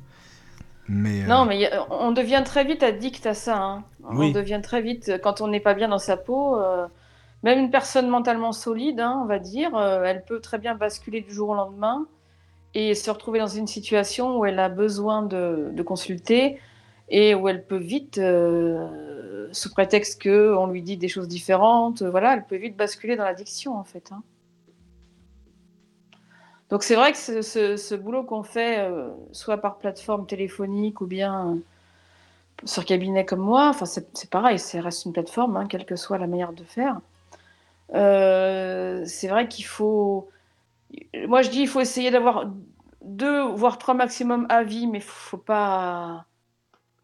Mais, 0.88 1.24
euh, 1.24 1.28
Non, 1.28 1.45
mais 1.45 1.72
on 1.90 2.12
devient 2.12 2.44
très 2.45 2.66
vite 2.66 2.84
addict 2.84 3.26
à 3.26 3.34
ça. 3.34 3.58
Hein. 3.58 3.84
On 4.04 4.32
devient 4.32 4.60
très 4.62 4.82
vite, 4.82 5.14
quand 5.24 5.40
on 5.40 5.48
n'est 5.48 5.62
pas 5.62 5.74
bien 5.74 5.88
dans 5.88 6.00
sa 6.00 6.18
peau. 6.18 6.58
Même 7.44 7.60
une 7.60 7.72
personne 7.72 8.07
mentalement 8.07 8.53
solide, 8.53 8.99
hein, 8.99 9.20
on 9.22 9.26
va 9.26 9.40
dire, 9.40 9.78
elle 9.78 10.24
peut 10.24 10.40
très 10.40 10.57
bien 10.57 10.76
basculer 10.76 11.22
du 11.22 11.32
jour 11.34 11.49
au 11.49 11.56
lendemain 11.56 12.07
et 12.76 12.95
se 12.95 13.10
retrouver 13.11 13.40
dans 13.40 13.48
une 13.48 13.68
situation 13.68 14.38
où 14.40 14.45
elle 14.45 14.60
a 14.60 14.70
besoin 14.70 15.24
de, 15.24 15.82
consulter 15.84 16.60
et 17.10 17.36
où 17.36 17.48
elle 17.48 17.65
peut 17.65 17.78
vite, 17.78 18.18
euh, 18.18 19.48
sous 19.52 19.70
prétexte 19.70 20.24
qu'on 20.24 20.68
lui 20.68 20.82
dit 20.82 20.98
des 20.98 21.10
choses 21.10 21.28
différentes, 21.28 22.02
voilà, 22.02 22.34
elle 22.34 22.45
peut 22.45 22.56
vite 22.56 22.76
basculer 22.76 23.15
dans 23.15 23.26
l'addiction 23.26 23.78
en 23.78 23.84
fait. 23.84 24.11
Hein. 24.11 24.24
Donc 26.70 26.82
c'est 26.84 26.95
vrai 26.95 27.11
que 27.11 27.18
ce, 27.18 27.95
boulot 27.95 28.24
qu'on 28.24 28.41
fait, 28.41 28.80
euh, 28.80 29.10
soit 29.32 29.57
par 29.57 29.78
plateforme 29.78 30.26
téléphonique 30.26 31.02
ou 31.02 31.06
bien 31.06 31.57
sur 32.64 32.86
cabinet 32.86 33.26
comme 33.26 33.41
moi, 33.41 33.68
enfin 33.68 33.86
c'est 33.86 34.30
pareil, 34.30 34.57
ça 34.57 34.82
reste 34.82 35.06
une 35.06 35.14
plateforme, 35.14 35.57
hein, 35.57 35.68
quelle 35.68 35.86
que 35.86 35.95
soit 35.95 36.18
la 36.18 36.28
manière 36.28 36.53
de 36.53 36.64
faire. 36.64 36.99
Euh, 37.94 39.03
c'est 39.06 39.28
vrai 39.28 39.48
qu'il 39.48 39.65
faut 39.65 40.30
moi, 41.28 41.41
je 41.41 41.49
dis 41.49 41.61
il 41.61 41.68
faut 41.68 41.80
essayer 41.80 42.11
d'avoir 42.11 42.52
deux, 43.03 43.41
voire 43.41 43.78
trois 43.78 43.94
maximum 43.94 44.45
avis, 44.49 44.88
mais 44.88 44.99
faut 44.99 45.38
pas. 45.38 46.26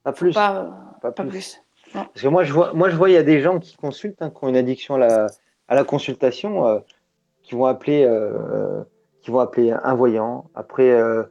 Pas 0.03 0.14
plus. 0.14 0.34
Pas, 0.34 0.70
pas, 1.02 1.11
plus. 1.11 1.61
Parce 1.94 2.22
que 2.22 2.28
moi, 2.28 2.44
je 2.44 2.53
vois, 2.53 2.74
moi, 2.74 2.90
je 2.90 2.95
vois, 2.95 3.10
il 3.10 3.14
y 3.14 3.18
a 3.18 3.24
des 3.24 3.41
gens 3.41 3.60
qui 3.60 3.76
consultent, 3.76 4.22
hein, 4.22 4.30
qui 4.30 4.44
ont 4.44 4.49
une 4.49 4.56
addiction 4.56 4.95
à 4.95 4.99
la, 4.99 5.28
à 5.68 5.76
la 5.76 5.84
consultation, 5.84 6.68
euh, 6.68 6.80
qui 7.44 7.56
vont 7.56 7.66
appeler, 7.66 8.06
euh, 8.06 8.84
qui 9.22 9.32
vont 9.32 9.40
appeler 9.40 9.72
un 9.72 9.94
voyant. 9.95 10.45
Après, 10.56 10.91
euh, 10.91 11.24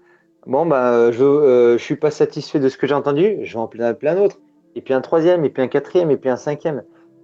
bon, 0.47 0.67
bah, 0.67 1.13
je, 1.13 1.77
je 1.79 1.83
suis 1.83 1.97
pas 1.97 2.11
satisfait 2.11 2.59
de 2.59 2.69
ce 2.69 2.77
que 2.77 2.87
j'ai 2.87 2.95
entendu, 2.95 3.39
je 3.43 3.53
vais 3.55 3.61
en 3.61 3.71
appeler 3.83 4.11
un 4.11 4.19
autre, 4.19 4.39
et 4.75 4.81
puis 4.81 4.95
un 4.95 5.01
troisième, 5.01 5.45
et 5.45 5.51
puis 5.51 5.63
un 5.63 5.69
quatrième, 5.69 6.11
et 6.11 6.17
puis 6.17 6.31
un 6.31 6.37
cinquième. 6.37 6.83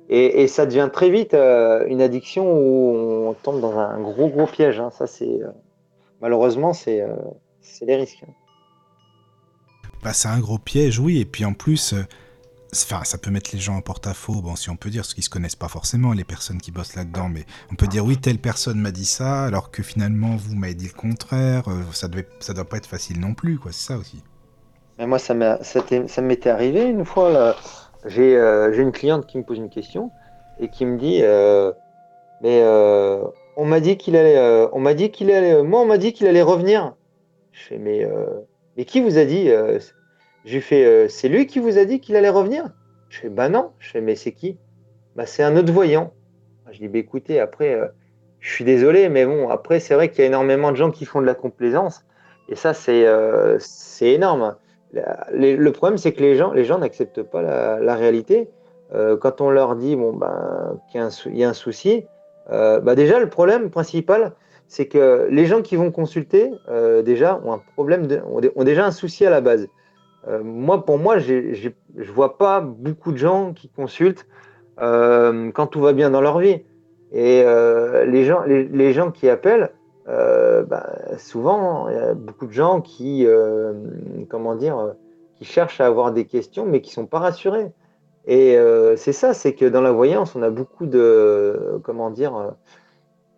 Et, 0.09 0.47
ça 0.48 0.66
devient 0.66 0.90
très 0.93 1.09
vite 1.09 1.35
euh, 1.35 1.86
une 1.89 2.02
addiction 2.02 2.52
où 2.52 3.28
on 3.28 3.35
tombe 3.35 3.60
dans 3.60 3.78
un 3.78 4.01
gros 4.01 4.28
gros 4.28 4.47
piège. 4.47 4.78
Hein. 4.78 4.90
Ça, 4.90 5.06
c'est 5.06 5.43
euh, 5.43 5.48
malheureusement, 6.20 6.74
c'est 6.74 7.01
euh, 7.01 7.16
les 7.81 7.97
risques. 7.97 8.24
Bah, 10.02 10.12
c'est 10.12 10.28
un 10.28 10.40
gros 10.40 10.59
piège, 10.59 10.98
oui. 10.98 11.20
Et 11.20 11.24
puis 11.24 11.47
en 11.47 11.55
plus, 11.55 11.94
enfin, 12.74 13.02
ça 13.05 13.16
peut 13.16 13.31
mettre 13.31 13.51
les 13.55 13.59
gens 13.59 13.76
en 13.76 13.81
porte-à-faux. 13.81 14.43
Bon, 14.43 14.56
si 14.56 14.68
on 14.68 14.76
peut 14.76 14.90
dire, 14.90 15.02
parce 15.02 15.14
qu'ils 15.14 15.24
se 15.24 15.31
connaissent 15.31 15.56
pas 15.56 15.68
forcément, 15.68 16.12
les 16.12 16.24
personnes 16.24 16.60
qui 16.60 16.70
bossent 16.70 16.97
là-dedans. 16.97 17.31
Mais 17.31 17.47
on 17.72 17.74
peut 17.74 17.86
dire, 17.86 18.05
oui, 18.05 18.18
telle 18.18 18.39
personne 18.39 18.78
m'a 18.78 18.90
dit 18.90 19.06
ça, 19.06 19.44
alors 19.44 19.70
que 19.70 19.82
finalement, 19.82 20.36
vous 20.36 20.55
m'avez 20.55 20.74
dit 20.74 20.89
le 20.89 20.98
contraire. 21.01 21.64
ça 21.93 22.09
devait, 22.09 22.28
ça 22.40 22.52
doit 22.52 22.68
pas 22.68 22.76
être 22.76 22.86
facile 22.86 23.20
non 23.20 23.32
plus, 23.32 23.59
quoi. 23.59 23.72
C'est 23.72 23.86
ça 23.86 23.97
aussi. 23.97 24.22
Mais 24.98 25.06
moi, 25.06 25.18
ça 25.18 25.35
m'était 25.35 26.51
arrivé 26.51 26.85
une 26.85 27.05
fois 27.05 27.31
là 27.31 27.39
euh, 27.39 27.52
j'ai 28.05 28.36
une 28.78 28.93
cliente 28.93 29.26
qui 29.26 29.39
me 29.39 29.44
pose 29.44 29.59
une 29.59 29.70
question 29.70 30.10
et 30.60 30.68
qui 30.68 30.86
me 30.86 30.98
dit 30.98 31.20
euh, 31.22 31.72
mais 32.43 32.60
euh, 32.62 33.24
on 33.56 33.64
m'a 33.64 33.81
dit 33.81 33.97
qu'il 33.97 34.16
allait 34.16 34.68
on 34.72 34.81
m'a 34.81 34.94
dit 34.94 35.10
qu'il 35.10 35.31
allait 35.31 35.62
moi 35.62 35.81
on 35.81 35.86
m'a 35.86 35.98
dit 35.98 36.12
qu'il 36.12 36.26
allait 36.26 36.43
revenir. 36.43 36.94
Je 37.52 37.62
fais 37.62 37.78
mais 37.78 38.06
mais 38.76 38.85
qui 38.85 39.01
vous 39.01 39.18
a 39.18 39.24
dit 39.24 39.51
j'ai 40.44 40.60
fait 40.60 41.09
c'est 41.09 41.28
lui 41.28 41.47
qui 41.47 41.60
vous 41.60 41.78
a 41.78 41.85
dit 41.85 42.01
qu'il 42.01 42.16
allait 42.16 42.31
revenir? 42.31 42.70
Je 43.09 43.20
fais 43.20 43.28
bah 43.28 43.48
non. 43.48 43.70
Je 43.78 43.90
fais 43.90 44.01
mais 44.01 44.16
c'est 44.16 44.32
qui? 44.32 44.59
Bah 45.16 45.26
c'est 45.26 45.43
un 45.43 45.56
autre 45.56 45.72
voyant. 45.72 46.12
Je 46.70 46.78
dis 46.78 46.89
bah 46.89 46.98
écoutez 46.98 47.40
après 47.40 47.81
je 48.40 48.52
suis 48.52 48.64
désolé 48.64 49.09
mais 49.09 49.24
bon 49.24 49.48
après 49.48 49.81
c'est 49.81 49.94
vrai 49.94 50.10
qu'il 50.10 50.20
y 50.20 50.22
a 50.22 50.26
énormément 50.26 50.70
de 50.72 50.76
gens 50.76 50.90
qui 50.90 51.05
font 51.06 51.20
de 51.20 51.26
la 51.26 51.35
complaisance. 51.35 52.05
Et 52.48 52.56
ça 52.56 52.74
c'est 52.74 53.06
c'est 53.59 54.10
énorme 54.10 54.56
le 55.32 55.70
problème, 55.70 55.98
c'est 55.98 56.12
que 56.12 56.20
les 56.20 56.36
gens, 56.36 56.52
les 56.52 56.64
gens 56.64 56.78
n'acceptent 56.78 57.22
pas 57.22 57.42
la, 57.42 57.94
réalité. 57.94 58.48
Euh, 58.94 59.16
quand 59.16 59.40
on 59.40 59.50
leur 59.50 59.76
dit 59.76 59.96
bon 59.96 60.12
ben 60.12 60.78
qu'il 60.90 61.00
y, 61.34 61.44
a 61.44 61.48
un 61.48 61.54
souci, 61.54 62.04
euh, 62.50 62.80
bah, 62.80 62.94
déjà 62.94 63.18
le 63.18 63.28
problème 63.28 63.70
principal, 63.70 64.32
c'est 64.68 64.86
que 64.86 65.26
les 65.30 65.46
gens 65.46 65.62
qui 65.62 65.76
vont 65.76 65.90
consulter 65.90 66.52
euh, 66.68 67.02
déjà 67.02 67.40
ont 67.44 67.52
un 67.52 67.62
problème, 67.74 68.06
ont, 68.26 68.64
déjà 68.64 68.86
un 68.86 68.92
souci 68.92 69.26
à 69.26 69.30
la 69.30 69.40
base. 69.40 69.66
moi, 70.42 70.84
pour 70.84 70.98
moi, 70.98 71.18
je 71.18 71.52
je 71.96 72.12
vois 72.12 72.38
pas 72.38 72.60
beaucoup 72.60 73.12
de 73.12 73.18
gens 73.18 73.52
qui 73.52 73.68
consultent 73.68 74.26
quand 74.76 75.66
tout 75.70 75.80
va 75.80 75.92
bien 75.92 76.10
dans 76.10 76.20
leur 76.20 76.38
vie. 76.38 76.62
Et 77.12 77.44
les 78.06 78.24
gens, 78.24 78.42
les, 78.44 78.92
gens 78.92 79.10
qui 79.10 79.28
appellent, 79.28 79.70
bah, 80.06 80.86
souvent, 81.18 81.89
il 81.89 81.94
y 81.94 81.98
a 81.98 82.14
beaucoup 82.14 82.47
de 82.47 82.52
gens 82.52 82.81
qui, 82.81 83.26
euh, 83.26 83.72
comment 84.28 84.55
dire, 84.55 84.94
qui 85.36 85.44
cherchent 85.44 85.81
à 85.81 85.86
avoir 85.86 86.12
des 86.12 86.26
questions, 86.26 86.66
mais 86.66 86.81
qui 86.81 86.93
sont 86.93 87.06
pas 87.06 87.18
rassurés. 87.18 87.72
Et 88.26 88.56
euh, 88.56 88.97
c'est 88.97 89.12
ça, 89.12 89.35
c'est 89.35 89.55
que 89.55 89.66
dans 89.66 89.82
la 89.82 89.93
voyance, 89.93 90.35
on 90.35 90.43
a 90.43 90.51
beaucoup 90.51 90.86
de, 90.86 91.81
comment 91.85 92.10
dire, 92.10 92.55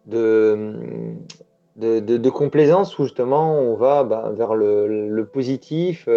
de, 0.06 1.14
de, 1.76 1.98
de, 1.98 2.30
complaisance 2.30 2.96
où 2.98 3.04
justement 3.04 3.58
on 3.58 3.74
va 3.74 4.04
bah, 4.04 4.32
vers 4.36 4.54
le, 4.54 5.08
le 5.08 5.26
positif 5.26 6.08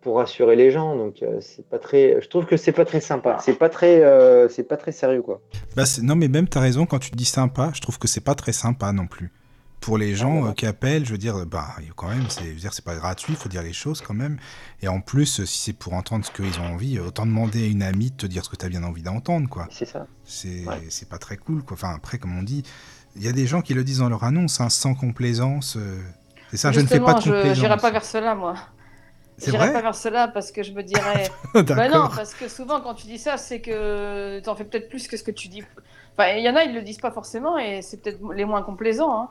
pour 0.00 0.18
rassurer 0.18 0.54
les 0.54 0.70
gens. 0.70 0.94
Donc 0.94 1.24
c'est 1.40 1.66
pas 1.66 1.80
très, 1.80 2.20
je 2.20 2.28
trouve 2.28 2.46
que 2.46 2.56
c'est 2.56 2.70
pas 2.70 2.84
très 2.84 3.00
sympa. 3.00 3.38
C'est 3.40 3.58
pas 3.58 3.68
très, 3.68 4.48
c'est 4.48 4.62
pas 4.62 4.76
très 4.76 4.92
sérieux 4.92 5.22
quoi. 5.22 5.40
Bah, 5.74 5.82
non 6.00 6.14
mais 6.14 6.28
même 6.28 6.48
tu 6.48 6.56
as 6.56 6.60
raison 6.60 6.86
quand 6.86 7.00
tu 7.00 7.10
dis 7.10 7.24
sympa, 7.24 7.72
je 7.74 7.80
trouve 7.80 7.98
que 7.98 8.06
c'est 8.06 8.24
pas 8.24 8.36
très 8.36 8.52
sympa 8.52 8.92
non 8.92 9.08
plus 9.08 9.32
pour 9.84 9.98
les 9.98 10.14
gens 10.14 10.46
euh, 10.46 10.52
qui 10.52 10.64
appellent, 10.64 11.04
je 11.04 11.12
veux 11.12 11.18
dire, 11.18 11.44
bah, 11.44 11.66
quand 11.94 12.08
même, 12.08 12.24
c'est, 12.30 12.54
dire, 12.54 12.72
c'est 12.72 12.84
pas 12.84 12.94
gratuit, 12.94 13.34
il 13.34 13.36
faut 13.36 13.50
dire 13.50 13.62
les 13.62 13.74
choses 13.74 14.00
quand 14.00 14.14
même. 14.14 14.38
Et 14.80 14.88
en 14.88 15.02
plus, 15.02 15.44
si 15.44 15.58
c'est 15.58 15.72
pour 15.74 15.92
entendre 15.92 16.24
ce 16.24 16.30
qu'ils 16.30 16.58
ont 16.58 16.72
envie, 16.72 16.98
autant 16.98 17.26
demander 17.26 17.64
à 17.64 17.66
une 17.66 17.82
amie 17.82 18.10
de 18.10 18.16
te 18.16 18.24
dire 18.24 18.46
ce 18.46 18.48
que 18.48 18.56
tu 18.56 18.64
as 18.64 18.70
bien 18.70 18.82
envie 18.82 19.02
d'entendre, 19.02 19.46
quoi. 19.46 19.68
C'est 19.70 19.84
ça. 19.84 20.06
C'est, 20.24 20.64
c'est 20.88 21.06
pas 21.10 21.18
très 21.18 21.36
cool, 21.36 21.62
quoi. 21.62 21.74
Enfin, 21.74 21.92
après, 21.94 22.16
comme 22.16 22.34
on 22.38 22.42
dit, 22.42 22.62
il 23.14 23.22
y 23.22 23.28
a 23.28 23.32
des 23.32 23.46
gens 23.46 23.60
qui 23.60 23.74
le 23.74 23.84
disent 23.84 23.98
dans 23.98 24.08
leur 24.08 24.24
annonce, 24.24 24.58
hein, 24.62 24.70
sans 24.70 24.94
complaisance. 24.94 25.76
Euh, 25.76 26.00
c'est 26.50 26.56
ça, 26.56 26.72
je 26.72 26.80
ne 26.80 26.86
fais 26.86 26.98
pas 26.98 27.12
de 27.12 27.22
complaisance. 27.22 27.56
Je 27.58 27.60
n'irai 27.60 27.76
pas 27.76 27.90
vers 27.90 28.06
cela, 28.06 28.34
moi. 28.34 28.54
Je 29.36 29.50
n'irai 29.50 29.70
pas 29.70 29.82
vers 29.82 29.94
cela 29.94 30.28
parce 30.28 30.50
que 30.50 30.62
je 30.62 30.72
me 30.72 30.82
dirais. 30.82 31.28
bah 31.54 31.90
non, 31.90 32.08
parce 32.08 32.32
que 32.32 32.48
souvent, 32.48 32.80
quand 32.80 32.94
tu 32.94 33.06
dis 33.06 33.18
ça, 33.18 33.36
c'est 33.36 33.60
que 33.60 34.40
tu 34.40 34.48
en 34.48 34.56
fais 34.56 34.64
peut-être 34.64 34.88
plus 34.88 35.08
que 35.08 35.18
ce 35.18 35.24
que 35.24 35.30
tu 35.30 35.48
dis. 35.48 35.62
Enfin, 36.16 36.30
il 36.30 36.42
y 36.42 36.48
en 36.48 36.56
a, 36.56 36.64
ils 36.64 36.74
le 36.74 36.80
disent 36.80 37.00
pas 37.00 37.10
forcément 37.10 37.58
et 37.58 37.82
c'est 37.82 37.98
peut-être 37.98 38.20
les 38.32 38.46
moins 38.46 38.62
complaisants. 38.62 39.20
Hein. 39.20 39.28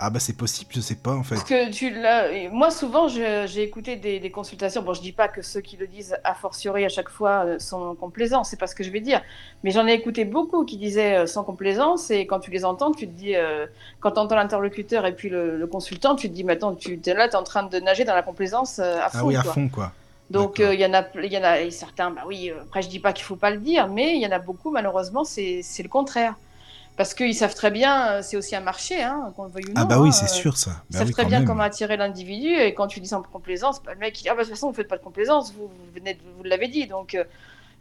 Ah 0.00 0.10
bah 0.10 0.20
c'est 0.20 0.36
possible, 0.36 0.70
je 0.72 0.80
sais 0.80 0.94
pas 0.94 1.12
en 1.12 1.24
fait. 1.24 1.34
Parce 1.34 1.48
que 1.48 1.72
tu 1.72 1.92
moi 2.52 2.70
souvent 2.70 3.08
j'ai 3.08 3.62
écouté 3.62 3.96
des, 3.96 4.30
consultations. 4.30 4.80
Bon, 4.82 4.94
je 4.94 5.00
dis 5.00 5.10
pas 5.10 5.26
que 5.26 5.42
ceux 5.42 5.60
qui 5.60 5.76
le 5.76 5.88
disent 5.88 6.16
a 6.22 6.34
fortiori 6.34 6.84
à 6.84 6.88
chaque 6.88 7.08
fois 7.08 7.44
euh, 7.44 7.58
sont 7.58 7.96
complaisants, 7.96 8.44
c'est 8.44 8.58
pas 8.58 8.68
ce 8.68 8.76
que 8.76 8.84
je 8.84 8.90
vais 8.90 9.00
dire. 9.00 9.20
Mais 9.64 9.72
j'en 9.72 9.88
ai 9.88 9.92
écouté 9.94 10.24
beaucoup 10.24 10.64
qui 10.64 10.76
disaient 10.76 11.16
euh, 11.16 11.26
sans 11.26 11.42
complaisance 11.42 12.12
et 12.12 12.26
quand 12.26 12.38
tu 12.38 12.52
les 12.52 12.64
entends, 12.64 12.92
tu 12.92 13.08
te 13.08 13.12
dis, 13.12 13.34
euh, 13.34 13.66
quand 13.98 14.12
tu 14.12 14.20
entends 14.20 14.36
l'interlocuteur 14.36 15.04
et 15.04 15.16
puis 15.16 15.30
le, 15.30 15.66
consultant, 15.66 16.14
tu 16.14 16.28
te 16.28 16.34
dis, 16.34 16.44
maintenant 16.44 16.76
tu 16.76 17.00
es 17.04 17.14
là, 17.14 17.28
tu 17.28 17.34
es 17.34 17.36
en 17.36 17.42
train 17.42 17.64
de 17.64 17.80
nager 17.80 18.04
dans 18.04 18.14
la 18.14 18.22
complaisance 18.22 18.78
à 18.78 19.08
fond. 19.08 19.18
Ah 19.18 19.24
oui, 19.24 19.36
à 19.36 19.42
fond 19.42 19.68
quoi. 19.68 19.90
Donc 20.30 20.60
il 20.60 20.78
y 20.78 20.86
en 20.86 20.94
a, 20.94 21.02
il 21.16 21.32
y 21.32 21.38
en 21.38 21.42
a 21.42 21.68
certains, 21.72 22.10
bah 22.10 22.22
oui. 22.24 22.52
Après 22.62 22.82
je 22.82 22.88
dis 22.88 23.00
pas 23.00 23.12
qu'il 23.12 23.24
faut 23.24 23.36
pas 23.36 23.50
le 23.50 23.58
dire, 23.58 23.88
mais 23.88 24.14
il 24.14 24.22
y 24.22 24.26
en 24.26 24.32
a 24.32 24.38
beaucoup 24.38 24.70
malheureusement 24.70 25.24
c'est 25.24 25.64
le 25.82 25.88
contraire. 25.88 26.36
Parce 26.98 27.14
qu'ils 27.14 27.36
savent 27.36 27.54
très 27.54 27.70
bien, 27.70 28.08
euh, 28.08 28.22
c'est 28.22 28.36
aussi 28.36 28.56
un 28.56 28.60
marché, 28.60 29.00
hein, 29.00 29.32
qu'on 29.36 29.44
le 29.44 29.50
veuille 29.50 29.66
ou 29.68 29.72
ah 29.76 29.80
non. 29.82 29.86
Ah 29.86 29.88
bah 29.88 30.00
oui, 30.00 30.08
hein, 30.08 30.12
c'est 30.12 30.24
euh, 30.24 30.42
sûr 30.42 30.56
ça. 30.56 30.82
Ils 30.90 30.94
bah 30.94 30.98
savent 30.98 31.12
très 31.12 31.24
bien 31.26 31.44
comment 31.44 31.62
attirer 31.62 31.96
l'individu, 31.96 32.48
et 32.48 32.74
quand 32.74 32.88
tu 32.88 32.98
dis 32.98 33.06
sans 33.06 33.22
complaisance, 33.22 33.80
bah, 33.84 33.94
le 33.94 34.00
mec 34.00 34.18
il 34.18 34.24
dit, 34.24 34.28
ah 34.28 34.34
bah 34.34 34.40
de 34.40 34.46
toute 34.48 34.56
façon 34.56 34.66
vous 34.66 34.74
faites 34.74 34.88
pas 34.88 34.98
de 34.98 35.04
complaisance, 35.04 35.54
vous, 35.54 35.70
venez 35.94 36.18
vous 36.36 36.42
l'avez 36.42 36.66
dit. 36.66 36.88
Donc 36.88 37.14
euh, 37.14 37.22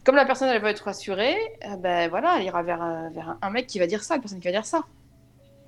comme 0.03 0.15
la 0.15 0.25
personne 0.25 0.49
elle 0.49 0.61
veut 0.61 0.67
être 0.67 0.81
rassurée, 0.81 1.35
ben 1.79 2.07
voilà, 2.09 2.35
elle 2.37 2.45
ira 2.45 2.61
vers, 2.61 3.09
vers 3.11 3.37
un, 3.41 3.49
mec 3.49 3.65
qui 3.65 3.79
va 3.79 3.87
dire 3.87 4.03
ça, 4.03 4.17
une 4.17 4.21
personne 4.21 4.39
qui 4.39 4.45
va 4.45 4.51
dire 4.51 4.67
ça. 4.67 4.83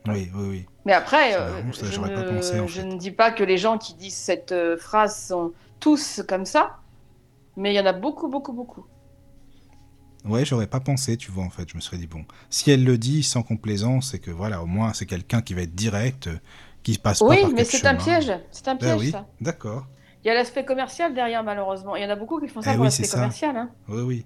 Oui, 0.07 0.29
oui, 0.35 0.47
oui. 0.47 0.65
Mais 0.85 0.93
après, 0.93 1.33
je, 1.73 1.99
ne, 1.99 2.67
je 2.67 2.81
ne 2.81 2.97
dis 2.97 3.11
pas 3.11 3.31
que 3.31 3.43
les 3.43 3.57
gens 3.57 3.79
qui 3.79 3.95
disent 3.95 4.13
cette 4.15 4.53
phrase 4.77 5.25
sont 5.25 5.53
tous 5.79 6.21
comme 6.27 6.45
ça, 6.45 6.77
mais 7.57 7.73
il 7.73 7.75
y 7.75 7.79
en 7.79 7.87
a 7.87 7.93
beaucoup, 7.93 8.27
beaucoup, 8.27 8.53
beaucoup. 8.53 8.85
Ouais, 10.25 10.45
j'aurais 10.45 10.67
pas 10.67 10.79
pensé, 10.79 11.17
tu 11.17 11.31
vois, 11.31 11.43
en 11.43 11.49
fait. 11.49 11.69
Je 11.69 11.75
me 11.75 11.81
serais 11.81 11.97
dit, 11.97 12.07
bon, 12.07 12.25
si 12.49 12.71
elle 12.71 12.83
le 12.83 12.97
dit 12.97 13.23
sans 13.23 13.41
complaisance, 13.41 14.11
c'est 14.11 14.19
que 14.19 14.31
voilà, 14.31 14.61
au 14.61 14.65
moins, 14.65 14.93
c'est 14.93 15.05
quelqu'un 15.05 15.41
qui 15.41 15.53
va 15.53 15.61
être 15.61 15.75
direct, 15.75 16.27
euh, 16.27 16.37
qui 16.83 16.97
passe 16.97 17.21
oui, 17.21 17.37
pas 17.37 17.41
par 17.43 17.51
mais 17.51 17.63
c'est 17.63 17.85
un 17.85 17.95
piège. 17.95 18.33
C'est 18.51 18.67
un 18.67 18.75
Ben 18.75 18.79
piège, 18.79 18.99
oui, 18.99 19.11
ça. 19.11 19.27
d'accord. 19.41 19.87
Il 20.23 20.27
y 20.27 20.31
a 20.31 20.33
l'aspect 20.33 20.65
commercial 20.65 21.13
derrière, 21.13 21.43
malheureusement. 21.43 21.95
Il 21.95 22.03
y 22.03 22.05
en 22.05 22.09
a 22.09 22.15
beaucoup 22.15 22.39
qui 22.41 22.47
font 22.49 22.61
ça 22.61 22.71
Eh 22.71 22.73
pour 22.73 22.81
oui, 22.81 22.87
l'aspect 22.87 23.07
commercial. 23.07 23.55
Hein. 23.55 23.69
Oui, 23.87 24.01
oui. 24.01 24.25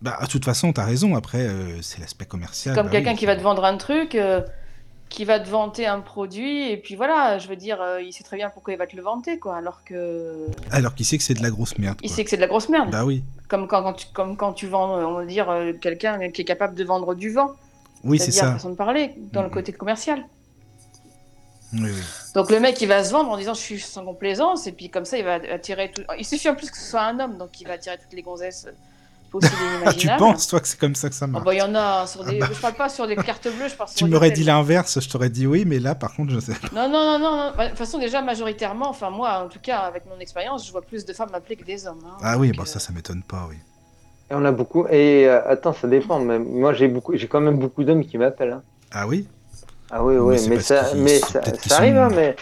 Bah, 0.00 0.18
de 0.22 0.26
toute 0.28 0.44
façon, 0.44 0.72
t'as 0.72 0.84
raison. 0.84 1.14
Après, 1.14 1.46
euh, 1.46 1.82
c'est 1.82 2.00
l'aspect 2.00 2.24
commercial. 2.24 2.74
Comme 2.74 2.86
bah 2.86 2.92
quelqu'un 2.92 3.12
oui. 3.12 3.16
qui 3.18 3.26
va 3.26 3.36
te 3.36 3.42
vendre 3.42 3.64
un 3.64 3.76
truc, 3.76 4.14
euh, 4.14 4.40
qui 5.08 5.24
va 5.24 5.40
te 5.40 5.48
vanter 5.48 5.86
un 5.86 6.00
produit, 6.00 6.70
et 6.70 6.76
puis 6.76 6.94
voilà, 6.94 7.38
je 7.38 7.48
veux 7.48 7.56
dire, 7.56 7.82
euh, 7.82 8.00
il 8.00 8.12
sait 8.12 8.22
très 8.24 8.36
bien 8.36 8.48
pourquoi 8.48 8.72
il 8.72 8.78
va 8.78 8.86
te 8.86 8.96
le 8.96 9.02
vanter, 9.02 9.38
quoi. 9.38 9.56
Alors 9.56 9.84
que. 9.84 10.46
Alors 10.70 10.94
qu'il 10.94 11.04
sait 11.04 11.18
que 11.18 11.24
c'est 11.24 11.34
de 11.34 11.42
la 11.42 11.50
grosse 11.50 11.76
merde. 11.78 11.98
Il 12.02 12.10
sait 12.10 12.24
que 12.24 12.30
c'est 12.30 12.36
de 12.36 12.42
la 12.42 12.46
grosse 12.48 12.68
merde. 12.68 12.90
Bah 12.90 13.04
oui. 13.04 13.24
Comme, 13.48 13.66
quand, 13.66 13.82
quand 13.82 13.94
tu, 13.94 14.06
comme 14.12 14.36
quand 14.36 14.52
tu 14.52 14.66
vends, 14.66 14.96
euh, 14.98 15.04
on 15.04 15.14
va 15.14 15.24
dire, 15.26 15.48
euh, 15.50 15.72
quelqu'un 15.72 16.30
qui 16.30 16.42
est 16.42 16.44
capable 16.44 16.74
de 16.74 16.84
vendre 16.84 17.14
du 17.14 17.30
vent. 17.32 17.52
Oui, 18.04 18.18
c'est 18.18 18.30
ça. 18.30 18.52
façon 18.52 18.70
de 18.70 18.76
parler, 18.76 19.14
dans 19.32 19.42
le 19.42 19.48
Mhm. 19.48 19.54
côté 19.54 19.72
commercial. 19.72 20.24
Oui, 21.72 21.80
oui. 21.84 22.02
Donc 22.34 22.50
le 22.50 22.60
mec, 22.60 22.80
il 22.80 22.88
va 22.88 23.02
se 23.04 23.10
vendre 23.12 23.30
en 23.30 23.36
disant 23.36 23.54
je 23.54 23.60
suis 23.60 23.80
sans 23.80 24.04
complaisance, 24.04 24.66
et 24.66 24.72
puis 24.72 24.88
comme 24.88 25.04
ça, 25.04 25.18
il 25.18 25.24
va 25.24 25.34
attirer 25.34 25.90
tout. 25.90 26.02
Il 26.18 26.24
suffit 26.24 26.48
en 26.48 26.54
plus 26.54 26.70
que 26.70 26.76
ce 26.78 26.90
soit 26.90 27.02
un 27.02 27.18
homme, 27.20 27.36
donc 27.38 27.60
il 27.60 27.66
va 27.66 27.74
attirer 27.74 27.98
toutes 27.98 28.12
les 28.12 28.22
gonzesses 28.22 28.68
Ah, 29.84 29.92
tu 29.92 30.08
penses, 30.18 30.46
toi, 30.48 30.60
que 30.60 30.68
c'est 30.68 30.78
comme 30.78 30.94
ça 30.94 31.08
que 31.08 31.14
ça 31.14 31.26
Ah 31.26 31.28
marche 31.28 31.44
bah, 31.44 31.54
il 31.54 31.58
y 31.58 31.62
en 31.62 31.74
a 31.74 32.06
sur 32.06 32.24
des. 32.24 32.42
Ah 32.42 32.46
bah. 32.46 32.54
Je 32.54 32.60
parle 32.60 32.74
pas 32.74 32.88
sur 32.88 33.06
des 33.06 33.16
cartes 33.16 33.48
bleues, 33.48 33.68
je 33.68 33.74
parle 33.76 33.88
sur 33.90 33.98
Tu 33.98 34.04
des 34.04 34.10
m'aurais 34.10 34.30
dit 34.30 34.44
l'inverse, 34.44 35.00
je 35.00 35.08
t'aurais 35.08 35.30
dit 35.30 35.46
oui, 35.46 35.64
mais 35.66 35.78
là, 35.78 35.94
par 35.94 36.14
contre, 36.14 36.32
je 36.32 36.40
sais. 36.40 36.52
Non, 36.74 36.88
non, 36.88 37.04
non, 37.04 37.18
non. 37.18 37.36
non. 37.36 37.52
Bah, 37.56 37.64
De 37.64 37.68
toute 37.70 37.78
façon, 37.78 37.98
déjà, 37.98 38.22
majoritairement, 38.22 38.88
enfin, 38.88 39.10
moi, 39.10 39.44
en 39.44 39.48
tout 39.48 39.60
cas, 39.60 39.78
avec 39.80 40.06
mon 40.06 40.18
expérience, 40.18 40.66
je 40.66 40.72
vois 40.72 40.82
plus 40.82 41.04
de 41.04 41.12
femmes 41.12 41.34
appelées 41.34 41.56
que 41.56 41.64
des 41.64 41.86
hommes. 41.86 42.00
hein. 42.06 42.16
Ah 42.22 42.38
oui, 42.38 42.52
bon, 42.52 42.62
euh, 42.62 42.66
ça, 42.66 42.78
ça 42.80 42.92
m'étonne 42.92 43.22
pas, 43.22 43.46
oui. 43.48 43.56
Et 44.30 44.34
on 44.34 44.44
a 44.44 44.52
beaucoup. 44.52 44.86
Et 44.88 45.26
euh, 45.26 45.40
attends, 45.48 45.72
ça 45.72 45.88
dépend. 45.88 46.18
Mais 46.20 46.38
moi, 46.38 46.72
j'ai 46.74 46.88
beaucoup, 46.88 47.16
j'ai 47.16 47.28
quand 47.28 47.40
même 47.40 47.58
beaucoup 47.58 47.84
d'hommes 47.84 48.04
qui 48.04 48.18
m'appellent. 48.18 48.52
hein. 48.52 48.62
Ah 48.90 49.06
oui? 49.06 49.26
Ah 49.90 50.04
oui, 50.04 50.16
Oui, 50.18 50.36
mais 50.48 50.60
ça, 50.60 50.94
mais 50.96 51.18
ça, 51.18 51.42
arrive, 51.78 51.96
sont- 51.96 52.02
hein, 52.02 52.10
mais 52.14 52.36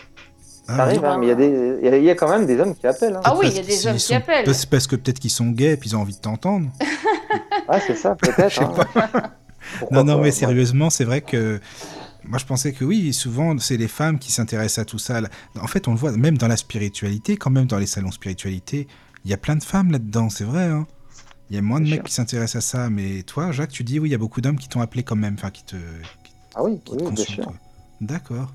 Ah 0.69 0.77
ça 0.77 0.83
arrive, 0.83 1.01
oui. 1.03 1.07
hein, 1.07 1.17
mais 1.19 1.27
il 1.27 1.29
y 1.29 1.33
a 1.33 1.35
des, 1.35 1.79
il 1.83 1.85
y 1.85 1.89
a- 1.89 1.97
il 1.99 2.05
y 2.05 2.11
a 2.11 2.15
quand 2.15 2.29
même 2.29 2.47
des 2.47 2.59
hommes 2.61 2.75
qui 2.75 2.87
appellent. 2.87 3.17
hein. 3.17 3.21
Ah 3.25 3.35
oui, 3.39 3.47
il 3.51 3.57
y 3.57 3.59
a 3.59 3.63
des 3.63 3.87
hommes 3.87 3.97
qui 3.97 4.15
appellent. 4.15 4.45
parce- 4.45 4.67
Parce 4.67 4.87
que 4.87 4.97
peut-être 4.97 5.19
qu'ils 5.21 5.31
sont 5.31 5.47
gays 5.51 5.73
et 5.73 5.77
puis 5.77 5.91
ils 5.91 5.97
ont 5.97 6.01
envie 6.01 6.15
de 6.15 6.21
t'entendre. 6.21 6.71
Ah, 7.69 7.81
c'est 7.81 7.97
ça, 7.97 8.15
peut-être. 8.15 8.61
Hein. 8.63 9.23
Non, 9.91 10.05
non, 10.05 10.21
mais 10.21 10.31
sérieusement, 10.31 10.91
c'est 10.91 11.03
vrai 11.05 11.21
que 11.23 11.61
moi 12.25 12.39
je 12.39 12.45
pensais 12.45 12.73
que 12.73 12.85
oui, 12.85 13.13
souvent 13.13 13.59
c'est 13.59 13.77
les 13.77 13.89
femmes 13.89 14.21
qui 14.21 14.31
s'intéressent 14.31 14.79
à 14.79 14.85
tout 14.85 14.99
ça. 14.99 15.21
En 15.61 15.67
fait, 15.67 15.89
on 15.89 15.93
le 15.93 15.97
voit 15.99 16.13
même 16.13 16.39
dans 16.39 16.47
la 16.47 16.57
spiritualité, 16.57 17.37
quand 17.37 17.51
même 17.51 17.67
dans 17.67 17.79
les 17.79 17.87
salons 17.87 18.13
spiritualité, 18.13 18.87
il 19.25 19.31
y 19.33 19.35
a 19.35 19.37
plein 19.37 19.57
de 19.57 19.65
femmes 19.65 19.91
là-dedans, 19.91 20.31
c'est 20.31 20.45
vrai. 20.45 20.65
Hein 20.65 20.87
il 21.51 21.57
y 21.57 21.59
a 21.59 21.63
moins 21.63 21.81
de 21.81 21.85
mecs 21.87 21.95
sûr. 21.95 22.03
qui 22.05 22.13
s'intéressent 22.15 22.65
à 22.65 22.67
ça, 22.85 22.91
mais 22.91 23.23
toi, 23.25 23.51
Jacques, 23.51 23.71
tu 23.71 23.83
dis 23.83 23.99
oui, 23.99 24.09
il 24.09 24.13
y 24.13 24.15
a 24.15 24.19
beaucoup 24.19 24.41
d'hommes 24.41 24.59
qui 24.59 24.69
t'ont 24.69 24.81
appelé 24.81 25.03
quand 25.03 25.17
même, 25.17 25.35
enfin 25.35 25.51
qui 25.51 25.65
te, 25.65 25.75
qui, 26.25 26.33
Ah 26.55 26.63
oui, 26.63 26.81
qui 26.85 26.93
oui, 26.93 27.05
te 27.05 27.11
bien 27.11 27.25
sûr. 27.25 27.53
D'accord. 28.01 28.53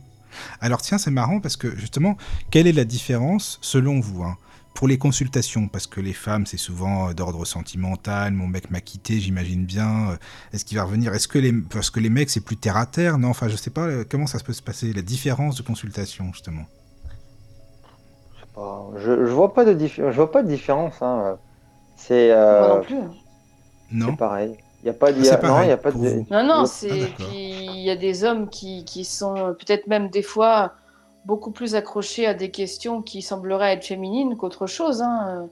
Alors 0.62 0.82
tiens, 0.82 0.98
c'est 0.98 1.12
marrant 1.12 1.40
parce 1.40 1.58
que 1.58 1.76
justement, 1.78 2.18
quelle 2.50 2.68
est 2.68 2.72
la 2.74 2.86
différence 2.86 3.60
selon 3.62 4.00
vous 4.00 4.24
hein, 4.24 4.38
pour 4.74 4.88
les 4.88 4.98
consultations? 4.98 5.68
Parce 5.68 5.88
que 5.88 6.00
les 6.02 6.14
femmes, 6.14 6.46
c'est 6.46 6.58
souvent 6.58 7.10
euh, 7.10 7.14
d'ordre 7.14 7.46
sentimental. 7.46 8.34
Mon 8.34 8.48
mec 8.48 8.72
m'a 8.72 8.82
quitté, 8.82 9.20
j'imagine 9.20 9.66
bien. 9.66 10.12
euh, 10.12 10.18
Est-ce 10.54 10.66
qu'il 10.66 10.78
va 10.78 10.84
revenir? 10.84 11.14
Est-ce 11.14 11.28
que 11.28 11.40
les 11.40 11.54
parce 11.54 11.90
que 11.90 12.00
les 12.00 12.10
mecs, 12.10 12.30
c'est 12.30 12.42
plus 12.42 12.58
terre 12.58 12.78
à 12.78 12.86
terre? 12.86 13.18
Non, 13.18 13.30
enfin, 13.30 13.48
je 13.48 13.56
sais 13.56 13.72
pas 13.72 13.86
euh, 13.88 14.04
comment 14.10 14.28
ça 14.28 14.40
peut 14.40 14.54
se 14.54 14.62
passer. 14.62 14.94
La 14.94 15.02
différence 15.02 15.56
de 15.56 15.64
consultation, 15.64 16.32
justement? 16.34 16.66
Je, 18.98 19.26
je 19.26 19.32
vois 19.32 19.54
pas 19.54 19.66
de 19.66 19.74
diffé- 19.74 20.12
je 20.12 20.16
vois 20.16 20.32
pas 20.32 20.44
de 20.44 20.48
différence. 20.48 21.02
Hein. 21.02 21.38
C'est 21.96 22.32
euh, 22.32 22.60
Moi 22.68 22.78
non 22.78 22.84
plus. 22.84 23.02
Non? 23.92 24.08
c'est 24.12 24.18
pareil. 24.18 24.58
Il 24.84 24.88
y 24.88 24.90
a 24.90 24.94
pas 24.94 25.12
de, 25.12 25.22
Ah, 25.22 25.48
non, 25.48 25.62
y 25.64 25.72
a 25.72 25.78
pas 25.78 25.92
de. 25.92 26.24
Non, 26.32 26.44
non, 26.44 26.64
Ah, 26.64 26.66
c'est. 26.66 26.90
d'accord. 26.90 27.28
Puis 27.28 27.36
il 27.78 27.82
y 27.84 27.90
a 27.90 27.96
des 27.96 28.24
hommes 28.24 28.50
qui, 28.50 28.84
qui 28.86 29.06
sont 29.06 29.36
euh, 29.38 29.54
peut-être 29.54 29.88
même 29.88 30.10
des 30.10 30.24
fois 30.24 30.74
beaucoup 31.26 31.52
plus 31.52 31.76
accrochés 31.76 32.26
à 32.26 32.34
des 32.34 32.50
questions 32.52 33.02
qui 33.02 33.22
sembleraient 33.22 33.74
être 33.74 33.86
féminines 33.86 34.36
qu'autre 34.38 34.68
chose. 34.68 35.02
hein. 35.02 35.48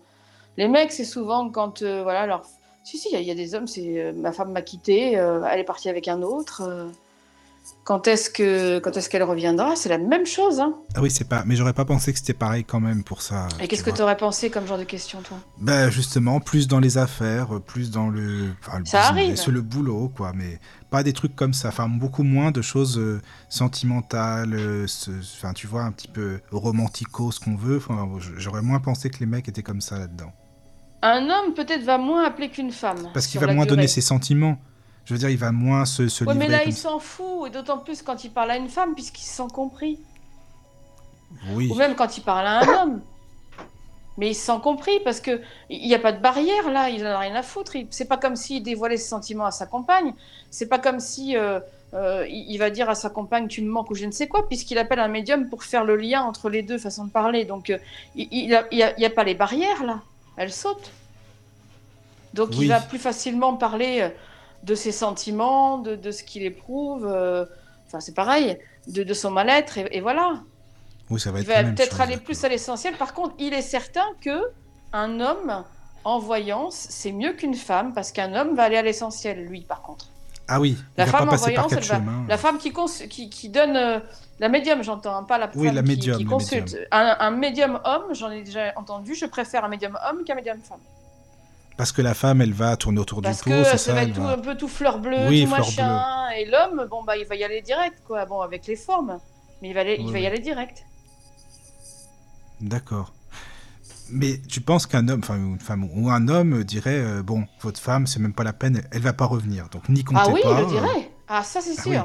Les 0.57 0.67
mecs, 0.67 0.91
c'est 0.91 1.05
souvent 1.05 1.49
quand. 1.49 1.81
euh, 1.81 2.03
voilà, 2.03 2.21
alors. 2.21 2.45
Si, 2.83 2.97
si, 2.97 3.09
il 3.09 3.13
y 3.13 3.17
a- 3.17 3.21
il 3.21 3.27
y, 3.27 3.31
a 3.31 3.35
des 3.35 3.55
hommes, 3.55 3.67
c'est 3.67 4.01
euh, 4.01 4.13
ma 4.13 4.31
femme 4.31 4.51
m'a 4.51 4.61
quitté, 4.63 5.17
euh, 5.19 5.43
elle 5.51 5.59
est 5.59 5.63
partie 5.63 5.89
avec 5.89 6.07
un 6.07 6.21
autre. 6.23 6.63
Quand 7.83 8.07
est-ce 8.07 8.29
que 8.29 8.79
quand 8.79 8.95
est-ce 8.97 9.09
qu'elle 9.09 9.23
reviendra 9.23 9.75
C'est 9.75 9.89
la 9.89 9.97
même 9.97 10.25
chose. 10.25 10.59
Hein. 10.59 10.75
Ah 10.95 11.01
oui, 11.01 11.09
c'est 11.11 11.27
pas. 11.27 11.43
Mais 11.45 11.55
j'aurais 11.55 11.73
pas 11.73 11.85
pensé 11.85 12.11
que 12.13 12.19
c'était 12.19 12.33
pareil 12.33 12.63
quand 12.63 12.79
même 12.79 13.03
pour 13.03 13.21
ça. 13.21 13.47
Et 13.59 13.67
qu'est-ce 13.67 13.83
que 13.83 13.89
vois. 13.89 13.97
tu 13.97 14.03
aurais 14.03 14.17
pensé 14.17 14.49
comme 14.49 14.67
genre 14.67 14.77
de 14.77 14.83
question, 14.83 15.21
toi? 15.21 15.37
Bah 15.59 15.89
justement, 15.89 16.39
plus 16.39 16.67
dans 16.67 16.79
les 16.79 16.97
affaires, 16.97 17.59
plus 17.65 17.91
dans 17.91 18.09
le, 18.09 18.49
enfin, 18.61 18.79
le 18.79 18.85
Ça 18.85 19.07
arrive. 19.07 19.41
le 19.49 19.61
boulot, 19.61 20.11
quoi. 20.15 20.31
Mais 20.35 20.59
pas 20.89 21.03
des 21.03 21.13
trucs 21.13 21.35
comme 21.35 21.53
ça. 21.53 21.69
Enfin, 21.69 21.87
beaucoup 21.89 22.23
moins 22.23 22.51
de 22.51 22.61
choses 22.61 22.97
euh, 22.99 23.21
sentimentales. 23.49 24.53
euh, 24.53 24.87
ce- 24.87 25.11
Enfin, 25.37 25.53
tu 25.53 25.67
vois, 25.67 25.83
un 25.83 25.91
petit 25.91 26.07
peu 26.07 26.39
romantico, 26.51 27.31
ce 27.31 27.39
qu'on 27.39 27.55
veut. 27.55 27.77
Enfin, 27.77 28.07
j'aurais 28.37 28.61
moins 28.61 28.79
pensé 28.79 29.09
que 29.09 29.19
les 29.19 29.25
mecs 29.25 29.47
étaient 29.47 29.63
comme 29.63 29.81
ça 29.81 29.97
là-dedans. 29.99 30.31
Un 31.01 31.23
homme 31.29 31.53
peut-être 31.55 31.83
va 31.83 31.97
moins 31.97 32.25
appeler 32.25 32.49
qu'une 32.49 32.71
femme. 32.71 33.09
Parce 33.13 33.25
qu'il 33.27 33.39
sur 33.39 33.47
va 33.47 33.53
moins 33.53 33.63
durée. 33.63 33.77
donner 33.77 33.87
ses 33.87 34.01
sentiments. 34.01 34.57
Je 35.09 35.15
veux 35.15 35.19
dire, 35.19 35.29
il 35.31 35.39
va 35.39 35.51
moins 35.51 35.85
se, 35.85 36.07
se 36.07 36.23
Ouais, 36.23 36.33
livrer. 36.33 36.47
mais 36.47 36.51
là, 36.51 36.59
comme 36.59 36.69
il 36.69 36.75
s'en 36.75 36.99
fout, 36.99 37.47
et 37.47 37.49
d'autant 37.49 37.79
plus 37.79 38.03
quand 38.03 38.23
il 38.23 38.29
parle 38.29 38.51
à 38.51 38.57
une 38.57 38.69
femme, 38.69 38.93
puisqu'il 38.93 39.23
se 39.23 39.33
sent 39.37 39.47
compris. 39.51 39.97
Oui. 41.51 41.67
Ou 41.71 41.73
même 41.73 41.95
quand 41.95 42.15
il 42.15 42.21
parle 42.21 42.45
à 42.45 42.59
un 42.59 42.67
homme. 42.83 43.01
Mais 44.19 44.29
il 44.29 44.35
se 44.35 44.45
sent 44.45 44.59
compris, 44.61 44.99
parce 45.03 45.19
que 45.19 45.41
il 45.71 45.87
n'y 45.87 45.95
a 45.95 45.99
pas 45.99 46.11
de 46.11 46.19
barrière, 46.21 46.69
là, 46.69 46.89
il 46.91 47.01
n'en 47.01 47.09
a 47.09 47.17
rien 47.17 47.33
à 47.33 47.41
foutre. 47.41 47.75
Il- 47.75 47.87
C'est 47.89 48.05
pas 48.05 48.17
comme 48.17 48.35
s'il 48.35 48.61
dévoilait 48.61 48.97
ses 48.97 49.07
sentiments 49.07 49.45
à 49.45 49.51
sa 49.51 49.65
compagne. 49.65 50.13
C'est 50.51 50.67
pas 50.67 50.77
comme 50.77 50.99
si 50.99 51.35
euh, 51.35 51.59
euh, 51.95 52.27
il 52.29 52.57
va 52.59 52.69
dire 52.69 52.87
à 52.87 52.93
sa 52.93 53.09
compagne 53.09 53.47
tu 53.47 53.63
me 53.63 53.69
manques 53.71 53.89
ou 53.89 53.95
je 53.95 54.05
ne 54.05 54.11
sais 54.11 54.27
quoi, 54.27 54.47
puisqu'il 54.47 54.77
appelle 54.77 54.99
un 54.99 55.07
médium 55.07 55.49
pour 55.49 55.63
faire 55.63 55.85
le 55.85 55.95
lien 55.95 56.21
entre 56.21 56.49
les 56.51 56.61
deux 56.61 56.77
façons 56.77 57.05
de 57.05 57.09
parler. 57.11 57.45
Donc, 57.45 57.71
euh, 57.71 57.79
il 58.15 58.45
n'y 58.47 58.53
a, 59.05 59.09
pas 59.09 59.23
les 59.23 59.33
barrières, 59.33 59.83
là. 59.83 60.01
Elles 60.37 60.53
sautent. 60.53 60.91
Donc, 62.35 62.49
Oui. 62.51 62.57
il 62.61 62.67
va 62.67 62.79
plus 62.79 62.99
facilement 62.99 63.55
parler 63.55 64.11
de 64.63 64.75
ses 64.75 64.91
sentiments, 64.91 65.77
de, 65.77 65.95
de 65.95 66.11
ce 66.11 66.23
qu'il 66.23 66.43
éprouve. 66.43 67.05
euh, 67.07 67.45
Enfin, 67.87 67.99
c'est 68.01 68.13
pareil, 68.13 68.57
de, 68.87 69.01
de 69.03 69.13
son 69.15 69.31
mal-être, 69.31 69.79
et, 69.79 69.87
et 69.91 70.01
voilà. 70.01 70.41
Oui, 71.09 71.19
ça 71.19 71.31
va 71.31 71.39
Il 71.39 71.45
va 71.47 71.63
peut-être 71.63 72.01
aller 72.01 72.17
plus 72.17 72.43
à 72.43 72.49
l'essentiel. 72.49 72.93
Par 72.95 73.15
contre, 73.15 73.33
il 73.39 73.53
est 73.53 73.63
certain 73.63 74.05
que 74.21 74.39
un 74.93 75.19
homme 75.19 75.63
en 76.03 76.19
voyance, 76.19 76.85
c'est 76.89 77.11
mieux 77.11 77.33
qu'une 77.33 77.55
femme, 77.55 77.93
parce 77.93 78.11
qu'un 78.11 78.35
homme 78.35 78.55
va 78.55 78.63
aller 78.63 78.77
à 78.77 78.83
l'essentiel, 78.83 79.43
lui, 79.45 79.61
par 79.61 79.81
contre. 79.81 80.05
Ah 80.47 80.59
oui. 80.59 80.77
La 80.97 81.05
femme 81.07 81.27
pas 81.29 81.33
en 81.33 81.37
voyance, 81.37 81.71
elle 81.73 81.79
va- 81.79 81.95
chemins. 81.95 82.25
La 82.27 82.37
femme 82.37 82.57
qui, 82.59 82.71
cons- 82.71 82.85
qui, 83.09 83.29
qui 83.29 83.49
donne... 83.49 83.75
euh, 83.75 83.99
la 84.39 84.49
médium, 84.49 84.83
j'entends, 84.83 85.15
hein, 85.15 85.23
pas 85.23 85.37
la 85.39 85.49
Oui, 85.55 85.65
femme 85.67 85.75
la 85.75 85.81
qui- 85.81 85.87
médium, 85.89 86.17
qui, 86.17 86.23
la 86.25 86.29
consulte. 86.29 86.63
médium. 86.73 86.85
Un, 86.91 87.17
un 87.19 87.31
médium 87.31 87.79
homme, 87.85 88.13
j'en 88.13 88.29
ai 88.31 88.43
déjà 88.43 88.73
entendu, 88.75 89.15
je 89.15 89.25
préfère 89.25 89.65
un 89.65 89.67
médium 89.67 89.97
homme 90.09 90.23
qu'un 90.23 90.35
médium 90.35 90.59
femme. 90.61 90.79
Parce 91.79 91.93
que 91.93 92.01
la 92.01 92.13
femme, 92.13 92.41
elle 92.41 92.51
va 92.51 92.75
tourner 92.75 92.99
autour 92.99 93.21
Parce 93.21 93.41
du 93.41 93.51
pot, 93.51 93.63
c'est 93.63 93.77
ça, 93.77 93.93
va 93.93 94.03
être 94.03 94.13
tout, 94.13 94.21
va- 94.21 94.33
un 94.33 94.37
peu 94.37 94.57
tout 94.57 94.67
fleur 94.67 94.99
bleue, 94.99 95.29
Oui, 95.29 95.43
tout 95.45 95.47
fleur 95.47 95.59
machin. 95.65 96.29
Et 96.37 96.43
l'homme, 96.43 96.85
bon, 96.89 97.05
bah, 97.05 97.15
il 97.15 97.25
va 97.25 97.35
y 97.37 97.43
aller 97.45 97.61
direct, 97.61 98.03
quoi. 98.05 98.25
Bon, 98.25 98.41
avec 98.41 98.67
les 98.67 98.75
formes. 98.75 99.17
Mais 99.61 99.69
il 99.69 99.73
va, 99.73 99.79
aller, 99.79 99.95
il 99.97 100.07
Oui, 100.07 100.11
va 100.11 100.19
y 100.19 100.27
aller 100.27 100.39
direct. 100.39 100.83
D'accord. 102.59 103.13
Mais 104.09 104.41
tu 104.41 104.59
penses 104.59 104.87
qu'un 104.87 105.07
homme, 105.07 105.21
enfin 105.23 105.37
une 105.37 105.59
femme 105.61 105.89
ou 105.95 106.09
un 106.09 106.27
homme 106.27 106.65
dirait 106.65 106.99
euh, 106.99 107.23
bon, 107.23 107.45
votre 107.61 107.79
femme, 107.79 108.07
c'est 108.07 108.19
même 108.19 108.33
pas 108.33 108.43
la 108.43 108.51
peine, 108.51 108.81
elle 108.91 109.01
va 109.01 109.13
pas 109.13 109.25
revenir, 109.25 109.69
donc 109.69 109.87
n'y 109.87 110.03
comptez 110.03 110.21
Ah 110.21 110.29
oui, 110.33 110.41
pas. 110.43 110.49
il 110.49 110.57
le 110.57 110.63
euh, 110.63 110.65
dirait. 110.65 111.11
Ah, 111.29 111.43
ça, 111.43 111.61
c'est 111.61 111.79
ah 111.79 111.81
sûr. 111.81 111.91
oui. 111.91 111.97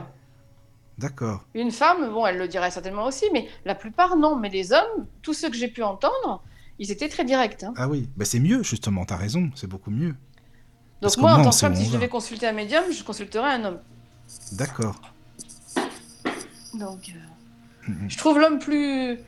D'accord. 0.99 1.47
Une 1.55 1.73
femme, 1.73 2.13
bon, 2.13 2.25
elle 2.27 2.39
le 2.39 2.47
dirait 2.47 2.71
certainement 2.71 3.07
aussi, 3.07 3.25
mais 3.33 3.49
la 3.65 3.75
plupart, 3.75 4.15
non. 4.17 4.37
Mais 4.37 4.51
les 4.51 4.73
hommes, 4.73 5.07
tous 5.23 5.35
ceux 5.35 5.51
que 5.51 5.57
j'ai 5.57 5.67
pu 5.67 5.83
entendre, 5.83 6.45
ils 6.79 6.91
étaient 6.91 7.09
très 7.09 7.25
directs. 7.25 7.63
hein. 7.63 7.75
Ah 7.77 7.89
oui, 7.89 8.09
bah 8.17 8.25
c'est 8.25 8.41
mieux 8.41 8.63
justement, 8.63 9.05
t'as 9.05 9.17
raison, 9.17 9.51
c'est 9.55 9.67
beaucoup 9.69 9.91
mieux. 9.91 10.15
Donc 11.03 11.17
moi, 11.19 11.35
en 11.35 11.43
tant 11.43 11.51
que 11.51 11.57
femme, 11.57 11.75
si 11.75 11.85
je 11.85 11.91
va. 11.91 11.97
devais 11.97 12.09
consulter 12.09 12.47
un 12.47 12.53
médium, 12.53 12.85
je 12.91 13.03
consulterais 13.05 13.53
un 13.55 13.65
homme. 13.65 13.79
D'accord. 14.53 15.01
Donc, 16.75 17.13
euh, 17.89 17.93
je 18.09 18.17
trouve 18.19 18.39
l'homme 18.39 18.59
plus, 18.59 19.19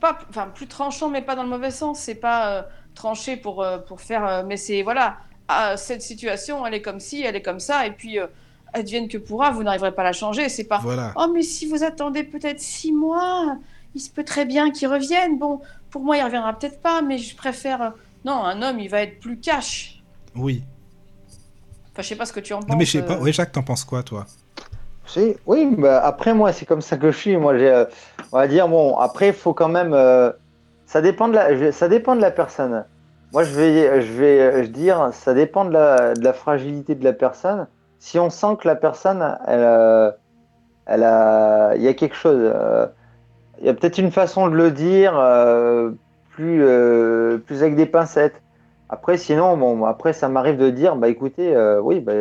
pas, 0.00 0.18
enfin 0.30 0.48
plus 0.54 0.66
tranchant, 0.66 1.08
mais 1.10 1.20
pas 1.22 1.34
dans 1.34 1.42
le 1.42 1.48
mauvais 1.48 1.70
sens. 1.70 1.98
C'est 1.98 2.14
pas 2.14 2.50
euh, 2.52 2.62
tranché 2.94 3.36
pour 3.36 3.62
euh, 3.62 3.78
pour 3.78 4.00
faire, 4.00 4.44
mais 4.46 4.56
c'est 4.56 4.82
voilà, 4.82 5.18
ah, 5.48 5.76
cette 5.76 6.02
situation, 6.02 6.64
elle 6.66 6.74
est 6.74 6.82
comme 6.82 7.00
ci, 7.00 7.22
elle 7.22 7.36
est 7.36 7.42
comme 7.42 7.60
ça, 7.60 7.86
et 7.86 7.90
puis 7.92 8.18
advienne 8.72 9.08
que 9.08 9.18
pourra, 9.18 9.50
vous 9.50 9.62
n'arriverez 9.64 9.92
pas 9.92 10.02
à 10.02 10.04
la 10.06 10.12
changer. 10.12 10.48
C'est 10.48 10.64
pas, 10.64 10.78
Voilà. 10.78 11.12
oh 11.16 11.26
mais 11.34 11.42
si 11.42 11.66
vous 11.66 11.82
attendez 11.82 12.22
peut-être 12.22 12.60
six 12.60 12.92
mois, 12.92 13.56
il 13.96 14.00
se 14.00 14.10
peut 14.10 14.24
très 14.24 14.44
bien 14.44 14.70
qu'il 14.70 14.86
revienne. 14.88 15.38
Bon, 15.38 15.60
pour 15.90 16.02
moi, 16.02 16.16
il 16.16 16.22
reviendra 16.22 16.52
peut-être 16.52 16.80
pas, 16.80 17.02
mais 17.02 17.18
je 17.18 17.36
préfère. 17.36 17.82
euh, 17.82 17.90
Non, 18.24 18.44
un 18.44 18.60
homme, 18.62 18.78
il 18.80 18.88
va 18.88 19.02
être 19.02 19.18
plus 19.20 19.38
cash. 19.40 20.02
Oui. 20.36 20.62
Enfin, 21.92 22.02
je 22.02 22.08
sais 22.08 22.16
pas 22.16 22.26
ce 22.26 22.32
que 22.32 22.40
tu 22.40 22.52
en 22.52 22.60
penses. 22.60 22.68
Non 22.68 22.76
mais 22.76 22.84
je 22.84 22.92
sais 22.98 23.02
pas. 23.02 23.14
euh. 23.14 23.20
Oui, 23.20 23.32
Jacques, 23.32 23.52
t'en 23.52 23.62
penses 23.62 23.84
quoi, 23.84 24.02
toi? 24.02 24.26
Si, 25.06 25.34
oui, 25.46 25.74
bah, 25.76 26.00
après 26.04 26.32
moi 26.34 26.52
c'est 26.52 26.66
comme 26.66 26.82
ça 26.82 26.96
que 26.96 27.10
je 27.10 27.16
suis. 27.16 27.36
Moi 27.36 27.58
j'ai, 27.58 27.68
euh, 27.68 27.84
on 28.30 28.38
va 28.38 28.46
dire 28.46 28.68
bon. 28.68 28.96
Après 28.98 29.28
il 29.28 29.34
faut 29.34 29.52
quand 29.54 29.68
même, 29.68 29.92
euh, 29.92 30.30
ça 30.86 31.00
dépend 31.02 31.26
de 31.26 31.34
la, 31.34 31.72
ça 31.72 31.88
dépend 31.88 32.14
de 32.14 32.20
la 32.20 32.30
personne. 32.30 32.84
Moi 33.32 33.42
je 33.42 33.50
vais, 33.52 34.02
je 34.02 34.12
vais 34.12 34.64
je 34.64 34.68
dire, 34.70 35.10
ça 35.12 35.34
dépend 35.34 35.64
de 35.64 35.72
la, 35.72 36.14
de 36.14 36.22
la 36.22 36.32
fragilité 36.32 36.94
de 36.94 37.02
la 37.02 37.12
personne. 37.12 37.66
Si 37.98 38.20
on 38.20 38.30
sent 38.30 38.56
que 38.60 38.68
la 38.68 38.76
personne, 38.76 39.36
elle, 39.48 40.14
elle 40.86 41.02
a, 41.02 41.74
il 41.74 41.82
y 41.82 41.88
a 41.88 41.94
quelque 41.94 42.16
chose. 42.16 42.52
Il 43.60 43.66
y 43.66 43.68
a 43.68 43.74
peut-être 43.74 43.98
une 43.98 44.10
façon 44.10 44.48
de 44.48 44.54
le 44.54 44.70
dire 44.70 45.12
plus, 46.30 46.64
plus 47.44 47.62
avec 47.62 47.76
des 47.76 47.86
pincettes. 47.86 48.42
Après, 48.88 49.16
sinon, 49.18 49.56
bon, 49.56 49.84
après, 49.84 50.12
ça 50.12 50.28
m'arrive 50.28 50.56
de 50.56 50.70
dire, 50.70 50.96
bah 50.96 51.08
écoutez, 51.08 51.54
oui, 51.82 52.00
bah, 52.00 52.12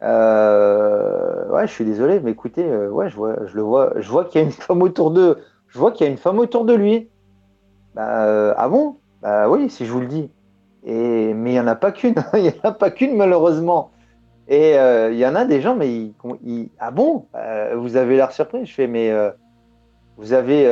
ouais, 0.00 1.66
je 1.66 1.72
suis 1.72 1.84
désolé, 1.84 2.20
mais 2.20 2.32
écoutez, 2.32 2.64
ouais, 2.64 3.08
je 3.08 3.16
vois, 3.16 3.36
je 3.46 3.56
le 3.56 3.62
vois, 3.62 3.92
je 3.96 4.10
vois 4.10 4.26
qu'il 4.26 4.40
y 4.40 4.44
a 4.44 4.46
une 4.46 4.52
femme 4.66 4.82
autour 4.82 5.10
de, 5.10 5.38
je 5.68 5.78
vois 5.78 5.90
qu'il 5.90 6.06
y 6.06 6.08
a 6.08 6.12
une 6.12 6.18
femme 6.18 6.38
autour 6.38 6.64
de 6.64 6.74
lui. 6.74 7.08
Bah, 7.94 8.54
ah 8.56 8.68
bon? 8.68 8.96
Bah 9.22 9.48
oui, 9.48 9.70
si 9.70 9.86
je 9.86 9.92
vous 9.92 10.00
le 10.00 10.06
dis. 10.06 10.30
Et, 10.84 11.34
mais 11.34 11.50
il 11.50 11.54
n'y 11.54 11.60
en 11.60 11.66
a 11.66 11.74
pas 11.74 11.92
qu'une, 11.92 12.14
il 12.34 12.42
n'y 12.42 12.50
en 12.50 12.68
a 12.68 12.72
pas 12.72 12.90
qu'une 12.90 13.16
malheureusement. 13.16 13.90
Et 14.48 14.78
euh, 14.78 15.12
il 15.12 15.18
y 15.18 15.26
en 15.26 15.34
a 15.34 15.44
des 15.44 15.60
gens, 15.60 15.76
mais 15.76 15.92
ils, 15.92 16.70
ah 16.78 16.90
bon, 16.90 17.26
euh, 17.34 17.74
vous 17.76 17.96
avez 17.96 18.16
l'air 18.16 18.32
surpris. 18.32 18.64
Je 18.64 18.72
fais, 18.72 18.86
mais 18.86 19.10
euh, 19.10 19.30
vous 20.18 20.32
avez, 20.32 20.64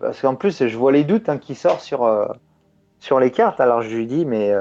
parce 0.00 0.20
qu'en 0.20 0.34
plus, 0.36 0.66
je 0.66 0.76
vois 0.76 0.92
les 0.92 1.04
doutes 1.04 1.28
hein, 1.28 1.38
qui 1.38 1.54
sortent 1.54 1.80
sur, 1.80 2.06
sur 3.00 3.18
les 3.18 3.30
cartes. 3.30 3.60
Alors 3.60 3.82
je 3.82 3.96
lui 3.96 4.06
dis, 4.06 4.24
mais, 4.24 4.52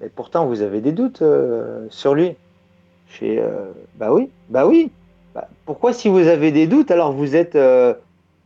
mais 0.00 0.08
pourtant, 0.08 0.46
vous 0.46 0.60
avez 0.60 0.80
des 0.80 0.92
doutes 0.92 1.22
sur 1.88 2.14
lui. 2.14 2.34
Je 3.08 3.16
fais, 3.16 3.42
bah 3.94 4.12
oui, 4.12 4.28
bah 4.48 4.66
oui. 4.66 4.90
Bah, 5.34 5.48
pourquoi, 5.66 5.92
si 5.92 6.08
vous 6.08 6.26
avez 6.26 6.50
des 6.50 6.66
doutes, 6.66 6.90
alors 6.90 7.12
vous 7.12 7.36
êtes, 7.36 7.56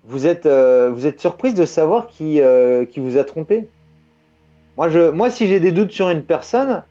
vous 0.05 0.27
êtes, 0.27 0.47
vous 0.47 1.07
êtes 1.07 1.21
surprise 1.21 1.55
de 1.55 1.65
savoir 1.65 2.07
qui, 2.07 2.41
qui 2.91 3.01
vous 3.01 3.17
a 3.17 3.25
trompé? 3.25 3.67
Moi, 4.77 4.91
je, 4.91 5.11
moi, 5.11 5.31
si 5.31 5.49
j'ai 5.49 5.59
des 5.59 5.73
doutes 5.73 5.91
sur 5.91 6.11
une 6.11 6.23
personne 6.23 6.83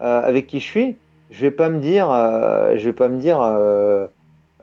avec 0.00 0.46
qui 0.46 0.60
je 0.60 0.64
suis, 0.64 0.96
je 1.30 1.40
vais 1.40 1.50
pas 1.50 1.68
me 1.68 1.80
dire, 1.80 2.10
euh, 2.10 2.76
je 2.76 2.84
vais 2.84 2.92
pas 2.92 3.08
me 3.08 3.18
dire, 3.18 3.38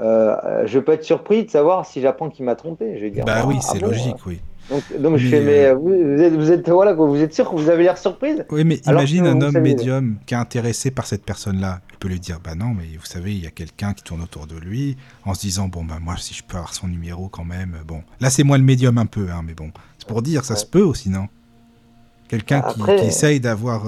euh, 0.04 0.36
euh, 0.44 0.68
je 0.68 0.80
pas 0.80 0.96
être 0.96 1.04
surpris 1.04 1.46
de 1.46 1.50
savoir 1.50 1.86
si 1.86 2.02
j'apprends 2.02 2.30
qu'il 2.30 2.46
m'a 2.46 2.56
trompé. 2.56 2.98
Je 2.98 3.02
vais 3.04 3.10
dire. 3.10 3.26
Bah 3.26 3.46
oui, 3.48 3.56
ah 3.60 3.62
c'est 3.62 3.80
logique, 3.80 4.26
oui. 4.26 4.40
Donc, 4.98 5.18
je 5.18 5.28
fais, 5.28 5.42
mais 5.42 5.74
vous, 5.74 5.92
êtes, 5.92 6.34
vous 6.34 6.52
êtes, 6.52 6.70
voilà, 6.70 6.94
vous 6.94 7.22
êtes 7.22 7.34
sûr 7.34 7.50
que 7.50 7.56
vous 7.56 7.70
avez 7.70 7.84
l'air 7.84 7.98
surprise? 7.98 8.46
Oui, 8.50 8.64
mais 8.64 8.76
imagine 8.88 9.28
un 9.28 9.42
homme 9.42 9.60
médium 9.60 10.18
qui 10.26 10.34
est 10.34 10.38
intéressé 10.38 10.90
par 10.90 11.06
cette 11.06 11.26
personne-là. 11.26 11.82
Il 11.92 11.98
peut 11.98 12.08
lui 12.08 12.20
dire, 12.20 12.40
bah 12.42 12.56
non, 12.56 12.68
mais 12.68 12.86
vous 12.98 13.06
savez, 13.06 13.34
il 13.34 13.44
y 13.44 13.48
a 13.48 13.52
quelqu'un 13.52 13.94
qui 13.94 14.04
tourne 14.04 14.22
autour 14.22 14.48
de 14.48 14.58
lui, 14.58 14.98
en 15.26 15.34
se 15.34 15.42
disant, 15.42 15.68
bon, 15.68 15.84
bah 15.84 15.98
moi, 16.02 16.16
si 16.18 16.34
je 16.34 16.44
peux 16.44 16.56
avoir 16.56 16.74
son 16.74 16.88
numéro 16.88 17.28
quand 17.28 17.44
même, 17.44 17.78
bon. 17.86 18.04
Là, 18.22 18.30
c'est 18.30 18.44
moi 18.44 18.58
le 18.58 18.64
médium 18.64 18.98
un 18.98 19.06
peu, 19.06 19.28
hein, 19.32 19.42
mais 19.46 19.54
bon. 19.54 19.72
C'est 20.00 20.08
pour 20.08 20.22
dire, 20.22 20.46
ça 20.46 20.56
se 20.56 20.66
peut 20.66 20.82
aussi, 20.82 21.10
non? 21.10 21.28
Quelqu'un 22.30 22.62
qui, 22.62 22.82
qui, 22.82 23.06
essaye 23.06 23.42
d'avoir 23.42 23.84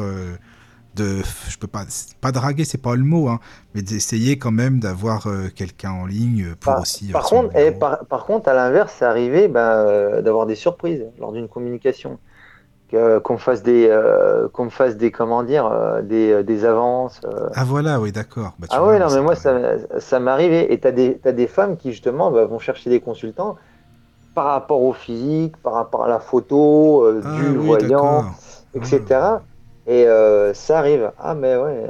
de, 0.95 1.21
je 1.49 1.57
peux 1.57 1.67
pas, 1.67 1.85
pas 2.21 2.31
draguer, 2.31 2.65
c'est 2.65 2.81
pas 2.81 2.95
le 2.95 3.03
mot, 3.03 3.27
hein, 3.27 3.39
mais 3.73 3.81
d'essayer 3.81 4.37
quand 4.37 4.51
même 4.51 4.79
d'avoir 4.79 5.27
euh, 5.27 5.47
quelqu'un 5.53 5.91
en 5.91 6.05
ligne 6.05 6.55
pour 6.59 6.79
aussi. 6.79 7.11
Par 7.11 7.25
contre, 7.25 7.55
et 7.55 7.71
par, 7.71 8.05
par, 8.05 8.25
contre, 8.25 8.49
à 8.49 8.53
l'inverse, 8.53 8.95
c'est 8.97 9.05
arrivé 9.05 9.47
ben, 9.47 9.59
euh, 9.59 10.21
d'avoir 10.21 10.45
des 10.45 10.55
surprises 10.55 11.05
lors 11.19 11.31
d'une 11.31 11.47
communication, 11.47 12.17
qu'on 13.23 13.37
fasse 13.37 13.61
des, 13.61 13.87
euh, 13.89 14.47
qu'on 14.47 14.69
fasse 14.69 14.95
des, 14.95 15.11
comment 15.11 15.43
dire, 15.43 15.69
des, 16.03 16.43
des 16.43 16.63
avances. 16.63 17.19
Ah 17.53 17.65
voilà, 17.65 17.99
oui, 17.99 18.13
d'accord. 18.13 18.53
Bah, 18.57 18.67
ah 18.69 18.85
oui, 18.85 18.97
non, 18.99 19.07
mais 19.13 19.21
moi, 19.21 19.35
ça, 19.35 19.53
ça 19.99 20.21
m'est 20.21 20.31
arrivé. 20.31 20.71
Et 20.71 20.79
tu 20.79 20.87
as 20.87 20.93
des, 20.93 21.19
as 21.25 21.33
des 21.33 21.47
femmes 21.47 21.75
qui 21.75 21.91
justement 21.91 22.31
bah, 22.31 22.45
vont 22.45 22.59
chercher 22.59 22.89
des 22.89 23.01
consultants 23.01 23.57
par 24.33 24.45
rapport 24.45 24.81
au 24.81 24.93
physique, 24.93 25.57
par 25.57 25.73
rapport 25.73 26.05
à 26.05 26.07
la 26.07 26.19
photo, 26.19 27.05
ah 27.05 27.35
du 27.35 27.57
voyant, 27.57 28.25
etc. 28.73 29.39
Et 29.87 30.07
euh, 30.07 30.53
ça 30.53 30.79
arrive. 30.79 31.11
Ah, 31.19 31.35
mais 31.35 31.55
ouais, 31.55 31.83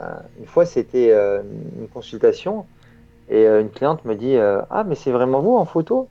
euh, 0.00 0.14
une 0.38 0.46
fois 0.46 0.66
c'était 0.66 1.10
euh, 1.10 1.42
une 1.80 1.88
consultation 1.88 2.64
et 3.28 3.44
une 3.44 3.70
cliente 3.70 4.04
me 4.04 4.14
dit 4.14 4.36
Ah, 4.38 4.84
mais 4.86 4.94
c'est 4.94 5.10
vraiment 5.10 5.40
vous 5.40 5.56
en 5.56 5.64
photo? 5.64 6.08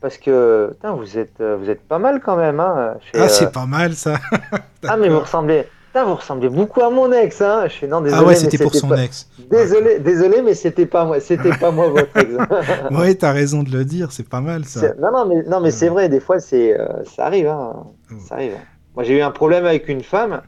Parce 0.00 0.18
que 0.18 0.70
putain, 0.72 0.92
vous, 0.92 1.18
êtes, 1.18 1.40
vous 1.40 1.70
êtes 1.70 1.80
pas 1.80 1.98
mal 1.98 2.20
quand 2.20 2.36
même. 2.36 2.60
Hein. 2.60 2.94
ah, 3.14 3.28
c'est 3.28 3.52
pas 3.52 3.66
mal 3.66 3.94
ça 3.94 4.16
Ah, 4.86 4.96
mais 4.96 5.08
vous 5.08 5.20
ressemblez. 5.20 5.64
vous 5.94 6.14
ressemblez 6.14 6.48
beaucoup 6.48 6.82
à 6.82 6.90
mon 6.90 7.10
ex. 7.12 7.40
Hein. 7.40 7.66
Je 7.68 7.74
fais 7.74 7.86
non, 7.86 8.00
désolé. 8.00 8.22
Ah 8.22 8.26
ouais, 8.26 8.34
c'était 8.36 8.58
pour 8.58 8.74
son 8.74 8.92
ex. 8.94 9.28
Désolé, 9.50 9.98
désolé, 10.00 10.42
mais 10.42 10.54
c'était 10.54 10.86
pas 10.86 11.04
moi. 11.04 11.18
C'était 11.18 11.56
pas 11.56 11.70
moi 11.70 11.88
votre 11.88 12.16
ex. 12.16 12.30
oui, 12.90 13.16
t'as 13.16 13.32
raison 13.32 13.62
de 13.62 13.70
le 13.70 13.84
dire. 13.84 14.12
C'est 14.12 14.28
pas 14.28 14.40
mal 14.40 14.64
ça. 14.64 14.92
Non, 15.00 15.10
non, 15.12 15.26
mais 15.26 15.42
non, 15.44 15.60
mais 15.60 15.70
c'est 15.72 15.88
vrai. 15.88 16.08
Des 16.08 16.20
fois, 16.20 16.38
c'est 16.38 16.76
ça 17.04 17.26
arrive. 17.26 17.48
Hein. 17.48 17.86
Ça 18.26 18.36
arrive. 18.36 18.54
Moi, 18.94 19.04
j'ai 19.04 19.18
eu 19.18 19.22
un 19.22 19.32
problème 19.32 19.66
avec 19.66 19.88
une 19.88 20.02
femme. 20.02 20.42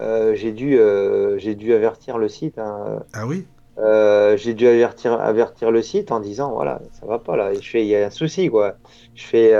Euh, 0.00 0.34
j'ai 0.34 0.52
dû, 0.52 0.78
euh, 0.78 1.38
j'ai 1.38 1.54
dû 1.54 1.74
avertir 1.74 2.18
le 2.18 2.28
site. 2.28 2.58
Hein. 2.58 3.02
Ah 3.12 3.26
oui? 3.26 3.46
Euh, 3.78 4.36
J'ai 4.36 4.52
dû 4.52 4.66
avertir, 4.66 5.14
avertir 5.14 5.70
le 5.70 5.80
site 5.80 6.12
en 6.12 6.20
disant 6.20 6.52
voilà, 6.52 6.82
ça 6.92 7.06
va 7.06 7.18
pas 7.18 7.34
là. 7.34 7.54
je 7.54 7.66
fais, 7.66 7.82
il 7.82 7.88
y 7.88 7.96
a 7.96 8.06
un 8.06 8.10
souci 8.10 8.50
quoi. 8.50 8.74
Je 9.14 9.24
fais, 9.24 9.52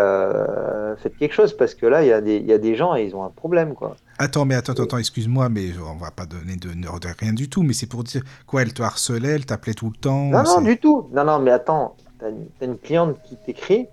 faites 0.99 1.17
quelque 1.17 1.33
chose 1.33 1.57
parce 1.57 1.75
que 1.75 1.87
là, 1.87 2.03
il 2.03 2.09
y, 2.09 2.13
a 2.13 2.21
des, 2.21 2.39
y 2.39 2.53
a 2.53 2.59
des 2.59 2.75
gens 2.75 2.95
et 2.95 3.05
ils 3.05 3.17
ont 3.17 3.25
un 3.25 3.31
problème 3.31 3.73
quoi. 3.75 3.97
Attends, 4.19 4.45
mais 4.45 4.57
attends, 4.57 4.75
attends, 4.75 4.99
excuse-moi, 4.99 5.49
mais 5.49 5.69
on 5.79 5.97
va 5.97 6.11
pas 6.11 6.27
donner 6.27 6.57
de, 6.57 6.69
de, 6.69 7.09
rien 7.19 7.33
du 7.33 7.49
tout, 7.49 7.63
mais 7.63 7.73
c'est 7.73 7.87
pour 7.87 8.05
dire 8.05 8.23
quoi, 8.47 8.61
elle 8.61 8.75
te 8.75 8.83
harcelait, 8.83 9.37
elle 9.37 9.47
t'appelait 9.47 9.73
tout 9.73 9.89
le 9.89 9.97
temps 9.97 10.25
Non, 10.25 10.43
non, 10.43 10.61
du 10.61 10.77
tout. 10.77 11.09
Non, 11.13 11.25
non, 11.25 11.39
mais 11.39 11.53
attends, 11.53 11.97
t'as 12.19 12.29
une, 12.29 12.47
as 12.61 12.65
une 12.67 12.77
cliente 12.77 13.17
qui 13.23 13.37
t'écrit 13.37 13.87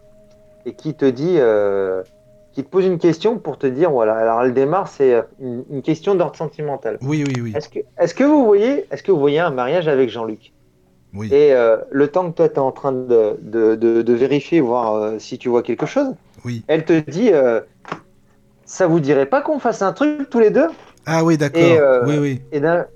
et 0.66 0.74
qui 0.74 0.94
te 0.94 1.06
dit 1.06 1.38
qui 2.58 2.64
te 2.64 2.70
pose 2.70 2.88
une 2.88 2.98
question 2.98 3.38
pour 3.38 3.60
te 3.60 3.68
dire 3.68 3.92
voilà. 3.92 4.16
Alors 4.16 4.42
elle 4.42 4.52
démarre, 4.52 4.88
c'est 4.88 5.14
euh, 5.14 5.22
une, 5.40 5.84
question 5.84 6.16
d'ordre 6.16 6.36
sentimental. 6.36 6.98
Oui, 7.04 7.24
oui, 7.28 7.40
oui. 7.40 7.54
Est-ce 7.56 7.70
que, 7.70 7.78
est 8.00 8.16
que 8.16 8.24
vous 8.24 8.46
voyez, 8.46 8.86
est-ce 8.90 9.04
que 9.04 9.12
vous 9.12 9.20
voyez 9.20 9.38
un 9.38 9.52
mariage 9.52 9.88
avec 9.88 10.10
Jean-Luc? 10.10 10.54
Oui. 11.14 11.28
Et 11.32 11.54
euh, 11.54 11.78
le 11.92 12.08
temps 12.08 12.32
que 12.32 12.36
toi 12.36 12.50
tu 12.50 12.56
es 12.56 12.60
en 12.60 12.72
train 12.72 12.94
de, 12.94 13.38
de, 13.44 13.76
de, 13.76 14.14
vérifier, 14.14 14.60
voir 14.60 14.96
euh, 14.96 15.20
si 15.20 15.38
tu 15.38 15.50
vois 15.50 15.62
quelque 15.62 15.86
chose, 15.86 16.16
oui. 16.46 16.64
elle 16.68 16.84
te 16.84 17.00
dit 17.00 17.30
ça 18.66 18.88
vous 18.88 19.00
dirait 19.00 19.28
pas 19.28 19.42
qu'on 19.42 19.60
fasse 19.60 19.84
un 19.84 19.94
truc 19.94 20.28
tous 20.28 20.40
les 20.40 20.50
deux? 20.50 20.68
Ah 21.10 21.24
oui, 21.24 21.38
d'accord. 21.38 21.62
Euh, 21.64 22.04
oui, 22.06 22.18
oui. 22.20 22.42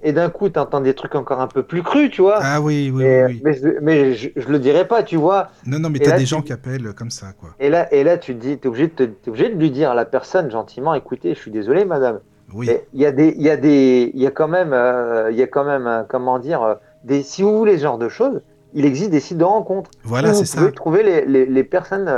Et 0.03 0.11
d'un 0.11 0.29
coup, 0.29 0.49
tu 0.49 0.59
entends 0.59 0.81
des 0.81 0.93
trucs 0.93 1.15
encore 1.15 1.39
un 1.39 1.47
peu 1.47 1.63
plus 1.63 1.81
crus, 1.81 2.11
tu 2.11 2.21
vois. 2.21 2.39
Ah 2.41 2.59
oui, 2.59 2.91
oui, 2.93 3.05
oui, 3.05 3.41
Mais, 3.81 4.13
je, 4.13 4.29
ne 4.35 4.51
le 4.51 4.59
dirais 4.59 4.85
pas, 4.85 5.01
tu 5.01 5.15
vois. 5.15 5.47
Non, 5.65 5.79
non, 5.79 5.89
mais 5.89 5.99
tu 5.99 6.11
as 6.11 6.17
des 6.17 6.25
gens 6.25 6.41
qui 6.41 6.51
appellent 6.51 6.93
comme 6.93 7.09
ça, 7.09 7.27
quoi. 7.39 7.51
Et 7.59 7.69
là, 7.69 7.91
et 7.93 8.03
là 8.03 8.17
tu 8.17 8.35
te 8.35 8.41
dis, 8.41 8.51
es, 8.51 8.67
obligé 8.67 8.88
de 8.88 9.09
obligé 9.27 9.49
de 9.49 9.57
lui 9.57 9.71
dire 9.71 9.91
à 9.91 9.95
la 9.95 10.03
personne 10.03 10.51
gentiment, 10.51 10.93
écoutez, 10.93 11.33
je 11.33 11.39
suis 11.39 11.51
désolé, 11.51 11.85
madame. 11.85 12.19
Oui. 12.53 12.69
Il 12.93 12.99
y 12.99 13.05
a 13.05 13.13
des, 13.13 13.33
il 13.38 13.43
y 13.43 13.49
a 13.49 13.55
des, 13.55 14.11
il 14.13 14.21
y 14.21 14.27
a 14.27 14.31
quand 14.31 14.49
même, 14.49 14.73
euh, 14.73 15.31
il 15.31 15.38
y 15.38 15.41
a 15.41 15.47
quand 15.47 15.63
même, 15.63 16.05
comment 16.09 16.38
dire, 16.38 16.61
euh, 16.63 16.75
des, 17.05 17.23
si 17.23 17.43
vous 17.43 17.57
voulez 17.57 17.77
ce 17.77 17.83
genre 17.83 17.97
de 17.97 18.09
choses, 18.09 18.41
il 18.73 18.83
existe 18.83 19.11
des 19.11 19.21
sites 19.21 19.38
de 19.38 19.45
rencontres. 19.45 19.91
Voilà, 20.03 20.33
c'est 20.33 20.43
ça. 20.43 20.59
Vous 20.59 20.65
pouvez 20.65 20.75
trouver 20.75 21.03
les, 21.03 21.25
les, 21.25 21.45
les 21.45 21.63
personnes 21.63 22.11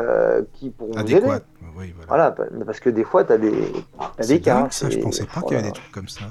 qui 0.54 0.72
pourront 0.72 0.92
vous 0.92 1.16
aider. 1.16 1.28
Oui, 1.76 1.94
voilà. 2.08 2.36
voilà. 2.36 2.66
parce 2.66 2.80
que 2.80 2.90
des 2.90 3.04
fois, 3.04 3.24
tu 3.24 3.34
as 3.34 3.38
des, 3.38 3.72
as 4.18 4.26
des 4.26 4.42
cas. 4.42 4.68
Ça, 4.72 4.90
je 4.90 5.00
pensais 5.00 5.26
pas 5.26 5.42
qu'il 5.42 5.54
y 5.54 5.56
avait 5.56 5.68
des 5.68 5.74
trucs 5.74 5.92
comme 5.92 6.10
ça. 6.10 6.26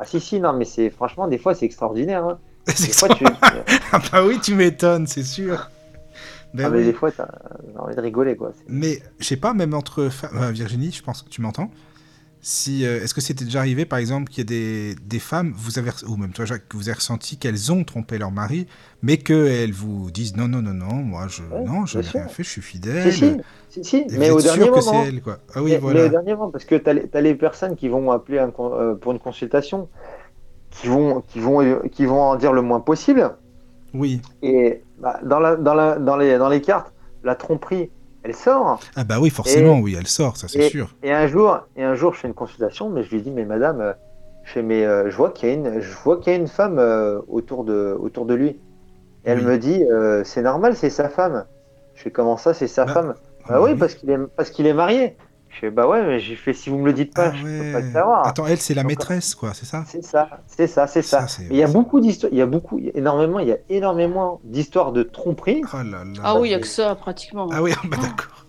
Ah 0.00 0.06
si 0.06 0.18
si 0.18 0.40
non 0.40 0.54
mais 0.54 0.64
c'est 0.64 0.88
franchement 0.88 1.28
des 1.28 1.36
fois 1.36 1.54
c'est 1.54 1.66
extraordinaire. 1.66 2.24
Hein. 2.24 2.38
Des 2.66 2.92
fois, 2.92 3.08
tu... 3.10 3.24
ah 3.92 4.00
bah 4.10 4.24
oui 4.24 4.38
tu 4.40 4.54
m'étonnes 4.54 5.06
c'est 5.06 5.22
sûr. 5.22 5.70
Ben 6.54 6.64
ah, 6.66 6.70
mais 6.70 6.84
des 6.84 6.94
fois 6.94 7.10
t'as 7.12 7.28
envie 7.78 7.94
de 7.94 8.00
rigoler 8.00 8.34
quoi. 8.34 8.52
Mais 8.66 9.02
je 9.18 9.26
sais 9.26 9.36
pas 9.36 9.52
même 9.52 9.74
entre 9.74 10.08
euh, 10.34 10.50
Virginie 10.52 10.90
je 10.90 11.02
pense 11.02 11.22
que 11.22 11.28
tu 11.28 11.42
m'entends? 11.42 11.70
Si, 12.42 12.86
euh, 12.86 13.02
Est-ce 13.02 13.12
que 13.12 13.20
c'était 13.20 13.44
déjà 13.44 13.58
arrivé, 13.58 13.84
par 13.84 13.98
exemple, 13.98 14.30
qu'il 14.30 14.38
y 14.38 14.40
a 14.40 14.48
des, 14.48 14.94
des, 14.94 15.18
femmes, 15.18 15.52
vous 15.54 15.78
avez, 15.78 15.90
ou 16.08 16.16
même 16.16 16.32
toi 16.32 16.46
Jacques, 16.46 16.68
que 16.68 16.76
vous 16.76 16.88
avez 16.88 16.96
ressenti 16.96 17.36
qu'elles 17.36 17.70
ont 17.70 17.84
trompé 17.84 18.16
leur 18.16 18.30
mari, 18.30 18.66
mais 19.02 19.18
qu'elles 19.18 19.72
vous 19.72 20.10
disent 20.10 20.36
non, 20.36 20.48
non, 20.48 20.62
non, 20.62 20.72
non, 20.72 20.94
moi, 20.94 21.26
je 21.28 21.42
non, 21.42 21.84
je 21.84 21.98
n'ai 21.98 22.08
rien 22.08 22.28
fait, 22.28 22.42
je 22.42 22.48
suis 22.48 22.62
fidèle. 22.62 23.12
Si, 23.12 23.36
si, 23.68 23.84
si, 23.84 24.06
mais 24.18 24.30
au 24.30 24.40
dernier 24.40 24.70
moment. 24.70 25.04
Elle, 25.04 25.20
quoi. 25.20 25.38
Ah 25.54 25.62
oui, 25.62 25.76
voilà. 25.76 26.00
mais, 26.00 26.06
au 26.06 26.08
dernier 26.08 26.34
moment, 26.34 26.50
parce 26.50 26.64
que 26.64 26.76
tu 26.76 26.88
as, 26.88 27.20
les 27.20 27.34
personnes 27.34 27.76
qui 27.76 27.88
vont 27.88 28.10
appeler 28.10 28.38
euh, 28.38 28.94
pour 28.94 29.12
une 29.12 29.18
consultation, 29.18 29.88
qui 30.70 30.86
vont, 30.86 31.22
qui, 31.28 31.40
vont, 31.40 31.80
qui 31.90 32.06
vont 32.06 32.22
en 32.22 32.36
dire 32.36 32.54
le 32.54 32.62
moins 32.62 32.80
possible. 32.80 33.36
Oui. 33.92 34.22
Et 34.42 34.82
bah, 34.98 35.20
dans, 35.24 35.40
la, 35.40 35.56
dans, 35.56 35.74
la, 35.74 35.98
dans, 35.98 36.16
les, 36.16 36.38
dans 36.38 36.48
les 36.48 36.62
cartes, 36.62 36.92
la 37.22 37.34
tromperie, 37.34 37.90
elle 38.22 38.34
sort. 38.34 38.80
Ah 38.96 39.04
bah 39.04 39.18
oui, 39.20 39.30
forcément, 39.30 39.78
oui, 39.78 39.96
elle 39.98 40.06
sort, 40.06 40.36
ça 40.36 40.48
c'est 40.48 40.68
sûr. 40.68 40.94
Et 41.02 41.12
un 41.12 41.26
jour, 41.26 41.60
et 41.76 41.82
un 41.82 41.94
jour, 41.94 42.14
je 42.14 42.20
fais 42.20 42.28
une 42.28 42.34
consultation, 42.34 42.90
mais 42.90 43.02
je 43.02 43.10
lui 43.10 43.22
dis, 43.22 43.30
mais 43.30 43.44
madame, 43.44 43.80
euh, 43.80 43.92
je 44.44 44.52
fais, 44.52 44.62
mais 44.62 44.84
euh, 44.84 45.10
je 45.10 45.16
vois 45.16 45.30
qu'il 45.30 45.48
y 45.48 45.52
a 45.52 45.54
une, 45.54 45.80
je 45.80 45.96
vois 46.04 46.18
qu'il 46.18 46.32
y 46.32 46.36
a 46.36 46.38
une 46.38 46.48
femme 46.48 46.78
euh, 46.78 47.20
autour 47.28 47.64
de, 47.64 47.96
autour 47.98 48.26
de 48.26 48.34
lui. 48.34 48.60
Et 49.24 49.30
elle 49.30 49.42
me 49.42 49.58
dit, 49.58 49.84
c'est 50.24 50.40
normal, 50.40 50.74
c'est 50.76 50.88
sa 50.88 51.10
femme. 51.10 51.44
Je 51.94 52.02
fais, 52.02 52.10
comment 52.10 52.38
ça, 52.38 52.54
c'est 52.54 52.66
sa 52.66 52.86
bah, 52.86 52.92
femme? 52.94 53.14
Bah 53.46 53.60
oui, 53.60 53.74
parce 53.74 53.94
qu'il 53.94 54.08
est, 54.08 54.18
parce 54.34 54.48
qu'il 54.48 54.66
est 54.66 54.72
marié. 54.72 55.16
Je 55.50 55.58
fais 55.58 55.70
bah 55.70 55.86
ouais, 55.88 56.02
mais 56.06 56.20
j'ai 56.20 56.36
fait 56.36 56.52
si 56.52 56.70
vous 56.70 56.78
me 56.78 56.86
le 56.86 56.92
dites 56.92 57.12
pas, 57.12 57.28
ah 57.28 57.34
je 57.34 57.42
peux 57.42 57.72
pas 57.72 57.80
le 57.80 57.92
savoir. 57.92 58.26
Attends, 58.26 58.46
elle 58.46 58.60
c'est 58.60 58.74
la 58.74 58.84
maîtresse 58.84 59.34
quoi, 59.34 59.52
c'est 59.52 59.66
ça? 59.66 59.84
C'est 59.86 60.04
ça, 60.04 60.28
c'est 60.46 60.66
ça, 60.68 60.86
c'est 60.86 61.02
ça. 61.02 61.26
Il 61.50 61.56
y 61.56 61.62
a 61.62 61.66
beaucoup 61.66 62.00
d'histoires, 62.00 62.32
il 62.32 62.38
y 62.38 62.42
a 62.42 62.46
beaucoup, 62.46 62.80
énormément, 62.94 63.40
il 63.40 63.48
y 63.48 63.52
a 63.52 63.58
énormément 63.68 64.40
d'histoires 64.44 64.92
de 64.92 65.02
tromperie. 65.02 65.62
Oh 65.74 65.78
là 65.78 66.04
là. 66.04 66.22
Ah 66.22 66.38
oui, 66.38 66.48
il 66.48 66.52
y 66.52 66.54
a 66.54 66.60
que 66.60 66.66
ça 66.66 66.94
pratiquement. 66.94 67.48
Ah 67.52 67.62
oui, 67.62 67.72
bah 67.84 67.96
d'accord. 68.00 68.46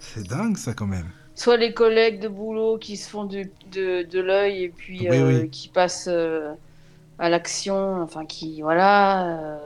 C'est 0.00 0.26
dingue 0.26 0.56
ça 0.56 0.72
quand 0.72 0.86
même. 0.86 1.08
Soit 1.34 1.58
les 1.58 1.72
collègues 1.72 2.20
de 2.20 2.28
boulot 2.28 2.78
qui 2.78 2.96
se 2.96 3.08
font 3.08 3.24
de, 3.24 3.46
de, 3.70 4.20
l'œil 4.20 4.64
et 4.64 4.68
puis 4.70 5.08
euh, 5.08 5.46
qui 5.46 5.68
passent 5.68 6.08
euh, 6.10 6.54
à 7.18 7.28
l'action, 7.28 8.02
enfin 8.02 8.24
qui 8.24 8.62
voilà. 8.62 9.26
Euh, 9.26 9.58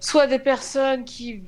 soit 0.00 0.26
des 0.26 0.38
personnes 0.38 1.04
qui, 1.04 1.42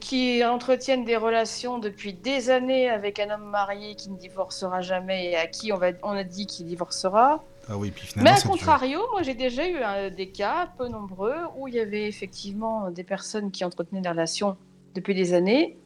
qui 0.00 0.44
entretiennent 0.44 1.04
des 1.04 1.16
relations 1.16 1.78
depuis 1.78 2.12
des 2.12 2.50
années 2.50 2.90
avec 2.90 3.18
un 3.18 3.30
homme 3.30 3.48
marié 3.48 3.94
qui 3.94 4.10
ne 4.10 4.16
divorcera 4.16 4.80
jamais 4.80 5.30
et 5.30 5.36
à 5.36 5.46
qui 5.46 5.72
on, 5.72 5.78
va, 5.78 5.88
on 6.02 6.10
a 6.10 6.24
dit 6.24 6.46
qu'il 6.46 6.66
divorcera. 6.66 7.42
Ah 7.68 7.76
oui, 7.76 7.90
puis 7.90 8.08
Mais 8.16 8.30
à 8.30 8.40
contrario, 8.40 9.00
moi 9.12 9.22
j'ai 9.22 9.34
déjà 9.34 9.66
eu 9.66 9.76
euh, 9.76 10.10
des 10.10 10.28
cas 10.28 10.68
peu 10.76 10.88
nombreux 10.88 11.36
où 11.56 11.68
il 11.68 11.74
y 11.74 11.80
avait 11.80 12.06
effectivement 12.06 12.90
des 12.90 13.04
personnes 13.04 13.50
qui 13.50 13.64
entretenaient 13.64 14.00
des 14.00 14.08
relations 14.08 14.56
depuis 14.94 15.14
des 15.14 15.32
années, 15.32 15.78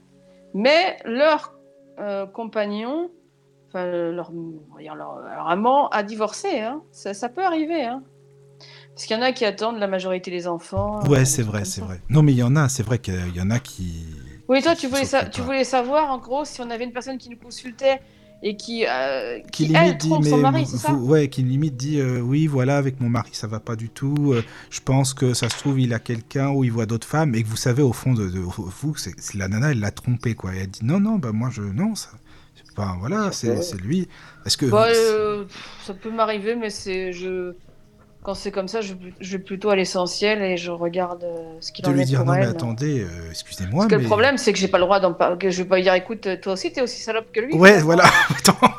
mais 0.54 0.98
leur 1.04 1.54
euh, 1.98 2.26
compagnon, 2.26 3.10
enfin 3.68 3.86
leur, 3.86 4.32
leur, 4.78 5.48
amant 5.48 5.88
a 5.90 6.02
divorcé. 6.02 6.60
Hein. 6.60 6.82
Ça, 6.92 7.14
ça, 7.14 7.28
peut 7.28 7.44
arriver. 7.44 7.84
Hein. 7.84 8.02
Parce 8.96 9.04
qu'il 9.04 9.14
y 9.14 9.20
en 9.20 9.22
a 9.22 9.32
qui 9.32 9.44
attendent 9.44 9.78
la 9.78 9.88
majorité 9.88 10.30
des 10.30 10.46
enfants. 10.46 11.06
Ouais, 11.06 11.26
c'est 11.26 11.42
vrai, 11.42 11.66
c'est 11.66 11.82
vrai. 11.82 12.00
Non, 12.08 12.22
mais 12.22 12.32
il 12.32 12.38
y 12.38 12.42
en 12.42 12.56
a, 12.56 12.70
c'est 12.70 12.82
vrai 12.82 12.98
qu'il 12.98 13.36
y 13.36 13.42
en 13.42 13.50
a 13.50 13.58
qui. 13.58 14.06
Oui, 14.48 14.62
toi, 14.62 14.74
tu 14.74 14.86
voulais, 14.86 15.02
tu 15.30 15.42
voulais 15.42 15.64
savoir, 15.64 16.10
en 16.10 16.16
gros, 16.16 16.46
si 16.46 16.62
on 16.62 16.70
avait 16.70 16.84
une 16.84 16.94
personne 16.94 17.18
qui 17.18 17.28
nous 17.28 17.36
consultait 17.36 18.00
et 18.42 18.56
qui, 18.56 18.86
euh, 18.86 19.38
qui, 19.52 19.70
elle, 19.74 19.98
trompe 19.98 20.24
son 20.24 20.38
mari, 20.38 20.64
c'est 20.64 20.78
ça 20.78 20.94
Ouais, 20.94 21.28
qui 21.28 21.42
limite 21.42 21.76
dit 21.76 22.00
euh, 22.00 22.20
oui, 22.20 22.46
voilà, 22.46 22.78
avec 22.78 22.98
mon 22.98 23.10
mari, 23.10 23.28
ça 23.32 23.46
va 23.46 23.60
pas 23.60 23.76
du 23.76 23.90
tout. 23.90 24.32
Euh, 24.32 24.42
je 24.70 24.80
pense 24.80 25.12
que 25.12 25.34
ça 25.34 25.50
se 25.50 25.58
trouve, 25.58 25.78
il 25.78 25.92
a 25.92 25.98
quelqu'un 25.98 26.48
ou 26.48 26.64
il 26.64 26.72
voit 26.72 26.86
d'autres 26.86 27.06
femmes 27.06 27.34
et 27.34 27.42
que 27.42 27.48
vous 27.48 27.56
savez, 27.56 27.82
au 27.82 27.92
fond 27.92 28.14
de, 28.14 28.22
vous, 28.24 28.96
c'est 28.96 29.34
la 29.34 29.48
nana, 29.48 29.72
elle 29.72 29.80
l'a 29.80 29.90
trompé, 29.90 30.34
quoi. 30.34 30.54
Et 30.54 30.60
elle 30.60 30.68
dit 30.68 30.86
non, 30.86 31.00
non, 31.00 31.16
bah 31.16 31.32
moi, 31.32 31.50
je. 31.52 31.60
Non, 31.60 31.94
ça. 31.94 32.08
Enfin, 32.78 32.96
voilà, 32.98 33.30
c'est 33.30 33.78
lui. 33.78 34.08
Est-ce 34.46 34.56
que. 34.56 34.64
Bah, 34.64 34.88
ça 35.84 35.92
peut 35.92 36.10
m'arriver, 36.10 36.56
mais 36.56 36.70
c'est. 36.70 37.12
Je 37.12 37.52
quand 38.26 38.34
c'est 38.34 38.50
comme 38.50 38.66
ça, 38.66 38.80
je, 38.80 38.94
vais 39.20 39.38
plutôt 39.38 39.70
à 39.70 39.76
l'essentiel 39.76 40.42
et 40.42 40.56
je 40.56 40.72
regarde 40.72 41.22
euh, 41.22 41.44
ce 41.60 41.70
qu'il 41.70 41.86
en 41.86 41.90
est. 41.90 41.92
De 41.92 41.98
lui 41.98 42.04
dire 42.04 42.24
non, 42.24 42.32
mais 42.32 42.44
attendez, 42.44 43.02
euh, 43.02 43.30
excusez-moi. 43.30 43.84
Parce 43.84 43.86
que 43.86 44.00
le 44.00 44.04
problème, 44.04 44.36
c'est 44.36 44.52
que 44.52 44.58
j'ai 44.58 44.66
pas 44.66 44.78
le 44.78 44.84
droit 44.84 44.98
d'en 44.98 45.12
parler. 45.12 45.38
Que 45.38 45.48
je 45.48 45.62
vais 45.62 45.68
pas 45.68 45.80
dire, 45.80 45.94
écoute, 45.94 46.26
toi 46.42 46.54
aussi, 46.54 46.72
t'es 46.72 46.82
aussi 46.82 47.00
salope 47.00 47.30
que 47.30 47.38
lui. 47.38 47.54
Ouais, 47.54 47.80
voilà. 47.80 48.02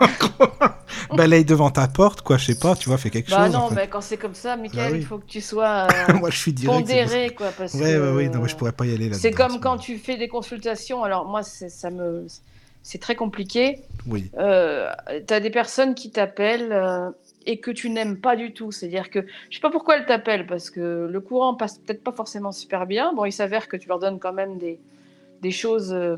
Balaye 1.15 1.45
devant 1.45 1.69
ta 1.69 1.87
porte, 1.87 2.23
quoi, 2.23 2.35
je 2.35 2.47
sais 2.47 2.59
pas, 2.59 2.75
tu 2.75 2.89
vois, 2.89 2.97
fais 2.97 3.09
quelque 3.09 3.31
bah 3.31 3.45
chose. 3.45 3.53
Bah 3.53 3.57
non, 3.57 3.69
mais 3.73 3.87
quand 3.87 4.01
c'est 4.01 4.17
comme 4.17 4.35
ça, 4.35 4.57
Michael, 4.57 4.91
bah 4.91 4.97
il 4.97 5.05
faut 5.05 5.17
que 5.17 5.27
tu 5.27 5.39
sois 5.39 5.87
euh, 6.09 6.13
Moi, 6.15 6.29
je 6.29 6.37
suis 6.37 6.51
direct, 6.51 6.79
pondéré, 6.79 7.29
quoi. 7.29 7.47
Parce 7.57 7.73
ouais, 7.75 7.97
ouais, 7.97 8.11
ouais, 8.11 8.27
non, 8.27 8.41
mais 8.41 8.49
je 8.49 8.55
pourrais 8.57 8.73
pas 8.73 8.85
y 8.85 8.93
aller 8.93 9.07
là 9.07 9.15
C'est 9.17 9.31
comme 9.31 9.61
quand 9.61 9.77
tu 9.77 9.97
fais 9.97 10.17
des 10.17 10.27
consultations. 10.27 11.05
Alors, 11.05 11.23
moi, 11.23 11.43
ça 11.43 11.89
me. 11.89 12.27
C'est 12.83 12.99
très 12.99 13.15
compliqué. 13.15 13.79
Oui. 14.07 14.29
Euh, 14.37 14.91
as 15.29 15.39
des 15.39 15.49
personnes 15.51 15.95
qui 15.95 16.11
t'appellent 16.11 17.13
et 17.47 17.59
que 17.59 17.71
tu 17.71 17.89
n'aimes 17.89 18.17
pas 18.19 18.35
du 18.35 18.53
tout. 18.53 18.71
C'est-à-dire 18.71 19.09
que 19.09 19.25
je 19.49 19.55
sais 19.55 19.61
pas 19.61 19.71
pourquoi 19.71 19.97
elle 19.97 20.05
t'appelle 20.05 20.45
parce 20.45 20.69
que 20.69 21.07
le 21.09 21.19
courant 21.21 21.55
passe 21.55 21.79
peut-être 21.79 22.03
pas 22.03 22.11
forcément 22.11 22.51
super 22.51 22.85
bien. 22.85 23.13
Bon, 23.13 23.25
il 23.25 23.31
s'avère 23.31 23.67
que 23.67 23.77
tu 23.77 23.87
leur 23.87 23.99
donnes 23.99 24.19
quand 24.19 24.33
même 24.33 24.57
des, 24.57 24.79
des 25.41 25.51
choses, 25.51 25.93
euh, 25.93 26.17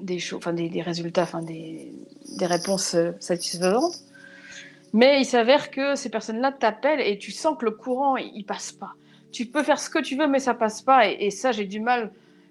des, 0.00 0.18
enfin 0.34 0.52
des, 0.52 0.68
des, 0.68 0.82
résultats, 0.82 1.28
des, 1.42 1.92
des 2.38 2.46
réponses 2.46 2.94
euh, 2.94 3.12
satisfaisantes. 3.20 4.00
Mais 4.92 5.20
il 5.20 5.24
s'avère 5.24 5.70
que 5.70 5.94
ces 5.94 6.08
personnes-là 6.08 6.50
t'appellent 6.50 7.00
et 7.00 7.18
tu 7.18 7.30
sens 7.30 7.56
que 7.56 7.66
le 7.66 7.70
courant 7.70 8.16
il, 8.16 8.44
passe 8.44 8.72
pas. 8.72 8.94
Tu 9.30 9.46
peux 9.46 9.62
faire 9.62 9.78
ce 9.78 9.88
que 9.88 10.00
tu 10.00 10.16
veux, 10.16 10.26
mais 10.26 10.40
ça 10.40 10.54
passe 10.54 10.82
pas. 10.82 11.06
et 11.06 11.30
ça, 11.30 11.52
j'ai 11.52 11.66
du 11.66 11.78
mal 11.78 12.10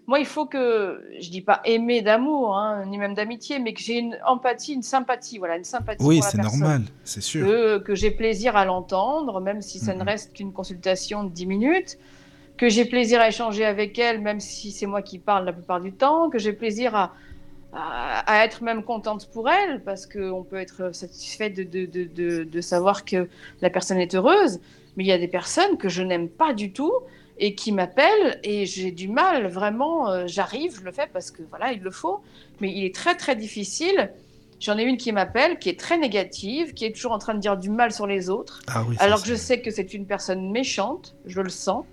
moi, 0.09 0.17
il 0.17 0.25
faut 0.25 0.47
que, 0.47 1.05
je 1.21 1.29
dis 1.29 1.41
pas 1.41 1.61
aimer 1.65 2.01
d'amour, 2.01 2.57
hein, 2.57 2.83
ni 2.87 2.97
même 2.97 3.13
d'amitié, 3.13 3.59
mais 3.59 3.73
que 3.73 3.79
j'ai 3.79 3.99
une 3.99 4.17
empathie, 4.25 4.73
une 4.73 4.81
sympathie, 4.81 5.37
voilà, 5.37 5.55
une 5.55 5.63
sympathie. 5.63 6.03
Oui, 6.03 6.19
c'est 6.23 6.39
normal, 6.39 6.81
c'est 7.03 7.21
sûr. 7.21 7.45
Que, 7.45 7.77
que 7.77 7.93
j'ai 7.93 8.09
plaisir 8.09 8.55
à 8.55 8.65
l'entendre, 8.65 9.39
même 9.39 9.61
si 9.61 9.77
ça 9.77 9.93
ne 9.93 10.03
reste 10.03 10.33
qu'une 10.33 10.51
consultation 10.51 11.25
de 11.25 11.29
10 11.29 11.45
minutes, 11.45 11.99
que 12.57 12.69
j'ai 12.69 12.85
plaisir 12.85 13.21
à 13.21 13.27
échanger 13.27 13.65
avec 13.65 13.99
elle, 13.99 14.19
même 14.19 14.39
si 14.39 14.71
c'est 14.71 14.87
moi 14.87 15.03
qui 15.03 15.19
parle 15.19 15.45
la 15.45 15.53
plupart 15.53 15.79
du 15.79 15.91
temps, 15.91 16.31
que 16.31 16.39
j'ai 16.39 16.53
plaisir 16.53 16.95
à, 16.95 17.13
à, 17.71 18.43
être 18.43 18.63
même 18.63 18.81
contente 18.81 19.29
pour 19.31 19.47
elle, 19.47 19.83
parce 19.83 20.07
qu'on 20.07 20.43
peut 20.43 20.57
être 20.57 20.89
satisfait 20.91 21.51
de, 21.51 21.61
de, 21.61 21.85
de, 21.85 22.43
de, 22.45 22.61
savoir 22.61 23.05
que 23.05 23.29
la 23.61 23.69
personne 23.69 23.99
est 23.99 24.15
heureuse, 24.15 24.59
mais 24.97 25.03
il 25.03 25.07
y 25.07 25.11
a 25.11 25.19
des 25.19 25.27
personnes 25.27 25.77
que 25.77 25.87
je 25.87 26.01
n'aime 26.01 26.29
pas 26.29 26.55
du 26.55 26.73
tout 26.73 26.93
et 27.39 27.55
qui 27.55 27.71
m'appelle 27.71 28.39
et 28.43 28.65
j'ai 28.65 28.91
du 28.91 29.07
mal 29.07 29.47
vraiment 29.47 30.09
euh, 30.09 30.25
j'arrive 30.27 30.77
je 30.77 30.83
le 30.83 30.91
fais 30.91 31.07
parce 31.11 31.31
que 31.31 31.41
voilà 31.49 31.71
il 31.71 31.81
le 31.81 31.91
faut 31.91 32.21
mais 32.61 32.71
il 32.71 32.85
est 32.85 32.93
très 32.95 33.15
très 33.15 33.35
difficile. 33.35 34.11
J'en 34.59 34.77
ai 34.77 34.83
une 34.83 34.97
qui 34.97 35.13
m'appelle 35.13 35.57
qui 35.57 35.69
est 35.69 35.79
très 35.79 35.97
négative 35.97 36.73
qui 36.73 36.85
est 36.85 36.91
toujours 36.91 37.13
en 37.13 37.17
train 37.17 37.33
de 37.33 37.39
dire 37.39 37.57
du 37.57 37.69
mal 37.69 37.93
sur 37.93 38.05
les 38.05 38.29
autres. 38.29 38.59
Ah 38.67 38.85
alors 38.99 39.21
que 39.21 39.29
je 39.29 39.35
sais 39.35 39.61
que 39.61 39.71
c'est 39.71 39.93
une 39.93 40.05
personne 40.05 40.51
méchante 40.51 41.15
je 41.25 41.41
le 41.41 41.49
sens 41.49 41.85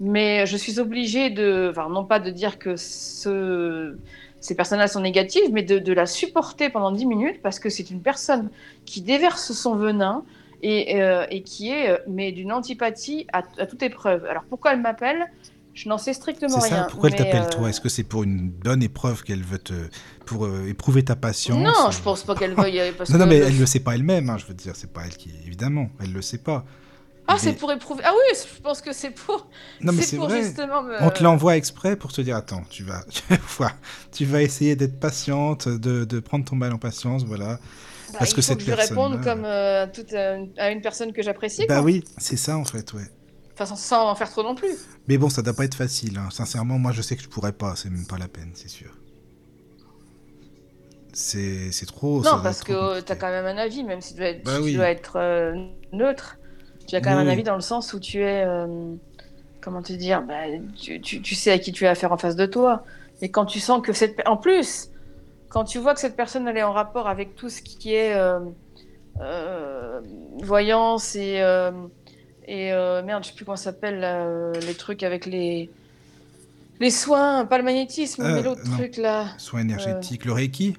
mais 0.00 0.44
je 0.46 0.56
suis 0.56 0.78
obligée 0.78 1.30
de 1.30 1.68
enfin 1.70 1.88
non 1.88 2.04
pas 2.04 2.20
de 2.20 2.30
dire 2.30 2.58
que 2.58 2.76
ce 2.76 3.96
ces 4.44 4.54
personnes-là 4.54 4.88
sont 4.88 5.00
négatives, 5.00 5.50
mais 5.52 5.62
de, 5.62 5.78
de, 5.78 5.92
la 5.94 6.04
supporter 6.04 6.68
pendant 6.68 6.92
10 6.92 7.06
minutes 7.06 7.40
parce 7.42 7.58
que 7.58 7.70
c'est 7.70 7.88
une 7.88 8.02
personne 8.02 8.50
qui 8.84 9.00
déverse 9.00 9.52
son 9.52 9.74
venin, 9.74 10.22
euh, 10.64 11.26
et, 11.30 11.42
qui 11.42 11.70
est 11.70 11.90
euh, 11.90 11.98
mais 12.08 12.32
d'une 12.32 12.52
antipathie 12.52 13.26
à, 13.32 13.42
toute 13.66 13.82
épreuve. 13.82 14.24
Alors 14.24 14.44
pourquoi 14.48 14.72
elle 14.72 14.80
m'appelle? 14.80 15.26
Je 15.74 15.88
n'en 15.88 15.98
sais 15.98 16.12
strictement 16.12 16.60
ça, 16.60 16.74
rien. 16.74 16.86
Pourquoi 16.88 17.10
elle 17.10 17.16
t'appelle 17.16 17.48
toi? 17.50 17.64
euh, 17.64 17.68
Est-ce 17.68 17.80
que 17.80 17.88
c'est 17.88 18.04
pour 18.04 18.22
une 18.22 18.48
bonne 18.48 18.82
épreuve 18.82 19.24
qu'elle 19.24 19.42
veut 19.42 19.58
te 19.58 19.74
pour 20.24 20.48
éprouver 20.66 21.04
ta 21.04 21.16
patience 21.16 21.58
Non, 21.58 21.90
je 21.90 22.00
pense 22.00 22.22
pas 22.22 22.36
qu'elle 22.36 22.54
veuille. 22.54 22.80
Parce 22.96 23.10
non, 23.10 23.18
non, 23.18 23.26
mais 23.26 23.38
elle 23.38 23.58
le 23.58 23.66
sait 23.66 23.80
pas 23.80 23.94
elle-même. 23.96 24.30
Hein, 24.30 24.38
je 24.38 24.46
veux 24.46 24.54
dire, 24.54 24.76
c'est 24.76 24.92
pas 24.92 25.02
elle 25.04 25.16
qui 25.16 25.30
évidemment, 25.44 25.90
elle 26.00 26.12
le 26.12 26.22
sait 26.22 26.38
pas. 26.38 26.64
Ah, 27.26 27.36
c'est 27.38 27.54
pour 27.54 27.72
éprouver. 27.72 28.02
Ah 28.04 28.12
oui, 28.12 28.36
je 28.36 28.60
pense 28.60 28.80
que 28.80 28.92
c'est 28.92 29.10
pour. 29.10 29.48
Non, 29.80 29.92
mais 29.92 30.02
c'est 30.02 30.16
vrai. 30.16 30.42
Justement 30.42 30.82
On 31.00 31.10
te 31.10 31.22
l'envoie 31.22 31.56
exprès 31.56 31.96
pour 31.96 32.12
te 32.12 32.20
dire 32.20 32.36
attends, 32.36 32.62
tu 32.68 32.84
vas, 32.84 33.04
tu 34.12 34.24
vas 34.24 34.42
essayer 34.42 34.76
d'être 34.76 35.00
patiente, 35.00 35.68
de, 35.68 36.04
de, 36.04 36.20
prendre 36.20 36.44
ton 36.44 36.56
mal 36.56 36.72
en 36.72 36.78
patience, 36.78 37.24
voilà. 37.24 37.58
Bah, 38.14 38.20
Parce 38.20 38.32
que 38.32 38.42
cette 38.42 38.58
que 38.58 38.64
je 38.64 38.72
réponde 38.72 39.20
comme 39.24 39.44
euh, 39.44 39.86
euh, 40.12 40.46
à 40.56 40.70
une 40.70 40.80
personne 40.80 41.12
que 41.12 41.20
j'apprécie. 41.20 41.66
Bah 41.66 41.82
oui, 41.82 42.04
c'est 42.16 42.36
ça 42.36 42.56
en 42.56 42.64
fait, 42.64 42.92
ouais. 42.92 43.02
Enfin, 43.52 43.74
sans 43.74 44.08
en 44.08 44.14
faire 44.14 44.30
trop 44.30 44.44
non 44.44 44.54
plus. 44.54 44.76
Mais 45.08 45.18
bon, 45.18 45.28
ça 45.28 45.42
doit 45.42 45.52
pas 45.52 45.64
être 45.64 45.74
facile. 45.74 46.16
Hein. 46.18 46.28
Sincèrement, 46.30 46.78
moi, 46.78 46.92
je 46.92 47.02
sais 47.02 47.16
que 47.16 47.22
je 47.22 47.28
pourrais 47.28 47.52
pas. 47.52 47.74
C'est 47.76 47.90
même 47.90 48.06
pas 48.06 48.18
la 48.18 48.28
peine, 48.28 48.50
c'est 48.54 48.68
sûr. 48.68 48.90
C'est 51.12 51.86
trop. 51.86 52.22
Non, 52.22 52.40
parce 52.42 52.62
que 52.62 53.00
tu 53.00 53.12
as 53.12 53.16
quand 53.16 53.30
même 53.30 53.46
un 53.46 53.56
avis, 53.56 53.82
même 53.82 54.00
si 54.00 54.14
tu 54.14 54.20
dois 54.20 54.28
être, 54.28 54.44
bah 54.44 54.58
tu 54.62 54.74
dois 54.74 54.88
être 54.88 55.16
euh, 55.16 55.54
neutre. 55.92 56.38
Tu 56.86 56.94
as 56.94 57.00
quand 57.00 57.10
même 57.10 57.26
un 57.26 57.30
avis 57.30 57.44
dans 57.44 57.54
le 57.56 57.60
sens 57.60 57.92
où 57.94 58.00
tu 58.00 58.22
es. 58.22 58.44
comment 59.60 59.82
te 59.82 59.92
dire 59.92 60.22
bah, 60.22 60.44
tu, 60.80 61.00
tu, 61.00 61.20
tu, 61.20 61.34
sais 61.34 61.50
à 61.50 61.58
qui 61.58 61.72
tu 61.72 61.86
as 61.86 61.90
affaire 61.90 62.12
en 62.12 62.18
face 62.18 62.36
de 62.36 62.46
toi. 62.46 62.84
Et 63.22 63.30
quand 63.30 63.46
tu 63.46 63.58
sens 63.58 63.82
que 63.82 63.92
cette. 63.92 64.20
En 64.26 64.36
plus, 64.36 64.90
quand 65.54 65.62
tu 65.62 65.78
vois 65.78 65.94
que 65.94 66.00
cette 66.00 66.16
personne 66.16 66.48
elle 66.48 66.56
est 66.56 66.64
en 66.64 66.72
rapport 66.72 67.06
avec 67.06 67.36
tout 67.36 67.48
ce 67.48 67.62
qui 67.62 67.94
est 67.94 68.12
euh, 68.12 68.40
euh, 69.20 70.00
voyance 70.42 71.14
et, 71.14 71.40
euh, 71.40 71.70
et 72.48 72.72
merde, 73.04 73.22
je 73.22 73.28
sais 73.28 73.34
plus 73.36 73.44
comment 73.44 73.56
ça 73.56 73.70
s'appelle 73.70 74.04
les 74.66 74.74
trucs 74.74 75.04
avec 75.04 75.26
les 75.26 75.70
les 76.80 76.90
soins, 76.90 77.46
pas 77.46 77.58
le 77.58 77.62
magnétisme, 77.62 78.24
mais 78.24 78.42
l'autre 78.42 78.64
truc 78.64 78.96
là. 78.96 79.26
Soins 79.38 79.60
énergétiques, 79.60 80.24
le 80.24 80.32
Reiki 80.32 80.76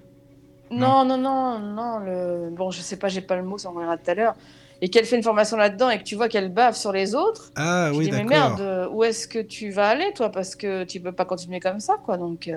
non, 0.72 1.06
non, 1.06 1.18
non, 1.18 1.60
non, 1.60 2.00
le... 2.00 2.50
bon, 2.50 2.72
je 2.72 2.82
sais 2.82 2.98
pas, 2.98 3.08
j'ai 3.08 3.22
pas 3.22 3.38
le 3.38 3.44
mot, 3.44 3.58
ça 3.58 3.70
on 3.70 3.80
verra 3.80 3.98
tout 3.98 4.12
à 4.12 4.14
l'heure. 4.16 4.36
Et 4.82 4.90
qu'elle 4.90 5.06
fait 5.06 5.16
une 5.16 5.24
formation 5.24 5.56
là-dedans 5.56 5.90
et 5.90 6.00
que 6.00 6.04
tu 6.04 6.16
vois 6.16 6.28
qu'elle 6.28 6.52
bave 6.52 6.76
sur 6.76 6.92
les 6.92 7.16
autres. 7.16 7.52
Ah 7.56 7.92
oui, 7.94 8.10
d'accord. 8.10 8.26
Mais 8.26 8.30
merde, 8.30 8.90
où 8.92 9.04
est-ce 9.06 9.28
que 9.28 9.40
tu 9.40 9.70
vas 9.70 9.88
aller, 9.88 10.12
toi? 10.14 10.30
Parce 10.32 10.56
que 10.56 10.84
tu 10.84 11.00
peux 11.00 11.14
pas 11.14 11.24
continuer 11.24 11.62
comme 11.62 11.80
ça, 11.80 11.96
quoi. 12.04 12.18
Donc. 12.18 12.52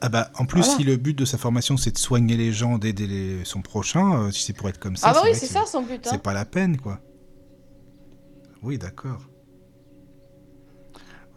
Ah 0.00 0.08
bah, 0.08 0.30
en 0.38 0.46
plus, 0.46 0.62
si 0.62 0.84
le 0.84 0.96
but 0.96 1.18
de 1.18 1.24
sa 1.24 1.38
formation 1.38 1.76
c'est 1.76 1.90
de 1.90 1.98
soigner 1.98 2.36
les 2.36 2.52
gens, 2.52 2.78
d'aider 2.78 3.40
son 3.44 3.62
prochain, 3.62 4.22
euh, 4.22 4.30
si 4.30 4.44
c'est 4.44 4.52
pour 4.52 4.68
être 4.68 4.78
comme 4.78 4.96
ça, 4.96 5.08
ah 5.10 5.12
bah 5.12 5.20
oui, 5.24 5.30
c'est 5.34 5.46
ça 5.46 5.66
son 5.66 5.82
but. 5.82 6.06
Hein. 6.06 6.10
C'est 6.12 6.22
pas 6.22 6.34
la 6.34 6.44
peine, 6.44 6.76
quoi. 6.76 7.00
Oui, 8.62 8.78
d'accord. 8.78 9.28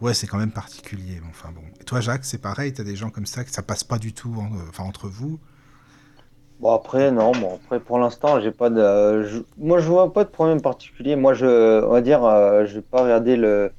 Ouais, 0.00 0.14
c'est 0.14 0.26
quand 0.26 0.38
même 0.38 0.52
particulier. 0.52 1.20
Enfin 1.30 1.50
bon. 1.52 1.62
Et 1.80 1.84
toi, 1.84 2.00
Jacques, 2.00 2.24
c'est 2.24 2.38
pareil. 2.38 2.72
T'as 2.72 2.84
des 2.84 2.96
gens 2.96 3.10
comme 3.10 3.26
ça 3.26 3.44
que 3.44 3.50
ça 3.50 3.62
passe 3.62 3.84
pas 3.84 3.98
du 3.98 4.12
tout, 4.12 4.34
enfin 4.68 4.84
entre 4.84 5.08
vous? 5.08 5.40
Bon 6.60 6.74
après 6.74 7.10
non, 7.10 7.32
bon 7.32 7.56
après 7.56 7.80
pour 7.80 7.98
l'instant 7.98 8.40
j'ai 8.40 8.52
pas 8.52 8.70
de, 8.70 9.44
moi 9.58 9.80
je 9.80 9.88
vois 9.88 10.12
pas 10.12 10.22
de 10.22 10.28
problème 10.28 10.60
particulier. 10.60 11.16
Moi 11.16 11.34
je, 11.34 11.84
on 11.84 11.90
va 11.90 12.00
dire, 12.00 12.24
euh, 12.24 12.66
je 12.66 12.74
vais 12.74 12.82
pas 12.82 13.02
regarder 13.02 13.34
le 13.36 13.72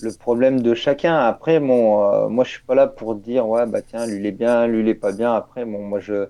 le 0.00 0.12
problème 0.12 0.60
de 0.60 0.74
chacun. 0.74 1.16
Après, 1.16 1.60
bon, 1.60 2.04
euh, 2.04 2.28
moi, 2.28 2.44
je 2.44 2.50
suis 2.50 2.62
pas 2.62 2.74
là 2.74 2.86
pour 2.86 3.14
dire, 3.14 3.48
ouais, 3.48 3.66
bah 3.66 3.80
tiens, 3.82 4.06
lui 4.06 4.16
il 4.16 4.26
est 4.26 4.32
bien, 4.32 4.66
lui 4.66 4.80
il 4.80 4.88
est 4.88 4.94
pas 4.94 5.12
bien. 5.12 5.34
Après, 5.34 5.64
bon, 5.64 5.80
moi, 5.80 6.00
je, 6.00 6.26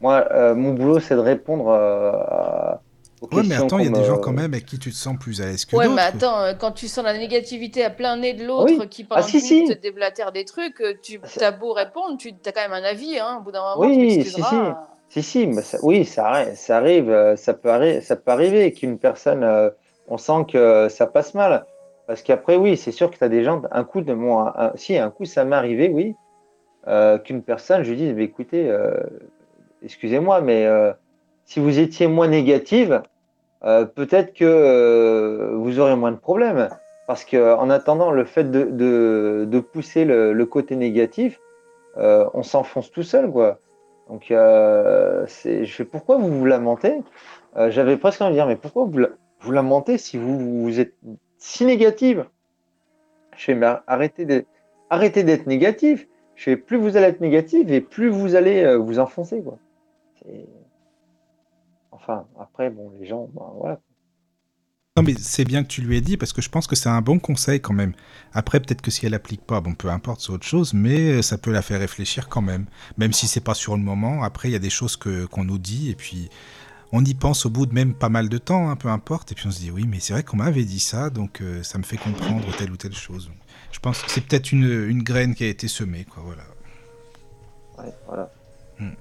moi, 0.00 0.26
euh, 0.32 0.54
mon 0.54 0.72
boulot, 0.72 1.00
c'est 1.00 1.14
de 1.14 1.20
répondre 1.20 1.68
euh, 1.68 2.72
aux 3.20 3.34
ouais, 3.34 3.42
mais 3.46 3.54
attends, 3.54 3.78
il 3.78 3.86
y 3.86 3.88
a 3.88 3.98
des 3.98 4.04
gens 4.04 4.18
quand 4.18 4.32
même 4.32 4.52
avec 4.52 4.66
qui 4.66 4.78
tu 4.78 4.90
te 4.90 4.96
sens 4.96 5.16
plus 5.18 5.40
à 5.40 5.46
l'aise 5.46 5.64
que 5.64 5.76
Ouais, 5.76 5.88
mais 5.88 6.02
attends, 6.02 6.54
quand 6.58 6.72
tu 6.72 6.88
sens 6.88 7.04
la 7.04 7.16
négativité 7.16 7.84
à 7.84 7.90
plein 7.90 8.16
nez 8.16 8.34
de 8.34 8.44
l'autre 8.44 8.84
qui 8.86 9.04
pendant 9.04 9.22
ah, 9.22 9.24
si, 9.24 9.40
si. 9.40 9.66
te 9.66 9.72
déblatère 9.72 10.32
des 10.32 10.44
trucs, 10.44 10.82
tu 11.02 11.20
as 11.40 11.52
beau 11.52 11.72
répondre, 11.72 12.16
tu 12.18 12.34
as 12.44 12.52
quand 12.52 12.62
même 12.62 12.72
un 12.72 12.84
avis, 12.84 13.18
hein, 13.18 13.38
au 13.40 13.44
bout 13.44 13.52
d'un 13.52 13.62
moment, 13.62 13.80
oui, 13.80 14.22
si, 14.24 14.30
si. 14.30 14.42
Si, 15.08 15.22
si, 15.22 15.46
mais 15.46 15.62
ça, 15.62 15.78
oui, 15.82 16.04
ça, 16.04 16.56
ça 16.56 16.78
arrive, 16.78 17.36
ça 17.36 17.54
peut, 17.54 17.70
arri 17.70 18.02
ça 18.02 18.16
peut 18.16 18.32
arriver 18.32 18.72
qu'une 18.72 18.98
personne, 18.98 19.70
on 20.08 20.18
sent 20.18 20.46
que 20.50 20.88
ça 20.90 21.06
passe 21.06 21.32
mal. 21.32 21.64
Parce 22.06 22.22
qu'après, 22.22 22.56
oui, 22.56 22.76
c'est 22.76 22.92
sûr 22.92 23.10
que 23.10 23.16
tu 23.16 23.24
as 23.24 23.28
des 23.28 23.42
gens, 23.42 23.62
un 23.70 23.84
coup 23.84 24.00
de 24.00 24.12
moi, 24.12 24.72
si 24.76 24.96
un 24.96 25.10
coup 25.10 25.24
ça 25.24 25.44
m'est 25.44 25.56
arrivé, 25.56 25.88
oui, 25.88 26.14
euh, 26.88 27.18
qu'une 27.18 27.42
personne, 27.42 27.82
je 27.82 27.90
lui 27.90 27.96
dis, 27.96 28.22
écoutez, 28.22 28.70
euh, 28.70 28.94
excusez-moi, 29.82 30.40
mais 30.40 30.66
euh, 30.66 30.92
si 31.44 31.58
vous 31.58 31.80
étiez 31.80 32.06
moins 32.06 32.28
négative, 32.28 33.02
peut-être 33.96 34.32
que 34.34 35.54
vous 35.56 35.80
aurez 35.80 35.96
moins 35.96 36.12
de 36.12 36.16
problèmes. 36.16 36.68
Parce 37.08 37.24
qu'en 37.24 37.70
attendant, 37.70 38.12
le 38.12 38.24
fait 38.24 38.48
de, 38.50 39.60
pousser 39.72 40.04
le, 40.04 40.44
côté 40.44 40.76
négatif, 40.76 41.40
on 41.96 42.44
s'enfonce 42.44 42.92
tout 42.92 43.02
seul, 43.02 43.30
quoi. 43.30 43.58
Donc, 44.08 44.26
je 44.30 45.26
fais 45.66 45.84
pourquoi 45.84 46.16
vous 46.18 46.30
vous 46.30 46.44
lamentez? 46.44 47.00
J'avais 47.56 47.96
presque 47.96 48.20
envie 48.20 48.30
de 48.30 48.36
dire, 48.36 48.46
mais 48.46 48.54
pourquoi 48.54 48.84
vous, 48.84 49.06
vous 49.40 49.52
lamentez 49.52 49.98
si 49.98 50.16
vous, 50.18 50.62
vous 50.62 50.78
êtes 50.78 50.94
si 51.46 51.64
négative 51.64 52.26
Je 53.36 53.44
fais, 53.44 53.54
mais 53.54 53.68
arrêtez 53.86 54.24
d'être 55.24 55.46
négatif. 55.46 56.08
Je 56.34 56.42
fais, 56.42 56.56
plus 56.56 56.76
vous 56.76 56.96
allez 56.96 57.06
être 57.06 57.20
négatif 57.20 57.70
et 57.70 57.80
plus 57.80 58.08
vous 58.08 58.34
allez 58.34 58.62
euh, 58.62 58.76
vous 58.76 58.98
enfoncer. 58.98 59.42
Quoi. 59.42 59.58
Enfin, 61.92 62.26
après, 62.38 62.68
bon, 62.68 62.92
les 62.98 63.06
gens, 63.06 63.30
ben, 63.32 63.46
voilà. 63.58 63.80
Non, 64.96 65.02
mais 65.02 65.14
c'est 65.18 65.44
bien 65.44 65.62
que 65.62 65.68
tu 65.68 65.82
lui 65.82 65.96
aies 65.96 66.00
dit 66.00 66.16
parce 66.16 66.32
que 66.32 66.42
je 66.42 66.48
pense 66.48 66.66
que 66.66 66.74
c'est 66.74 66.88
un 66.88 67.00
bon 67.00 67.18
conseil 67.18 67.60
quand 67.60 67.74
même. 67.74 67.92
Après, 68.32 68.60
peut-être 68.60 68.82
que 68.82 68.90
si 68.90 69.06
elle 69.06 69.14
applique 69.14 69.42
pas, 69.42 69.60
bon, 69.60 69.74
peu 69.74 69.88
importe, 69.88 70.22
c'est 70.22 70.32
autre 70.32 70.46
chose, 70.46 70.74
mais 70.74 71.22
ça 71.22 71.38
peut 71.38 71.52
la 71.52 71.62
faire 71.62 71.78
réfléchir 71.78 72.28
quand 72.28 72.42
même. 72.42 72.66
Même 72.96 73.12
si 73.12 73.28
c'est 73.28 73.44
pas 73.44 73.54
sur 73.54 73.76
le 73.76 73.82
moment. 73.82 74.22
Après, 74.22 74.48
il 74.48 74.52
y 74.52 74.56
a 74.56 74.58
des 74.58 74.70
choses 74.70 74.96
que 74.96 75.26
qu'on 75.26 75.44
nous 75.44 75.58
dit 75.58 75.90
et 75.90 75.94
puis 75.94 76.28
on 76.92 77.04
y 77.04 77.14
pense 77.14 77.46
au 77.46 77.50
bout 77.50 77.66
de 77.66 77.74
même 77.74 77.94
pas 77.94 78.08
mal 78.08 78.28
de 78.28 78.38
temps, 78.38 78.70
hein, 78.70 78.76
peu 78.76 78.88
importe. 78.88 79.32
Et 79.32 79.34
puis 79.34 79.46
on 79.46 79.50
se 79.50 79.58
dit 79.58 79.70
oui, 79.70 79.86
mais 79.86 80.00
c'est 80.00 80.12
vrai 80.12 80.22
qu'on 80.22 80.36
m'avait 80.36 80.64
dit 80.64 80.80
ça, 80.80 81.10
donc 81.10 81.40
euh, 81.40 81.62
ça 81.62 81.78
me 81.78 81.82
fait 81.82 81.96
comprendre 81.96 82.44
telle 82.56 82.70
ou 82.70 82.76
telle 82.76 82.94
chose. 82.94 83.30
Je 83.72 83.78
pense 83.80 84.02
que 84.02 84.10
c'est 84.10 84.22
peut-être 84.22 84.52
une, 84.52 85.02
graine 85.02 85.34
qui 85.34 85.44
a 85.44 85.48
été 85.48 85.68
semée, 85.68 86.04
quoi, 86.04 86.22
voilà. 86.24 86.44
Ouais, 87.78 87.94
voilà. 88.06 88.32
Hmm. 88.78 88.94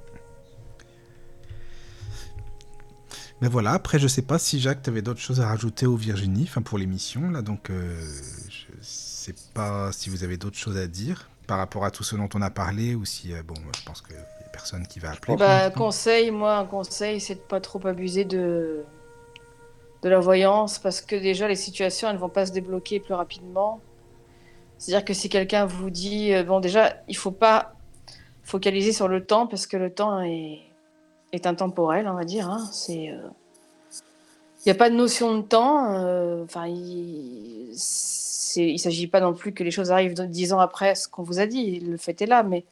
Mais 3.41 3.47
voilà, 3.47 3.73
après, 3.73 3.99
je 3.99 4.07
sais 4.07 4.21
pas 4.21 4.39
si 4.39 4.59
Jacques, 4.59 4.81
tu 4.81 4.89
avais 4.89 5.01
d'autres 5.01 5.19
choses 5.19 5.39
à 5.39 5.47
rajouter 5.47 5.85
au 5.85 5.95
Virginie, 5.95 6.43
enfin 6.43 6.61
pour 6.61 6.77
l'émission, 6.77 7.29
là, 7.29 7.41
donc 7.41 7.69
euh, 7.69 8.01
je 8.49 8.77
sais 8.81 9.35
pas 9.53 9.91
si 9.91 10.09
vous 10.09 10.23
avez 10.23 10.37
d'autres 10.37 10.57
choses 10.57 10.77
à 10.77 10.87
dire 10.87 11.29
par 11.47 11.57
rapport 11.57 11.85
à 11.85 11.91
tout 11.91 12.03
ce 12.03 12.15
dont 12.15 12.29
on 12.33 12.41
a 12.41 12.49
parlé 12.49 12.95
ou 12.95 13.05
si, 13.05 13.33
euh, 13.33 13.43
bon, 13.43 13.55
je 13.77 13.83
pense 13.83 14.01
que 14.01 14.13
personne 14.55 14.87
qui 14.87 14.99
va 14.99 15.11
appeler. 15.11 15.35
Bah, 15.35 15.69
conseil, 15.69 16.31
moi, 16.31 16.55
un 16.55 16.65
conseil, 16.65 17.19
c'est 17.19 17.35
de 17.35 17.39
pas 17.39 17.59
trop 17.59 17.85
abuser 17.85 18.25
de 18.25 18.83
de 20.01 20.09
la 20.09 20.19
voyance 20.19 20.77
parce 20.77 21.01
que 21.01 21.15
déjà 21.15 21.47
les 21.47 21.55
situations 21.55 22.07
elles 22.07 22.17
vont 22.17 22.29
pas 22.29 22.45
se 22.45 22.51
débloquer 22.51 22.99
plus 22.99 23.15
rapidement 23.15 23.81
c'est-à-dire 24.77 25.05
que 25.05 25.13
si 25.13 25.29
quelqu'un 25.29 25.65
vous 25.65 25.89
dit, 25.89 26.33
euh, 26.33 26.43
bon 26.43 26.59
déjà, 26.59 26.95
il 27.07 27.15
faut 27.15 27.31
pas 27.31 27.73
focaliser 28.43 28.91
sur 28.91 29.07
le 29.07 29.25
temps 29.25 29.47
parce 29.47 29.67
que 29.67 29.77
le 29.77 29.89
temps 29.89 30.21
est, 30.21 30.59
est 31.31 31.47
intemporel, 31.47 32.07
on 32.07 32.13
va 32.13 32.25
dire. 32.25 32.49
Hein. 32.49 32.67
C'est, 32.71 33.09
euh, 33.09 33.29
il 34.59 34.67
n'y 34.67 34.71
a 34.71 34.75
pas 34.75 34.89
de 34.89 34.95
notion 34.95 35.37
de 35.37 35.41
temps. 35.41 35.93
Euh, 35.93 36.43
enfin, 36.43 36.67
il 36.67 37.69
ne 37.71 38.77
s'agit 38.77 39.07
pas 39.07 39.21
non 39.21 39.33
plus 39.33 39.53
que 39.53 39.63
les 39.63 39.71
choses 39.71 39.91
arrivent 39.91 40.13
dix 40.13 40.53
ans 40.53 40.59
après 40.59 40.95
ce 40.95 41.07
qu'on 41.07 41.23
vous 41.23 41.39
a 41.39 41.45
dit. 41.45 41.79
Le 41.79 41.97
fait 41.97 42.21
est 42.21 42.27
là, 42.27 42.43
mais 42.43 42.65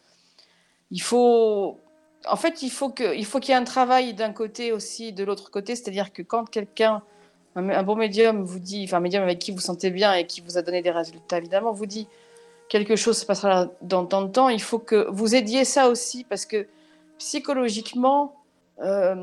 il 0.94 1.02
faut, 1.02 1.80
en 2.28 2.36
fait, 2.36 2.61
il 2.61 2.70
faut 2.70 2.91
qu'il 2.91 3.15
y 3.15 3.52
ait 3.52 3.53
un 3.53 3.64
travail 3.64 4.14
d'un 4.14 4.32
côté 4.32 4.72
aussi, 4.72 5.11
de 5.11 5.24
l'autre 5.24 5.49
côté. 5.49 5.76
C'est-à-dire 5.76 6.14
que 6.14 6.22
quand 6.22 6.48
quelqu'un 6.48 7.02
un, 7.56 7.84
bon 7.84 7.95
médium 7.95 8.44
vous 8.44 8.60
dit, 8.60 8.84
enfin 8.86 8.98
un 8.98 8.99
médium 8.99 9.24
avec 9.24 9.40
qui 9.40 9.52
vous 9.52 9.60
sentez 9.60 9.90
bien 9.90 10.14
et 10.14 10.28
qui 10.28 10.41
vous 10.41 10.60
a 10.60 10.61
donné 10.61 10.84
des 10.84 10.91
résultats, 10.91 11.40
évidemment, 11.40 11.72
vous 11.72 11.88
dit 11.88 12.07
quelque 12.70 12.95
chose 12.95 13.18
se 13.18 13.26
passera 13.26 13.70
dans 13.82 14.06
tant 14.06 14.22
de 14.22 14.32
temps, 14.32 14.49
il 14.49 14.61
faut 14.61 14.78
que 14.78 15.07
vous 15.10 15.34
aidiez 15.34 15.65
ça 15.65 15.90
aussi 15.90 16.24
parce 16.24 16.45
que 16.45 16.68
psychologiquement, 17.18 18.36
euh, 18.84 19.15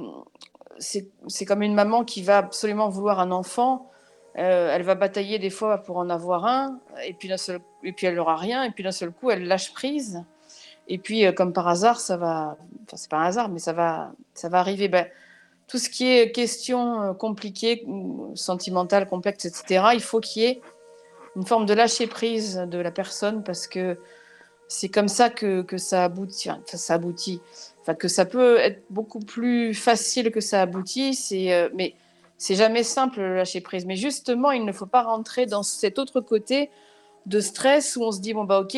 c'est 0.78 1.44
comme 1.46 1.62
une 1.62 1.74
maman 1.74 2.04
qui 2.04 2.22
va 2.22 2.38
absolument 2.38 2.88
vouloir 2.88 3.20
un 3.20 3.30
enfant. 3.30 3.90
Euh, 4.38 4.74
elle 4.74 4.82
va 4.82 4.96
batailler 4.96 5.38
des 5.38 5.50
fois 5.50 5.78
pour 5.78 5.98
en 5.98 6.10
avoir 6.10 6.46
un, 6.46 6.80
et 7.04 7.12
puis, 7.12 7.30
seul, 7.36 7.60
et 7.84 7.92
puis 7.92 8.08
elle 8.08 8.16
n'aura 8.16 8.36
rien, 8.36 8.64
et 8.64 8.70
puis 8.72 8.82
d'un 8.82 8.92
seul 8.92 9.12
coup, 9.12 9.30
elle 9.30 9.46
lâche 9.46 9.72
prise. 9.72 10.24
Et 10.90 10.98
puis, 10.98 11.24
euh, 11.24 11.32
comme 11.32 11.52
par 11.52 11.68
hasard, 11.68 12.00
ça 12.00 12.16
va. 12.16 12.58
Enfin, 12.84 12.96
c'est 12.96 13.08
pas 13.08 13.18
un 13.18 13.24
hasard, 13.24 13.48
mais 13.48 13.60
ça 13.60 13.72
va, 13.72 14.12
ça 14.34 14.48
va 14.48 14.58
arriver. 14.58 14.88
Ben, 14.88 15.06
tout 15.68 15.78
ce 15.78 15.88
qui 15.88 16.10
est 16.10 16.32
question 16.32 17.00
euh, 17.00 17.12
compliquée, 17.14 17.86
sentimentale, 18.34 19.06
complexe, 19.08 19.44
etc., 19.44 19.90
il 19.94 20.02
faut 20.02 20.18
qu'il 20.20 20.42
y 20.42 20.46
ait 20.46 20.60
une 21.36 21.46
forme 21.46 21.64
de 21.64 21.74
lâcher 21.74 22.08
prise 22.08 22.56
de 22.56 22.78
la 22.78 22.90
personne 22.90 23.44
parce 23.44 23.68
que 23.68 23.96
c'est 24.66 24.88
comme 24.88 25.06
ça 25.06 25.30
que, 25.30 25.64
ça 25.76 26.04
aboutit. 26.04 26.50
Enfin, 26.50 26.76
ça 26.76 26.94
aboutit. 26.94 27.40
Enfin, 27.82 27.94
que 27.94 28.08
ça 28.08 28.24
peut 28.24 28.58
être 28.58 28.82
beaucoup 28.90 29.20
plus 29.20 29.74
facile 29.74 30.32
que 30.32 30.40
ça 30.40 30.60
aboutit. 30.60 31.14
C'est, 31.14 31.52
euh, 31.52 31.68
mais 31.72 31.94
c'est 32.36 32.56
jamais 32.56 32.82
simple 32.82 33.20
le 33.20 33.36
lâcher 33.36 33.60
prise. 33.60 33.86
Mais 33.86 33.96
justement, 33.96 34.50
il 34.50 34.64
ne 34.64 34.72
faut 34.72 34.86
pas 34.86 35.04
rentrer 35.04 35.46
dans 35.46 35.62
cet 35.62 36.00
autre 36.00 36.20
côté 36.20 36.68
de 37.26 37.38
stress 37.38 37.94
où 37.94 38.02
on 38.02 38.10
se 38.10 38.20
dit 38.20 38.34
bon 38.34 38.42
bah 38.42 38.58
ok. 38.58 38.76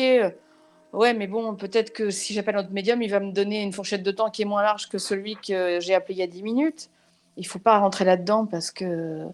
Euh, 0.93 0.97
Ouais, 0.97 1.13
mais 1.13 1.27
bon, 1.27 1.55
peut-être 1.55 1.91
que 1.91 2.09
si 2.11 2.33
j'appelle 2.33 2.55
notre 2.55 2.71
médium, 2.71 3.01
il 3.01 3.09
va 3.09 3.19
me 3.19 3.31
donner 3.31 3.63
une 3.63 3.73
fourchette 3.73 4.03
de 4.03 4.11
temps 4.11 4.29
qui 4.29 4.43
est 4.43 4.45
moins 4.45 4.61
large 4.61 4.89
que 4.89 4.97
celui 4.97 5.35
que 5.35 5.79
j'ai 5.79 5.95
appelé 5.95 6.15
il 6.15 6.19
y 6.19 6.23
a 6.23 6.27
10 6.27 6.43
minutes. 6.43 6.89
Il 7.37 7.47
faut 7.47 7.59
pas 7.59 7.79
rentrer 7.79 8.05
là-dedans 8.05 8.45
parce 8.45 8.71
que 8.71 9.25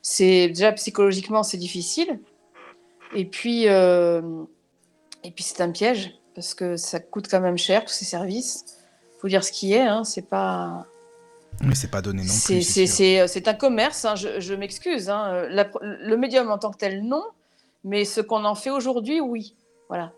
c'est 0.00 0.48
déjà 0.48 0.72
psychologiquement 0.72 1.42
c'est 1.42 1.56
difficile. 1.56 2.20
Et 3.14 3.24
puis, 3.24 3.68
euh, 3.68 4.22
et 5.24 5.30
puis 5.30 5.44
c'est 5.44 5.60
un 5.60 5.70
piège 5.70 6.12
parce 6.34 6.54
que 6.54 6.76
ça 6.76 7.00
coûte 7.00 7.28
quand 7.28 7.40
même 7.40 7.58
cher 7.58 7.84
tous 7.84 7.92
ces 7.92 8.04
services. 8.04 8.64
Faut 9.20 9.28
dire 9.28 9.44
ce 9.44 9.52
qui 9.52 9.72
est, 9.74 9.82
hein, 9.82 10.04
c'est 10.04 10.28
pas. 10.28 10.86
Mais 11.60 11.74
c'est 11.74 11.90
pas 11.90 12.00
donné 12.00 12.22
non 12.22 12.32
plus. 12.44 12.62
C'est 12.62 13.48
un 13.48 13.54
commerce. 13.54 14.04
Hein, 14.04 14.14
je, 14.14 14.54
m'excuse. 14.54 15.10
Hein, 15.10 15.46
le 15.50 16.16
médium 16.16 16.50
en 16.50 16.58
tant 16.58 16.70
que 16.70 16.78
tel, 16.78 17.04
non. 17.04 17.24
Mais 17.84 18.04
ce 18.04 18.20
qu'on 18.20 18.44
en 18.44 18.54
fait 18.54 18.70
aujourd'hui, 18.70 19.20
oui. 19.20 19.54
Voilà. 19.88 20.12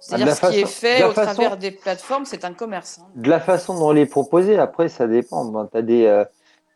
C'est-à-dire 0.00 0.34
ce 0.34 0.50
qui 0.50 0.60
est 0.60 0.66
fait 0.66 1.04
au 1.04 1.12
travers 1.12 1.56
des 1.56 1.70
plateformes, 1.70 2.24
c'est 2.24 2.44
un 2.44 2.52
commerce. 2.52 3.00
Hein. 3.00 3.08
De 3.16 3.28
la 3.28 3.40
façon 3.40 3.74
dont 3.74 3.88
on 3.88 3.92
les 3.92 4.06
proposer, 4.06 4.58
après, 4.58 4.88
ça 4.88 5.06
dépend. 5.06 5.66
tu 5.66 5.76
as 5.76 5.82
des, 5.82 6.06
euh, 6.06 6.24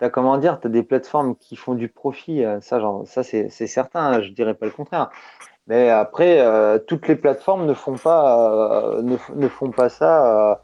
as, 0.01 0.11
comment 0.11 0.36
dire, 0.39 0.59
as 0.62 0.69
des 0.69 0.82
plateformes 0.82 1.36
qui 1.36 1.57
font 1.57 1.74
du 1.74 1.89
profit, 1.89 2.44
euh, 2.44 2.61
ça, 2.61 2.81
genre, 2.81 3.05
ça 3.07 3.23
c'est 3.23 3.49
certain, 3.49 4.23
je 4.23 4.31
dirais 4.31 4.55
pas 4.55 4.66
le 4.66 4.73
contraire. 4.73 5.11
Mais 5.69 5.90
après, 5.90 6.40
euh, 6.40 6.78
toutes 6.78 7.07
les 7.07 7.15
plateformes 7.15 7.66
ne 7.66 7.74
font 7.74 7.97
pas, 7.97 9.01
ne, 9.03 9.16
ne, 9.36 9.49
font 9.49 9.70
pas 9.70 9.89
ça 9.89 10.61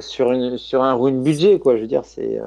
sur, 0.00 0.32
une, 0.32 0.56
sur 0.56 0.82
un 0.82 0.94
ruin 0.94 1.12
budget, 1.12 1.58
quoi. 1.58 1.76
Je 1.76 1.82
veux 1.82 1.86
dire, 1.86 2.06
c'est. 2.06 2.40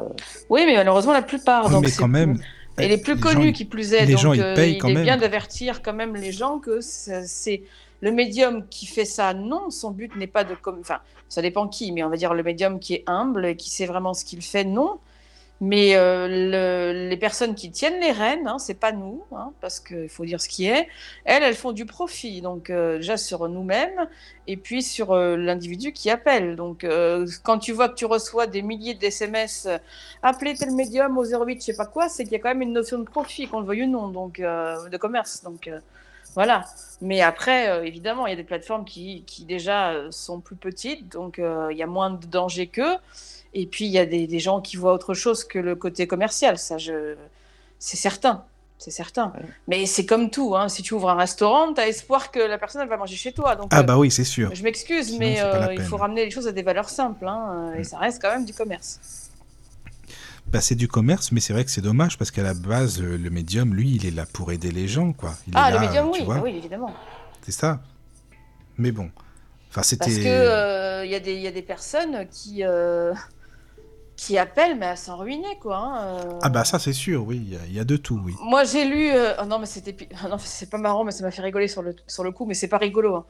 Oui, 0.49 0.63
mais 0.65 0.75
malheureusement, 0.75 1.13
la 1.13 1.21
plupart. 1.21 1.69
donc 1.69 1.83
mais 1.83 1.91
quand 1.91 2.07
même. 2.07 2.39
Et 2.79 2.87
les 2.87 2.97
plus 2.97 3.17
connus 3.19 3.53
qui 3.53 3.65
plus 3.65 3.93
est. 3.93 4.05
Les 4.05 4.17
gens, 4.17 4.33
ils 4.33 4.53
payent 4.55 4.79
quand 4.79 4.87
il 4.87 4.97
est 4.97 5.03
bien 5.03 5.17
d'avertir 5.17 5.83
quand 5.83 5.93
même 5.93 6.15
les 6.15 6.31
gens 6.31 6.57
que 6.57 6.79
c'est 6.81 7.61
le 8.01 8.11
médium 8.11 8.67
qui 8.67 8.85
fait 8.85 9.05
ça, 9.05 9.33
non, 9.33 9.69
son 9.69 9.91
but 9.91 10.15
n'est 10.15 10.27
pas 10.27 10.43
de... 10.43 10.55
Enfin, 10.79 10.99
ça 11.29 11.41
dépend 11.41 11.67
qui, 11.67 11.91
mais 11.91 12.03
on 12.03 12.09
va 12.09 12.17
dire 12.17 12.33
le 12.33 12.43
médium 12.43 12.79
qui 12.79 12.95
est 12.95 13.03
humble 13.07 13.45
et 13.45 13.55
qui 13.55 13.69
sait 13.69 13.85
vraiment 13.85 14.13
ce 14.13 14.25
qu'il 14.25 14.41
fait, 14.41 14.63
non. 14.63 14.99
Mais 15.61 15.95
euh, 15.95 17.07
les 17.07 17.17
personnes 17.17 17.55
qui 17.55 17.71
tiennent 17.71 18.01
les 18.01 18.11
rênes, 18.11 18.45
hein, 18.45 18.59
c'est 18.59 18.73
pas 18.77 18.91
nous, 18.91 19.23
hein, 19.31 19.53
parce 19.61 19.79
qu'il 19.79 20.09
faut 20.09 20.25
dire 20.25 20.41
ce 20.41 20.49
qui 20.49 20.67
est. 20.67 20.87
Elles, 21.23 21.43
elles 21.43 21.55
font 21.55 21.71
du 21.71 21.85
profit, 21.85 22.41
donc 22.41 22.69
euh, 22.69 22.97
déjà 22.97 23.15
sur 23.15 23.47
nous-mêmes 23.47 24.09
et 24.47 24.57
puis 24.57 24.83
sur 24.83 25.13
euh, 25.13 25.37
l'individu 25.37 25.93
qui 25.93 26.09
appelle. 26.09 26.57
Donc 26.57 26.85
quand 27.43 27.59
tu 27.59 27.71
vois 27.71 27.87
que 27.89 27.95
tu 27.95 28.05
reçois 28.05 28.47
des 28.47 28.61
milliers 28.61 28.95
d'SMS, 28.95 29.79
appelez 30.21 30.55
tel 30.55 30.71
médium 30.71 31.17
au 31.17 31.23
08, 31.23 31.61
je 31.61 31.65
sais 31.67 31.75
pas 31.75 31.85
quoi, 31.85 32.09
c'est 32.09 32.23
qu'il 32.25 32.33
y 32.33 32.35
a 32.35 32.39
quand 32.39 32.49
même 32.49 32.61
une 32.61 32.73
notion 32.73 32.99
de 32.99 33.05
profit, 33.05 33.47
qu'on 33.47 33.61
le 33.61 33.65
veuille 33.65 33.83
ou 33.83 33.89
non, 33.89 34.09
donc 34.09 34.39
de 34.41 34.97
commerce. 34.97 35.41
Donc 35.43 35.69
voilà. 36.35 36.65
Mais 37.01 37.21
après, 37.21 37.69
euh, 37.69 37.83
évidemment, 37.83 38.27
il 38.27 38.31
y 38.31 38.33
a 38.33 38.35
des 38.35 38.43
plateformes 38.43 38.85
qui, 38.85 39.23
qui 39.25 39.45
déjà 39.45 39.91
euh, 39.91 40.11
sont 40.11 40.41
plus 40.41 40.57
petites, 40.57 41.11
donc 41.11 41.39
euh, 41.39 41.69
il 41.71 41.77
y 41.77 41.83
a 41.83 41.87
moins 41.87 42.11
de 42.11 42.25
danger 42.25 42.67
qu'eux. 42.67 42.97
Et 43.53 43.65
puis, 43.65 43.85
il 43.85 43.91
y 43.91 43.99
a 43.99 44.05
des, 44.05 44.27
des, 44.27 44.39
gens 44.39 44.59
qui 44.59 44.75
voient 44.75 44.93
autre 44.93 45.13
chose 45.13 45.45
que 45.45 45.57
le 45.57 45.75
côté 45.75 46.07
commercial. 46.07 46.57
Ça, 46.57 46.77
je... 46.77 47.15
c'est 47.79 47.95
certain. 47.95 48.43
C'est 48.77 48.91
certain. 48.91 49.31
Mais 49.69 49.85
c'est 49.85 50.05
comme 50.05 50.29
tout. 50.29 50.57
Hein. 50.57 50.67
Si 50.67 50.83
tu 50.83 50.93
ouvres 50.93 51.09
un 51.09 51.15
restaurant, 51.15 51.73
tu 51.73 51.79
as 51.79 51.87
espoir 51.87 52.31
que 52.31 52.39
la 52.39 52.57
personne 52.57 52.81
elle 52.81 52.89
va 52.89 52.97
manger 52.97 53.15
chez 53.15 53.31
toi. 53.31 53.55
Donc, 53.55 53.69
ah, 53.71 53.83
bah 53.83 53.97
oui, 53.97 54.11
c'est 54.11 54.25
sûr. 54.25 54.53
Je 54.53 54.61
m'excuse, 54.63 55.17
mais 55.17 55.39
il 55.71 55.81
faut 55.81 55.95
ramener 55.95 56.25
les 56.25 56.31
choses 56.31 56.47
à 56.47 56.51
des 56.51 56.63
valeurs 56.63 56.89
simples. 56.89 57.25
Hein, 57.25 57.73
Et 57.77 57.85
ça 57.85 57.97
reste 57.97 58.21
quand 58.21 58.31
même 58.31 58.43
du 58.43 58.53
commerce. 58.53 59.24
Bah, 60.47 60.61
c'est 60.61 60.75
du 60.75 60.87
commerce, 60.87 61.31
mais 61.31 61.39
c'est 61.39 61.53
vrai 61.53 61.65
que 61.65 61.71
c'est 61.71 61.81
dommage 61.81 62.17
parce 62.17 62.31
qu'à 62.31 62.43
la 62.43 62.53
base, 62.53 63.01
euh, 63.01 63.17
le 63.17 63.29
médium, 63.29 63.73
lui, 63.73 63.95
il 63.95 64.05
est 64.05 64.11
là 64.11 64.25
pour 64.31 64.51
aider 64.51 64.71
les 64.71 64.87
gens, 64.87 65.11
quoi. 65.11 65.33
ah, 65.53 65.71
le 65.71 65.79
médium, 65.79 66.09
oui, 66.11 66.23
oui, 66.43 66.55
évidemment. 66.57 66.93
C'est 67.41 67.51
ça. 67.51 67.81
Mais 68.77 68.91
bon. 68.91 69.09
Enfin, 69.69 69.83
c'était. 69.83 70.05
Parce 70.05 70.15
que 70.17 70.21
il 70.21 70.27
euh, 70.27 71.05
y, 71.05 71.41
y, 71.41 71.47
a 71.47 71.51
des 71.51 71.61
personnes 71.61 72.27
qui. 72.29 72.63
Euh, 72.63 73.13
qui 74.15 74.37
appellent, 74.37 74.77
mais 74.77 74.85
à 74.85 74.95
s'en 74.95 75.17
ruiner, 75.17 75.57
quoi. 75.61 75.77
Hein, 75.77 76.39
ah 76.41 76.47
bah 76.47 76.63
ça 76.63 76.79
c'est 76.79 76.93
sûr, 76.93 77.25
oui, 77.27 77.59
il 77.67 77.73
y, 77.73 77.79
a 77.79 77.83
de 77.83 77.97
tout, 77.97 78.17
oui. 78.23 78.33
Moi 78.39 78.63
j'ai 78.63 78.85
lu, 78.85 79.11
oh 79.11 79.45
non 79.45 79.59
mais 79.59 79.65
c'était, 79.65 80.07
non 80.29 80.37
c'est 80.37 80.69
pas 80.69 80.77
marrant, 80.77 81.03
mais 81.03 81.11
ça 81.11 81.21
m'a 81.21 81.31
fait 81.31 81.41
rigoler 81.41 81.67
sur 81.67 81.81
le 81.81 81.93
sur 82.07 82.23
le 82.23 82.31
coup, 82.31 82.45
mais 82.45 82.53
c'est 82.53 82.69
pas 82.69 82.77
rigolo. 82.77 83.15
Hein. 83.15 83.25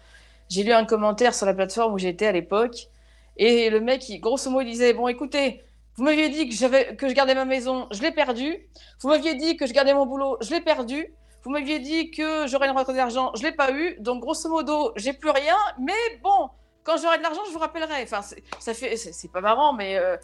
J'ai 0.48 0.64
lu 0.64 0.72
un 0.72 0.86
commentaire 0.86 1.34
sur 1.34 1.48
la 1.48 1.56
plateforme 1.56 1.96
où 1.96 1.98
j'étais 1.98 2.28
à 2.28 2.32
l'époque, 2.32 2.90
et 3.36 3.72
le 3.72 3.80
mec, 3.82 4.08
il, 4.10 4.20
grosso 4.20 4.52
modo, 4.52 4.62
il 4.62 4.72
disait 4.74 4.94
bon 4.94 5.08
écoutez, 5.08 5.64
vous 5.98 6.04
m'aviez 6.04 6.30
dit 6.30 6.50
que 6.50 6.56
j'avais 6.56 6.96
que 6.96 7.08
je 7.08 7.14
gardais 7.14 7.36
ma 7.36 7.46
maison, 7.46 7.88
je 7.92 8.02
l'ai 8.02 8.12
perdu. 8.12 8.68
Vous 9.02 9.10
m'aviez 9.10 9.36
dit 9.36 9.56
que 9.56 9.66
je 9.66 9.74
gardais 9.74 9.94
mon 9.94 10.06
boulot, 10.06 10.38
je 10.42 10.52
l'ai 10.52 10.62
perdu. 10.62 11.14
Vous 11.44 11.52
m'aviez 11.52 11.80
dit 11.80 12.12
que 12.12 12.48
j'aurais 12.48 12.68
une 12.68 12.76
retraite 12.76 12.96
d'argent, 12.96 13.32
je 13.36 13.44
l'ai 13.44 13.52
pas 13.52 13.72
eu. 13.72 13.96
Donc 14.00 14.22
grosso 14.22 14.50
modo, 14.50 14.92
j'ai 14.96 15.14
plus 15.14 15.30
rien. 15.30 15.56
Mais 15.80 15.94
bon, 16.24 16.50
quand 16.84 16.98
j'aurai 16.98 17.18
de 17.18 17.24
l'argent, 17.24 17.42
je 17.48 17.52
vous 17.52 17.60
rappellerai. 17.60 18.04
Enfin, 18.04 18.22
ça 18.22 18.74
fait, 18.74 18.98
c'est 18.98 19.32
pas 19.32 19.42
marrant, 19.42 19.74
mais 19.74 19.98
euh, 19.98 20.18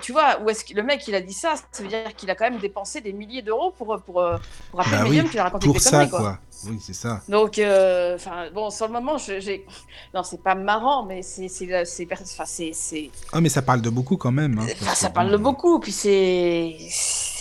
tu 0.00 0.12
vois, 0.12 0.40
où 0.40 0.50
est-ce 0.50 0.64
que 0.64 0.74
le 0.74 0.82
mec 0.82 1.06
il 1.06 1.14
a 1.14 1.20
dit 1.20 1.32
ça 1.32 1.54
Ça 1.70 1.82
veut 1.82 1.88
dire 1.88 2.14
qu'il 2.16 2.30
a 2.30 2.34
quand 2.34 2.50
même 2.50 2.58
dépensé 2.58 3.00
des 3.00 3.12
milliers 3.12 3.42
d'euros 3.42 3.70
pour, 3.70 4.00
pour, 4.02 4.20
euh, 4.20 4.36
pour 4.70 4.80
appeler 4.80 4.96
bah 4.96 5.02
le 5.04 5.10
médium 5.10 5.28
qui 5.28 5.38
a 5.38 5.44
raconté 5.44 5.66
pour 5.66 5.74
des 5.74 5.80
ça, 5.80 5.90
conneries, 5.90 6.10
quoi. 6.10 6.38
Oui, 6.66 6.78
c'est 6.80 6.94
ça. 6.94 7.22
Donc, 7.28 7.58
euh, 7.58 8.16
enfin, 8.16 8.50
bon, 8.52 8.70
sur 8.70 8.86
le 8.86 8.92
moment, 8.92 9.16
j'ai. 9.18 9.66
Non, 10.14 10.22
c'est 10.22 10.42
pas 10.42 10.54
marrant, 10.54 11.04
mais 11.04 11.22
c'est. 11.22 11.48
c'est. 11.48 13.10
Ah, 13.32 13.40
mais 13.40 13.48
ça 13.48 13.62
parle 13.62 13.80
de 13.80 13.90
beaucoup 13.90 14.16
quand 14.16 14.32
même. 14.32 14.58
Hein, 14.58 14.66
ça 14.94 15.10
parle 15.10 15.30
de 15.30 15.36
beaucoup, 15.36 15.80
puis 15.80 15.92
c'est. 15.92 16.76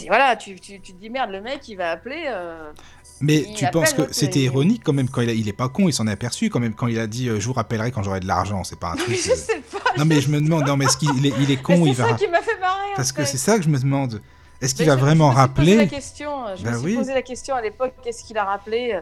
Voilà, 0.07 0.35
tu, 0.35 0.59
tu, 0.59 0.79
tu, 0.79 0.93
te 0.93 0.99
dis 0.99 1.09
merde, 1.09 1.31
le 1.31 1.41
mec 1.41 1.67
il 1.67 1.75
va 1.75 1.91
appeler. 1.91 2.23
Euh, 2.27 2.71
mais 3.21 3.45
tu 3.55 3.65
penses 3.71 3.93
que 3.93 4.11
c'était 4.11 4.39
ironique 4.39 4.81
quand 4.83 4.93
même 4.93 5.09
quand 5.09 5.21
il, 5.21 5.29
il 5.31 5.47
est 5.47 5.53
pas 5.53 5.69
con, 5.69 5.87
il 5.87 5.93
s'en 5.93 6.07
est 6.07 6.11
aperçu 6.11 6.49
quand 6.49 6.59
même 6.59 6.73
quand 6.73 6.87
il 6.87 6.99
a 6.99 7.07
dit 7.07 7.27
je 7.27 7.45
vous 7.45 7.53
rappellerai 7.53 7.91
quand 7.91 8.03
j'aurai 8.03 8.19
de 8.19 8.27
l'argent, 8.27 8.63
c'est 8.63 8.79
pas 8.79 8.91
un 8.91 8.95
truc. 8.95 9.15
je 9.15 9.33
sais 9.35 9.61
pas. 9.71 9.79
Non 9.97 10.05
mais 10.05 10.21
je 10.21 10.29
me 10.29 10.39
demande, 10.39 10.65
non 10.65 10.77
mais 10.77 10.85
est-ce 10.85 10.97
qu'il 10.97 11.25
est, 11.25 11.33
il 11.39 11.51
est 11.51 11.61
con, 11.61 11.85
il 11.85 11.93
va. 11.93 12.05
C'est 12.05 12.11
ça 12.11 12.17
qui 12.17 12.27
m'a 12.27 12.41
fait 12.41 12.59
marrer. 12.59 12.91
Parce 12.95 13.11
que 13.11 13.25
c'est 13.25 13.37
ça 13.37 13.57
que 13.57 13.63
je 13.63 13.69
me 13.69 13.79
demande. 13.79 14.21
Est-ce 14.61 14.75
qu'il 14.75 14.85
va 14.85 14.95
vraiment 14.95 15.29
rappeler 15.29 15.75
la 15.75 15.85
question. 15.85 16.29
Je 16.55 16.63
me 16.65 16.71
ben 16.71 16.79
suis 16.79 16.95
posé 16.95 17.13
la 17.13 17.21
question 17.21 17.55
à 17.55 17.61
l'époque. 17.61 17.93
Qu'est-ce 18.03 18.23
qu'il 18.23 18.37
a 18.37 18.43
rappelé 18.43 18.91
euh, 18.93 19.01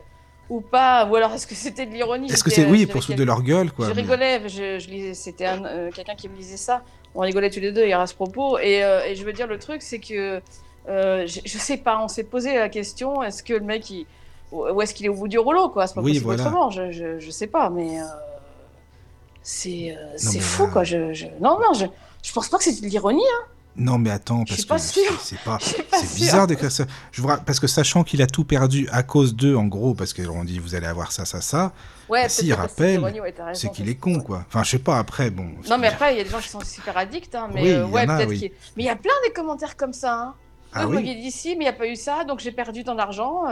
ou 0.49 0.61
pas 0.61 1.05
Ou 1.05 1.15
alors 1.15 1.33
est-ce 1.33 1.47
que 1.47 1.55
c'était 1.55 1.85
de 1.85 1.93
l'ironie 1.93 2.31
Est-ce 2.31 2.43
que 2.43 2.51
c'est 2.51 2.65
oui 2.65 2.85
pour 2.85 3.01
de 3.03 3.23
leur 3.23 3.41
gueule 3.41 3.71
quoi 3.71 3.87
Je 3.87 3.93
rigolais. 3.93 4.41
Je, 4.47 4.79
je 4.79 4.87
lisais. 4.89 5.13
C'était 5.13 5.47
euh, 5.47 5.89
quelqu'un 5.91 6.15
qui 6.15 6.29
me 6.29 6.35
disait 6.35 6.57
ça. 6.57 6.83
On 7.15 7.21
rigolait 7.21 7.49
tous 7.49 7.59
les 7.59 7.71
deux 7.71 7.85
hier 7.85 7.99
à 7.99 8.05
ce 8.05 8.13
propos. 8.13 8.59
Et, 8.59 8.83
euh, 8.83 9.05
et 9.05 9.15
je 9.15 9.23
veux 9.23 9.33
dire 9.33 9.47
le 9.47 9.57
truc, 9.57 9.81
c'est 9.81 9.99
que 9.99 10.41
je, 10.87 11.39
je, 11.45 11.57
sais 11.57 11.77
pas. 11.77 11.99
On 12.01 12.07
s'est 12.07 12.23
posé 12.23 12.55
la 12.55 12.69
question. 12.69 13.21
Est-ce 13.21 13.43
que 13.43 13.53
le 13.53 13.61
mec 13.61 13.89
il 13.89 14.05
où 14.51 14.81
est-ce 14.81 14.93
qu'il 14.93 15.05
est 15.05 15.09
au 15.09 15.15
bout 15.15 15.27
du 15.27 15.39
rouleau, 15.39 15.69
quoi? 15.69 15.87
C'est 15.87 15.95
pas 15.95 16.01
possible 16.01 16.29
autrement, 16.29 16.69
je, 16.69 16.91
je, 16.91 17.19
je, 17.19 17.31
sais 17.31 17.47
pas, 17.47 17.69
mais 17.69 17.99
euh, 17.99 18.05
c'est 19.41 19.95
euh, 19.97 20.39
fou, 20.39 20.67
quoi. 20.67 20.83
Je, 20.83 21.13
je, 21.13 21.25
Non, 21.41 21.59
non, 21.59 21.73
je, 21.73 21.85
je 22.23 22.33
pense 22.33 22.47
pas 22.47 22.57
que 22.57 22.63
c'est 22.63 22.79
de 22.79 22.87
l'ironie, 22.87 23.21
hein. 23.21 23.45
Non, 23.79 23.99
mais 23.99 24.09
attends, 24.09 24.43
parce 24.67 24.91
que 24.91 25.01
c'est 25.21 25.39
pas, 25.45 25.59
c'est 25.59 26.15
bizarre 26.15 26.47
d'écrire 26.47 26.71
ça. 26.71 26.85
Je 27.11 27.21
vois, 27.21 27.37
parce 27.37 27.59
que 27.59 27.67
sachant 27.67 28.03
qu'il 28.03 28.23
a 28.23 28.27
tout 28.27 28.43
perdu 28.43 28.87
à 28.91 29.03
cause 29.03 29.35
d'eux, 29.35 29.55
en 29.55 29.65
gros, 29.65 29.93
parce 29.93 30.13
qu'ils 30.13 30.29
ont 30.31 30.43
dit 30.43 30.57
vous 30.57 30.73
allez 30.73 30.87
avoir 30.87 31.11
ça, 31.11 31.25
ça, 31.25 31.41
ça. 31.41 31.73
Ouais, 32.09 32.23
bah, 32.23 32.29
s'il 32.29 32.51
rappelle, 32.53 33.03
c'est 33.53 33.71
qu'il 33.71 33.87
est 33.87 33.95
con, 33.95 34.19
quoi. 34.19 34.45
Enfin, 34.47 34.63
je 34.63 34.71
sais 34.71 34.79
pas. 34.79 34.97
Après, 34.97 35.29
bon. 35.29 35.51
Non, 35.69 35.77
mais 35.77 35.89
après, 35.89 36.15
il 36.15 36.17
y 36.17 36.21
a 36.21 36.23
des 36.23 36.29
gens 36.29 36.39
qui 36.39 36.49
sont 36.49 36.61
super 36.61 36.97
addicts, 36.97 37.35
hein, 37.35 37.49
mais 37.53 37.73
euh, 37.73 37.85
ouais, 37.85 38.07
peut-être. 38.07 38.29
Mais 38.29 38.83
il 38.83 38.85
y 38.85 38.89
a 38.89 38.95
plein 38.95 39.13
des 39.27 39.31
commentaires 39.31 39.77
comme 39.77 39.93
ça. 39.93 40.21
Hein. 40.21 40.33
Ah, 40.73 40.87
oui. 40.87 41.03
dit 41.03 41.31
si, 41.31 41.49
mais 41.49 41.55
il 41.55 41.59
n'y 41.59 41.67
a 41.67 41.73
pas 41.73 41.87
eu 41.87 41.95
ça, 41.95 42.23
donc 42.23 42.39
j'ai 42.39 42.51
perdu 42.51 42.83
tant 42.83 42.95
d'argent. 42.95 43.43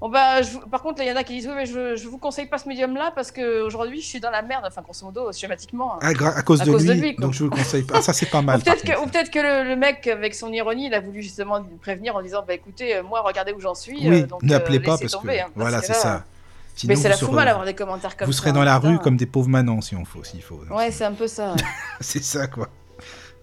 Bon 0.00 0.08
bah, 0.08 0.40
par 0.70 0.82
contre, 0.82 1.02
il 1.02 1.08
y 1.08 1.12
en 1.12 1.16
a 1.16 1.24
qui 1.24 1.34
disent 1.34 1.48
oui, 1.48 1.54
mais 1.56 1.66
je, 1.66 1.96
je 1.96 2.08
vous 2.08 2.18
conseille 2.18 2.46
pas 2.46 2.58
ce 2.58 2.68
médium-là 2.68 3.10
parce 3.16 3.32
qu'aujourd'hui, 3.32 4.00
je 4.00 4.06
suis 4.06 4.20
dans 4.20 4.30
la 4.30 4.42
merde, 4.42 4.64
enfin, 4.64 4.80
grosso 4.82 5.04
modo, 5.04 5.32
schématiquement. 5.32 5.98
Ah, 6.00 6.10
à, 6.10 6.42
cause, 6.42 6.60
de, 6.60 6.92
lui, 6.92 7.16
donc 7.16 7.32
je 7.32 7.44
vous 7.44 7.50
conseille 7.50 7.82
pas. 7.82 8.00
Ça, 8.00 8.12
c'est 8.12 8.30
pas 8.30 8.40
mal. 8.42 8.60
ou 8.60 8.62
peut-être 8.62 8.84
que, 8.84 8.92
peut 8.92 9.30
que 9.32 9.68
le, 9.68 9.74
mec, 9.74 10.06
avec 10.06 10.36
son 10.36 10.52
ironie, 10.52 10.86
il 10.86 10.94
a 10.94 11.00
voulu 11.00 11.20
justement 11.20 11.64
prévenir 11.80 12.14
en 12.14 12.22
disant 12.22 12.44
bah 12.46 12.54
écoutez, 12.54 12.96
euh, 12.96 13.02
moi, 13.02 13.22
regardez 13.22 13.52
où 13.52 13.60
j'en 13.60 13.74
suis. 13.74 14.08
Oui, 14.08 14.22
euh, 14.22 14.26
n'appelez 14.42 14.78
euh, 14.78 14.82
pas 14.82 14.98
parce 14.98 15.16
que. 15.16 15.28
Hein, 15.28 15.46
voilà, 15.56 15.82
c'est 15.82 15.94
ça. 15.94 16.24
mais 16.84 16.94
c'est 16.94 17.08
la 17.08 17.16
fout 17.16 17.32
mal 17.32 17.46
d'avoir 17.46 17.64
des 17.64 17.74
commentaires 17.74 18.16
comme 18.16 18.26
ça. 18.26 18.26
Vous 18.26 18.32
serez 18.32 18.52
dans 18.52 18.62
la 18.62 18.76
hein, 18.76 18.78
rue 18.78 18.98
comme 19.00 19.16
des 19.16 19.26
pauvres 19.26 19.48
manants, 19.48 19.80
si 19.80 19.96
on 19.96 20.04
faut. 20.04 20.22
S'il 20.22 20.42
faut 20.42 20.60
ouais, 20.70 20.92
c'est 20.92 21.04
un 21.04 21.12
peu 21.12 21.26
ça. 21.26 21.56
c'est 22.00 22.22
ça, 22.22 22.46
quoi. 22.46 22.68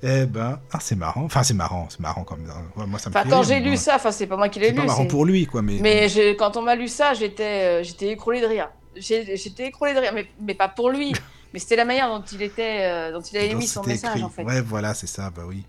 Eh 0.07 0.27
ben, 0.27 0.59
ah, 0.71 0.77
c'est 0.79 0.95
marrant. 0.95 1.23
Enfin, 1.23 1.41
c'est 1.41 1.55
marrant, 1.55 1.87
c'est 1.89 1.99
marrant 1.99 2.23
comme. 2.23 2.43
moi, 2.75 2.99
ça 2.99 3.09
me 3.09 3.15
enfin, 3.15 3.27
quand 3.27 3.41
j'ai 3.41 3.59
lu 3.59 3.75
ça, 3.75 3.95
enfin, 3.95 4.11
c'est 4.11 4.27
pas 4.27 4.37
moi 4.37 4.49
qui 4.49 4.59
l'ai 4.59 4.69
lu. 4.69 4.77
C'est 4.77 4.85
marrant 4.85 5.07
pour 5.07 5.25
lui, 5.25 5.47
quoi. 5.47 5.63
Mais, 5.63 5.79
mais 5.81 6.35
quand 6.37 6.57
on 6.57 6.61
m'a 6.61 6.75
lu 6.75 6.87
ça, 6.87 7.15
j'étais, 7.15 7.81
euh, 7.81 7.83
j'étais 7.83 8.09
écroulé 8.09 8.39
de 8.39 8.45
rire. 8.45 8.69
J'étais 8.95 9.67
écroulé 9.67 9.95
de 9.95 9.99
rire, 9.99 10.11
mais, 10.13 10.27
mais 10.39 10.53
pas 10.53 10.67
pour 10.67 10.91
lui. 10.91 11.11
mais 11.53 11.59
c'était 11.59 11.75
la 11.75 11.85
manière 11.85 12.07
dont 12.07 12.21
il 12.21 12.43
était, 12.43 12.85
euh, 12.85 13.13
dont 13.13 13.21
il 13.21 13.35
a 13.35 13.41
émis 13.45 13.65
son 13.65 13.83
message, 13.83 14.21
en 14.21 14.29
fait. 14.29 14.43
Ouais, 14.43 14.61
voilà, 14.61 14.93
c'est 14.93 15.07
ça. 15.07 15.31
Bah 15.31 15.41
oui, 15.47 15.65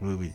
oui, 0.00 0.16
oui. 0.18 0.32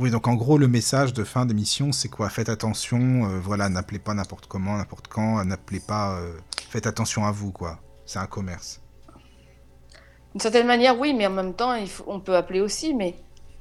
Oui, 0.00 0.10
donc 0.10 0.26
en 0.26 0.34
gros, 0.34 0.58
le 0.58 0.66
message 0.66 1.12
de 1.12 1.22
fin 1.22 1.46
d'émission, 1.46 1.92
c'est 1.92 2.08
quoi? 2.08 2.30
Faites 2.30 2.48
attention, 2.48 3.30
euh, 3.30 3.38
voilà, 3.38 3.68
n'appelez 3.68 4.00
pas 4.00 4.14
n'importe 4.14 4.48
comment, 4.48 4.76
n'importe 4.76 5.06
quand, 5.06 5.44
n'appelez 5.44 5.80
pas. 5.80 6.20
faites 6.68 6.88
attention 6.88 7.26
à 7.26 7.30
vous, 7.30 7.52
quoi. 7.52 7.78
C'est 8.06 8.18
un 8.18 8.26
commerce. 8.26 8.80
D'une 10.32 10.40
certaine 10.40 10.66
manière, 10.66 10.98
oui, 10.98 11.12
mais 11.12 11.26
en 11.26 11.30
même 11.30 11.54
temps, 11.54 11.74
il 11.74 11.88
faut, 11.88 12.04
on 12.06 12.20
peut 12.20 12.36
appeler 12.36 12.60
aussi, 12.60 12.94
mais 12.94 13.16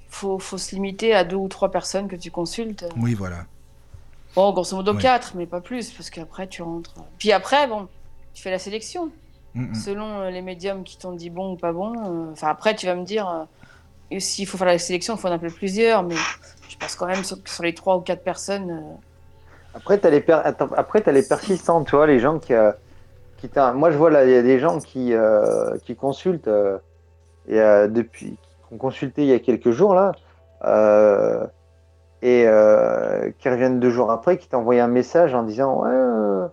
faut, 0.10 0.40
faut 0.40 0.58
se 0.58 0.76
limiter 0.76 1.14
à 1.14 1.24
deux 1.24 1.36
ou 1.36 1.48
trois 1.48 1.72
personnes 1.72 2.08
que 2.08 2.16
tu 2.16 2.32
consultes. 2.32 2.86
Oui, 2.98 3.14
voilà. 3.14 3.46
Bon, 4.36 4.52
grosso 4.54 4.76
modo 4.76 4.94
quatre, 4.94 5.34
mais 5.36 5.48
pas 5.48 5.62
plus, 5.62 5.92
parce 5.92 6.10
qu'après 6.10 6.48
tu 6.48 6.62
rentres. 6.62 6.94
Puis 7.18 7.32
après, 7.32 7.68
bon, 7.68 7.88
tu 8.34 8.44
fais 8.44 8.52
la 8.52 8.60
sélection. 8.60 9.10
Mm, 9.56 9.72
mm. 9.72 9.76
Selon 9.76 10.20
euh, 10.20 10.30
les 10.30 10.44
médiums 10.44 10.84
qui 10.84 10.98
t'ont 10.98 11.14
dit 11.14 11.32
bon 11.32 11.54
ou 11.54 11.56
pas 11.56 11.74
bon. 11.74 11.94
Euh, 11.98 12.32
enfin, 12.32 12.48
après, 12.50 12.76
tu 12.76 12.86
vas 12.86 12.96
me 12.96 13.04
dire, 13.04 13.48
euh, 14.12 14.20
s'il 14.20 14.46
faut 14.46 14.58
faire 14.58 14.68
la 14.68 14.78
sélection, 14.78 15.16
il 15.16 15.20
faut 15.20 15.28
en 15.28 15.32
appeler 15.32 15.52
plusieurs, 15.52 16.04
mais 16.04 16.16
je 16.70 16.78
pense 16.78 16.96
quand 16.96 17.08
même 17.08 17.24
sur, 17.24 17.38
sur 17.46 17.64
les 17.64 17.74
trois 17.74 17.98
ou 17.98 18.02
quatre 18.02 18.24
personnes. 18.24 18.84
Après, 19.74 20.00
tu 20.00 20.06
as, 20.06 20.12
les 20.12 20.24
as 20.30 21.12
les 21.12 21.24
persistants, 21.24 21.84
tu 21.84 21.96
vois, 21.96 22.06
les 22.06 22.20
gens 22.20 22.38
qui 22.38 22.54
moi, 23.74 23.92
je 23.92 23.98
vois 23.98 24.10
là, 24.10 24.26
il 24.26 24.32
y 24.32 24.36
a 24.36 24.42
des 24.42 24.60
gens 24.60 24.80
qui, 24.80 25.14
euh, 25.14 25.78
consultent 25.98 26.48
euh, 26.48 26.78
et 27.48 27.60
euh, 27.60 27.88
depuis, 27.88 28.38
qui 28.68 28.74
ont 28.74 28.78
consulté 28.78 29.24
il 29.24 29.28
y 29.30 29.34
a 29.34 29.40
quelques 29.40 29.72
jours 29.72 29.94
là, 29.94 30.12
et 32.22 32.46
qui 33.40 33.50
reviennent 33.50 33.80
deux 33.80 33.90
jours 33.90 34.12
après, 34.12 34.38
qui 34.38 34.50
t'envoient 34.50 34.76
un 34.82 34.88
message 34.88 35.34
en 35.34 35.44
disant 35.44 35.84
ouais, 35.84 36.50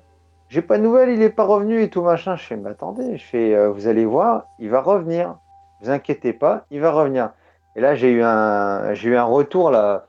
j'ai 0.48 0.62
pas 0.62 0.78
de 0.78 0.82
nouvelles, 0.82 1.10
il 1.10 1.22
est 1.22 1.30
pas 1.30 1.44
revenu 1.44 1.82
et 1.82 1.90
tout 1.90 2.02
machin. 2.02 2.36
Je 2.36 2.44
fais 2.44 2.56
mais 2.56 2.70
attendez, 2.70 3.16
je 3.16 3.24
fais 3.24 3.68
vous 3.68 3.88
allez 3.88 4.04
voir, 4.04 4.44
il 4.58 4.70
va 4.70 4.80
revenir. 4.80 5.36
Vous 5.82 5.90
inquiétez 5.90 6.32
pas, 6.32 6.64
il 6.70 6.80
va 6.80 6.90
revenir. 6.90 7.30
Et 7.74 7.80
là, 7.80 7.94
j'ai 7.94 8.10
eu 8.10 8.22
un, 8.22 8.94
j'ai 8.94 9.10
eu 9.10 9.16
un 9.16 9.24
retour 9.24 9.70
là, 9.70 10.06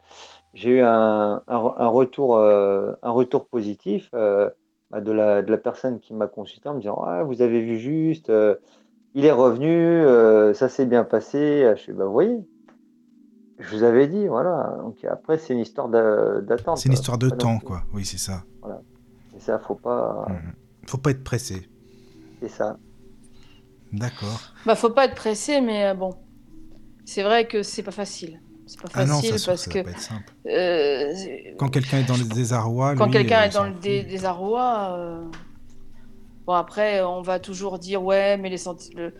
j'ai 0.53 0.69
eu 0.69 0.81
un 0.81 1.41
retour, 1.47 2.37
un 2.39 3.11
retour 3.11 3.47
positif. 3.47 4.11
De, 5.01 5.11
la, 5.11 5.41
de 5.41 5.51
la 5.51 5.57
personne 5.57 5.99
qui 5.99 6.13
m'a 6.13 6.27
consulté 6.27 6.69
en 6.69 6.75
me 6.75 6.79
disant 6.79 7.01
ah, 7.05 7.23
Vous 7.23 7.41
avez 7.41 7.61
vu 7.61 7.77
juste, 7.77 8.29
euh, 8.29 8.55
il 9.13 9.25
est 9.25 9.31
revenu, 9.31 9.69
euh, 9.69 10.53
ça 10.53 10.69
s'est 10.69 10.85
bien 10.85 11.03
passé. 11.03 11.71
Je 11.75 11.81
suis 11.81 11.93
Bah, 11.93 12.05
vous 12.05 12.11
voyez, 12.11 12.39
je 13.59 13.75
vous 13.75 13.83
avais 13.83 14.07
dit, 14.07 14.27
voilà. 14.27 14.77
Donc 14.81 15.03
après, 15.05 15.37
c'est 15.37 15.53
une 15.53 15.59
histoire 15.59 15.89
d'attente. 15.89 16.77
C'est 16.77 16.87
une 16.87 16.93
histoire 16.93 17.17
de 17.17 17.29
temps, 17.29 17.59
quoi. 17.59 17.83
Oui, 17.93 18.05
c'est 18.05 18.19
ça. 18.19 18.43
Voilà. 18.61 18.81
Et 19.35 19.39
ça, 19.39 19.59
faut 19.59 19.75
pas. 19.75 20.25
Mhm. 20.29 20.53
Faut 20.87 20.97
pas 20.97 21.11
être 21.11 21.23
pressé. 21.23 21.67
C'est 22.41 22.49
ça. 22.49 22.77
D'accord. 23.91 24.53
Bah, 24.65 24.75
faut 24.75 24.89
pas 24.89 25.05
être 25.05 25.15
pressé, 25.15 25.61
mais 25.61 25.85
euh, 25.85 25.93
bon. 25.93 26.11
C'est 27.05 27.23
vrai 27.23 27.47
que 27.47 27.63
c'est 27.63 27.83
pas 27.83 27.91
facile. 27.91 28.41
C'est 28.67 28.81
pas 28.81 28.89
facile 28.89 29.11
ah 29.11 29.29
non, 29.29 29.37
parce 29.45 29.67
que. 29.67 29.79
Euh, 30.47 31.13
quand 31.57 31.69
quelqu'un 31.69 31.99
est 31.99 32.03
dans 32.03 32.17
le 32.17 32.25
désarroi. 32.25 32.95
Quand 32.95 33.09
quelqu'un 33.09 33.43
est 33.43 33.53
dans 33.53 33.63
le 33.63 33.73
désarroi. 33.73 34.95
Euh, 34.97 35.23
bon, 36.45 36.53
après, 36.53 37.01
on 37.01 37.21
va 37.21 37.39
toujours 37.39 37.79
dire 37.79 38.03
ouais, 38.03 38.37
mais 38.37 38.49
les 38.49 38.57
le, 38.93 39.13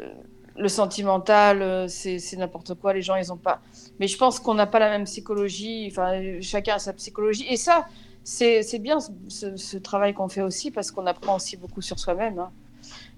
euh, 0.00 0.08
le 0.56 0.68
sentimental, 0.68 1.88
c'est 1.88 2.36
n'importe 2.36 2.74
quoi. 2.74 2.92
Les 2.94 3.02
gens, 3.02 3.16
ils 3.16 3.32
ont 3.32 3.36
pas. 3.36 3.60
Mais 3.98 4.06
je 4.06 4.16
pense 4.16 4.38
qu'on 4.38 4.54
n'a 4.54 4.66
pas 4.66 4.78
la 4.78 4.90
même 4.90 5.04
psychologie. 5.04 5.88
Enfin, 5.90 6.40
chacun 6.40 6.76
a 6.76 6.78
sa 6.78 6.92
psychologie. 6.92 7.46
Et 7.50 7.56
ça, 7.56 7.86
c'est 8.22 8.78
bien 8.78 8.98
ce, 9.00 9.76
travail 9.78 10.14
qu'on 10.14 10.28
fait 10.28 10.42
aussi 10.42 10.70
parce 10.70 10.92
qu'on 10.92 11.06
apprend 11.06 11.36
aussi 11.36 11.56
beaucoup 11.56 11.82
sur 11.82 11.98
soi-même. 11.98 12.38
Hein. 12.38 12.52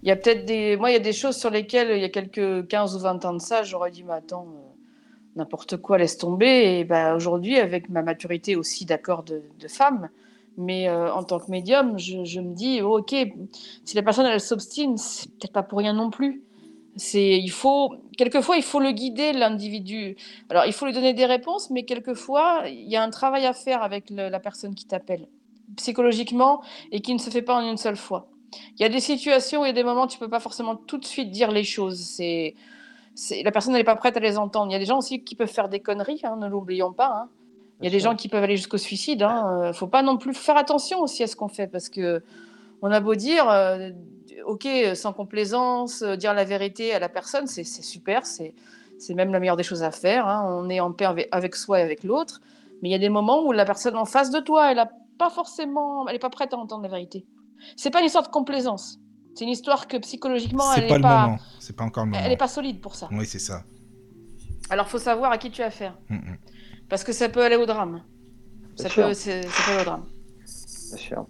Il 0.02 0.08
y 0.08 0.12
a 0.12 0.16
peut-être 0.16 0.46
des. 0.46 0.78
Moi, 0.78 0.90
il 0.90 0.94
y 0.94 0.96
a 0.96 1.00
des 1.00 1.12
choses 1.12 1.36
sur 1.36 1.50
lesquelles, 1.50 1.90
il 1.90 2.00
y 2.00 2.04
a 2.04 2.08
quelques 2.08 2.68
15 2.68 2.96
ou 2.96 3.00
20 3.00 3.24
ans 3.26 3.34
de 3.34 3.38
ça, 3.38 3.62
j'aurais 3.64 3.90
dit, 3.90 4.02
mais 4.02 4.14
attends 4.14 4.46
n'importe 5.36 5.76
quoi, 5.76 5.98
laisse 5.98 6.18
tomber. 6.18 6.78
Et 6.78 6.84
bah, 6.84 7.14
aujourd'hui, 7.14 7.58
avec 7.58 7.88
ma 7.88 8.02
maturité 8.02 8.56
aussi 8.56 8.84
d'accord 8.84 9.22
de, 9.22 9.42
femme, 9.68 10.08
mais 10.56 10.88
euh, 10.88 11.12
en 11.12 11.24
tant 11.24 11.38
que 11.38 11.50
médium, 11.50 11.98
je, 11.98 12.40
me 12.40 12.54
dis, 12.54 12.80
oh, 12.82 12.98
ok, 12.98 13.14
si 13.84 13.96
la 13.96 14.02
personne 14.02 14.26
elle 14.26 14.40
s'obstine, 14.40 14.96
c'est 14.96 15.30
peut-être 15.30 15.52
pas 15.52 15.62
pour 15.62 15.78
rien 15.78 15.92
non 15.92 16.10
plus. 16.10 16.42
C'est, 16.96 17.38
il 17.38 17.50
faut, 17.50 17.94
quelquefois, 18.16 18.56
il 18.56 18.62
faut 18.62 18.78
le 18.78 18.92
guider 18.92 19.32
l'individu. 19.32 20.16
Alors, 20.48 20.64
il 20.66 20.72
faut 20.72 20.86
lui 20.86 20.92
donner 20.92 21.12
des 21.12 21.26
réponses, 21.26 21.70
mais 21.70 21.84
quelquefois, 21.84 22.62
il 22.66 22.88
y 22.88 22.94
a 22.94 23.02
un 23.02 23.10
travail 23.10 23.46
à 23.46 23.52
faire 23.52 23.82
avec 23.82 24.10
la 24.10 24.38
personne 24.38 24.76
qui 24.76 24.86
t'appelle 24.86 25.26
psychologiquement 25.76 26.62
et 26.92 27.00
qui 27.00 27.12
ne 27.12 27.18
se 27.18 27.30
fait 27.30 27.42
pas 27.42 27.56
en 27.56 27.68
une 27.68 27.76
seule 27.76 27.96
fois. 27.96 28.28
Il 28.78 28.82
y 28.82 28.84
a 28.84 28.88
des 28.88 29.00
situations 29.00 29.62
où 29.62 29.64
il 29.64 29.68
y 29.68 29.70
a 29.70 29.74
des 29.74 29.82
moments 29.82 30.04
où 30.04 30.08
tu 30.08 30.18
peux 30.18 30.28
pas 30.28 30.38
forcément 30.38 30.76
tout 30.76 30.98
de 30.98 31.04
suite 31.04 31.30
dire 31.30 31.50
les 31.50 31.64
choses. 31.64 31.98
C'est 31.98 32.54
la 33.42 33.52
personne 33.52 33.74
n'est 33.74 33.84
pas 33.84 33.96
prête 33.96 34.16
à 34.16 34.20
les 34.20 34.38
entendre. 34.38 34.70
Il 34.70 34.72
y 34.72 34.76
a 34.76 34.78
des 34.78 34.86
gens 34.86 34.98
aussi 34.98 35.22
qui 35.22 35.34
peuvent 35.34 35.50
faire 35.50 35.68
des 35.68 35.80
conneries, 35.80 36.20
hein, 36.24 36.36
ne 36.36 36.48
l'oublions 36.48 36.92
pas. 36.92 37.22
Hein. 37.24 37.28
Il 37.80 37.84
y 37.84 37.88
a 37.88 37.90
des 37.90 38.00
gens 38.00 38.14
qui 38.14 38.28
peuvent 38.28 38.42
aller 38.42 38.56
jusqu'au 38.56 38.78
suicide. 38.78 39.20
Il 39.20 39.24
hein. 39.24 39.58
ne 39.58 39.64
euh, 39.66 39.72
faut 39.72 39.86
pas 39.86 40.02
non 40.02 40.16
plus 40.16 40.34
faire 40.34 40.56
attention 40.56 41.00
aussi 41.00 41.22
à 41.22 41.26
ce 41.26 41.36
qu'on 41.36 41.48
fait 41.48 41.66
parce 41.66 41.88
que 41.88 42.22
on 42.82 42.90
a 42.90 43.00
beau 43.00 43.14
dire, 43.14 43.48
euh, 43.48 43.90
ok, 44.46 44.68
sans 44.94 45.12
complaisance, 45.12 46.02
euh, 46.02 46.16
dire 46.16 46.34
la 46.34 46.44
vérité 46.44 46.92
à 46.92 46.98
la 46.98 47.08
personne, 47.08 47.46
c'est 47.46 47.64
super, 47.64 48.26
c'est 48.26 48.54
même 49.10 49.32
la 49.32 49.40
meilleure 49.40 49.56
des 49.56 49.62
choses 49.62 49.82
à 49.82 49.90
faire. 49.90 50.26
On 50.26 50.68
est 50.68 50.80
en 50.80 50.92
paix 50.92 51.06
avec, 51.30 51.56
soi 51.56 51.80
et 51.80 51.82
avec 51.82 52.04
l'autre. 52.04 52.40
Mais 52.82 52.88
il 52.88 52.92
y 52.92 52.96
a 52.96 52.98
des 52.98 53.08
moments 53.08 53.44
où 53.44 53.52
la 53.52 53.64
personne 53.64 53.96
en 53.96 54.04
face 54.04 54.30
de 54.30 54.40
toi, 54.40 54.70
elle 54.70 54.78
a 54.78 54.90
pas 55.18 55.30
forcément, 55.30 56.06
elle 56.06 56.14
n'est 56.14 56.18
pas 56.18 56.30
prête 56.30 56.52
à 56.52 56.58
entendre 56.58 56.82
la 56.82 56.88
vérité. 56.88 57.24
C'est 57.76 57.90
pas 57.90 58.00
une 58.00 58.06
histoire 58.06 58.24
de 58.24 58.28
complaisance. 58.30 58.98
C'est 59.34 59.44
une 59.44 59.50
histoire 59.50 59.88
que 59.88 59.96
psychologiquement, 59.96 60.72
elle 60.74 60.90
n'est 60.90 61.00
pas. 61.00 61.36
C'est 61.58 61.74
pas 61.74 61.84
encore 61.84 62.04
le 62.04 62.10
moment. 62.10 62.22
Elle 62.22 62.30
n'est 62.30 62.36
pas 62.36 62.48
solide 62.48 62.80
pour 62.80 62.94
ça. 62.94 63.08
Oui, 63.10 63.26
c'est 63.26 63.40
ça. 63.40 63.64
Alors, 64.70 64.88
faut 64.88 64.98
savoir 64.98 65.32
à 65.32 65.38
qui 65.38 65.50
tu 65.50 65.62
as 65.62 65.66
affaire. 65.66 65.98
Mm, 66.08 66.16
mm. 66.16 66.38
Parce 66.88 67.04
que 67.04 67.12
ça 67.12 67.28
peut 67.28 67.42
aller 67.42 67.56
au 67.56 67.66
drame. 67.66 68.02
Ça 68.76 68.88
peut, 68.88 69.12
ça 69.12 69.30
peut, 69.30 69.72
aller 69.72 69.80
au 69.82 69.84
drame. 69.84 70.04
Bien 70.88 70.96
sûr. 70.96 71.26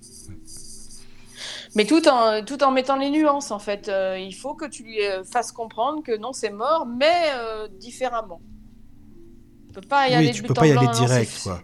Mais 1.74 1.84
tout 1.86 2.06
en, 2.08 2.44
tout 2.44 2.62
en 2.62 2.70
mettant 2.70 2.96
les 2.96 3.10
nuances, 3.10 3.50
en 3.50 3.58
fait. 3.58 3.88
Euh, 3.88 4.18
il 4.18 4.34
faut 4.34 4.54
que 4.54 4.66
tu 4.66 4.84
lui 4.84 5.04
euh, 5.04 5.24
fasses 5.24 5.50
comprendre 5.50 6.02
que 6.02 6.16
non, 6.16 6.32
c'est 6.32 6.50
mort, 6.50 6.86
mais 6.86 7.30
euh, 7.34 7.68
différemment. 7.68 8.40
Tu 9.68 9.80
peux 9.80 9.88
pas 9.88 10.08
y 10.08 10.16
oui, 10.16 10.30
tu 10.32 10.42
peux 10.42 10.54
pas 10.54 10.66
y 10.66 10.72
aller 10.72 10.88
direct, 10.88 11.40
quoi. 11.42 11.60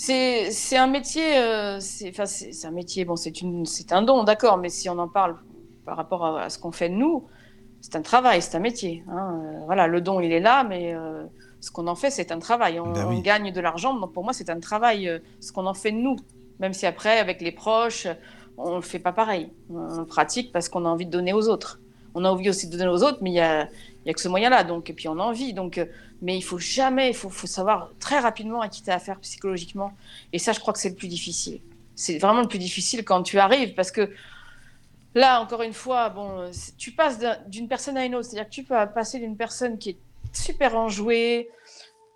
C'est 0.00 0.76
un 0.76 0.86
métier, 0.86 1.78
c'est 1.80 2.64
un 2.64 2.70
métier, 2.70 3.04
bon, 3.04 3.16
c'est 3.16 3.92
un 3.92 4.02
don, 4.02 4.24
d'accord, 4.24 4.58
mais 4.58 4.68
si 4.68 4.88
on 4.88 4.98
en 4.98 5.08
parle 5.08 5.36
par 5.84 5.96
rapport 5.96 6.24
à, 6.38 6.48
ce 6.48 6.58
qu'on 6.58 6.72
fait 6.72 6.88
de 6.88 6.94
nous, 6.94 7.26
c'est 7.80 7.96
un 7.96 8.02
travail, 8.02 8.42
c'est 8.42 8.56
un 8.56 8.60
métier. 8.60 9.04
Hein. 9.10 9.40
voilà, 9.66 9.86
le 9.86 10.00
don, 10.00 10.20
il 10.20 10.32
est 10.32 10.40
là, 10.40 10.64
mais 10.64 10.94
ce 11.60 11.70
qu'on 11.70 11.86
en 11.86 11.94
fait, 11.94 12.10
c'est 12.10 12.32
un 12.32 12.38
travail. 12.38 12.80
On, 12.80 12.90
ben 12.90 13.20
gagne 13.20 13.52
de 13.52 13.60
l'argent, 13.60 13.94
donc 13.94 14.12
pour 14.12 14.24
moi, 14.24 14.32
c'est 14.32 14.50
un 14.50 14.60
travail, 14.60 15.08
euh, 15.08 15.18
ce 15.40 15.52
qu'on 15.52 15.66
en 15.66 15.74
fait 15.74 15.92
de 15.92 15.98
nous. 15.98 16.16
Même 16.58 16.72
si 16.72 16.86
après, 16.86 17.18
avec 17.18 17.40
les 17.40 17.52
proches, 17.52 18.06
on 18.56 18.76
ne 18.76 18.80
fait 18.80 18.98
pas 18.98 19.12
pareil. 19.12 19.50
On 19.70 20.04
pratique 20.04 20.52
parce 20.52 20.68
qu'on 20.68 20.84
a 20.84 20.88
envie 20.88 21.06
de 21.06 21.10
donner 21.10 21.32
aux 21.32 21.48
autres. 21.48 21.80
On 22.14 22.24
a 22.24 22.28
envie 22.28 22.50
aussi 22.50 22.68
de 22.68 22.76
donner 22.76 22.90
aux 22.90 23.02
autres, 23.02 23.18
mais 23.22 23.30
il 23.30 23.34
n'y 23.34 23.40
a, 23.40 23.68
y 24.04 24.10
a 24.10 24.12
que 24.12 24.20
ce 24.20 24.28
moyen-là. 24.28 24.64
Donc, 24.64 24.90
et 24.90 24.92
puis 24.92 25.08
on 25.08 25.18
a 25.18 25.22
envie. 25.22 25.52
Donc, 25.54 25.78
euh, 25.78 25.86
mais 26.22 26.36
il 26.36 26.42
faut 26.42 26.58
jamais, 26.58 27.08
il 27.08 27.14
faut, 27.14 27.30
savoir 27.46 27.90
très 27.98 28.18
rapidement 28.18 28.60
à 28.60 28.68
qui 28.68 28.82
tu 28.82 28.90
affaire 28.90 29.18
psychologiquement. 29.20 29.92
Et 30.32 30.38
ça, 30.38 30.52
je 30.52 30.60
crois 30.60 30.72
que 30.72 30.78
c'est 30.78 30.90
le 30.90 30.94
plus 30.94 31.08
difficile. 31.08 31.60
C'est 31.94 32.18
vraiment 32.18 32.42
le 32.42 32.48
plus 32.48 32.58
difficile 32.58 33.04
quand 33.04 33.22
tu 33.22 33.38
arrives 33.38 33.74
parce 33.74 33.90
que 33.90 34.10
là, 35.14 35.40
encore 35.40 35.62
une 35.62 35.72
fois, 35.72 36.10
bon, 36.10 36.50
tu 36.78 36.92
passes 36.92 37.18
d'une 37.46 37.68
personne 37.68 37.96
à 37.96 38.04
une 38.04 38.14
autre. 38.14 38.26
C'est-à-dire 38.26 38.48
que 38.48 38.54
tu 38.54 38.64
peux 38.64 38.74
passer 38.94 39.18
d'une 39.18 39.36
personne 39.36 39.78
qui 39.78 39.90
est 39.90 39.98
super 40.32 40.76
enjoué. 40.76 41.48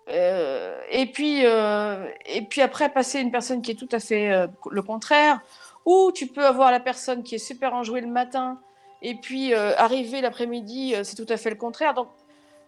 Euh, 0.09 0.79
et, 0.91 1.07
puis, 1.07 1.45
euh, 1.45 2.07
et 2.25 2.43
puis 2.43 2.61
après, 2.61 2.89
passer 2.89 3.19
une 3.19 3.31
personne 3.31 3.61
qui 3.61 3.71
est 3.71 3.75
tout 3.75 3.89
à 3.91 3.99
fait 3.99 4.31
euh, 4.31 4.47
le 4.69 4.81
contraire. 4.81 5.39
Ou 5.85 6.11
tu 6.13 6.27
peux 6.27 6.45
avoir 6.45 6.71
la 6.71 6.79
personne 6.79 7.23
qui 7.23 7.35
est 7.35 7.39
super 7.39 7.73
enjouée 7.73 8.01
le 8.01 8.07
matin, 8.07 8.59
et 9.03 9.13
puis 9.13 9.53
arriver 9.53 10.19
l'après-midi, 10.19 10.95
c'est 11.03 11.15
tout 11.15 11.31
à 11.31 11.37
fait 11.37 11.51
le 11.51 11.57
contraire. 11.57 11.93
Donc, 11.93 12.07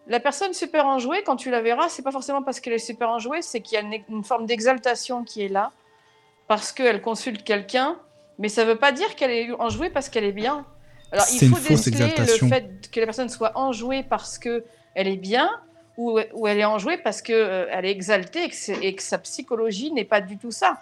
la 0.08 0.20
personne 0.20 0.54
super 0.54 0.86
enjouée, 0.86 1.22
quand 1.24 1.36
tu 1.36 1.50
la 1.50 1.60
verras, 1.60 1.88
c'est 1.88 2.02
pas 2.02 2.10
forcément 2.10 2.42
parce 2.42 2.60
qu'elle 2.60 2.72
est 2.72 2.78
super 2.78 3.10
enjouée, 3.10 3.42
c'est 3.42 3.60
qu'il 3.60 3.78
y 3.78 3.82
a 3.82 4.02
une, 4.08 4.24
forme 4.24 4.46
d'exaltation 4.46 5.22
qui 5.22 5.42
est 5.42 5.48
là, 5.48 5.70
parce 6.46 6.72
qu'elle 6.72 7.02
consulte 7.02 7.44
quelqu'un, 7.44 7.98
mais 8.38 8.48
ça 8.48 8.64
veut 8.64 8.76
pas 8.76 8.90
dire 8.90 9.14
qu'elle 9.16 9.30
est 9.30 9.52
enjouée 9.52 9.90
parce 9.90 10.08
qu'elle 10.08 10.24
est 10.24 10.32
bien. 10.32 10.64
Alors, 11.12 11.26
il 11.30 11.48
faut 11.48 11.68
déceler 11.68 12.14
le 12.18 12.48
fait 12.48 12.90
que 12.90 13.00
la 13.00 13.06
personne 13.06 13.28
soit 13.28 13.52
enjouée 13.56 14.02
parce 14.02 14.38
que 14.38 14.64
elle 14.94 15.08
est 15.08 15.16
bien 15.16 15.50
ou, 15.98 16.18
elle 16.18 16.58
est 16.58 16.64
enjouée 16.64 16.96
parce 16.96 17.20
qu'elle 17.20 17.36
euh, 17.36 17.80
est 17.82 17.90
exaltée 17.90 18.48
et 18.82 18.94
que, 18.94 19.02
sa 19.02 19.18
psychologie 19.18 19.92
n'est 19.92 20.04
pas 20.04 20.20
du 20.20 20.38
tout 20.38 20.52
ça. 20.52 20.78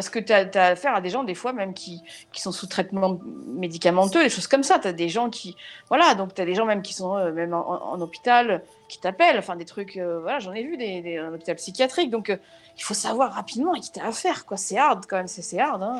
Parce 0.00 0.08
que 0.08 0.18
tu 0.18 0.32
as, 0.32 0.64
affaire 0.64 0.94
à 0.94 1.02
des 1.02 1.10
gens, 1.10 1.24
des 1.24 1.34
fois, 1.34 1.52
même 1.52 1.74
qui, 1.74 2.02
qui 2.32 2.40
sont 2.40 2.52
sous 2.52 2.66
traitement 2.66 3.20
médicamenteux, 3.46 4.22
des 4.22 4.30
choses 4.30 4.46
comme 4.46 4.62
ça. 4.62 4.78
Tu 4.78 4.88
as 4.88 4.94
des 4.94 5.10
gens 5.10 5.28
qui. 5.28 5.56
Voilà, 5.90 6.14
donc 6.14 6.34
tu 6.34 6.40
as 6.40 6.46
des 6.46 6.54
gens 6.54 6.64
même 6.64 6.80
qui 6.80 6.94
sont 6.94 7.18
euh, 7.18 7.32
même 7.32 7.52
en, 7.52 8.00
hôpital, 8.00 8.62
qui 8.88 8.98
t'appellent, 8.98 9.36
enfin 9.36 9.56
des 9.56 9.66
trucs. 9.66 9.98
Euh, 9.98 10.20
voilà, 10.20 10.38
j'en 10.38 10.54
ai 10.54 10.62
vu 10.62 10.78
des, 10.78 11.02
des, 11.02 11.20
en 11.20 11.34
hôpital 11.34 11.56
psychiatrique. 11.56 12.08
Donc 12.08 12.34
il 12.78 12.82
faut 12.82 12.94
savoir 12.94 13.34
rapidement 13.34 13.74
à 13.74 13.78
qui 13.78 13.92
tu 13.92 14.00
as 14.00 14.06
affaire, 14.06 14.46
quoi. 14.46 14.56
C'est 14.56 14.78
hard 14.78 15.04
quand 15.06 15.18
même, 15.18 15.28
c'est 15.28 15.58
hard. 15.58 15.82
Hein, 15.82 15.98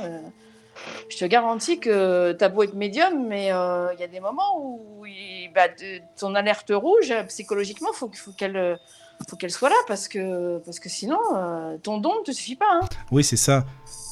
je 1.11 1.19
te 1.19 1.27
garantis 1.27 1.79
que 1.79 2.33
tu 2.33 2.43
as 2.43 2.49
beau 2.49 2.63
être 2.63 2.73
médium, 2.73 3.27
mais 3.27 3.49
il 3.49 3.53
euh, 3.53 3.93
y 3.99 4.03
a 4.03 4.09
des 4.09 4.21
moments 4.21 4.59
où 4.59 5.05
bah, 5.55 5.69
ton 6.19 6.35
alerte 6.35 6.73
rouge, 6.75 7.13
psychologiquement, 7.29 7.91
il 7.93 7.99
faut 7.99 8.33
qu'elle 8.33 8.79
faut 9.29 9.37
qu'elle 9.37 9.51
soit 9.51 9.69
là 9.69 9.77
parce 9.87 10.09
que, 10.09 10.59
parce 10.59 10.81
que 10.81 10.89
sinon, 10.89 11.19
euh, 11.35 11.77
ton 11.79 11.99
don 11.99 12.19
ne 12.21 12.25
te 12.25 12.33
suffit 12.33 12.57
pas. 12.57 12.71
Hein. 12.73 12.87
Oui, 13.11 13.23
c'est 13.23 13.37
ça. 13.37 13.65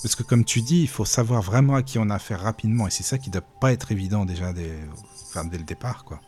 Parce 0.03 0.15
que 0.15 0.23
comme 0.23 0.45
tu 0.45 0.61
dis, 0.61 0.83
il 0.83 0.89
faut 0.89 1.05
savoir 1.05 1.43
vraiment 1.43 1.75
à 1.75 1.83
qui 1.83 1.99
on 1.99 2.11
a 2.11 2.17
affaire 2.17 2.41
rapidement. 2.41 2.87
Et 2.87 2.91
c'est 2.91 3.03
ça 3.03 3.19
qui 3.19 3.31
ne 3.31 3.35
doit 3.35 3.49
pas 3.61 3.73
être 3.73 3.91
évident 3.93 4.25
déjà 4.25 4.53
dès, 4.53 4.71
dès 5.51 5.59
le 5.59 5.65
départ. 5.65 6.05
quoi. 6.05 6.21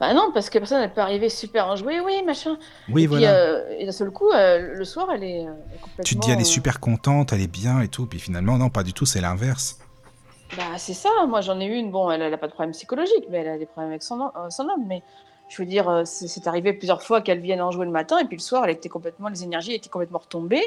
Bah 0.00 0.12
non, 0.12 0.32
parce 0.34 0.50
que 0.50 0.54
la 0.54 0.60
personne, 0.60 0.82
elle 0.82 0.92
peut 0.92 1.00
arriver 1.00 1.28
super 1.28 1.68
enjouée, 1.68 2.00
oui, 2.00 2.22
machin. 2.24 2.58
Oui, 2.88 3.04
et 3.04 3.06
voilà. 3.06 3.32
Euh, 3.32 3.76
et 3.78 3.86
d'un 3.86 3.92
seul 3.92 4.10
coup, 4.10 4.28
euh, 4.30 4.74
le 4.74 4.84
soir, 4.84 5.08
elle 5.12 5.22
est, 5.22 5.46
complètement... 5.80 6.04
Tu 6.04 6.16
te 6.16 6.20
dis, 6.20 6.30
elle 6.32 6.40
est 6.40 6.44
super 6.44 6.80
contente, 6.80 7.32
elle 7.32 7.40
est 7.40 7.46
bien 7.46 7.80
et 7.80 7.88
tout, 7.88 8.06
puis 8.06 8.18
finalement, 8.18 8.58
non, 8.58 8.70
pas 8.70 8.82
du 8.82 8.92
tout, 8.92 9.06
c'est 9.06 9.20
l'inverse. 9.20 9.78
Bah, 10.56 10.78
c'est 10.78 10.94
ça. 10.94 11.08
Moi, 11.28 11.42
j'en 11.42 11.60
ai 11.60 11.66
une, 11.66 11.92
bon, 11.92 12.10
elle 12.10 12.28
n'a 12.28 12.36
pas 12.38 12.48
de 12.48 12.52
problème 12.52 12.72
psychologique, 12.72 13.24
mais 13.30 13.38
elle 13.38 13.48
a 13.48 13.58
des 13.58 13.66
problèmes 13.66 13.90
avec 13.90 14.02
son, 14.02 14.30
son 14.50 14.64
homme. 14.64 14.84
Mais 14.86 15.02
je 15.48 15.56
veux 15.62 15.66
dire, 15.66 16.02
c'est 16.04 16.46
arrivé 16.46 16.72
plusieurs 16.72 17.02
fois 17.02 17.20
qu'elle 17.20 17.40
vienne 17.40 17.60
en 17.60 17.70
jouer 17.70 17.86
le 17.86 17.92
matin, 17.92 18.18
et 18.18 18.24
puis 18.24 18.36
le 18.36 18.42
soir, 18.42 18.64
elle 18.64 18.70
était 18.70 18.88
complètement, 18.88 19.28
les 19.28 19.44
énergies 19.44 19.74
étaient 19.74 19.90
complètement 19.90 20.18
retombées. 20.18 20.64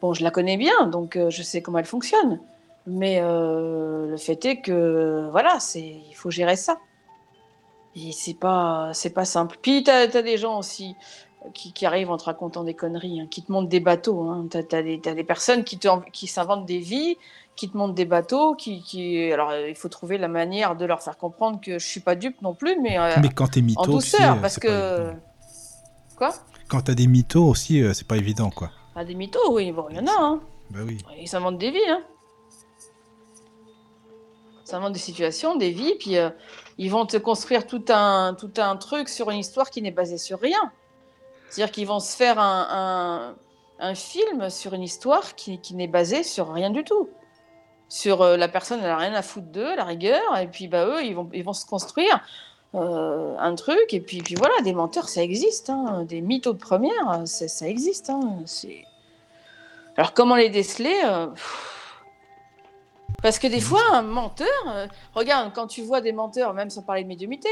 Bon, 0.00 0.14
je 0.14 0.22
la 0.22 0.30
connais 0.30 0.56
bien, 0.56 0.86
donc 0.86 1.18
je 1.28 1.42
sais 1.42 1.62
comment 1.62 1.78
elle 1.78 1.84
fonctionne. 1.84 2.40
Mais 2.86 3.20
le 3.20 4.16
fait 4.16 4.44
est 4.44 4.60
que, 4.60 5.28
voilà, 5.30 5.58
il 5.74 6.14
faut 6.14 6.30
gérer 6.30 6.56
ça. 6.56 6.78
Et 7.96 8.12
c'est 8.12 8.34
pas, 8.34 8.90
c'est 8.92 9.10
pas 9.10 9.24
simple. 9.24 9.56
Puis 9.60 9.82
tu 9.84 9.90
as, 9.90 10.06
des 10.06 10.36
gens 10.36 10.58
aussi 10.58 10.94
qui, 11.54 11.72
qui, 11.72 11.86
arrivent 11.86 12.10
en 12.10 12.16
te 12.16 12.24
racontant 12.24 12.64
des 12.64 12.74
conneries, 12.74 13.20
hein, 13.20 13.26
qui 13.30 13.42
te 13.42 13.50
montrent 13.50 13.68
des 13.68 13.80
bateaux. 13.80 14.22
Hein. 14.22 14.46
Tu 14.50 14.58
as, 14.58 14.82
des, 14.82 14.98
des 14.98 15.24
personnes 15.24 15.64
qui, 15.64 15.78
te, 15.78 15.88
qui 16.10 16.26
s'inventent 16.26 16.66
des 16.66 16.78
vies, 16.78 17.16
qui 17.56 17.68
te 17.68 17.76
montrent 17.76 17.94
des 17.94 18.04
bateaux. 18.04 18.54
Qui, 18.54 18.82
qui, 18.82 19.32
Alors, 19.32 19.52
il 19.54 19.74
faut 19.74 19.88
trouver 19.88 20.18
la 20.18 20.28
manière 20.28 20.76
de 20.76 20.84
leur 20.84 21.02
faire 21.02 21.18
comprendre 21.18 21.60
que 21.60 21.78
je 21.78 21.86
suis 21.86 22.00
pas 22.00 22.14
dupe 22.14 22.40
non 22.42 22.54
plus, 22.54 22.78
mais, 22.80 22.98
euh, 22.98 23.16
mais 23.20 23.28
quand 23.28 23.48
t'es 23.48 23.60
mytho 23.60 23.80
en 23.80 23.86
douceur, 23.86 24.32
aussi, 24.32 24.40
parce 24.40 24.58
que. 24.58 25.12
Quoi? 26.16 26.32
Quand 26.68 26.82
t'as 26.82 26.94
des 26.94 27.06
mythos 27.06 27.46
aussi, 27.46 27.82
euh, 27.82 27.92
c'est 27.94 28.06
pas 28.06 28.16
évident, 28.16 28.50
quoi. 28.50 28.70
Ah, 28.94 29.04
des 29.04 29.14
mythos, 29.14 29.52
oui, 29.52 29.72
bon, 29.72 29.86
il 29.90 29.96
y 29.96 30.00
en 30.00 30.06
a. 30.06 30.16
Hein. 30.18 30.40
Bah 30.70 30.80
oui. 30.84 30.98
Ils 31.18 31.28
s'inventent 31.28 31.58
des 31.58 31.70
vies, 31.70 31.78
hein. 31.88 32.02
Ils 34.64 34.70
s'inventent 34.70 34.92
des 34.92 34.98
situations, 34.98 35.56
des 35.56 35.70
vies, 35.70 35.94
puis 35.98 36.18
euh, 36.18 36.28
ils 36.76 36.90
vont 36.90 37.06
te 37.06 37.16
construire 37.16 37.66
tout 37.66 37.84
un, 37.88 38.34
tout 38.38 38.52
un 38.58 38.76
truc 38.76 39.08
sur 39.08 39.30
une 39.30 39.38
histoire 39.38 39.70
qui 39.70 39.80
n'est 39.80 39.90
basée 39.90 40.18
sur 40.18 40.40
rien. 40.40 40.72
C'est-à-dire 41.48 41.72
qu'ils 41.72 41.86
vont 41.86 42.00
se 42.00 42.16
faire 42.16 42.38
un, 42.38 43.34
film 43.94 44.50
sur 44.50 44.74
une 44.74 44.82
histoire 44.82 45.34
qui, 45.34 45.60
qui 45.60 45.74
n'est 45.74 45.86
basée 45.86 46.22
sur 46.22 46.52
rien 46.52 46.70
du 46.70 46.84
tout. 46.84 47.08
Sur 47.88 48.22
euh, 48.22 48.36
la 48.36 48.48
personne, 48.48 48.80
elle 48.80 48.88
n'a 48.88 48.96
rien 48.96 49.14
à 49.14 49.22
foutre 49.22 49.46
d'eux, 49.46 49.74
la 49.76 49.84
rigueur, 49.84 50.36
et 50.38 50.46
puis 50.46 50.68
bah, 50.68 50.84
eux, 50.84 51.02
ils 51.02 51.14
vont, 51.14 51.28
ils 51.32 51.44
vont 51.44 51.54
se 51.54 51.64
construire 51.64 52.20
euh, 52.74 53.34
un 53.38 53.54
truc, 53.54 53.94
et 53.94 54.00
puis, 54.00 54.18
puis 54.18 54.34
voilà, 54.34 54.54
des 54.62 54.74
menteurs, 54.74 55.08
ça 55.08 55.22
existe. 55.22 55.70
Hein. 55.70 56.04
Des 56.06 56.20
mythos 56.20 56.52
de 56.52 56.58
première, 56.58 57.22
ça 57.24 57.66
existe. 57.66 58.10
Hein. 58.10 58.44
Alors 59.96 60.12
comment 60.12 60.36
les 60.36 60.50
déceler 60.50 60.96
euh, 61.04 61.26
parce 63.20 63.40
que 63.40 63.48
des 63.48 63.60
fois, 63.60 63.82
un 63.92 64.02
menteur, 64.02 64.46
euh, 64.68 64.86
regarde, 65.12 65.50
quand 65.52 65.66
tu 65.66 65.82
vois 65.82 66.00
des 66.00 66.12
menteurs, 66.12 66.54
même 66.54 66.70
sans 66.70 66.82
parler 66.82 67.02
de 67.02 67.08
médiumité, 67.08 67.48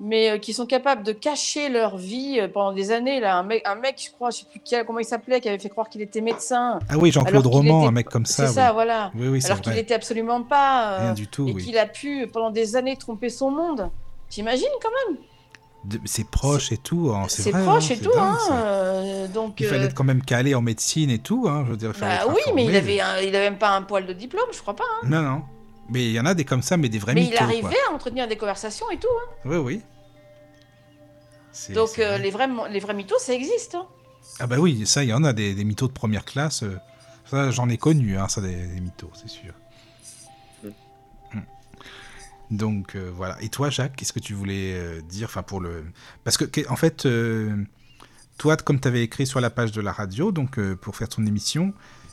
mais 0.00 0.30
euh, 0.30 0.38
qui 0.38 0.54
sont 0.54 0.64
capables 0.64 1.02
de 1.02 1.12
cacher 1.12 1.68
leur 1.68 1.98
vie 1.98 2.40
euh, 2.40 2.48
pendant 2.48 2.72
des 2.72 2.90
années, 2.90 3.20
là, 3.20 3.36
un 3.36 3.42
mec, 3.42 3.62
un 3.66 3.74
mec 3.74 4.02
je 4.02 4.10
crois, 4.10 4.30
je 4.30 4.38
sais 4.38 4.46
plus 4.50 4.60
comment 4.86 4.98
il 4.98 5.04
s'appelait, 5.04 5.42
qui 5.42 5.48
avait 5.50 5.58
fait 5.58 5.68
croire 5.68 5.90
qu'il 5.90 6.00
était 6.00 6.22
médecin. 6.22 6.78
Ah 6.88 6.96
oui, 6.96 7.12
Jean-Claude 7.12 7.46
Roman, 7.46 7.86
un 7.86 7.90
mec 7.90 8.08
comme 8.08 8.24
ça. 8.24 8.46
C'est 8.46 8.54
ça, 8.54 8.72
voilà. 8.72 9.12
alors 9.44 9.60
qu'il 9.60 9.74
n'était 9.74 9.94
absolument 9.94 10.42
pas. 10.42 10.98
Rien 10.98 11.12
du 11.12 11.28
tout. 11.28 11.48
Et 11.48 11.54
qu'il 11.54 11.76
a 11.76 11.86
pu, 11.86 12.26
pendant 12.26 12.50
des 12.50 12.76
années, 12.76 12.96
tromper 12.96 13.28
son 13.28 13.50
monde. 13.50 13.90
T'imagines 14.30 14.68
quand 14.80 14.90
même? 15.06 15.18
C'est 16.04 16.28
proche 16.28 16.72
et 16.72 16.76
tout. 16.76 17.12
Hein, 17.14 17.26
c'est 17.28 17.50
proche 17.50 17.90
hein, 17.90 17.94
et 17.94 17.98
tout. 17.98 18.10
Hein, 18.16 18.38
euh, 18.52 19.28
donc, 19.28 19.60
il 19.60 19.66
fallait 19.66 19.82
euh, 19.82 19.86
être 19.86 19.94
quand 19.94 20.04
même 20.04 20.22
calé 20.22 20.54
en 20.54 20.62
médecine 20.62 21.10
et 21.10 21.18
tout. 21.18 21.46
Hein, 21.48 21.64
je 21.66 21.70
veux 21.72 21.76
dire, 21.76 21.92
bah, 21.98 22.26
oui, 22.28 22.40
mais 22.54 22.64
il 22.64 22.76
avait, 22.76 22.96
il 22.96 23.34
avait 23.34 23.50
même 23.50 23.58
pas 23.58 23.70
un 23.70 23.82
poil 23.82 24.06
de 24.06 24.12
diplôme, 24.12 24.48
je 24.52 24.60
crois 24.60 24.76
pas. 24.76 24.84
Hein. 25.02 25.06
Non, 25.08 25.22
non. 25.22 25.42
Mais 25.88 26.04
il 26.04 26.12
y 26.12 26.20
en 26.20 26.26
a 26.26 26.34
des 26.34 26.44
comme 26.44 26.62
ça, 26.62 26.76
mais 26.76 26.88
des 26.88 26.98
vrais 26.98 27.14
mais 27.14 27.22
mythos. 27.22 27.36
Il 27.40 27.42
arrivait 27.42 27.76
à 27.90 27.94
entretenir 27.94 28.28
des 28.28 28.36
conversations 28.36 28.90
et 28.90 28.98
tout. 28.98 29.08
Hein. 29.08 29.34
Oui, 29.44 29.56
oui. 29.56 29.82
Donc 31.74 31.98
euh, 31.98 32.16
les, 32.18 32.30
vrais, 32.30 32.48
les 32.70 32.78
vrais 32.78 32.94
mythos, 32.94 33.18
ça 33.18 33.34
existe. 33.34 33.76
Ah 34.38 34.46
bah 34.46 34.56
oui, 34.58 34.86
ça, 34.86 35.02
il 35.02 35.10
y 35.10 35.12
en 35.12 35.24
a 35.24 35.32
des, 35.32 35.54
des 35.54 35.64
mythos 35.64 35.88
de 35.88 35.92
première 35.92 36.24
classe. 36.24 36.62
Ça, 37.24 37.50
j'en 37.50 37.68
ai 37.68 37.76
connu, 37.76 38.16
ça, 38.28 38.40
des, 38.40 38.54
des 38.54 38.80
mythos, 38.80 39.10
c'est 39.14 39.28
sûr. 39.28 39.52
Donc 42.50 42.96
voilà. 42.96 43.36
Et 43.40 43.48
toi, 43.48 43.70
Jacques, 43.70 43.96
qu'est-ce 43.96 44.12
que 44.12 44.20
tu 44.20 44.34
voulais 44.34 44.76
dire 45.08 45.28
Enfin, 45.28 45.42
pour 45.42 45.60
le. 45.60 45.84
Parce 46.24 46.36
que, 46.36 46.68
en 46.68 46.76
fait, 46.76 47.06
toi, 48.38 48.56
comme 48.56 48.80
tu 48.80 48.88
avais 48.88 49.02
écrit 49.02 49.26
sur 49.26 49.40
la 49.40 49.50
page 49.50 49.72
de 49.72 49.80
la 49.80 49.92
radio, 49.92 50.32
donc 50.32 50.58
pour 50.76 50.96
faire 50.96 51.08
ton 51.08 51.24
émission, 51.26 51.72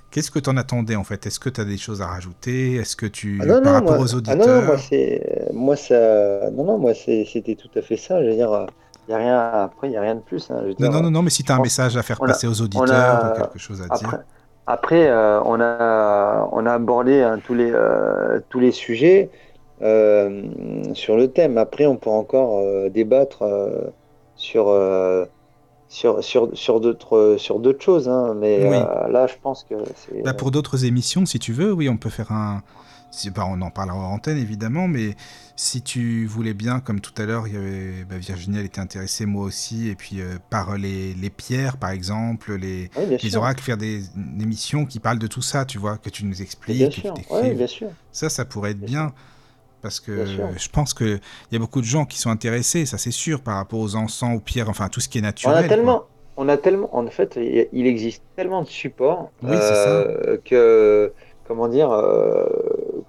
Qu'est-ce 0.10 0.32
que 0.32 0.40
tu 0.40 0.50
en 0.50 0.56
attendais 0.56 0.96
en 0.96 1.04
fait? 1.04 1.26
Est-ce 1.26 1.40
que 1.40 1.50
tu 1.50 1.60
as 1.60 1.66
des 1.66 1.78
choses 1.78 2.02
à 2.02 2.08
rajouter? 2.08 2.76
Est-ce 2.76 2.96
que 2.96 3.06
tu 3.06 3.42
ah 3.44 3.62
par 3.62 3.74
rapport 3.74 4.00
aux 4.00 4.14
auditeurs 4.14 4.40
ah 4.42 4.62
non, 4.62 4.66
moi 4.66 4.78
c'est 4.78 5.50
moi 5.54 5.76
ça 5.76 6.50
non 6.52 6.64
non 6.64 6.78
moi 6.78 6.94
c'était 6.94 7.56
tout 7.56 7.70
à 7.78 7.82
fait 7.82 7.98
ça. 7.98 8.24
Je 8.24 8.30
veux 8.30 8.36
dire, 8.36 8.68
y 9.10 9.14
a 9.14 9.18
rien 9.18 9.38
après, 9.38 9.90
il 9.90 9.94
y 9.94 9.98
a 9.98 10.02
rien 10.02 10.16
de 10.16 10.22
plus. 10.22 10.50
Hein. 10.50 10.64
non, 10.80 10.92
non, 10.92 11.02
non, 11.04 11.12
non, 11.12 11.22
mais 11.22 11.30
si 11.30 11.44
tu 11.44 11.52
as 11.52 11.56
un 11.56 11.62
message 11.62 11.98
à 11.98 12.04
faire 12.04 12.20
passer 12.20 12.48
aux 12.48 12.62
auditeurs 12.62 13.32
ou 13.32 13.38
quelque 13.38 13.60
chose 13.60 13.82
à 13.82 13.86
après, 13.86 14.00
dire. 14.00 14.20
Après, 14.66 15.08
euh, 15.08 15.42
on 15.44 15.60
a 15.60 16.48
on 16.52 16.66
a 16.66 16.74
abordé 16.74 17.22
hein, 17.22 17.40
tous 17.46 17.54
les 17.54 17.72
euh, 17.74 18.40
tous 18.50 18.60
les 18.60 18.72
sujets 18.72 19.30
euh, 19.82 20.44
sur 20.94 21.18
le 21.18 21.28
thème. 21.30 21.58
Après, 21.58 21.86
on 21.86 21.98
peut 21.98 22.10
encore 22.10 22.90
débattre 22.90 23.44
sur 24.36 24.70
sur, 25.90 26.24
sur, 26.24 26.50
sur 26.54 26.80
d'autres 26.80 27.36
sur 27.38 27.60
d'autres 27.60 27.82
choses 27.82 28.10
hein, 28.10 28.36
mais 28.38 28.60
euh, 28.66 29.08
là 29.08 29.28
je 29.28 29.36
pense 29.42 29.64
que 29.64 29.76
c'est 29.96 30.22
bah, 30.22 30.34
pour 30.34 30.52
d'autres 30.52 30.86
émissions 30.86 31.26
si 31.26 31.40
tu 31.40 31.54
veux 31.54 31.72
oui 31.72 31.88
on 31.88 31.98
peut 31.98 32.10
faire 32.10 32.32
un 32.32 32.62
si, 33.10 33.32
bah, 33.32 33.46
on 33.50 33.62
en 33.62 33.72
parlera 33.72 33.98
en 33.98 34.16
antenne 34.16 34.38
évidemment 34.38 34.90
mais 34.90 35.16
si 35.56 35.82
tu 35.82 36.26
voulais 36.26 36.54
bien 36.54 36.82
comme 36.82 37.00
tout 37.00 37.14
à 37.18 37.26
l'heure 37.26 37.48
il 37.48 37.54
y 37.54 37.58
avait 37.58 38.04
bah, 38.04 38.18
Virginie 38.18 38.60
elle 38.60 38.66
était 38.66 38.82
intéressée 38.82 39.26
moi 39.26 39.46
aussi 39.46 39.88
et 39.88 39.96
puis 39.96 40.20
euh, 40.20 40.38
par 40.50 40.78
les, 40.78 41.14
les, 41.14 41.30
pierres 41.30 41.78
par 41.78 41.92
exemple 41.92 42.56
les, 42.56 42.90
les 43.24 43.38
oracles 43.38 43.64
faire 43.64 43.78
des 43.78 44.04
émissions 44.42 44.86
qui 44.86 45.00
parlent 45.00 45.20
de 45.20 45.28
tout 45.28 45.42
ça 45.42 45.64
tu 45.64 45.78
vois 45.78 45.98
que 45.98 46.10
tu 46.10 46.26
nous 46.26 46.42
expliques 46.42 46.78
bien 46.78 46.92
sûr. 46.92 47.14
bien 47.56 47.68
sûr. 47.68 47.88
ça 48.12 48.28
ça 48.28 48.44
pourrait 48.44 48.72
être 48.72 48.82
bien 48.82 49.14
parce 49.82 50.00
que 50.00 50.26
je 50.26 50.70
pense 50.70 50.94
qu'il 50.94 51.20
y 51.52 51.56
a 51.56 51.60
beaucoup 51.60 51.82
de 51.82 51.86
gens 51.86 52.06
qui 52.06 52.20
sont 52.20 52.30
intéressés, 52.30 52.86
ça 52.86 52.98
c'est 52.98 53.12
sûr, 53.12 53.42
par 53.42 53.56
rapport 53.56 53.80
aux 53.80 53.96
encens, 53.96 54.36
aux 54.36 54.40
pierres, 54.40 54.70
enfin 54.70 54.90
tout 54.90 55.00
ce 55.00 55.10
qui 55.10 55.20
est 55.20 55.22
naturel. 55.22 55.56
On 55.56 55.66
a 55.66 55.68
tellement, 55.68 56.04
on 56.38 56.50
a 56.50 56.58
tellement 56.58 56.96
en 56.96 57.08
fait, 57.08 57.38
il 57.38 57.88
existe 57.88 58.24
tellement 58.36 58.64
de 58.64 58.68
supports 58.68 59.32
euh, 59.44 60.38
que, 60.44 61.14
comment 61.48 61.68
dire, 61.68 61.92
euh, 61.92 62.46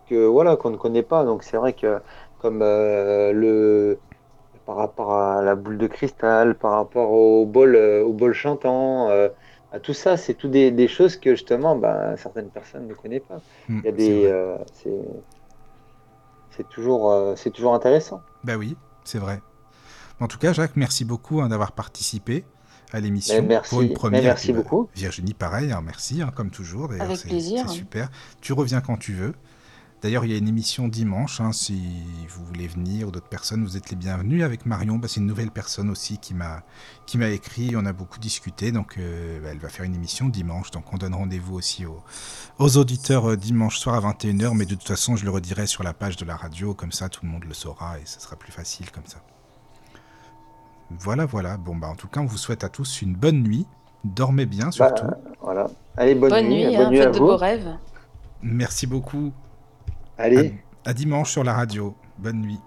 que 0.09 0.27
voilà, 0.27 0.57
qu'on 0.57 0.71
ne 0.71 0.77
connaît 0.77 1.03
pas. 1.03 1.25
Donc 1.25 1.43
c'est 1.43 1.57
vrai 1.57 1.73
que 1.73 1.99
comme 2.41 2.61
euh, 2.63 3.33
le 3.33 3.99
par 4.67 4.77
rapport 4.77 5.15
à 5.15 5.43
la 5.43 5.55
boule 5.55 5.79
de 5.79 5.87
cristal, 5.87 6.55
par 6.55 6.73
rapport 6.73 7.11
au 7.11 7.47
bol, 7.47 7.75
au 7.77 8.13
bol 8.13 8.35
chantant, 8.35 9.09
à 9.73 9.81
tout 9.81 9.95
ça, 9.95 10.19
c'est 10.19 10.35
tout 10.35 10.49
des, 10.49 10.89
choses 10.89 11.17
que 11.17 11.31
justement, 11.31 11.75
ben, 11.75 12.15
certaines 12.19 12.51
personnes 12.51 12.87
ne 12.87 12.93
connaissent 12.93 13.23
pas. 13.27 13.41
Hmm, 13.69 13.81
il 13.83 13.85
y 13.85 13.89
a 13.89 13.93
des, 13.93 14.33
c'est 16.57 16.69
toujours, 16.69 17.13
euh, 17.13 17.35
c'est 17.37 17.51
toujours 17.51 17.75
intéressant. 17.75 18.23
Ben 18.45 18.57
oui, 18.57 18.77
c'est 19.05 19.19
vrai. 19.19 19.41
En 20.21 20.27
tout 20.27 20.39
cas, 20.39 20.53
Jacques, 20.53 20.77
merci 20.77 21.05
beaucoup 21.05 21.41
hein, 21.41 21.49
d'avoir 21.49 21.73
participé 21.73 22.45
à 22.93 23.01
l'émission 23.01 23.43
merci, 23.43 23.71
pour 23.71 23.83
une 23.83 23.93
première. 23.93 24.23
merci 24.23 24.53
bah, 24.53 24.63
beaucoup. 24.63 24.89
Virginie, 24.95 25.35
pareil, 25.35 25.73
hein, 25.73 25.83
merci, 25.85 26.23
hein, 26.23 26.33
comme 26.35 26.51
toujours. 26.51 26.91
Avec 26.99 27.21
plaisir. 27.23 27.65
C'est 27.69 27.75
super. 27.75 28.11
Tu 28.41 28.53
reviens 28.53 28.81
quand 28.81 28.97
tu 28.97 29.13
veux. 29.13 29.35
D'ailleurs, 30.01 30.25
il 30.25 30.31
y 30.31 30.35
a 30.35 30.39
une 30.39 30.47
émission 30.47 30.87
dimanche, 30.87 31.41
hein, 31.41 31.53
si 31.53 31.83
vous 32.29 32.45
voulez 32.45 32.69
venir 32.69 33.09
ou 33.09 33.11
d'autres 33.11 33.29
personnes, 33.29 33.65
vous 33.65 33.77
êtes 33.77 33.91
les 33.91 33.97
bienvenus. 33.97 34.45
Avec 34.45 34.65
Marion, 34.65 34.97
bah, 34.97 35.09
c'est 35.09 35.19
une 35.19 35.27
nouvelle 35.27 35.51
personne 35.51 35.91
aussi 35.91 36.19
qui 36.19 36.35
m'a 36.35 36.63
qui 37.07 37.19
m'a 37.19 37.31
écrit, 37.31 37.75
on 37.75 37.85
a 37.85 37.93
beaucoup 37.93 38.21
discuté, 38.21 38.71
donc 38.71 38.97
euh, 38.97 39.41
bah, 39.41 39.49
elle 39.51 39.59
va 39.59 39.69
faire 39.69 39.85
une 39.85 39.97
émission 39.97 40.29
dimanche. 40.29 40.71
Donc 40.71 40.93
on 40.93 40.99
donne 40.99 41.15
rendez-vous 41.15 41.57
aussi 41.57 41.85
aux, 41.85 42.01
aux 42.61 42.77
auditeurs 42.77 43.31
euh, 43.31 43.37
dimanche 43.37 43.79
soir 43.79 43.97
à 43.97 44.13
21h, 44.13 44.55
mais 44.55 44.67
de 44.67 44.77
toute 44.77 44.87
façon, 44.87 45.17
je 45.17 45.25
le 45.25 45.31
redirai 45.33 45.67
sur 45.67 45.83
la 45.83 45.93
page 45.93 46.17
de 46.17 46.25
la 46.25 46.37
radio, 46.37 46.75
comme 46.75 46.93
ça 46.93 47.09
tout 47.09 47.25
le 47.25 47.33
monde 47.33 47.45
le 47.45 47.55
saura 47.55 47.99
et 47.99 48.03
ce 48.05 48.21
sera 48.21 48.37
plus 48.37 48.53
facile 48.53 48.93
comme 48.93 49.07
ça. 49.07 49.19
Voilà, 50.91 51.27
voilà. 51.27 51.57
Bon, 51.57 51.75
bah 51.75 51.89
en 51.89 51.97
tout 51.97 52.09
cas, 52.09 52.21
on 52.21 52.27
vous 52.27 52.39
souhaite 52.39 52.63
à 52.63 52.69
tous 52.69 53.03
une 53.03 53.15
bonne 53.15 53.43
nuit. 53.43 53.67
Dormez 54.05 54.47
bien 54.47 54.67
bah, 54.67 54.71
surtout. 54.71 55.07
voilà. 55.43 55.67
Allez, 55.97 56.15
bonne, 56.15 56.31
bonne 56.31 56.47
nuit. 56.47 56.67
nuit 56.69 56.77
bonne 56.77 56.91
nuit 56.91 57.01
à 57.01 57.07
de 57.11 57.19
beaux 57.19 57.37
rêves. 57.37 57.77
Merci 58.43 58.87
beaucoup. 58.87 59.33
Allez. 60.19 60.55
À, 60.85 60.93
dimanche 60.93 61.31
sur 61.31 61.45
la 61.45 61.55
radio. 61.55 61.95
Bonne 62.19 62.41
nuit. 62.41 62.59